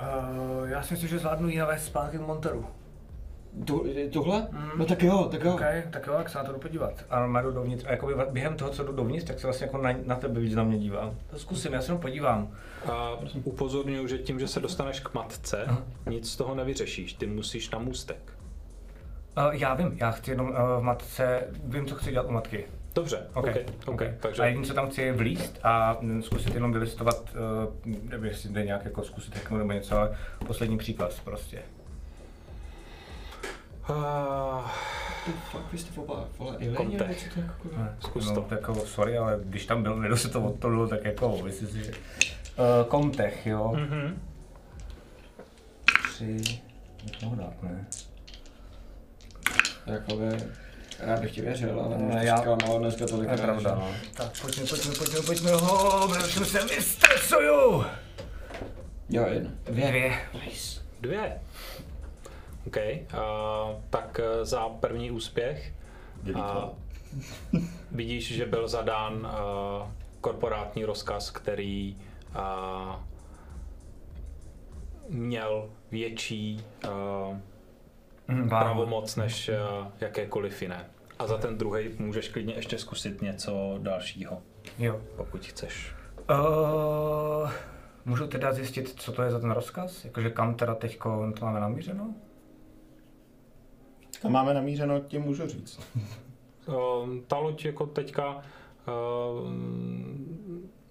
Uh, 0.00 0.68
já 0.68 0.82
si 0.82 0.94
myslím, 0.94 1.10
že 1.10 1.18
zvládnu 1.18 1.48
jí 1.48 1.56
navést 1.56 1.86
zpátky 1.86 2.18
v 2.18 2.26
Monteru. 2.26 2.66
Tu, 3.64 3.86
tuhle? 4.12 4.48
No 4.76 4.84
tak 4.84 5.02
jo, 5.02 5.28
tak 5.30 5.44
jo. 5.44 5.54
OK, 5.54 5.62
tak 5.90 6.06
jo, 6.06 6.14
jak 6.18 6.28
se 6.28 6.38
na 6.38 6.44
to 6.44 6.52
jdu 6.52 6.58
podívat. 6.58 7.04
A 7.10 7.26
má 7.26 7.42
jdu 7.42 7.52
dovnitř. 7.52 7.84
A 7.84 7.90
jakoby 7.90 8.14
během 8.30 8.56
toho, 8.56 8.70
co 8.70 8.84
jdu 8.84 8.92
dovnitř, 8.92 9.26
tak 9.26 9.40
se 9.40 9.46
vlastně 9.46 9.66
jako 9.66 9.78
na, 9.78 9.94
na 10.04 10.16
tebe 10.16 10.40
víc 10.40 10.54
na 10.54 10.64
mě 10.64 10.78
dívám. 10.78 11.14
To 11.30 11.38
zkusím, 11.38 11.72
já 11.72 11.82
se 11.82 11.86
jenom 11.86 12.00
podívám. 12.02 12.50
A 12.92 13.12
upozorňuji, 13.44 14.06
že 14.06 14.18
tím, 14.18 14.40
že 14.40 14.48
se 14.48 14.60
dostaneš 14.60 15.00
k 15.00 15.14
matce, 15.14 15.66
nic 16.06 16.30
z 16.30 16.36
toho 16.36 16.54
nevyřešíš. 16.54 17.12
Ty 17.12 17.26
musíš 17.26 17.70
na 17.70 17.78
můstek. 17.78 18.32
Uh, 19.38 19.54
já 19.54 19.74
vím, 19.74 19.96
já 20.00 20.10
chci 20.10 20.30
jenom 20.30 20.48
uh, 20.48 20.56
v 20.78 20.82
matce, 20.82 21.44
vím, 21.64 21.86
co 21.86 21.94
chci 21.94 22.10
dělat 22.10 22.26
u 22.26 22.32
matky. 22.32 22.64
Dobře, 22.94 23.26
OK, 23.34 23.46
OK. 23.46 23.88
okay. 23.88 24.14
Takže 24.20 24.42
A 24.42 24.46
jediné, 24.46 24.66
co 24.66 24.74
tam 24.74 24.90
chci, 24.90 25.02
je 25.02 25.12
vlízt 25.12 25.58
a 25.62 25.96
mm, 26.00 26.22
zkusit 26.22 26.54
jenom 26.54 26.72
vylistovat, 26.72 27.34
uh, 27.86 27.94
nevím, 28.02 28.24
jestli 28.24 28.48
jde 28.48 28.64
nějak 28.64 28.84
jako 28.84 29.02
zkusit 29.02 29.36
hacknout 29.36 29.58
nebo 29.58 29.72
něco, 29.72 29.96
ale 29.96 30.16
poslední 30.46 30.78
příklad 30.78 31.20
prostě. 31.24 31.62
Uh, 33.90 34.70
Ty 35.24 35.32
fuck, 35.50 35.72
vy 35.72 35.78
jste 35.78 36.00
oba, 36.00 36.28
vole, 36.38 36.56
nebo 36.58 36.84
co 36.84 36.90
to 37.34 37.40
jako? 37.40 37.68
Ne, 37.76 37.96
Zkus 38.00 38.26
no, 38.26 38.34
to. 38.34 38.40
Tak 38.40 38.58
jako, 38.60 38.74
sorry, 38.74 39.18
ale 39.18 39.40
když 39.44 39.66
tam 39.66 39.82
byl, 39.82 39.96
nedal 39.96 40.16
se 40.16 40.28
to 40.28 40.42
odtolil, 40.42 40.88
tak 40.88 41.04
jako, 41.04 41.38
myslím 41.44 41.68
si, 41.68 41.84
že... 41.84 41.92
Uh, 41.92 42.88
kontech, 42.88 43.46
jo. 43.46 43.72
mhm. 43.76 44.22
Tři... 46.08 46.60
Jak 47.12 47.22
mohu 47.22 47.36
dát, 47.36 47.62
ne? 47.62 47.86
Jakoby, 49.86 50.24
rád 51.00 51.20
bych 51.20 51.32
ti 51.32 51.40
věřil, 51.40 51.80
ale 51.80 51.98
Ne, 51.98 52.04
možná 52.04 52.22
já- 52.22 52.36
zklamal 52.38 52.78
dneska 52.78 53.06
tolik. 53.06 53.28
To 53.28 53.34
je 53.34 53.38
pravda, 53.40 53.74
no. 53.74 53.88
Tak 54.14 54.40
pojďme, 54.42 54.66
pojďme, 54.66 54.94
pojďme, 54.94 55.20
pojďme, 55.22 55.50
ho, 55.52 56.08
protože 56.08 56.44
se 56.44 56.64
vystresuju! 56.66 57.84
Jo, 59.10 59.26
jedna. 59.28 59.50
Dvě. 59.64 59.88
Dvě. 59.88 60.18
Nice. 60.46 60.80
Dvě. 61.00 61.40
OK, 62.68 62.76
uh, 62.76 63.80
tak 63.90 64.20
uh, 64.20 64.44
za 64.44 64.68
první 64.68 65.10
úspěch 65.10 65.72
a 66.34 66.70
vidíš, 67.90 68.34
že 68.34 68.46
byl 68.46 68.68
zadán 68.68 69.14
uh, 69.14 69.88
korporátní 70.20 70.84
rozkaz, 70.84 71.30
který 71.30 71.96
uh, 72.36 72.94
měl 75.08 75.70
větší 75.90 76.64
uh, 76.84 78.48
pravomoc 78.48 79.16
než 79.16 79.48
uh, 79.48 79.86
jakékoliv 80.00 80.62
jiné. 80.62 80.86
A 81.18 81.26
za 81.26 81.38
ten 81.38 81.58
druhý 81.58 81.88
můžeš 81.98 82.28
klidně 82.28 82.54
ještě 82.54 82.78
zkusit 82.78 83.22
něco 83.22 83.78
dalšího, 83.82 84.42
Jo. 84.78 85.00
pokud 85.16 85.46
chceš. 85.46 85.92
Uh, 86.30 87.50
můžu 88.04 88.26
teda 88.26 88.52
zjistit, 88.52 88.94
co 89.00 89.12
to 89.12 89.22
je 89.22 89.30
za 89.30 89.40
ten 89.40 89.50
rozkaz? 89.50 90.04
Jakože 90.04 90.30
kam 90.30 90.54
teda 90.54 90.74
teďko 90.74 91.32
to 91.38 91.44
máme 91.44 91.60
namířeno? 91.60 92.14
Kam 94.22 94.32
máme 94.32 94.54
namířeno, 94.54 95.00
tím 95.00 95.22
můžu 95.22 95.46
říct. 95.46 95.80
Uh, 96.66 96.74
ta 97.26 97.38
loď 97.38 97.64
jako 97.64 97.86
teďka 97.86 98.34
uh, 98.36 99.50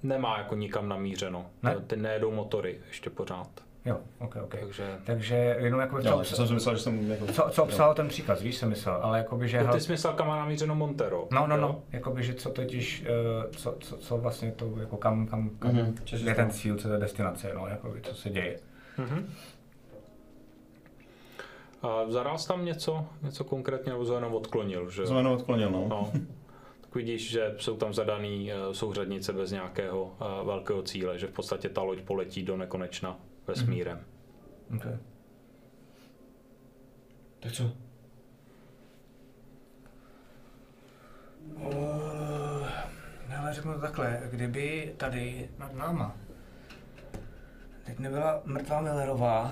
nemá 0.03 0.37
jako 0.37 0.55
nikam 0.55 0.89
namířeno. 0.89 1.45
Ne? 1.63 1.75
Ty 1.87 1.95
nejedou 1.95 2.31
motory 2.31 2.79
ještě 2.87 3.09
pořád. 3.09 3.49
Jo, 3.85 3.97
ok, 4.19 4.35
ok. 4.43 4.55
Takže 4.59 4.97
Takže 5.05 5.35
jenom 5.59 5.79
jako 5.79 6.01
co, 6.01 6.07
Jo, 6.07 6.17
obsa- 6.19 6.35
jsem 6.35 6.47
si 6.47 6.53
myslel, 6.53 6.75
že 6.75 6.81
jsem 6.81 7.11
jako... 7.11 7.25
co, 7.27 7.47
co 7.51 7.63
obsahal 7.63 7.95
ten 7.95 8.07
příkaz, 8.07 8.41
víš, 8.41 8.55
jsem 8.55 8.69
myslel, 8.69 8.99
ale 9.01 9.17
jakoby, 9.17 9.47
že... 9.47 9.59
Hel- 9.61 9.73
ty 9.73 9.81
jsi 9.81 9.91
myslel, 9.91 10.13
kam 10.13 10.27
má 10.27 10.35
namířeno 10.37 10.75
Montero. 10.75 11.27
No, 11.31 11.47
no, 11.47 11.55
jo? 11.55 11.61
no, 11.61 11.81
jakoby, 11.91 12.23
že 12.23 12.33
co 12.33 12.49
totiž, 12.49 13.05
uh, 13.45 13.51
co, 13.51 13.75
co, 13.79 13.97
co 13.97 14.17
vlastně 14.17 14.51
to, 14.51 14.73
jako 14.79 14.97
kam, 14.97 15.27
kam, 15.27 15.49
kam 15.59 15.71
Mhm, 15.75 15.95
co 16.05 16.17
se 16.17 16.23
je 16.29 16.35
ten 16.35 16.51
cíl, 16.51 16.75
co 16.77 16.89
je 16.93 16.97
destinace, 16.99 17.51
no, 17.55 17.67
jakoby, 17.67 18.01
co 18.01 18.15
se 18.15 18.29
děje. 18.29 18.59
Mhm. 18.97 19.33
A 21.81 22.37
jsi 22.37 22.47
tam 22.47 22.65
něco, 22.65 23.05
něco 23.21 23.43
konkrétně, 23.43 23.91
nebo 23.91 24.13
jenom 24.13 24.33
odklonil, 24.33 24.89
že? 24.89 25.01
Jenom 25.01 25.33
odklonil, 25.33 25.69
no. 25.69 25.87
No. 25.87 26.11
Tak 26.81 26.95
vidíš, 26.95 27.29
že 27.29 27.55
jsou 27.57 27.77
tam 27.77 27.93
zadaný 27.93 28.51
eh, 28.51 28.55
souřadnice 28.73 29.33
bez 29.33 29.51
nějakého 29.51 30.15
eh, 30.21 30.45
velkého 30.45 30.81
cíle, 30.81 31.19
že 31.19 31.27
v 31.27 31.31
podstatě 31.31 31.69
ta 31.69 31.81
loď 31.81 32.01
poletí 32.01 32.43
do 32.43 32.57
nekonečna 32.57 33.19
vesmírem. 33.47 33.99
Okay. 34.75 34.97
Tak 37.39 37.51
co? 37.51 37.63
Uh, 41.55 42.67
ale 43.39 43.53
řeknu 43.53 43.73
to 43.73 43.79
takhle, 43.79 44.21
kdyby 44.31 44.93
tady 44.97 45.49
nad 45.57 45.73
náma 45.73 46.15
teď 47.87 47.99
nebyla 47.99 48.41
mrtvá 48.45 48.81
Millerová, 48.81 49.51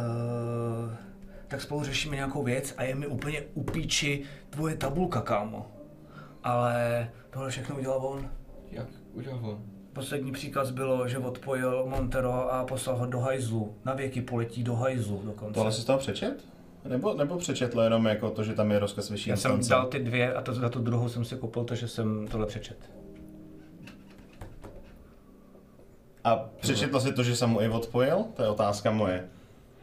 uh, 0.00 0.92
tak 1.48 1.60
spolu 1.60 1.84
řešíme 1.84 2.16
nějakou 2.16 2.42
věc 2.42 2.74
a 2.76 2.82
je 2.82 2.94
mi 2.94 3.06
úplně 3.06 3.42
u 3.54 3.62
píči 3.62 4.22
tvoje 4.50 4.76
tabulka, 4.76 5.20
kámo. 5.20 5.66
Ale 6.44 7.10
tohle 7.30 7.50
všechno 7.50 7.76
udělal 7.76 8.06
on. 8.06 8.30
Jak 8.70 8.86
udělal 9.12 9.40
on? 9.42 9.62
Poslední 9.92 10.32
příkaz 10.32 10.70
bylo, 10.70 11.08
že 11.08 11.18
odpojil 11.18 11.86
Montero 11.86 12.52
a 12.52 12.64
poslal 12.64 12.96
ho 12.96 13.06
do 13.06 13.20
hajzlu. 13.20 13.74
Na 13.84 13.94
věky 13.94 14.20
poletí 14.20 14.62
do 14.62 14.74
hajzlu 14.74 15.22
dokonce. 15.24 15.54
Tohle 15.54 15.72
jsi 15.72 15.80
z 15.80 15.84
toho 15.84 15.98
přečet? 15.98 16.44
Nebo, 16.84 17.14
nebo 17.14 17.36
přečetl 17.38 17.80
jenom 17.80 18.06
jako 18.06 18.30
to, 18.30 18.44
že 18.44 18.54
tam 18.54 18.70
je 18.70 18.78
rozkaz 18.78 19.10
vyšší 19.10 19.30
Já 19.30 19.36
jsem 19.36 19.50
instance? 19.50 19.70
dal 19.70 19.86
ty 19.86 19.98
dvě 19.98 20.34
a 20.34 20.42
to, 20.42 20.54
za 20.54 20.68
tu 20.68 20.80
druhou 20.80 21.08
jsem 21.08 21.24
si 21.24 21.36
koupil 21.36 21.64
to, 21.64 21.74
že 21.74 21.88
jsem 21.88 22.28
tohle 22.30 22.46
přečet. 22.46 22.90
A 26.24 26.36
přečetl 26.60 27.00
si 27.00 27.12
to, 27.12 27.22
že 27.22 27.36
jsem 27.36 27.50
mu 27.50 27.60
i 27.60 27.68
odpojil? 27.68 28.24
To 28.34 28.42
je 28.42 28.48
otázka 28.48 28.90
moje. 28.90 29.28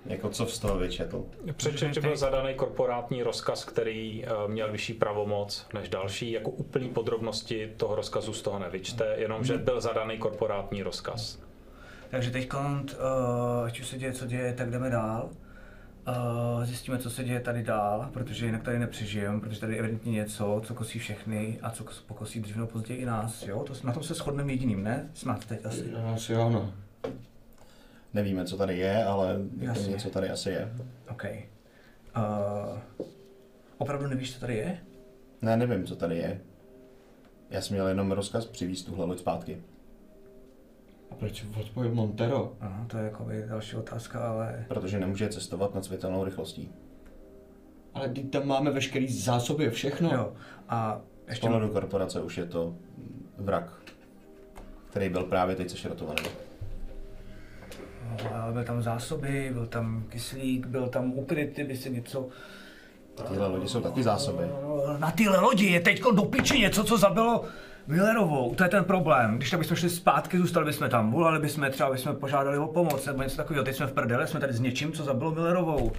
Jako 0.05 0.29
co 0.29 0.45
z 0.45 0.59
toho 0.59 0.77
vyčetl? 0.77 1.25
Přečet, 1.57 1.93
že 1.93 2.01
byl 2.01 2.17
zadaný 2.17 2.53
korporátní 2.53 3.23
rozkaz, 3.23 3.65
který 3.65 4.25
eh, 4.25 4.29
měl 4.47 4.71
vyšší 4.71 4.93
pravomoc 4.93 5.67
než 5.73 5.89
další. 5.89 6.31
Jako 6.31 6.49
úplný 6.49 6.89
podrobnosti 6.89 7.73
toho 7.77 7.95
rozkazu 7.95 8.33
z 8.33 8.41
toho 8.41 8.59
nevyčte, 8.59 9.13
jenom 9.17 9.43
že 9.43 9.57
byl 9.57 9.81
zadaný 9.81 10.17
korporátní 10.17 10.83
rozkaz. 10.83 11.39
Takže 12.09 12.31
teď 12.31 12.47
kont, 12.47 12.93
uh, 12.93 13.65
ať 13.65 13.79
už 13.79 13.87
se 13.87 13.97
děje, 13.97 14.13
co 14.13 14.25
děje, 14.25 14.53
tak 14.53 14.69
jdeme 14.71 14.89
dál. 14.89 15.29
Uh, 16.07 16.63
zjistíme, 16.65 16.97
co 16.97 17.09
se 17.09 17.23
děje 17.23 17.39
tady 17.39 17.63
dál, 17.63 18.09
protože 18.13 18.45
jinak 18.45 18.63
tady 18.63 18.79
nepřežijeme, 18.79 19.39
protože 19.39 19.59
tady 19.59 19.73
je 19.73 19.79
evidentně 19.79 20.11
něco, 20.11 20.61
co 20.65 20.73
kosí 20.73 20.99
všechny 20.99 21.59
a 21.61 21.69
co 21.69 21.83
kos- 21.83 22.03
pokosí 22.07 22.39
dřív 22.39 22.55
nebo 22.55 22.67
později 22.67 23.01
i 23.01 23.05
nás, 23.05 23.43
jo? 23.47 23.63
To, 23.67 23.73
na 23.83 23.93
tom 23.93 24.03
se 24.03 24.13
shodneme 24.13 24.53
jediným, 24.53 24.83
ne? 24.83 25.09
Snad 25.13 25.45
teď 25.45 25.65
asi. 25.65 25.91
No, 25.93 26.13
asi 26.13 26.33
jo, 26.33 26.49
no. 26.49 26.73
Nevíme, 28.15 28.45
co 28.45 28.57
tady 28.57 28.77
je, 28.77 29.05
ale 29.05 29.29
jako 29.29 29.79
Jasně. 29.79 29.91
něco 29.91 30.09
tady 30.09 30.29
asi 30.29 30.49
je. 30.49 30.73
OK. 31.11 31.23
Uh, 32.17 32.79
Opravdu 33.77 34.07
nevíš, 34.07 34.33
co 34.33 34.39
tady 34.39 34.55
je? 34.55 34.77
Ne, 35.41 35.57
nevím, 35.57 35.85
co 35.85 35.95
tady 35.95 36.17
je. 36.17 36.41
Já 37.49 37.61
jsem 37.61 37.75
měl 37.75 37.87
jenom 37.87 38.11
rozkaz 38.11 38.45
přivést 38.45 38.83
tuhle 38.83 39.05
loď 39.05 39.19
zpátky. 39.19 39.61
A 41.11 41.15
proč 41.15 41.45
odpověď 41.59 41.93
Montero? 41.93 42.53
Aha, 42.59 42.85
to 42.89 42.97
je 42.97 43.03
jako 43.03 43.27
další 43.47 43.75
otázka, 43.75 44.19
ale... 44.29 44.65
Protože 44.67 44.99
nemůže 44.99 45.29
cestovat 45.29 45.75
nad 45.75 45.85
světelnou 45.85 46.23
rychlostí. 46.23 46.71
Ale 47.93 48.09
teď 48.09 48.31
tam 48.31 48.47
máme 48.47 48.71
veškerý 48.71 49.13
zásoby, 49.13 49.69
všechno. 49.69 50.09
Jo. 50.13 50.33
A 50.69 51.01
Z 51.25 51.29
ještě... 51.29 51.47
pohledu 51.47 51.69
korporace 51.69 52.21
už 52.21 52.37
je 52.37 52.45
to 52.45 52.75
vrak, 53.37 53.73
který 54.89 55.09
byl 55.09 55.23
právě 55.23 55.55
teď 55.55 55.69
sešrotovaný. 55.69 56.21
No, 58.11 58.35
ale 58.43 58.53
byly 58.53 58.65
tam 58.65 58.81
zásoby, 58.81 59.49
byl 59.53 59.67
tam 59.67 60.03
kyslík, 60.09 60.67
byl 60.67 60.87
tam 60.87 61.13
ukryt, 61.13 61.53
kdyby 61.53 61.77
se 61.77 61.89
něco... 61.89 62.27
Tyhle 63.27 63.47
lodi 63.47 63.67
jsou 63.67 63.81
taky 63.81 64.03
zásoby. 64.03 64.43
Na 64.97 65.11
téhle 65.11 65.39
lodi 65.39 65.65
je 65.65 65.79
teď 65.79 66.03
do 66.15 66.25
piči 66.25 66.59
něco, 66.59 66.83
co 66.83 66.97
zabilo 66.97 67.43
Millerovou. 67.87 68.55
To 68.55 68.63
je 68.63 68.69
ten 68.69 68.83
problém. 68.83 69.37
Když 69.37 69.49
tak 69.49 69.59
bychom 69.59 69.77
šli 69.77 69.89
zpátky, 69.89 70.37
zůstali 70.37 70.65
bychom 70.65 70.89
tam, 70.89 71.11
volali 71.11 71.39
bychom, 71.39 71.71
třeba 71.71 71.91
bychom 71.91 72.15
požádali 72.15 72.57
o 72.57 72.67
pomoc 72.67 73.05
nebo 73.05 73.23
něco 73.23 73.37
takového. 73.37 73.65
Teď 73.65 73.75
jsme 73.75 73.87
v 73.87 73.93
prdele, 73.93 74.27
jsme 74.27 74.39
tady 74.39 74.53
s 74.53 74.59
něčím, 74.59 74.91
co 74.91 75.03
zabilo 75.03 75.31
Millerovou. 75.31 75.91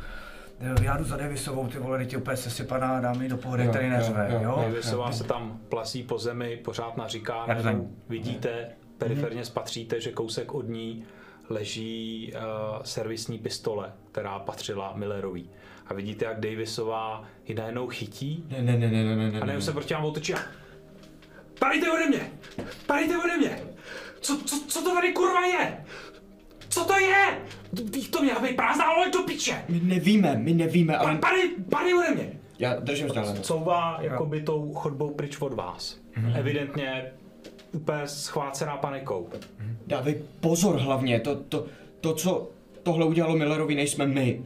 Já 0.83 0.97
jdu 0.97 1.05
za 1.05 1.17
Davisovou, 1.17 1.67
ty 1.67 1.78
vole, 1.78 2.07
je 2.10 2.18
úplně 2.18 2.36
sesypaná, 2.36 3.01
dám 3.01 3.23
ji 3.23 3.28
do 3.28 3.36
pohody, 3.36 3.65
Jo, 3.65 3.73
tady 3.73 3.85
jo, 3.85 3.91
neřve, 3.91 4.28
jo, 4.33 4.41
jo? 4.43 4.59
Davisová 4.62 5.12
se 5.12 5.25
tam 5.25 5.60
plasí 5.68 6.02
po 6.02 6.18
zemi, 6.18 6.57
pořád 6.65 6.97
naříká, 6.97 7.47
vidíte, 8.09 8.68
periferně 8.99 9.44
spatříte, 9.44 10.01
že 10.01 10.12
kousek 10.12 10.55
od 10.55 10.68
ní 10.68 11.05
leží 11.49 12.33
uh, 12.34 12.83
servisní 12.83 13.39
pistole, 13.39 13.92
která 14.12 14.39
patřila 14.39 14.92
Millerovi. 14.97 15.44
A 15.86 15.94
vidíte, 15.94 16.25
jak 16.25 16.41
Davisová 16.41 17.25
ji 17.47 17.55
najednou 17.55 17.89
chytí 17.89 18.44
Ne, 18.49 18.62
ne, 18.62 18.78
ne, 18.78 18.89
ne, 18.89 19.05
ne, 19.05 19.16
ne, 19.16 19.31
ne. 19.31 19.41
a 19.41 19.44
najednou 19.44 19.65
se 19.65 19.73
proti 19.73 19.94
vám 19.94 20.05
otočí 20.05 20.34
a... 20.34 20.39
Padejte 21.58 21.91
ode 21.91 22.07
mě! 22.07 22.31
Padejte 22.86 23.18
ode 23.18 23.36
mě! 23.36 23.58
Co, 24.20 24.39
co, 24.44 24.60
co 24.66 24.83
to 24.83 24.94
tady 24.94 25.12
kurva 25.12 25.47
je? 25.47 25.84
Co 26.68 26.84
to 26.84 26.99
je? 26.99 27.41
Vy 27.73 28.00
to 28.02 28.23
měla 28.23 28.41
být 28.41 28.57
prázdná 28.57 28.92
loď 28.92 29.12
do 29.12 29.23
piče! 29.23 29.65
My 29.68 29.81
nevíme, 29.81 30.36
my 30.36 30.55
nevíme, 30.55 30.97
ale... 30.97 31.18
Padej, 31.18 31.50
padej 31.70 31.94
ode 31.94 32.10
mě! 32.15 32.41
Já 32.58 32.75
držím 32.75 33.07
vzdálenost. 33.07 33.44
couvá 33.44 33.99
jakoby 34.00 34.42
tou 34.42 34.75
chodbou 34.75 35.15
pryč 35.15 35.41
od 35.41 35.52
vás. 35.52 36.00
Evidentně 36.34 37.12
úplně 37.77 38.09
schvácená 38.09 38.77
panikou. 38.77 39.29
Dávej 39.87 40.23
pozor 40.41 40.77
hlavně, 40.77 41.21
to, 41.21 41.37
to, 41.37 41.67
to, 42.01 42.15
co 42.15 42.49
tohle 42.83 43.07
udělalo 43.07 43.37
Millerovi, 43.37 43.75
nejsme 43.75 44.07
my. 44.07 44.43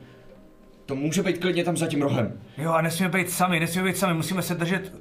To 0.87 0.95
může 0.95 1.23
být 1.23 1.39
klidně 1.39 1.65
tam 1.65 1.77
za 1.77 1.87
tím 1.87 2.03
rohem. 2.03 2.41
Jo, 2.59 2.73
a 2.73 2.81
nesmíme 2.81 3.11
být 3.11 3.31
sami, 3.31 3.61
nesmíme 3.61 3.89
být 3.89 3.97
sami, 3.97 4.15
musíme 4.15 4.43
se 4.43 4.55
držet 4.55 4.93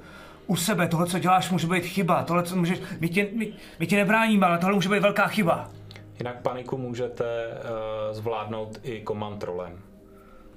u 0.46 0.56
sebe. 0.56 0.88
Tohle, 0.88 1.06
co 1.06 1.18
děláš, 1.18 1.50
může 1.50 1.66
být 1.66 1.84
chyba. 1.84 2.22
Tohle, 2.22 2.42
co 2.42 2.56
můžeš, 2.56 2.80
my 3.00 3.08
tě, 3.08 3.28
my, 3.34 3.52
my 3.78 3.86
tě 3.86 3.96
nebráníme, 3.96 4.46
ale 4.46 4.58
tohle 4.58 4.74
může 4.74 4.88
být 4.88 5.02
velká 5.02 5.26
chyba. 5.26 5.70
Jinak 6.18 6.42
paniku 6.42 6.76
můžete 6.78 7.24
uh, 7.48 8.16
zvládnout 8.16 8.80
i 8.82 9.02
command-rolem. 9.04 9.78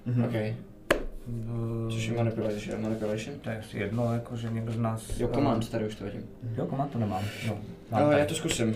Mm-hmm. 0.08 0.26
OK. 0.26 0.73
Což 1.90 2.06
je 2.06 2.18
manipulation, 2.18 2.82
manipulation? 2.82 3.40
To 3.40 3.50
je 3.50 3.60
asi 3.60 3.78
jedno, 3.78 4.14
jako, 4.14 4.36
že 4.36 4.50
někdo 4.50 4.72
z 4.72 4.78
nás... 4.78 5.20
Jo, 5.20 5.28
command, 5.34 5.70
tady 5.70 5.88
už 5.88 5.96
to 5.96 6.04
vidím. 6.06 6.24
Jo, 6.58 6.66
komand 6.66 6.92
to 6.92 7.00
nemám. 7.00 7.24
No, 7.48 7.58
No, 7.92 8.12
já 8.12 8.26
to 8.26 8.36
zkusím. 8.36 8.76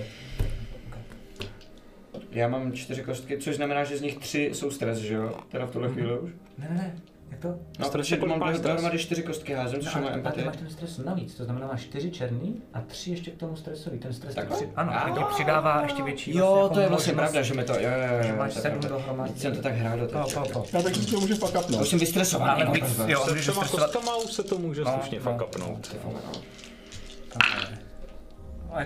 Já 2.31 2.47
mám 2.47 2.73
čtyři 2.73 3.03
kostky, 3.03 3.37
což 3.37 3.55
znamená, 3.55 3.83
že 3.83 3.97
z 3.97 4.01
nich 4.01 4.17
tři 4.17 4.49
jsou 4.53 4.71
stres, 4.71 4.97
že 4.97 5.13
jo? 5.13 5.35
Teda 5.51 5.65
v 5.65 5.71
tuhle 5.71 5.89
chvíli 5.89 6.19
už. 6.19 6.31
Ne, 6.57 6.67
ne, 6.69 6.75
ne, 6.77 6.95
jak 7.31 7.39
to? 7.39 7.47
No, 7.79 7.85
Stres 7.85 8.09
protože 8.09 8.25
mám 8.25 8.39
máš 8.39 8.59
dohromady 8.59 8.99
čtyři 8.99 9.23
kostky 9.23 9.53
házím, 9.53 9.79
což 9.79 9.95
No, 9.95 10.01
má 10.01 10.07
a, 10.07 10.11
a 10.11 10.13
empatie. 10.13 10.45
máš 10.45 10.57
ten 10.57 10.69
stres 10.69 10.97
navíc, 10.97 11.35
to 11.35 11.43
znamená 11.43 11.67
máš 11.67 11.81
čtyři 11.81 12.11
černý 12.11 12.61
a 12.73 12.81
tři 12.81 13.11
ještě 13.11 13.31
k 13.31 13.37
tomu 13.37 13.55
stresový. 13.55 13.99
Ten 13.99 14.13
stres 14.13 14.35
Takhle? 14.35 14.57
při... 14.57 14.69
Ano, 14.75 14.93
ten 15.05 15.13
ti 15.13 15.33
přidává 15.33 15.81
ještě 15.83 16.03
větší 16.03 16.37
Jo, 16.37 16.45
vlastně, 16.55 16.73
to 16.75 16.79
je 16.81 16.87
vlastně 16.89 17.13
pravda, 17.13 17.41
že 17.41 17.53
mi 17.53 17.63
to, 17.63 17.73
jo, 17.73 17.79
jo, 17.79 18.29
jo, 18.29 18.35
máš 18.37 18.53
sedm 18.53 18.79
dohromady. 18.79 19.31
Jsem 19.37 19.55
to 19.55 19.61
tak 19.61 19.73
hrál 19.73 19.99
do 19.99 20.07
po. 20.53 20.65
Já 20.73 20.81
tak 20.81 20.93
to 21.11 21.19
může 21.19 21.35
fakt 21.35 21.53
Já 21.53 21.59
upnout. 21.61 21.81
už 21.81 21.89
jsem 21.89 21.99
vystresovaný. 21.99 22.51
Ale 22.51 22.65
no, 22.65 22.71
víc, 22.71 22.83
kurva. 22.85 23.05
jo, 23.11 23.19
Se 23.25 23.29
stresovat. 23.31 23.69
kostkama 23.71 24.15
už 24.17 24.31
se 24.33 24.43
to 24.43 24.57
může 24.57 24.83
No, 24.83 24.93
slušně 24.93 25.17
no. 25.17 25.23
fakt 25.23 25.37
kapnout. 25.37 25.95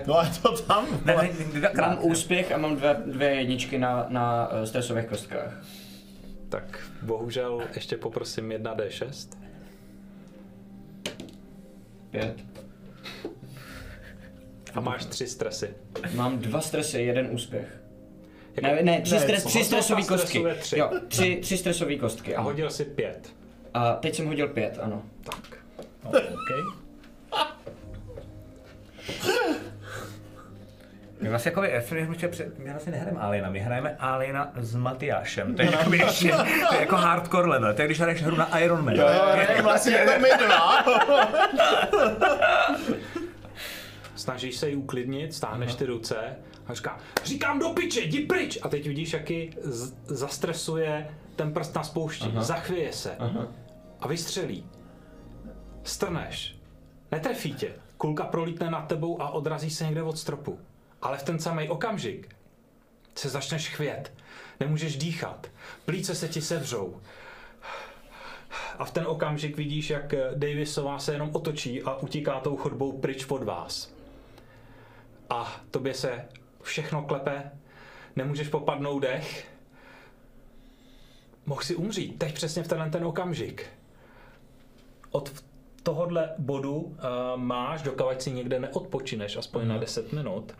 No 0.06 0.18
a 0.18 0.24
to 0.42 0.56
tam. 0.62 0.84
Ne, 1.04 1.14
ne, 1.16 1.30
ne, 1.60 1.70
Mám 1.80 1.98
úspěch 2.00 2.52
a 2.52 2.56
mám 2.58 2.76
dvě, 2.76 2.96
dvě 3.06 3.28
jedničky 3.28 3.78
na, 3.78 4.06
na 4.08 4.48
eh, 4.52 4.66
stresových 4.66 5.06
kostkách. 5.06 5.52
Tak 6.52 6.78
bohužel 7.02 7.62
ještě 7.74 7.96
poprosím 7.96 8.48
1d6. 8.50 9.38
Pět. 12.10 12.34
A 14.74 14.80
máš 14.80 15.04
tři 15.04 15.26
stresy. 15.26 15.74
Mám 16.14 16.38
dva 16.38 16.60
stresy, 16.60 17.02
jeden 17.02 17.28
úspěch. 17.30 17.82
Jako- 18.56 18.66
Ne, 18.76 18.82
ne, 18.82 19.00
tři, 19.00 19.14
ne, 19.14 19.20
stres, 19.20 19.44
tři 19.44 19.64
stresové 19.64 20.02
kostky. 20.02 20.44
tři. 20.60 20.78
Jo, 20.78 20.90
tři, 21.08 21.36
tři 21.42 21.58
stresové 21.58 21.96
kostky. 21.96 22.34
A 22.34 22.38
Ano. 22.38 22.48
hodil 22.48 22.70
si 22.70 22.84
pět. 22.84 23.32
A 23.74 23.92
teď 23.94 24.14
jsem 24.14 24.26
hodil 24.26 24.48
pět, 24.48 24.78
ano. 24.82 25.02
Tak. 25.24 25.58
No, 26.04 26.10
okay. 26.10 26.62
My 31.22 31.28
vlastně 31.28 31.48
jako 31.48 31.60
my, 31.60 32.28
před, 32.28 32.58
my 32.58 32.70
vlastně 32.70 32.92
nehrajeme 32.92 33.20
Aliena, 33.20 33.50
my 33.50 33.58
hrajeme 33.60 33.96
Aliena 33.98 34.52
s 34.56 34.74
Matyášem. 34.74 35.54
To 35.54 35.62
je, 35.62 35.70
jako, 35.72 35.92
ještě, 35.92 36.28
to 36.68 36.74
je 36.74 36.80
jako 36.80 36.96
hardcore 36.96 37.48
level, 37.48 37.74
to 37.74 37.82
je 37.82 37.86
když 37.88 38.00
hraješ 38.00 38.22
hru 38.22 38.36
na 38.36 38.58
Iron 38.58 38.84
Man. 38.84 38.94
Vlastně 39.62 39.92
je 39.92 40.06
to 40.06 40.20
my 40.20 40.28
dva. 40.46 40.84
Snažíš 44.16 44.56
se 44.56 44.68
ji 44.68 44.76
uklidnit, 44.76 45.34
stáhneš 45.34 45.74
ty 45.74 45.84
ruce 45.86 46.16
a 46.66 46.74
říká, 46.74 46.98
říkám 47.24 47.58
do 47.58 47.68
piče, 47.68 48.00
jdi 48.00 48.20
pryč! 48.20 48.58
A 48.62 48.68
teď 48.68 48.86
vidíš, 48.88 49.12
jak 49.12 49.30
ji 49.30 49.52
z- 49.62 49.94
zastresuje 50.06 51.08
ten 51.36 51.52
prst 51.52 51.74
na 51.74 51.82
spoušti, 51.82 52.32
zachvěje 52.38 52.92
se 52.92 53.16
a 54.00 54.08
vystřelí. 54.08 54.66
Strneš, 55.84 56.56
netrefí 57.12 57.54
tě, 57.54 57.68
kulka 57.96 58.24
prolítne 58.24 58.70
nad 58.70 58.80
tebou 58.86 59.22
a 59.22 59.28
odrazí 59.30 59.70
se 59.70 59.84
někde 59.84 60.02
od 60.02 60.18
stropu. 60.18 60.58
Ale 61.02 61.18
v 61.18 61.22
ten 61.22 61.38
samý 61.38 61.68
okamžik 61.68 62.36
se 63.14 63.28
začneš 63.28 63.68
chvět, 63.68 64.12
nemůžeš 64.60 64.96
dýchat, 64.96 65.46
plíce 65.84 66.14
se 66.14 66.28
ti 66.28 66.42
sevřou. 66.42 67.00
A 68.78 68.84
v 68.84 68.90
ten 68.90 69.06
okamžik 69.06 69.56
vidíš, 69.56 69.90
jak 69.90 70.14
Davisová 70.34 70.98
se 70.98 71.12
jenom 71.12 71.30
otočí 71.32 71.82
a 71.82 71.94
utíká 71.94 72.40
tou 72.40 72.56
chodbou 72.56 72.92
pryč 72.92 73.26
od 73.26 73.42
vás. 73.42 73.94
A 75.30 75.60
tobě 75.70 75.94
se 75.94 76.28
všechno 76.62 77.02
klepe, 77.02 77.50
nemůžeš 78.16 78.48
popadnout 78.48 78.98
dech. 78.98 79.48
Mohl 81.46 81.62
si 81.62 81.74
umřít, 81.74 82.18
teď 82.18 82.34
přesně 82.34 82.62
v 82.62 82.68
tenhle 82.68 82.90
ten 82.90 83.04
okamžik. 83.04 83.66
Od 85.10 85.32
tohohle 85.82 86.34
bodu 86.38 86.74
uh, 86.74 86.94
máš, 87.36 87.82
dokud 87.82 88.22
si 88.22 88.30
někde 88.30 88.60
neodpočineš, 88.60 89.36
aspoň 89.36 89.68
na 89.68 89.78
10 89.78 90.12
minut, 90.12 90.52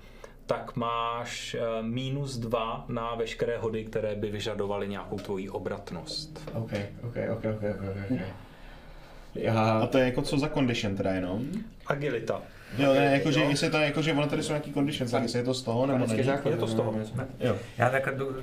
tak 0.47 0.77
máš 0.77 1.55
uh, 1.55 1.87
minus 1.87 2.37
2 2.37 2.85
na 2.89 3.15
veškeré 3.15 3.59
hody, 3.59 3.85
které 3.85 4.15
by 4.15 4.31
vyžadovaly 4.31 4.89
nějakou 4.89 5.19
tvoji 5.19 5.49
obratnost. 5.49 6.51
OK, 6.53 6.73
OK, 7.03 7.17
OK, 7.33 7.45
OK, 7.45 7.63
OK, 7.71 8.11
OK. 8.11 8.21
A 8.21 9.39
Já... 9.39 9.87
to 9.87 9.99
je 9.99 10.05
jako 10.05 10.23
co 10.23 10.39
za 10.39 10.49
condition 10.49 10.97
teda 10.97 11.11
jenom? 11.11 11.47
Agilita. 11.87 12.43
Jo, 12.79 12.95
ne, 12.95 13.05
jakože, 13.05 13.41
jestli 13.41 13.71
to 13.71 13.77
je, 13.77 13.85
jakože 13.85 14.13
ono 14.13 14.27
tady 14.27 14.43
jsou 14.43 14.53
nějaký 14.53 14.73
conditions, 14.73 15.11
tak 15.11 15.23
jestli 15.23 15.39
je 15.39 15.45
to 15.45 15.55
z 15.55 15.63
toho, 15.63 15.87
nebo 15.87 16.07
není? 16.07 16.29
Je 16.51 16.57
to 16.57 16.67
z 16.67 16.75
toho. 16.75 16.95
Jo. 17.41 17.57
Já 17.79 17.91
tak 17.91 18.17
jdu... 18.17 18.37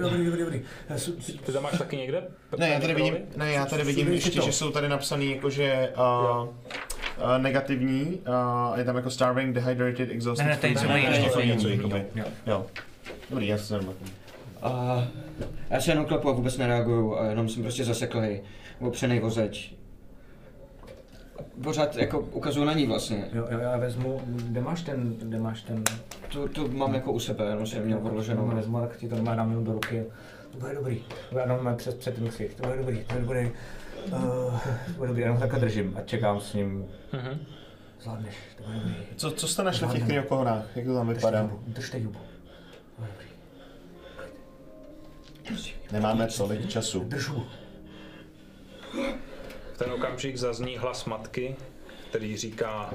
Dobrý, 0.00 0.24
dobrý, 0.24 0.40
dobrý. 0.40 0.62
Ty 1.46 1.52
tam 1.52 1.62
máš 1.62 1.78
taky 1.78 1.96
někde? 1.96 2.22
Ne, 2.58 2.68
já 2.68 2.80
tady 2.80 2.94
vidím, 2.94 3.16
ne, 3.36 3.52
já 3.52 3.66
tady 3.66 3.84
vidím 3.84 4.12
ještě, 4.12 4.42
že 4.42 4.52
jsou 4.52 4.70
tady 4.70 4.88
napsaný 4.88 5.34
jakože 5.34 5.92
uh, 5.96 6.48
uh, 7.22 7.42
negativní, 7.42 8.04
uh, 8.04 8.78
je 8.78 8.84
tam 8.84 8.96
jako 8.96 9.10
starving, 9.10 9.54
dehydrated, 9.54 10.10
exhausted. 10.10 10.46
Ne, 10.46 10.52
ne, 10.52 10.58
tady 10.58 10.76
jsou 10.76 11.40
něco 11.40 11.40
něco 11.40 11.68
jakoby. 11.68 12.04
Jo. 12.14 12.24
Jo. 12.46 12.66
Dobrý, 13.30 13.46
já 13.46 13.58
jsem 13.58 13.80
jako- 13.80 13.94
A 14.62 15.04
já 15.70 15.80
se 15.80 15.90
jenom 15.90 16.04
klepu 16.04 16.28
a 16.28 16.32
vůbec 16.32 16.56
nereaguju 16.58 17.16
a 17.18 17.24
jenom 17.24 17.48
jsem 17.48 17.62
prostě 17.62 17.84
zaseklej, 17.84 18.42
opřenej 18.80 19.22
o 19.22 19.30
zeď. 19.30 19.74
Pořád 21.62 21.96
jako 21.96 22.20
ukazuju 22.20 22.66
na 22.66 22.72
ní 22.72 22.86
vlastně. 22.86 23.28
Jo, 23.32 23.46
jo, 23.50 23.58
já 23.58 23.76
vezmu, 23.76 24.20
kde 24.26 24.60
máš 24.60 24.82
ten, 24.82 25.14
kde 25.22 25.38
máš 25.38 25.62
ten, 25.62 25.84
Tu, 26.28 26.48
tu 26.48 26.68
mám 26.68 26.94
jako 26.94 27.12
u 27.12 27.18
sebe, 27.20 27.44
jenom 27.44 27.66
jsem 27.66 27.84
měl 27.84 27.98
odloženou. 28.02 28.46
vezmu, 28.46 28.80
tak 28.80 28.96
ti 28.96 29.08
to 29.08 29.14
normálně 29.14 29.36
dám 29.36 29.48
jenom 29.50 29.64
do 29.64 29.72
ruky. 29.72 30.04
To 30.52 30.58
bude 30.58 30.74
dobrý, 30.74 30.96
to 30.96 31.14
bude 31.30 31.42
jenom 31.42 31.76
přes, 31.76 31.94
před 31.94 32.14
ten 32.14 32.28
to 32.56 32.62
bude 32.66 32.76
dobrý, 32.76 33.04
to 33.06 33.14
bude, 33.14 33.50
uh, 34.12 35.06
dobrý, 35.06 35.22
jenom 35.22 35.38
takhle 35.38 35.60
držím 35.60 35.96
a 35.98 36.00
čekám 36.02 36.40
s 36.40 36.54
ním. 36.54 36.86
Mhm. 37.12 37.46
Zvládneš, 38.00 38.36
to 38.56 38.62
bude 38.62 38.78
dobrý. 38.78 38.94
Co, 39.16 39.30
co 39.30 39.48
jste 39.48 39.62
našli 39.62 39.86
v 39.86 39.92
těch 39.92 40.06
kryokohorách? 40.06 40.76
Jak 40.76 40.86
to 40.86 40.94
tam 40.94 41.08
Držte 41.08 41.26
vypadá? 41.26 41.40
jubu, 41.40 41.62
držte 41.66 41.98
jubu. 41.98 42.18
Dobrý. 42.98 43.28
Nemáme 45.92 46.26
tolik 46.26 46.68
času. 46.68 47.04
Držu. 47.04 47.46
V 49.74 49.78
ten 49.78 49.92
okamžik 49.92 50.36
zazní 50.36 50.76
hlas 50.76 51.04
matky, 51.04 51.56
který 52.08 52.36
říká 52.36 52.90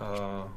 uh, 0.00 0.50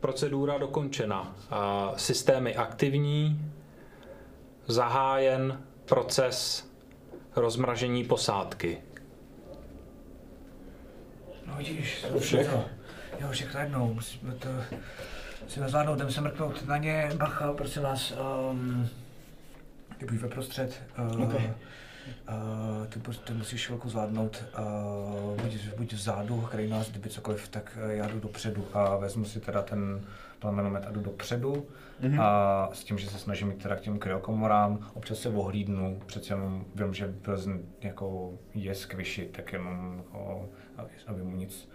procedura 0.00 0.58
dokončena, 0.58 1.20
uh, 1.20 1.96
systémy 1.96 2.56
aktivní, 2.56 3.52
zahájen 4.66 5.60
proces 5.84 6.70
rozmražení 7.36 8.04
posádky. 8.04 8.78
No 11.46 11.56
vidíš, 11.56 12.04
to 12.12 12.18
všech. 12.18 12.50
To, 12.50 12.64
jo, 13.20 13.28
všech 13.30 13.54
najednou, 13.54 13.94
musíme 13.94 14.32
to 14.34 14.48
si 15.48 15.60
zvládnout, 15.66 15.98
jdeme 15.98 16.12
se 16.12 16.20
mrknout 16.20 16.66
na 16.66 16.76
ně, 16.76 17.10
bacha, 17.16 17.52
prosím 17.52 17.82
vás, 17.82 18.14
um, 18.50 18.88
ty 19.98 20.06
buď 20.06 20.14
ve 20.14 20.28
prostřed, 20.28 20.82
uh, 20.98 21.22
okay. 21.22 21.52
Uh, 22.28 22.86
ty, 22.86 23.00
ty 23.24 23.32
musíš 23.32 23.66
chvilku 23.66 23.88
zvládnout, 23.88 24.44
uh, 24.58 25.40
buď, 25.40 25.56
buď 25.76 25.92
vzadu, 25.92 26.40
který 26.40 26.68
nás, 26.68 26.90
kdyby 26.90 27.08
cokoliv, 27.08 27.48
tak 27.48 27.78
já 27.88 28.08
jdu 28.08 28.20
dopředu 28.20 28.66
a 28.72 28.96
vezmu 28.96 29.24
si 29.24 29.40
teda 29.40 29.62
ten 29.62 30.06
plamenomet 30.38 30.86
a 30.86 30.90
jdu 30.90 31.00
dopředu 31.00 31.66
mm-hmm. 32.02 32.22
a 32.22 32.70
s 32.72 32.84
tím, 32.84 32.98
že 32.98 33.08
se 33.08 33.18
snažím 33.18 33.50
jít 33.50 33.62
teda 33.62 33.76
k 33.76 33.80
těm 33.80 33.98
kryokomorám, 33.98 34.78
občas 34.94 35.18
se 35.18 35.28
ohlídnu, 35.28 36.00
přece 36.06 36.32
jenom 36.32 36.64
vím, 36.74 36.94
že 36.94 37.14
Plzn 37.22 37.52
jako 37.80 38.38
je 38.54 38.74
skvyši, 38.74 39.28
tak 39.32 39.52
jenom 39.52 39.94
jako, 39.98 40.48
aby, 40.76 40.90
aby 41.06 41.22
mu 41.22 41.36
nic, 41.36 41.68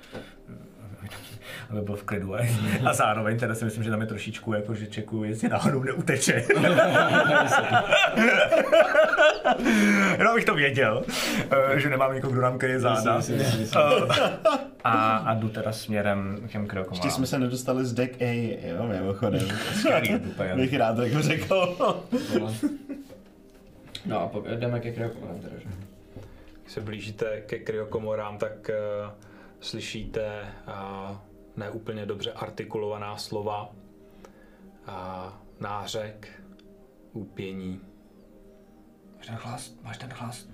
aby 1.70 1.82
byl 1.82 1.96
v 1.96 2.04
klidu. 2.04 2.36
A, 2.36 2.40
a 2.86 2.94
zároveň 2.94 3.40
teda 3.40 3.56
si 3.56 3.66
myslím, 3.66 3.84
že 3.84 3.90
tam 3.90 4.02
je 4.02 4.08
trošičku 4.08 4.54
jako, 4.54 4.76
že 4.76 4.88
čekuju, 4.88 5.24
jestli 5.24 5.50
náhodou 5.50 5.84
neuteče. 5.84 6.44
Jenom 10.18 10.36
bych 10.36 10.46
to 10.46 10.56
věděl, 10.56 11.04
eh, 11.76 11.80
že 11.80 11.90
nemám 11.90 12.14
někoho, 12.14 12.34
kdo 12.34 12.42
nám 12.42 12.58
kryje 12.58 12.80
záda. 12.80 13.22
Eh, 13.30 13.68
a, 14.84 15.18
a 15.18 15.34
jdu 15.34 15.50
teda 15.50 15.72
směrem 15.72 16.40
k 16.48 16.52
těm 16.52 16.68
krokům. 16.68 16.94
Ještě 16.94 17.12
jsme 17.12 17.28
se 17.28 17.40
nedostali 17.40 17.86
z 17.86 17.94
deck 17.94 18.22
A, 18.22 18.58
jo, 18.68 18.88
mimochodem. 18.88 19.48
Bych 20.56 20.74
rád 20.74 20.98
jako 20.98 21.22
řekl. 21.22 21.78
No 24.06 24.22
a 24.22 24.28
pokud 24.28 24.52
jdeme 24.52 24.80
ke 24.80 24.92
kryokomorám 24.92 25.40
teda, 25.40 25.56
že? 25.58 25.70
Když 26.62 26.74
se 26.74 26.82
blížíte 26.82 27.42
ke 27.42 27.60
kryokomorám, 27.60 28.38
tak 28.38 28.70
uh, 29.06 29.12
slyšíte 29.62 30.48
uh, 30.68 31.18
neúplně 31.56 32.06
dobře 32.06 32.32
artikulovaná 32.32 33.18
slova, 33.18 33.70
uh, 34.88 34.94
nářek, 35.60 36.42
úpění. 37.14 37.82
Máš 39.18 39.26
ten 39.28 39.36
hlas? 39.36 39.74
Máš 39.84 39.98
ten 39.98 40.10
hlas? 40.14 40.48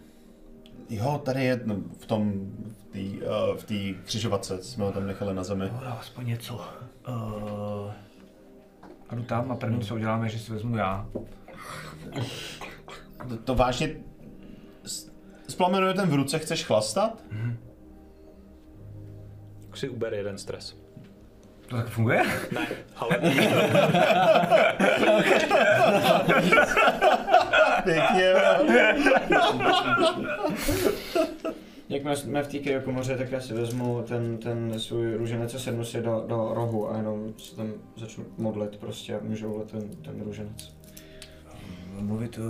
Jo, 0.89 1.21
tady 1.25 1.43
je 1.43 1.61
no, 1.65 1.75
v 1.99 2.05
tom, 2.05 2.51
v 2.71 2.83
té 2.85 3.25
v 3.57 3.63
tý 3.65 3.95
křižovatce, 4.05 4.63
jsme 4.63 4.85
ho 4.85 4.91
tam 4.91 5.07
nechali 5.07 5.33
na 5.33 5.43
zemi. 5.43 5.69
No, 5.73 5.99
aspoň 5.99 6.27
něco. 6.27 6.55
Uh, 7.07 7.91
a 9.09 9.15
jdu 9.15 9.23
tam 9.23 9.51
a 9.51 9.55
první, 9.55 9.81
co 9.81 9.95
uděláme, 9.95 10.25
je, 10.25 10.29
že 10.29 10.39
si 10.39 10.51
vezmu 10.51 10.77
já. 10.77 11.09
To, 13.29 13.37
to 13.37 13.55
vážně... 13.55 13.95
s- 14.83 15.11
S 15.47 15.55
plamenujetem 15.55 16.09
v 16.09 16.13
ruce 16.13 16.39
chceš 16.39 16.65
chlastat? 16.65 17.23
Už 17.31 17.39
si 19.77 19.89
uber 19.89 20.13
jeden 20.13 20.37
stres. 20.37 20.75
To 21.67 21.75
tak 21.75 21.89
funguje? 21.89 22.23
Ne, 22.51 22.67
ale 22.95 23.17
Pěkně. 27.83 28.33
Jakmile 31.89 32.15
jsme 32.15 32.43
v 32.43 32.47
té 32.47 32.59
kryokomoře, 32.59 33.17
tak 33.17 33.31
já 33.31 33.41
si 33.41 33.53
vezmu 33.53 34.03
ten, 34.07 34.37
ten 34.37 34.79
svůj 34.79 35.15
růženec 35.15 35.55
a 35.55 35.59
sednu 35.59 35.85
si 35.85 36.01
do, 36.01 36.25
do 36.27 36.53
rohu 36.53 36.91
a 36.91 36.97
jenom 36.97 37.33
se 37.37 37.55
tam 37.55 37.73
začnu 37.95 38.25
modlit 38.37 38.77
prostě 38.77 39.15
a 39.15 39.19
můžu 39.23 39.65
ten, 39.71 39.89
ten 39.89 40.21
růženec. 40.21 40.76
Mluvit 41.99 42.37
uh, 42.37 42.43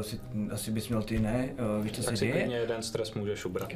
si, 0.00 0.20
asi 0.52 0.70
bys 0.70 0.88
měl 0.88 1.02
ty, 1.02 1.18
ne? 1.18 1.48
Uh, 1.78 1.84
víš, 1.84 1.92
co 1.92 2.02
tak 2.02 2.10
se 2.10 2.16
si 2.16 2.24
děje? 2.26 2.38
klidně 2.38 2.56
jeden 2.56 2.82
stres 2.82 3.14
můžeš 3.14 3.44
ubrat. 3.44 3.68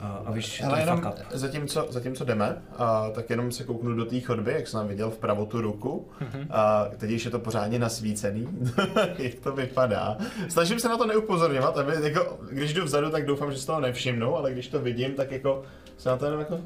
A, 0.00 0.22
a 0.24 0.32
víš, 0.32 0.62
Ale 0.62 0.80
jenom, 0.80 1.00
fuck 1.00 1.14
up. 1.14 1.26
zatímco, 1.30 1.86
zatímco 1.90 2.24
jdeme, 2.24 2.62
a, 2.76 3.10
tak 3.10 3.30
jenom 3.30 3.52
se 3.52 3.64
kouknu 3.64 3.94
do 3.94 4.04
té 4.04 4.20
chodby, 4.20 4.52
jak 4.52 4.68
jsem 4.68 4.88
viděl 4.88 5.10
vpravo 5.10 5.46
tu 5.46 5.60
ruku. 5.60 6.08
A 6.50 6.84
teď 6.96 7.10
už 7.10 7.24
je 7.24 7.30
to 7.30 7.38
pořádně 7.38 7.78
nasvícený. 7.78 8.48
jak 9.18 9.34
to 9.34 9.52
vypadá. 9.52 10.16
Snažím 10.48 10.80
se 10.80 10.88
na 10.88 10.96
to 10.96 11.06
neupozorňovat, 11.06 11.78
aby 11.78 11.92
jako, 12.02 12.38
když 12.50 12.74
jdu 12.74 12.84
vzadu, 12.84 13.10
tak 13.10 13.26
doufám, 13.26 13.52
že 13.52 13.58
z 13.58 13.66
toho 13.66 13.80
nevšimnu, 13.80 14.36
ale 14.36 14.52
když 14.52 14.68
to 14.68 14.80
vidím, 14.80 15.14
tak 15.14 15.30
jako 15.32 15.62
se 15.98 16.08
na 16.08 16.16
to 16.16 16.24
jenom 16.24 16.40
jako... 16.40 16.60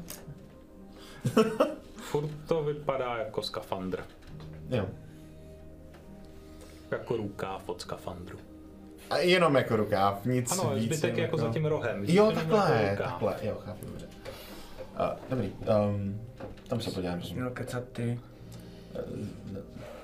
Furt 1.95 2.29
to 2.47 2.63
vypadá 2.63 3.17
jako 3.17 3.41
skafandr. 3.41 3.99
Jo. 4.69 4.85
Jako 6.91 7.17
rukáv 7.17 7.69
od 7.69 7.81
skafandru. 7.81 8.37
A 9.09 9.17
jenom 9.17 9.55
jako 9.55 9.75
rukáv, 9.75 10.25
nic 10.25 10.51
Ano, 10.51 10.75
víc. 10.75 10.83
zbytek 10.83 11.03
jenom 11.03 11.17
je 11.17 11.23
jako 11.23 11.37
za 11.37 11.49
tím 11.49 11.65
rohem. 11.65 12.03
Jo, 12.07 12.31
takhle, 12.31 12.83
jako 12.83 13.03
takhle, 13.03 13.35
jo, 13.43 13.57
chápu, 13.65 13.85
dobře. 13.85 14.07
Uh, 14.99 15.05
dobrý, 15.29 15.47
um, 15.49 16.21
tam 16.67 16.81
se 16.81 16.91
podívám. 16.91 17.21
Měl 17.33 17.49
kecat 17.49 17.83
ty. 17.91 18.19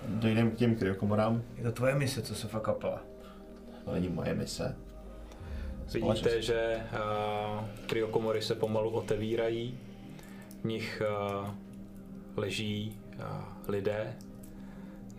Dojdeme 0.07 0.51
k 0.51 0.55
těm 0.55 0.75
kryokomorám. 0.75 1.43
Je 1.57 1.63
to 1.63 1.71
tvoje 1.71 1.95
mise, 1.95 2.21
co 2.21 2.35
se 2.35 2.47
fuck 2.47 2.67
upala. 2.67 3.01
To 3.85 3.91
není 3.93 4.09
moje 4.09 4.33
mise. 4.33 4.75
Vidíte, 5.93 6.41
že 6.41 6.81
uh, 6.93 7.65
kryokomory 7.87 8.41
se 8.41 8.55
pomalu 8.55 8.89
otevírají. 8.89 9.79
V 10.61 10.65
nich 10.67 11.01
uh, 11.41 11.47
leží 12.35 12.99
uh, 13.17 13.23
lidé, 13.67 14.15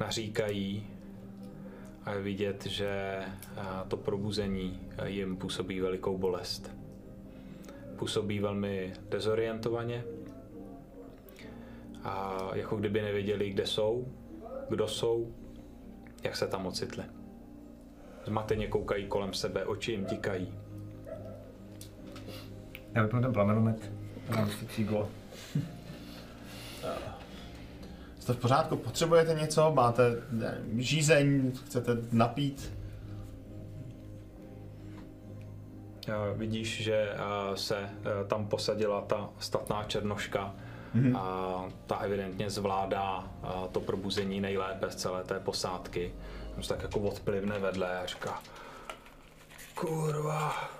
naříkají 0.00 0.86
a 2.06 2.12
je 2.12 2.22
vidět, 2.22 2.66
že 2.66 3.20
to 3.88 3.96
probuzení 3.96 4.80
jim 5.04 5.36
působí 5.36 5.80
velikou 5.80 6.18
bolest. 6.18 6.76
Působí 7.96 8.38
velmi 8.38 8.92
dezorientovaně 9.10 10.04
a 12.04 12.48
jako 12.54 12.76
kdyby 12.76 13.02
nevěděli, 13.02 13.50
kde 13.50 13.66
jsou, 13.66 14.08
kdo 14.68 14.88
jsou, 14.88 15.34
jak 16.22 16.36
se 16.36 16.46
tam 16.46 16.66
ocitli. 16.66 17.04
Zmateně 18.24 18.66
koukají 18.66 19.06
kolem 19.06 19.34
sebe, 19.34 19.64
oči 19.64 19.92
jim 19.92 20.04
tikají. 20.04 20.54
Já 22.94 23.02
vypnu 23.02 23.20
ten 23.20 23.32
plamenomet. 23.32 23.92
Mám 24.36 24.50
si 24.50 24.66
cíglo. 24.66 25.08
Jste 28.26 28.32
v 28.32 28.38
pořádku? 28.38 28.76
Potřebujete 28.76 29.34
něco? 29.34 29.72
Máte 29.72 30.22
ne, 30.30 30.58
žízeň? 30.78 31.52
Chcete 31.66 31.96
napít? 32.12 32.72
A 36.12 36.32
Vidíš, 36.32 36.82
že 36.82 37.14
a, 37.14 37.52
se 37.54 37.76
a, 37.76 37.88
tam 38.26 38.46
posadila 38.46 39.00
ta 39.00 39.28
statná 39.38 39.84
černoška 39.84 40.54
a 41.16 41.64
ta 41.86 41.96
evidentně 41.96 42.50
zvládá 42.50 43.30
a, 43.42 43.68
to 43.72 43.80
probuzení 43.80 44.40
nejlépe 44.40 44.90
z 44.90 44.96
celé 44.96 45.24
té 45.24 45.40
posádky. 45.40 46.14
On 46.56 46.62
se 46.62 46.68
tak 46.68 46.82
jako 46.82 47.00
odplivne 47.00 47.58
vedle 47.58 47.98
a 48.00 48.06
říká 48.06 48.42
Kurva. 49.74 50.70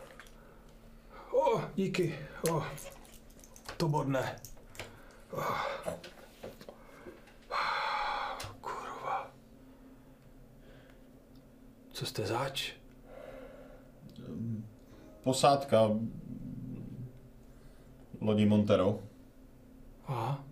O, 1.33 1.61
díky. 1.75 2.19
O, 2.51 2.63
to 3.77 3.89
bodne. 3.89 4.37
O. 5.31 5.43
Kurva. 8.61 9.31
Co 11.93 12.07
jste 12.07 12.27
zač? 12.27 12.73
Posádka 15.23 15.91
lodi 18.21 18.47
Montero. 18.47 18.99
Aha. 20.07 20.45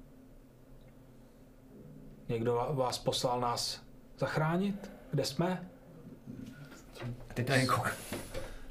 Někdo 2.28 2.66
vás 2.70 2.98
poslal 2.98 3.40
nás 3.40 3.82
zachránit? 4.18 4.90
Kde 5.10 5.24
jsme? 5.24 5.68
To 7.34 7.42
není 7.48 7.66
kouk. 7.66 7.96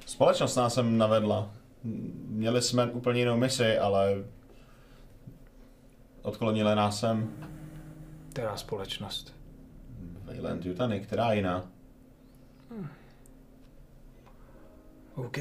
Společnost 0.05 0.55
nás 0.55 0.73
sem 0.73 0.97
navedla. 0.97 1.51
Měli 2.27 2.61
jsme 2.61 2.85
úplně 2.91 3.19
jinou 3.19 3.37
misi, 3.37 3.77
ale 3.77 4.23
odklonili 6.21 6.75
nás 6.75 6.99
sem. 6.99 7.31
Která 8.33 8.57
společnost? 8.57 9.35
Wayland 10.25 10.65
Yutany, 10.65 10.99
která 10.99 11.33
jiná? 11.33 11.69
OK. 15.15 15.37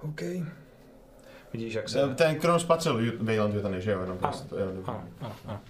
OK. 0.00 0.20
Vidíš, 1.52 1.74
jak 1.74 1.88
se... 1.88 2.14
Ten 2.14 2.40
Kronos 2.40 2.64
patřil 2.64 2.98
Yu- 2.98 3.24
Wayland 3.24 3.54
Yutany, 3.54 3.82
že 3.82 3.90
jo? 3.90 4.00
Jenom 4.00 4.18
prostě, 4.18 4.54
ano, 4.86 5.08
ano, 5.20 5.36
ano. 5.46 5.60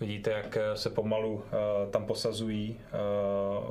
Vidíte, 0.00 0.30
jak 0.30 0.56
eh, 0.56 0.76
se 0.76 0.90
pomalu 0.90 1.34
uh, 1.34 1.42
tam 1.90 2.06
posazují 2.06 2.80
uh, 3.60 3.70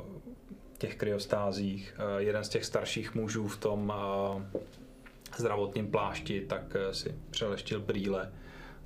těch 0.78 0.96
kryostázích. 0.96 1.94
Eh, 1.98 2.22
jeden 2.22 2.44
z 2.44 2.48
těch 2.48 2.64
starších 2.64 3.14
mužů 3.14 3.48
v 3.48 3.56
tom 3.56 3.92
eh, 3.96 4.58
zdravotním 5.40 5.90
plášti, 5.90 6.40
tak 6.40 6.76
eh, 6.76 6.94
si 6.94 7.14
přeleštil 7.30 7.80
brýle 7.80 8.32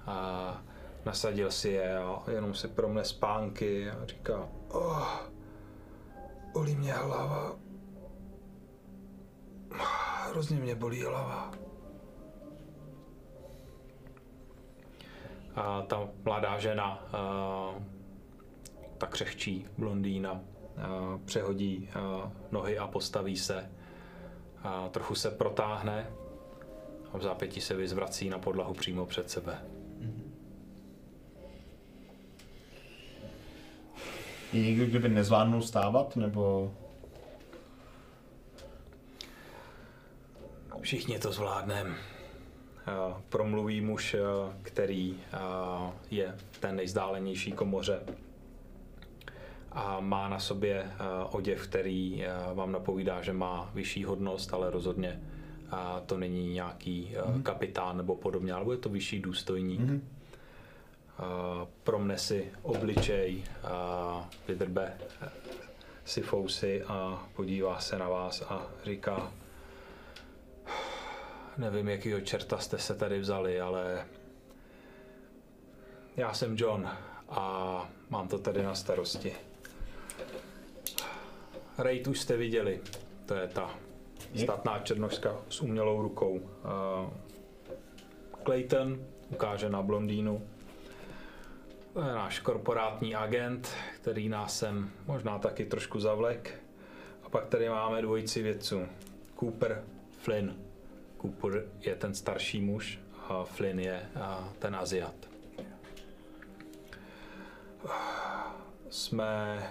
a 0.06 0.62
nasadil 1.06 1.50
si 1.50 1.68
je 1.68 1.98
a 1.98 2.22
jenom 2.30 2.54
si 2.54 2.68
promne 2.68 3.04
spánky 3.04 3.90
a 3.90 4.06
říká 4.06 4.48
oh, 4.68 5.20
bolí 6.52 6.76
mě 6.76 6.92
hlava. 6.92 7.56
Hrozně 10.30 10.56
mě 10.56 10.74
bolí 10.74 11.02
hlava. 11.02 11.52
A 15.54 15.82
ta 15.82 16.08
mladá 16.24 16.58
žena, 16.58 17.04
eh, 17.06 17.84
ta 18.98 19.06
křehčí 19.06 19.66
blondýna, 19.78 20.40
eh, 20.76 20.82
přehodí 21.24 21.88
eh, 21.90 22.30
nohy 22.50 22.78
a 22.78 22.86
postaví 22.86 23.36
se. 23.36 23.70
A 24.62 24.88
trochu 24.88 25.14
se 25.14 25.30
protáhne 25.30 26.10
a 27.12 27.18
v 27.18 27.22
zápětí 27.22 27.60
se 27.60 27.74
vyzvrací 27.74 28.28
na 28.28 28.38
podlahu 28.38 28.74
přímo 28.74 29.06
před 29.06 29.30
sebe. 29.30 29.58
Je 34.52 34.62
někdo, 34.62 34.86
kdo 34.86 35.00
by 35.00 35.08
nezvládnul 35.08 35.62
stávat, 35.62 36.16
nebo... 36.16 36.74
Všichni 40.80 41.18
to 41.18 41.32
zvládneme. 41.32 41.96
Eh, 42.90 43.14
Promluví 43.28 43.80
muž, 43.80 44.14
eh, 44.14 44.20
který 44.62 45.20
eh, 45.32 45.38
je 46.10 46.34
v 46.50 46.58
té 46.58 46.72
nejzdálenější 46.72 47.52
komoře 47.52 48.00
a 49.72 50.00
má 50.00 50.28
na 50.28 50.38
sobě 50.38 50.90
oděv, 51.30 51.66
který 51.68 52.24
vám 52.54 52.72
napovídá, 52.72 53.22
že 53.22 53.32
má 53.32 53.70
vyšší 53.74 54.04
hodnost, 54.04 54.54
ale 54.54 54.70
rozhodně 54.70 55.20
eh, 55.72 55.76
to 56.06 56.18
není 56.18 56.52
nějaký 56.52 57.12
eh, 57.16 57.42
kapitán 57.42 57.96
nebo 57.96 58.16
podobně, 58.16 58.52
ale 58.52 58.74
je 58.74 58.78
to 58.78 58.88
vyšší 58.88 59.20
důstojník. 59.20 59.80
Mhm. 59.80 60.08
Eh, 61.20 61.66
Promne 61.84 62.18
si 62.18 62.52
obličej, 62.62 63.44
vydrbe 64.48 64.98
eh, 65.22 65.28
si 66.04 66.22
fousy 66.22 66.82
a 66.82 67.26
podívá 67.36 67.80
se 67.80 67.98
na 67.98 68.08
vás 68.08 68.42
a 68.42 68.66
říká 68.84 69.32
Nevím, 71.58 71.88
jakýho 71.88 72.20
čerta 72.20 72.58
jste 72.58 72.78
se 72.78 72.94
tady 72.94 73.18
vzali, 73.18 73.60
ale 73.60 74.06
já 76.16 76.34
jsem 76.34 76.56
John 76.58 76.90
a 77.28 77.88
mám 78.10 78.28
to 78.28 78.38
tady 78.38 78.62
na 78.62 78.74
starosti. 78.74 79.34
Rejt 81.78 82.06
už 82.06 82.20
jste 82.20 82.36
viděli, 82.36 82.80
to 83.26 83.34
je 83.34 83.48
ta 83.48 83.74
statná 84.36 84.78
černoška 84.78 85.36
s 85.48 85.60
umělou 85.60 86.02
rukou. 86.02 86.32
Uh, 86.34 86.40
Clayton 88.44 89.04
ukáže 89.30 89.70
na 89.70 89.82
blondýnu. 89.82 90.42
To 91.92 92.00
je 92.00 92.14
náš 92.14 92.38
korporátní 92.38 93.14
agent, 93.14 93.74
který 94.00 94.28
nás 94.28 94.58
sem 94.58 94.90
možná 95.06 95.38
taky 95.38 95.64
trošku 95.64 96.00
zavlek. 96.00 96.60
A 97.22 97.28
pak 97.28 97.46
tady 97.46 97.68
máme 97.68 98.02
dvojici 98.02 98.42
vědců. 98.42 98.86
Cooper, 99.38 99.84
Flynn. 100.10 100.54
Cooper 101.20 101.66
je 101.80 101.94
ten 101.94 102.14
starší 102.14 102.60
muž 102.60 102.98
a 103.28 103.44
Flynn 103.44 103.80
je 103.80 104.08
a, 104.20 104.48
ten 104.58 104.76
Aziat. 104.76 105.14
Jsme 108.90 109.62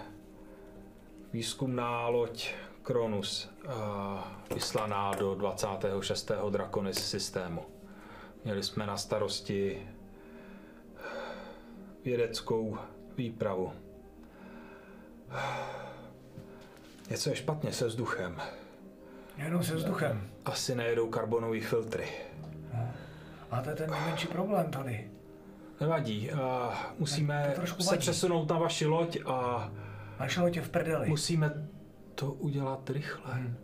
výzkumná 1.34 2.08
loď 2.08 2.53
Kronus, 2.90 3.50
a, 3.68 4.38
vyslaná 4.53 5.11
do 5.16 5.35
26. 5.35 6.32
Draconis 6.50 6.98
systému. 7.09 7.66
Měli 8.43 8.64
jsme 8.64 8.85
na 8.85 8.98
starosti 8.98 9.88
vědeckou 12.06 12.77
výpravu. 13.18 13.74
Něco 17.09 17.30
je 17.30 17.35
špatně 17.35 17.72
se 17.74 17.88
vzduchem. 17.88 18.42
Jenom 19.38 19.64
se 19.64 19.76
vzduchem. 19.76 20.27
Asi 20.45 20.76
nejedou 20.76 21.09
karbonové 21.09 21.61
filtry. 21.61 22.08
A 23.51 23.61
to 23.61 23.69
je 23.69 23.76
ten 23.76 23.92
nejmenší 23.92 24.27
problém 24.27 24.72
tady. 24.72 25.11
Nevadí, 25.82 26.32
a 26.32 26.74
musíme 27.00 27.53
se 27.80 27.85
vadí. 27.85 28.00
přesunout 28.00 28.50
na 28.50 28.58
vaši 28.58 28.85
loď 28.85 29.18
a 29.26 29.72
Naše 30.19 30.42
loď 30.42 30.56
je 30.56 30.61
v 30.61 30.69
prdeli. 30.69 31.09
musíme 31.09 31.69
to 32.19 32.31
udělat 32.31 32.89
rychle. 32.89 33.33
Hmm. 33.33 33.56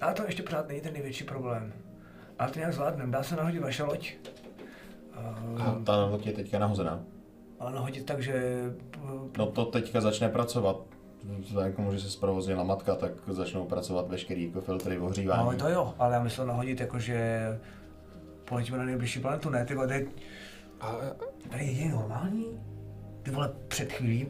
Ale 0.00 0.14
to 0.14 0.22
ještě 0.24 0.42
pořád 0.42 0.68
není 0.68 0.80
ten 0.80 0.92
největší 0.92 1.24
problém. 1.24 1.72
Ale 2.38 2.50
to 2.50 2.58
nějak 2.58 2.74
zvládneme. 2.74 3.12
Dá 3.12 3.22
se 3.22 3.36
nahodit 3.36 3.62
vaše 3.62 3.82
loď. 3.82 4.12
A 5.58 5.80
ta 5.84 6.04
loď 6.04 6.26
je 6.26 6.32
teďka 6.32 6.58
nahozená. 6.58 7.04
Ale 7.58 7.72
nahodit 7.72 8.06
tak, 8.06 8.22
že... 8.22 8.62
No 9.38 9.46
to 9.46 9.64
teďka 9.64 10.00
začne 10.00 10.28
pracovat. 10.28 10.76
Vzhledem 11.38 11.72
k 11.72 11.76
tomu, 11.76 11.92
že 11.92 12.00
se 12.00 12.10
zprovoznila 12.10 12.64
matka, 12.64 12.94
tak 12.94 13.12
začnou 13.28 13.64
pracovat 13.64 14.08
veškerý 14.08 14.44
jako 14.44 14.60
filtry 14.60 14.98
ohřívání. 14.98 15.42
No, 15.42 15.48
ale 15.48 15.56
to 15.56 15.68
jo, 15.68 15.94
ale 15.98 16.14
já 16.14 16.22
myslel 16.22 16.46
nahodit 16.46 16.80
jako, 16.80 16.98
že 16.98 17.40
poletíme 18.44 18.78
na 18.78 18.84
nejbližší 18.84 19.20
planetu, 19.20 19.50
ne? 19.50 19.64
Ty 19.64 19.74
vole, 19.74 19.88
tady, 19.88 20.08
A 20.80 20.96
tady 21.50 21.64
je 21.64 21.88
normální? 21.88 22.46
Ty 23.22 23.30
vole, 23.30 23.52
před 23.68 23.92
chvílí 23.92 24.28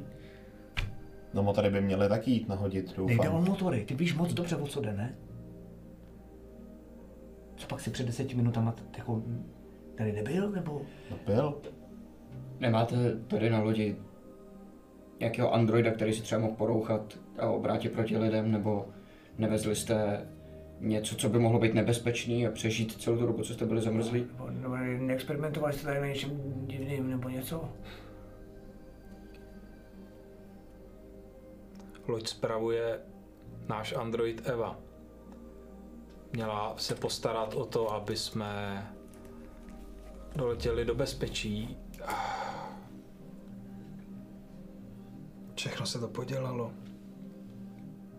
No 1.34 1.42
motory 1.42 1.70
by 1.70 1.80
měly 1.80 2.08
taky 2.08 2.30
jít 2.30 2.48
nahodit, 2.48 2.98
nejde 2.98 3.28
o 3.28 3.32
doufám. 3.32 3.44
motory, 3.44 3.84
ty 3.84 3.94
víš 3.94 4.14
moc 4.14 4.32
dobře, 4.34 4.56
o 4.56 4.66
co 4.66 4.80
jde, 4.80 4.92
ne? 4.92 5.14
Co 7.56 7.66
pak 7.66 7.80
si 7.80 7.90
před 7.90 8.06
deseti 8.06 8.34
minutama 8.34 8.74
jako 8.98 9.22
tady 9.94 10.12
nebyl, 10.12 10.50
nebo? 10.50 10.82
No 11.10 11.16
byl. 11.26 11.60
Nemáte 12.60 12.96
tady 13.26 13.50
na 13.50 13.62
lodi 13.62 13.96
nějakého 15.20 15.54
androida, 15.54 15.90
který 15.90 16.12
si 16.12 16.22
třeba 16.22 16.40
mohl 16.40 16.54
porouchat 16.54 17.18
a 17.38 17.48
obrátit 17.48 17.92
proti 17.92 18.18
lidem, 18.18 18.52
nebo 18.52 18.86
nevezli 19.38 19.76
jste 19.76 20.26
něco, 20.80 21.16
co 21.16 21.28
by 21.28 21.38
mohlo 21.38 21.58
být 21.58 21.74
nebezpečný 21.74 22.46
a 22.46 22.50
přežít 22.50 22.92
celou 22.92 23.16
tu 23.18 23.26
dobu, 23.26 23.42
co 23.42 23.54
jste 23.54 23.66
byli 23.66 23.80
zamrzlí? 23.80 24.20
Nebo, 24.20 24.50
nebo 24.50 24.76
neexperimentovali 25.06 25.72
jste 25.72 25.84
tady 25.86 26.00
na 26.00 26.06
něčem 26.06 26.30
divným, 26.66 27.10
nebo 27.10 27.28
něco? 27.28 27.68
Loď 32.08 32.28
spravuje 32.28 33.00
náš 33.68 33.92
android 33.92 34.42
Eva. 34.44 34.78
Měla 36.33 36.74
se 36.76 36.94
postarat 36.94 37.55
o 37.55 37.66
to, 37.66 37.92
aby 37.92 38.16
jsme 38.16 38.83
doletěli 40.36 40.84
do 40.84 40.94
bezpečí. 40.94 41.76
Všechno 45.55 45.86
se 45.86 45.99
to 45.99 46.08
podělalo. 46.08 46.73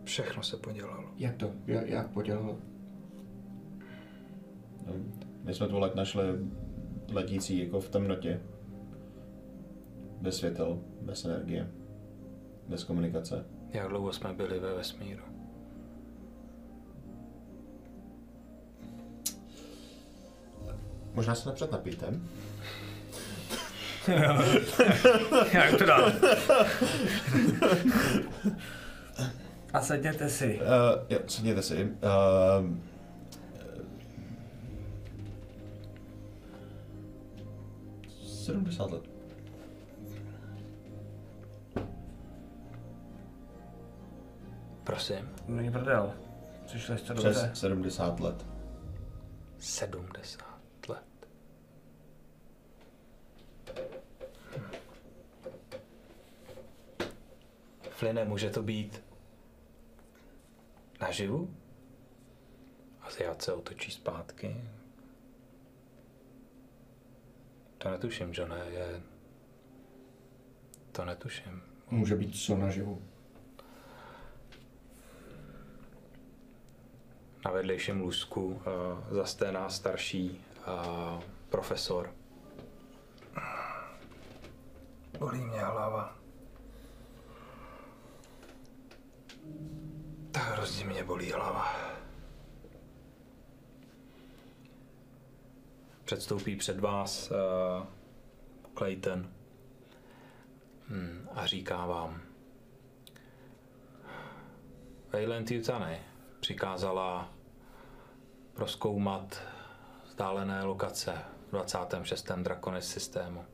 Všechno 0.04 0.44
se 0.44 0.58
podělalo. 0.58 1.10
Jak 1.18 1.36
to? 1.36 1.52
Jak, 1.68 1.90
jak 1.90 2.10
podělalo? 2.10 2.58
No, 4.86 4.94
My 5.44 5.54
jsme 5.54 5.68
tu 5.68 5.80
loď 5.80 5.96
našli 5.96 6.24
letící 7.12 7.60
jako 7.60 7.80
v 7.80 7.90
temnotě. 7.90 8.42
Bez 10.22 10.38
světel, 10.38 10.80
bez 11.02 11.26
energie, 11.26 11.72
bez 12.68 12.84
komunikace. 12.84 13.46
Jak 13.76 13.88
dlouho 13.88 14.14
jsme 14.14 14.34
byli 14.34 14.60
ve 14.60 14.74
vesmíru? 14.74 15.24
Možná 21.14 21.36
se 21.36 21.50
napřed 21.50 21.72
napijte. 21.72 22.06
Jak 25.54 25.78
to 25.78 25.86
dál? 25.86 26.12
A 29.74 29.82
sedněte 29.82 30.30
si. 30.30 30.60
Uh, 30.62 31.06
jo, 31.10 31.20
sedněte 31.28 31.62
si. 31.62 31.84
Uh, 31.84 31.90
Sedmdesát 38.26 38.92
let. 38.92 39.15
Prosím. 44.86 45.36
Není 45.48 45.72
prdel. 45.72 46.14
Přišli 46.66 46.98
jste 46.98 47.14
Přes 47.14 47.24
dobře. 47.24 47.52
70 47.54 48.20
let. 48.20 48.46
70 49.60 50.46
let. 50.88 51.04
Fline, 57.90 58.26
může 58.26 58.50
to 58.50 58.64
být 58.64 59.04
naživu? 61.02 61.56
Aziat 63.02 63.42
se 63.42 63.54
otočí 63.54 63.92
zpátky. 63.92 64.64
To 67.78 67.90
netuším, 67.90 68.34
že 68.34 68.48
ne, 68.48 68.66
je... 68.70 69.02
To 70.92 71.06
netuším. 71.06 71.62
Může 71.90 72.16
být 72.16 72.36
co 72.36 72.58
naživu. 72.58 73.02
Na 77.46 77.52
vedlejším 77.52 78.02
lůžku 78.02 78.46
uh, 78.46 78.62
zasténá 79.10 79.70
starší 79.70 80.46
uh, 80.68 81.24
profesor. 81.50 82.14
Bolí 85.20 85.40
mě 85.40 85.60
hlava. 85.60 86.16
Tak 90.32 90.44
hrozně 90.44 90.86
mě 90.86 91.04
bolí 91.04 91.32
hlava. 91.32 91.76
Předstoupí 96.06 96.56
před 96.56 96.80
vás 96.80 97.32
uh, 97.32 97.86
Clayton 98.78 99.30
hmm, 100.88 101.28
a 101.34 101.46
říká 101.46 101.86
vám 101.86 102.22
Wayland 105.14 105.52
Yutane 105.52 106.00
přikázala 106.40 107.35
proskoumat 108.56 109.42
vzdálené 110.08 110.64
lokace 110.64 111.14
v 111.48 111.52
26. 111.52 112.32
Draconis 112.32 112.88
systému. 112.88 113.46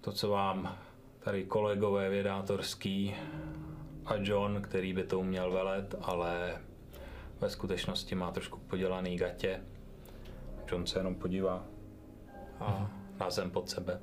To, 0.00 0.12
co 0.12 0.28
vám 0.28 0.78
tady 1.20 1.44
kolegové 1.44 2.10
vědátorský 2.10 3.14
a 4.06 4.14
John, 4.16 4.62
který 4.62 4.92
by 4.92 5.04
to 5.04 5.20
uměl 5.20 5.52
velet, 5.52 5.94
ale 6.02 6.60
ve 7.40 7.50
skutečnosti 7.50 8.14
má 8.14 8.30
trošku 8.30 8.58
podělaný 8.58 9.16
gatě. 9.16 9.60
John 10.72 10.86
se 10.86 10.98
jenom 10.98 11.14
podívá 11.14 11.64
a 12.60 12.90
na 13.20 13.30
zem 13.30 13.50
pod 13.50 13.70
sebe. 13.70 14.00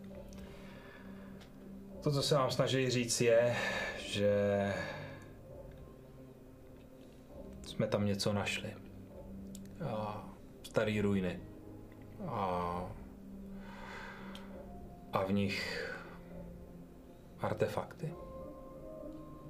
To, 2.04 2.12
co 2.12 2.24
se 2.24 2.36
vám 2.36 2.52
snaží 2.52 2.90
říct, 2.90 3.22
je, 3.22 3.56
že 4.00 4.74
jsme 7.62 7.88
tam 7.88 8.06
něco 8.06 8.34
našli. 8.34 8.85
A 9.84 10.24
starý 10.64 11.02
ruiny. 11.02 11.40
A, 12.28 12.90
a 15.14 15.24
v 15.24 15.32
nich 15.32 15.92
artefakty. 17.40 18.14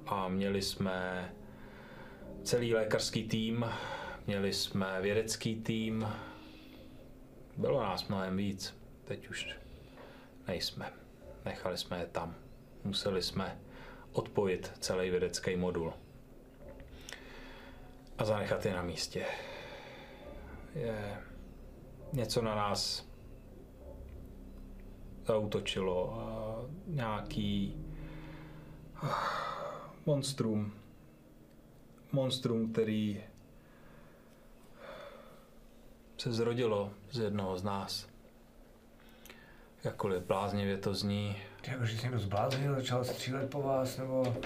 A 0.06 0.28
měli 0.28 0.62
jsme 0.62 1.30
celý 2.42 2.74
lékařský 2.74 3.28
tým, 3.28 3.66
měli 4.26 4.52
jsme 4.52 5.00
vědecký 5.02 5.56
tým, 5.56 6.08
bylo 7.56 7.82
nás 7.82 8.08
mnohem 8.08 8.36
víc, 8.36 8.76
teď 9.04 9.28
už 9.28 9.56
nejsme. 10.48 10.92
Nechali 11.44 11.78
jsme 11.78 11.98
je 11.98 12.06
tam. 12.06 12.34
Museli 12.84 13.22
jsme 13.22 13.58
odpojit 14.12 14.72
celý 14.80 15.10
vědecký 15.10 15.56
modul 15.56 15.92
a 18.18 18.24
zanechat 18.24 18.66
je 18.66 18.72
na 18.74 18.82
místě. 18.82 19.24
Je 20.76 21.18
něco 22.12 22.42
na 22.42 22.54
nás 22.54 23.08
zautočilo 25.26 26.20
a 26.20 26.56
nějaký 26.86 27.76
monstrum. 30.06 30.72
Monstrum, 32.12 32.72
který 32.72 33.24
se 36.18 36.32
zrodilo 36.32 36.90
z 37.10 37.18
jednoho 37.18 37.56
z 37.56 37.62
nás. 37.62 38.08
Jakkoliv 39.84 40.22
bláznivě 40.22 40.78
to 40.78 40.94
zní, 40.94 41.36
jako, 41.68 41.86
že 41.86 41.96
jsi 41.96 42.02
někdo 42.02 42.18
zbláznil, 42.18 42.74
začal 42.74 43.04
střílet 43.04 43.50
po 43.50 43.62
vás, 43.62 43.98
nebo... 43.98 44.36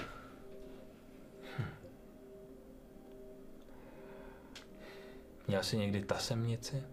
měl 5.51 5.63
jsi 5.63 5.77
někdy 5.77 6.03
tasemnici? 6.03 6.83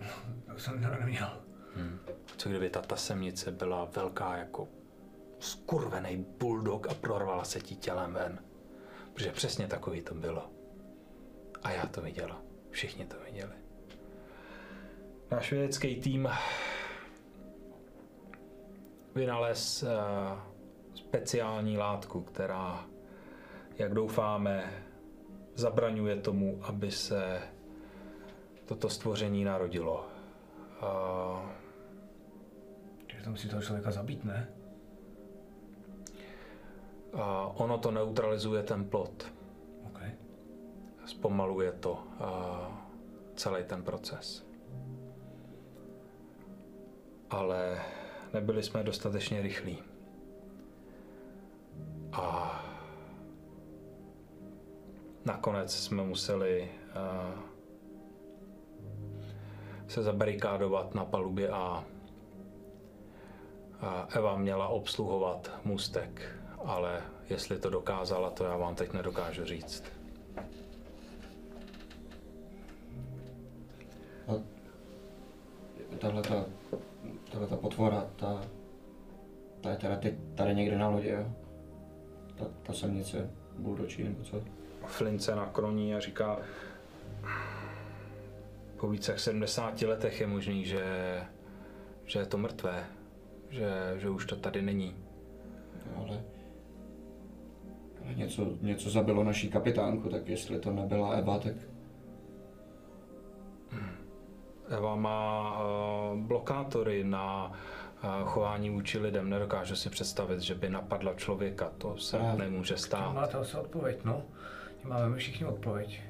To 0.52 0.58
jsem 0.58 0.82
to 0.82 0.88
neměl. 0.88 1.42
Co 2.36 2.48
kdyby 2.48 2.70
ta 2.70 2.82
tasemnice 2.82 3.52
byla 3.52 3.84
velká 3.84 4.36
jako 4.36 4.68
skurvený 5.38 6.26
bulldog 6.38 6.88
a 6.88 6.94
prorvala 6.94 7.44
se 7.44 7.60
ti 7.60 7.76
tělem 7.76 8.12
ven? 8.12 8.44
Protože 9.12 9.32
přesně 9.32 9.66
takový 9.66 10.02
to 10.02 10.14
bylo. 10.14 10.50
A 11.62 11.70
já 11.70 11.86
to 11.86 12.02
viděla. 12.02 12.42
Všichni 12.70 13.06
to 13.06 13.16
viděli. 13.24 13.52
Náš 15.30 15.52
vědecký 15.52 16.00
tým 16.00 16.28
vynalez 19.14 19.82
uh, 19.82 19.88
speciální 20.94 21.78
látku, 21.78 22.22
která, 22.22 22.84
jak 23.78 23.94
doufáme, 23.94 24.84
zabraňuje 25.60 26.16
tomu, 26.16 26.58
aby 26.62 26.90
se 26.90 27.40
toto 28.64 28.88
stvoření 28.88 29.44
narodilo. 29.44 30.06
Uh, 30.82 31.40
Že 33.08 33.24
to 33.24 33.30
musí 33.30 33.48
toho 33.48 33.62
člověka 33.62 33.90
zabít, 33.90 34.24
ne? 34.24 34.48
a 37.12 37.46
ono 37.58 37.78
to 37.78 37.90
neutralizuje 37.90 38.62
ten 38.62 38.84
plot. 38.84 39.32
OK. 39.86 40.00
Zpomaluje 41.04 41.72
to 41.72 41.92
uh, 41.92 41.98
celý 43.34 43.64
ten 43.64 43.82
proces. 43.82 44.46
Ale 47.30 47.80
nebyli 48.32 48.62
jsme 48.62 48.82
dostatečně 48.82 49.42
rychlí. 49.42 49.82
A 52.12 52.64
nakonec 55.24 55.74
jsme 55.74 56.02
museli 56.02 56.70
uh, 56.96 57.40
se 59.88 60.02
zabarikádovat 60.02 60.94
na 60.94 61.04
palubě 61.04 61.48
A. 61.48 61.84
A 63.80 64.08
Eva 64.16 64.36
měla 64.36 64.68
obsluhovat 64.68 65.50
můstek, 65.64 66.36
ale 66.64 67.02
jestli 67.30 67.58
to 67.58 67.70
dokázala, 67.70 68.30
to 68.30 68.44
já 68.44 68.56
vám 68.56 68.74
teď 68.74 68.92
nedokážu 68.92 69.44
říct. 69.44 69.84
Tahle 75.98 76.22
ta, 76.22 76.44
tahle 77.32 77.46
ta 77.46 77.56
potvora, 77.56 78.10
ta, 78.16 78.40
ta 79.60 79.70
je 79.70 79.76
teda 79.76 79.96
teď 79.96 80.14
tady 80.34 80.54
někde 80.54 80.78
na 80.78 80.88
lodi, 80.88 81.08
jo? 81.08 81.26
Ta, 82.38 82.44
ta 82.62 82.72
semnice, 82.72 83.30
buldočí 83.58 84.04
nebo 84.04 84.24
co? 84.24 84.59
Flynn 84.86 85.18
se 85.18 85.34
nakloní 85.36 85.94
a 85.94 86.00
říká, 86.00 86.38
po 88.76 88.88
více 88.88 89.12
jak 89.12 89.20
70 89.20 89.82
letech 89.82 90.20
je 90.20 90.26
možný, 90.26 90.64
že, 90.64 90.84
že 92.04 92.18
je 92.18 92.26
to 92.26 92.38
mrtvé, 92.38 92.84
že, 93.50 93.94
že 93.96 94.10
už 94.10 94.26
to 94.26 94.36
tady 94.36 94.62
není. 94.62 94.96
No, 95.86 96.04
ale, 96.04 96.22
ale 98.04 98.14
něco, 98.14 98.46
něco 98.60 98.90
zabilo 98.90 99.24
naší 99.24 99.50
kapitánku, 99.50 100.08
tak 100.08 100.28
jestli 100.28 100.58
to 100.58 100.72
nebyla 100.72 101.10
Eva, 101.10 101.38
tak 101.38 101.54
Eva 104.68 104.96
má 104.96 105.52
uh, 105.62 106.18
blokátory 106.18 107.04
na 107.04 107.52
uh, 108.04 108.28
chování 108.28 108.70
vůči 108.70 108.98
lidem. 108.98 109.30
Nedokážu 109.30 109.76
si 109.76 109.90
představit, 109.90 110.40
že 110.40 110.54
by 110.54 110.70
napadla 110.70 111.14
člověka. 111.14 111.72
To 111.78 111.96
se 111.98 112.18
Právě. 112.18 112.44
nemůže 112.44 112.76
stát. 112.76 113.14
máte 113.14 113.38
asi 113.38 113.56
odpověď, 113.56 113.98
no. 114.04 114.22
Máme 114.84 115.16
všichni 115.16 115.46
odpověď. 115.46 116.00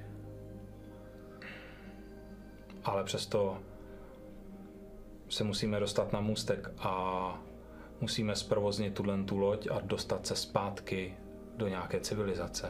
Ale 2.85 3.05
přesto 3.05 3.59
se 5.29 5.45
musíme 5.45 5.81
dostat 5.81 6.13
na 6.13 6.21
můstek 6.21 6.71
a 6.79 7.43
musíme 8.01 8.37
zprovoznit 8.37 8.95
tuhle 8.95 9.25
tu 9.25 9.39
loď 9.39 9.69
a 9.71 9.81
dostat 9.81 10.27
se 10.27 10.37
zpátky 10.37 11.15
do 11.57 11.69
nějaké 11.69 12.01
civilizace. 12.01 12.69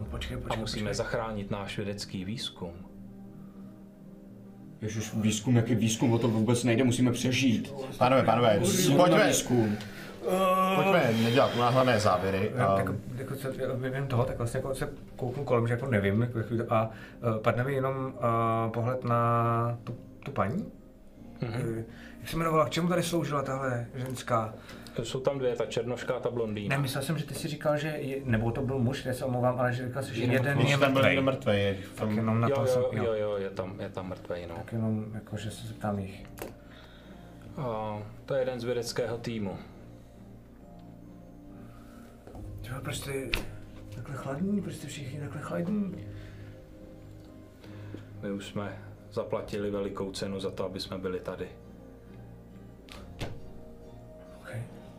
No 0.00 0.04
počkej, 0.06 0.36
A 0.36 0.40
počkej, 0.40 0.60
musíme 0.60 0.82
počkej. 0.82 0.94
zachránit 0.94 1.50
náš 1.50 1.76
vědecký 1.76 2.24
výzkum. 2.24 2.72
Ježiš, 4.80 5.14
výzkum, 5.14 5.56
jaký 5.56 5.74
výzkum, 5.74 6.12
o 6.12 6.18
to 6.18 6.28
vůbec 6.28 6.64
nejde, 6.64 6.84
musíme 6.84 7.12
přežít. 7.12 7.72
Pánové, 7.98 8.22
pánové, 8.22 8.58
Pojďme. 8.58 8.96
pojďme, 8.96 9.32
výzkum. 10.30 10.74
pojďme 10.74 11.12
nedělat 11.22 11.54
unáhlené 11.56 12.00
závěry. 12.00 12.50
Já, 12.54 12.66
A 12.66 12.76
tak, 12.76 12.86
jako 13.16 13.34
se 13.34 13.50
vyvím 13.74 14.06
toho, 14.06 14.24
tak 14.24 14.38
vlastně 14.38 14.58
jako 14.58 14.74
se 14.74 14.88
kouknu 15.16 15.44
kolem, 15.44 15.66
že 15.66 15.74
jako 15.74 15.86
nevím, 15.86 16.22
jako, 16.22 16.38
jako, 16.38 16.74
a 16.74 16.90
uh, 17.22 17.38
padne 17.38 17.64
mi 17.64 17.74
jenom 17.74 17.96
uh, 17.96 18.72
pohled 18.72 19.04
na 19.04 19.78
tu, 19.84 19.96
tu 20.24 20.30
paní. 20.30 20.72
Mm-hmm. 21.42 21.84
Jak 22.20 22.30
se 22.30 22.36
jmenovala, 22.36 22.64
k 22.64 22.70
čemu 22.70 22.88
tady 22.88 23.02
sloužila 23.02 23.42
tahle 23.42 23.86
ženská? 23.94 24.54
Jsou 25.02 25.20
tam 25.20 25.38
dvě, 25.38 25.56
ta 25.56 25.66
černoška 25.66 26.14
a 26.14 26.20
ta 26.20 26.30
blondýna. 26.30 26.76
Ne, 26.76 26.82
myslel 26.82 27.04
jsem, 27.04 27.18
že 27.18 27.24
ty 27.24 27.34
si 27.34 27.48
říkal, 27.48 27.76
že, 27.76 27.88
je, 27.88 28.16
nebo 28.24 28.50
to 28.50 28.62
byl 28.62 28.78
muž, 28.78 29.04
já 29.04 29.14
se 29.14 29.24
omlouvám, 29.24 29.60
ale 29.60 29.72
že 29.72 29.86
říkal 29.86 30.02
jsi, 30.02 30.14
že 30.14 30.20
Jenom 30.20 30.36
jeden 30.36 30.60
je 30.60 30.78
tam 30.78 30.92
byl 30.92 31.22
mrtvý, 31.22 31.52
je 31.52 31.74
v 31.74 31.96
Tak 31.96 32.08
tom, 32.08 32.16
jenom 32.16 32.40
na 32.40 32.48
jo, 32.48 32.56
to 32.56 32.66
jsem, 32.66 32.82
jo, 32.92 33.04
jo, 33.04 33.14
jo, 33.14 33.36
je 33.36 33.50
tam, 33.50 33.80
je 33.80 33.88
tam 33.88 34.08
mrtvej, 34.08 34.46
no. 34.46 34.54
Tak 34.54 34.72
jenom, 34.72 35.06
jako, 35.14 35.36
že 35.36 35.50
se 35.50 35.66
zeptám 35.66 35.98
jich. 35.98 36.26
A 37.56 37.98
to 38.26 38.34
je 38.34 38.40
jeden 38.40 38.60
z 38.60 38.64
vědeckého 38.64 39.18
týmu. 39.18 39.58
Třeba 42.72 42.84
proč 42.84 42.96
jste 42.96 43.12
takhle 43.94 44.16
chladní, 44.16 44.62
proč 44.62 44.74
jste 44.74 44.86
všichni 44.86 45.20
takhle 45.20 45.40
chladní? 45.42 46.06
My 48.22 48.30
už 48.30 48.46
jsme 48.46 48.82
zaplatili 49.12 49.70
velikou 49.70 50.12
cenu 50.12 50.40
za 50.40 50.50
to, 50.50 50.64
aby 50.64 50.80
jsme 50.80 50.98
byli 50.98 51.20
tady. 51.20 51.48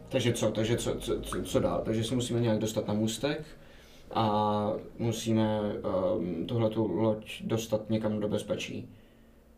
Takže 0.09 0.33
co, 0.33 0.51
takže 0.51 0.77
co, 0.77 0.95
co, 0.95 1.21
co, 1.21 1.43
co 1.43 1.59
dál? 1.59 1.81
Takže 1.85 2.03
se 2.03 2.15
musíme 2.15 2.39
nějak 2.39 2.59
dostat 2.59 2.87
na 2.87 2.93
můstek 2.93 3.45
a 4.11 4.69
musíme 4.99 5.59
um, 5.61 6.45
tuhletu 6.45 6.87
loď 6.87 7.41
dostat 7.43 7.89
někam 7.89 8.19
do 8.19 8.27
bezpečí. 8.27 8.89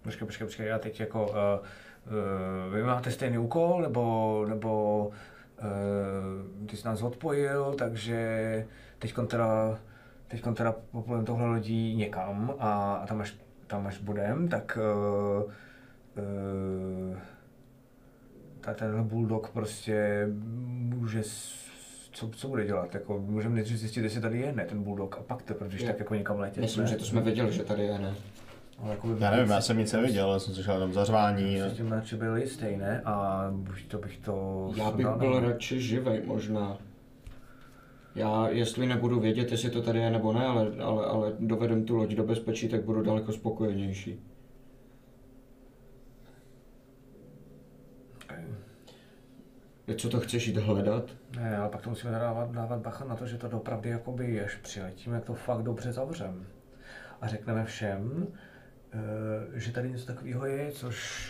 Počkej, 0.03 0.25
počkej, 0.25 0.47
počkej, 0.47 0.67
já 0.67 0.79
teď 0.79 0.99
jako, 0.99 1.25
uh, 1.25 1.33
uh, 1.33 2.73
vy 2.73 2.83
máte 2.83 3.11
stejný 3.11 3.37
úkol, 3.37 3.81
nebo, 3.81 4.45
nebo 4.49 4.97
uh, 5.07 5.13
ty 6.65 6.77
jsi 6.77 6.87
nás 6.87 7.01
odpojil, 7.01 7.75
takže 7.77 8.67
teď 8.99 9.13
teda, 9.27 9.79
teď 10.27 10.43
teda 10.53 10.75
poplujeme 10.91 11.25
tohle 11.25 11.47
lodí 11.47 11.95
někam 11.95 12.53
a, 12.59 12.93
a 12.95 13.07
tam 13.07 13.21
až, 13.21 13.35
tam 13.67 13.87
až 13.87 13.97
budem, 13.97 14.47
tak 14.47 14.77
uh, 14.77 15.51
uh, 17.11 17.17
ta, 18.61 18.73
ten 18.73 19.03
bulldog 19.03 19.49
prostě 19.49 20.27
může, 20.77 21.21
co, 22.11 22.29
co 22.29 22.47
bude 22.47 22.65
dělat, 22.65 22.93
jako 22.93 23.19
můžeme 23.19 23.55
nejdřív 23.55 23.77
zjistit, 23.77 24.03
jestli 24.03 24.21
tady 24.21 24.39
je 24.39 24.53
ne 24.53 24.65
ten 24.65 24.83
bulldog 24.83 25.17
a 25.17 25.23
pak 25.23 25.41
teprve, 25.41 25.69
když 25.69 25.81
Jo. 25.81 25.87
tak 25.87 25.99
jako 25.99 26.15
někam 26.15 26.39
letět. 26.39 26.61
Myslím, 26.61 26.83
ne? 26.83 26.89
že 26.89 26.95
to 26.95 27.05
jsme 27.05 27.21
věděli, 27.21 27.53
že 27.53 27.63
tady 27.63 27.83
je, 27.83 27.99
ne? 27.99 28.15
Ale 28.77 28.91
jako 28.91 29.07
by- 29.07 29.23
Já 29.23 29.31
nevím, 29.31 29.49
já 29.51 29.61
jsem 29.61 29.77
nic 29.77 29.93
neviděl, 29.93 30.33
já 30.33 30.39
jsem 30.39 30.53
slyšel 30.53 30.73
jenom 30.73 30.93
zařvání. 30.93 31.59
S 31.61 31.73
tím 31.73 31.91
radši 31.91 32.15
byl 32.15 32.37
jistý, 32.37 32.77
ne? 32.77 33.01
A 33.05 33.47
buď 33.51 33.87
to 33.87 33.97
bych 33.97 34.17
to... 34.17 34.69
Já 34.75 34.91
bych 34.91 35.05
byl 35.07 35.33
nebo- 35.33 35.39
radši 35.49 35.81
živej 35.81 36.21
možná. 36.25 36.77
Já, 38.15 38.47
jestli 38.49 38.87
nebudu 38.87 39.19
vědět, 39.19 39.51
jestli 39.51 39.69
to 39.69 39.81
tady 39.81 39.99
je 39.99 40.11
nebo 40.11 40.33
ne, 40.33 40.45
ale, 40.45 40.67
ale, 40.83 41.05
ale 41.05 41.33
dovedem 41.39 41.85
tu 41.85 41.95
loď 41.95 42.11
do 42.11 42.23
bezpečí, 42.23 42.69
tak 42.69 42.83
budu 42.83 43.01
daleko 43.03 43.31
spokojenější. 43.33 44.19
Co 49.97 50.09
to 50.09 50.19
chceš 50.19 50.47
jít 50.47 50.57
hledat? 50.57 51.03
Ne, 51.35 51.57
ale 51.57 51.69
pak 51.69 51.81
to 51.81 51.89
musíme 51.89 52.11
dávat, 52.11 52.51
dávat 52.51 52.79
bacha 52.79 53.05
na 53.05 53.15
to, 53.15 53.27
že 53.27 53.37
to 53.37 53.47
dopravdy 53.47 53.89
jakoby, 53.89 54.41
až 54.45 54.55
přiletíme, 54.55 55.15
jak 55.15 55.25
to 55.25 55.33
fakt 55.33 55.63
dobře 55.63 55.91
zavřem. 55.91 56.45
A 57.21 57.27
řekneme 57.27 57.65
všem, 57.65 58.27
že 59.53 59.71
tady 59.71 59.89
něco 59.89 60.05
takového 60.05 60.45
je, 60.45 60.71
což, 60.71 61.29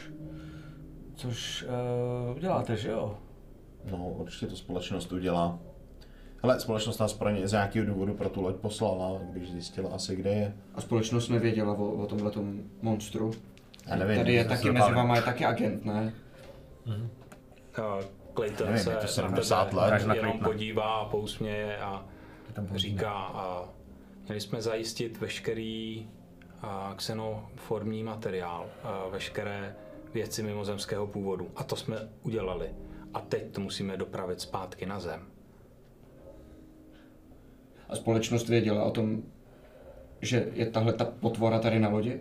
což 1.15 1.65
uh, 2.29 2.37
uděláte, 2.37 2.77
že 2.77 2.89
jo? 2.89 3.17
No, 3.91 4.09
určitě 4.09 4.47
to 4.47 4.55
společnost 4.55 5.11
udělá. 5.11 5.59
Ale 6.43 6.59
společnost 6.59 6.99
nás 6.99 7.13
pro 7.13 7.29
ně 7.29 7.47
z 7.47 7.51
nějakého 7.51 7.85
důvodu 7.85 8.13
pro 8.13 8.29
tu 8.29 8.41
loď 8.41 8.55
poslala, 8.55 9.21
když 9.31 9.51
zjistila 9.51 9.89
asi, 9.89 10.15
kde 10.15 10.29
je. 10.29 10.53
A 10.75 10.81
společnost 10.81 11.29
nevěděla 11.29 11.73
o, 11.73 11.91
o 11.91 12.05
tomhletom 12.05 12.63
monstru. 12.81 13.31
Já 13.87 13.95
nevím. 13.95 14.17
Tady 14.17 14.33
je 14.33 14.45
taky 14.45 14.71
mezi 14.71 14.91
váma 14.91 15.15
je 15.15 15.21
taky 15.21 15.45
agent, 15.45 15.85
ne? 15.85 16.13
A 17.81 17.99
Clayton 18.35 18.67
Nevím, 18.67 18.83
se 18.83 18.91
je 18.91 18.95
to 18.95 19.01
na 19.01 19.07
70 19.07 19.65
tebe 19.65 19.81
let. 19.81 19.89
Na 19.89 19.97
jenom 19.97 20.31
Claytona. 20.31 20.47
podívá, 20.47 21.05
pousměje 21.05 21.77
a 21.77 22.05
říká, 22.75 23.11
a 23.13 23.69
měli 24.25 24.41
jsme 24.41 24.61
zajistit 24.61 25.17
veškerý 25.17 26.07
xenoformní 26.95 28.03
materiál, 28.03 28.69
a, 28.83 29.07
veškeré 29.07 29.75
věci 30.13 30.43
mimozemského 30.43 31.07
původu. 31.07 31.51
A 31.55 31.63
to 31.63 31.75
jsme 31.75 32.09
udělali. 32.23 32.69
A 33.13 33.21
teď 33.21 33.51
to 33.51 33.61
musíme 33.61 33.97
dopravit 33.97 34.41
zpátky 34.41 34.85
na 34.85 34.99
zem. 34.99 35.27
A 37.89 37.95
společnost 37.95 38.49
věděla 38.49 38.83
o 38.83 38.91
tom, 38.91 39.23
že 40.21 40.47
je 40.53 40.65
tahle 40.65 40.93
ta 40.93 41.05
potvora 41.05 41.59
tady 41.59 41.79
na 41.79 41.89
lodi? 41.89 42.19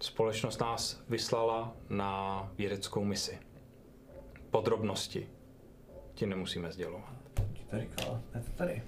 Společnost 0.00 0.60
nás 0.60 1.02
vyslala 1.08 1.76
na 1.88 2.52
vědeckou 2.58 3.04
misi. 3.04 3.38
Podrobnosti 4.50 5.28
ti 6.14 6.26
nemusíme 6.26 6.72
sdělovat. 6.72 7.14
Ti 7.52 7.64
to 7.70 7.80
říkala, 7.80 8.20
je 8.34 8.40
to 8.40 8.50
tady. 8.50 8.82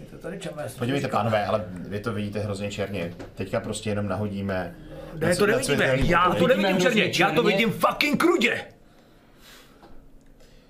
Je 0.00 0.06
to 0.06 0.18
tady 0.18 0.38
čemé. 0.38 0.66
Podívejte, 0.78 1.08
pánové, 1.08 1.46
ale 1.46 1.64
vy 1.68 2.00
to 2.00 2.12
vidíte 2.12 2.38
hrozně 2.38 2.70
černě. 2.70 3.14
Teďka 3.34 3.60
prostě 3.60 3.90
jenom 3.90 4.08
nahodíme... 4.08 4.76
Ne, 5.14 5.28
na- 5.28 5.34
to 5.36 5.46
nevidíme, 5.46 5.96
já 6.04 6.34
to 6.38 6.46
nevidím 6.46 6.78
černě, 6.80 7.02
hrozně 7.02 7.24
já 7.24 7.28
to 7.30 7.34
černě. 7.34 7.50
vidím 7.56 7.70
fucking 7.72 8.20
krudě! 8.20 8.64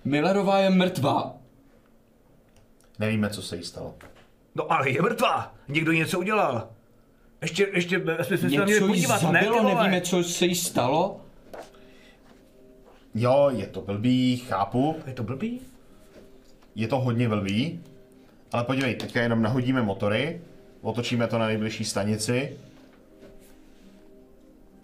Millerová 0.05 0.59
je 0.59 0.71
mrtvá. 0.71 1.35
Nevíme, 2.99 3.31
co 3.31 3.43
se 3.43 3.57
jí 3.57 3.65
stalo. 3.65 3.95
No 4.55 4.73
ale 4.73 4.91
je 4.91 5.03
mrtvá, 5.03 5.55
někdo 5.69 5.93
něco 5.93 6.19
udělal. 6.19 6.69
Ještě, 7.43 7.69
ještě, 7.73 8.03
jsme 8.23 8.39
se 8.39 8.45
na 8.45 8.49
mě 8.49 8.59
Něco 8.59 8.73
jí 8.73 8.87
podívat, 8.87 9.23
ne, 9.23 9.41
zabilo, 9.41 9.63
vole? 9.63 9.75
nevíme, 9.75 10.01
co 10.01 10.25
se 10.25 10.47
jí 10.47 10.55
stalo. 10.55 11.21
Jo, 13.15 13.51
je 13.57 13.67
to 13.67 13.81
blbý, 13.81 14.37
chápu. 14.37 14.97
Je 15.07 15.13
to 15.13 15.23
blbý? 15.23 15.61
Je 16.75 16.89
to 16.89 17.01
hodně 17.01 17.29
blbý. 17.29 17.81
Ale 18.53 18.65
podívej, 18.65 18.95
teďka 18.95 19.23
jenom 19.23 19.43
nahodíme 19.43 19.83
motory, 19.83 20.41
otočíme 20.83 21.27
to 21.27 21.39
na 21.39 21.47
nejbližší 21.47 21.85
stanici. 21.85 22.59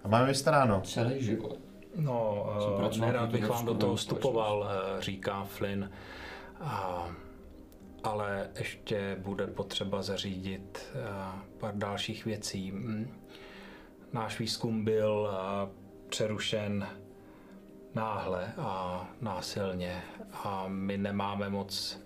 A 0.04 0.08
máme 0.08 0.26
vystaráno. 0.26 0.80
Celý 0.80 1.24
život. 1.24 1.58
No, 1.96 2.46
uh, 2.78 2.98
nerad 2.98 3.30
bych 3.30 3.48
vám 3.48 3.66
do 3.66 3.74
toho 3.74 3.96
vstupoval, 3.96 4.58
uh, 4.58 5.00
říká 5.00 5.44
Flynn. 5.44 5.90
A, 6.60 7.06
ale 8.04 8.50
ještě 8.58 9.16
bude 9.20 9.46
potřeba 9.46 10.02
zařídit 10.02 10.92
uh, 10.94 11.40
pár 11.58 11.76
dalších 11.76 12.24
věcí. 12.24 12.72
Náš 14.12 14.38
výzkum 14.38 14.84
byl 14.84 15.30
uh, 15.30 15.68
přerušen 16.08 16.86
náhle 17.94 18.52
a 18.58 19.06
násilně 19.20 20.02
a 20.32 20.64
my 20.68 20.98
nemáme 20.98 21.48
moc 21.48 22.01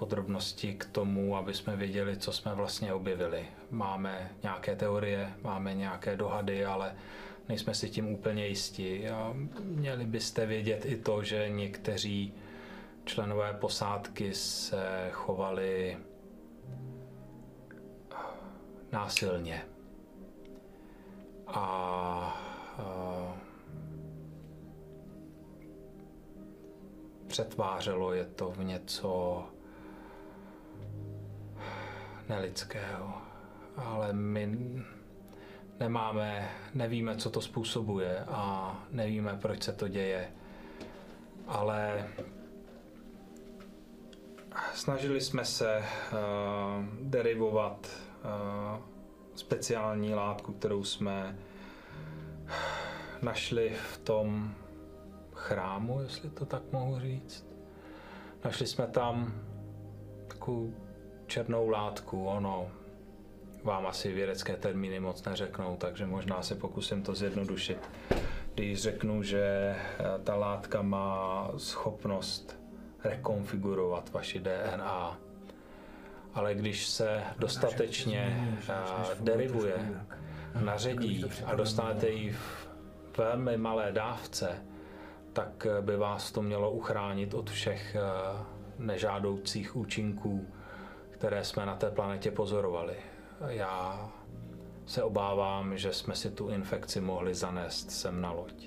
podrobnosti 0.00 0.74
k 0.74 0.84
tomu, 0.84 1.36
aby 1.36 1.54
jsme 1.54 1.76
věděli, 1.76 2.16
co 2.16 2.32
jsme 2.32 2.54
vlastně 2.54 2.92
objevili. 2.92 3.46
Máme 3.70 4.30
nějaké 4.42 4.76
teorie, 4.76 5.32
máme 5.42 5.74
nějaké 5.74 6.16
dohady, 6.16 6.64
ale 6.64 6.96
nejsme 7.48 7.74
si 7.74 7.90
tím 7.90 8.08
úplně 8.08 8.46
jistí. 8.46 9.08
A 9.08 9.34
měli 9.62 10.04
byste 10.04 10.46
vědět 10.46 10.84
i 10.86 10.96
to, 10.96 11.22
že 11.22 11.48
někteří 11.48 12.34
členové 13.04 13.52
posádky 13.52 14.34
se 14.34 15.08
chovali 15.12 15.98
násilně. 18.92 19.64
A, 21.46 21.60
a 22.78 23.36
přetvářelo 27.26 28.12
je 28.12 28.24
to 28.24 28.50
v 28.50 28.64
něco 28.64 29.44
nelidského. 32.30 33.14
Ale 33.76 34.12
my 34.12 34.58
nemáme, 35.80 36.48
nevíme, 36.74 37.16
co 37.16 37.30
to 37.30 37.40
způsobuje 37.40 38.24
a 38.28 38.74
nevíme, 38.90 39.38
proč 39.42 39.62
se 39.62 39.72
to 39.72 39.88
děje. 39.88 40.30
Ale 41.46 42.08
snažili 44.74 45.20
jsme 45.20 45.44
se 45.44 45.78
uh, 45.78 45.86
derivovat 47.02 47.88
uh, 48.24 48.82
speciální 49.34 50.14
látku, 50.14 50.52
kterou 50.52 50.84
jsme 50.84 51.38
našli 53.22 53.76
v 53.92 53.98
tom 53.98 54.54
chrámu, 55.34 56.00
jestli 56.02 56.30
to 56.30 56.46
tak 56.46 56.62
mohu 56.72 57.00
říct. 57.00 57.46
Našli 58.44 58.66
jsme 58.66 58.86
tam 58.86 59.32
takovou 60.28 60.74
černou 61.30 61.68
látku, 61.68 62.26
ono 62.26 62.70
vám 63.64 63.86
asi 63.86 64.12
vědecké 64.12 64.56
termíny 64.56 65.00
moc 65.00 65.24
neřeknou, 65.24 65.76
takže 65.76 66.06
možná 66.06 66.42
se 66.42 66.54
pokusím 66.54 67.02
to 67.02 67.14
zjednodušit. 67.14 67.90
Když 68.54 68.82
řeknu, 68.82 69.22
že 69.22 69.44
eh, 69.44 70.04
ta 70.24 70.36
látka 70.36 70.82
má 70.82 71.50
schopnost 71.56 72.60
rekonfigurovat 73.04 74.12
vaši 74.12 74.40
DNA, 74.40 75.18
ale 76.34 76.54
když 76.54 76.86
se 76.86 77.22
dostatečně 77.38 78.50
eh, 78.68 78.74
derivuje, 79.20 80.04
naředí 80.60 81.24
a 81.44 81.54
dostanete 81.54 82.08
ji 82.08 82.32
v 82.32 82.68
velmi 83.18 83.56
malé 83.56 83.92
dávce, 83.92 84.62
tak 85.32 85.66
eh, 85.66 85.82
by 85.82 85.96
vás 85.96 86.32
to 86.32 86.42
mělo 86.42 86.70
uchránit 86.70 87.34
od 87.34 87.50
všech 87.50 87.96
nežádoucích 88.78 89.76
účinků, 89.76 90.46
které 91.20 91.44
jsme 91.44 91.66
na 91.66 91.76
té 91.76 91.90
planetě 91.90 92.30
pozorovali. 92.30 92.94
Já 93.48 94.08
se 94.86 95.02
obávám, 95.02 95.76
že 95.76 95.92
jsme 95.92 96.16
si 96.16 96.30
tu 96.30 96.48
infekci 96.48 97.00
mohli 97.00 97.34
zanést 97.34 97.90
sem 97.90 98.20
na 98.20 98.32
loď. 98.32 98.64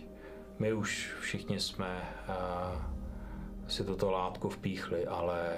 My 0.59 0.73
už 0.73 1.13
všichni 1.21 1.59
jsme 1.59 2.01
uh, 2.29 2.81
si 3.67 3.83
tuto 3.83 4.11
látku 4.11 4.49
vpíchli, 4.49 5.07
ale 5.07 5.49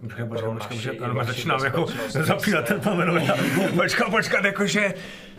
Počkej, 0.00 0.24
počkej, 0.24 0.42
pro 0.42 0.52
počkej, 0.52 0.76
počkej, 0.76 1.00
ano, 1.04 1.24
začínám 1.24 1.64
jako 1.64 1.86
ten. 2.62 2.80
Počkat, 3.76 4.10
počkat, 4.10 4.44
jakože... 4.44 4.94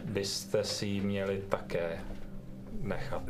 byste 0.06 0.64
si 0.64 0.86
ji 0.86 1.02
měli 1.02 1.44
také 1.50 2.00
nechat. 2.82 3.24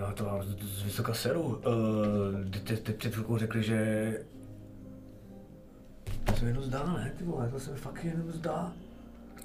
No 0.00 0.12
to 0.14 0.24
mám 0.24 0.42
z, 0.42 0.82
vysoka 0.82 1.14
seru. 1.14 1.42
Uh, 1.42 2.50
ty, 2.50 2.60
ty, 2.60 2.76
ty 2.76 2.92
před 2.92 3.12
chvilkou 3.12 3.38
řekli, 3.38 3.62
že... 3.62 4.39
To 6.24 6.32
se 6.32 6.46
jenom 6.46 6.62
zdá, 6.62 6.92
ne? 6.92 7.12
Ty 7.18 7.24
vole, 7.24 7.48
to 7.48 7.60
se 7.60 7.70
mi 7.70 7.76
fakt 7.76 8.04
jenom 8.04 8.32
zdá. 8.32 8.72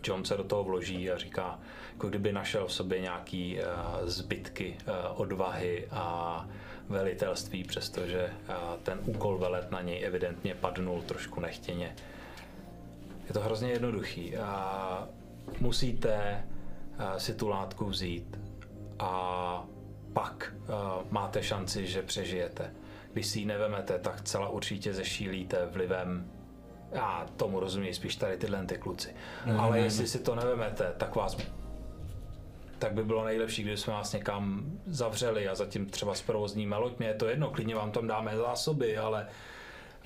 John 0.03 0.25
se 0.25 0.37
do 0.37 0.43
toho 0.43 0.63
vloží 0.63 1.11
a 1.11 1.17
říká, 1.17 1.59
jako 1.93 2.09
kdyby 2.09 2.33
našel 2.33 2.67
v 2.67 2.73
sobě 2.73 3.01
nějaký 3.01 3.57
uh, 3.59 4.07
zbytky 4.07 4.77
uh, 4.87 4.93
odvahy 5.21 5.87
a 5.91 6.47
velitelství, 6.89 7.63
přestože 7.63 8.33
uh, 8.49 8.55
ten 8.83 8.99
úkol 9.05 9.37
velet 9.37 9.71
na 9.71 9.81
něj 9.81 10.05
evidentně 10.05 10.55
padnul 10.55 11.01
trošku 11.01 11.39
nechtěně. 11.39 11.95
Je 13.27 13.33
to 13.33 13.39
hrozně 13.39 13.71
jednoduchý. 13.71 14.33
Uh, 14.37 14.43
musíte 15.59 16.43
uh, 16.99 17.17
si 17.17 17.33
tu 17.33 17.47
látku 17.47 17.85
vzít 17.85 18.39
a 18.99 19.65
pak 20.13 20.53
uh, 20.61 20.75
máte 21.11 21.43
šanci, 21.43 21.87
že 21.87 22.01
přežijete. 22.01 22.73
Když 23.13 23.27
si 23.27 23.39
ji 23.39 23.45
nevemete, 23.45 23.99
tak 23.99 24.21
celá 24.21 24.49
určitě 24.49 24.93
zešílíte 24.93 25.65
vlivem 25.65 26.31
já 26.95 27.27
tomu 27.37 27.59
rozumím 27.59 27.93
spíš 27.93 28.15
tady 28.15 28.37
tyhle 28.37 28.65
ty 28.65 28.77
kluci. 28.77 29.15
Ale 29.57 29.79
jestli 29.79 30.07
si 30.07 30.19
to 30.19 30.35
nevemete, 30.35 30.93
tak 30.97 31.15
vás 31.15 31.37
tak 32.79 32.93
by 32.93 33.03
bylo 33.03 33.25
nejlepší, 33.25 33.61
kdyby 33.61 33.77
jsme 33.77 33.93
vás 33.93 34.13
někam 34.13 34.63
zavřeli 34.85 35.47
a 35.47 35.55
zatím 35.55 35.85
třeba 35.85 36.15
s 36.15 36.21
provozními 36.21 36.75
loďmi, 36.75 37.05
je 37.05 37.13
to 37.13 37.27
jedno, 37.27 37.49
klidně 37.49 37.75
vám 37.75 37.91
tam 37.91 38.07
dáme 38.07 38.37
zásoby, 38.37 38.97
ale 38.97 39.27
Ne, 39.27 39.27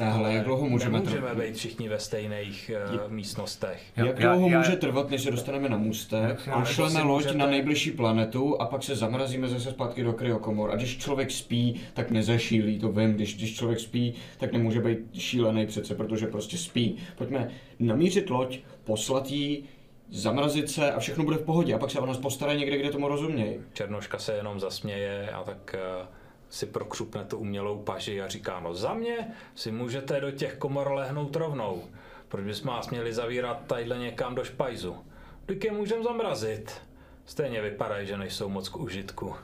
hele, 0.05 0.33
jak 0.33 0.45
dlouho 0.45 0.69
můžeme 0.69 0.97
nemůžeme 0.99 1.27
trvat? 1.27 1.43
být 1.45 1.55
všichni 1.55 1.89
ve 1.89 1.99
stejných 1.99 2.71
uh, 3.05 3.11
místnostech. 3.11 3.81
Jak 3.97 4.19
Já- 4.19 4.31
dlouho 4.33 4.49
já- 4.49 4.57
může 4.57 4.75
trvat, 4.75 5.09
než 5.09 5.21
se 5.23 5.31
dostaneme 5.31 5.69
na 5.69 5.77
můstek, 5.77 6.39
Já- 6.47 6.59
pošleme 6.59 7.01
loď 7.01 7.23
můžete- 7.23 7.37
na 7.37 7.45
nejbližší 7.45 7.91
planetu 7.91 8.61
a 8.61 8.65
pak 8.65 8.83
se 8.83 8.95
zamrazíme 8.95 9.47
zase 9.47 9.71
zpátky 9.71 10.03
do 10.03 10.13
kryokomor. 10.13 10.71
A 10.71 10.75
když 10.75 10.97
člověk 10.97 11.31
spí, 11.31 11.81
tak 11.93 12.11
nezašílí, 12.11 12.79
to 12.79 12.91
vím. 12.91 13.13
Když, 13.13 13.35
když 13.37 13.55
člověk 13.55 13.79
spí, 13.79 14.13
tak 14.37 14.51
nemůže 14.53 14.79
být 14.81 14.99
šílený 15.19 15.65
přece, 15.65 15.95
protože 15.95 16.27
prostě 16.27 16.57
spí. 16.57 16.97
Pojďme 17.15 17.49
namířit 17.79 18.29
loď, 18.29 18.59
poslat 18.83 19.31
jí, 19.31 19.63
zamrazit 20.11 20.69
se 20.69 20.91
a 20.91 20.99
všechno 20.99 21.23
bude 21.23 21.37
v 21.37 21.41
pohodě. 21.43 21.73
A 21.73 21.77
pak 21.77 21.91
se 21.91 21.99
o 21.99 22.05
nás 22.05 22.17
postarají 22.17 22.59
někde, 22.59 22.77
kde 22.77 22.89
tomu 22.89 23.07
rozumějí. 23.07 23.55
Černoška 23.73 24.17
se 24.19 24.33
jenom 24.33 24.59
zasměje 24.59 25.29
a 25.29 25.43
tak 25.43 25.75
uh, 26.01 26.07
si 26.49 26.65
prokřupne 26.65 27.25
tu 27.25 27.37
umělou 27.37 27.83
paži 27.83 28.21
a 28.21 28.27
říká, 28.27 28.59
no 28.59 28.75
za 28.75 28.93
mě 28.93 29.27
si 29.55 29.71
můžete 29.71 30.21
do 30.21 30.31
těch 30.31 30.57
komor 30.57 30.91
lehnout 30.91 31.35
rovnou. 31.35 31.83
Proč 32.27 32.45
bychom 32.45 32.71
vás 32.71 32.89
měli 32.89 33.13
zavírat 33.13 33.65
tadyhle 33.67 33.97
někam 33.97 34.35
do 34.35 34.43
špajzu? 34.43 34.97
Vždyť 35.45 35.65
je 35.65 35.71
můžeme 35.71 36.03
zamrazit. 36.03 36.81
Stejně 37.25 37.61
vypadají, 37.61 38.07
že 38.07 38.17
nejsou 38.17 38.49
moc 38.49 38.69
k 38.69 38.77
užitku. 38.77 39.35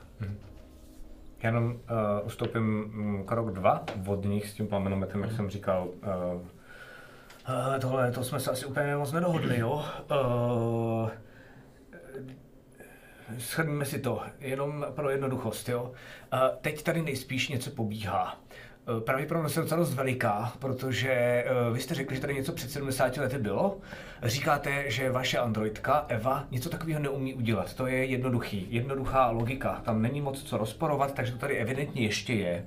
Já 1.42 1.48
jenom 1.48 1.64
uh, 1.64 1.78
ustoupím 2.24 2.62
mm, 2.62 3.24
krok 3.24 3.50
dva 3.50 3.84
od 4.06 4.24
nich 4.24 4.48
s 4.48 4.54
tím 4.54 4.66
plamenometem, 4.66 5.22
jak 5.22 5.32
jsem 5.32 5.50
říkal. 5.50 5.88
Uh, 5.88 6.34
uh, 6.34 7.80
tohle, 7.80 8.12
to 8.12 8.24
jsme 8.24 8.40
se 8.40 8.50
asi 8.50 8.66
úplně 8.66 8.96
moc 8.96 9.12
nedohodli, 9.12 9.58
jo? 9.58 9.84
Uh, 10.10 11.10
Shrneme 13.38 13.84
si 13.84 13.98
to, 13.98 14.22
jenom 14.40 14.86
pro 14.94 15.10
jednoduchost, 15.10 15.68
jo. 15.68 15.92
Teď 16.60 16.82
tady 16.82 17.02
nejspíš 17.02 17.48
něco 17.48 17.70
pobíhá. 17.70 18.40
Uh, 18.88 19.00
Pravděpodobnost 19.00 19.56
je 19.56 19.62
docela 19.62 19.80
dost 19.80 19.94
veliká, 19.94 20.52
protože 20.58 21.44
uh, 21.68 21.74
vy 21.74 21.80
jste 21.80 21.94
řekli, 21.94 22.16
že 22.16 22.20
tady 22.20 22.34
něco 22.34 22.52
před 22.52 22.70
70 22.70 23.16
lety 23.16 23.38
bylo. 23.38 23.78
Říkáte, 24.22 24.90
že 24.90 25.10
vaše 25.10 25.38
androidka 25.38 26.04
Eva 26.08 26.44
něco 26.50 26.70
takového 26.70 27.00
neumí 27.00 27.34
udělat. 27.34 27.74
To 27.74 27.86
je 27.86 28.04
jednoduchý, 28.04 28.66
jednoduchá 28.70 29.30
logika. 29.30 29.80
Tam 29.84 30.02
není 30.02 30.20
moc 30.20 30.42
co 30.42 30.56
rozporovat, 30.56 31.14
takže 31.14 31.32
to 31.32 31.38
tady 31.38 31.56
evidentně 31.56 32.02
ještě 32.02 32.34
je. 32.34 32.64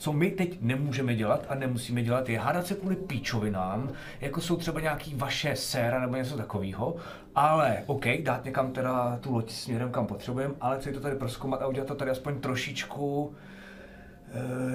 Co 0.00 0.12
my 0.12 0.30
teď 0.30 0.58
nemůžeme 0.60 1.14
dělat 1.14 1.46
a 1.48 1.54
nemusíme 1.54 2.02
dělat, 2.02 2.28
je 2.28 2.38
hádat 2.38 2.66
se 2.66 2.74
kvůli 2.74 2.96
píčovinám, 2.96 3.92
jako 4.20 4.40
jsou 4.40 4.56
třeba 4.56 4.80
nějaký 4.80 5.14
vaše 5.14 5.56
séra 5.56 6.00
nebo 6.00 6.16
něco 6.16 6.36
takového, 6.36 6.96
ale 7.34 7.82
OK, 7.86 8.04
dát 8.22 8.44
někam 8.44 8.72
teda 8.72 9.18
tu 9.20 9.32
loď 9.32 9.50
směrem, 9.50 9.90
kam 9.90 10.06
potřebujeme, 10.06 10.54
ale 10.60 10.78
chci 10.78 10.92
to 10.92 11.00
tady 11.00 11.16
proskoumat 11.16 11.62
a 11.62 11.66
udělat 11.66 11.86
to 11.86 11.94
tady 11.94 12.10
aspoň 12.10 12.40
trošičku 12.40 13.34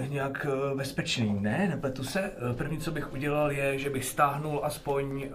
e, 0.04 0.08
nějak 0.08 0.48
e, 0.50 0.76
bezpečný. 0.76 1.38
Ne, 1.40 1.68
nepletu 1.70 2.04
se. 2.04 2.22
E, 2.22 2.54
První, 2.54 2.78
co 2.78 2.92
bych 2.92 3.14
udělal, 3.14 3.52
je, 3.52 3.78
že 3.80 3.90
bych 3.90 4.06
stáhnul 4.06 4.60
aspoň 4.64 5.22
e, 5.24 5.30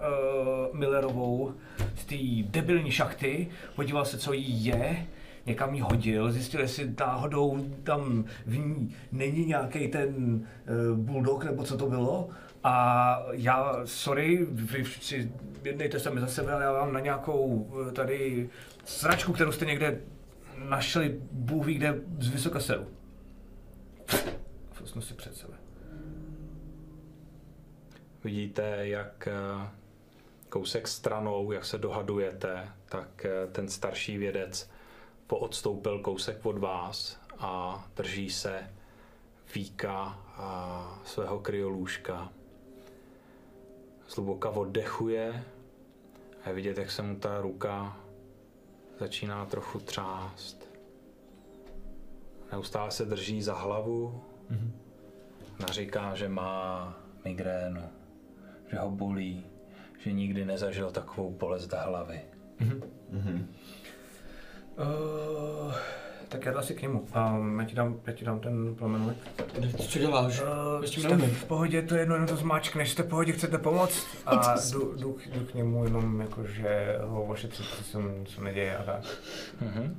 Millerovou 0.73 1.53
z 1.95 2.05
té 2.05 2.49
debilní 2.49 2.91
šachty, 2.91 3.47
podíval 3.75 4.05
se, 4.05 4.17
co 4.17 4.33
jí 4.33 4.65
je, 4.65 5.07
někam 5.45 5.73
ji 5.73 5.81
hodil, 5.81 6.31
zjistil, 6.31 6.61
jestli 6.61 6.93
náhodou 6.99 7.65
tam 7.83 8.25
v 8.45 8.57
ní 8.57 8.95
není 9.11 9.45
nějaký 9.45 9.87
ten 9.87 10.15
uh, 10.91 10.97
bulldog, 10.97 11.43
nebo 11.43 11.63
co 11.63 11.77
to 11.77 11.89
bylo. 11.89 12.29
A 12.63 13.25
já, 13.31 13.81
sorry, 13.85 14.47
vy 14.51 14.85
si 14.85 15.31
jednejte 15.63 15.99
se 15.99 16.09
mi 16.09 16.21
za 16.21 16.27
sebe, 16.27 16.53
ale 16.53 16.63
já 16.63 16.71
mám 16.73 16.93
na 16.93 16.99
nějakou 16.99 17.71
eh, 17.87 17.91
tady 17.91 18.49
sračku, 18.85 19.33
kterou 19.33 19.51
jste 19.51 19.65
někde 19.65 20.01
našli, 20.57 21.21
Bůh 21.31 21.65
ví 21.65 21.75
kde, 21.75 21.95
z 22.19 22.29
vysoka 22.29 22.59
seru. 22.59 22.87
Fusnu 24.71 25.01
si 25.01 25.13
před 25.13 25.35
sebe. 25.35 25.53
Vidíte, 28.23 28.87
jak 28.87 29.27
eh, 29.27 29.67
kousek 30.49 30.87
stranou, 30.87 31.51
jak 31.51 31.65
se 31.65 31.77
dohadujete, 31.77 32.69
tak 32.85 33.25
ten 33.51 33.67
starší 33.67 34.17
vědec 34.17 34.70
poodstoupil 35.31 35.99
kousek 35.99 36.45
od 36.45 36.57
vás 36.57 37.19
a 37.39 37.83
drží 37.95 38.29
se 38.29 38.69
víka 39.55 40.19
a 40.37 41.01
svého 41.05 41.39
kryolůžka. 41.39 42.29
Zluboka 44.09 44.49
oddechuje 44.49 45.43
a 46.43 46.49
je 46.49 46.55
vidět, 46.55 46.77
jak 46.77 46.91
se 46.91 47.01
mu 47.01 47.15
ta 47.15 47.41
ruka 47.41 47.97
začíná 48.99 49.45
trochu 49.45 49.79
třást. 49.79 50.69
Neustále 52.51 52.91
se 52.91 53.05
drží 53.05 53.41
za 53.41 53.53
hlavu, 53.53 54.23
naříká, 55.59 56.15
že 56.15 56.29
má 56.29 56.93
migrénu, 57.25 57.83
že 58.71 58.77
ho 58.77 58.91
bolí, 58.91 59.45
že 59.99 60.11
nikdy 60.11 60.45
nezažil 60.45 60.91
takovou 60.91 61.31
bolest 61.31 61.73
hlavy. 61.73 62.21
Uh, 64.81 65.73
tak 66.29 66.45
já 66.45 66.51
jdu 66.51 66.57
asi 66.57 66.73
k 66.73 66.81
němu. 66.81 67.05
Um, 67.35 67.59
já, 67.59 67.65
ti 67.65 67.75
dám, 67.75 67.99
já 68.07 68.13
ti 68.13 68.25
dám 68.25 68.39
ten 68.39 68.75
plamenový. 68.75 69.15
Co 69.89 69.99
děláš? 69.99 70.41
Uh, 70.41 70.85
jste 70.85 71.07
neumím. 71.07 71.29
v 71.29 71.45
pohodě, 71.45 71.81
to 71.81 71.95
je 71.95 72.01
jedno, 72.01 72.15
jenom 72.15 72.27
to 72.27 72.35
zmáčkneš, 72.35 72.91
jste 72.91 73.03
v 73.03 73.07
pohodě, 73.07 73.31
chcete 73.31 73.57
pomoct? 73.57 74.07
A 74.25 74.55
jdu, 74.71 74.93
jdu, 74.97 75.17
jdu 75.33 75.45
k 75.45 75.53
němu 75.53 75.83
jenom 75.83 76.21
jakože 76.21 76.97
ho 77.03 77.23
ošetřit, 77.23 77.65
co 77.65 77.83
se, 77.83 77.97
co 78.25 78.41
mi 78.41 78.53
děje 78.53 78.77
a 78.77 78.83
tak. 78.83 79.03
Mhm. 79.61 79.97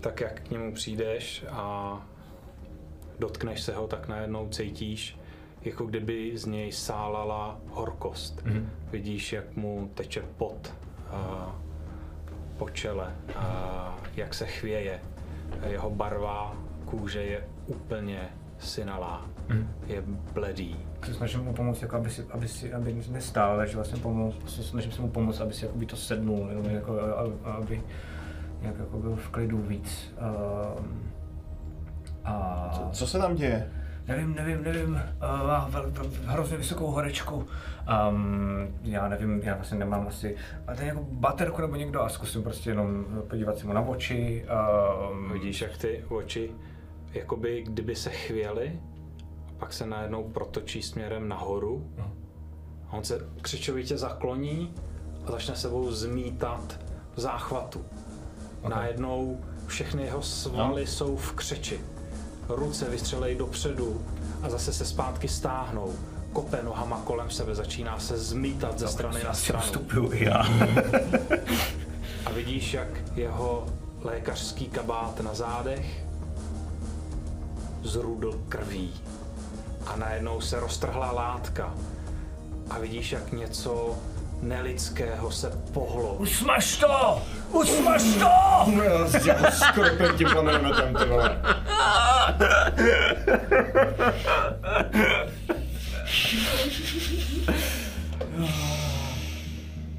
Tak 0.00 0.20
jak 0.20 0.40
k 0.40 0.50
němu 0.50 0.74
přijdeš 0.74 1.44
a 1.50 1.96
dotkneš 3.18 3.60
se 3.62 3.74
ho, 3.74 3.86
tak 3.86 4.08
najednou 4.08 4.48
cítíš, 4.48 5.18
jako 5.62 5.84
kdyby 5.84 6.32
z 6.34 6.46
něj 6.46 6.72
sálala 6.72 7.60
horkost. 7.68 8.42
Vidíš, 8.90 9.32
jak 9.32 9.56
mu 9.56 9.90
teče 9.94 10.22
pot 10.36 10.74
a, 11.10 11.56
po 12.60 12.70
čele, 12.70 13.12
a, 13.36 13.94
jak 14.16 14.34
se 14.34 14.46
chvěje. 14.46 15.00
Jeho 15.66 15.90
barva 15.90 16.56
kůže 16.84 17.22
je 17.22 17.44
úplně 17.66 18.28
synalá, 18.58 19.26
je 19.86 20.02
bledý. 20.32 20.76
Se 21.04 21.14
snažím 21.14 21.40
mu 21.40 21.52
pomoct, 21.52 21.82
jako 21.82 21.96
aby, 21.96 22.10
si, 22.10 22.26
aby, 22.30 22.48
si, 22.48 22.72
aby 22.72 23.02
nestál, 23.10 23.56
takže 23.56 23.76
vlastně 23.76 23.98
pomoct, 24.00 24.50
se 24.50 24.62
snažím 24.62 24.92
se 24.92 25.02
mu 25.02 25.10
pomoct, 25.10 25.40
aby 25.40 25.52
si 25.52 25.64
jakoby 25.64 25.86
to 25.86 25.96
sednul, 25.96 26.46
jenom 26.48 26.64
jako, 26.64 27.00
aby 27.44 27.82
nějak 28.60 28.78
jako 28.78 28.98
byl 28.98 29.16
v 29.16 29.28
klidu 29.28 29.58
víc. 29.58 30.14
Um, 30.78 31.12
a... 32.24 32.90
Co 32.92 33.06
se 33.06 33.18
tam 33.18 33.34
děje? 33.34 33.70
Nevím, 34.08 34.34
nevím, 34.34 34.64
nevím, 34.64 34.90
uh, 34.94 35.46
má 35.46 35.68
vel, 35.70 35.92
hrozně 36.24 36.56
vysokou 36.56 36.86
horečku. 36.86 37.34
Um, 37.36 38.68
já 38.82 39.08
nevím, 39.08 39.40
já 39.44 39.54
vlastně 39.54 39.78
nemám 39.78 40.06
asi, 40.08 40.36
a 40.66 40.74
ten 40.74 40.86
jako 40.86 41.06
baterku 41.10 41.60
nebo 41.60 41.76
někdo 41.76 42.02
a 42.02 42.08
zkusím 42.08 42.42
prostě 42.42 42.70
jenom 42.70 43.04
podívat 43.28 43.58
se 43.58 43.66
mu 43.66 43.72
na 43.72 43.80
oči. 43.80 44.46
Um, 45.10 45.32
Vidíš, 45.32 45.60
jak 45.60 45.76
ty 45.76 46.04
oči, 46.08 46.50
jakoby 47.12 47.62
kdyby 47.62 47.96
se 47.96 48.10
chvěly, 48.10 48.80
a 49.48 49.52
pak 49.58 49.72
se 49.72 49.86
najednou 49.86 50.24
protočí 50.24 50.82
směrem 50.82 51.28
nahoru. 51.28 51.90
A 52.88 52.92
on 52.92 53.04
se 53.04 53.26
křičovitě 53.42 53.98
zakloní 53.98 54.74
a 55.26 55.30
začne 55.30 55.56
sebou 55.56 55.92
zmítat 55.92 56.80
v 57.16 57.20
záchvatu. 57.20 57.84
Najednou 58.68 59.40
všechny 59.66 60.02
jeho 60.02 60.22
svaly 60.22 60.86
jsou 60.86 61.16
v 61.16 61.32
křeči. 61.32 61.80
Ruce 62.56 62.84
vystřelejí 62.90 63.38
dopředu 63.38 64.00
a 64.42 64.50
zase 64.50 64.72
se 64.72 64.84
zpátky 64.84 65.28
stáhnou. 65.28 65.94
Kope 66.32 66.62
nohama 66.62 67.00
kolem 67.04 67.30
sebe, 67.30 67.54
začíná 67.54 67.98
se 67.98 68.18
zmítat 68.18 68.78
ze 68.78 68.88
strany 68.88 69.24
na 69.24 69.34
stranu. 69.34 69.64
Vstupuju 69.64 70.12
i 70.12 70.24
já. 70.24 70.42
A 72.26 72.30
vidíš, 72.30 72.74
jak 72.74 72.88
jeho 73.14 73.66
lékařský 74.02 74.68
kabát 74.68 75.20
na 75.20 75.34
zádech 75.34 76.04
zrudl 77.82 78.40
krví. 78.48 78.92
A 79.86 79.96
najednou 79.96 80.40
se 80.40 80.60
roztrhla 80.60 81.12
látka. 81.12 81.74
A 82.70 82.78
vidíš, 82.78 83.12
jak 83.12 83.32
něco 83.32 83.98
nelidského 84.42 85.30
se 85.30 85.50
pohlo. 85.72 86.14
Usmaž 86.14 86.76
to! 86.76 87.22
Usmaž 87.52 88.02
to! 88.02 88.30
No 88.74 88.82
já 88.82 89.06
s 89.06 89.24
těm 89.24 89.36
skoro 89.50 89.88
tím 90.18 90.28
kamenometem, 90.28 90.94
ty 90.94 91.04
vole. 91.04 91.40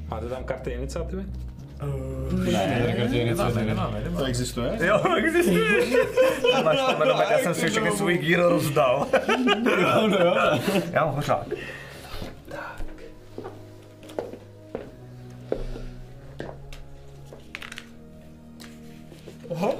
Máte 0.08 0.26
tam 0.26 0.44
karty 0.44 0.70
iniciativy? 0.70 1.24
To 4.16 4.24
existuje? 4.24 4.78
Jo, 4.80 5.14
existuje. 5.16 5.68
Máš 6.64 6.76
to 6.76 6.92
jméno, 6.98 7.22
já 7.30 7.38
jsem 7.38 7.54
si 7.54 7.70
všechny 7.70 7.90
svůj 7.90 8.18
gír 8.18 8.38
rozdal. 8.40 9.06
Jo, 9.80 10.08
no 10.08 10.18
jo. 10.18 10.34
Já 10.92 11.04
mám 11.04 11.22
pořád. 19.54 19.74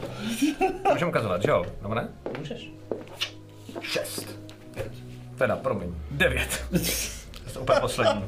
Můžeme 0.92 1.08
ukazovat, 1.10 1.42
že 1.42 1.50
jo? 1.50 1.64
Nebo 1.82 1.94
ne? 1.94 2.08
Můžeš. 2.38 2.70
Šest. 3.80 4.38
Teda, 5.38 5.56
promiň. 5.56 5.94
Devět. 6.10 6.64
To 7.52 7.58
je 7.58 7.62
úplně 7.62 7.80
poslední. 7.80 8.24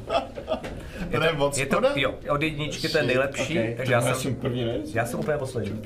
To 1.13 1.25
je 1.25 1.33
moc 1.33 1.59
Je 1.59 1.67
to, 1.67 1.81
jo, 1.95 2.15
od 2.31 2.43
jedničky 2.43 2.89
to 2.89 2.99
je 2.99 3.05
nejlepší, 3.05 3.59
Okay, 3.59 3.75
takže 3.75 3.93
já 3.93 4.01
jsem, 4.03 4.15
jsem 4.15 4.35
první, 4.35 4.65
ne? 4.65 4.79
já 4.95 5.07
jsem 5.07 5.21
úplně 5.21 5.39
poslední. 5.39 5.83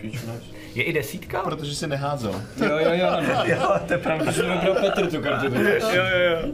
Je 0.75 0.85
i 0.85 0.93
desítka? 0.93 1.43
Protože 1.43 1.75
jsi 1.75 1.87
neházel. 1.87 2.43
Jo, 2.67 2.79
jo, 2.79 2.91
jo, 2.93 3.07
ano. 3.09 3.29
Jo, 3.47 3.73
to 3.87 3.93
je 3.93 3.99
pravda. 3.99 4.33
Jsem 4.33 4.51
vybral 4.51 4.75
Petr 4.75 5.11
tu 5.11 5.23
kartu. 5.23 5.55
Jo, 5.55 5.63
jo, 5.95 6.19
jo. 6.31 6.53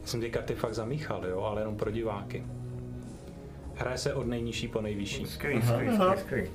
Já 0.00 0.06
jsem 0.10 0.20
ty 0.20 0.30
karty 0.30 0.54
fakt 0.54 0.74
zamíchal, 0.74 1.26
jo, 1.26 1.40
ale 1.42 1.60
jenom 1.60 1.76
pro 1.76 1.90
diváky. 1.90 2.44
Hraje 3.76 3.98
se 3.98 4.14
od 4.14 4.26
nejnižší 4.26 4.68
po 4.68 4.80
nejvyšší. 4.80 5.26
Skvělý, 5.26 5.62
skvělý, 5.62 5.96
skvělý, 5.96 6.20
skvělý. 6.20 6.48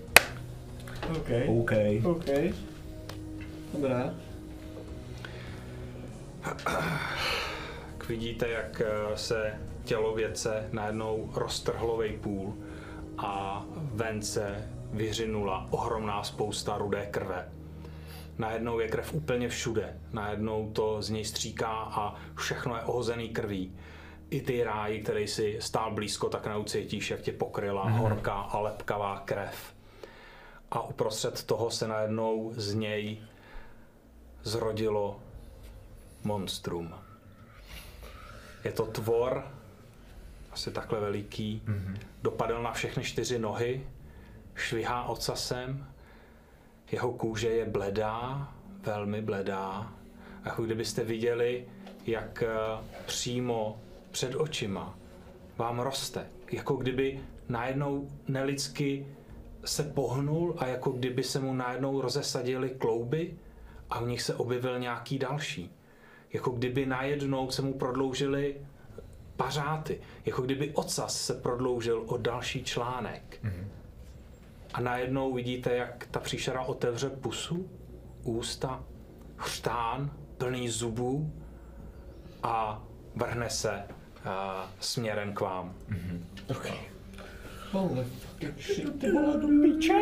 OK. 1.18 1.30
OK. 1.48 1.72
OK. 2.06 2.26
Dobrá. 3.74 4.14
Tak 6.42 8.08
vidíte, 8.10 8.50
jak 8.50 8.82
eh, 8.82 9.18
se 9.18 9.54
tělo 9.84 10.16
vědce 10.16 10.70
najednou 10.72 11.32
roztrhlo 11.36 11.98
vejpůl 11.98 12.58
a 13.18 13.66
ven 13.76 14.22
se 14.22 14.68
vyřinula 14.92 15.68
ohromná 15.70 16.24
spousta 16.24 16.78
rudé 16.78 17.06
krve. 17.06 17.50
Najednou 18.38 18.80
je 18.80 18.88
krev 18.88 19.14
úplně 19.14 19.50
všude, 19.50 19.98
najednou 20.14 20.72
to 20.72 21.02
z 21.02 21.10
něj 21.10 21.26
stříká 21.26 21.68
a 21.68 22.16
všechno 22.36 22.76
je 22.76 22.82
ohozený 22.82 23.30
krví. 23.30 23.72
I 24.32 24.42
ty 24.42 24.64
ráji, 24.64 25.04
který 25.04 25.28
si 25.28 25.58
stál 25.62 25.92
blízko, 25.92 26.30
tak 26.30 26.48
neucítíš, 26.48 27.12
jak 27.12 27.22
tě 27.22 27.32
pokryla 27.32 27.90
horká 27.90 28.34
a 28.34 28.60
lepkavá 28.60 29.20
krev. 29.20 29.74
A 30.72 30.82
uprostřed 30.82 31.44
toho 31.44 31.72
se 31.72 31.88
najednou 31.88 32.54
z 32.56 32.74
něj 32.74 33.22
zrodilo 34.44 35.20
monstrum. 36.24 36.94
Je 38.64 38.72
to 38.72 38.86
tvor, 38.86 39.48
asi 40.52 40.72
takhle 40.72 41.00
veliký, 41.00 41.62
mm-hmm. 41.66 41.98
dopadl 42.22 42.64
na 42.64 42.72
všechny 42.72 43.04
čtyři 43.04 43.40
nohy, 43.40 43.88
švihá 44.56 45.04
ocasem, 45.04 45.88
jeho 46.92 47.12
kůže 47.12 47.50
je 47.50 47.66
bledá, 47.66 48.52
velmi 48.84 49.22
bledá. 49.22 49.94
Jako 50.46 50.64
kdybyste 50.64 51.04
viděli, 51.04 51.66
jak 52.06 52.44
eh, 52.44 52.48
přímo 53.06 53.80
před 54.12 54.36
očima 54.36 54.98
vám 55.58 55.80
roste. 55.80 56.28
Jako 56.52 56.76
kdyby 56.76 57.20
najednou 57.50 58.08
nelidsky 58.28 59.08
se 59.66 59.84
pohnul 59.84 60.56
a 60.58 60.68
jako 60.68 60.92
kdyby 60.92 61.24
se 61.24 61.40
mu 61.40 61.54
najednou 61.54 62.02
rozesadily 62.02 62.70
klouby 62.70 63.38
a 63.90 64.00
v 64.04 64.08
nich 64.08 64.22
se 64.22 64.36
objevil 64.36 64.80
nějaký 64.80 65.20
další. 65.20 65.72
Jako 66.34 66.50
kdyby 66.50 66.86
najednou 66.86 67.50
se 67.50 67.62
mu 67.62 67.74
prodloužily 67.74 68.56
pařáty. 69.38 70.02
Jako 70.26 70.42
kdyby 70.42 70.72
ocas 70.74 71.22
se 71.22 71.34
prodloužil 71.34 72.04
o 72.08 72.18
další 72.18 72.64
článek. 72.64 73.40
Mm-hmm. 73.44 73.68
A 74.74 74.82
najednou 74.82 75.34
vidíte, 75.34 75.76
jak 75.76 76.08
ta 76.12 76.20
příšera 76.20 76.62
otevře 76.62 77.10
pusu, 77.10 77.70
ústa, 78.24 78.84
chřtán, 79.38 80.12
plný 80.38 80.70
zubů 80.70 81.34
a 82.44 82.84
vrhne 83.16 83.50
se 83.50 83.84
uh, 84.26 84.32
směrem 84.80 85.34
k 85.34 85.40
vám. 85.40 85.74
Holy 87.72 88.04
fucking 88.04 88.62
shit, 88.62 89.00
ty 89.00 89.12
vole, 89.12 89.38
do 89.38 89.48
piče. 89.48 89.94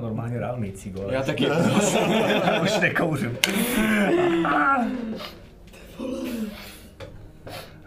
Normálně 0.00 0.38
reálný 0.38 0.72
ale 1.02 1.14
Já 1.14 1.22
taky. 1.22 1.46
už 2.62 2.78
nekouřím. 2.80 3.38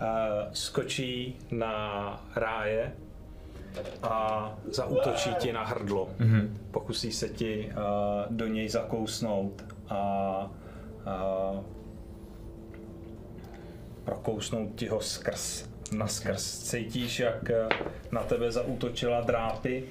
Uh, 0.02 0.52
skočí 0.54 1.38
na 1.52 2.26
ráje 2.36 2.94
a 4.04 4.54
zaútočí 4.72 5.36
ti 5.36 5.54
na 5.54 5.64
hrdlo. 5.66 6.10
Mm-hmm. 6.20 6.50
Pokusí 6.72 7.12
se 7.12 7.30
ti 7.30 7.72
uh, 7.72 8.36
do 8.36 8.48
něj 8.48 8.70
zakousnout 8.70 9.66
a 9.90 10.52
uh, 11.54 11.77
prokousnout 14.08 14.76
ti 14.76 14.88
ho 14.88 15.02
skrz, 15.02 15.66
naskrz. 15.92 16.60
Cítíš, 16.64 17.20
jak 17.20 17.50
eh, 17.50 17.68
na 18.12 18.24
tebe 18.24 18.52
zaútočila 18.52 19.22
drápy, 19.22 19.84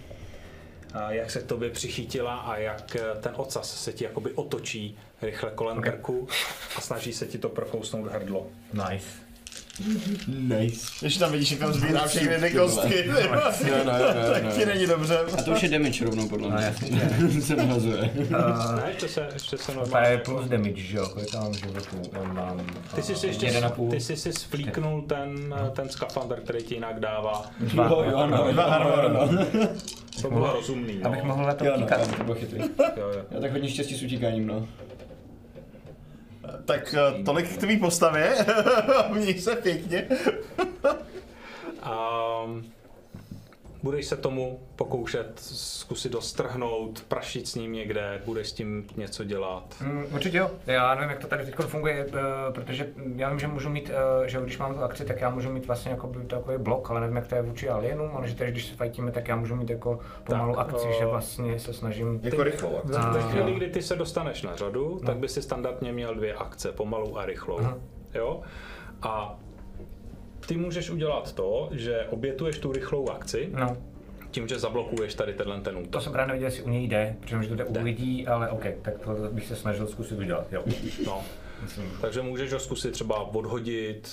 a 0.94 1.12
jak 1.12 1.30
se 1.30 1.40
k 1.40 1.46
tobě 1.46 1.70
přichytila 1.70 2.34
a 2.36 2.56
jak 2.56 2.96
eh, 2.96 3.20
ten 3.20 3.32
ocas 3.36 3.84
se 3.84 3.92
ti 3.92 4.04
jakoby 4.04 4.30
otočí 4.32 4.98
rychle 5.22 5.50
kolem 5.54 5.78
okay. 5.78 5.90
krku 5.90 6.28
a 6.76 6.80
snaží 6.80 7.12
se 7.12 7.26
ti 7.26 7.38
to 7.38 7.48
prokousnout 7.48 8.08
hrdlo. 8.08 8.46
Nice. 8.72 9.25
Nice. 10.28 10.86
Když 11.00 11.16
tam 11.16 11.32
vidíš, 11.32 11.50
jak 11.50 11.60
tam 11.60 11.72
sbírá 11.72 12.06
všechny 12.06 12.38
ty 12.40 12.50
kostky, 12.56 13.04
Jo, 13.06 13.14
no, 13.84 13.98
jo, 13.98 14.06
jo, 14.26 14.32
tak 14.32 14.42
no. 14.44 14.50
ti 14.50 14.66
není 14.66 14.86
dobře. 14.86 15.18
A 15.38 15.42
to 15.42 15.50
už 15.50 15.62
je 15.62 15.68
damage 15.68 16.04
rovnou, 16.04 16.28
podle 16.28 16.48
mě. 16.50 16.74
se 17.40 17.56
nahazuje. 17.56 18.10
Ne, 18.76 18.82
ještě 18.88 19.08
se, 19.08 19.28
ještě 19.32 19.58
se 19.58 19.72
To 19.72 19.98
je 19.98 20.18
plus 20.18 20.46
damage, 20.48 20.80
že 20.82 20.96
jo? 20.96 21.08
Kolik 21.08 21.34
mám 21.34 21.54
životů? 21.54 21.96
Já 22.12 22.22
Mám... 22.32 22.60
Ty 22.94 23.02
jsi 23.02 23.14
si 23.16 23.26
ještě, 23.26 23.58
a 23.60 23.70
půl. 23.70 23.90
ty 23.90 24.00
jsi 24.00 24.16
si 24.16 24.32
sflíknul 24.32 25.02
ten, 25.02 25.54
ten 25.72 25.88
skafandr, 25.88 26.40
který 26.40 26.62
ti 26.64 26.74
jinak 26.74 27.00
dává. 27.00 27.42
Jo, 27.74 28.04
jo, 28.10 28.26
no, 28.26 28.36
jo, 28.36 28.52
no, 28.52 29.08
no. 29.08 29.44
To 30.22 30.30
bylo 30.30 30.52
rozumný, 30.52 30.98
no. 31.02 31.06
Abych 31.10 31.22
mohl 31.22 31.44
na 31.46 31.54
to 31.54 31.64
Jo, 31.64 31.72
no, 31.76 31.78
utíkat. 31.86 32.16
to 32.16 32.24
bylo 32.24 32.36
chytrý. 32.36 32.60
Jo, 32.96 33.08
jo. 33.14 33.22
Já 33.30 33.40
tak 33.40 33.52
hodně 33.52 33.68
štěstí 33.68 33.94
s 33.94 34.02
utíkáním, 34.02 34.46
no. 34.46 34.68
Tak 36.64 36.94
eh, 36.94 37.22
tolik 37.24 37.48
k 37.54 37.56
tvý 37.56 37.76
postavě. 37.76 38.46
Měj 39.12 39.40
se 39.40 39.56
pěkně. 39.56 40.08
Um, 42.44 42.64
budeš 43.86 44.06
se 44.06 44.16
tomu 44.16 44.60
pokoušet 44.76 45.32
zkusit 45.36 46.12
dostrhnout, 46.12 47.04
prašit 47.08 47.48
s 47.48 47.54
ním 47.54 47.72
někde, 47.72 48.22
budeš 48.24 48.48
s 48.48 48.52
tím 48.52 48.86
něco 48.96 49.24
dělat. 49.24 49.74
Mm, 49.80 50.04
určitě 50.14 50.38
jo. 50.38 50.50
Já 50.66 50.94
nevím, 50.94 51.10
jak 51.10 51.18
to 51.18 51.26
tady 51.26 51.44
teď 51.44 51.54
funguje, 51.54 52.06
eh, 52.08 52.12
protože 52.52 52.88
já 53.16 53.30
vím, 53.30 53.38
že 53.38 53.46
můžu 53.46 53.68
mít, 53.70 53.90
eh, 53.90 54.28
že 54.28 54.40
když 54.42 54.58
mám 54.58 54.74
tu 54.74 54.80
akci, 54.80 55.04
tak 55.04 55.20
já 55.20 55.30
můžu 55.30 55.50
mít 55.52 55.66
vlastně 55.66 55.90
jako 55.90 56.12
takový 56.26 56.58
blok, 56.58 56.90
ale 56.90 57.00
nevím, 57.00 57.16
jak 57.16 57.26
to 57.26 57.34
je 57.34 57.42
vůči 57.42 57.68
alienům, 57.68 58.10
ale 58.14 58.28
že 58.28 58.34
tady, 58.34 58.50
když 58.52 58.66
se 58.66 58.74
fajtíme, 58.74 59.12
tak 59.12 59.28
já 59.28 59.36
můžu 59.36 59.56
mít 59.56 59.70
jako 59.70 59.98
pomalu 60.24 60.54
Tak, 60.54 60.68
akci, 60.68 60.86
eh, 60.90 60.98
že 60.98 61.06
vlastně 61.06 61.58
se 61.58 61.72
snažím... 61.72 62.20
Jako 62.22 62.42
rychlou. 62.42 62.80
Ve 62.84 63.22
chvíli, 63.22 63.54
kdy 63.54 63.68
ty 63.70 63.82
se 63.82 63.96
dostaneš 63.96 64.42
na 64.42 64.56
řadu, 64.56 65.00
tak 65.06 65.16
by 65.16 65.28
si 65.28 65.42
standardně 65.42 65.92
měl 65.92 66.14
dvě 66.14 66.34
akce, 66.34 66.72
pomalou 66.72 67.16
a 67.16 67.26
rychlou. 67.26 67.58
Aha. 67.58 67.78
Jo? 68.14 68.42
A 69.02 69.38
ty 70.46 70.56
můžeš 70.56 70.90
udělat 70.90 71.32
to, 71.32 71.68
že 71.72 72.06
obětuješ 72.10 72.58
tu 72.58 72.72
rychlou 72.72 73.08
akci, 73.10 73.48
No, 73.52 73.76
tím, 74.30 74.48
že 74.48 74.58
zablokuješ 74.58 75.14
tady 75.14 75.32
tenhle 75.34 75.60
ten 75.60 75.74
to 75.74 75.80
útok. 75.80 76.02
jsem 76.02 76.12
právě 76.12 76.26
nevěděl, 76.28 76.46
jestli 76.48 76.62
u 76.62 76.68
něj 76.68 76.84
jde, 76.88 77.16
protože 77.20 77.42
že 77.42 77.48
to 77.48 77.54
jde 77.54 77.64
u 77.64 77.82
lidí, 77.82 78.26
ale 78.26 78.50
OK, 78.50 78.64
tak 78.82 78.98
to 78.98 79.10
bych 79.32 79.46
se 79.46 79.56
snažil 79.56 79.86
zkusit 79.86 80.18
udělat, 80.18 80.52
jo. 80.52 80.62
No. 81.06 81.22
Takže 82.00 82.22
můžeš 82.22 82.52
ho 82.52 82.58
zkusit 82.58 82.90
třeba 82.90 83.20
odhodit, 83.34 84.08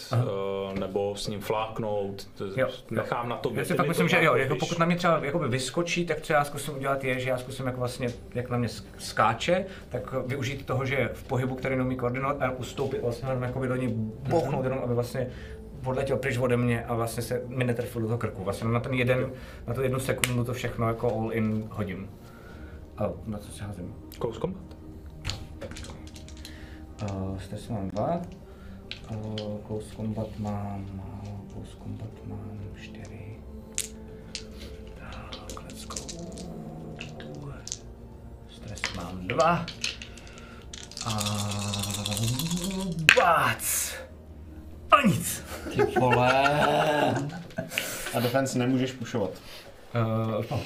uh, 0.73 0.79
nebo 0.79 1.15
s 1.15 1.27
ním 1.27 1.41
fláknout. 1.41 2.27
To- 2.37 2.45
Jo, 2.59 2.67
Nechám 2.91 3.29
na 3.29 3.37
to. 3.37 3.51
Já 3.53 3.65
si 3.65 3.73
fakt 3.73 3.87
myslím, 3.87 4.07
že 4.09 4.23
jo, 4.23 4.35
jako 4.35 4.55
pokud 4.55 4.79
na 4.79 4.85
mě 4.85 4.95
třeba 4.95 5.19
jakoby 5.25 5.47
vyskočí, 5.47 6.05
tak 6.05 6.21
co 6.21 6.33
já 6.33 6.43
zkusím 6.43 6.73
udělat 6.75 7.03
je, 7.03 7.19
že 7.19 7.29
já 7.29 7.37
zkusím 7.37 7.65
jako 7.65 7.79
vlastně, 7.79 8.07
jak 8.35 8.49
na 8.49 8.57
mě 8.57 8.67
sk- 8.67 8.83
skáče, 8.97 9.65
tak 9.89 10.13
využít 10.27 10.65
toho, 10.65 10.85
že 10.85 11.09
v 11.13 11.23
pohybu, 11.23 11.55
který 11.55 11.75
neumí 11.75 11.95
koordinovat 11.95 12.41
a 12.41 12.51
ustoupit 12.51 13.01
vlastně 13.01 13.29
jenom 13.29 13.43
jako 13.43 13.65
do 13.65 13.75
ní 13.75 13.87
bouchnout 14.29 14.63
jenom, 14.63 14.79
aby 14.83 14.93
vlastně 14.93 15.29
odletěl 15.85 16.17
pryč 16.17 16.37
ode 16.37 16.57
mě 16.57 16.85
a 16.85 16.93
vlastně 16.93 17.23
se 17.23 17.41
mi 17.47 17.63
netrefil 17.63 18.01
do 18.01 18.07
toho 18.07 18.17
krku. 18.17 18.43
Vlastně 18.43 18.67
na 18.67 18.79
ten 18.79 18.93
jeden, 18.93 19.31
na 19.67 19.73
tu 19.73 19.81
jednu 19.81 19.99
sekundu 19.99 20.43
to 20.43 20.53
všechno 20.53 20.87
jako 20.87 21.19
all 21.19 21.33
in 21.33 21.67
hodím. 21.69 22.09
A 22.97 23.09
na 23.25 23.37
co 23.37 23.51
si 23.51 23.63
házím? 23.63 23.95
Close 24.19 24.39
combat. 24.39 24.63
Uh, 27.11 27.39
stres 27.39 27.69
mám 27.69 27.89
dva. 27.89 28.21
Uh, 29.11 29.57
close 29.67 29.95
combat 29.95 30.39
mám, 30.39 30.85
close 31.53 31.77
combat 31.83 32.09
mám 32.27 32.59
čtyři. 32.81 33.37
Tak, 34.99 35.63
let's 35.63 35.85
go. 35.85 35.95
Stres 38.49 38.81
mám 38.95 39.27
dva. 39.27 39.65
A 41.05 41.17
bác! 43.15 43.92
A 44.97 45.07
nic! 45.07 45.43
Ty 45.75 45.99
vole. 45.99 46.43
A 48.15 48.19
defense 48.19 48.59
nemůžeš 48.59 48.91
pušovat. 48.91 49.31
Uh, 50.39 50.57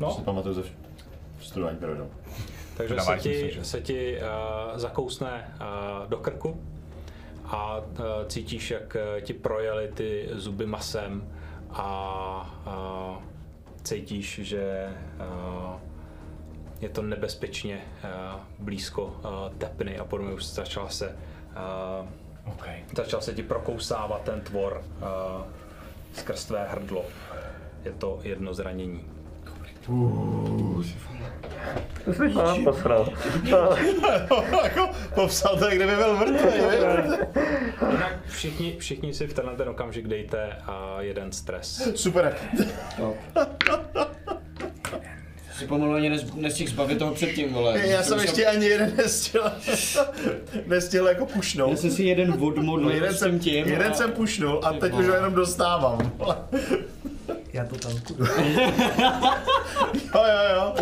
No. 0.00 0.14
Si 0.14 0.22
pamatuju 0.22 0.54
ze 0.54 0.62
studování 1.40 1.76
pravidel. 1.78 2.06
Takže 2.76 2.94
se 2.94 2.96
Dáváš 2.96 3.22
ti, 3.22 3.28
myslím, 3.28 3.50
že- 3.50 3.64
se 3.64 3.80
ti 3.80 4.18
uh, 4.18 4.78
zakousne 4.78 5.54
uh, 5.60 6.08
do 6.08 6.16
krku 6.16 6.60
a 7.44 7.78
uh, 7.78 7.84
cítíš, 8.26 8.70
jak 8.70 8.96
uh, 9.16 9.20
ti 9.24 9.32
projeli 9.34 9.88
ty 9.94 10.28
zuby 10.32 10.66
masem 10.66 11.28
a 11.70 12.58
uh, 12.66 13.22
cítíš, 13.82 14.40
že 14.42 14.92
uh, 15.18 15.74
je 16.80 16.88
to 16.88 17.02
nebezpečně 17.02 17.80
uh, 18.04 18.40
blízko 18.58 19.04
uh, 19.04 19.30
tepny 19.58 19.98
a 19.98 20.04
podobně 20.04 20.32
už 20.34 20.44
začala 20.44 20.88
se 20.88 21.16
okay. 22.44 22.84
začal 22.96 23.20
se 23.20 23.34
ti 23.34 23.42
prokousávat 23.42 24.22
ten 24.22 24.40
tvor 24.40 24.82
uh, 24.98 25.06
skrz 26.12 26.44
tvé 26.44 26.66
hrdlo. 26.68 27.04
Je 27.84 27.92
to 27.92 28.20
jedno 28.22 28.54
zranění. 28.54 29.04
jako 34.64 34.90
popsal 35.14 35.56
to, 35.56 35.64
jak 35.64 35.74
kdyby 35.74 35.96
byl 35.96 36.16
mrtvý. 36.16 36.48
Jinak 37.90 38.26
všichni, 38.26 38.76
všichni 38.78 39.14
si 39.14 39.26
v 39.26 39.34
tenhle 39.34 39.56
ten 39.56 39.68
okamžik 39.68 40.08
dejte 40.08 40.58
uh, 40.68 41.00
jeden 41.00 41.32
stres. 41.32 41.88
Super. 41.94 42.34
Si 45.58 45.66
pomalu 45.66 45.92
ani 45.94 46.08
nes, 46.10 46.24
nestihl 46.34 46.70
zbavit 46.70 46.98
toho 46.98 47.14
předtím, 47.14 47.52
vole. 47.52 47.88
Já 47.88 48.02
jsem 48.02 48.18
ještě 48.20 48.46
ani 48.46 48.66
jeden 48.66 48.96
nestihl, 48.96 49.44
nestihl 50.66 51.06
jako 51.08 51.26
Já 51.30 51.34
pušnout. 51.36 51.78
jsem 51.78 51.90
si 51.90 52.02
jeden 52.02 52.34
odmodlil 52.40 52.90
Jeden 52.90 53.14
jsem, 53.14 53.38
tím 53.38 53.68
jeden 53.68 53.90
a- 53.92 53.94
jsem 53.94 54.12
pušnul 54.12 54.60
a 54.64 54.72
teď 54.72 54.92
už 54.92 55.06
ho 55.08 55.14
jenom 55.14 55.34
dostávám. 55.34 56.12
Já 57.52 57.64
to 57.64 57.76
tanku. 57.76 58.16
Jo, 60.14 60.22
jo, 60.24 60.54
jo. 60.56 60.74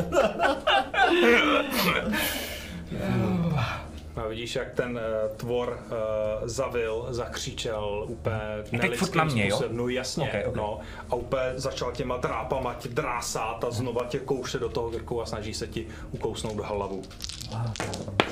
A 4.16 4.26
vidíš, 4.26 4.56
jak 4.56 4.72
ten 4.72 4.96
uh, 4.96 5.36
tvor 5.36 5.78
uh, 5.86 6.48
zavil, 6.48 7.06
zakřičel 7.10 8.04
úplně 8.08 8.40
nelidským 8.72 9.18
na 9.18 9.24
mě, 9.24 9.48
jo? 9.48 9.56
způsobem. 9.56 9.76
No 9.76 9.88
jasně, 9.88 10.32
Ok, 10.42 10.48
ok. 10.48 10.56
no. 10.56 10.78
A 11.10 11.14
úplně 11.14 11.42
začal 11.56 11.92
těma 11.92 12.16
drápama 12.16 12.74
tě 12.74 12.88
drását 12.88 13.64
a 13.64 13.70
znova 13.70 14.04
tě 14.04 14.18
kouše 14.18 14.58
do 14.58 14.68
toho 14.68 14.90
krku 14.90 15.22
a 15.22 15.26
snaží 15.26 15.54
se 15.54 15.66
ti 15.66 15.86
ukousnout 16.12 16.60
hlavu. 16.60 17.02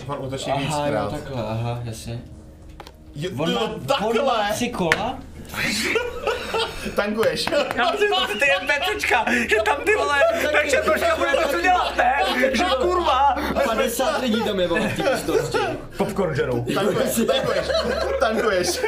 Pan 0.07 0.19
útočník 0.21 0.55
Aha, 0.57 0.87
jo, 0.89 1.09
takhle, 1.11 1.43
aha, 1.43 1.81
jasně. 1.85 2.23
Jo, 3.15 3.31
On 3.39 3.55
má, 3.55 3.61
jo, 3.61 3.79
on 4.09 4.17
má 4.17 4.33
takhle! 4.33 4.53
tři 4.53 4.69
kola? 4.69 5.19
Tankuješ. 6.97 7.47
Já 7.77 7.93
si 7.93 8.09
to 8.09 8.27
ty 8.39 8.47
NPCčka, 8.63 9.25
že 9.49 9.57
tam 9.65 9.77
ty 9.85 9.97
vole, 9.97 10.19
takže 10.53 10.77
troška 10.77 11.17
budete 11.17 11.45
co 11.51 11.61
dělat, 11.61 11.97
ne? 11.97 12.15
Že 12.53 12.65
kurva! 12.81 13.37
50 13.75 14.21
lidí 14.23 14.43
tam 14.43 14.61
je 14.61 14.69
vole 14.69 14.89
v 14.89 14.97
té 14.97 15.11
místnosti. 15.13 15.59
Popcorn 15.97 16.35
žerou. 16.35 16.65
Tankuješ, 16.75 17.15
tankuješ, 17.27 17.67
tankuješ. 18.21 18.81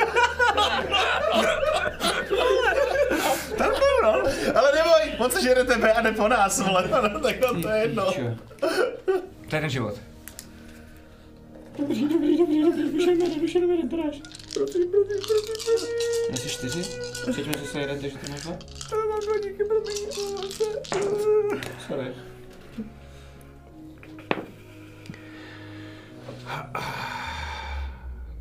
Tankuju, 3.58 4.02
no. 4.02 4.22
Ale 4.54 4.72
neboj, 4.74 5.00
on 5.18 5.30
se 5.30 5.42
žere 5.42 5.64
tebe 5.64 5.92
a 5.92 6.00
jde 6.00 6.12
po 6.12 6.28
nás, 6.28 6.60
vole. 6.60 6.88
No, 6.90 7.20
tak 7.20 7.36
to 7.62 7.68
je 7.68 7.80
jedno. 7.80 8.12
To 9.48 9.56
je 9.56 9.60
ten 9.60 9.70
život. 9.70 9.94
Jsi 16.34 16.48
čtyři? 16.48 16.84
Cítím, 17.34 17.52
že 17.52 17.66
se 17.66 17.80
jeden, 17.80 18.00
takže 18.00 18.18
ty 18.18 18.30
máš 18.30 18.42
dva? 18.42 18.50
Mám 19.10 19.20
dva 19.20 19.38
díky, 19.42 19.64
promiň, 19.64 19.96
Sorry. 21.86 22.14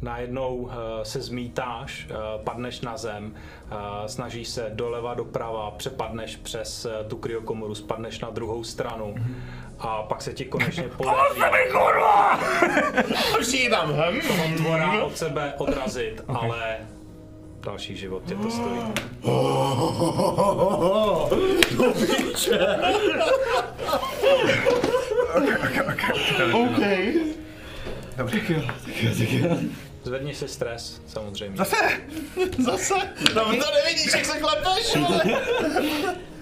Najednou 0.02 0.56
uh, 0.56 0.72
se 1.04 1.22
zmítáš, 1.22 2.08
uh, 2.10 2.44
padneš 2.44 2.82
na 2.82 2.98
zem, 2.98 3.26
uh, 3.72 3.78
snažíš 4.06 4.48
se 4.48 4.72
doleva, 4.74 5.14
doprava, 5.14 5.72
přepadneš 5.72 6.36
přes 6.36 6.88
tu 7.08 7.18
kryokomoru, 7.18 7.76
spadneš 7.76 8.20
na 8.20 8.30
druhou 8.30 8.64
stranu 8.64 9.16
a 9.80 10.04
pak 10.04 10.22
se 10.22 10.34
ti 10.34 10.46
konečně 10.46 10.84
podaří 10.98 11.42
Přijde 13.40 13.70
tam. 13.70 13.94
Hm. 13.94 14.22
toho 14.28 14.44
tvora 14.58 15.04
od 15.04 15.18
sebe 15.18 15.54
odrazit, 15.58 16.22
ale 16.28 16.78
další 17.62 17.96
život 17.98 18.24
tě 18.26 18.36
to 18.36 18.52
stojí. 18.52 18.80
OK. 26.54 27.43
Zvedni 30.04 30.34
si 30.36 30.48
stres, 30.48 31.02
samozřejmě. 31.08 31.58
Zase! 31.58 31.76
Zase? 32.66 32.94
No 33.36 33.44
to 33.46 33.66
nevidíš, 33.76 34.14
jak 34.14 34.26
se 34.26 34.40
klepeš, 34.40 34.96
vole. 34.96 35.24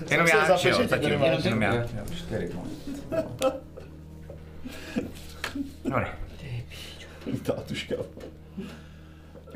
Jenom 0.09 0.27
já, 0.27 0.57
že 0.57 0.69
jo, 0.69 0.77
tak 0.77 0.89
zatím, 0.89 1.09
nemáš. 1.09 1.43
jenom 1.43 1.61
já. 1.61 1.73
Jo, 1.75 1.85
Čtyři, 2.17 2.49
no. 2.53 2.63
Dobrý. 5.83 6.05
Ta 7.43 7.53
tuška. 7.53 7.95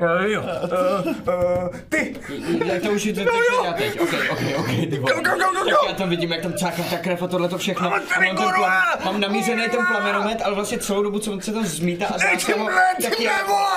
Uh, 0.00 0.24
jo, 0.24 0.42
uh, 0.42 1.06
uh, 1.06 1.68
ty! 1.88 2.16
Jak 2.64 2.82
to 2.82 2.90
už 2.90 3.04
je 3.04 3.12
to 3.14 3.20
teď 3.20 3.32
já 3.64 3.72
teď. 3.72 4.00
Ok, 4.00 4.14
ok, 4.30 4.38
ok, 4.58 4.66
ty 4.66 4.98
vole. 4.98 5.14
Go, 5.14 5.20
go, 5.22 5.30
go, 5.30 5.52
go, 5.52 5.64
Tak 5.64 5.74
go! 5.74 5.86
já 5.88 5.94
tam 5.94 6.08
vidím, 6.10 6.32
jak 6.32 6.42
tam 6.42 6.52
cákám 6.52 6.84
ta 6.90 6.98
krev 6.98 7.22
a 7.22 7.26
tohle 7.28 7.48
to 7.48 7.58
všechno. 7.58 7.94
A 7.94 8.00
tady, 8.14 8.26
mám, 8.26 8.36
kurva! 8.36 8.82
mám 9.04 9.20
namířený 9.20 9.62
ten 9.70 9.86
plamenomet, 9.86 10.42
ale 10.42 10.54
vlastně 10.54 10.78
celou 10.78 11.02
dobu, 11.02 11.18
co 11.18 11.32
on 11.32 11.40
se 11.40 11.52
tam 11.52 11.66
zmítá 11.66 12.06
a 12.06 12.18
znáška 12.18 12.56
ho, 12.58 12.68
tak 13.02 13.20
já, 13.20 13.32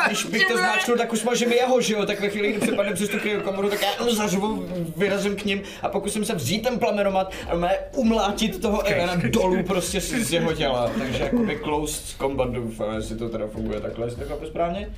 když 0.07 0.25
bych 0.25 0.47
to 0.47 0.57
zmáčknul, 0.57 0.97
tak 0.97 1.13
už 1.13 1.23
může 1.23 1.45
mi 1.45 1.55
jeho, 1.55 1.81
že 1.81 1.93
jo, 1.93 2.05
tak 2.05 2.19
ve 2.19 2.29
chvíli, 2.29 2.51
kdy 2.51 2.59
přepadne 2.59 2.93
přes 2.93 3.09
tu 3.09 3.17
komoru, 3.43 3.69
tak 3.69 3.79
já 3.81 4.13
zařvu, 4.13 4.67
vyrazím 4.97 5.35
k 5.35 5.45
ním 5.45 5.61
a 5.81 5.89
pokusím 5.89 6.25
se 6.25 6.35
vzít 6.35 6.61
ten 6.61 6.79
plamenomat 6.79 7.33
a 7.49 7.55
mé 7.55 7.77
umlátit 7.95 8.61
toho 8.61 8.87
Elena 8.87 9.15
dolů 9.15 9.63
prostě 9.63 10.01
z, 10.01 10.13
z 10.13 10.33
jeho 10.33 10.53
těla. 10.53 10.91
Takže 10.99 11.23
jakoby 11.23 11.59
closed 11.63 12.17
combat 12.17 12.49
doufám, 12.49 12.95
jestli 12.95 13.17
to 13.17 13.29
teda 13.29 13.47
funguje 13.47 13.81
takhle, 13.81 14.07
jestli 14.07 14.23
to 14.23 14.29
chápu 14.29 14.45
správně. 14.45 14.89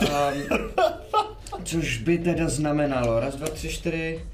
Um, 0.00 0.70
což 1.64 1.98
by 1.98 2.18
teda 2.18 2.48
znamenalo, 2.48 3.20
raz, 3.20 3.34
dva, 3.36 3.46
tři, 3.48 3.68
čtyři, 3.68 4.24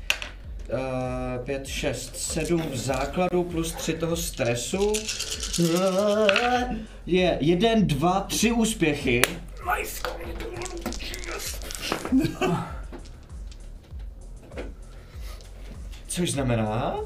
uh, 0.73 1.45
pět, 1.45 1.67
šest, 1.67 2.17
sedm 2.17 2.63
v 2.63 2.77
základu 2.77 3.45
plus 3.45 3.73
tři 3.73 3.93
toho 3.93 4.17
stresu. 4.17 4.93
Je 7.07 7.39
jeden, 7.41 7.87
dva, 7.87 8.21
tři 8.21 8.53
úspěchy. 8.53 9.23
Nice! 9.79 10.03
Což 16.09 16.33
znamená, 16.33 16.97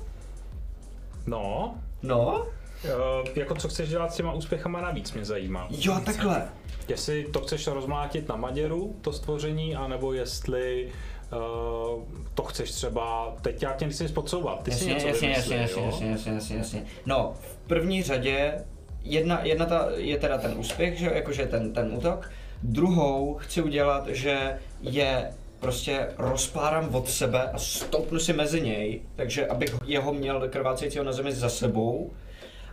No, 1.26 1.74
no, 2.02 2.46
uh, 2.84 3.28
jako 3.34 3.54
co 3.54 3.68
chceš 3.68 3.88
dělat 3.88 4.12
s 4.12 4.16
těma 4.16 4.32
úspěchama 4.32 4.80
navíc, 4.80 5.12
mě 5.12 5.24
zajímá. 5.24 5.66
jo 5.70 6.00
takhle. 6.04 6.48
Jestli 6.88 7.24
to 7.24 7.40
chceš 7.40 7.66
rozmlátit 7.66 8.28
na 8.28 8.36
Maděru, 8.36 8.96
to 9.00 9.12
stvoření, 9.12 9.76
anebo 9.76 10.12
jestli 10.12 10.88
uh, 11.32 12.02
to 12.34 12.42
chceš 12.42 12.70
třeba, 12.70 13.36
teď 13.42 13.62
já 13.62 13.72
tě 13.72 13.86
nechci 13.86 14.02
nic 14.02 14.12
podsouvat, 14.12 14.62
ty 14.62 14.70
si 14.70 14.76
Jasně, 14.76 14.94
něco 14.94 15.06
jasně, 15.06 15.28
vymyslí, 15.28 15.56
jasně, 15.56 15.82
jasně, 15.82 16.10
jasně, 16.10 16.32
jasně, 16.32 16.56
jasně. 16.56 16.84
No, 17.06 17.34
v 17.40 17.56
první 17.56 18.02
řadě 18.02 18.64
jedna, 19.02 19.40
jedna 19.44 19.66
ta, 19.66 19.88
je 19.94 20.18
teda 20.18 20.38
ten 20.38 20.54
úspěch, 20.58 20.98
že 20.98 21.10
jakože 21.14 21.46
ten, 21.46 21.72
ten 21.72 21.92
útok. 21.92 22.30
Druhou 22.62 23.34
chci 23.34 23.62
udělat, 23.62 24.06
že 24.08 24.58
je 24.80 25.30
prostě 25.60 26.08
rozpárám 26.18 26.94
od 26.94 27.08
sebe 27.08 27.50
a 27.50 27.58
stoupnu 27.58 28.18
si 28.18 28.32
mezi 28.32 28.60
něj, 28.60 29.00
takže 29.16 29.46
abych 29.46 29.74
jeho 29.84 30.12
měl 30.12 30.48
krvácejícího 30.48 31.04
na 31.04 31.12
zemi 31.12 31.32
za 31.32 31.48
sebou. 31.48 32.10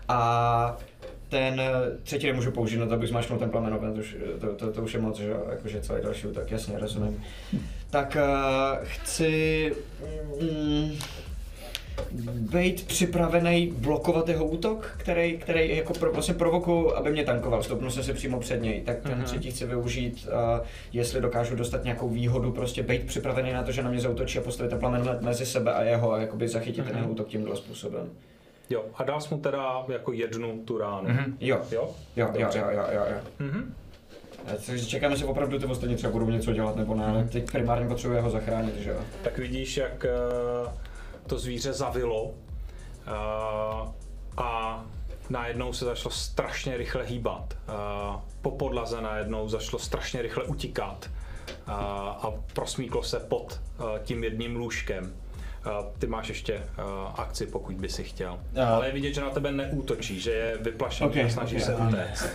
A 0.08 0.78
ten 1.30 1.60
eh, 1.60 1.72
třetí 2.04 2.28
nemůžu 2.28 2.52
použít, 2.52 2.78
no 2.78 2.88
to 2.88 2.98
bych 2.98 3.10
zmáčknul 3.10 3.40
ten 3.40 3.50
plamen 3.50 3.80
to, 3.80 4.00
už- 4.00 4.16
to, 4.42 4.56
to, 4.56 4.72
to, 4.72 4.82
už 4.82 4.94
je 4.94 5.00
moc, 5.00 5.20
že 5.20 5.34
jakože 5.50 5.82
celý 5.82 6.04
další 6.04 6.28
útok, 6.28 6.52
jasně, 6.52 6.80
rozumím. 6.80 7.24
Tak 7.90 8.18
uh, 8.20 8.78
chci 8.84 9.74
mm, 10.42 10.92
být 12.52 12.88
připravený 12.88 13.74
blokovat 13.78 14.30
jeho 14.30 14.46
útok, 14.46 14.96
který, 14.98 15.38
který 15.38 15.78
jako 15.78 15.94
pro, 15.94 16.12
vlastně 16.12 16.34
provokuju, 16.34 16.96
aby 16.96 17.12
mě 17.12 17.24
tankoval, 17.24 17.64
stoupnu 17.64 17.90
jsem 17.90 18.04
si 18.04 18.14
přímo 18.14 18.40
před 18.40 18.62
něj, 18.62 18.82
tak 18.82 19.02
ten 19.02 19.24
třetí 19.24 19.52
chci 19.52 19.66
využít, 19.66 20.28
uh, 20.28 20.66
jestli 20.94 21.22
dokážu 21.22 21.56
dostat 21.56 21.84
nějakou 21.84 22.10
výhodu, 22.10 22.52
prostě 22.52 22.84
být 22.84 23.04
připravený 23.04 23.54
na 23.54 23.64
to, 23.64 23.72
že 23.72 23.84
na 23.84 23.90
mě 23.90 24.00
zautočí 24.00 24.40
a 24.40 24.42
postavit 24.42 24.70
ten 24.70 24.80
plamen 24.80 25.20
mezi 25.22 25.46
sebe 25.46 25.74
a 25.74 25.84
jeho 25.84 26.14
a 26.14 26.22
jakoby 26.22 26.48
zachytit 26.48 26.86
ten 26.86 26.98
jeho 26.98 27.10
útok 27.10 27.28
tímhle 27.28 27.56
způsobem. 27.56 28.10
Jo, 28.70 28.84
a 28.96 29.04
dal 29.04 29.22
jsi 29.22 29.34
mu 29.36 29.42
teda 29.42 29.84
jako 29.88 30.12
jednu 30.12 30.60
tu 30.66 30.78
ránu. 30.78 31.10
Jo, 31.40 31.62
Jo? 31.72 31.90
jo, 32.16 32.30
jo, 32.34 32.50
jo, 32.56 32.66
jo, 32.72 32.84
jo, 32.92 33.02
jo. 33.12 33.18
Mhm. 33.40 33.76
Eh, 34.48 34.58
Takže 34.66 34.86
čekáme, 34.86 35.14
jestli 35.14 35.26
opravdu 35.28 35.60
ty 35.60 35.66
ostatní 35.66 35.96
třeba 35.96 36.14
budou 36.14 36.30
něco 36.30 36.54
dělat 36.54 36.76
nebo 36.76 36.96
ne, 36.96 37.06
ale 37.06 37.24
teď 37.24 37.52
primárně 37.52 37.88
potřebuje 37.88 38.22
ho 38.22 38.30
zachránit, 38.30 38.76
že 38.76 38.90
jo. 38.90 38.98
Tak 39.24 39.38
vidíš, 39.38 39.78
jak 39.78 40.06
eh, 40.06 40.10
to 41.28 41.40
zvíře 41.40 41.74
zavilo 41.74 42.32
eh, 43.08 43.12
a 44.38 44.84
najednou 45.30 45.74
se 45.74 45.86
začalo 45.86 46.12
strašně 46.12 46.78
rychle 46.78 47.04
hýbat. 47.04 47.54
Eh, 47.70 48.20
Po 48.42 48.52
podlaze 48.52 49.02
najednou 49.02 49.50
začalo 49.50 49.80
strašně 49.80 50.22
rychle 50.22 50.44
utíkat 50.44 51.10
a 51.68 52.32
prosmíklo 52.54 53.04
se 53.04 53.20
pod 53.20 53.62
tím 54.04 54.24
jedním 54.24 54.56
lůžkem. 54.56 55.14
Ty 56.00 56.08
máš 56.08 56.30
ještě 56.30 56.54
eh, 56.54 56.82
akci, 57.16 57.46
pokud 57.46 57.76
by 57.76 57.90
si 57.90 58.04
chtěl. 58.04 58.40
Ale 58.68 58.88
je 58.88 58.94
vidět, 58.94 59.14
že 59.14 59.22
na 59.22 59.30
tebe 59.30 59.52
neútočí, 59.52 60.20
že 60.20 60.32
je 60.32 60.58
vyplašený 60.62 61.10
Ok, 61.10 61.18
a 61.18 61.30
snaží 61.30 61.56
ok, 61.56 61.62
se 61.62 61.76
utéct. 61.76 62.30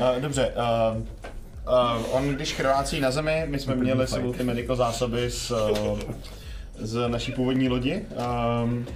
Uh, 0.00 0.16
dobře, 0.20 0.52
uh, 0.92 1.02
uh, 1.02 2.16
on 2.16 2.28
když 2.28 2.52
krvácí 2.52 3.00
na 3.00 3.10
zemi, 3.10 3.44
my 3.46 3.58
jsme 3.58 3.74
měli 3.74 4.06
sebou 4.06 4.32
ty 4.32 4.44
medical 4.44 4.76
zásoby 4.76 5.30
z, 5.30 5.50
uh, 5.50 6.00
z 6.78 7.08
naší 7.08 7.32
původní 7.32 7.68
lodi. 7.68 8.04
Um, 8.64 8.86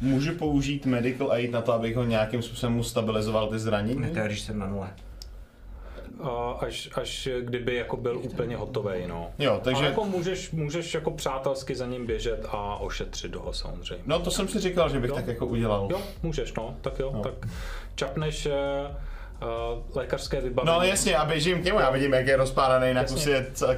můžu 0.00 0.34
použít 0.34 0.86
medical 0.86 1.32
aid 1.32 1.52
na 1.52 1.62
to, 1.62 1.72
abych 1.72 1.96
ho 1.96 2.04
nějakým 2.04 2.42
způsobem 2.42 2.74
mu 2.74 2.84
stabilizoval 2.84 3.48
ty 3.48 3.58
zranění? 3.58 4.00
Ne, 4.00 4.10
to 4.10 4.18
je, 4.18 4.26
když 4.26 4.40
jsem 4.40 4.58
na 4.58 4.66
nule. 4.66 4.90
A 6.22 6.50
až, 6.60 6.88
až 6.94 7.28
kdyby 7.40 7.74
jako 7.74 7.96
byl 7.96 8.18
úplně 8.18 8.56
hotový, 8.56 9.06
no. 9.06 9.30
Jo, 9.38 9.60
Takže... 9.64 9.78
Ale 9.78 9.86
jako 9.88 10.04
můžeš, 10.04 10.50
můžeš 10.50 10.94
jako 10.94 11.10
přátelsky 11.10 11.74
za 11.74 11.86
ním 11.86 12.06
běžet 12.06 12.46
a 12.50 12.76
ošetřit 12.76 13.34
ho 13.34 13.52
samozřejmě. 13.52 14.04
No 14.06 14.20
to 14.20 14.30
jsem 14.30 14.48
si 14.48 14.58
říkal, 14.60 14.88
že 14.88 15.00
bych 15.00 15.08
Jo. 15.08 15.14
tak 15.14 15.26
jako 15.26 15.46
udělal. 15.46 15.88
Jo, 15.90 16.00
můžeš, 16.22 16.54
no, 16.54 16.74
tak 16.80 16.98
jo, 16.98 17.10
No. 17.14 17.22
tak 17.22 17.34
čapneš 17.94 18.48
uh, 19.42 19.96
lékařské 19.96 20.40
vybavení. 20.40 20.76
No 20.78 20.84
jasně, 20.86 21.12
já 21.12 21.24
běžím 21.24 21.60
k 21.60 21.64
němu, 21.64 21.80
já 21.80 21.90
vidím, 21.90 22.12
jak 22.12 22.26
je 22.26 22.36
rozpáraný 22.36 22.94
na 22.94 23.04
kusy, 23.04 23.30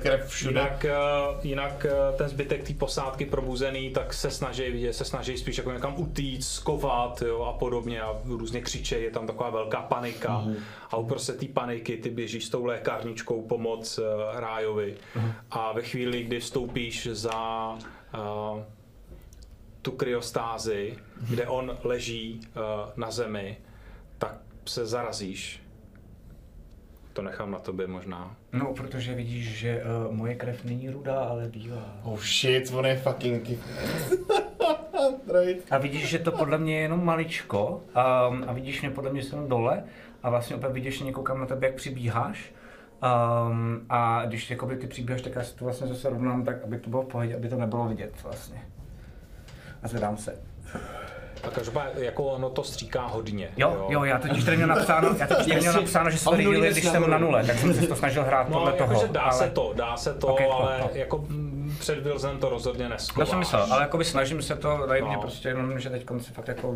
krev 0.02 0.28
všude. 0.28 0.60
Jinak, 0.60 0.86
uh, 1.32 1.36
jinak 1.46 1.86
uh, 2.10 2.16
ten 2.18 2.28
zbytek 2.28 2.62
té 2.68 2.74
posádky 2.74 3.26
probuzený, 3.26 3.90
tak 3.90 4.14
se 4.14 4.30
snaží 4.30 4.70
vidět, 4.70 4.92
se 4.92 5.04
snaží 5.04 5.38
spíš 5.38 5.58
jako 5.58 5.72
někam 5.72 5.94
utíct, 5.96 6.48
skovat 6.48 7.22
jo, 7.22 7.42
a 7.42 7.52
podobně 7.52 8.02
a 8.02 8.16
různě 8.24 8.60
křičejí, 8.60 9.04
je 9.04 9.10
tam 9.10 9.26
taková 9.26 9.50
velká 9.50 9.80
panika 9.82 10.38
Mhm. 10.38 10.56
a 10.90 10.96
uprostřed 10.96 11.38
té 11.38 11.46
paniky 11.46 11.96
ty 11.96 12.10
běžíš 12.10 12.44
s 12.44 12.50
tou 12.50 12.64
lékárničkou 12.64 13.42
pomoc 13.42 13.98
uh, 13.98 14.04
Rájovi 14.34 14.94
Mhm. 15.16 15.32
a 15.50 15.72
ve 15.72 15.82
chvíli, 15.82 16.22
kdy 16.22 16.40
vstoupíš 16.40 17.08
za 17.12 17.68
uh, 17.74 18.60
tu 19.82 19.90
kryostázi, 19.92 20.94
kde 21.30 21.46
on 21.46 21.78
leží 21.84 22.40
uh, 22.56 22.62
na 22.96 23.10
zemi, 23.10 23.56
se 24.64 24.86
zarazíš. 24.86 25.62
To 27.12 27.22
nechám 27.22 27.50
na 27.50 27.58
tobě 27.58 27.86
možná. 27.86 28.36
No, 28.52 28.74
protože 28.74 29.14
vidíš, 29.14 29.58
že 29.58 29.82
uh, 30.06 30.14
moje 30.14 30.34
krev 30.34 30.64
není 30.64 30.90
rudá, 30.90 31.20
ale 31.20 31.48
bílá. 31.48 31.96
Oh 32.02 32.20
shit, 32.20 32.70
on 32.74 32.86
je 32.86 32.96
fucking... 32.96 33.48
A 35.70 35.78
vidíš, 35.78 36.08
že 36.08 36.18
to 36.18 36.32
podle 36.32 36.58
mě 36.58 36.74
je 36.74 36.80
jenom 36.80 37.04
maličko 37.04 37.66
um, 37.70 38.44
a 38.46 38.52
vidíš 38.52 38.80
mě 38.80 38.90
podle 38.90 39.12
mě 39.12 39.22
jsem 39.22 39.48
dole 39.48 39.84
a 40.22 40.30
vlastně 40.30 40.56
opět 40.56 40.72
vidíš, 40.72 40.98
že 40.98 41.12
koukám 41.12 41.40
na 41.40 41.46
tebe, 41.46 41.66
jak 41.66 41.76
přibíháš. 41.76 42.52
Um, 43.02 43.86
a 43.88 44.24
když 44.26 44.50
jakoby 44.50 44.76
ty 44.76 44.86
přibíháš, 44.86 45.22
tak 45.22 45.34
já 45.34 45.42
si 45.42 45.56
to 45.56 45.64
vlastně 45.64 45.86
zase 45.86 46.10
rovnám 46.10 46.44
tak, 46.44 46.64
aby 46.64 46.78
to 46.78 46.90
bylo 46.90 47.02
v 47.02 47.06
pohodě, 47.06 47.36
aby 47.36 47.48
to 47.48 47.56
nebylo 47.56 47.88
vidět 47.88 48.22
vlastně. 48.22 48.62
A 49.82 49.88
zvedám 49.88 50.16
se. 50.16 50.42
A 51.44 51.48
každopádně 51.50 52.04
jako 52.04 52.24
ono 52.24 52.50
to 52.50 52.64
stříká 52.64 53.06
hodně. 53.06 53.48
Jo, 53.56 53.86
jo, 53.88 54.04
já 54.04 54.18
totiž 54.18 54.44
tady 54.44 54.56
měl 54.56 54.68
napsáno, 54.68 55.08
já 55.18 55.26
totiž 55.26 55.46
tady 55.46 55.60
měl 55.60 55.72
napsáno, 55.72 56.10
že 56.10 56.18
se 56.18 56.24
to 56.24 56.30
když 56.36 56.84
jsem 56.84 57.10
na 57.10 57.18
nule, 57.18 57.44
tak 57.44 57.58
jsem 57.58 57.74
se 57.74 57.86
to 57.86 57.96
snažil 57.96 58.24
hrát 58.24 58.48
No, 58.48 58.58
podle 58.58 58.72
toho. 58.72 59.06
dá 59.06 59.20
ale... 59.20 59.32
se 59.32 59.50
to, 59.50 59.72
dá 59.76 59.96
se 59.96 60.14
to, 60.14 60.26
Ok, 60.26 60.38
to, 60.42 60.52
ale 60.52 60.78
to. 60.92 60.98
jako 60.98 61.18
mm, 61.18 61.76
před 61.80 61.98
Wilsonem 61.98 62.38
to 62.38 62.48
rozhodně 62.48 62.84
To 62.84 62.90
neskováš. 62.90 63.28
jsem 63.28 63.38
myslel, 63.38 63.66
ale 63.70 63.82
jakoby 63.82 64.04
snažím 64.04 64.42
se 64.42 64.56
to, 64.56 64.78
mě 65.02 65.14
No. 65.16 65.20
prostě 65.20 65.48
jenom, 65.48 65.78
že 65.80 65.90
teď 65.90 66.06
si 66.20 66.32
fakt 66.32 66.48
jako 66.48 66.72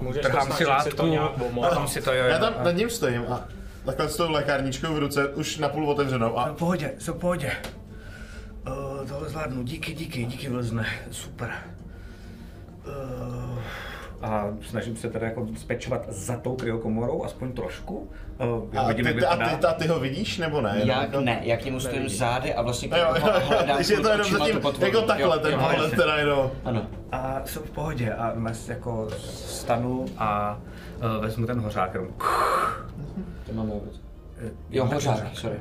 Můžeš 0.00 0.16
uh, 0.16 0.22
to 0.22 0.28
trhám 0.28 0.52
si 0.52 0.64
snažit 0.64 0.82
si 0.90 0.96
to 0.96 1.02
látku, 1.02 1.06
nějak 1.06 1.38
si 1.88 2.02
to 2.02 2.12
jo, 2.12 2.24
Já 2.24 2.34
jo, 2.34 2.40
tam 2.40 2.54
a- 2.58 2.62
nad 2.64 2.70
ním 2.70 2.90
stojím 2.90 3.24
a 3.28 3.44
takhle 3.84 4.08
s 4.08 4.16
tou 4.16 4.30
lékárničkou 4.30 4.94
v 4.94 4.98
ruce, 4.98 5.28
už 5.28 5.58
napůl 5.58 5.90
otevřenou 5.90 6.28
Jsem 6.28 6.38
a 6.38 6.48
v 6.52 6.56
pohodě, 6.56 6.92
jsem 6.98 7.14
v 7.14 7.18
pohodě. 7.18 7.52
Uh, 8.66 9.08
tohle 9.08 9.28
zvládnu, 9.28 9.62
díky, 9.62 9.94
díky, 9.94 10.24
díky 10.24 10.48
Vlzne, 10.48 10.86
super. 11.10 11.50
Uh, 12.86 13.58
a 14.22 14.48
snažím 14.60 14.96
se 14.96 15.10
teda 15.10 15.26
jako 15.26 15.48
spečovat 15.56 16.06
za 16.08 16.36
tou 16.36 16.56
kryokomorou, 16.56 17.24
aspoň 17.24 17.52
trošku. 17.52 18.10
Uh, 18.72 18.78
A 18.78 18.88
vidím, 18.88 19.04
ty, 19.04 19.26
a 19.26 19.36
ty, 19.36 19.66
a 19.66 19.72
ty 19.72 19.86
ho 19.86 20.00
vidíš 20.00 20.38
nebo 20.38 20.60
ne? 20.60 20.80
Já 20.84 21.02
Jenom- 21.02 21.24
ne, 21.24 21.40
já 21.42 21.56
k 21.56 21.64
němu 21.64 21.80
stojím 21.80 22.08
zády 22.08 22.54
a 22.54 22.62
vlastně 22.62 22.88
hledám 22.88 23.76
když 23.76 23.88
je 23.88 24.00
to 24.00 24.08
jenom 24.08 24.30
zatím, 24.30 24.60
jako 24.80 25.02
takhle, 25.02 25.36
Jo, 25.36 25.38
ten 25.42 25.52
jo, 25.52 25.58
pohled 25.58 25.90
teda 25.90 26.16
jenom. 26.16 26.50
Ano. 26.64 26.86
A 27.12 27.40
jsem 27.44 27.62
v 27.62 27.70
pohodě 27.70 28.14
a 28.14 28.30
dnes 28.30 28.68
jako 28.68 29.08
stanu 29.34 30.06
a 30.18 30.58
uh, 31.16 31.22
vezmu 31.24 31.46
ten 31.46 31.60
hořák 31.60 31.94
jenom. 31.94 32.10
To 33.46 33.52
máme 33.52 33.70
vůbec. 33.70 34.00
Eh, 34.46 34.50
Jo, 34.70 34.84
tak 34.84 34.92
hořák, 34.94 35.26
sorry. 35.34 35.56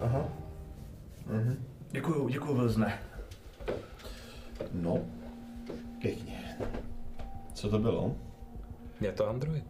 Aha. 0.00 0.24
Děkuju, 1.90 2.28
děkuju 2.28 2.54
Vlzne. 2.54 2.98
No, 4.72 4.98
pěkně. 6.08 6.56
Co 7.54 7.68
to 7.68 7.78
bylo? 7.78 8.12
Je 9.00 9.12
to 9.12 9.28
Android. 9.28 9.64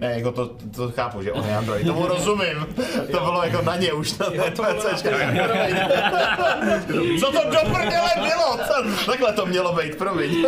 Ne, 0.00 0.12
jako 0.18 0.32
to, 0.32 0.46
to 0.76 0.90
chápu, 0.90 1.22
že 1.22 1.32
on 1.32 1.44
je 1.44 1.56
Android, 1.56 1.86
tomu 1.86 2.06
rozumím. 2.14 2.66
To 3.12 3.20
bylo 3.20 3.44
jako 3.44 3.62
na 3.62 3.76
ně 3.76 3.92
už, 3.92 4.18
na 4.18 4.26
na 4.36 4.44
NPCčka. 4.44 5.10
Co 7.20 7.32
to 7.32 7.50
do 7.50 7.58
prdele 7.72 8.10
bylo? 8.16 8.58
Co- 8.66 9.06
Takhle 9.06 9.32
to 9.32 9.46
mělo 9.46 9.72
být, 9.76 9.96
promiň. 9.96 10.46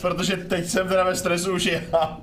Protože 0.00 0.36
teď 0.36 0.66
jsem 0.66 0.88
teda 0.88 1.04
ve 1.04 1.16
stresu 1.16 1.52
už 1.54 1.64
já. 1.66 1.80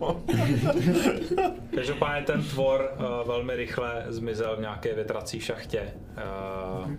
Každopádně 1.75 2.25
ten 2.25 2.43
tvor 2.43 2.91
uh, 2.97 3.27
velmi 3.27 3.55
rychle 3.55 4.05
zmizel 4.07 4.55
v 4.57 4.61
nějaké 4.61 4.93
větrací 4.93 5.39
šachtě 5.39 5.93
uh, 6.81 6.91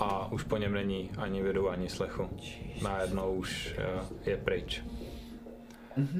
a 0.00 0.32
už 0.32 0.42
po 0.42 0.56
něm 0.56 0.72
není 0.72 1.10
ani 1.18 1.42
vidu, 1.42 1.70
ani 1.70 1.88
slechu. 1.88 2.30
Najednou 2.82 3.32
už 3.32 3.74
uh, 3.78 4.06
je 4.26 4.36
pryč. 4.36 4.82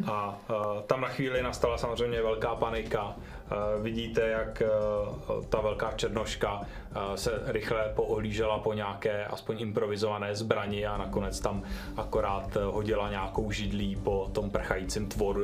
A 0.07 0.41
uh, 0.50 0.83
tam 0.83 1.00
na 1.00 1.09
chvíli 1.09 1.42
nastala 1.42 1.78
samozřejmě 1.78 2.23
velká 2.23 2.55
panika. 2.55 3.05
Uh, 3.05 3.83
vidíte, 3.83 4.28
jak 4.28 4.62
uh, 4.62 5.44
ta 5.44 5.60
velká 5.60 5.92
černoška 5.92 6.60
uh, 6.60 7.15
se 7.15 7.42
rychle 7.47 7.92
poohlížela 7.97 8.59
po 8.59 8.73
nějaké 8.73 9.25
aspoň 9.25 9.60
improvizované 9.60 10.34
zbrani 10.36 10.86
a 10.86 10.97
nakonec 10.97 11.41
tam 11.41 11.62
akorát 11.97 12.57
uh, 12.57 12.62
hodila 12.62 13.10
nějakou 13.10 13.50
židlí 13.50 13.97
po 13.97 14.31
tom 14.33 14.50
prchajícím 14.50 15.09
tvoru 15.09 15.42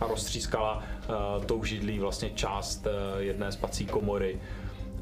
a 0.00 0.06
roztřískala 0.06 0.82
uh, 1.08 1.44
tou 1.44 1.64
židlí 1.64 1.98
vlastně 1.98 2.30
část 2.30 2.86
uh, 2.86 2.92
jedné 3.18 3.52
spací 3.52 3.86
komory, 3.86 4.40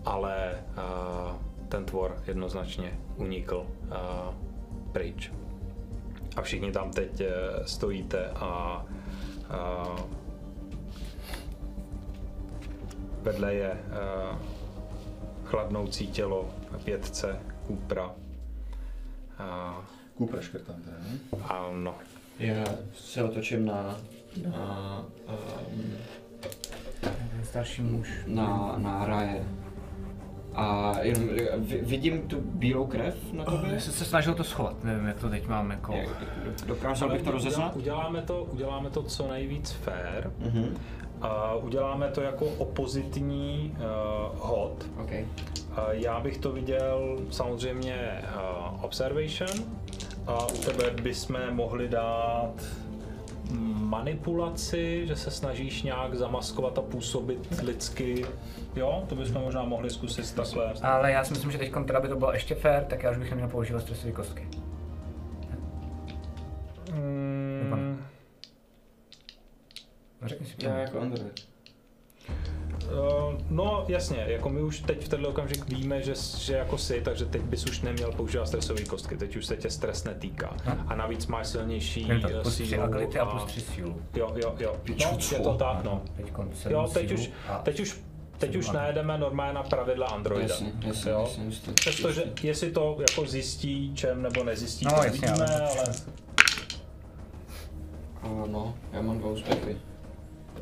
ale 0.05 0.55
uh, 0.77 1.56
ten 1.69 1.85
tvor 1.85 2.23
jednoznačně 2.27 2.99
unikl 3.17 3.67
uh, 3.87 4.35
pryč. 4.93 5.33
A 6.37 6.43
všichni 6.43 6.73
tam 6.73 6.91
teď 6.91 7.21
eh, 7.21 7.31
stojíte 7.67 8.31
a, 8.31 8.47
a 9.49 9.97
vedle 13.23 13.55
je 13.55 13.71
eh, 13.73 14.39
chladnoucí 15.45 16.07
tělo 16.07 16.51
vědce 16.85 17.41
Kupra. 17.67 18.15
A, 19.39 19.77
Kupra 20.15 20.41
škrtám 20.41 20.83
teda, 20.83 20.97
ne? 20.99 21.19
ano. 21.45 21.95
Já 22.39 22.65
se 22.95 23.25
otočím 23.25 23.67
na, 23.67 24.01
na, 24.51 25.05
um, 25.29 25.95
starší 27.45 27.83
muž. 27.83 28.09
na, 28.27 28.75
na 28.79 29.07
Raje. 29.07 29.45
A 30.57 30.95
jenom, 31.03 31.29
vi- 31.57 31.81
vidím 31.83 32.23
tu 32.29 32.41
bílou 32.41 32.87
krev 32.87 33.33
na 33.33 33.45
tobě? 33.45 33.75
Já 33.75 33.81
jsem 33.81 33.93
se 33.93 34.05
snažil 34.05 34.35
to 34.35 34.45
schovat, 34.45 34.85
nevím, 34.85 35.07
jak 35.07 35.17
to 35.21 35.29
teď 35.31 35.47
mám 35.49 35.71
jako... 35.71 35.93
Jak- 35.93 36.67
Dokázal 36.67 37.09
bych 37.11 37.23
to 37.23 37.31
rozeznat? 37.31 37.77
Uděláme 37.77 38.23
to, 38.23 38.45
uděláme 38.45 38.91
to 38.91 39.03
co 39.03 39.29
nejvíc 39.29 39.71
fair. 39.71 40.31
Mhm, 40.39 40.77
A 41.21 41.55
uděláme 41.55 42.09
to 42.09 42.21
jako 42.21 42.47
opozitní 42.47 43.75
uh, 43.77 43.85
hod. 44.41 44.87
OK. 45.03 45.11
A 45.77 45.93
já 45.93 46.21
bych 46.21 46.39
to 46.39 46.53
viděl 46.53 47.19
samozřejmě 47.31 48.23
uh, 48.23 48.85
observation. 48.85 49.49
A 50.27 50.47
u 50.47 50.59
tebe 50.59 50.91
bychom 51.03 51.37
mohli 51.51 51.89
dát 51.89 52.53
manipulaci, 53.81 55.07
že 55.07 55.17
se 55.17 55.31
snažíš 55.31 55.83
nějak 55.83 56.15
zamaskovat 56.15 56.79
a 56.79 56.83
působit 56.83 57.61
lidsky. 57.63 58.27
Jo, 58.77 59.05
to 59.09 59.15
bychom 59.15 59.43
možná 59.43 59.63
mohli 59.63 59.91
zkusit 59.91 60.35
takhle. 60.35 60.73
Ale 60.83 61.13
já 61.13 61.25
si 61.25 61.33
myslím, 61.33 61.51
že 61.51 61.59
teď, 61.59 61.73
teda 61.87 62.01
by 62.01 62.09
to 62.09 62.17
bylo 62.17 62.33
ještě 62.33 62.55
fair, 62.55 62.85
tak 62.85 63.03
já 63.03 63.11
už 63.11 63.17
bych 63.17 63.31
neměl 63.31 63.49
používat 63.49 63.81
stresové 63.81 64.13
kostky. 64.13 64.49
Mm, 66.93 68.05
Řekni 70.23 70.47
si 70.47 70.55
Já 70.59 70.79
jako 70.79 71.01
Android. 71.01 71.49
Uh, 72.87 73.41
no 73.51 73.85
jasně, 73.89 74.25
jako 74.29 74.49
my 74.49 74.63
už 74.63 74.81
teď 74.81 75.05
v 75.05 75.09
tenhle 75.09 75.29
okamžik 75.29 75.69
víme, 75.69 76.03
že, 76.03 76.15
že 76.39 76.57
jako 76.57 76.79
si, 76.79 77.01
takže 77.01 77.25
teď 77.27 77.43
bys 77.43 77.65
už 77.65 77.81
neměl 77.81 78.13
používat 78.13 78.47
stresové 78.47 78.85
kostky, 78.85 79.17
teď 79.17 79.37
už 79.37 79.47
se 79.47 79.57
tě 79.57 79.71
stres 79.71 80.05
netýká. 80.05 80.57
A 80.87 80.95
navíc 80.95 81.27
máš 81.27 81.47
silnější 81.47 82.09
tak, 82.23 82.33
plus 82.43 82.55
3 82.55 82.67
sílu 82.67 82.83
agility 82.83 83.19
a 83.19 83.27
plus 83.27 83.45
3 83.45 83.61
sílu. 83.61 84.03
Jo, 84.15 84.33
jo, 84.37 84.55
jo. 84.59 84.77
No, 84.89 85.19
je 85.33 85.41
to 85.41 85.55
tak, 85.55 85.85
no. 85.85 86.03
Teď 86.17 86.33
Jo, 86.71 86.89
teď 86.95 87.13
už, 87.13 87.31
teď 87.63 87.81
už, 87.81 88.01
teď 88.39 88.57
už 88.57 88.71
najedeme 88.71 89.19
normálně 89.19 89.53
na 89.55 89.63
pravidla 89.63 90.07
Androida. 90.07 90.43
Jasně, 90.49 90.73
jasně, 90.81 91.11
jo. 91.11 91.21
jasně, 91.29 91.45
jasně. 91.45 91.73
Přestože, 91.73 92.25
jestli 92.43 92.71
to 92.71 92.97
jako 93.01 93.27
zjistí 93.27 93.95
čem 93.95 94.23
nebo 94.23 94.45
nezjistí, 94.45 94.85
No, 94.85 94.91
to 94.91 94.97
jasně, 95.05 95.11
vidíme, 95.13 95.47
ale- 95.47 95.61
ale... 95.79 95.95
Uh, 98.25 98.49
no, 98.49 98.79
já 98.93 99.03
mám 99.03 99.19
dva 99.19 99.29
úspěchy. 99.31 99.77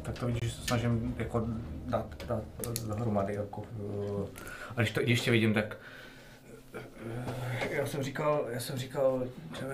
Tak 0.03 0.19
to 0.19 0.27
vidíš, 0.27 0.43
že 0.43 0.51
se 0.51 0.63
snažím 0.63 1.15
jako 1.19 1.45
dát, 1.87 2.15
dát 2.29 2.45
dohromady. 2.89 3.35
Jako, 3.35 3.63
eh, 4.25 4.29
a 4.77 4.81
když 4.81 4.91
to 4.91 5.01
ještě 5.01 5.31
vidím, 5.31 5.55
tak 5.55 5.77
já 7.71 7.87
jsem 7.87 8.03
říkal, 8.03 8.47
já 8.51 8.61
jsem 8.61 8.79
říkal, 8.79 9.23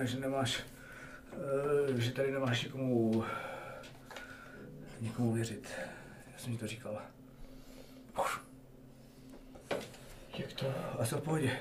že 0.01 0.19
nemáš, 0.19 0.63
eh, 1.33 2.01
že 2.01 2.11
tady 2.11 2.31
nemáš 2.31 2.63
nikomu, 2.63 3.23
nikomu 5.01 5.31
věřit. 5.31 5.67
Já 6.33 6.39
jsem 6.39 6.53
ti 6.53 6.59
to 6.59 6.67
říkal. 6.67 6.97
Jak 10.37 10.53
to? 10.53 10.65
A 10.99 11.05
v 11.05 11.21
pohodě. 11.21 11.57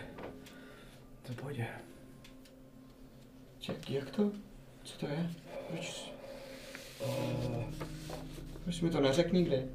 Jsem 1.24 1.34
v 1.34 1.38
pohodě. 1.38 1.66
Jak, 3.68 3.90
jak 3.90 4.10
to? 4.10 4.30
Co 4.82 4.98
to 4.98 5.06
je? 5.06 5.30
Proč? 5.68 6.12
Uh, 7.06 7.64
proč 8.64 8.76
jsi 8.76 8.84
mi 8.84 8.90
to 8.90 9.00
neřekl 9.00 9.34
nikdy? 9.34 9.68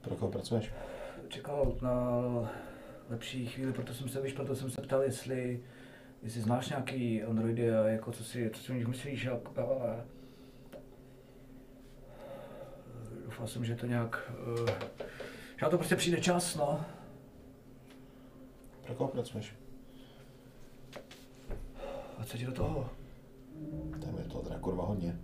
Pro 0.00 0.16
koho 0.16 0.32
pracuješ? 0.32 0.70
čekal 1.30 1.76
na 1.82 2.20
lepší 3.10 3.46
chvíli, 3.46 3.72
proto 3.72 3.94
jsem 3.94 4.08
se, 4.08 4.20
víš, 4.20 4.32
proto 4.32 4.56
jsem 4.56 4.70
se 4.70 4.82
ptal, 4.82 5.02
jestli, 5.02 5.60
jestli 6.22 6.40
znáš 6.40 6.68
nějaký 6.68 7.22
androidy 7.22 7.70
a 7.74 7.88
jako 7.88 8.12
co 8.12 8.24
si, 8.24 8.50
co 8.50 8.62
si 8.62 8.72
o 8.72 8.74
nich 8.74 8.86
myslíš 8.86 9.26
a, 9.26 9.40
a, 9.56 9.60
a 9.60 10.04
doufal 13.40 13.52
jsem, 13.52 13.64
že 13.64 13.74
to 13.74 13.86
nějak, 13.86 14.32
uh, 14.60 14.68
že 15.56 15.62
na 15.62 15.68
to 15.70 15.78
prostě 15.78 15.96
přijde 15.96 16.20
čas, 16.20 16.56
no. 16.56 16.80
Pro 18.86 18.94
koho 18.94 19.08
pracuješ? 19.08 19.54
A 22.18 22.24
co 22.24 22.38
ti 22.38 22.46
do 22.46 22.52
toho? 22.52 22.88
Tam 24.04 24.18
je 24.18 24.24
to 24.24 24.38
teda 24.38 24.58
kurva 24.58 24.84
hodně. 24.84 25.18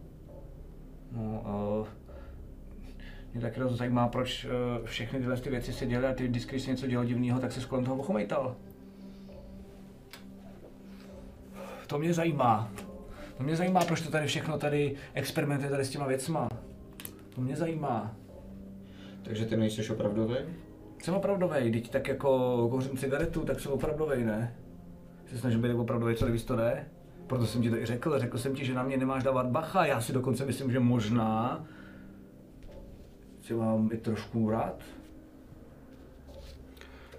No, 1.13 1.45
uh, 1.81 1.89
mě 3.33 3.43
taky 3.43 3.61
dost 3.61 3.79
zajímá, 3.79 4.09
proč 4.09 4.45
uh, 4.45 4.87
všechny 4.87 5.19
tyhle 5.19 5.37
ty 5.37 5.51
věci 5.51 5.73
se 5.73 5.87
děly 5.87 6.07
a 6.07 6.15
ty 6.15 6.29
vždycky, 6.29 6.51
když 6.51 6.63
se 6.63 6.71
něco 6.71 6.87
dělo 6.87 7.05
divného, 7.05 7.41
tak 7.41 7.53
se 7.53 7.61
kolem 7.61 7.85
toho 7.85 7.97
ochomejtal. 7.97 8.57
To 11.87 11.99
mě 11.99 12.15
zajímá. 12.15 12.71
To 13.37 13.43
mě 13.43 13.57
zajímá, 13.57 13.85
proč 13.85 14.01
to 14.01 14.11
tady 14.11 14.27
všechno 14.27 14.59
tady 14.59 14.97
experimentuje 15.15 15.71
tady 15.71 15.85
s 15.85 15.91
těma 15.91 16.07
věcma. 16.07 16.49
To 17.37 17.43
mě 17.43 17.57
zajímá. 17.57 18.17
Takže 19.23 19.47
ty 19.47 19.57
nejsi 19.57 19.93
opravdový? 19.93 20.35
Jsem 21.03 21.15
opravdovej, 21.15 21.73
teď 21.73 21.91
tak 21.91 22.09
jako 22.09 22.29
kouřím 22.71 22.97
cigaretu, 22.97 23.41
tak 23.45 23.61
jsem 23.61 23.73
opravdovej, 23.73 24.25
ne? 24.25 24.57
Se 25.27 25.39
snažím 25.39 25.63
být 25.63 25.73
opravdovej, 25.73 26.15
co 26.17 26.25
nejvíc 26.25 26.45
to 26.45 26.57
jde. 26.57 26.85
Proto 27.27 27.47
jsem 27.47 27.63
ti 27.63 27.71
to 27.71 27.77
i 27.77 27.87
řekl, 27.87 28.19
řekl 28.19 28.39
jsem 28.39 28.55
ti, 28.55 28.65
že 28.65 28.75
na 28.75 28.83
mě 28.83 28.97
nemáš 28.97 29.23
dávat 29.23 29.47
bacha, 29.47 29.87
já 29.87 30.01
si 30.01 30.13
dokonce 30.13 30.45
myslím, 30.45 30.73
že 30.73 30.81
možná 30.81 31.65
si 33.41 33.55
mám 33.55 33.91
i 33.93 33.97
trošku 33.97 34.51
rád. 34.51 34.83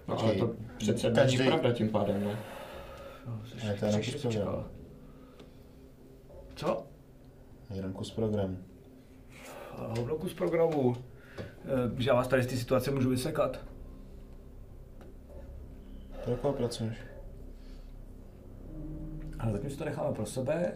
No 0.08 0.20
ale 0.20 0.34
to 0.36 0.56
přece 0.78 1.08
není 1.10 1.16
Každý- 1.16 1.48
pravda 1.48 1.72
tím 1.74 1.90
pádem, 1.90 2.24
ne? 2.24 2.40
No, 3.28 3.42
jsi- 3.46 3.68
Ne, 3.68 3.74
to 3.80 3.86
je 3.86 4.20
program. 4.22 4.66
Co? 6.56 6.86
Jeden 7.74 7.94
kus 7.94 8.12
programu. 8.12 8.58
Hovno 9.78 10.16
kus 10.16 10.34
programu. 10.34 10.96
Eh, 11.40 12.02
Že 12.02 12.10
já 12.10 12.16
vás 12.16 12.28
tady 12.28 12.44
z 12.44 12.48
té 12.48 12.56
situace 12.56 12.92
můžu 12.92 13.10
vysekat. 13.10 13.60
Koho 16.26 16.54
pracuješ? 16.54 16.98
Ale 19.40 19.52
zatím 19.52 19.70
si 19.70 19.78
to 19.78 19.86
necháme 19.86 20.14
pro 20.14 20.26
sebe 20.26 20.74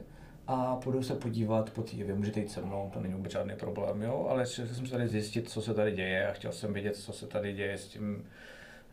a 0.48 0.76
půjdu 0.76 1.04
se 1.04 1.16
podívat 1.16 1.70
po 1.70 1.82
té 1.82 1.96
Vy 1.96 2.14
můžete 2.14 2.40
jít 2.40 2.52
se 2.52 2.62
mnou, 2.62 2.90
to 2.94 3.00
není 3.00 3.14
vůbec 3.14 3.32
žádný 3.32 3.56
problém, 3.56 4.02
jo? 4.02 4.28
Ale 4.30 4.46
chtěl 4.46 4.68
jsem 4.68 4.86
se 4.86 4.92
tady 4.92 5.08
zjistit, 5.08 5.50
co 5.50 5.62
se 5.62 5.74
tady 5.74 5.92
děje 5.92 6.28
a 6.28 6.34
chtěl 6.34 6.52
jsem 6.52 6.74
vědět, 6.74 6.96
co 6.96 7.14
se 7.14 7.28
tady 7.28 7.54
děje 7.54 7.78
s 7.78 7.88
tím, 7.88 8.26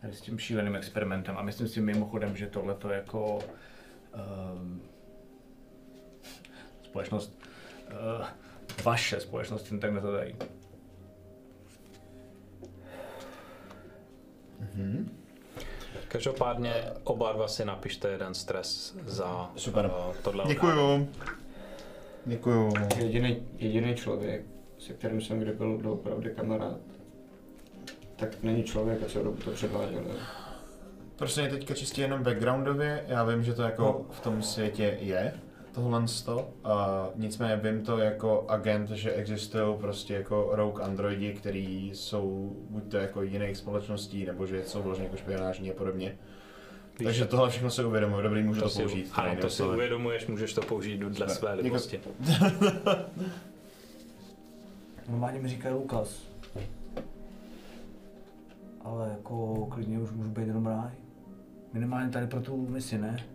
s 0.03 0.21
tím 0.21 0.39
šíleným 0.39 0.75
experimentem. 0.75 1.37
A 1.37 1.41
myslím 1.41 1.67
si 1.67 1.81
mimochodem, 1.81 2.35
že 2.35 2.47
tohle 2.47 2.75
to 2.75 2.89
jako 2.89 3.39
um, 4.55 4.81
společnost, 6.83 7.39
uh, 8.19 8.25
vaše 8.83 9.19
společnost 9.19 9.71
jen 9.71 9.79
tak 9.79 9.93
nezadají. 9.93 10.35
Každopádně 16.07 16.73
oba 17.03 17.31
dva 17.31 17.47
si 17.47 17.65
napište 17.65 18.07
jeden 18.07 18.33
stres 18.33 18.97
za 19.05 19.51
Super. 19.55 19.91
eh, 19.93 20.13
tohle 20.23 20.43
Děkuju. 20.47 21.09
Děkuju. 22.25 22.73
Jediný, 22.97 23.47
jediný 23.57 23.95
člověk, 23.95 24.41
se 24.79 24.93
kterým 24.93 25.21
jsem 25.21 25.39
kdy 25.39 25.51
byl 25.51 25.77
doopravdy 25.77 26.29
kamarád, 26.29 26.77
tak 28.15 28.43
není 28.43 28.63
člověk 28.63 29.03
a 29.03 29.09
celou 29.09 29.23
dobu 29.23 29.37
to 29.37 29.51
předváděl. 29.51 30.05
Prostě 31.15 31.41
je 31.41 31.49
teďka 31.49 31.73
čistě 31.73 32.01
jenom 32.01 32.23
backgroundově, 32.23 33.05
já 33.07 33.23
vím, 33.23 33.43
že 33.43 33.53
to 33.53 33.61
jako 33.63 34.05
v 34.11 34.19
tom 34.19 34.41
světě 34.41 34.97
je, 35.01 35.33
tohle 35.71 36.07
sto. 36.07 36.49
A 36.63 37.07
nicméně 37.15 37.55
vím 37.55 37.83
to 37.85 37.97
jako 37.97 38.45
agent, 38.47 38.89
že 38.89 39.11
existují 39.11 39.77
prostě 39.77 40.13
jako 40.13 40.49
rogue 40.51 40.83
androidi, 40.83 41.33
který 41.33 41.91
jsou 41.93 42.55
buď 42.69 42.83
to 42.91 42.97
jako 42.97 43.21
jiných 43.21 43.57
společností, 43.57 44.25
nebo 44.25 44.45
že 44.45 44.63
jsou 44.65 44.81
vložně 44.81 45.03
jako 45.03 45.17
špionážní 45.17 45.71
a 45.71 45.73
podobně. 45.73 46.17
Takže 47.03 47.25
tohle 47.25 47.49
všechno 47.49 47.71
se 47.71 47.85
uvědomuji, 47.85 48.21
dobrý, 48.21 48.43
můžu 48.43 48.61
to, 48.61 48.69
si, 48.69 48.81
použít. 48.81 49.11
ano, 49.13 49.27
jinými 49.27 49.41
to 49.41 49.49
si 49.49 49.63
uvědomuješ, 49.63 50.27
můžeš 50.27 50.53
to 50.53 50.61
použít 50.61 50.97
dle 50.97 51.11
Super. 51.11 51.29
své 51.29 51.53
libosti. 51.53 51.99
Normálně 55.09 55.39
mi 55.39 55.47
říkají 55.49 55.75
Lukas. 55.75 56.23
Ale 58.81 59.09
jako 59.09 59.65
klidně 59.65 59.99
už 59.99 60.11
můžu 60.11 60.29
být 60.29 60.47
jenom 60.47 60.65
ráj. 60.65 60.91
Minimálně 61.73 62.09
tady 62.09 62.27
pro 62.27 62.41
tu 62.41 62.67
misi, 62.69 62.97
ne? 62.97 63.25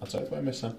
A 0.00 0.06
co 0.06 0.20
je 0.20 0.26
tvoje 0.26 0.42
mise? 0.42 0.72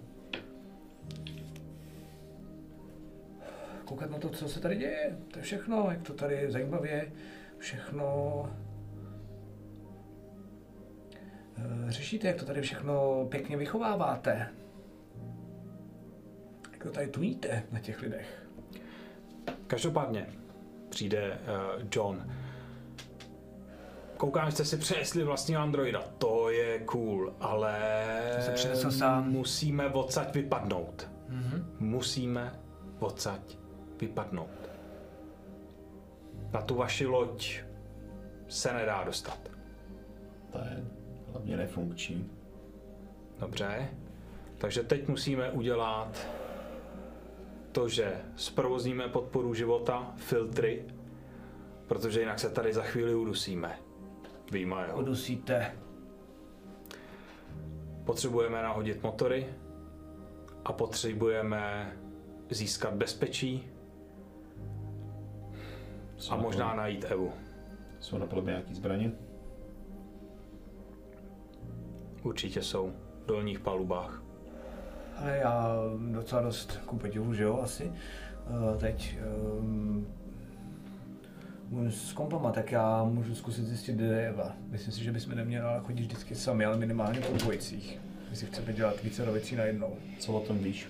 Koukat 3.89 4.09
na 4.11 4.17
to, 4.17 4.29
co 4.29 4.49
se 4.49 4.59
tady 4.59 4.75
děje. 4.75 5.17
To 5.31 5.39
je 5.39 5.43
všechno, 5.43 5.91
jak 5.91 6.01
to 6.01 6.13
tady 6.13 6.35
je 6.35 6.51
zajímavě. 6.51 7.11
Všechno... 7.57 8.05
Eh, 11.57 11.91
Řešíte, 11.91 12.27
jak 12.27 12.37
to 12.37 12.45
tady 12.45 12.61
všechno 12.61 13.25
pěkně 13.29 13.57
vychováváte. 13.57 14.47
Jak 16.71 16.83
to 16.83 16.91
tady 16.91 17.07
tuníte 17.07 17.63
na 17.71 17.79
těch 17.79 18.01
lidech. 18.01 18.47
Každopádně 19.67 20.27
přijde 20.89 21.37
uh, 21.41 21.87
John. 21.95 22.31
koukám, 24.17 24.45
že 24.45 24.51
jste 24.51 24.65
si 24.65 24.77
přinesli 24.77 25.23
vlastní 25.23 25.55
androida. 25.55 26.03
To 26.17 26.49
je 26.49 26.79
cool, 26.79 27.33
ale 27.39 27.75
se 28.73 28.91
sám. 28.91 29.31
musíme 29.31 29.87
odsaď 29.89 30.33
vypadnout. 30.33 31.09
Mm-hmm. 31.29 31.63
Musíme 31.79 32.59
odsaď 32.99 33.58
vypadnout. 33.99 34.69
Na 36.53 36.61
tu 36.61 36.75
vaši 36.75 37.05
loď 37.05 37.59
se 38.47 38.73
nedá 38.73 39.03
dostat. 39.03 39.39
To 40.51 40.57
je 40.57 40.85
hlavně 41.31 41.57
nefunkční. 41.57 42.31
Dobře. 43.39 43.89
Takže 44.57 44.83
teď 44.83 45.07
musíme 45.07 45.51
udělat 45.51 46.27
to, 47.71 47.89
že 47.89 48.21
zprovozníme 48.35 49.07
podporu 49.07 49.53
života, 49.53 50.13
filtry, 50.15 50.85
protože 51.87 52.19
jinak 52.19 52.39
se 52.39 52.49
tady 52.49 52.73
za 52.73 52.83
chvíli 52.83 53.15
udusíme. 53.15 53.79
Výjima 54.51 54.85
jeho. 54.85 54.99
Udusíte. 54.99 55.75
Potřebujeme 58.05 58.61
nahodit 58.61 59.03
motory 59.03 59.47
a 60.65 60.73
potřebujeme 60.73 61.93
získat 62.49 62.93
bezpečí 62.93 63.69
Jsou 66.19 66.33
a 66.33 66.38
na 66.38 66.43
možná 66.43 66.75
najít 66.75 67.06
Evu. 67.09 67.31
Jsou 67.99 68.17
na 68.17 68.25
palubě 68.25 68.51
nějaký 68.51 68.73
zbraně? 68.73 69.11
Určitě 72.23 72.61
jsou 72.61 72.93
v 73.23 73.25
dolních 73.25 73.59
palubách. 73.59 74.23
Ale 75.17 75.38
já 75.38 75.75
docela 76.11 76.41
dost 76.41 76.80
ku 76.85 76.98
podivu, 76.98 77.33
že 77.33 77.43
jo, 77.43 77.59
asi. 77.64 77.83
Uh, 77.83 78.77
teď 78.77 79.17
um, 79.59 80.07
mluvím 81.69 81.91
s 81.91 82.14
kompama, 82.14 82.51
tak 82.51 82.72
já 82.72 83.03
můžu 83.03 83.35
zkusit 83.35 83.65
zjistit, 83.65 83.95
kde 83.95 84.06
je 84.06 84.30
Eva. 84.30 84.53
Myslím 84.67 84.93
si, 84.93 85.03
že 85.03 85.11
bychom 85.11 85.35
neměli 85.35 85.65
ale 85.65 85.80
chodit 85.80 86.01
vždycky 86.01 86.35
sami, 86.35 86.65
ale 86.65 86.77
minimálně 86.77 87.22
po 87.22 87.38
dvojicích. 87.38 87.99
Jestli 88.30 88.48
chceme 88.48 88.73
dělat 88.73 89.03
více 89.03 89.31
věcí 89.31 89.56
najednou. 89.56 89.95
Co 90.19 90.33
o 90.33 90.39
tom 90.39 90.57
víš? 90.57 90.88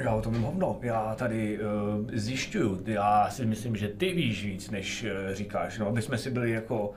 Já 0.00 0.14
o 0.14 0.22
tom 0.22 0.32
vím 0.32 0.42
hovno. 0.42 0.78
Já 0.82 1.14
tady 1.14 1.58
uh, 1.58 1.66
zjišťuju. 2.12 2.82
Já 2.86 3.30
si 3.30 3.46
myslím, 3.46 3.76
že 3.76 3.88
ty 3.88 4.12
víš 4.12 4.44
víc, 4.44 4.70
než 4.70 5.04
uh, 5.04 5.34
říkáš. 5.34 5.78
No, 5.78 5.86
aby 5.86 6.02
jsme 6.02 6.18
si 6.18 6.30
byli 6.30 6.50
jako... 6.50 6.92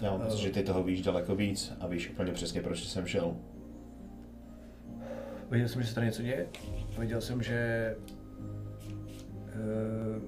Já 0.00 0.10
mám 0.10 0.20
pocit, 0.20 0.38
že 0.38 0.50
ty 0.50 0.62
toho 0.62 0.82
víš 0.82 1.02
daleko 1.02 1.34
víc 1.34 1.72
a 1.80 1.86
víš 1.86 2.10
úplně 2.10 2.32
přesně, 2.32 2.62
proč 2.62 2.84
jsem 2.84 3.06
šel. 3.06 3.36
Viděl 5.50 5.68
jsem, 5.68 5.82
že 5.82 5.88
se 5.88 5.94
tady 5.94 6.06
něco 6.06 6.22
děje. 6.22 6.46
Viděl 6.98 7.20
jsem, 7.20 7.42
že... 7.42 7.96
Uh, 9.54 10.22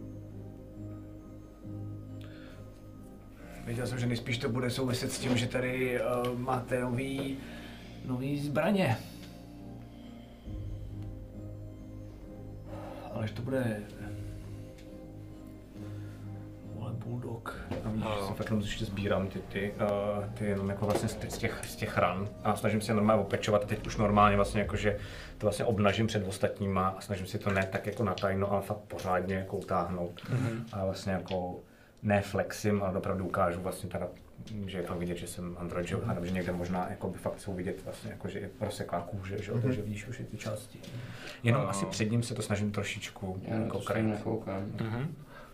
viděl 3.67 3.86
jsem, 3.86 3.99
že 3.99 4.07
nejspíš 4.07 4.39
to 4.39 4.49
bude 4.49 4.70
souviset 4.70 5.12
s 5.12 5.18
tím, 5.18 5.36
že 5.36 5.47
tady 5.47 6.01
uh, 6.01 6.39
máte 6.39 6.81
nový, 6.81 7.36
nový 8.05 8.39
zbraně. 8.41 8.97
Ale 13.15 13.28
že 13.28 13.34
to 13.34 13.42
bude... 13.42 13.76
Vole, 16.74 16.92
bulldog. 16.92 17.57
A 17.84 17.89
víš, 17.89 18.05
že 18.05 18.26
si 18.26 18.32
fakt 18.32 18.47
jenom 18.47 18.60
ještě 18.60 18.84
sbírám 18.84 19.26
ty, 19.28 19.39
ty, 19.39 19.74
uh, 19.81 20.24
ty 20.34 20.44
jenom 20.44 20.68
jako 20.68 20.86
vlastně 20.86 21.08
z 21.08 21.15
těch- 21.16 21.32
z 21.32 21.39
těch, 21.39 21.60
z 21.65 21.76
těch 21.76 21.99
ran 21.99 22.28
a 22.44 22.57
snažím 22.57 22.81
se 22.81 22.92
je 22.92 22.97
normálně 22.97 23.23
opečovat 23.23 23.62
a 23.65 23.66
teď 23.66 23.86
už 23.86 23.97
normálně 23.97 24.36
vlastně 24.36 24.60
jako, 24.60 24.76
že 24.76 24.99
to 25.39 25.47
vlastně 25.47 25.65
obnažím 25.65 26.07
před 26.07 26.28
ostatníma 26.28 26.89
a 26.89 27.00
snažím 27.00 27.26
si 27.26 27.39
to 27.39 27.50
ne 27.52 27.66
tak 27.73 27.86
jako 27.86 28.05
na 28.05 28.15
tajno, 28.15 28.52
ale 28.52 28.62
fakt 28.62 28.78
pořádně 28.78 29.34
jako 29.34 29.57
utáhnout. 29.57 30.20
Mm-hmm. 30.20 30.65
A 30.73 30.84
vlastně 30.84 31.12
jako 31.12 31.57
ne 32.02 32.23
flexím, 32.23 32.82
ale 32.82 32.99
opravdu 32.99 33.24
ukážu 33.24 33.60
vlastně 33.60 33.89
teda, 33.89 34.08
že 34.66 34.78
je 34.78 34.82
fakt 34.82 34.98
vidět, 34.98 35.16
že 35.16 35.26
jsem 35.26 35.56
android, 35.58 35.88
že, 35.88 35.96
mm-hmm. 35.96 36.22
že 36.22 36.30
někde 36.30 36.52
možná 36.52 36.90
jako 36.90 37.08
by 37.08 37.18
fakt 37.18 37.40
jsou 37.40 37.54
vidět 37.54 37.84
vlastně 37.84 38.10
jako, 38.10 38.28
že 38.28 38.38
je 38.38 38.48
proseklá 38.48 39.00
kůže, 39.00 39.42
že, 39.42 39.52
mm-hmm. 39.52 39.62
takže 39.62 39.82
vidíš 39.82 40.06
už 40.08 40.20
i 40.20 40.24
ty 40.24 40.36
části. 40.36 40.78
Jenom 41.42 41.66
asi 41.68 41.86
před 41.86 42.10
ním 42.10 42.22
se 42.22 42.34
to 42.34 42.42
snažím 42.42 42.72
trošičku 42.72 43.42
jako 43.44 43.80
stejně 43.80 44.08
nekoukám. 44.08 44.72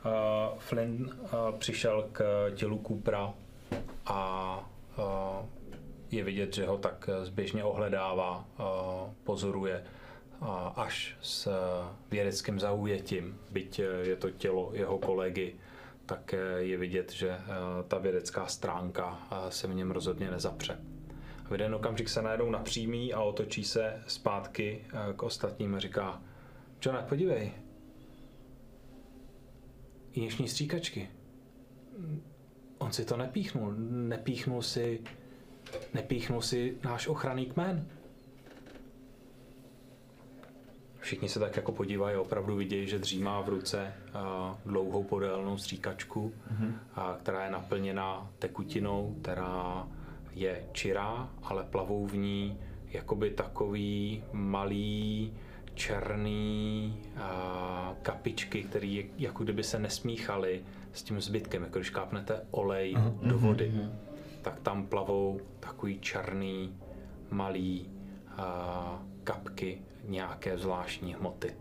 Uh, 0.05 0.58
Flynn 0.58 1.05
uh, 1.05 1.58
přišel 1.58 2.08
k 2.12 2.50
tělu 2.55 2.83
Coopera 2.86 3.34
a 4.07 4.70
uh, 4.99 5.05
je 6.10 6.25
vidět, 6.25 6.55
že 6.55 6.67
ho 6.67 6.78
tak 6.78 7.10
zběžně 7.23 7.65
ohledává, 7.65 8.44
uh, 8.58 8.65
pozoruje 9.25 9.84
uh, 10.41 10.49
až 10.76 11.17
s 11.20 11.47
uh, 11.47 11.52
vědeckým 12.10 12.60
zaujetím, 12.60 13.39
byť 13.50 13.78
uh, 13.78 14.08
je 14.08 14.17
to 14.17 14.31
tělo 14.31 14.70
jeho 14.75 14.99
kolegy, 14.99 15.55
tak 16.09 16.35
uh, 16.35 16.59
je 16.59 16.77
vidět, 16.77 17.12
že 17.12 17.28
uh, 17.28 17.35
ta 17.89 17.99
vědecká 17.99 18.47
stránka 18.47 19.09
uh, 19.11 19.49
se 19.49 19.67
v 19.67 19.75
něm 19.75 19.91
rozhodně 19.91 20.31
nezapře. 20.31 20.78
V 21.49 21.53
jeden 21.53 21.75
okamžik 21.75 22.09
se 22.09 22.23
najednou 22.23 22.51
napřímí 22.51 23.15
a 23.15 23.23
otočí 23.23 23.65
se 23.65 24.03
zpátky 24.07 24.85
k 25.17 25.23
ostatním 25.23 25.75
a 25.75 25.78
říká 25.78 26.23
Johne, 26.85 27.03
podívej, 27.09 27.53
injekční 30.12 30.49
stříkačky. 30.49 31.09
On 32.78 32.93
si 32.93 33.05
to 33.05 33.17
nepíchnul. 33.17 33.75
Nepíchnul 33.89 34.62
si, 34.62 35.01
nepíchnul 35.95 36.43
si 36.43 36.78
náš 36.85 37.07
ochranný 37.09 37.47
kmen. 37.47 37.89
Všichni 41.09 41.28
se 41.28 41.41
tak 41.41 41.57
jako 41.57 41.73
podívají 41.73 42.17
opravdu 42.17 42.57
vidějí, 42.57 42.89
že 42.89 42.99
dřímá 42.99 43.41
v 43.41 43.49
ruce 43.49 43.95
a, 44.15 44.57
dlouhou 44.67 45.05
podélnou 45.05 45.59
stříkačku, 45.59 46.33
a, 46.95 47.17
která 47.23 47.45
je 47.45 47.51
naplněna 47.51 48.31
tekutinou, 48.39 49.17
která 49.23 49.89
je 50.33 50.65
čirá, 50.73 51.31
ale 51.43 51.65
plavou 51.65 52.07
v 52.07 52.17
ní 52.17 52.59
jakoby 52.91 53.31
takový 53.31 54.23
malý 54.33 55.33
černý 55.75 56.97
a, 57.17 57.95
kapičky, 58.03 58.62
které 58.62 59.03
jako 59.19 59.45
kdyby 59.45 59.62
se 59.62 59.78
nesmíchaly 59.78 60.62
s 60.93 61.03
tím 61.03 61.20
zbytkem, 61.20 61.62
jako 61.62 61.78
když 61.78 61.91
kápnete 61.91 62.41
olej 62.51 62.97
do 63.23 63.39
vody, 63.39 63.73
tak 64.43 64.61
tam 64.61 64.87
plavou 64.87 65.41
takový 65.61 66.01
černý 66.01 66.77
malý 67.31 67.91
a, 68.37 69.03
kapky 69.25 69.83
nějaké 70.09 70.59
zvláštní 70.59 71.15
hmoty. 71.15 71.57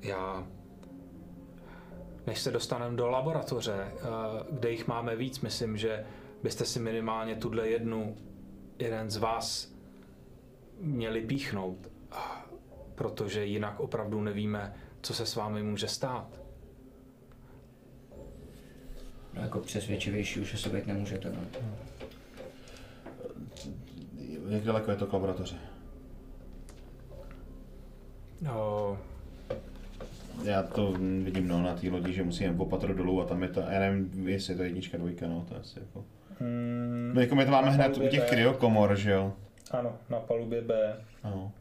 Já 0.00 0.46
než 2.26 2.40
se 2.40 2.50
dostaneme 2.50 2.96
do 2.96 3.06
laboratoře, 3.06 3.74
eh, 3.74 3.98
kde 4.50 4.70
jich 4.70 4.86
máme 4.86 5.16
víc, 5.16 5.40
myslím, 5.40 5.76
že 5.76 6.06
byste 6.42 6.64
si 6.64 6.80
minimálně 6.80 7.36
tuhle 7.36 7.68
jednu, 7.68 8.16
jeden 8.78 9.10
z 9.10 9.16
vás 9.16 9.72
měli 10.80 11.20
píchnout, 11.20 11.90
protože 12.94 13.46
jinak 13.46 13.80
opravdu 13.80 14.20
nevíme, 14.20 14.74
co 15.02 15.14
se 15.14 15.26
s 15.26 15.36
vámi 15.36 15.62
může 15.62 15.88
stát. 15.88 16.40
No, 19.34 19.42
jako 19.42 19.60
přesvědčivější 19.60 20.40
už 20.40 20.54
asi 20.54 20.68
být 20.68 20.86
nemůžete. 20.86 21.32
No. 21.32 21.40
Jak 24.48 24.64
daleko 24.64 24.90
je 24.90 24.96
to 24.96 25.06
k 25.06 25.12
laboratoři? 25.12 25.56
No, 28.42 28.98
Já 30.44 30.62
to 30.62 30.92
vidím 31.22 31.48
no, 31.48 31.62
na 31.62 31.74
té 31.74 31.90
lodi, 31.90 32.12
že 32.12 32.22
musíme 32.24 32.54
opatro 32.58 32.94
dolů 32.94 33.22
a 33.22 33.24
tam 33.24 33.42
je 33.42 33.48
to, 33.48 33.60
já 33.60 33.80
nevím, 33.80 34.28
jestli 34.28 34.52
je 34.52 34.56
to 34.56 34.62
jednička, 34.62 34.98
dvojka, 34.98 35.26
no, 35.26 35.44
to 35.48 35.54
je 35.54 35.60
asi 35.60 35.78
jako... 35.80 36.04
hmm, 36.40 37.12
No 37.14 37.20
jako 37.20 37.34
my 37.34 37.44
to 37.44 37.50
máme 37.50 37.70
hned 37.70 37.98
u 37.98 38.08
těch 38.08 38.28
kryokomor, 38.30 38.96
že 38.96 39.10
jo? 39.10 39.32
ano, 39.70 39.92
na 40.10 40.18
palubě 40.20 40.60
B. 40.62 40.96
No. 41.24 41.52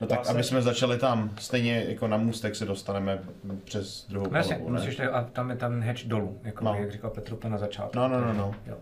No 0.00 0.06
tak, 0.06 0.24
se- 0.24 0.32
aby 0.32 0.42
jsme 0.44 0.62
začali 0.62 0.98
tam, 0.98 1.30
stejně 1.38 1.84
jako 1.88 2.08
na 2.08 2.16
můstek 2.16 2.56
se 2.56 2.64
dostaneme 2.64 3.18
přes 3.64 4.06
druhou 4.08 4.26
No 4.30 4.36
jasně, 4.38 4.54
palubu, 4.54 4.72
ne? 4.72 4.80
musíš, 4.80 5.00
a 5.00 5.22
tam 5.32 5.50
je 5.50 5.56
tam 5.56 5.80
hatch 5.82 6.04
dolů, 6.04 6.38
jako 6.44 6.64
No. 6.64 6.74
jak 6.74 6.92
říkal 6.92 7.10
Petr 7.10 7.48
na 7.48 7.58
začátku. 7.58 7.98
No, 7.98 8.08
no, 8.08 8.20
no, 8.20 8.32
no. 8.32 8.54
Jo. 8.66 8.76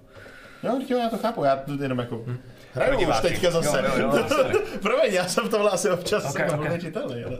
Jo, 0.88 0.98
já 0.98 1.08
to 1.08 1.18
chápu, 1.18 1.44
já 1.44 1.56
to 1.56 1.82
jenom 1.82 1.98
jako... 1.98 2.24
Hraju 2.78 2.92
už 2.94 2.98
diváky. 2.98 3.28
teďka 3.28 3.50
zase. 3.50 3.84
Jo, 3.86 3.92
jo, 4.00 4.12
jo. 4.52 4.60
Promiň, 4.82 5.12
já 5.14 5.24
jsem 5.28 5.44
v 5.44 5.50
tomhle 5.50 5.70
asi 5.70 5.90
občas 5.90 6.24
Ok, 6.24 6.30
okay, 6.40 6.50
ok. 6.50 6.60
okay. 6.60 6.80
čitelný, 6.80 7.24
ale... 7.24 7.38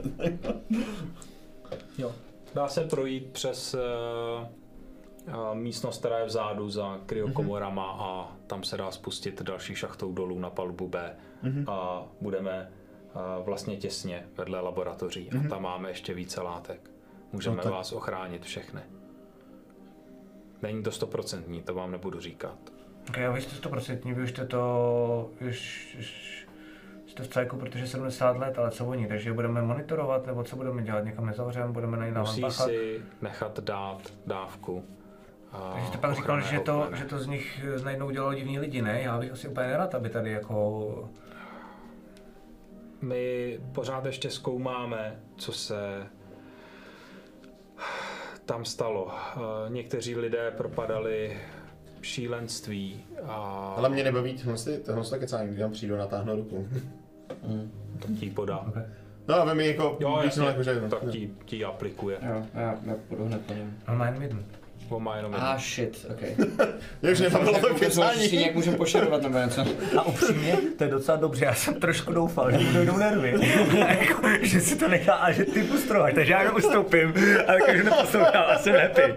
Jo. 1.97 2.11
Dá 2.53 2.67
se 2.67 2.81
projít 2.83 3.29
přes 3.31 3.73
uh, 3.75 3.79
uh, 5.27 5.55
místnost, 5.57 5.99
která 5.99 6.19
je 6.19 6.25
vzadu 6.25 6.69
za 6.69 6.97
kryokomorama 7.05 7.85
a 7.99 8.35
tam 8.47 8.63
se 8.63 8.77
dá 8.77 8.91
spustit 8.91 9.41
další 9.41 9.75
šachtou 9.75 10.11
dolů 10.13 10.39
na 10.39 10.49
palubu 10.49 10.87
B. 10.87 11.15
A 11.67 12.03
budeme 12.21 12.71
uh, 13.15 13.45
vlastně 13.45 13.77
těsně 13.77 14.25
vedle 14.37 14.59
laboratoří 14.59 15.29
a 15.31 15.49
tam 15.49 15.61
máme 15.61 15.89
ještě 15.89 16.13
více 16.13 16.41
látek. 16.41 16.91
Můžeme 17.31 17.55
No 17.55 17.63
tak- 17.63 17.71
vás 17.71 17.91
ochránit 17.91 18.43
všechny. 18.43 18.81
Není 20.61 20.83
to 20.83 20.91
stoprocentní, 20.91 21.61
to 21.61 21.73
vám 21.73 21.91
nebudu 21.91 22.19
říkat. 22.19 22.57
Ok, 23.09 23.17
a 23.17 23.31
vy 23.31 23.41
jste 23.41 23.69
100%, 23.69 24.13
vy 24.13 24.23
už 24.23 24.29
jste 24.29 24.45
to, 24.45 25.31
už, 25.49 25.95
už 25.99 26.45
jste 27.07 27.23
v 27.23 27.27
cajku, 27.27 27.57
protože 27.57 27.87
70 27.87 28.37
let, 28.37 28.59
ale 28.59 28.71
co 28.71 28.85
oni, 28.85 29.07
takže 29.07 29.33
budeme 29.33 29.61
monitorovat, 29.61 30.27
nebo 30.27 30.43
co 30.43 30.55
budeme 30.55 30.83
dělat, 30.83 31.05
někam 31.05 31.25
nezavřeme, 31.25 31.71
budeme 31.71 31.97
na 31.97 32.05
jiná 32.05 32.21
Musí 32.21 32.41
pachat. 32.41 32.65
si 32.67 33.01
nechat 33.21 33.59
dát 33.59 34.13
dávku 34.25 34.85
Takže 35.73 35.91
ty 35.91 35.97
pak 35.97 36.15
říkal, 36.15 36.41
že 36.41 36.59
to, 36.59 36.89
že 36.93 37.05
to 37.05 37.19
z 37.19 37.27
nich 37.27 37.65
najednou 37.83 38.09
dělalo 38.09 38.33
divní 38.33 38.59
lidi, 38.59 38.81
ne? 38.81 39.01
Já 39.01 39.17
bych 39.19 39.31
asi 39.31 39.47
úplně 39.47 39.67
nerad, 39.67 39.95
aby 39.95 40.09
tady 40.09 40.31
jako... 40.31 41.09
My 43.01 43.59
pořád 43.71 44.05
ještě 44.05 44.29
zkoumáme, 44.29 45.19
co 45.37 45.51
se 45.51 46.07
tam 48.45 48.65
stalo. 48.65 49.11
Eh, 49.11 49.39
Někteří 49.69 50.15
lidé 50.15 50.51
propadali 50.51 51.37
šílenství 52.01 53.03
a 53.27 53.33
Ale 53.77 53.89
mě 53.89 54.03
nebaví 54.03 54.33
tohle, 54.43 54.77
tohle 54.85 55.19
kecání, 55.19 55.47
když 55.47 55.59
tam 55.59 55.71
přijdu 55.71 55.97
natáhnout 55.97 56.35
ruku. 56.39 56.67
to 57.99 58.07
ti 58.19 58.29
podá. 58.29 58.65
No 59.27 59.35
a 59.35 59.45
vy 59.45 59.55
mi 59.55 59.67
jako, 59.67 59.97
Jo, 59.99 60.17
když 60.21 60.25
jasně, 60.35 60.45
jako, 60.47 60.63
že, 60.63 60.81
tak 60.89 60.99
ti, 61.11 61.29
ti 61.45 61.65
aplikuje. 61.65 62.17
Jo, 62.29 62.43
já, 62.53 62.75
já 62.85 62.95
půjdu 63.07 63.25
hned 63.25 63.41
po 63.45 63.53
něm. 63.53 63.73
On 63.87 63.97
má 63.97 64.05
jenom 64.05 64.21
jednu. 64.21 64.43
On 64.89 65.03
má 65.03 65.15
jenom 65.17 65.35
Ah, 65.37 65.57
shit, 65.59 66.05
ok. 66.11 66.21
Já 67.01 67.11
už 67.11 67.19
nebavilo 67.19 67.59
to 67.59 67.67
Jako, 67.67 67.79
si 67.79 67.85
kecání. 67.85 68.27
nějak 68.31 68.55
můžeme 68.55 68.77
pošerovat 68.77 69.21
nebo 69.21 69.37
něco. 69.39 69.65
A 69.97 70.05
upřímně, 70.05 70.53
to 70.77 70.83
je 70.83 70.89
docela 70.89 71.17
dobře, 71.17 71.45
já 71.45 71.53
jsem 71.53 71.73
trošku 71.73 72.13
doufal, 72.13 72.51
že 72.51 72.57
mu 72.57 72.73
dojdou 72.73 72.97
nervy. 72.97 73.33
jako, 73.99 74.21
že 74.41 74.61
si 74.61 74.75
to 74.75 74.87
nechá 74.87 75.13
a 75.13 75.31
že 75.31 75.45
ty 75.45 75.63
pustrováš, 75.63 76.13
takže 76.13 76.33
já 76.33 76.41
jenom 76.41 76.55
ustoupím, 76.55 77.13
ale 77.47 77.59
každý 77.65 77.83
neposlouchám 77.83 78.43
a 78.49 78.57
jsem 78.57 78.75
happy. 78.75 79.13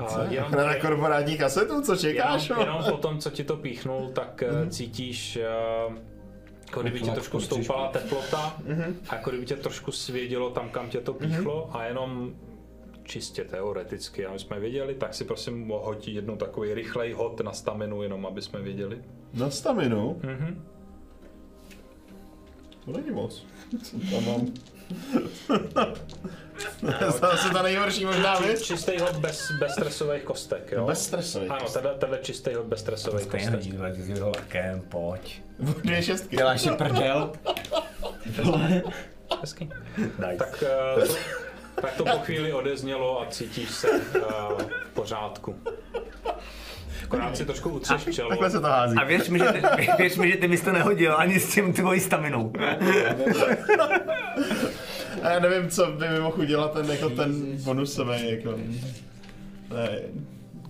A 0.00 0.24
jenom, 0.30 0.50
Na 0.52 0.74
korporátní 0.80 1.38
kasetu, 1.38 1.82
co 1.82 1.96
čekáš? 1.96 2.48
jenom, 2.48 2.64
jenom 2.66 2.84
po 2.90 2.96
tom, 2.96 3.18
co 3.18 3.30
ti 3.30 3.44
to 3.44 3.56
píchnul, 3.56 4.10
tak 4.14 4.42
mm 4.42 4.70
cítíš, 4.70 5.36
eh, 5.36 5.46
jako 6.66 6.82
kdyby 6.82 7.00
ti 7.00 7.10
trošku 7.10 7.40
stoupala 7.40 7.88
teplota 7.88 8.56
a 9.08 9.14
jako 9.14 9.30
kdyby 9.30 9.46
tě 9.46 9.56
trošku 9.56 9.92
svědělo 9.92 10.50
tam, 10.50 10.68
kam 10.68 10.88
tě 10.88 11.00
to 11.00 11.14
píchlo 11.14 11.76
a 11.76 11.84
jenom 11.84 12.32
čistě 13.04 13.44
teoreticky, 13.44 14.26
aby 14.26 14.38
jsme 14.38 14.60
věděli, 14.60 14.94
tak 14.94 15.14
si 15.14 15.24
prosím 15.24 15.68
hodit 15.68 16.12
jednou 16.14 16.36
takový 16.36 16.74
rychlej 16.74 17.12
hod 17.12 17.40
na 17.40 17.52
staminu, 17.52 18.02
jenom 18.02 18.26
aby 18.26 18.42
jsme 18.42 18.60
věděli. 18.60 19.02
Na 19.34 19.50
staminu? 19.50 20.20
Mhm. 20.22 20.64
To 22.84 22.92
není 22.92 23.10
moc. 23.10 23.46
Co 23.82 23.96
tam 24.10 24.24
mám? 24.26 24.46
to 26.80 27.04
je 27.04 27.10
zase 27.10 27.50
ta 27.50 27.62
nejhorší 27.62 28.04
možná 28.04 28.38
věc. 28.38 28.62
Čistý 28.62 28.98
hod 28.98 29.16
bez, 29.16 29.48
bez 29.60 29.72
stresových 29.72 30.22
kostek, 30.22 30.72
jo? 30.72 30.86
Bez 30.86 31.04
stresový. 31.04 31.48
Ano, 31.48 31.66
tenhle, 31.72 31.94
tenhle 31.94 32.18
čistý 32.18 32.54
hod 32.54 32.66
bez 32.66 32.80
stresových 32.80 33.26
kostek. 33.26 33.58
dívat 33.58 33.94
s 33.94 34.08
jeho 34.08 34.28
lakem, 34.28 34.80
pojď. 34.88 35.42
Dvě 35.58 36.02
šestky. 36.02 36.36
Děláš 36.36 36.60
si 36.60 36.70
prdel. 36.70 37.32
Hezky. 39.40 39.70
Nice. 39.96 40.36
Tak, 40.38 40.64
to, 40.94 41.14
tak 41.80 41.96
to 41.96 42.04
po 42.04 42.18
chvíli 42.18 42.52
odeznělo 42.52 43.22
a 43.22 43.26
cítíš 43.26 43.70
se 43.70 43.88
eh, 43.90 44.20
v 44.84 44.94
pořádku. 44.94 45.56
Akorát 47.10 47.36
si 47.36 47.44
trošku 47.44 47.70
utřeš 47.70 48.14
čelo. 48.14 48.28
Takhle 48.28 48.50
se 48.50 48.60
to 48.60 48.66
hází. 48.66 48.96
A 48.96 49.04
věř 49.04 49.28
mi, 49.28 49.38
že 49.38 49.44
ty, 49.52 49.60
věř 49.98 50.16
mi, 50.16 50.30
že 50.30 50.36
ty 50.36 50.48
bys 50.48 50.60
to 50.60 50.72
nehodil 50.72 51.14
ani 51.16 51.40
s 51.40 51.54
tím 51.54 51.72
tvojí 51.72 52.00
staminou. 52.00 52.52
A 55.22 55.30
já 55.30 55.40
nevím, 55.40 55.70
co 55.70 55.86
by 55.86 56.08
mi 56.08 56.20
mohl 56.20 56.40
udělat 56.40 56.72
ten, 56.72 56.90
jako 56.90 57.10
ten 57.10 57.56
bonusový, 57.64 58.30
jako... 58.30 58.54
Ne, 59.74 59.98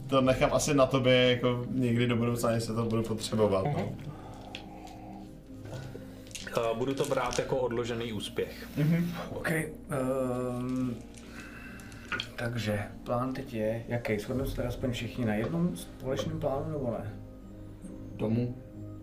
to 0.07 0.21
nechám 0.21 0.51
asi 0.53 0.75
na 0.75 0.87
tobě, 0.87 1.15
jako 1.31 1.65
někdy 1.71 2.07
do 2.07 2.17
budoucna, 2.17 2.51
jestli 2.51 2.75
to 2.75 2.85
budu 2.85 3.03
potřebovat. 3.03 3.65
No. 3.65 3.93
Eh, 6.57 6.75
Budu 6.75 6.95
to 6.95 7.05
brát 7.05 7.39
jako 7.39 7.57
odložený 7.57 8.13
úspěch. 8.13 8.67
OK. 9.31 9.51
Um, 10.59 10.97
takže 12.37 12.83
plán 13.05 13.35
teď 13.35 13.55
je, 13.55 13.85
jaký? 13.89 14.19
Shodneme 14.19 14.49
se 14.51 14.57
teda 14.57 14.69
aspoň 14.69 14.91
všichni 14.91 15.25
na 15.25 15.35
jednom 15.35 15.77
společném 15.77 16.41
plánu 16.41 16.71
nebo 16.73 16.91
ne? 16.91 17.13
Domů. 18.17 18.55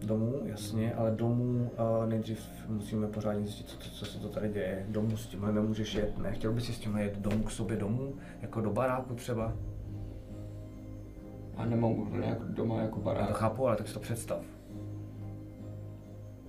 Domů, 0.06 0.42
jasně, 0.46 0.94
ale 0.94 1.12
domů 1.12 1.72
uh, 2.02 2.10
nejdřív 2.10 2.40
musíme 2.68 3.08
pořádně 3.08 3.42
zjistit, 3.48 3.70
co, 3.70 3.90
co, 3.92 4.06
se 4.06 4.20
to 4.20 4.30
tady 4.30 4.50
děje. 4.50 4.86
Domů 4.90 5.18
s 5.18 5.28
tímhle 5.28 5.52
nemůžeš 5.54 5.94
jet, 5.96 6.18
ne? 6.18 6.32
Chtěl 6.32 6.54
bys 6.54 6.66
si 6.66 6.74
s 6.74 6.80
tímhle 6.80 7.02
jet 7.04 7.18
domů 7.20 7.44
k 7.44 7.52
sobě 7.52 7.78
domů, 7.78 8.16
jako 8.42 8.62
do 8.62 8.70
baráku 8.70 9.14
třeba? 9.16 9.54
A 11.56 11.66
nemám 11.66 11.92
úplně 11.92 12.28
jako 12.28 12.44
doma 12.48 12.82
jako 12.82 12.98
Já 12.98 13.04
to 13.04 13.06
barák. 13.06 13.38
chápu, 13.38 13.68
ale 13.68 13.76
tak 13.78 13.88
si 13.88 13.94
to 13.94 14.00
představ. 14.00 14.57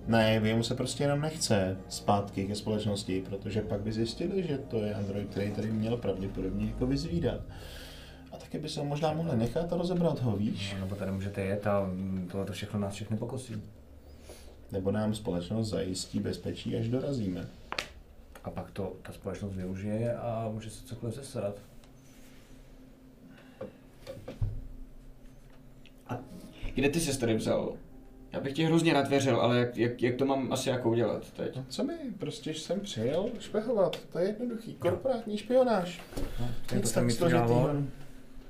Ne, 0.09 0.33
jemu 0.33 0.63
se 0.63 0.75
prostě 0.75 1.03
jenom 1.03 1.21
nechce 1.21 1.77
zpátky 1.89 2.47
ke 2.47 2.55
společnosti, 2.55 3.23
protože 3.29 3.61
pak 3.61 3.81
by 3.81 3.91
zjistili, 3.91 4.47
že 4.47 4.57
to 4.57 4.81
je 4.81 4.93
Android, 4.93 5.29
který 5.29 5.51
tady 5.51 5.71
měl 5.71 5.97
pravděpodobně 5.97 6.65
jako 6.65 6.87
vyzvídat. 6.87 7.41
A 8.31 8.37
taky 8.37 8.59
by 8.59 8.69
se 8.69 8.79
ho 8.79 8.85
možná 8.85 9.13
mohli 9.13 9.37
nechat 9.37 9.73
a 9.73 9.77
rozebrat 9.77 10.21
ho, 10.21 10.37
víš? 10.37 10.75
Nebo 10.79 10.95
tady 10.95 11.11
můžete 11.11 11.41
jet 11.41 11.67
a 11.67 11.89
tohle 12.31 12.45
to 12.45 12.53
všechno 12.53 12.79
nás 12.79 12.93
všechny 12.93 13.17
pokosí. 13.17 13.61
Nebo 14.71 14.91
nám 14.91 15.15
společnost 15.15 15.69
zajistí 15.69 16.19
bezpečí, 16.19 16.77
až 16.77 16.87
dorazíme. 16.87 17.47
A 18.43 18.49
pak 18.49 18.71
to 18.71 18.93
ta 19.01 19.13
společnost 19.13 19.53
využije 19.55 20.15
a 20.15 20.49
může 20.53 20.69
se 20.69 20.85
cokoliv 20.85 21.15
zeserat. 21.15 21.55
Kde 26.73 26.89
ty 26.89 26.99
jsi 26.99 27.19
tady 27.19 27.33
vzal? 27.33 27.77
Já 28.31 28.39
bych 28.39 28.53
ti 28.53 28.63
hrozně 28.63 28.93
rád 28.93 29.07
věřil, 29.07 29.41
ale 29.41 29.59
jak, 29.59 29.77
jak, 29.77 30.01
jak 30.03 30.15
to 30.15 30.25
mám 30.25 30.53
asi 30.53 30.69
jako 30.69 30.89
udělat 30.89 31.31
teď? 31.31 31.55
No 31.55 31.65
co 31.69 31.83
mi, 31.83 31.93
prostě 32.17 32.53
jsem 32.53 32.79
přijel 32.79 33.29
špehovat, 33.39 34.05
to 34.11 34.19
je 34.19 34.27
jednoduchý, 34.27 34.73
korporátní 34.73 35.37
špionáž. 35.37 36.01
to 36.65 36.75
Nic 36.75 36.91
tam 36.91 37.03
tak 37.07 37.11
složitýho 37.17 37.43
udělalo. 37.45 37.81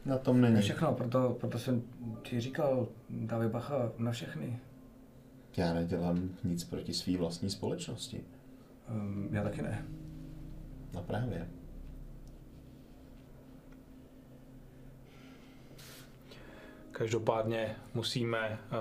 na 0.05 0.17
tom 0.17 0.35
To 0.35 0.41
není. 0.41 0.55
je 0.55 0.61
všechno, 0.61 0.93
proto, 0.93 1.37
proto 1.39 1.59
jsem 1.59 1.81
ti 2.23 2.39
říkal, 2.39 2.87
dávej 3.09 3.49
bacha 3.49 3.91
na 3.97 4.11
všechny. 4.11 4.59
Já 5.57 5.73
nedělám 5.73 6.29
nic 6.43 6.63
proti 6.63 6.93
své 6.93 7.17
vlastní 7.17 7.49
společnosti. 7.49 8.23
Um, 8.91 9.29
já 9.31 9.43
taky 9.43 9.61
ne. 9.61 9.85
No 10.93 11.03
právě. 11.03 11.47
Každopádně 16.99 17.75
musíme 17.93 18.59
uh, 18.71 18.77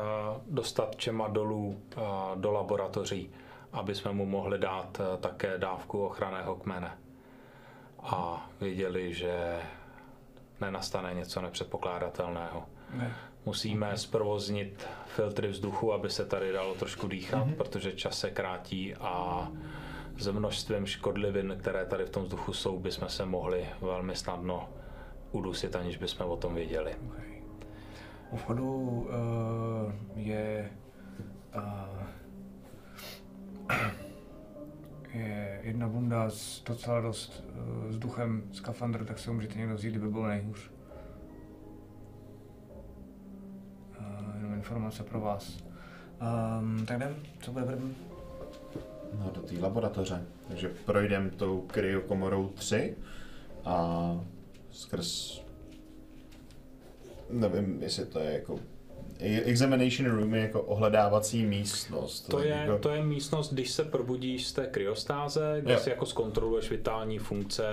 dostat 0.54 0.96
Čema 0.96 1.28
dolů 1.28 1.82
uh, 1.96 2.02
do 2.34 2.52
laboratoří, 2.52 3.30
aby 3.72 3.94
jsme 3.94 4.12
mu 4.12 4.26
mohli 4.26 4.58
dát 4.58 5.00
uh, 5.00 5.20
také 5.20 5.58
dávku 5.58 6.04
ochranného 6.04 6.56
kmene. 6.56 6.98
A 8.02 8.48
věděli, 8.60 9.14
že 9.14 9.60
nenastane 10.60 11.14
něco 11.14 11.40
nepředpokládatelného. 11.40 12.66
ne. 12.94 13.14
Musíme 13.46 13.96
zprovoznit 13.96 14.86
filtry 15.06 15.48
vzduchu, 15.48 15.92
aby 15.92 16.10
se 16.10 16.26
tady 16.26 16.52
dalo 16.52 16.74
trošku 16.74 17.08
dýchat, 17.08 17.46
mm-hmm. 17.46 17.56
protože 17.56 17.92
čas 17.92 18.18
se 18.18 18.30
krátí 18.30 18.94
a 18.94 19.48
s 20.18 20.28
množstvím 20.28 20.86
škodlivin, 20.86 21.56
které 21.60 21.86
tady 21.86 22.04
v 22.04 22.10
tom 22.10 22.22
vzduchu 22.22 22.52
jsou, 22.52 22.78
bychom 22.78 23.08
se 23.08 23.26
mohli 23.26 23.68
velmi 23.80 24.16
snadno 24.16 24.68
udusit, 25.32 25.76
aniž 25.76 25.96
bychom 25.96 26.26
o 26.26 26.36
tom 26.36 26.54
věděli. 26.54 26.96
Okay. 27.06 27.27
U 28.30 28.36
vchodu 28.36 28.72
uh, 28.74 29.92
je, 30.16 30.70
uh, 31.56 32.02
je 35.14 35.60
jedna 35.62 35.88
bunda 35.88 36.30
s 36.30 36.62
docela 36.64 37.00
dost 37.00 37.44
uh, 37.48 37.88
vzduchem 37.88 38.42
skafandru, 38.52 39.04
tak 39.04 39.18
se 39.18 39.30
můžete 39.30 39.58
někdo 39.58 39.74
vzít, 39.74 39.90
kdyby 39.90 40.08
bylo 40.08 40.26
nejhůř. 40.26 40.70
Uh, 44.00 44.36
jenom 44.36 44.54
informace 44.54 45.02
pro 45.02 45.20
vás. 45.20 45.58
Um, 46.60 46.86
tak 46.86 46.96
jdem, 46.96 47.16
co 47.40 47.52
bude 47.52 47.64
první? 47.64 47.94
No, 49.18 49.30
do 49.34 49.40
té 49.40 49.60
laboratoře. 49.60 50.26
Takže 50.48 50.68
projdem 50.84 51.30
tou 51.30 51.60
kryokomorou 51.60 52.48
3 52.48 52.96
a 53.64 54.20
skrz... 54.70 55.42
Nevím, 57.30 57.82
jestli 57.82 58.06
to 58.06 58.18
je 58.20 58.32
jako... 58.32 58.58
Examination 59.44 60.10
room 60.10 60.34
je 60.34 60.40
jako 60.42 60.62
ohledávací 60.62 61.46
místnost. 61.46 62.20
To 62.28 62.40
je, 62.40 62.48
jako, 62.48 62.78
to 62.78 62.90
je 62.90 63.02
místnost, 63.02 63.52
když 63.52 63.70
se 63.70 63.84
probudíš 63.84 64.46
z 64.46 64.52
té 64.52 64.66
kryostáze, 64.66 65.56
kde 65.60 65.72
Jo. 65.72 65.78
si 65.80 65.90
jako 65.90 66.06
zkontroluješ 66.06 66.70
vitální 66.70 67.18
funkce. 67.18 67.64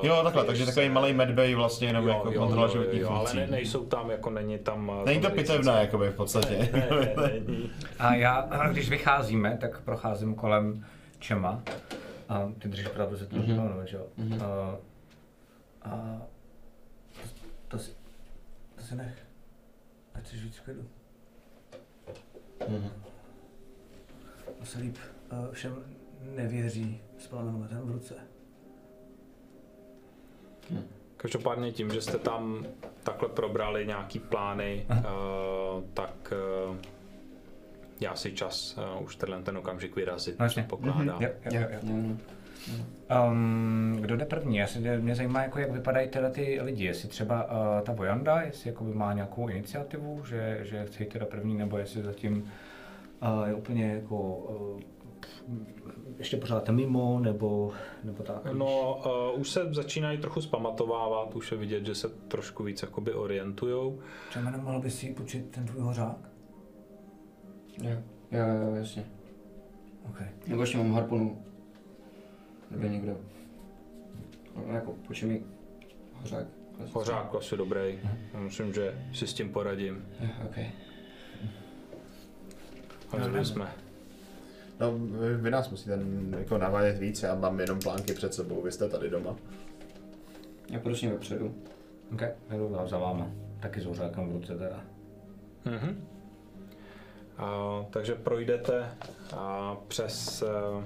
uh, 0.00 0.06
Jo, 0.06 0.20
takhle, 0.24 0.44
takže 0.44 0.64
se- 0.66 0.70
takový 0.70 0.88
malý 0.88 1.12
medbay 1.12 1.54
vlastně 1.54 1.86
jenom 1.86 2.04
Jo, 2.08 2.14
jako 2.14 2.32
jo, 2.32 2.40
kontrola 2.40 2.68
životních 2.68 3.02
jo, 3.02 3.08
ale 3.08 3.18
funkcí. 3.18 3.36
ne, 3.36 3.46
nejsou 3.46 3.84
tam, 3.86 4.10
jako 4.10 4.30
není 4.30 4.58
tam... 4.58 4.88
uh, 4.88 5.04
Není 5.04 5.20
to 5.20 5.30
pitevna, 5.30 5.80
jakoby 5.80 6.08
v 6.08 6.14
podstatě. 6.14 6.68
Ne, 6.72 6.88
ne, 6.90 7.14
není. 7.46 7.70
A 7.98 8.14
já, 8.14 8.48
když 8.72 8.90
vycházíme, 8.90 9.58
tak 9.60 9.80
procházím 9.80 10.34
kolem 10.34 10.84
Čema. 11.18 11.62
A 12.28 12.52
ty 12.58 12.68
držíš 12.68 12.88
pravdu, 12.88 13.16
že 13.16 13.26
to 13.26 13.36
mm-hmm. 13.36 13.82
že 13.84 13.96
jo? 13.96 14.06
Mm-hmm. 14.20 14.42
A, 14.44 14.76
a 15.82 16.22
to, 17.22 17.28
to, 17.68 17.78
si, 17.78 17.90
to 18.88 18.94
si 18.94 18.96
nech. 18.96 19.26
Ať 20.14 20.26
jsi 20.26 20.36
víc 20.36 20.56
v 20.56 20.60
klidu. 20.60 20.88
Mhm. 22.68 22.90
To 24.58 24.64
se 24.66 24.78
líp 24.78 24.96
uh, 25.32 25.52
všem 25.52 25.84
nevěří 26.22 27.00
s 27.18 27.26
plamenometem 27.26 27.80
v 27.80 27.90
ruce. 27.90 28.14
Každopádně 31.16 31.72
tím, 31.72 31.90
že 31.90 32.02
jste 32.02 32.18
tam 32.18 32.66
takhle 33.02 33.28
probrali 33.28 33.86
nějaký 33.86 34.18
plány, 34.18 34.86
uh, 34.90 35.84
tak 35.94 36.32
uh, 36.70 36.76
já 38.00 38.14
si 38.16 38.32
čas 38.32 38.78
uh, 38.96 39.02
už 39.04 39.16
tenhle 39.16 39.42
ten 39.42 39.58
okamžik 39.58 39.96
vyrazit, 39.96 40.38
No 40.38 40.44
jasně. 40.44 40.62
pokládám. 40.62 41.22
Jo, 41.22 41.30
jo, 41.52 41.60
jo. 41.82 42.16
Um, 43.30 43.96
kdo 44.00 44.16
jde 44.16 44.24
první? 44.24 44.56
Já 44.56 44.66
si, 44.66 44.78
mě 45.00 45.14
zajímá, 45.14 45.42
jako, 45.42 45.58
jak 45.58 45.72
vypadají 45.72 46.08
tyhle 46.08 46.30
ty 46.30 46.60
lidi. 46.62 46.84
Jestli 46.84 47.08
třeba 47.08 47.44
uh, 47.44 47.82
ta 47.82 47.92
Vojanda, 47.92 48.40
jestli 48.40 48.70
jakoby 48.70 48.94
má 48.94 49.12
nějakou 49.12 49.48
iniciativu, 49.48 50.24
že, 50.24 50.58
že 50.62 50.86
chce 50.86 51.02
jít 51.02 51.12
teda 51.12 51.26
první, 51.26 51.54
nebo 51.54 51.78
jestli 51.78 52.02
zatím 52.02 52.50
uh, 53.22 53.48
je 53.48 53.54
úplně 53.54 53.92
jako 53.92 54.16
uh, 54.18 54.80
ještě 56.18 56.36
pořád 56.36 56.68
mimo, 56.68 57.20
nebo, 57.20 57.72
nebo 58.04 58.22
tak. 58.22 58.52
No, 58.52 59.00
uh, 59.34 59.40
už 59.40 59.50
se 59.50 59.74
začínají 59.74 60.18
trochu 60.18 60.40
zpamatovávat, 60.40 61.34
už 61.34 61.52
je 61.52 61.58
vidět, 61.58 61.86
že 61.86 61.94
se 61.94 62.08
trošku 62.08 62.64
víc 62.64 62.82
jakoby 62.82 63.12
orientujou. 63.12 63.98
Třeba 64.28 64.50
nemohl 64.50 64.80
bys 64.80 64.98
si 64.98 65.14
počít 65.14 65.50
ten 65.50 65.66
tvůj 65.66 65.82
hořák? 65.82 66.30
Jo, 67.82 67.96
jo, 68.30 68.46
jo, 68.62 68.74
jasně. 68.74 69.04
Okay. 70.10 70.26
Nebo 70.46 70.62
ještě 70.62 70.78
mám 70.78 70.92
harpunu. 70.92 71.42
Nebo 72.70 72.86
někdo. 72.86 73.16
No, 74.56 74.72
jako, 74.74 74.92
počím 75.06 75.28
mi 75.28 75.42
hořák. 76.12 76.46
Hořák 76.92 77.34
asi 77.34 77.56
dobrý, 77.56 77.98
myslím, 78.38 78.72
že 78.72 79.06
si 79.14 79.26
s 79.26 79.34
tím 79.34 79.52
poradím. 79.52 80.06
Jo, 80.20 80.28
OK. 80.46 80.56
Takže 83.10 83.44
jsme. 83.44 83.68
No, 84.80 84.98
vy, 84.98 85.34
vy 85.36 85.50
nás 85.50 85.70
musíte 85.70 85.98
jako 86.38 86.58
navádět 86.58 86.98
víc, 86.98 87.22
já 87.22 87.34
mám 87.34 87.60
jenom 87.60 87.78
plánky 87.80 88.14
před 88.14 88.34
sebou, 88.34 88.62
vy 88.62 88.72
jste 88.72 88.88
tady 88.88 89.10
doma. 89.10 89.36
Já 90.70 90.80
půjdu 90.80 90.96
s 90.96 91.02
ním 91.02 91.10
vepředu. 91.10 91.54
OK, 92.12 92.22
jdu 92.56 92.70
za- 92.70 92.86
za 92.86 92.98
váma. 92.98 93.30
Taky 93.60 93.80
s 93.80 93.84
hořákem 93.84 94.28
v 94.28 94.32
ruce 94.32 94.58
teda. 94.58 94.84
Mhm. 95.64 96.08
A, 97.36 97.46
takže 97.90 98.14
projdete 98.14 98.90
a, 99.36 99.76
přes 99.88 100.42
a, 100.42 100.84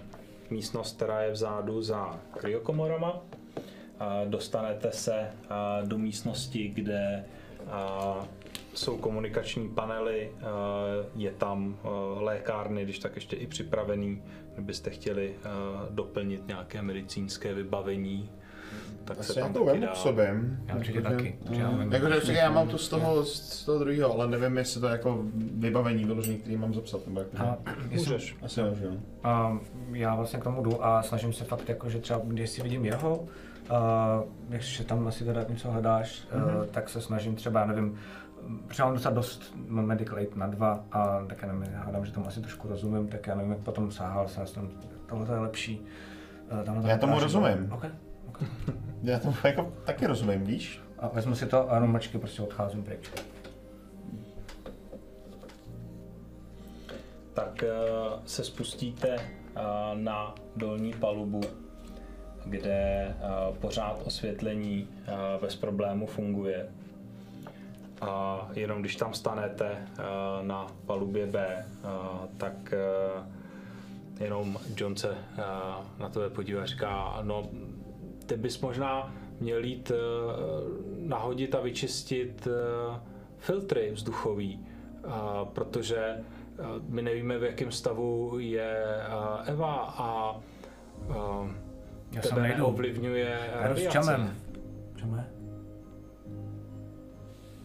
místnost, 0.52 0.96
která 0.96 1.22
je 1.22 1.32
vzadu 1.32 1.82
za 1.82 2.20
kryokomorama. 2.38 3.22
Dostanete 4.24 4.92
se 4.92 5.30
do 5.84 5.98
místnosti, 5.98 6.68
kde 6.68 7.24
jsou 8.74 8.98
komunikační 8.98 9.68
panely, 9.68 10.32
je 11.16 11.30
tam 11.32 11.78
lékárny, 12.16 12.84
když 12.84 12.98
tak 12.98 13.14
ještě 13.14 13.36
i 13.36 13.46
připravený, 13.46 14.22
kdybyste 14.54 14.90
chtěli 14.90 15.34
doplnit 15.90 16.48
nějaké 16.48 16.82
medicínské 16.82 17.54
vybavení, 17.54 18.30
tak 19.04 19.18
Asi 19.18 19.32
se 19.32 19.40
já 19.40 19.46
tam 19.46 19.52
to 19.54 19.64
taky 19.64 19.78
vemu 19.78 19.92
k 19.92 19.96
sobě. 19.96 20.34
Já 20.66 20.76
určitě 20.76 21.02
taky. 21.02 21.38
já 21.50 21.70
vím. 21.70 21.92
Jakože 21.92 22.32
já 22.32 22.50
mám 22.50 22.68
to 22.68 22.78
z 22.78 22.88
toho, 22.88 23.24
z 23.24 23.64
toho 23.64 23.78
druhého, 23.78 24.14
ale 24.14 24.28
nevím, 24.28 24.58
jestli 24.58 24.80
to 24.80 24.86
je 24.86 24.92
jako 24.92 25.24
vybavení 25.34 26.04
vyložený, 26.04 26.38
který 26.38 26.56
mám 26.56 26.74
zapsat, 26.74 27.06
nebo 27.06 27.20
jak 27.20 27.28
A, 27.36 27.56
Můžeš. 27.90 28.36
Asi 28.42 28.60
jo. 28.60 28.74
a 29.24 29.58
já 29.92 30.14
vlastně 30.14 30.40
k 30.40 30.44
tomu 30.44 30.62
jdu 30.62 30.84
a 30.84 31.02
snažím 31.02 31.32
se 31.32 31.44
fakt 31.44 31.68
jako, 31.68 31.90
že 31.90 31.98
třeba 31.98 32.20
když 32.24 32.50
si 32.50 32.62
vidím 32.62 32.84
jeho, 32.84 33.16
uh, 33.16 33.26
když 34.48 34.82
tam 34.86 35.06
asi 35.06 35.24
teda 35.24 35.44
něco 35.48 35.70
hledáš, 35.70 36.22
mm-hmm. 36.34 36.58
uh, 36.58 36.66
tak 36.66 36.88
se 36.88 37.00
snažím 37.00 37.34
třeba, 37.34 37.60
já 37.60 37.66
nevím, 37.66 37.98
třeba 38.68 38.86
mám 38.88 38.94
docela 38.96 39.14
dost 39.14 39.54
mám 39.68 39.86
medical 39.86 40.18
aid 40.18 40.36
na 40.36 40.46
dva 40.46 40.84
a 40.92 41.24
tak 41.26 41.42
já 41.42 41.52
nevím, 41.52 41.74
hádám, 41.74 42.06
že 42.06 42.12
tomu 42.12 42.26
asi 42.26 42.40
trošku 42.40 42.68
rozumím, 42.68 43.08
tak 43.08 43.26
já 43.26 43.34
nevím, 43.34 43.52
jak 43.52 43.60
potom 43.60 43.90
sáhal 43.90 44.28
se, 44.28 44.46
jsem, 44.46 44.70
tohle 45.06 45.26
to 45.26 45.32
je 45.32 45.38
lepší. 45.38 45.80
Uh, 46.68 46.82
to 46.82 46.88
Já 46.88 46.98
tomu 46.98 47.20
rozumím. 47.20 47.72
OK. 47.72 47.86
Já 49.02 49.18
tomu 49.18 49.34
jako 49.44 49.72
taky 49.84 50.06
rozumím, 50.06 50.44
víš? 50.44 50.80
A 50.98 51.08
vezmu 51.08 51.34
si 51.34 51.46
to 51.46 51.72
a 51.72 51.74
jenom 51.74 51.90
mlčky 51.90 52.18
prostě 52.18 52.42
odcházím 52.42 52.82
pryč. 52.82 53.10
tak 57.34 57.62
eh, 57.62 57.68
se 58.26 58.44
spustíte 58.44 59.08
eh, 59.16 59.60
na 59.94 60.34
dolní 60.56 60.92
palubu, 60.92 61.40
kde 62.46 62.72
eh, 62.72 63.14
pořád 63.60 64.02
osvětlení 64.04 64.88
bez 65.40 65.56
problému 65.56 66.06
funguje. 66.06 66.68
A 68.00 68.48
jenom 68.54 68.80
když 68.80 68.96
tam 68.96 69.14
stanete 69.14 69.88
na 70.42 70.66
palubě 70.86 71.26
B, 71.26 71.66
tak 72.36 72.74
jenom 74.20 74.58
John 74.76 74.96
se 74.96 75.16
na 75.98 76.08
tebe 76.08 76.30
podívá 76.30 76.62
a 76.62 76.66
říká, 76.66 77.18
no 77.22 77.48
ty 78.32 78.38
bys 78.38 78.60
možná 78.60 79.14
měl 79.40 79.64
jít 79.64 79.92
eh, 79.94 79.96
nahodit 80.98 81.54
a 81.54 81.60
vyčistit 81.60 82.48
eh, 82.50 83.00
filtry 83.38 83.90
vzduchový, 83.90 84.66
protože 85.52 85.98
eh, 85.98 86.22
my 86.88 87.02
nevíme, 87.02 87.38
v 87.38 87.44
jakém 87.44 87.72
stavu 87.72 88.38
je 88.38 88.84
Eva 89.44 89.94
a 89.98 90.40
Já 92.12 92.22
tebe 92.22 92.42
nejdu. 92.42 92.56
neovlivňuje 92.56 93.50
Já 93.52 93.68
jdu 93.68 93.74
s 93.74 93.84
radiace. 93.84 93.90
Čamem. 93.90 94.36
Čame? 94.96 95.28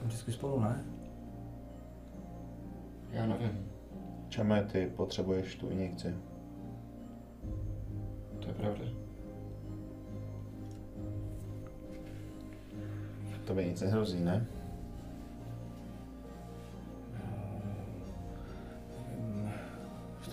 Vždycky 0.05 0.31
spolu, 0.31 0.59
ne? 0.59 0.85
Já 3.11 3.25
nevím. 3.25 3.69
Čeme, 4.29 4.63
ty 4.71 4.91
potřebuješ 4.95 5.55
tu 5.55 5.69
injekci. 5.69 6.15
To 8.39 8.47
je 8.47 8.53
pravda. 8.53 8.96
To 13.47 13.53
by 13.53 13.65
nic 13.65 13.81
nehrozí, 13.81 14.19
ne? 14.19 14.47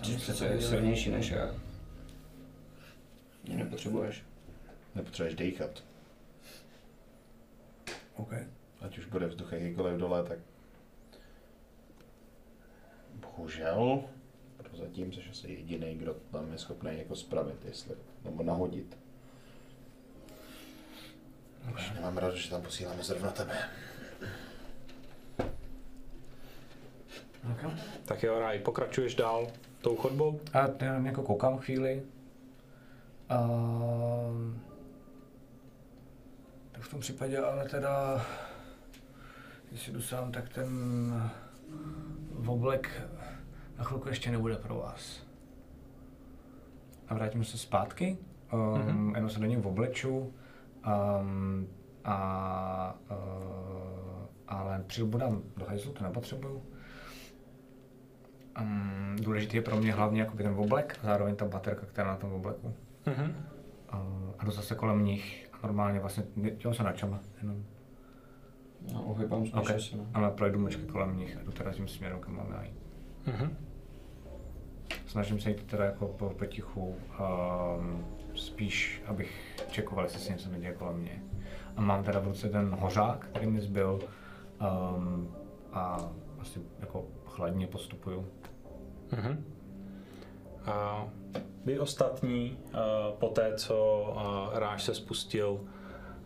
Ty 0.07 0.17
přece 0.17 0.47
je 0.47 0.61
silnější 0.61 1.11
než 1.11 1.31
já. 1.31 1.55
Mě 3.45 3.57
nepotřebuješ. 3.57 4.25
Nepotřebuješ 4.95 5.35
dýchat. 5.35 5.85
OK. 8.17 8.33
Ať 8.81 8.99
už 8.99 9.07
bude 9.07 9.27
vzduch 9.27 9.53
jakýkoliv 9.53 9.99
dole, 10.01 10.23
tak... 10.25 10.39
Bohužel, 13.15 14.05
prozatím 14.57 15.13
jsi 15.13 15.21
asi 15.31 15.53
jediný, 15.53 15.95
kdo 15.95 16.15
tam 16.15 16.53
je 16.53 16.59
schopný 16.59 16.99
jako 16.99 17.17
spravit, 17.17 17.65
jestli, 17.65 17.97
nebo 18.25 18.43
nahodit. 18.43 19.04
Už 21.73 21.93
nemám 21.95 22.17
rád, 22.17 22.35
že 22.35 22.51
tam 22.51 22.63
posíláme 22.63 23.03
zrovna 23.03 23.31
tebe. 23.31 23.59
okay. 27.53 27.71
Tak 28.05 28.23
jo, 28.23 28.39
Raj, 28.41 28.59
pokračuješ 28.59 29.15
dál 29.15 29.49
tou 29.81 29.97
chodbou? 29.97 30.41
A 30.53 30.85
já 30.85 30.99
jako 30.99 31.23
koukám 31.23 31.59
chvíli. 31.59 32.03
A... 33.29 33.49
Tak 36.73 36.83
v 36.83 36.89
tom 36.91 37.01
případě 37.01 37.39
ale 37.39 37.69
teda, 37.69 38.27
jestli 39.73 39.93
jdu 39.93 40.03
sám, 40.03 40.33
tak 40.33 40.49
ten 40.49 40.71
oblek 42.47 43.03
na 43.79 43.85
chvilku 43.85 44.09
ještě 44.09 44.31
nebude 44.31 44.57
pro 44.57 44.75
vás. 44.75 45.21
A 47.09 47.15
vrátím 47.15 47.45
se 47.45 47.59
zpátky, 47.59 48.19
um, 48.53 48.61
mm-hmm. 48.61 49.15
jenom 49.15 49.31
se 49.31 49.39
do 49.39 49.47
něj 49.47 49.61
obleču 49.65 50.35
um, 50.87 51.67
a, 52.05 52.99
uh, 53.11 53.17
ale 54.49 54.85
přilbu 54.87 55.19
dám 55.19 55.43
do 55.57 55.67
hajzlu, 55.67 55.93
to 55.93 56.05
nepotřebuju. 56.05 56.63
Um, 58.61 59.17
důležitý 59.23 59.57
je 59.57 59.63
pro 59.63 59.77
mě 59.77 59.93
hlavně 59.93 60.21
jakoby 60.21 60.43
ten 60.43 60.55
oblek, 60.57 60.99
a 61.03 61.07
zároveň 61.07 61.37
ta 61.37 61.45
baterka, 61.45 61.87
která 61.87 62.09
je 62.09 62.13
na 62.15 62.19
tom 62.19 62.33
obleku. 62.33 62.75
Mhm. 63.07 63.35
Uh, 63.93 63.99
a 64.39 64.45
jdu 64.45 64.51
zase 64.51 64.75
kolem 64.75 65.05
nich 65.05 65.51
normálně 65.63 66.01
vlastně, 66.01 66.25
dělám 66.37 66.75
se 66.75 66.83
na 66.83 66.93
čama, 66.93 67.21
jenom. 67.43 67.65
Já 68.93 68.99
ohybám 68.99 69.47
spíš 69.47 69.55
Okay. 69.55 69.77
asi, 69.77 69.97
no. 69.97 70.07
Ale 70.15 70.31
projdu 70.31 70.59
mlčky 70.59 70.83
kolem 70.83 71.17
nich 71.17 71.37
a 71.37 71.43
jdu 71.43 71.53
teda 71.53 71.73
tím 71.73 71.89
směrem, 71.89 72.21
kam 72.21 72.37
máme 72.37 72.67
jít. 72.67 72.79
Mhm. 73.27 73.57
Snažím 75.07 75.41
se 75.41 75.51
jít 75.51 75.65
teda 75.65 75.85
jako 75.85 76.07
po, 76.07 76.31
potichu, 76.31 76.97
um, 77.79 78.05
spíš 78.37 79.03
abych 79.07 79.57
čekoval, 79.71 80.05
jestli 80.05 80.21
se 80.21 80.33
něco 80.33 80.49
neděje 80.49 80.75
kolem 80.75 80.97
mě. 80.97 81.23
A 81.77 81.81
mám 81.81 82.05
teda 82.05 82.21
v 82.21 82.27
ruce 82.27 82.49
ten 82.49 82.71
hořák, 82.81 83.27
který 83.27 83.47
mi 83.47 83.61
zbyl 83.61 84.01
um, 84.61 85.35
a 85.73 86.11
asi 86.39 86.61
jako 86.81 87.07
chladně 87.27 87.67
postupuju. 87.67 88.27
Mhm. 89.13 89.45
A 90.67 91.09
vy 91.65 91.79
ostatní, 91.79 92.59
po 93.19 93.29
té, 93.29 93.55
co 93.57 94.07
a, 94.19 94.51
Ráž 94.59 94.83
se 94.83 94.95
spustil, 94.95 95.61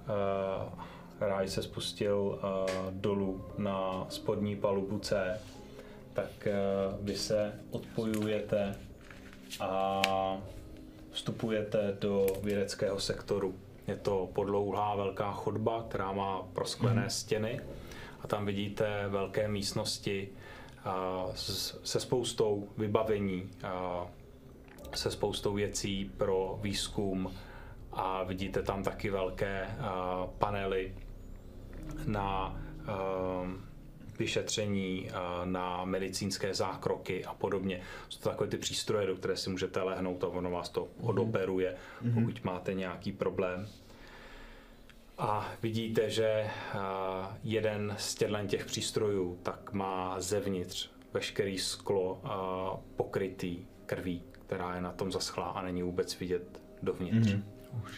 a, 0.07 0.87
Ráž 1.21 1.51
se 1.51 1.63
spustil 1.63 2.39
a, 2.43 2.67
dolů 2.91 3.45
na 3.59 4.07
spodní 4.09 4.57
palubu 4.57 4.99
C, 4.99 5.41
tak 6.13 6.47
a, 6.47 6.51
vy 7.01 7.17
se 7.17 7.53
odpojujete 7.71 8.75
a 9.61 10.03
vstupujete 11.23 11.97
do 12.01 12.27
vědeckého 12.43 13.01
sektoru. 13.01 13.55
Je 13.87 13.97
to 13.97 14.29
podlouhlá 14.33 14.97
velká 14.97 15.33
chodba, 15.33 15.85
která 15.89 16.13
má 16.13 16.43
prosklené 16.53 17.11
stěny 17.11 17.61
a 18.21 18.27
tam 18.29 18.47
vidíte 18.47 19.05
velké 19.09 19.49
místnosti 19.49 20.29
a, 20.85 21.27
s- 21.35 21.81
se 21.85 22.01
spoustou 22.01 22.69
vybavení, 22.77 23.51
a, 23.65 24.07
se 24.95 25.11
spoustou 25.11 25.53
věcí 25.55 26.11
pro 26.17 26.59
výzkum 26.63 27.33
a 27.93 28.23
vidíte 28.23 28.63
tam 28.63 28.83
taky 28.83 29.11
velké 29.11 29.67
a, 29.81 30.27
panely 30.39 30.95
na 32.07 32.57
vyšetření, 34.19 35.11
na 35.45 35.85
medicínské 35.85 36.55
zákroky 36.55 37.25
a 37.25 37.35
podobně. 37.35 37.81
Jsou 38.09 38.21
to 38.21 38.29
takové 38.29 38.51
ty 38.51 38.57
přístroje, 38.57 39.07
do 39.07 39.17
které 39.17 39.37
si 39.37 39.51
můžete 39.51 39.83
lehnout 39.83 40.25
a 40.25 40.29
ono 40.29 40.51
vás 40.51 40.69
to 40.69 40.89
odoperuje, 41.01 41.77
pokud 42.15 42.45
máte 42.45 42.75
nějaký 42.75 43.13
problém. 43.13 43.69
A 45.19 45.53
vidíte, 45.63 46.11
že 46.11 46.51
jeden 47.45 47.95
z 47.99 48.15
těchto 48.15 48.47
těch 48.47 48.67
přístrojů 48.67 49.39
tak 49.43 49.73
má 49.73 50.21
zevnitř 50.21 50.91
veškerý 51.13 51.59
sklo 51.59 52.21
pokrytý 52.97 53.59
krví, 53.87 54.23
která 54.47 54.75
je 54.75 54.81
na 54.81 54.93
tom 54.93 55.13
zaschlá 55.13 55.45
a 55.47 55.63
není 55.63 55.83
vůbec 55.83 56.19
vidět 56.19 56.63
dovnitř. 56.83 57.37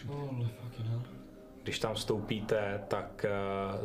Holy 0.05 0.47
fucking 0.61 0.87
hell. 0.87 1.20
Když 1.63 1.79
tam 1.79 1.93
vstoupíte, 1.95 2.83
tak 2.87 3.25
eh, 3.25 3.31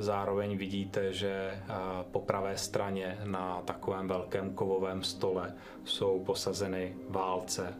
zároveň 0.02 0.56
vidíte, 0.56 1.12
že 1.12 1.30
eh, 1.30 1.62
po 2.10 2.20
pravé 2.20 2.56
straně 2.58 3.18
na 3.24 3.62
takovém 3.62 4.08
velkém 4.08 4.50
kovovém 4.55 5.02
stole 5.02 5.55
jsou 5.84 6.24
posazeny 6.24 6.96
válce 7.08 7.74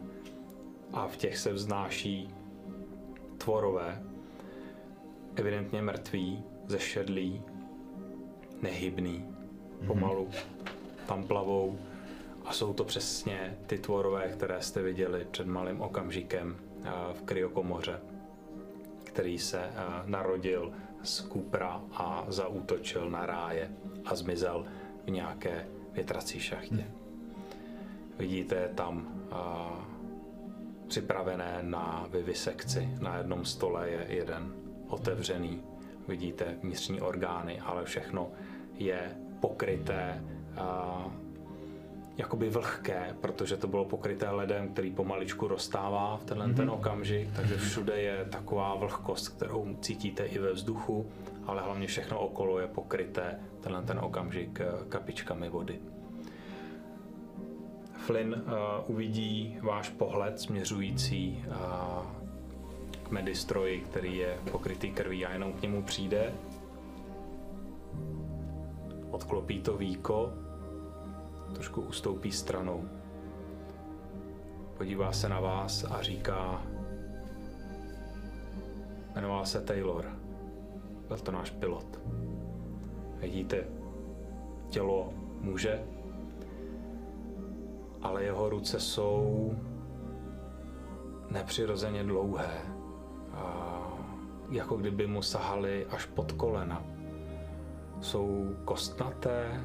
a 0.93 1.07
v 1.07 1.17
těch 1.17 1.37
se 1.37 1.53
vznáší 1.53 2.29
tvorové, 3.37 4.03
evidentně 5.35 5.81
mrtví, 5.81 6.43
zešedlí, 6.67 7.41
nehybný, 8.61 9.25
pomalu 9.87 10.29
tam 11.07 11.23
plavou 11.23 11.79
a 12.45 12.53
jsou 12.53 12.73
to 12.73 12.83
přesně 12.83 13.57
ty 13.67 13.77
tvorové, 13.77 14.27
které 14.27 14.61
jste 14.61 14.81
viděli 14.81 15.27
před 15.31 15.47
malým 15.47 15.81
okamžikem 15.81 16.55
eh, 16.83 16.89
v 17.13 17.21
kryokomoře 17.21 17.99
který 19.17 19.39
se 19.39 19.59
eh, 19.59 19.73
narodil 20.05 20.71
z 21.03 21.21
Kupra 21.21 21.81
a 21.91 22.25
zaútočil 22.27 23.09
na 23.09 23.25
ráje 23.25 23.71
a 24.05 24.15
zmizel 24.15 24.65
v 25.05 25.09
nějaké 25.09 25.67
větrací 25.93 26.39
šachtě. 26.39 26.85
Vidíte 28.17 28.69
tam 28.75 29.07
eh, 29.07 29.35
připravené 30.87 31.57
na 31.61 32.07
vyvisekci. 32.11 32.89
Na 33.01 33.17
jednom 33.17 33.45
stole 33.45 33.89
je 33.89 34.05
jeden 34.09 34.53
otevřený. 34.87 35.63
Vidíte 36.07 36.57
vnitřní 36.63 37.01
orgány, 37.01 37.59
ale 37.59 37.85
všechno 37.85 38.31
je 38.73 39.17
pokryté 39.39 40.21
eh, 40.21 40.61
jakoby 42.17 42.49
vlhké, 42.49 43.15
protože 43.21 43.57
to 43.57 43.67
bylo 43.67 43.85
pokryté 43.85 44.29
ledem, 44.29 44.69
který 44.69 44.91
pomaličku 44.91 45.47
roztává 45.47 46.17
v 46.17 46.23
tenhle 46.23 46.53
ten 46.53 46.69
okamžik, 46.69 47.29
takže 47.35 47.57
všude 47.57 48.01
je 48.01 48.25
taková 48.25 48.75
vlhkost, 48.75 49.29
kterou 49.29 49.75
cítíte 49.81 50.25
i 50.25 50.39
ve 50.39 50.51
vzduchu, 50.51 51.11
ale 51.45 51.61
hlavně 51.61 51.87
všechno 51.87 52.19
okolo 52.19 52.59
je 52.59 52.67
pokryté 52.67 53.39
tenhle 53.61 53.81
ten 53.81 53.99
okamžik 53.99 54.61
eh, 54.61 54.65
kapičkami 54.89 55.49
vody. 55.49 55.79
Flynn 57.97 58.33
uh, 58.33 58.51
uvidí 58.87 59.57
váš 59.61 59.89
pohled 59.89 60.39
směřující 60.39 61.43
uh, 61.47 61.55
k 63.03 63.11
medistroji, 63.11 63.81
který 63.81 64.17
je 64.17 64.37
pokrytý 64.51 64.91
krví 64.91 65.25
a 65.25 65.33
jenom 65.33 65.53
k 65.53 65.61
němu 65.61 65.83
přijde. 65.83 66.33
Odklopí 69.11 69.61
to 69.61 69.77
víko, 69.77 70.33
trošku 71.53 71.81
ustoupí 71.81 72.31
stranou. 72.31 72.83
Podívá 74.77 75.11
se 75.11 75.29
na 75.29 75.39
vás 75.39 75.83
a 75.83 76.01
říká, 76.01 76.61
jmenoval 79.15 79.45
se 79.45 79.61
Taylor. 79.61 80.05
Byl 81.07 81.17
to 81.17 81.31
náš 81.31 81.49
pilot. 81.49 81.99
Vidíte 83.19 83.67
tělo 84.69 85.13
muže, 85.41 85.83
ale 88.01 88.23
jeho 88.23 88.49
ruce 88.49 88.79
jsou 88.79 89.51
nepřirozeně 91.31 92.03
dlouhé. 92.03 92.61
Jako 94.49 94.77
kdyby 94.77 95.07
mu 95.07 95.21
sahaly 95.21 95.85
až 95.85 96.05
pod 96.05 96.31
kolena. 96.31 96.83
Jsou 98.01 98.55
kostnaté, 98.65 99.61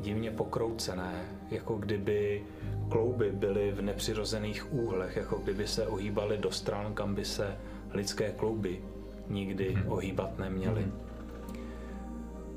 divně 0.00 0.30
pokroucené, 0.30 1.24
jako 1.50 1.74
kdyby 1.74 2.44
klouby 2.88 3.32
byly 3.32 3.72
v 3.72 3.82
nepřirozených 3.82 4.72
úhlech, 4.72 5.16
jako 5.16 5.36
kdyby 5.36 5.66
se 5.66 5.86
ohýbaly 5.86 6.38
do 6.38 6.50
stran, 6.50 6.94
kam 6.94 7.14
by 7.14 7.24
se 7.24 7.56
lidské 7.90 8.32
klouby 8.32 8.82
nikdy 9.28 9.78
ohýbat 9.86 10.38
neměly. 10.38 10.86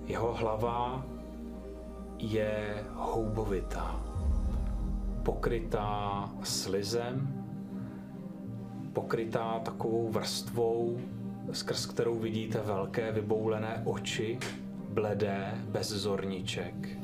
Jeho 0.06 0.34
hlava 0.34 1.06
je 2.18 2.84
houbovitá, 2.94 4.06
pokrytá 5.24 6.30
slizem, 6.44 7.46
pokrytá 8.94 9.60
takovou 9.60 10.10
vrstvou, 10.10 11.00
skrz 11.52 11.86
kterou 11.86 12.20
vidíte 12.20 12.62
velké 12.62 13.12
vyboulené 13.12 13.82
oči, 13.86 14.40
bledé, 14.90 15.54
bez 15.70 15.88
zorniček. 15.90 17.00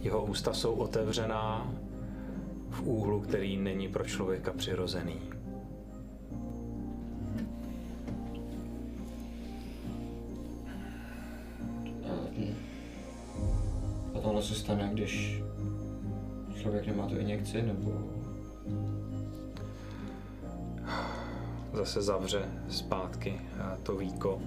Jeho 0.00 0.24
ústa 0.24 0.52
jsou 0.52 0.74
otevřená 0.74 1.72
v 2.70 2.82
úhlu, 2.82 3.20
který 3.20 3.56
není 3.56 3.88
pro 3.88 4.04
člověka 4.04 4.52
přirozený. 4.52 5.20
A 14.14 14.20
tohle 14.22 14.42
se 14.42 14.54
stane, 14.54 14.90
když 14.92 15.42
člověk 16.60 16.86
nemá 16.86 17.06
tu 17.06 17.18
injekci, 17.18 17.62
nebo... 17.62 17.92
Zase 21.72 22.02
zavře 22.02 22.48
zpátky 22.68 23.40
eh, 23.40 23.78
to 23.82 23.96
víko. 23.96 24.40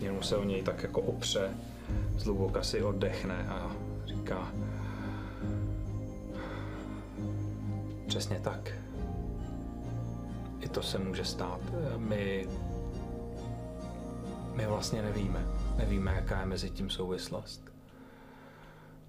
Jenom 0.00 0.22
se 0.22 0.36
o 0.36 0.44
něj 0.44 0.62
tak 0.62 0.82
jako 0.82 1.00
opře, 1.00 1.50
zhluboka 2.18 2.62
si 2.62 2.82
oddechne 2.82 3.46
a 3.48 3.75
říká 4.26 4.52
Přesně 8.06 8.40
tak. 8.40 8.72
I 10.60 10.68
to 10.68 10.82
se 10.82 10.98
může 10.98 11.24
stát. 11.24 11.60
My, 11.96 12.48
my 14.54 14.66
vlastně 14.66 15.02
nevíme. 15.02 15.46
Nevíme, 15.76 16.14
jaká 16.14 16.40
je 16.40 16.46
mezi 16.46 16.70
tím 16.70 16.90
souvislost. 16.90 17.72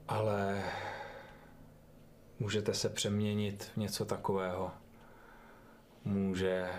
Ale 0.07 0.63
můžete 2.39 2.73
se 2.73 2.89
přeměnit 2.89 3.71
v 3.73 3.77
něco 3.77 4.05
takového. 4.05 4.71
Může 6.05 6.69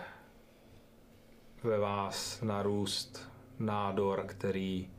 ve 1.63 1.79
vás 1.79 2.41
narůst 2.43 3.31
nádor, 3.59 4.25
který 4.27 4.91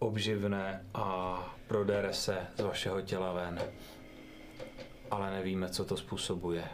obživne 0.00 0.86
a 0.94 1.36
prodere 1.66 2.12
se 2.12 2.46
z 2.56 2.60
vašeho 2.60 3.00
těla 3.00 3.32
ven. 3.32 3.60
Ale 5.10 5.30
nevíme, 5.30 5.68
co 5.68 5.84
to 5.84 5.96
způsobuje. 5.96 6.64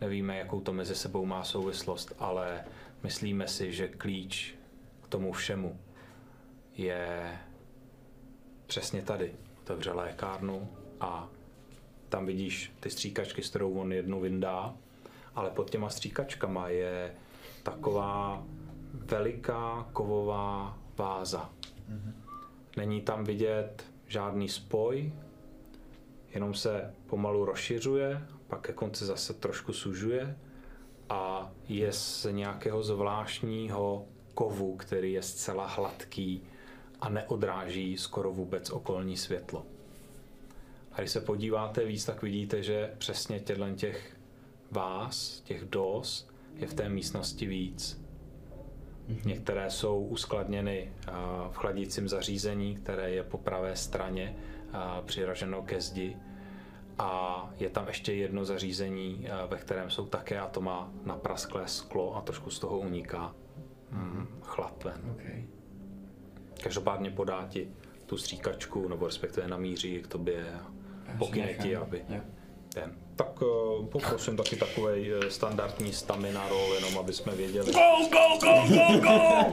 Nevíme, 0.00 0.38
jakou 0.38 0.60
to 0.60 0.72
mezi 0.72 0.94
sebou 0.94 1.26
má 1.26 1.44
souvislost, 1.44 2.12
ale 2.18 2.64
myslíme 3.02 3.48
si, 3.48 3.72
že 3.72 3.88
klíč 3.88 4.54
k 5.02 5.08
tomu 5.08 5.32
všemu 5.32 5.80
je 6.76 7.38
přesně 8.66 9.02
tady. 9.02 9.34
Otevře 9.62 9.92
lékárnu 9.92 10.68
a 11.00 11.28
tam 12.08 12.26
vidíš 12.26 12.72
ty 12.80 12.90
stříkačky, 12.90 13.42
s 13.42 13.50
kterou 13.50 13.72
on 13.72 13.92
jednu 13.92 14.20
vyndá, 14.20 14.74
ale 15.34 15.50
pod 15.50 15.70
těma 15.70 15.90
stříkačkama 15.90 16.68
je 16.68 17.14
taková 17.62 18.44
veliká 18.94 19.88
kovová 19.92 20.78
váza. 20.96 21.50
Není 22.76 23.00
tam 23.00 23.24
vidět 23.24 23.84
žádný 24.06 24.48
spoj, 24.48 25.12
jenom 26.34 26.54
se 26.54 26.94
pomalu 27.06 27.44
rozšiřuje, 27.44 28.26
pak 28.46 28.60
ke 28.60 28.72
konci 28.72 29.04
zase 29.04 29.34
trošku 29.34 29.72
sužuje 29.72 30.38
a 31.08 31.52
je 31.68 31.92
z 31.92 32.26
nějakého 32.30 32.82
zvláštního 32.82 34.06
kovu, 34.34 34.76
který 34.76 35.12
je 35.12 35.22
zcela 35.22 35.66
hladký 35.66 36.42
a 37.00 37.08
neodráží 37.08 37.96
skoro 37.98 38.32
vůbec 38.32 38.70
okolní 38.70 39.16
světlo. 39.16 39.66
A 40.92 41.00
když 41.00 41.10
se 41.10 41.20
podíváte 41.20 41.84
víc, 41.84 42.04
tak 42.04 42.22
vidíte, 42.22 42.62
že 42.62 42.94
přesně 42.98 43.40
těchto 43.40 43.70
těch 43.70 44.16
vás, 44.70 45.40
těch 45.40 45.64
dos, 45.64 46.28
je 46.54 46.66
v 46.66 46.74
té 46.74 46.88
místnosti 46.88 47.46
víc. 47.46 48.05
Některé 49.24 49.70
jsou 49.70 50.00
uskladněny 50.00 50.92
v 51.50 51.56
chladícím 51.56 52.08
zařízení, 52.08 52.76
které 52.76 53.10
je 53.10 53.22
po 53.22 53.38
pravé 53.38 53.76
straně 53.76 54.36
přiraženo 55.06 55.62
ke 55.62 55.80
zdi. 55.80 56.16
A 56.98 57.50
je 57.58 57.70
tam 57.70 57.88
ještě 57.88 58.12
jedno 58.12 58.44
zařízení, 58.44 59.28
ve 59.48 59.56
kterém 59.58 59.90
jsou 59.90 60.06
také 60.06 60.40
a 60.40 60.46
to 60.46 60.60
má 60.60 60.92
naprasklé 61.04 61.68
sklo 61.68 62.16
a 62.16 62.20
trošku 62.20 62.50
z 62.50 62.58
toho 62.58 62.78
uniká 62.78 63.34
mm, 63.90 64.26
chlad 64.42 64.84
ven. 64.84 65.00
Okay. 65.10 65.44
Každopádně 66.62 67.10
podá 67.10 67.46
ti 67.48 67.68
tu 68.06 68.16
stříkačku, 68.16 68.88
nebo 68.88 69.06
respektive 69.06 69.48
namíří 69.48 70.02
k 70.02 70.06
tobě 70.06 70.54
a 70.54 70.70
pokyne 71.18 71.54
ti, 71.54 71.76
aby 71.76 72.04
Jo. 72.08 72.20
ten. 72.74 72.96
Tak 73.16 73.42
uh, 73.42 73.86
poprosím 73.86 74.36
taky 74.36 74.56
takový 74.56 75.10
standardní 75.28 75.92
stamina 75.92 76.48
roll, 76.48 76.74
jenom 76.74 76.98
aby 76.98 77.12
jsme 77.12 77.32
věděli. 77.32 77.72
Go, 77.72 77.80
go, 78.10 78.38
go, 78.40 78.62
go, 78.68 78.98
go! 78.98 79.44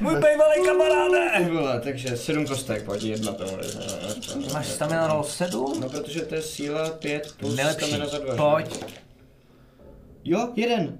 Můj 0.00 0.14
bývalý 0.14 0.64
kamaráde! 0.66 1.48
Vole, 1.52 1.80
takže 1.80 2.16
sedm 2.16 2.46
kostek, 2.46 2.84
pojď 2.84 3.02
jedna 3.02 3.32
to. 3.32 3.44
Máš 4.52 4.66
stamina 4.66 5.06
roll 5.06 5.24
7? 5.24 5.80
No 5.80 5.88
protože 5.88 6.20
to 6.20 6.34
je 6.34 6.42
síla 6.42 6.90
5 6.90 7.34
plus 7.38 7.56
Nejlepší. 7.56 7.86
stamina 7.86 8.06
za 8.06 8.18
2. 8.18 8.50
Pojď. 8.50 8.84
Jo, 10.24 10.48
jeden. 10.56 10.98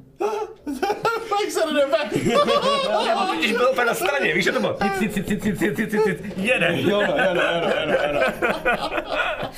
Fakt 1.28 1.50
se 1.50 1.60
jdeme. 1.74 1.98
Já 3.06 3.26
totiž 3.26 3.52
byl 3.52 3.68
úplně 3.72 3.86
na 3.86 3.94
straně, 3.94 4.34
víš, 4.34 4.44
že 4.44 4.52
to 4.52 4.60
bylo? 4.60 4.76
Jeden. 6.36 6.78
Jo, 6.78 6.86
no, 6.88 7.00
jo, 7.00 7.34
no, 7.34 7.42
jo, 7.42 7.60
no, 7.86 7.92
jo, 7.92 8.12
no, 8.12 8.20
jo, 8.20 9.50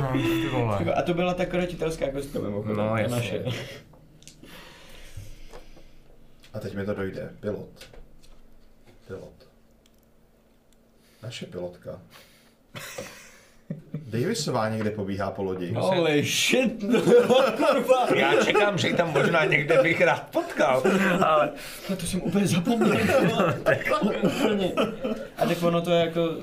no. 0.00 0.12
No. 0.52 0.98
A 0.98 1.02
to 1.02 1.14
byla 1.14 1.34
ta 1.34 1.46
krotitelská 1.46 2.10
kostka 2.10 2.38
mimochodem. 2.38 2.76
No, 2.76 2.96
jasně. 2.96 3.16
naše. 3.16 3.44
A 6.54 6.60
teď 6.60 6.74
mi 6.74 6.86
to 6.86 6.94
dojde. 6.94 7.30
Pilot. 7.40 7.88
Pilot. 9.06 9.48
Naše 11.22 11.46
pilotka. 11.46 12.00
Davisová 13.94 14.68
někde 14.68 14.90
pobíhá 14.90 15.30
po 15.30 15.42
lodi. 15.42 15.72
Holy 15.72 16.24
shit, 16.24 16.82
no, 16.82 17.00
kurva. 17.56 18.06
Já 18.16 18.44
čekám, 18.44 18.78
že 18.78 18.88
ji 18.88 18.94
tam 18.94 19.12
možná 19.12 19.44
někde 19.44 19.82
bych 19.82 20.00
rád 20.00 20.28
potkal, 20.30 20.82
ale 21.26 21.52
No 21.90 21.96
to 21.96 22.06
jsem 22.06 22.22
úplně 22.22 22.46
zapomněl. 22.46 22.96
Úplně. 24.22 24.72
A 25.36 25.46
tak 25.46 25.62
ono 25.62 25.82
to 25.82 25.90
je 25.90 26.00
jako, 26.00 26.36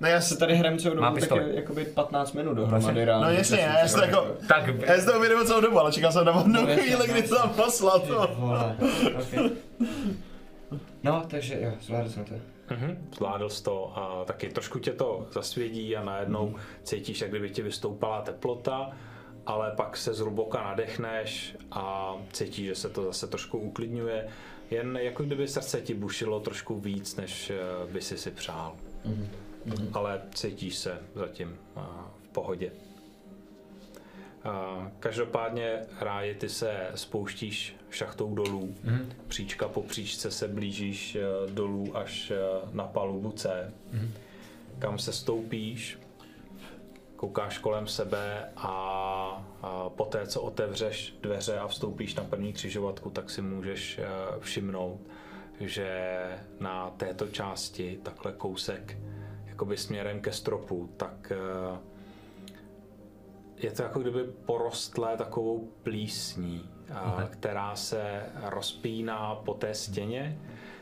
No 0.00 0.08
já 0.08 0.20
se 0.20 0.36
tady 0.36 0.54
hrajeme 0.56 0.78
celou 0.78 0.94
dobu, 0.94 1.20
tak 1.20 1.30
je 1.40 1.54
jakoby 1.54 1.84
15 1.84 2.32
minut 2.32 2.54
dohromady 2.54 3.04
ráno. 3.04 3.24
No 3.24 3.30
jasně, 3.30 3.58
já 3.58 3.88
jsem 3.88 4.00
jako... 4.02 4.26
tak 4.48 4.66
Já 4.86 4.94
jsem 4.96 5.12
to 5.12 5.18
uvědomil 5.18 5.44
celou 5.44 5.60
dobu, 5.60 5.78
ale 5.80 5.92
čekal 5.92 6.12
jsem 6.12 6.24
na 6.24 6.32
vhodnou 6.32 6.60
No, 6.66 6.76
chvíli, 6.76 7.08
no. 7.08 7.14
kdy 7.14 7.22
to 7.22 7.36
tam 7.36 7.50
poslal. 7.50 8.00
To. 8.00 8.18
Okay. 9.20 9.50
No, 11.02 11.24
takže 11.28 11.58
jo, 11.60 11.72
zvládl 11.80 12.08
jsem 12.08 12.24
to. 12.24 12.34
Mhm, 12.70 13.08
zvládl 13.16 13.48
jsi 13.48 13.62
to 13.62 13.92
a 13.98 14.24
taky 14.24 14.48
trošku 14.48 14.78
tě 14.78 14.92
to 14.92 15.26
zasvědí 15.32 15.96
a 15.96 16.04
najednou 16.04 16.54
cítíš, 16.82 17.20
jak 17.20 17.30
kdyby 17.30 17.50
ti 17.50 17.62
vystoupala 17.62 18.22
teplota, 18.22 18.90
ale 19.46 19.72
pak 19.76 19.96
se 19.96 20.14
zhluboka 20.14 20.62
nadechneš 20.62 21.56
a 21.70 22.14
cítíš, 22.32 22.66
že 22.66 22.74
se 22.74 22.88
to 22.88 23.04
zase 23.04 23.26
trošku 23.26 23.58
uklidňuje. 23.58 24.28
Jen 24.70 24.96
jako 25.02 25.22
kdyby 25.22 25.48
srdce 25.48 25.80
ti 25.80 25.94
bušilo 25.94 26.40
trošku 26.40 26.80
víc, 26.80 27.16
než 27.16 27.50
eh, 27.50 27.92
by 27.92 28.00
si 28.00 28.18
si 28.18 28.30
přál. 28.30 28.72
Ale 29.92 30.22
cítíš 30.34 30.76
se 30.76 30.98
zatím 31.14 31.58
eh, 31.76 31.80
v 32.22 32.28
pohodě. 32.28 32.72
A 34.44 34.90
Každopádně 35.00 35.86
ráje 36.00 36.34
ty 36.34 36.48
se 36.48 36.90
spouštíš 36.94 37.76
šachtou 37.90 38.34
dolů. 38.34 38.74
Mm-hmm. 38.84 39.06
Příčka 39.28 39.68
po 39.68 39.82
příčce 39.82 40.30
se 40.30 40.48
blížíš 40.48 41.16
eh, 41.16 41.50
dolů 41.50 41.96
až 41.96 42.30
eh, 42.30 42.36
na 42.72 42.84
palubu 42.84 43.32
C. 43.32 43.72
Mm-hmm. 43.94 44.08
Kam 44.78 44.98
se 44.98 45.12
stoupíš, 45.12 45.98
koukáš 47.16 47.58
kolem 47.58 47.86
sebe 47.86 48.52
a, 48.56 48.70
a 49.62 49.88
poté, 49.88 50.26
co 50.26 50.42
otevřeš 50.42 51.14
dveře 51.22 51.58
a 51.58 51.68
vstoupíš 51.68 52.14
na 52.14 52.24
první 52.24 52.52
křižovatku, 52.52 53.10
tak 53.10 53.30
si 53.30 53.42
můžeš 53.42 53.98
eh, 53.98 54.06
všimnout, 54.40 55.00
že 55.60 56.20
na 56.60 56.90
této 56.90 57.28
části, 57.28 57.98
takhle 58.02 58.32
kousek, 58.32 58.96
jakoby 59.60 59.76
směrem 59.76 60.20
ke 60.20 60.32
stropu, 60.32 60.90
tak 60.96 61.32
eh, 61.32 61.78
je 63.56 63.70
to 63.70 63.82
jako 63.82 64.00
kdyby 64.00 64.24
porostlé 64.24 65.16
takovou 65.16 65.68
plísní, 65.82 66.70
a, 66.94 67.28
která 67.30 67.76
se 67.76 68.22
rozpíná 68.44 69.34
po 69.34 69.54
té 69.54 69.74
stěně, 69.74 70.38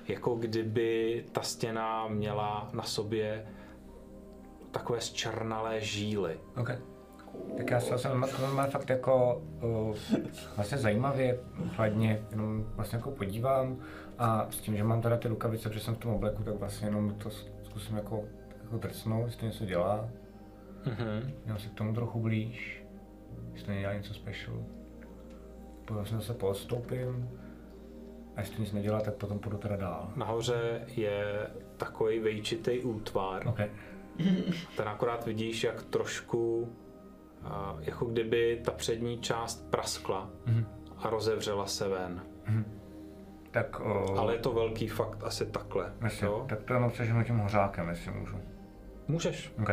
jako 0.09 0.35
kdyby 0.35 1.25
ta 1.33 1.43
stěna 1.43 2.09
měla 2.09 2.71
na 2.73 2.83
sobě 2.83 3.47
takové 4.71 5.01
zčernalé 5.01 5.81
žíly. 5.81 6.41
OK. 6.57 6.71
Tak 7.57 7.71
já 7.71 7.81
se 7.81 7.99
jsem 7.99 8.25
normálně 8.41 8.71
fakt 8.71 8.91
jako 8.91 9.43
uh, 9.63 9.97
vlastně 10.57 10.79
zajímavě, 10.79 11.41
chladně, 11.75 12.23
jenom 12.31 12.65
vlastně 12.77 12.97
jako 12.97 13.11
podívám 13.11 13.77
a 14.19 14.47
s 14.51 14.57
tím, 14.57 14.77
že 14.77 14.85
mám 14.85 15.03
teda 15.03 15.17
ty 15.17 15.29
rukavice, 15.29 15.69
protože 15.69 15.81
jsem 15.81 15.95
v 15.95 15.99
tom 15.99 16.13
obleku, 16.13 16.43
tak 16.43 16.55
vlastně 16.55 16.89
jenom 16.89 17.15
to 17.15 17.31
zkusím 17.63 17.97
jako, 17.97 18.25
jako 18.69 18.79
drcnout, 18.79 19.27
jestli 19.27 19.41
to 19.41 19.47
něco 19.47 19.65
dělá. 19.65 20.09
Mhm. 20.87 21.33
Jenom 21.45 21.59
se 21.59 21.69
k 21.69 21.75
tomu 21.75 21.95
trochu 21.95 22.21
blíž, 22.21 22.85
jestli 23.53 23.67
to 23.67 23.73
nedělá 23.73 23.93
něco 23.93 24.15
special. 24.15 24.57
Potom 25.85 26.07
se 26.07 26.15
zase 26.15 26.35
postoupím 26.35 27.31
a 28.37 28.41
jestli 28.41 28.57
to 28.57 28.63
nic 28.63 28.73
nedělá, 28.73 29.01
tak 29.01 29.15
potom 29.15 29.39
půjdu 29.39 29.59
teda 29.59 29.77
dál. 29.77 30.13
Nahoře 30.17 30.83
je 30.97 31.47
takový 31.77 32.19
vejčitý 32.21 32.81
útvar. 32.81 33.49
OK. 33.49 33.59
Ten 34.77 34.89
akorát 34.89 35.27
vidíš, 35.27 35.65
jak 35.65 35.83
trošku, 35.83 36.73
jako 37.81 38.05
kdyby 38.05 38.61
ta 38.65 38.73
přední 38.73 39.19
část 39.19 39.71
praskla 39.71 40.31
a 40.97 41.11
rozevřela 41.11 41.67
se 41.67 41.89
ven. 41.89 42.23
Tak, 43.51 43.81
uh, 43.81 44.19
Ale 44.21 44.35
je 44.35 44.39
to 44.39 44.53
velký 44.53 44.89
fakt 44.89 45.25
asi 45.25 45.47
takhle. 45.47 45.93
Jasně, 46.01 46.27
Jo? 46.27 46.47
tak 46.49 46.63
to 46.63 46.75
jenom 46.75 46.91
přeženu 46.91 47.25
tím 47.25 47.39
hořákem, 47.39 47.89
jestli 47.89 48.11
můžu. 48.13 48.37
Můžeš. 49.09 49.53
OK. 49.62 49.70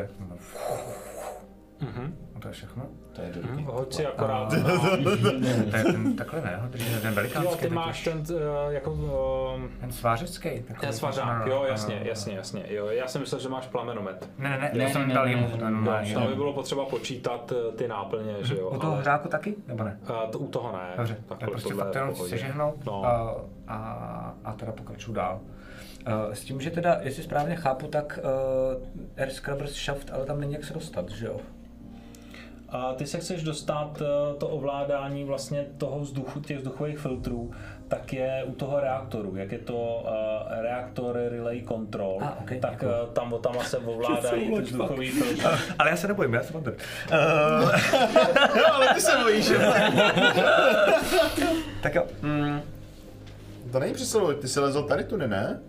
Mhm. 1.81 2.17
A 2.35 2.39
to 2.39 2.47
je 2.47 2.53
všechno? 2.53 2.85
To 3.15 3.21
je 3.21 3.31
dobrý. 3.33 3.63
Hoď 3.63 3.93
si 3.93 4.05
akorát. 4.05 4.53
A- 4.53 4.57
No. 4.57 4.79
To 5.71 5.77
je 5.77 5.83
ten, 5.83 6.15
takhle 6.15 6.41
ne, 6.41 6.57
ho, 6.61 6.67
ten, 6.69 6.81
ten 7.01 7.13
velikánský. 7.13 7.51
Jo, 7.51 7.57
ty 7.57 7.69
máš 7.69 8.03
ten 8.03 8.17
uh, 8.31 8.73
jako 8.73 8.91
uh, 8.91 9.61
Ten 9.79 9.91
svářecký. 9.91 10.49
takový. 10.49 10.79
ten 10.79 10.93
svařák, 10.93 11.45
No, 11.45 11.51
jo, 11.53 11.59
no, 11.59 11.65
jasně, 11.67 11.95
no, 11.95 12.01
no. 12.01 12.07
jasně, 12.09 12.35
jasně. 12.35 12.65
Jo, 12.69 12.85
já 12.87 13.07
jsem 13.07 13.21
myslel, 13.21 13.41
že 13.41 13.49
máš 13.49 13.67
plamenomet. 13.67 14.29
Ne, 14.37 14.49
ne, 14.49 14.57
ne, 14.57 14.71
Ne, 14.73 14.83
já 14.83 14.89
jsem 14.89 15.07
ne, 15.07 15.13
dal 15.13 15.25
ne, 15.25 15.31
jemu 15.31 15.43
ne, 15.43 15.49
ten 15.49 15.59
ne, 15.59 15.71
normální. 15.71 16.13
Tam 16.13 16.27
by 16.27 16.35
bylo 16.35 16.53
potřeba 16.53 16.85
počítat 16.85 17.51
eh, 17.51 17.71
ty 17.77 17.87
náplně, 17.87 18.35
že 18.41 18.55
jo. 18.57 18.69
U 18.69 18.79
toho 18.79 18.95
hřáku 18.95 19.27
taky, 19.27 19.55
nebo 19.67 19.83
ne? 19.83 19.99
A 20.07 20.27
to 20.27 20.39
u 20.39 20.47
toho 20.47 20.71
ne. 20.71 20.93
Dobře, 20.97 21.15
tak 21.15 21.37
Takhle 21.37 21.47
prostě 21.59 21.73
fakt 21.73 21.95
jenom 21.95 22.15
sežehnout 22.15 22.85
No. 22.85 23.05
a, 23.05 23.35
a, 23.67 24.35
a 24.45 24.53
teda 24.53 24.71
pokračuju 24.71 25.15
dál. 25.15 25.39
Uh, 26.07 26.33
s 26.33 26.41
tím, 26.41 26.61
že 26.61 26.69
teda, 26.71 26.97
jestli 27.01 27.23
správně 27.23 27.55
chápu, 27.55 27.87
tak 27.87 28.19
uh, 28.23 29.21
Air 29.23 29.29
Scrubbers 29.29 29.73
Shaft, 29.73 30.11
ale 30.13 30.25
tam 30.25 30.39
není 30.39 30.53
jak 30.53 30.63
se 30.63 30.73
dostat, 30.73 31.09
že 31.09 31.25
jo? 31.25 31.39
A 32.69 32.93
ty 32.93 33.07
se 33.07 33.19
chceš 33.19 33.43
dostat 33.43 34.01
eh, 34.01 34.05
to 34.39 34.47
ovládání 34.47 35.23
vlastně 35.23 35.65
toho 35.77 35.99
vzduchu, 35.99 36.39
těch 36.39 36.57
vzduchových 36.57 36.99
filtrů, 36.99 37.51
tak 37.87 38.13
je 38.13 38.43
u 38.45 38.51
toho 38.51 38.79
reaktoru. 38.79 39.35
Jak 39.35 39.51
je 39.51 39.57
to 39.59 40.03
uh, 40.03 40.61
reaktor 40.61 41.15
relay 41.29 41.61
control, 41.67 42.19
A, 42.23 42.37
ok, 42.41 42.49
tak 42.61 42.71
děkuju. 42.71 42.91
uh, 42.91 43.09
tam 43.13 43.33
o 43.33 43.37
tam 43.37 43.55
se 43.63 43.77
ovládají 43.85 44.55
ty 44.55 44.61
vzduchový 44.61 45.09
filtry. 45.11 45.43
Ale 45.79 45.89
já 45.89 45.95
se 45.95 46.07
nebojím, 46.07 46.33
já 46.33 46.43
se 46.43 46.53
mám 46.53 46.63
tady. 46.63 46.77
Jo, 48.57 48.65
ale 48.73 48.93
ty 48.93 49.01
se 49.01 49.11
bojíš, 49.23 49.45
že? 49.45 49.57
Tak 51.83 51.95
jo. 51.95 52.03
Mm, 52.21 52.61
To 53.71 53.79
není 53.79 53.93
přes 53.93 54.11
celou, 54.11 54.33
ty 54.33 54.47
jsi 54.47 54.59
lezl 54.59 54.83
tady 54.83 55.03
tudy, 55.03 55.27
ne? 55.27 55.59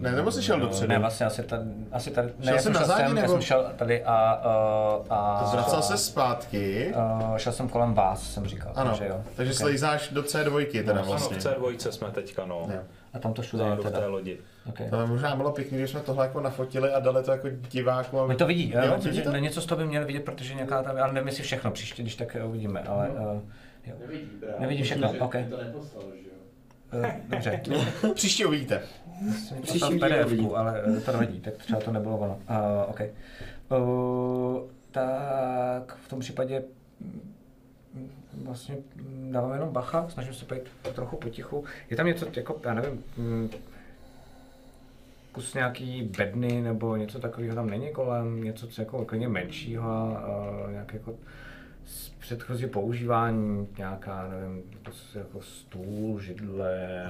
Ne, 0.00 0.12
nebo 0.12 0.30
jsi 0.30 0.42
šel 0.42 0.60
dopředu? 0.60 0.88
ne, 0.88 0.98
vlastně 0.98 1.26
asi 1.26 1.42
tady, 1.42 1.62
asi 1.92 2.10
tady, 2.10 2.28
ne, 2.28 2.44
Šel 2.44 2.54
já 2.54 2.62
jsem 2.62 2.72
na 2.72 2.78
šel 2.80 2.88
zádi, 2.88 3.02
sem, 3.06 3.16
já 3.16 3.22
nebo- 3.22 3.32
jsem 3.32 3.42
šel 3.42 3.70
tady 3.76 4.04
a, 4.04 4.42
uh, 5.00 5.06
a 5.10 5.46
Zvracel 5.50 5.82
se 5.82 5.98
zpátky. 5.98 6.94
Uh, 7.22 7.36
šel 7.36 7.52
jsem 7.52 7.68
kolem 7.68 7.94
vás, 7.94 8.32
jsem 8.32 8.46
říkal. 8.46 8.72
Ano, 8.74 8.90
Takže 8.90 9.06
jo. 9.06 9.20
takže 9.36 9.52
Ok. 9.52 9.58
slejzáš 9.58 10.08
do 10.08 10.22
C2 10.22 10.66
teda 10.84 10.92
Ano, 10.92 11.02
v 11.02 11.06
vlastně. 11.06 11.36
C2 11.36 11.90
jsme 11.90 12.10
teďka, 12.10 12.46
no. 12.46 12.66
Jo. 12.74 12.80
A 13.12 13.18
tam 13.18 13.32
to 13.34 13.42
všude 13.42 13.64
je 13.64 13.76
té 13.76 13.90
teda. 13.90 14.06
lodi. 14.06 14.38
Okay. 14.68 14.90
To 14.90 14.96
by 14.96 15.06
možná 15.06 15.36
bylo 15.36 15.52
pěkný, 15.52 15.78
když 15.78 15.90
jsme 15.90 16.00
tohle 16.00 16.26
jako 16.26 16.40
nafotili 16.40 16.92
a 16.92 17.00
dali 17.00 17.22
to 17.24 17.30
jako 17.30 17.48
divákům. 17.70 18.18
aby- 18.20 18.28
My 18.28 18.34
to 18.34 18.46
vidí, 18.46 18.70
Jo, 18.74 18.80
jo, 18.86 18.96
vidí 19.02 19.22
to? 19.22 19.30
to? 19.30 19.36
něco 19.36 19.60
z 19.60 19.66
toho 19.66 19.78
by 19.78 19.86
měli 19.86 20.04
vidět, 20.04 20.24
protože 20.24 20.54
nějaká 20.54 20.82
tam, 20.82 20.96
ale 21.02 21.12
nevím 21.12 21.28
jestli 21.28 21.42
všechno 21.42 21.70
příště, 21.70 22.02
když 22.02 22.16
tak 22.16 22.36
eh, 22.36 22.44
uvidíme, 22.44 22.80
ale 22.82 23.08
uh, 23.08 23.40
jo. 23.86 23.94
Nevidí 24.58 24.82
všechno, 24.82 25.12
ok. 25.20 25.34
Uh, 26.92 27.06
dobře, 27.28 27.60
Příště 28.14 28.46
uvidíte. 28.46 28.80
Jsem 29.20 29.62
Příští 29.62 29.80
poslal 29.80 29.90
díl 29.90 30.00
PDF, 30.00 30.26
uvidí. 30.26 30.48
ale 30.54 30.82
eh, 30.96 31.00
to 31.00 31.12
nevadí, 31.12 31.40
tak 31.40 31.54
třeba 31.54 31.80
to 31.80 31.92
nebylo 31.92 32.18
ono. 32.18 32.34
Uh, 32.34 32.90
ok. 32.90 33.00
Uh, 33.70 34.60
tak 34.90 35.96
v 35.96 36.08
tom 36.08 36.20
případě 36.20 36.62
mm, 37.00 38.10
vlastně 38.44 38.76
mm, 38.96 39.32
dávám 39.32 39.52
jenom 39.52 39.68
bacha, 39.68 40.08
snažím 40.08 40.34
se 40.34 40.54
být 40.54 40.92
trochu 40.94 41.16
potichu. 41.16 41.64
Je 41.90 41.96
tam 41.96 42.06
něco, 42.06 42.26
jako, 42.36 42.60
já 42.64 42.74
nevím, 42.74 43.04
mm, 43.16 43.50
kus 45.32 45.54
nějaký 45.54 46.02
bedny 46.02 46.60
nebo 46.60 46.96
něco 46.96 47.18
takového 47.18 47.54
tam 47.54 47.70
není 47.70 47.90
kolem, 47.90 48.44
něco 48.44 48.66
co 48.66 48.82
jako 48.82 49.04
klidně 49.04 49.28
menšího, 49.28 50.18
uh, 50.64 50.72
nějak 50.72 50.94
jako 50.94 51.14
předchozí 52.24 52.66
používání, 52.66 53.68
nějaká, 53.78 54.28
nevím, 54.28 54.62
jako, 54.72 54.90
jako 55.14 55.40
stůl, 55.40 56.20
židle, 56.20 57.04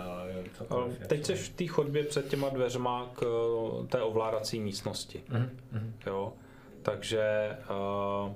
cokoliv. 0.55 0.99
Teď 1.07 1.25
jsi 1.25 1.35
v 1.35 1.49
té 1.49 1.67
chodbě 1.67 2.05
před 2.05 2.29
těma 2.29 2.49
dveřma 2.49 3.11
k 3.15 3.23
eh, 3.23 3.87
té 3.87 4.03
ovládací 4.03 4.61
místnosti. 4.61 5.23
Mhm, 5.29 5.51
mhm. 5.73 5.93
Jo? 6.07 6.33
Takže 6.83 7.57
uh, 8.27 8.33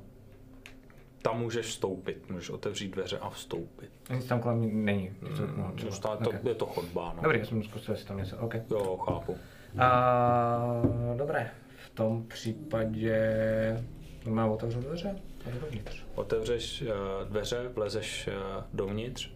tam 1.23 1.41
můžeš 1.41 1.67
vstoupit, 1.67 2.31
můžeš 2.31 2.51
otevřít 2.51 2.89
dveře 2.89 3.19
a 3.19 3.31
vstoupit. 3.31 3.91
Nic 4.11 4.27
tam 4.27 4.41
kolem 4.41 4.85
není. 4.85 5.11
No, 5.23 5.73
Už 5.75 5.99
třeba. 5.99 6.17
to, 6.17 6.25
to, 6.25 6.31
Ok. 6.31 6.45
je 6.45 6.55
to 6.55 6.67
chodba, 6.67 7.13
no. 7.17 7.23
Dobrý, 7.23 7.39
já 7.39 7.45
jsem 7.45 7.63
zkusil, 7.63 7.95
jestli 7.95 8.09
tam 8.09 8.17
něco, 8.17 8.37
OK. 8.37 8.55
Jo, 8.71 8.97
chápu. 8.97 9.37
A, 9.79 10.83
dobré, 11.17 11.51
v 11.87 11.91
tom 11.91 12.25
případě 12.29 13.85
má 14.29 14.47
otevřu 14.47 14.81
dveře 14.81 15.17
dovnitř. 15.51 16.03
Otevřeš 16.15 16.83
eh, 16.83 17.25
dveře, 17.25 17.69
vlezeš 17.75 18.29
eh, 18.29 18.33
dovnitř 18.73 19.31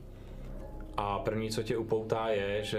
a 0.97 1.19
první, 1.19 1.51
co 1.51 1.63
tě 1.63 1.77
upoutá, 1.77 2.29
je, 2.29 2.65
že 2.65 2.79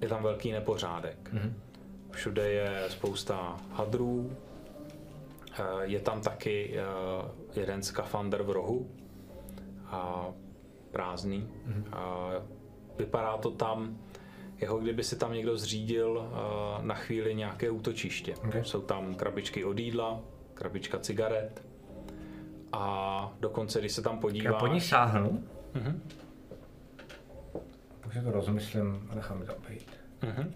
je 0.00 0.08
tam 0.08 0.22
velký 0.22 0.52
nepořádek. 0.52 1.32
Mhm. 1.32 1.60
Všude 2.10 2.50
je 2.50 2.84
spousta 2.88 3.56
hadrů, 3.72 4.36
eh, 5.58 5.62
je 5.82 6.00
tam 6.00 6.20
taky 6.20 6.74
jeden 7.56 7.82
skafander 7.82 8.42
v 8.42 8.50
rohu, 8.50 8.90
a 9.86 10.26
prázdný. 10.92 11.48
A 11.92 12.30
vypadá 12.98 13.36
to 13.36 13.50
tam, 13.50 13.98
jako 14.58 14.78
kdyby 14.78 15.04
si 15.04 15.16
tam 15.16 15.32
někdo 15.32 15.56
zřídil 15.56 16.30
na 16.82 16.94
chvíli 16.94 17.34
nějaké 17.34 17.70
útočiště. 17.70 18.34
Okay. 18.36 18.64
Jsou 18.64 18.80
tam 18.80 19.14
krabičky 19.14 19.64
od 19.64 19.78
jídla, 19.78 20.20
krabička 20.54 20.98
cigaret 20.98 21.62
a 22.76 23.32
dokonce, 23.40 23.78
když 23.80 23.92
se 23.92 24.02
tam 24.02 24.14
Já 24.14 24.20
podíváš... 24.20 24.60
po 24.60 24.66
ní 24.66 24.80
sáhnu, 24.80 25.44
Mhm. 25.74 26.02
si 28.12 28.20
to 28.22 28.30
rozmyslím 28.30 29.08
a 29.10 29.14
nechám 29.14 29.42
to 29.46 29.52
být. 29.70 29.86
Mhm. 30.22 30.54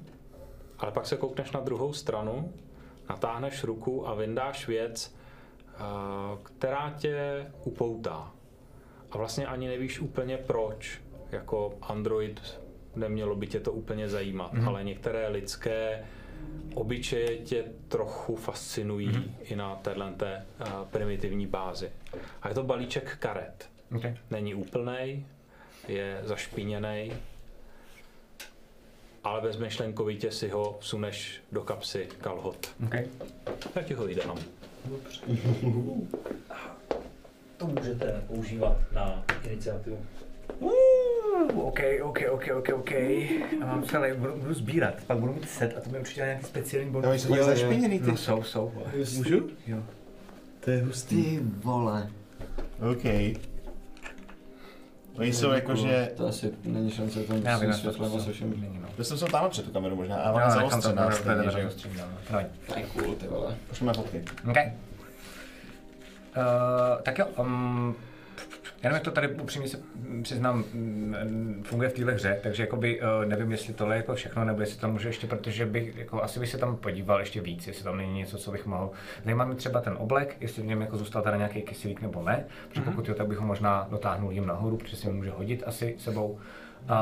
Ale 0.79 0.93
pak 0.93 1.07
se 1.07 1.17
koukneš 1.17 1.53
na 1.53 1.61
druhou 1.61 1.93
stranu, 1.93 2.53
natáhneš 3.09 3.65
ruku 3.65 4.09
a 4.09 4.15
vyndáš 4.15 4.69
věc, 4.69 5.15
eh, 5.69 5.79
která 6.43 6.95
tě 6.99 7.47
upoutá. 7.65 8.33
A 9.11 9.19
vlastně 9.19 9.47
ani 9.47 9.69
nevíš 9.69 10.01
úplně 10.01 10.37
proč. 10.37 11.01
Jako 11.33 11.75
Android 11.83 12.61
nemělo 12.97 13.37
by 13.37 13.47
tě 13.47 13.61
to 13.61 13.73
úplně 13.73 14.09
zajímat, 14.09 14.53
Mhm. 14.53 14.69
ale 14.69 14.85
některé 14.85 15.29
lidské 15.29 16.05
obyčeje 16.75 17.37
tě 17.39 17.65
trochu 17.89 18.37
fascinují 18.37 19.09
Mhm. 19.09 19.35
i 19.43 19.57
na 19.57 19.77
této 19.77 20.05
primitivní 20.91 21.47
bázi. 21.47 21.91
A 22.43 22.49
je 22.49 22.55
to 22.55 22.63
balíček 22.63 23.17
karet. 23.21 23.69
Okay. 23.97 24.17
Není 24.31 24.55
úplný, 24.55 25.27
je 25.89 26.21
zašpiněný, 26.25 27.13
ale 29.25 29.41
bezmyšlenkovitě 29.41 30.31
si 30.33 30.49
ho 30.49 30.77
vsuneš 30.81 31.43
do 31.53 31.61
kapsy 31.63 32.09
kalhot. 32.21 32.69
Okay. 32.87 33.07
Já 33.77 33.83
ti 33.83 33.95
ho 33.95 34.07
jí 34.09 34.15
dám. 34.15 34.39
To 37.57 37.67
můžete 37.67 38.25
používat 38.27 38.77
na 38.93 39.25
iniciativu. 39.47 40.07
Uh, 40.59 41.67
OK, 41.67 41.81
OK, 42.03 42.19
OK, 42.31 42.49
OK, 42.55 42.69
OK. 42.75 42.93
A 42.93 43.67
mám 43.67 43.83
celý, 43.83 44.13
budu, 44.17 44.37
budu 44.37 44.55
sbírat, 44.55 44.95
pak 45.07 45.19
budu 45.19 45.33
mít 45.33 45.49
set 45.49 45.75
a 45.77 45.81
to 45.81 45.91
mi 45.91 45.99
určitě 45.99 46.21
nějaký 46.21 46.45
speciální 46.45 46.91
bonus. 46.91 47.25
Jo, 47.25 47.37
jsou 47.37 47.45
zašpiněný 47.45 48.01
ty. 48.01 48.11
No 48.11 48.17
jsou, 48.17 48.43
jsou. 48.43 48.73
Můžu? 49.17 49.49
Jo. 49.67 49.79
To 50.61 50.71
je 50.71 50.83
hustý. 50.83 51.25
Ty 51.25 51.41
vole. 51.43 52.11
OK. 52.91 53.05
Oni 55.19 55.33
jsou 55.33 55.51
jakože... 55.51 56.13
To 56.17 56.27
asi 56.27 56.53
není 56.65 56.91
šance 56.91 57.23
tam 57.23 57.37
Já 57.45 57.59
vím, 57.59 57.73
s 57.73 57.77
já 57.77 57.91
to 57.91 57.93
světlem 57.93 58.21
a 58.21 58.25
se 58.25 58.33
všem. 58.33 58.51
Není, 58.51 58.79
no. 58.83 58.89
To 58.97 59.05
jsem 59.05 59.29
tam 59.29 59.51
před 59.51 59.65
tu 59.65 59.73
kameru 59.73 59.97
možná, 59.97 60.17
a 60.17 60.33
ona 60.33 60.51
zaostřená 60.51 61.07
to, 61.07 61.17
stejně, 61.17 61.43
to 61.43 61.51
že 61.51 61.61
jo? 61.61 61.69
no. 62.31 62.39
To 62.67 62.79
je 62.79 62.85
cool, 62.87 63.15
ty 63.15 63.27
vole. 63.27 63.57
Pošleme 63.69 63.93
fotky. 63.93 64.25
OK. 64.51 64.57
Uh, 66.37 67.03
tak 67.03 67.19
jo, 67.19 67.27
um, 67.39 67.97
jenom 68.83 68.95
jak 68.95 69.03
to 69.03 69.11
tady 69.11 69.29
upřímně 69.29 69.69
se 69.69 69.79
přiznám, 70.23 70.65
mm, 70.75 71.63
funguje 71.67 71.89
v 71.89 71.93
téhle 71.93 72.13
hře, 72.13 72.41
takže 72.43 72.63
jakoby, 72.63 73.01
uh, 73.01 73.29
nevím, 73.29 73.53
jestli 73.53 73.75
tohle 73.75 73.95
je 73.95 73.97
jako 73.97 74.15
všechno, 74.15 74.45
nebo 74.45 74.61
jestli 74.61 74.81
tam 74.81 74.93
můžu 74.93 75.07
ještě, 75.07 75.27
protože 75.27 75.67
bych, 75.67 75.97
jako, 75.97 76.23
asi 76.23 76.41
bych 76.41 76.49
se 76.49 76.59
tam 76.59 76.77
podíval 76.77 77.21
ještě 77.21 77.41
víc, 77.41 77.67
jestli 77.67 77.85
tam 77.85 77.97
není 77.97 78.19
něco, 78.19 78.39
co 78.39 78.51
bych 78.51 78.67
mohl. 78.67 78.91
Zajímá 79.25 79.45
mě 79.45 79.57
třeba 79.57 79.81
ten 79.81 79.97
oblek, 79.99 80.37
jestli 80.41 80.63
v 80.63 80.67
něm 80.67 80.81
jako 80.81 80.97
zůstal 80.97 81.23
teda 81.23 81.37
nějaký 81.37 81.63
kyselík 81.63 82.03
nebo 82.03 82.23
ne, 82.23 82.45
protože 82.69 82.81
pokud 82.81 83.09
jo, 83.09 83.15
tak 83.15 83.27
bych 83.27 83.39
ho 83.39 83.47
možná 83.47 83.87
dotáhnul 83.91 84.33
jim 84.33 84.47
nahoru, 84.47 84.77
protože 84.77 84.97
si 84.97 85.07
ho 85.07 85.13
může 85.13 85.31
hodit 85.31 85.63
asi 85.67 85.95
sebou. 85.99 86.39
Uh, 86.81 86.97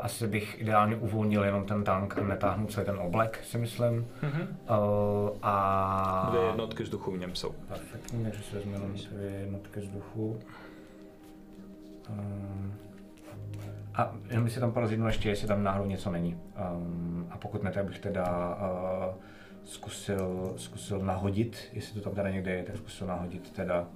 asi 0.00 0.26
bych 0.26 0.60
ideálně 0.60 0.96
uvolnil 0.96 1.44
jenom 1.44 1.64
ten 1.64 1.84
tank 1.84 2.18
a 2.18 2.22
netáhnul 2.22 2.68
celý 2.68 2.86
ten 2.86 2.98
oblek, 2.98 3.40
si 3.44 3.58
myslím. 3.58 4.06
Uh, 4.22 5.36
a... 5.42 6.26
Dvě 6.30 6.46
jednotky 6.46 6.82
vzduchu 6.82 7.10
v 7.10 7.18
něm 7.18 7.34
jsou. 7.34 7.54
Perfektní, 7.68 8.24
takže 8.24 8.42
si 8.42 8.56
vezmu 8.56 8.72
jenom 8.72 8.92
dvě 9.10 9.30
jednotky 9.30 9.80
vzduchu. 9.80 10.40
Um, 12.18 12.74
a 13.94 14.14
jenom 14.28 14.44
bych 14.44 14.52
si 14.52 14.60
tam 14.60 14.72
porozhodnul 14.72 15.08
ještě, 15.08 15.28
jestli 15.28 15.48
tam 15.48 15.62
náhodou 15.62 15.86
něco 15.86 16.10
není. 16.10 16.38
Um, 16.74 17.26
a 17.30 17.38
pokud 17.38 17.62
ne, 17.62 17.72
tak 17.72 17.84
bych 17.84 17.98
teda 17.98 18.56
uh, 18.56 19.14
zkusil, 19.64 20.54
zkusil 20.56 20.98
nahodit, 20.98 21.68
jestli 21.72 21.94
to 21.94 22.00
tam 22.00 22.14
teda 22.14 22.30
někde 22.30 22.50
je, 22.50 22.62
tak 22.62 22.76
zkusil 22.76 23.06
nahodit 23.06 23.52
teda 23.52 23.88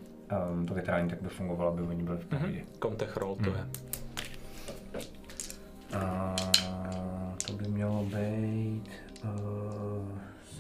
um, 0.51 0.67
to 0.67 0.75
větrání, 0.75 1.11
tak 1.11 1.23
by 1.23 1.29
fungovalo, 1.29 1.73
aby 1.73 1.83
oni 1.83 2.03
byli 2.03 2.19
v 2.19 2.27
pohodě. 2.27 2.63
Kontech 2.79 3.17
roll 3.17 3.37
to 3.37 3.51
je. 3.51 3.67
A 5.99 6.35
to 7.47 7.53
by 7.53 7.69
mělo 7.69 8.05
být 8.05 8.91
uh, 9.25 10.09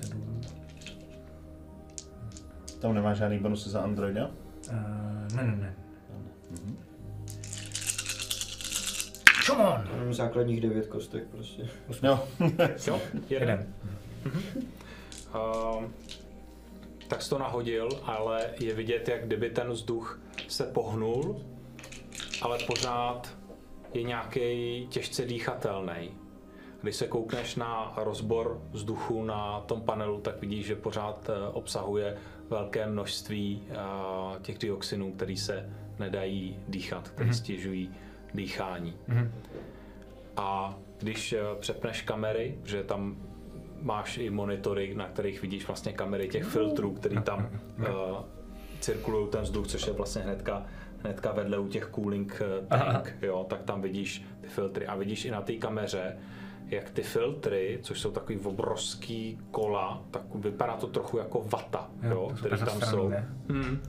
sedm. 0.00 0.40
Tam 2.80 2.94
nemá 2.94 3.14
žádný 3.14 3.38
bonusy 3.38 3.70
za 3.70 3.80
Androida? 3.80 4.26
Uh, 4.26 5.36
ne, 5.36 5.42
ne, 5.42 5.56
ne. 5.56 5.74
Come 9.46 9.64
on! 9.64 9.88
Mám 9.98 10.14
základních 10.14 10.60
devět 10.60 10.86
kostek 10.86 11.24
prostě. 11.26 11.68
Jo. 12.02 12.20
Jo, 12.86 13.00
jeden. 13.30 13.74
Uh, 15.34 15.84
tak 17.08 17.22
jsi 17.22 17.30
to 17.30 17.38
nahodil, 17.38 17.88
ale 18.04 18.50
je 18.60 18.74
vidět, 18.74 19.08
jak 19.08 19.26
kdyby 19.26 19.50
ten 19.50 19.70
vzduch 19.70 20.20
se 20.48 20.64
pohnul, 20.64 21.42
ale 22.42 22.58
pořád 22.66 23.36
je 23.94 24.02
nějaký 24.02 24.86
těžce 24.90 25.24
dýchatelný. 25.24 26.10
Když 26.82 26.96
se 26.96 27.06
koukneš 27.06 27.56
na 27.56 27.92
rozbor 27.96 28.62
vzduchu 28.70 29.24
na 29.24 29.60
tom 29.60 29.80
panelu, 29.80 30.20
tak 30.20 30.40
vidíš, 30.40 30.66
že 30.66 30.76
pořád 30.76 31.30
eh, 31.30 31.48
obsahuje 31.48 32.16
velké 32.50 32.86
množství 32.86 33.62
eh, 33.70 33.74
těch 34.42 34.58
dioxinů, 34.58 35.12
které 35.12 35.36
se 35.36 35.70
nedají 35.98 36.58
dýchat, 36.68 37.08
které 37.08 37.34
stěžují 37.34 37.90
dýchání. 38.34 38.94
A 40.36 40.78
když 40.98 41.32
eh, 41.32 41.40
přepneš 41.60 42.02
kamery, 42.02 42.58
že 42.64 42.82
tam 42.82 43.16
máš 43.80 44.18
i 44.18 44.30
monitory, 44.30 44.94
na 44.94 45.08
kterých 45.08 45.42
vidíš 45.42 45.66
vlastně 45.66 45.92
kamery 45.92 46.28
těch 46.28 46.44
filtrů, 46.44 46.92
který 46.92 47.22
tam 47.22 47.48
uh, 47.78 47.86
cirkulují 48.80 49.28
ten 49.28 49.40
vzduch, 49.40 49.66
což 49.66 49.86
je 49.86 49.92
vlastně 49.92 50.22
hnedka, 50.22 50.66
hnedka 51.02 51.32
vedle 51.32 51.58
u 51.58 51.68
těch 51.68 51.90
cooling 51.94 52.42
eh, 52.42 52.66
tank, 52.66 53.14
jo, 53.22 53.46
tak 53.48 53.62
tam 53.62 53.82
vidíš 53.82 54.24
ty 54.40 54.48
filtry 54.48 54.86
a 54.86 54.96
vidíš 54.96 55.24
i 55.24 55.30
na 55.30 55.42
té 55.42 55.52
kameře, 55.52 56.16
jak 56.68 56.90
ty 56.90 57.02
filtry, 57.02 57.78
což 57.82 58.00
jsou 58.00 58.10
takový 58.10 58.38
obrovský 58.38 59.38
kola, 59.50 60.02
tak 60.10 60.22
vypadá 60.34 60.76
to 60.76 60.86
trochu 60.86 61.18
jako 61.18 61.42
vata, 61.44 61.90
jo, 62.02 62.10
Jo, 62.10 62.30
který 62.38 62.58
tam 62.58 62.80
jsou. 62.80 63.12
Hmm. 63.48 63.82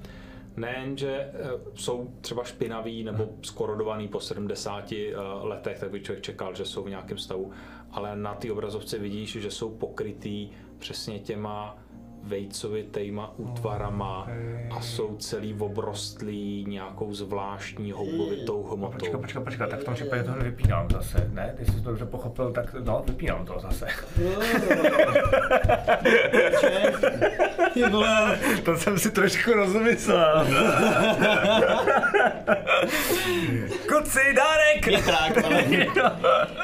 Nejen, 0.58 0.98
že 0.98 1.12
eh, 1.12 1.32
jsou 1.74 2.14
třeba 2.22 2.44
špinavý 2.44 3.04
nebo 3.04 3.30
skorodovaný 3.42 4.08
po 4.08 4.20
70 4.20 4.92
eh, 4.92 5.16
letech, 5.42 5.80
tak 5.80 5.92
by 5.92 6.02
člověk 6.02 6.24
čekal, 6.24 6.56
že 6.56 6.66
jsou 6.66 6.84
v 6.84 6.90
nějakém 6.90 7.18
stavu, 7.18 7.52
ale 7.92 8.16
na 8.16 8.36
té 8.36 8.52
obrazovce 8.52 9.00
vidíš, 9.00 9.32
že 9.32 9.52
jsou 9.52 9.70
pokrytý 9.70 10.50
přesně 10.78 11.20
těma 11.20 11.78
vejcovitejma 12.26 13.34
útvarama 13.38 14.28
a 14.72 14.82
jsou 14.82 15.16
celý 15.16 15.54
obrostlý 15.54 16.66
nějakou 16.68 17.14
zvláštní 17.14 17.92
houbovitou 17.92 18.64
hmotou. 18.64 18.98
Počkat, 18.98 19.22
počkat, 19.22 19.44
počkat, 19.44 19.70
tak 19.70 19.80
v 19.80 19.84
tom 19.84 19.94
případě 19.94 20.24
to 20.24 20.32
vypínám 20.32 20.88
zase, 20.90 21.30
ne? 21.34 21.54
Když 21.58 21.68
jsi 21.68 21.82
to 21.82 21.90
dobře 21.90 22.06
pochopil, 22.06 22.52
tak 22.52 22.74
no, 22.74 23.04
vypínám 23.08 23.46
to 23.46 23.60
zase. 23.60 23.88
To 28.64 28.78
jsem 28.78 29.00
si 29.00 29.12
trošku 29.12 29.54
rozmyslel. 29.54 30.48
Kuci, 33.88 34.34
dárek! 34.36 35.06
tak, 35.06 35.46
ale 35.46 35.64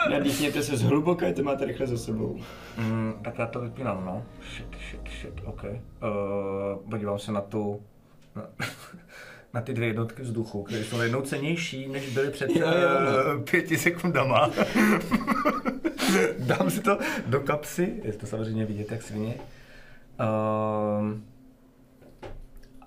nadýchněte 0.09 0.63
se 0.63 0.77
zhluboka, 0.77 1.33
to 1.33 1.43
máte 1.43 1.65
rychle 1.65 1.87
za 1.87 1.97
sebou. 1.97 2.39
Mm, 2.77 3.13
tak 3.23 3.39
já 3.39 3.45
to 3.47 3.59
vypínám, 3.59 4.05
no. 4.05 4.23
Shit, 4.55 4.67
shit, 4.89 5.01
shit, 5.21 5.47
OK. 5.51 5.63
Uh, 5.63 6.89
podívám 6.89 7.19
se 7.19 7.31
na 7.31 7.41
tu... 7.41 7.81
Na, 8.35 8.47
na 9.53 9.61
ty 9.61 9.73
dvě 9.73 9.87
jednotky 9.87 10.21
vzduchu, 10.21 10.63
které 10.63 10.83
jsou 10.83 11.01
jednou 11.01 11.21
cenější, 11.21 11.89
než 11.89 12.13
byly 12.13 12.31
před 12.31 12.49
Jo, 12.49 12.67
jo, 12.67 13.37
uh, 13.37 13.43
pěti 13.43 13.77
sekundama. 13.77 14.49
Dám 16.39 16.69
si 16.69 16.81
to 16.81 16.97
do 17.27 17.39
kapsy, 17.39 18.01
je 18.03 18.13
to 18.13 18.25
samozřejmě 18.25 18.65
vidět 18.65 18.91
jak 18.91 19.01
svině. 19.01 19.35
Um, 20.99 21.25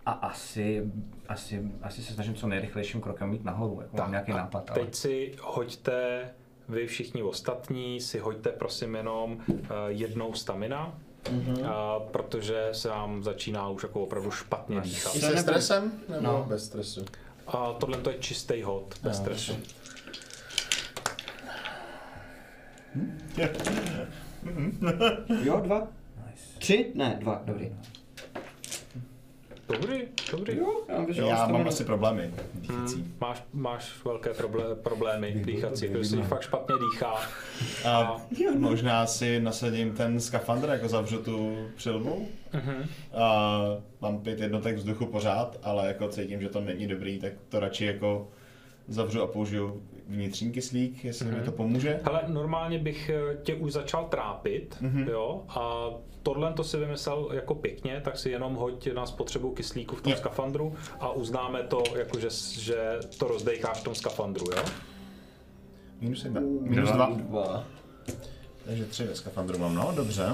a 0.06 0.12
asi, 0.12 0.82
asi, 1.28 1.62
asi 1.82 2.02
se 2.02 2.14
snažím 2.14 2.34
co 2.34 2.46
nejrychlejším 2.46 3.00
krokem 3.00 3.30
mít 3.30 3.44
nahoru, 3.44 3.80
jako 3.80 3.96
mám 3.96 4.10
nějaký 4.10 4.32
nápad. 4.32 4.70
Ale... 4.70 4.80
Teď 4.80 4.94
si 4.94 5.34
hoďte, 5.42 6.28
vy 6.68 6.86
všichni 6.86 7.22
ostatní, 7.22 8.00
si 8.00 8.18
hoďte 8.18 8.50
prosím 8.50 8.94
jenom 8.94 9.32
uh, 9.32 9.58
jednou 9.88 10.34
stamina, 10.34 10.98
mm-hmm. 11.24 11.60
uh, 11.60 12.02
protože 12.10 12.68
se 12.72 12.88
vám 12.88 13.22
začíná 13.22 13.68
už 13.68 13.82
jako 13.82 14.02
opravdu 14.02 14.30
špatně 14.30 14.80
dýchat. 14.80 15.14
I 15.16 15.20
se 15.20 15.36
stresem? 15.36 15.92
Nebo 16.08 16.22
No. 16.22 16.44
bez 16.48 16.64
stresu? 16.66 17.04
A 17.46 17.72
tohle 17.72 17.98
to 17.98 18.10
je 18.10 18.18
čistý 18.18 18.62
hod, 18.62 18.94
bez 19.02 19.16
stresu. 19.16 19.52
Jo, 25.42 25.60
dva? 25.60 25.88
Tři? 26.58 26.92
Ne, 26.94 27.16
dva, 27.20 27.42
dobrý. 27.44 27.72
Dobrý, 29.68 30.02
dobrý. 30.30 30.56
Jo, 30.56 30.82
já 30.88 30.94
mám 30.96 31.06
vyšel 31.06 31.26
Já 31.26 31.34
mám 31.36 31.46
stamina. 31.48 31.68
asi 31.68 31.84
problémy 31.84 32.30
dýchací. 32.54 33.14
Máš, 33.20 33.42
máš 33.52 34.04
velké 34.04 34.30
proble- 34.32 34.74
problémy 34.74 35.42
dýchací, 35.46 35.88
protože 35.88 36.04
si 36.04 36.22
fakt 36.22 36.42
špatně 36.42 36.74
dýchá. 36.92 37.14
A 37.88 38.16
možná 38.58 39.06
si 39.06 39.40
nasadím 39.40 39.92
ten 39.92 40.20
skafandr, 40.20 40.68
jako 40.68 40.88
zavřu 40.88 41.22
tu 41.22 41.56
přilbu. 41.76 42.28
A 43.14 43.52
mám 44.00 44.18
pět 44.18 44.40
jednotek 44.40 44.76
vzduchu 44.76 45.06
pořád, 45.06 45.58
ale 45.62 45.86
jako 45.88 46.08
cítím, 46.08 46.40
že 46.40 46.48
to 46.48 46.60
není 46.60 46.86
dobrý, 46.86 47.18
tak 47.18 47.32
to 47.48 47.60
radši 47.60 47.84
jako 47.86 48.28
zavřu 48.88 49.22
a 49.22 49.26
použiju 49.26 49.82
vnitřní 50.08 50.52
kyslík, 50.52 51.04
jestli 51.04 51.26
mi 51.26 51.40
to 51.40 51.52
pomůže. 51.52 52.00
Hele, 52.04 52.22
normálně 52.26 52.78
bych 52.78 53.10
eh, 53.10 53.36
tě 53.42 53.54
už 53.54 53.72
začal 53.72 54.04
trápit, 54.04 54.76
mm-hmm. 54.82 55.08
jo, 55.10 55.44
a 55.48 55.90
tohle 56.22 56.52
to 56.52 56.64
si 56.64 56.76
vymyslel 56.76 57.28
jako 57.32 57.54
pěkně, 57.54 58.00
tak 58.04 58.18
si 58.18 58.30
jenom 58.30 58.54
hoď 58.54 58.92
na 58.92 59.06
spotřebu 59.06 59.50
kyslíku 59.50 59.96
v 59.96 60.02
tom 60.02 60.12
Jo. 60.12 60.18
skafandru 60.18 60.74
a 61.00 61.12
uznáme 61.12 61.62
to, 61.62 61.82
jako 61.96 62.20
že, 62.20 62.28
že 62.60 62.98
to 63.18 63.28
rozdejcháš 63.28 63.80
v 63.80 63.84
tom 63.84 63.94
skafandru, 63.94 64.44
jo? 64.56 64.62
Minus 66.00 66.24
jedna. 66.24 66.40
Minus 66.60 66.90
dva. 66.90 67.06
Dva. 67.06 67.64
Takže 68.64 68.84
tři 68.84 69.04
ve 69.04 69.14
skafandru 69.14 69.58
mám, 69.58 69.74
no, 69.74 69.92
dobře. 69.96 70.24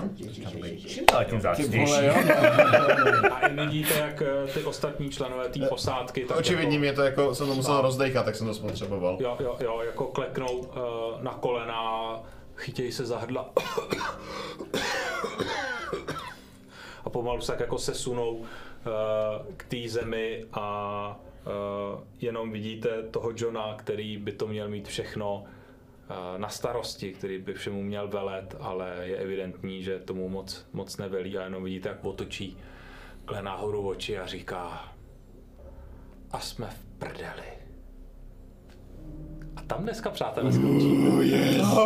Ale 1.12 1.24
tím 1.24 1.40
Ty 1.40 1.78
vole, 1.78 2.06
jo. 2.06 2.12
zácnější. 2.12 3.30
A 3.30 3.46
i 3.46 3.54
vidíte, 3.54 3.94
jak 3.94 4.22
eh, 4.22 4.52
ty 4.54 4.64
ostatní 4.64 5.10
členové 5.10 5.48
té 5.48 5.66
posádky, 5.66 6.24
tak 6.24 6.36
Očividně 6.36 6.76
jako, 6.76 6.80
mě 6.80 6.92
to 6.92 7.02
jako, 7.02 7.34
jsem 7.34 7.46
to 7.46 7.54
musel 7.54 7.80
rozdejchat, 7.80 8.24
tak 8.24 8.36
jsem 8.36 8.46
to 8.46 8.54
spotřeboval. 8.54 9.16
jo, 9.20 9.36
jo, 9.40 9.56
jo, 9.60 9.80
jako 9.86 10.06
kleknou 10.06 10.56
uh, 10.56 11.22
na 11.22 11.30
kolena, 11.32 12.12
chytějí 12.56 12.92
se 12.92 13.06
za 13.06 13.18
hrdla 13.18 13.50
a 17.04 17.10
pomalu 17.10 17.40
se 17.40 17.52
tak 17.52 17.60
jako 17.60 17.78
sesunou 17.78 18.34
uh, 18.34 18.46
k 19.56 19.64
té 19.64 19.88
zemi 19.88 20.44
a 20.52 21.20
uh, 21.46 22.00
jenom 22.20 22.52
vidíte 22.52 23.02
toho 23.10 23.32
Johna, 23.36 23.74
který 23.78 24.16
by 24.16 24.32
to 24.32 24.46
měl 24.46 24.68
mít 24.68 24.88
všechno 24.88 25.44
na 26.36 26.48
starosti, 26.48 27.12
který 27.12 27.38
by 27.38 27.54
všemu 27.54 27.82
měl 27.82 28.08
velet, 28.08 28.56
ale 28.60 28.96
je 29.02 29.16
evidentní, 29.16 29.82
že 29.82 29.98
tomu 29.98 30.28
moc, 30.28 30.66
moc 30.72 30.96
nevelí 30.96 31.38
a 31.38 31.44
jenom 31.44 31.64
vidíte, 31.64 31.88
jak 31.88 32.04
otočí 32.04 32.58
kle 33.24 33.42
nahoru 33.42 33.88
oči 33.88 34.18
a 34.18 34.26
říká 34.26 34.92
a 36.30 36.40
jsme 36.40 36.66
v 36.66 36.98
prdeli. 36.98 37.59
A 39.56 39.60
tam 39.66 39.82
dneska, 39.82 40.10
přátelé, 40.10 40.52
skončíme. 40.52 41.10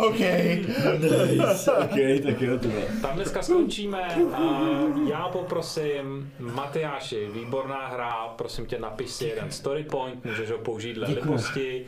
OK. 0.07 0.19
Nice, 0.19 1.71
ok, 1.71 2.23
tak 2.23 2.41
jo, 2.41 2.59
to. 2.59 2.67
Tam 3.01 3.15
dneska 3.15 3.41
skončíme 3.41 4.15
a 4.33 4.61
já 5.09 5.29
poprosím 5.29 6.31
Matyáši, 6.39 7.27
výborná 7.33 7.87
hra, 7.87 8.33
prosím 8.35 8.65
tě 8.65 8.79
napiš 8.79 9.09
si 9.09 9.25
jeden 9.25 9.51
story 9.51 9.83
point, 9.83 10.25
můžeš 10.25 10.51
ho 10.51 10.57
použít 10.57 10.93
dle 10.93 11.07
libosti. 11.07 11.85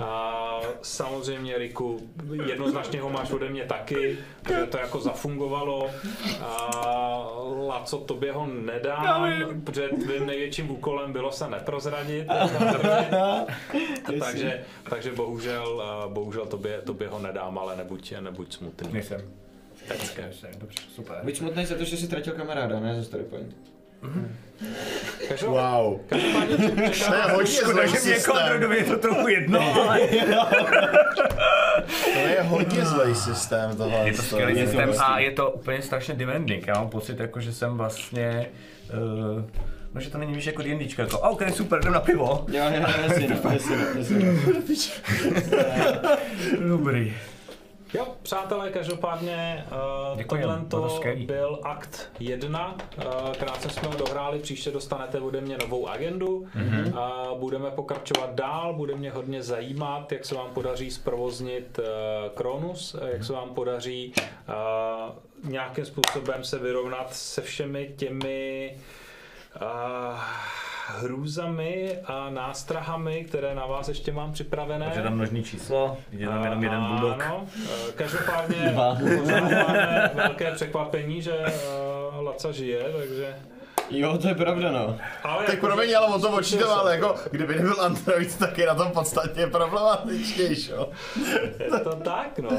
A 0.00 0.60
samozřejmě 0.82 1.58
Riku, 1.58 2.00
jednoznačně 2.46 3.00
ho 3.00 3.10
máš 3.10 3.30
ode 3.30 3.48
mě 3.48 3.64
taky, 3.64 4.18
protože 4.42 4.66
to 4.66 4.78
jako 4.78 5.00
zafungovalo. 5.00 5.90
A 6.40 7.28
Laco, 7.66 7.98
tobě 7.98 8.32
ho 8.32 8.46
nedám, 8.46 9.30
protože 9.64 9.88
tvým 9.88 10.26
největším 10.26 10.70
úkolem 10.70 11.12
bylo 11.12 11.32
se 11.32 11.50
neprozradit. 11.50 12.26
takže, 14.18 14.60
takže 14.90 15.12
bohužel, 15.22 15.82
eh, 16.06 16.08
bohužel 16.12 16.46
tobě, 16.46 16.80
tobě 16.84 17.08
ho 17.08 17.18
nedám, 17.18 17.58
ale 17.58 17.76
nebuď, 17.76 18.14
nebuď 18.20 18.52
smutný. 18.54 18.92
Nejsem. 18.92 19.20
Pecké. 19.88 20.22
Nejsem, 20.22 20.50
dobře, 20.58 20.78
super. 20.94 21.16
Buď 21.22 21.36
smutný 21.36 21.66
za 21.66 21.74
to, 21.74 21.84
že 21.84 21.96
jsi 21.96 22.06
ztratil 22.06 22.32
kamaráda, 22.32 22.80
ne 22.80 22.94
za 22.96 23.04
story 23.04 23.22
point. 23.24 23.56
Každou- 25.28 25.50
Wow. 25.50 26.00
Každopádně 26.08 26.56
To 26.56 26.62
je 27.14 27.22
hodně 27.32 27.46
Škoda, 27.46 27.72
zlej 27.72 27.86
že 27.88 27.92
mě 27.92 28.00
systém. 28.00 28.72
Je 28.72 28.84
to 28.84 28.96
trochu 28.98 29.28
jedno, 29.28 29.60
ale 29.60 30.00
To 32.14 32.18
je 32.18 32.42
hodně 32.42 32.84
zlej 32.84 33.14
systém 33.14 33.76
tohle. 33.76 33.98
je 34.08 34.12
to 34.16 34.22
skvělý 34.22 34.54
systém 34.66 34.92
a 35.04 35.18
je 35.18 35.30
to 35.30 35.50
úplně 35.50 35.82
strašně 35.82 36.14
demanding. 36.14 36.66
Já 36.66 36.74
mám 36.74 36.88
pocit, 36.90 37.20
jako, 37.20 37.40
že 37.40 37.52
jsem 37.52 37.76
vlastně... 37.76 38.46
Uh, 39.36 39.42
no, 39.94 40.00
že 40.00 40.10
to 40.10 40.18
není 40.18 40.34
víš 40.34 40.46
jako 40.46 40.62
D&Dčko, 40.62 41.02
jako 41.02 41.18
OK, 41.18 41.42
super, 41.50 41.80
jdem 41.80 41.92
na 41.92 42.00
pivo. 42.00 42.44
Jo, 42.48 42.64
jo, 42.64 42.86
jasně, 43.02 43.28
no, 43.28 43.50
jasně, 43.52 43.76
no, 43.76 43.84
jasně. 43.98 44.18
no. 46.60 46.68
Dobrý. 46.68 47.14
Jo, 47.94 48.06
přátelé, 48.22 48.70
každopádně 48.70 49.64
uh, 50.10 50.18
Děkujem, 50.18 50.66
tohle 50.68 51.14
to 51.14 51.26
byl 51.26 51.60
akt 51.62 52.10
1. 52.20 52.76
Uh, 52.96 53.32
krátce 53.32 53.70
jsme 53.70 53.88
ho 53.88 53.94
dohráli, 53.94 54.38
příště 54.38 54.70
dostanete 54.70 55.20
ode 55.20 55.40
mě 55.40 55.58
novou 55.58 55.88
agendu. 55.88 56.46
Mm-hmm. 56.56 56.92
Uh, 57.32 57.38
budeme 57.38 57.70
pokračovat 57.70 58.34
dál, 58.34 58.74
bude 58.74 58.96
mě 58.96 59.10
hodně 59.10 59.42
zajímat, 59.42 60.12
jak 60.12 60.24
se 60.24 60.34
vám 60.34 60.50
podaří 60.50 60.90
zprovoznit 60.90 61.78
uh, 61.78 61.84
Kronus, 62.34 62.96
eh, 63.02 63.10
jak 63.12 63.24
se 63.24 63.32
vám 63.32 63.54
podaří 63.54 64.12
uh, 64.16 65.50
nějakým 65.50 65.84
způsobem 65.84 66.44
se 66.44 66.58
vyrovnat 66.58 67.14
se 67.14 67.42
všemi 67.42 67.94
těmi 67.96 68.72
uh, 68.76 68.82
hrůzami 70.88 71.98
a 72.04 72.30
nástrahami, 72.30 73.24
které 73.24 73.54
na 73.54 73.66
vás 73.66 73.88
ještě 73.88 74.12
mám 74.12 74.32
připravené. 74.32 74.84
Takže 74.84 75.02
tam 75.02 75.14
množný 75.14 75.42
číslo, 75.42 75.96
je 76.12 76.26
tam 76.26 76.44
jenom 76.44 76.62
jeden 76.62 76.84
bulldog. 76.84 77.22
Ano, 77.26 77.46
eh, 77.64 77.92
každopádně 77.92 78.56
velké 80.14 80.52
překvapení, 80.52 81.22
že 81.22 81.32
uh, 81.38 82.24
Laca 82.24 82.52
žije, 82.52 82.84
takže... 82.98 83.36
Jo, 83.90 84.18
to 84.18 84.28
je 84.28 84.34
pravda, 84.34 84.72
no. 84.72 84.98
Ale 85.22 85.44
Tak 85.44 85.54
jako, 85.54 85.66
promiň, 85.66 85.96
ale 85.96 86.06
o 86.14 86.18
to 86.18 86.28
počítal, 86.30 86.70
ale 86.72 86.94
jako, 86.94 87.14
kdyby 87.30 87.54
nebyl 87.54 87.80
Android, 87.80 88.38
tak 88.38 88.58
je 88.58 88.66
na 88.66 88.74
tom 88.74 88.90
podstatně 88.92 89.46
problematičtější, 89.46 90.70
jo. 90.70 90.88
Je 91.58 91.80
to 91.84 91.94
tak, 91.94 92.38
no. 92.38 92.50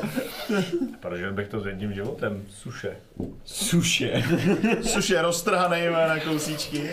Prožil 0.99 1.33
bych 1.33 1.47
to 1.47 1.59
s 1.59 1.65
jedním 1.65 1.93
životem, 1.93 2.45
suše. 2.49 2.95
Suše. 3.45 4.23
Což 4.93 5.09
je 5.09 5.21
roztrhaný 5.21 5.81
na 6.07 6.19
kousíčky. 6.19 6.89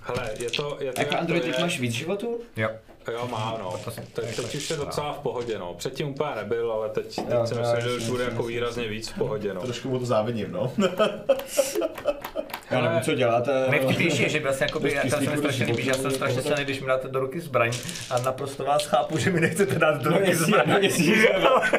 Hele, 0.00 0.30
je 0.40 0.50
to... 0.50 0.76
Je 0.80 0.92
to 0.92 1.00
Jako 1.00 1.12
jak 1.14 1.20
Android, 1.20 1.44
je. 1.44 1.54
máš 1.60 1.80
víc 1.80 1.92
životů? 1.92 2.40
Jo. 2.56 2.68
Jo, 3.12 3.28
má, 3.30 3.56
no. 3.60 3.80
Teď, 4.12 4.36
teď 4.36 4.54
už 4.54 4.70
je 4.70 4.76
docela 4.76 5.12
v 5.12 5.18
pohodě, 5.18 5.58
no. 5.58 5.74
Předtím 5.74 6.08
úplně 6.08 6.30
nebyl, 6.36 6.72
ale 6.72 6.88
teď, 6.88 7.16
teď 7.16 7.24
Jo, 7.30 7.46
si 7.46 7.54
myslím, 7.54 7.80
že 7.80 7.92
už 7.96 8.08
bude 8.08 8.24
jako 8.24 8.42
výrazně 8.42 8.88
víc 8.88 9.08
v 9.08 9.14
pohodě, 9.18 9.54
no. 9.54 9.60
Trošku 9.62 9.88
mu 9.88 9.98
to 9.98 10.06
závidím, 10.06 10.52
no. 10.52 10.72
Já 12.70 12.80
nevím, 12.80 13.00
co 13.00 13.14
děláte. 13.14 13.66
Nejvtipnější 13.70 14.22
je, 14.22 14.28
že 14.28 14.40
vlastně 14.40 14.64
jakoby, 14.64 14.92
já 14.92 15.02
jsem 15.20 15.36
strašně 15.38 15.64
líbí, 15.66 15.82
že 15.82 15.90
já 15.90 15.94
jsem 15.96 16.10
strašně 16.10 16.42
silný, 16.42 16.64
když 16.64 16.80
mi 16.80 16.86
dáte 16.86 17.08
do 17.08 17.20
ruky 17.20 17.40
zbraň 17.40 17.72
a 18.10 18.18
naprosto 18.18 18.64
vás 18.64 18.86
chápu, 18.86 19.18
že 19.18 19.30
mi 19.30 19.40
nechcete 19.40 19.78
dát 19.78 20.02
do 20.02 20.10
ruky 20.10 20.28
jestli- 20.30 20.46
zbraň. 20.46 20.64
no, 20.70 20.78
jestli- 20.78 21.28
ale, 21.34 21.70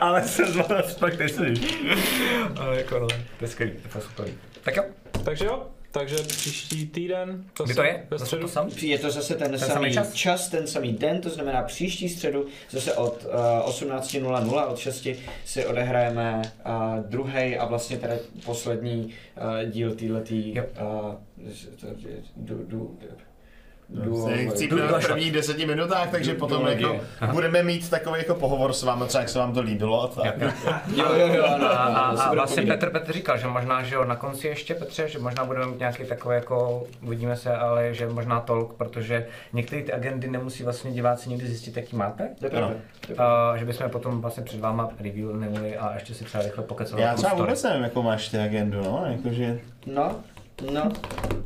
ale 0.00 0.22
jsem 0.22 0.46
z 0.46 0.56
vás 0.56 0.96
fakt 0.96 1.18
neslíš. 1.18 1.78
Ale 2.56 2.76
jako 2.76 2.98
no, 2.98 3.06
to 3.08 3.14
je 3.40 3.48
skvělý, 3.48 3.72
to 3.72 3.78
je 3.84 3.88
fakt 3.88 4.02
super. 4.02 4.26
Tak 4.62 4.76
jo, 4.76 4.82
Takže 5.24 5.44
jo, 5.44 5.62
takže 5.90 6.16
příští 6.16 6.86
týden. 6.86 7.44
kdy 7.64 7.74
to 7.74 7.82
je? 7.82 8.06
Ve 8.10 8.18
Zase 8.18 8.26
středu. 8.26 8.42
to 8.42 8.48
sam? 8.48 8.70
Je 8.82 8.98
to 8.98 9.10
zase 9.10 9.34
ten, 9.34 9.58
samý 9.58 9.72
samý 9.72 9.92
čas? 9.94 10.12
čas? 10.12 10.48
ten 10.48 10.66
samý 10.66 10.92
den, 10.92 11.20
to 11.20 11.30
znamená 11.30 11.62
příští 11.62 12.08
středu, 12.08 12.46
zase 12.70 12.94
od 12.94 13.24
uh, 13.24 13.70
18.00, 13.70 14.68
od 14.70 14.78
6 14.78 15.06
si 15.44 15.66
odehrajeme 15.66 16.42
uh, 16.66 16.72
druhý 17.08 17.56
a 17.56 17.64
vlastně 17.64 17.98
teda 17.98 18.14
poslední 18.44 19.04
uh, 19.64 19.70
díl 19.70 19.96
Jo. 20.54 20.64
uh, 21.08 21.14
chcípne 24.50 24.82
v 24.82 25.06
prvních 25.06 25.32
deseti 25.32 25.66
minutách, 25.66 26.10
takže 26.10 26.34
potom 26.34 26.66
jako 26.66 27.00
budeme 27.32 27.62
mít 27.62 27.90
takový 27.90 28.18
jako 28.18 28.34
pohovor 28.34 28.72
s 28.72 28.82
vámi, 28.82 29.04
třeba 29.06 29.20
jak 29.20 29.28
se 29.28 29.38
vám 29.38 29.54
to 29.54 29.60
líbilo 29.60 30.02
a 30.02 30.06
tak. 30.06 30.40
Jo, 30.96 31.06
jo, 31.14 31.28
jo, 31.34 31.44
A, 31.70 31.84
a, 31.84 32.10
a 32.10 32.34
vlastně. 32.34 32.62
Petr 32.62 32.90
Petr 32.90 33.12
říkal, 33.12 33.38
že 33.38 33.46
možná, 33.46 33.82
že 33.82 33.94
jo, 33.94 34.04
na 34.04 34.16
konci 34.16 34.48
ještě 34.48 34.74
Petře, 34.74 35.08
že 35.08 35.18
možná 35.18 35.44
budeme 35.44 35.66
mít 35.66 35.78
nějaký 35.78 36.04
takový 36.04 36.34
jako, 36.34 36.82
uvidíme 37.02 37.36
se, 37.36 37.56
ale 37.56 37.94
že 37.94 38.08
možná 38.08 38.40
tolk, 38.40 38.74
protože 38.74 39.26
některé 39.52 39.82
ty 39.82 39.92
agendy 39.92 40.30
nemusí 40.30 40.62
vlastně 40.62 40.92
diváci 40.92 41.28
nikdy 41.28 41.46
zjistit, 41.46 41.76
jaký 41.76 41.96
máte. 41.96 42.28
Ano. 42.56 42.72
A, 43.18 43.56
že 43.56 43.64
bychom 43.64 43.90
potom 43.90 44.20
vlastně 44.20 44.42
před 44.42 44.60
váma 44.60 44.90
review 45.00 45.36
neměli 45.36 45.76
a 45.76 45.94
ještě 45.94 46.14
si 46.14 46.24
třeba 46.24 46.44
rychle 46.44 46.64
pokecali. 46.64 47.02
Já 47.02 47.14
třeba 47.14 47.34
vůbec 47.34 47.62
nevím, 47.62 47.82
jakou 47.82 48.02
máš 48.02 48.28
ty 48.28 48.38
agendu, 48.38 48.82
no, 48.82 49.04
jakože... 49.10 49.58
No, 49.86 50.16
no, 50.72 50.92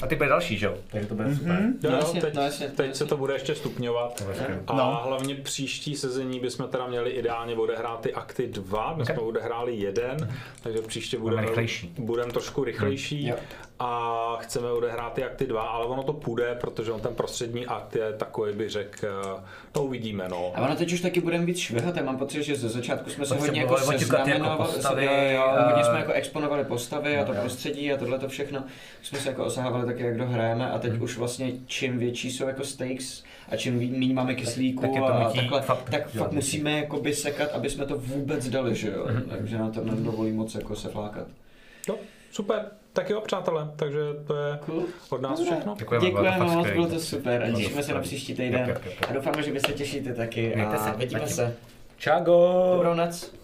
A 0.02 0.06
ty 0.06 0.16
bude 0.16 0.28
další, 0.28 0.58
že 0.58 0.66
jo? 0.66 0.74
Takže 0.90 1.08
to 1.08 1.14
bude 1.14 1.28
Mhm. 1.28 1.36
super. 1.38 1.58
Jo, 1.82 1.90
No 1.90 1.96
jasně, 1.96 2.20
teď, 2.20 2.34
no 2.34 2.42
jasně, 2.42 2.66
teď 2.68 2.86
jasně. 2.86 2.94
se 2.94 3.06
to 3.06 3.16
bude 3.16 3.34
ještě 3.34 3.54
stupňovat. 3.54 4.22
A 4.66 4.76
No. 4.76 5.00
hlavně 5.04 5.34
příští 5.34 5.96
sezení 5.96 6.40
bychom 6.40 6.68
teda 6.68 6.86
měli 6.86 7.10
ideálně 7.10 7.54
odehrát 7.56 8.00
ty 8.00 8.14
akty 8.14 8.46
2, 8.46 8.94
my 8.96 9.06
jsme 9.06 9.14
odehráli 9.18 9.74
jeden, 9.76 10.32
takže 10.62 10.78
příště 10.82 11.18
budeme, 11.18 11.42
rychlejší. 11.42 11.94
budeme 11.98 12.32
trošku 12.32 12.64
rychlejší 12.64 13.26
Jo. 13.26 13.36
A 13.78 14.36
chceme 14.40 14.70
odehrát 14.72 15.12
ty 15.12 15.24
akty 15.24 15.46
2, 15.46 15.62
ale 15.62 15.86
ono 15.86 16.02
to 16.02 16.12
půjde, 16.12 16.56
protože 16.60 16.92
on 16.92 17.00
ten 17.00 17.14
prostřední 17.14 17.66
akt 17.66 17.96
je 17.96 18.12
takový, 18.12 18.52
bych 18.52 18.70
řekl, 18.70 19.06
eh, 19.06 19.40
to 19.72 19.82
uvidíme, 19.84 20.28
no. 20.28 20.52
A 20.54 20.60
ono 20.60 20.76
teď 20.76 20.92
už 20.92 21.00
taky 21.00 21.20
budeme 21.20 21.44
víc 21.46 21.58
švihat, 21.58 21.96
já 21.96 22.02
mám 22.02 22.16
pocit, 22.18 22.42
že 22.42 22.56
ze 22.56 22.68
začátku 22.68 23.10
jsme 23.10 23.26
se 23.26 23.34
se 23.34 23.40
hodně 23.40 23.60
jako 23.60 23.74
těkaty 23.74 23.90
jako 23.90 23.98
seznamenovali, 23.98 24.72
postavy, 24.72 25.04
jo, 25.04 25.12
jo, 25.34 25.40
a- 25.42 25.66
hodně 25.68 25.84
jsme 25.84 25.98
jako 25.98 26.12
exponovali 26.12 26.64
postavy 26.64 27.18
a 27.18 27.24
to 27.24 27.32
prostředí 27.32 27.92
a 27.92 27.96
tohle 27.96 28.18
to 28.18 28.28
všechno. 28.28 28.64
Jsme 29.02 29.18
se 29.18 29.28
jako 29.28 29.44
osahávali 29.44 29.86
taky, 29.86 30.02
jak 30.02 30.16
dohrajeme 30.18 30.70
a 30.70 30.78
teď 30.78 30.92
Mhm. 30.92 31.02
už 31.02 31.18
vlastně 31.18 31.52
čím 31.66 31.98
větší 31.98 32.32
jsou 32.32 32.46
jako 32.46 32.64
stakes 32.64 33.24
a 33.48 33.56
čím 33.56 33.74
méně 33.98 34.14
máme 34.14 34.34
kyslíku 34.34 34.80
tak 34.82 34.90
je 34.94 35.00
to 35.00 35.06
a 35.06 35.30
takhle, 35.32 35.62
fakt 35.62 35.90
tak 35.90 36.08
fakt 36.08 36.32
musíme 36.32 36.72
jakoby 36.78 37.14
sekat, 37.14 37.48
aby 37.52 37.70
jsme 37.70 37.86
to 37.86 37.98
vůbec 37.98 38.48
dali, 38.48 38.74
že 38.74 38.90
jo. 38.90 39.06
Mhm. 39.10 39.22
Takže 39.30 39.58
nám 39.58 39.72
to 39.72 39.84
nedovolí 39.84 40.32
moc 40.32 40.54
jako 40.54 40.76
se 40.76 40.88
flákat. 40.88 41.26
Jo, 41.88 41.96
super, 42.30 42.66
tak 42.94 43.10
jo, 43.10 43.20
přátelé, 43.20 43.68
takže 43.76 43.98
to 44.26 44.36
je 44.36 44.58
Cool. 44.66 44.82
od 45.10 45.20
nás 45.22 45.40
všechno. 45.40 45.74
Děkujeme, 45.78 46.06
Děkujeme 46.06 46.38
moc, 46.38 46.66
bylo 46.70 46.86
to 46.86 47.00
super 47.00 47.42
a 47.42 47.56
těšíme 47.56 47.82
se 47.82 47.94
na 47.94 48.00
příští 48.00 48.34
týden. 48.34 48.60
Jo, 48.60 48.66
jo, 48.68 48.74
jo, 48.86 48.92
jo. 49.00 49.06
A 49.08 49.12
doufáme, 49.12 49.42
že 49.42 49.52
vy 49.52 49.60
se 49.60 49.72
těšíte 49.72 50.14
taky 50.14 50.52
Mějte 50.54 50.76
a 50.76 50.78
se, 50.78 50.98
vidíme 50.98 51.28
se. 51.28 51.56
Čago! 51.96 52.72
Dobrou 52.76 52.94
noc. 52.94 53.34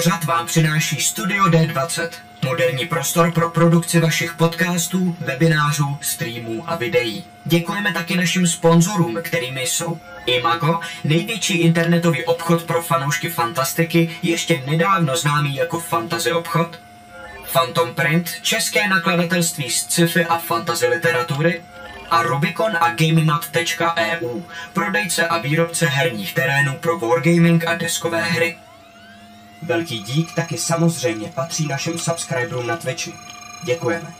Pořad 0.00 0.24
vám 0.24 0.46
přináší 0.46 1.00
Studio 1.00 1.44
D20. 1.44 2.08
Moderní 2.44 2.86
prostor 2.86 3.32
pro 3.32 3.50
produkci 3.50 4.00
vašich 4.00 4.34
podcastů, 4.34 5.16
webinářů, 5.20 5.98
streamů 6.00 6.64
a 6.66 6.76
videí. 6.76 7.24
Děkujeme 7.44 7.92
taky 7.92 8.16
našim 8.16 8.46
sponzorům, 8.46 9.18
kterými 9.22 9.62
jsou 9.62 10.00
Imago, 10.26 10.80
největší 11.04 11.58
internetový 11.58 12.24
obchod 12.24 12.62
pro 12.62 12.82
fanoušky 12.82 13.28
fantastiky, 13.28 14.10
ještě 14.22 14.62
nedávno 14.66 15.16
známý 15.16 15.56
jako 15.56 15.80
Fantasy 15.80 16.32
obchod, 16.32 16.80
Phantom 17.52 17.94
Print, 17.94 18.30
české 18.42 18.88
nakladatelství 18.88 19.70
z 19.70 19.76
sci-fi 19.76 20.24
a 20.24 20.38
fantasy 20.38 20.86
literatury, 20.86 21.62
a 22.10 22.22
Rubicon 22.22 22.72
a 22.80 22.94
GameMat.eu, 22.94 24.42
prodejce 24.72 25.28
a 25.28 25.38
výrobce 25.38 25.86
herních 25.86 26.34
terénů 26.34 26.76
pro 26.80 26.98
wargaming 26.98 27.66
a 27.66 27.74
deskové 27.74 28.22
hry. 28.22 28.56
Velký 29.62 29.98
dík 30.02 30.34
taky 30.34 30.58
samozřejmě 30.58 31.32
patří 31.34 31.66
našim 31.68 31.98
subscriberům 31.98 32.66
na 32.66 32.76
Twitchi. 32.76 33.12
Děkujeme. 33.64 34.19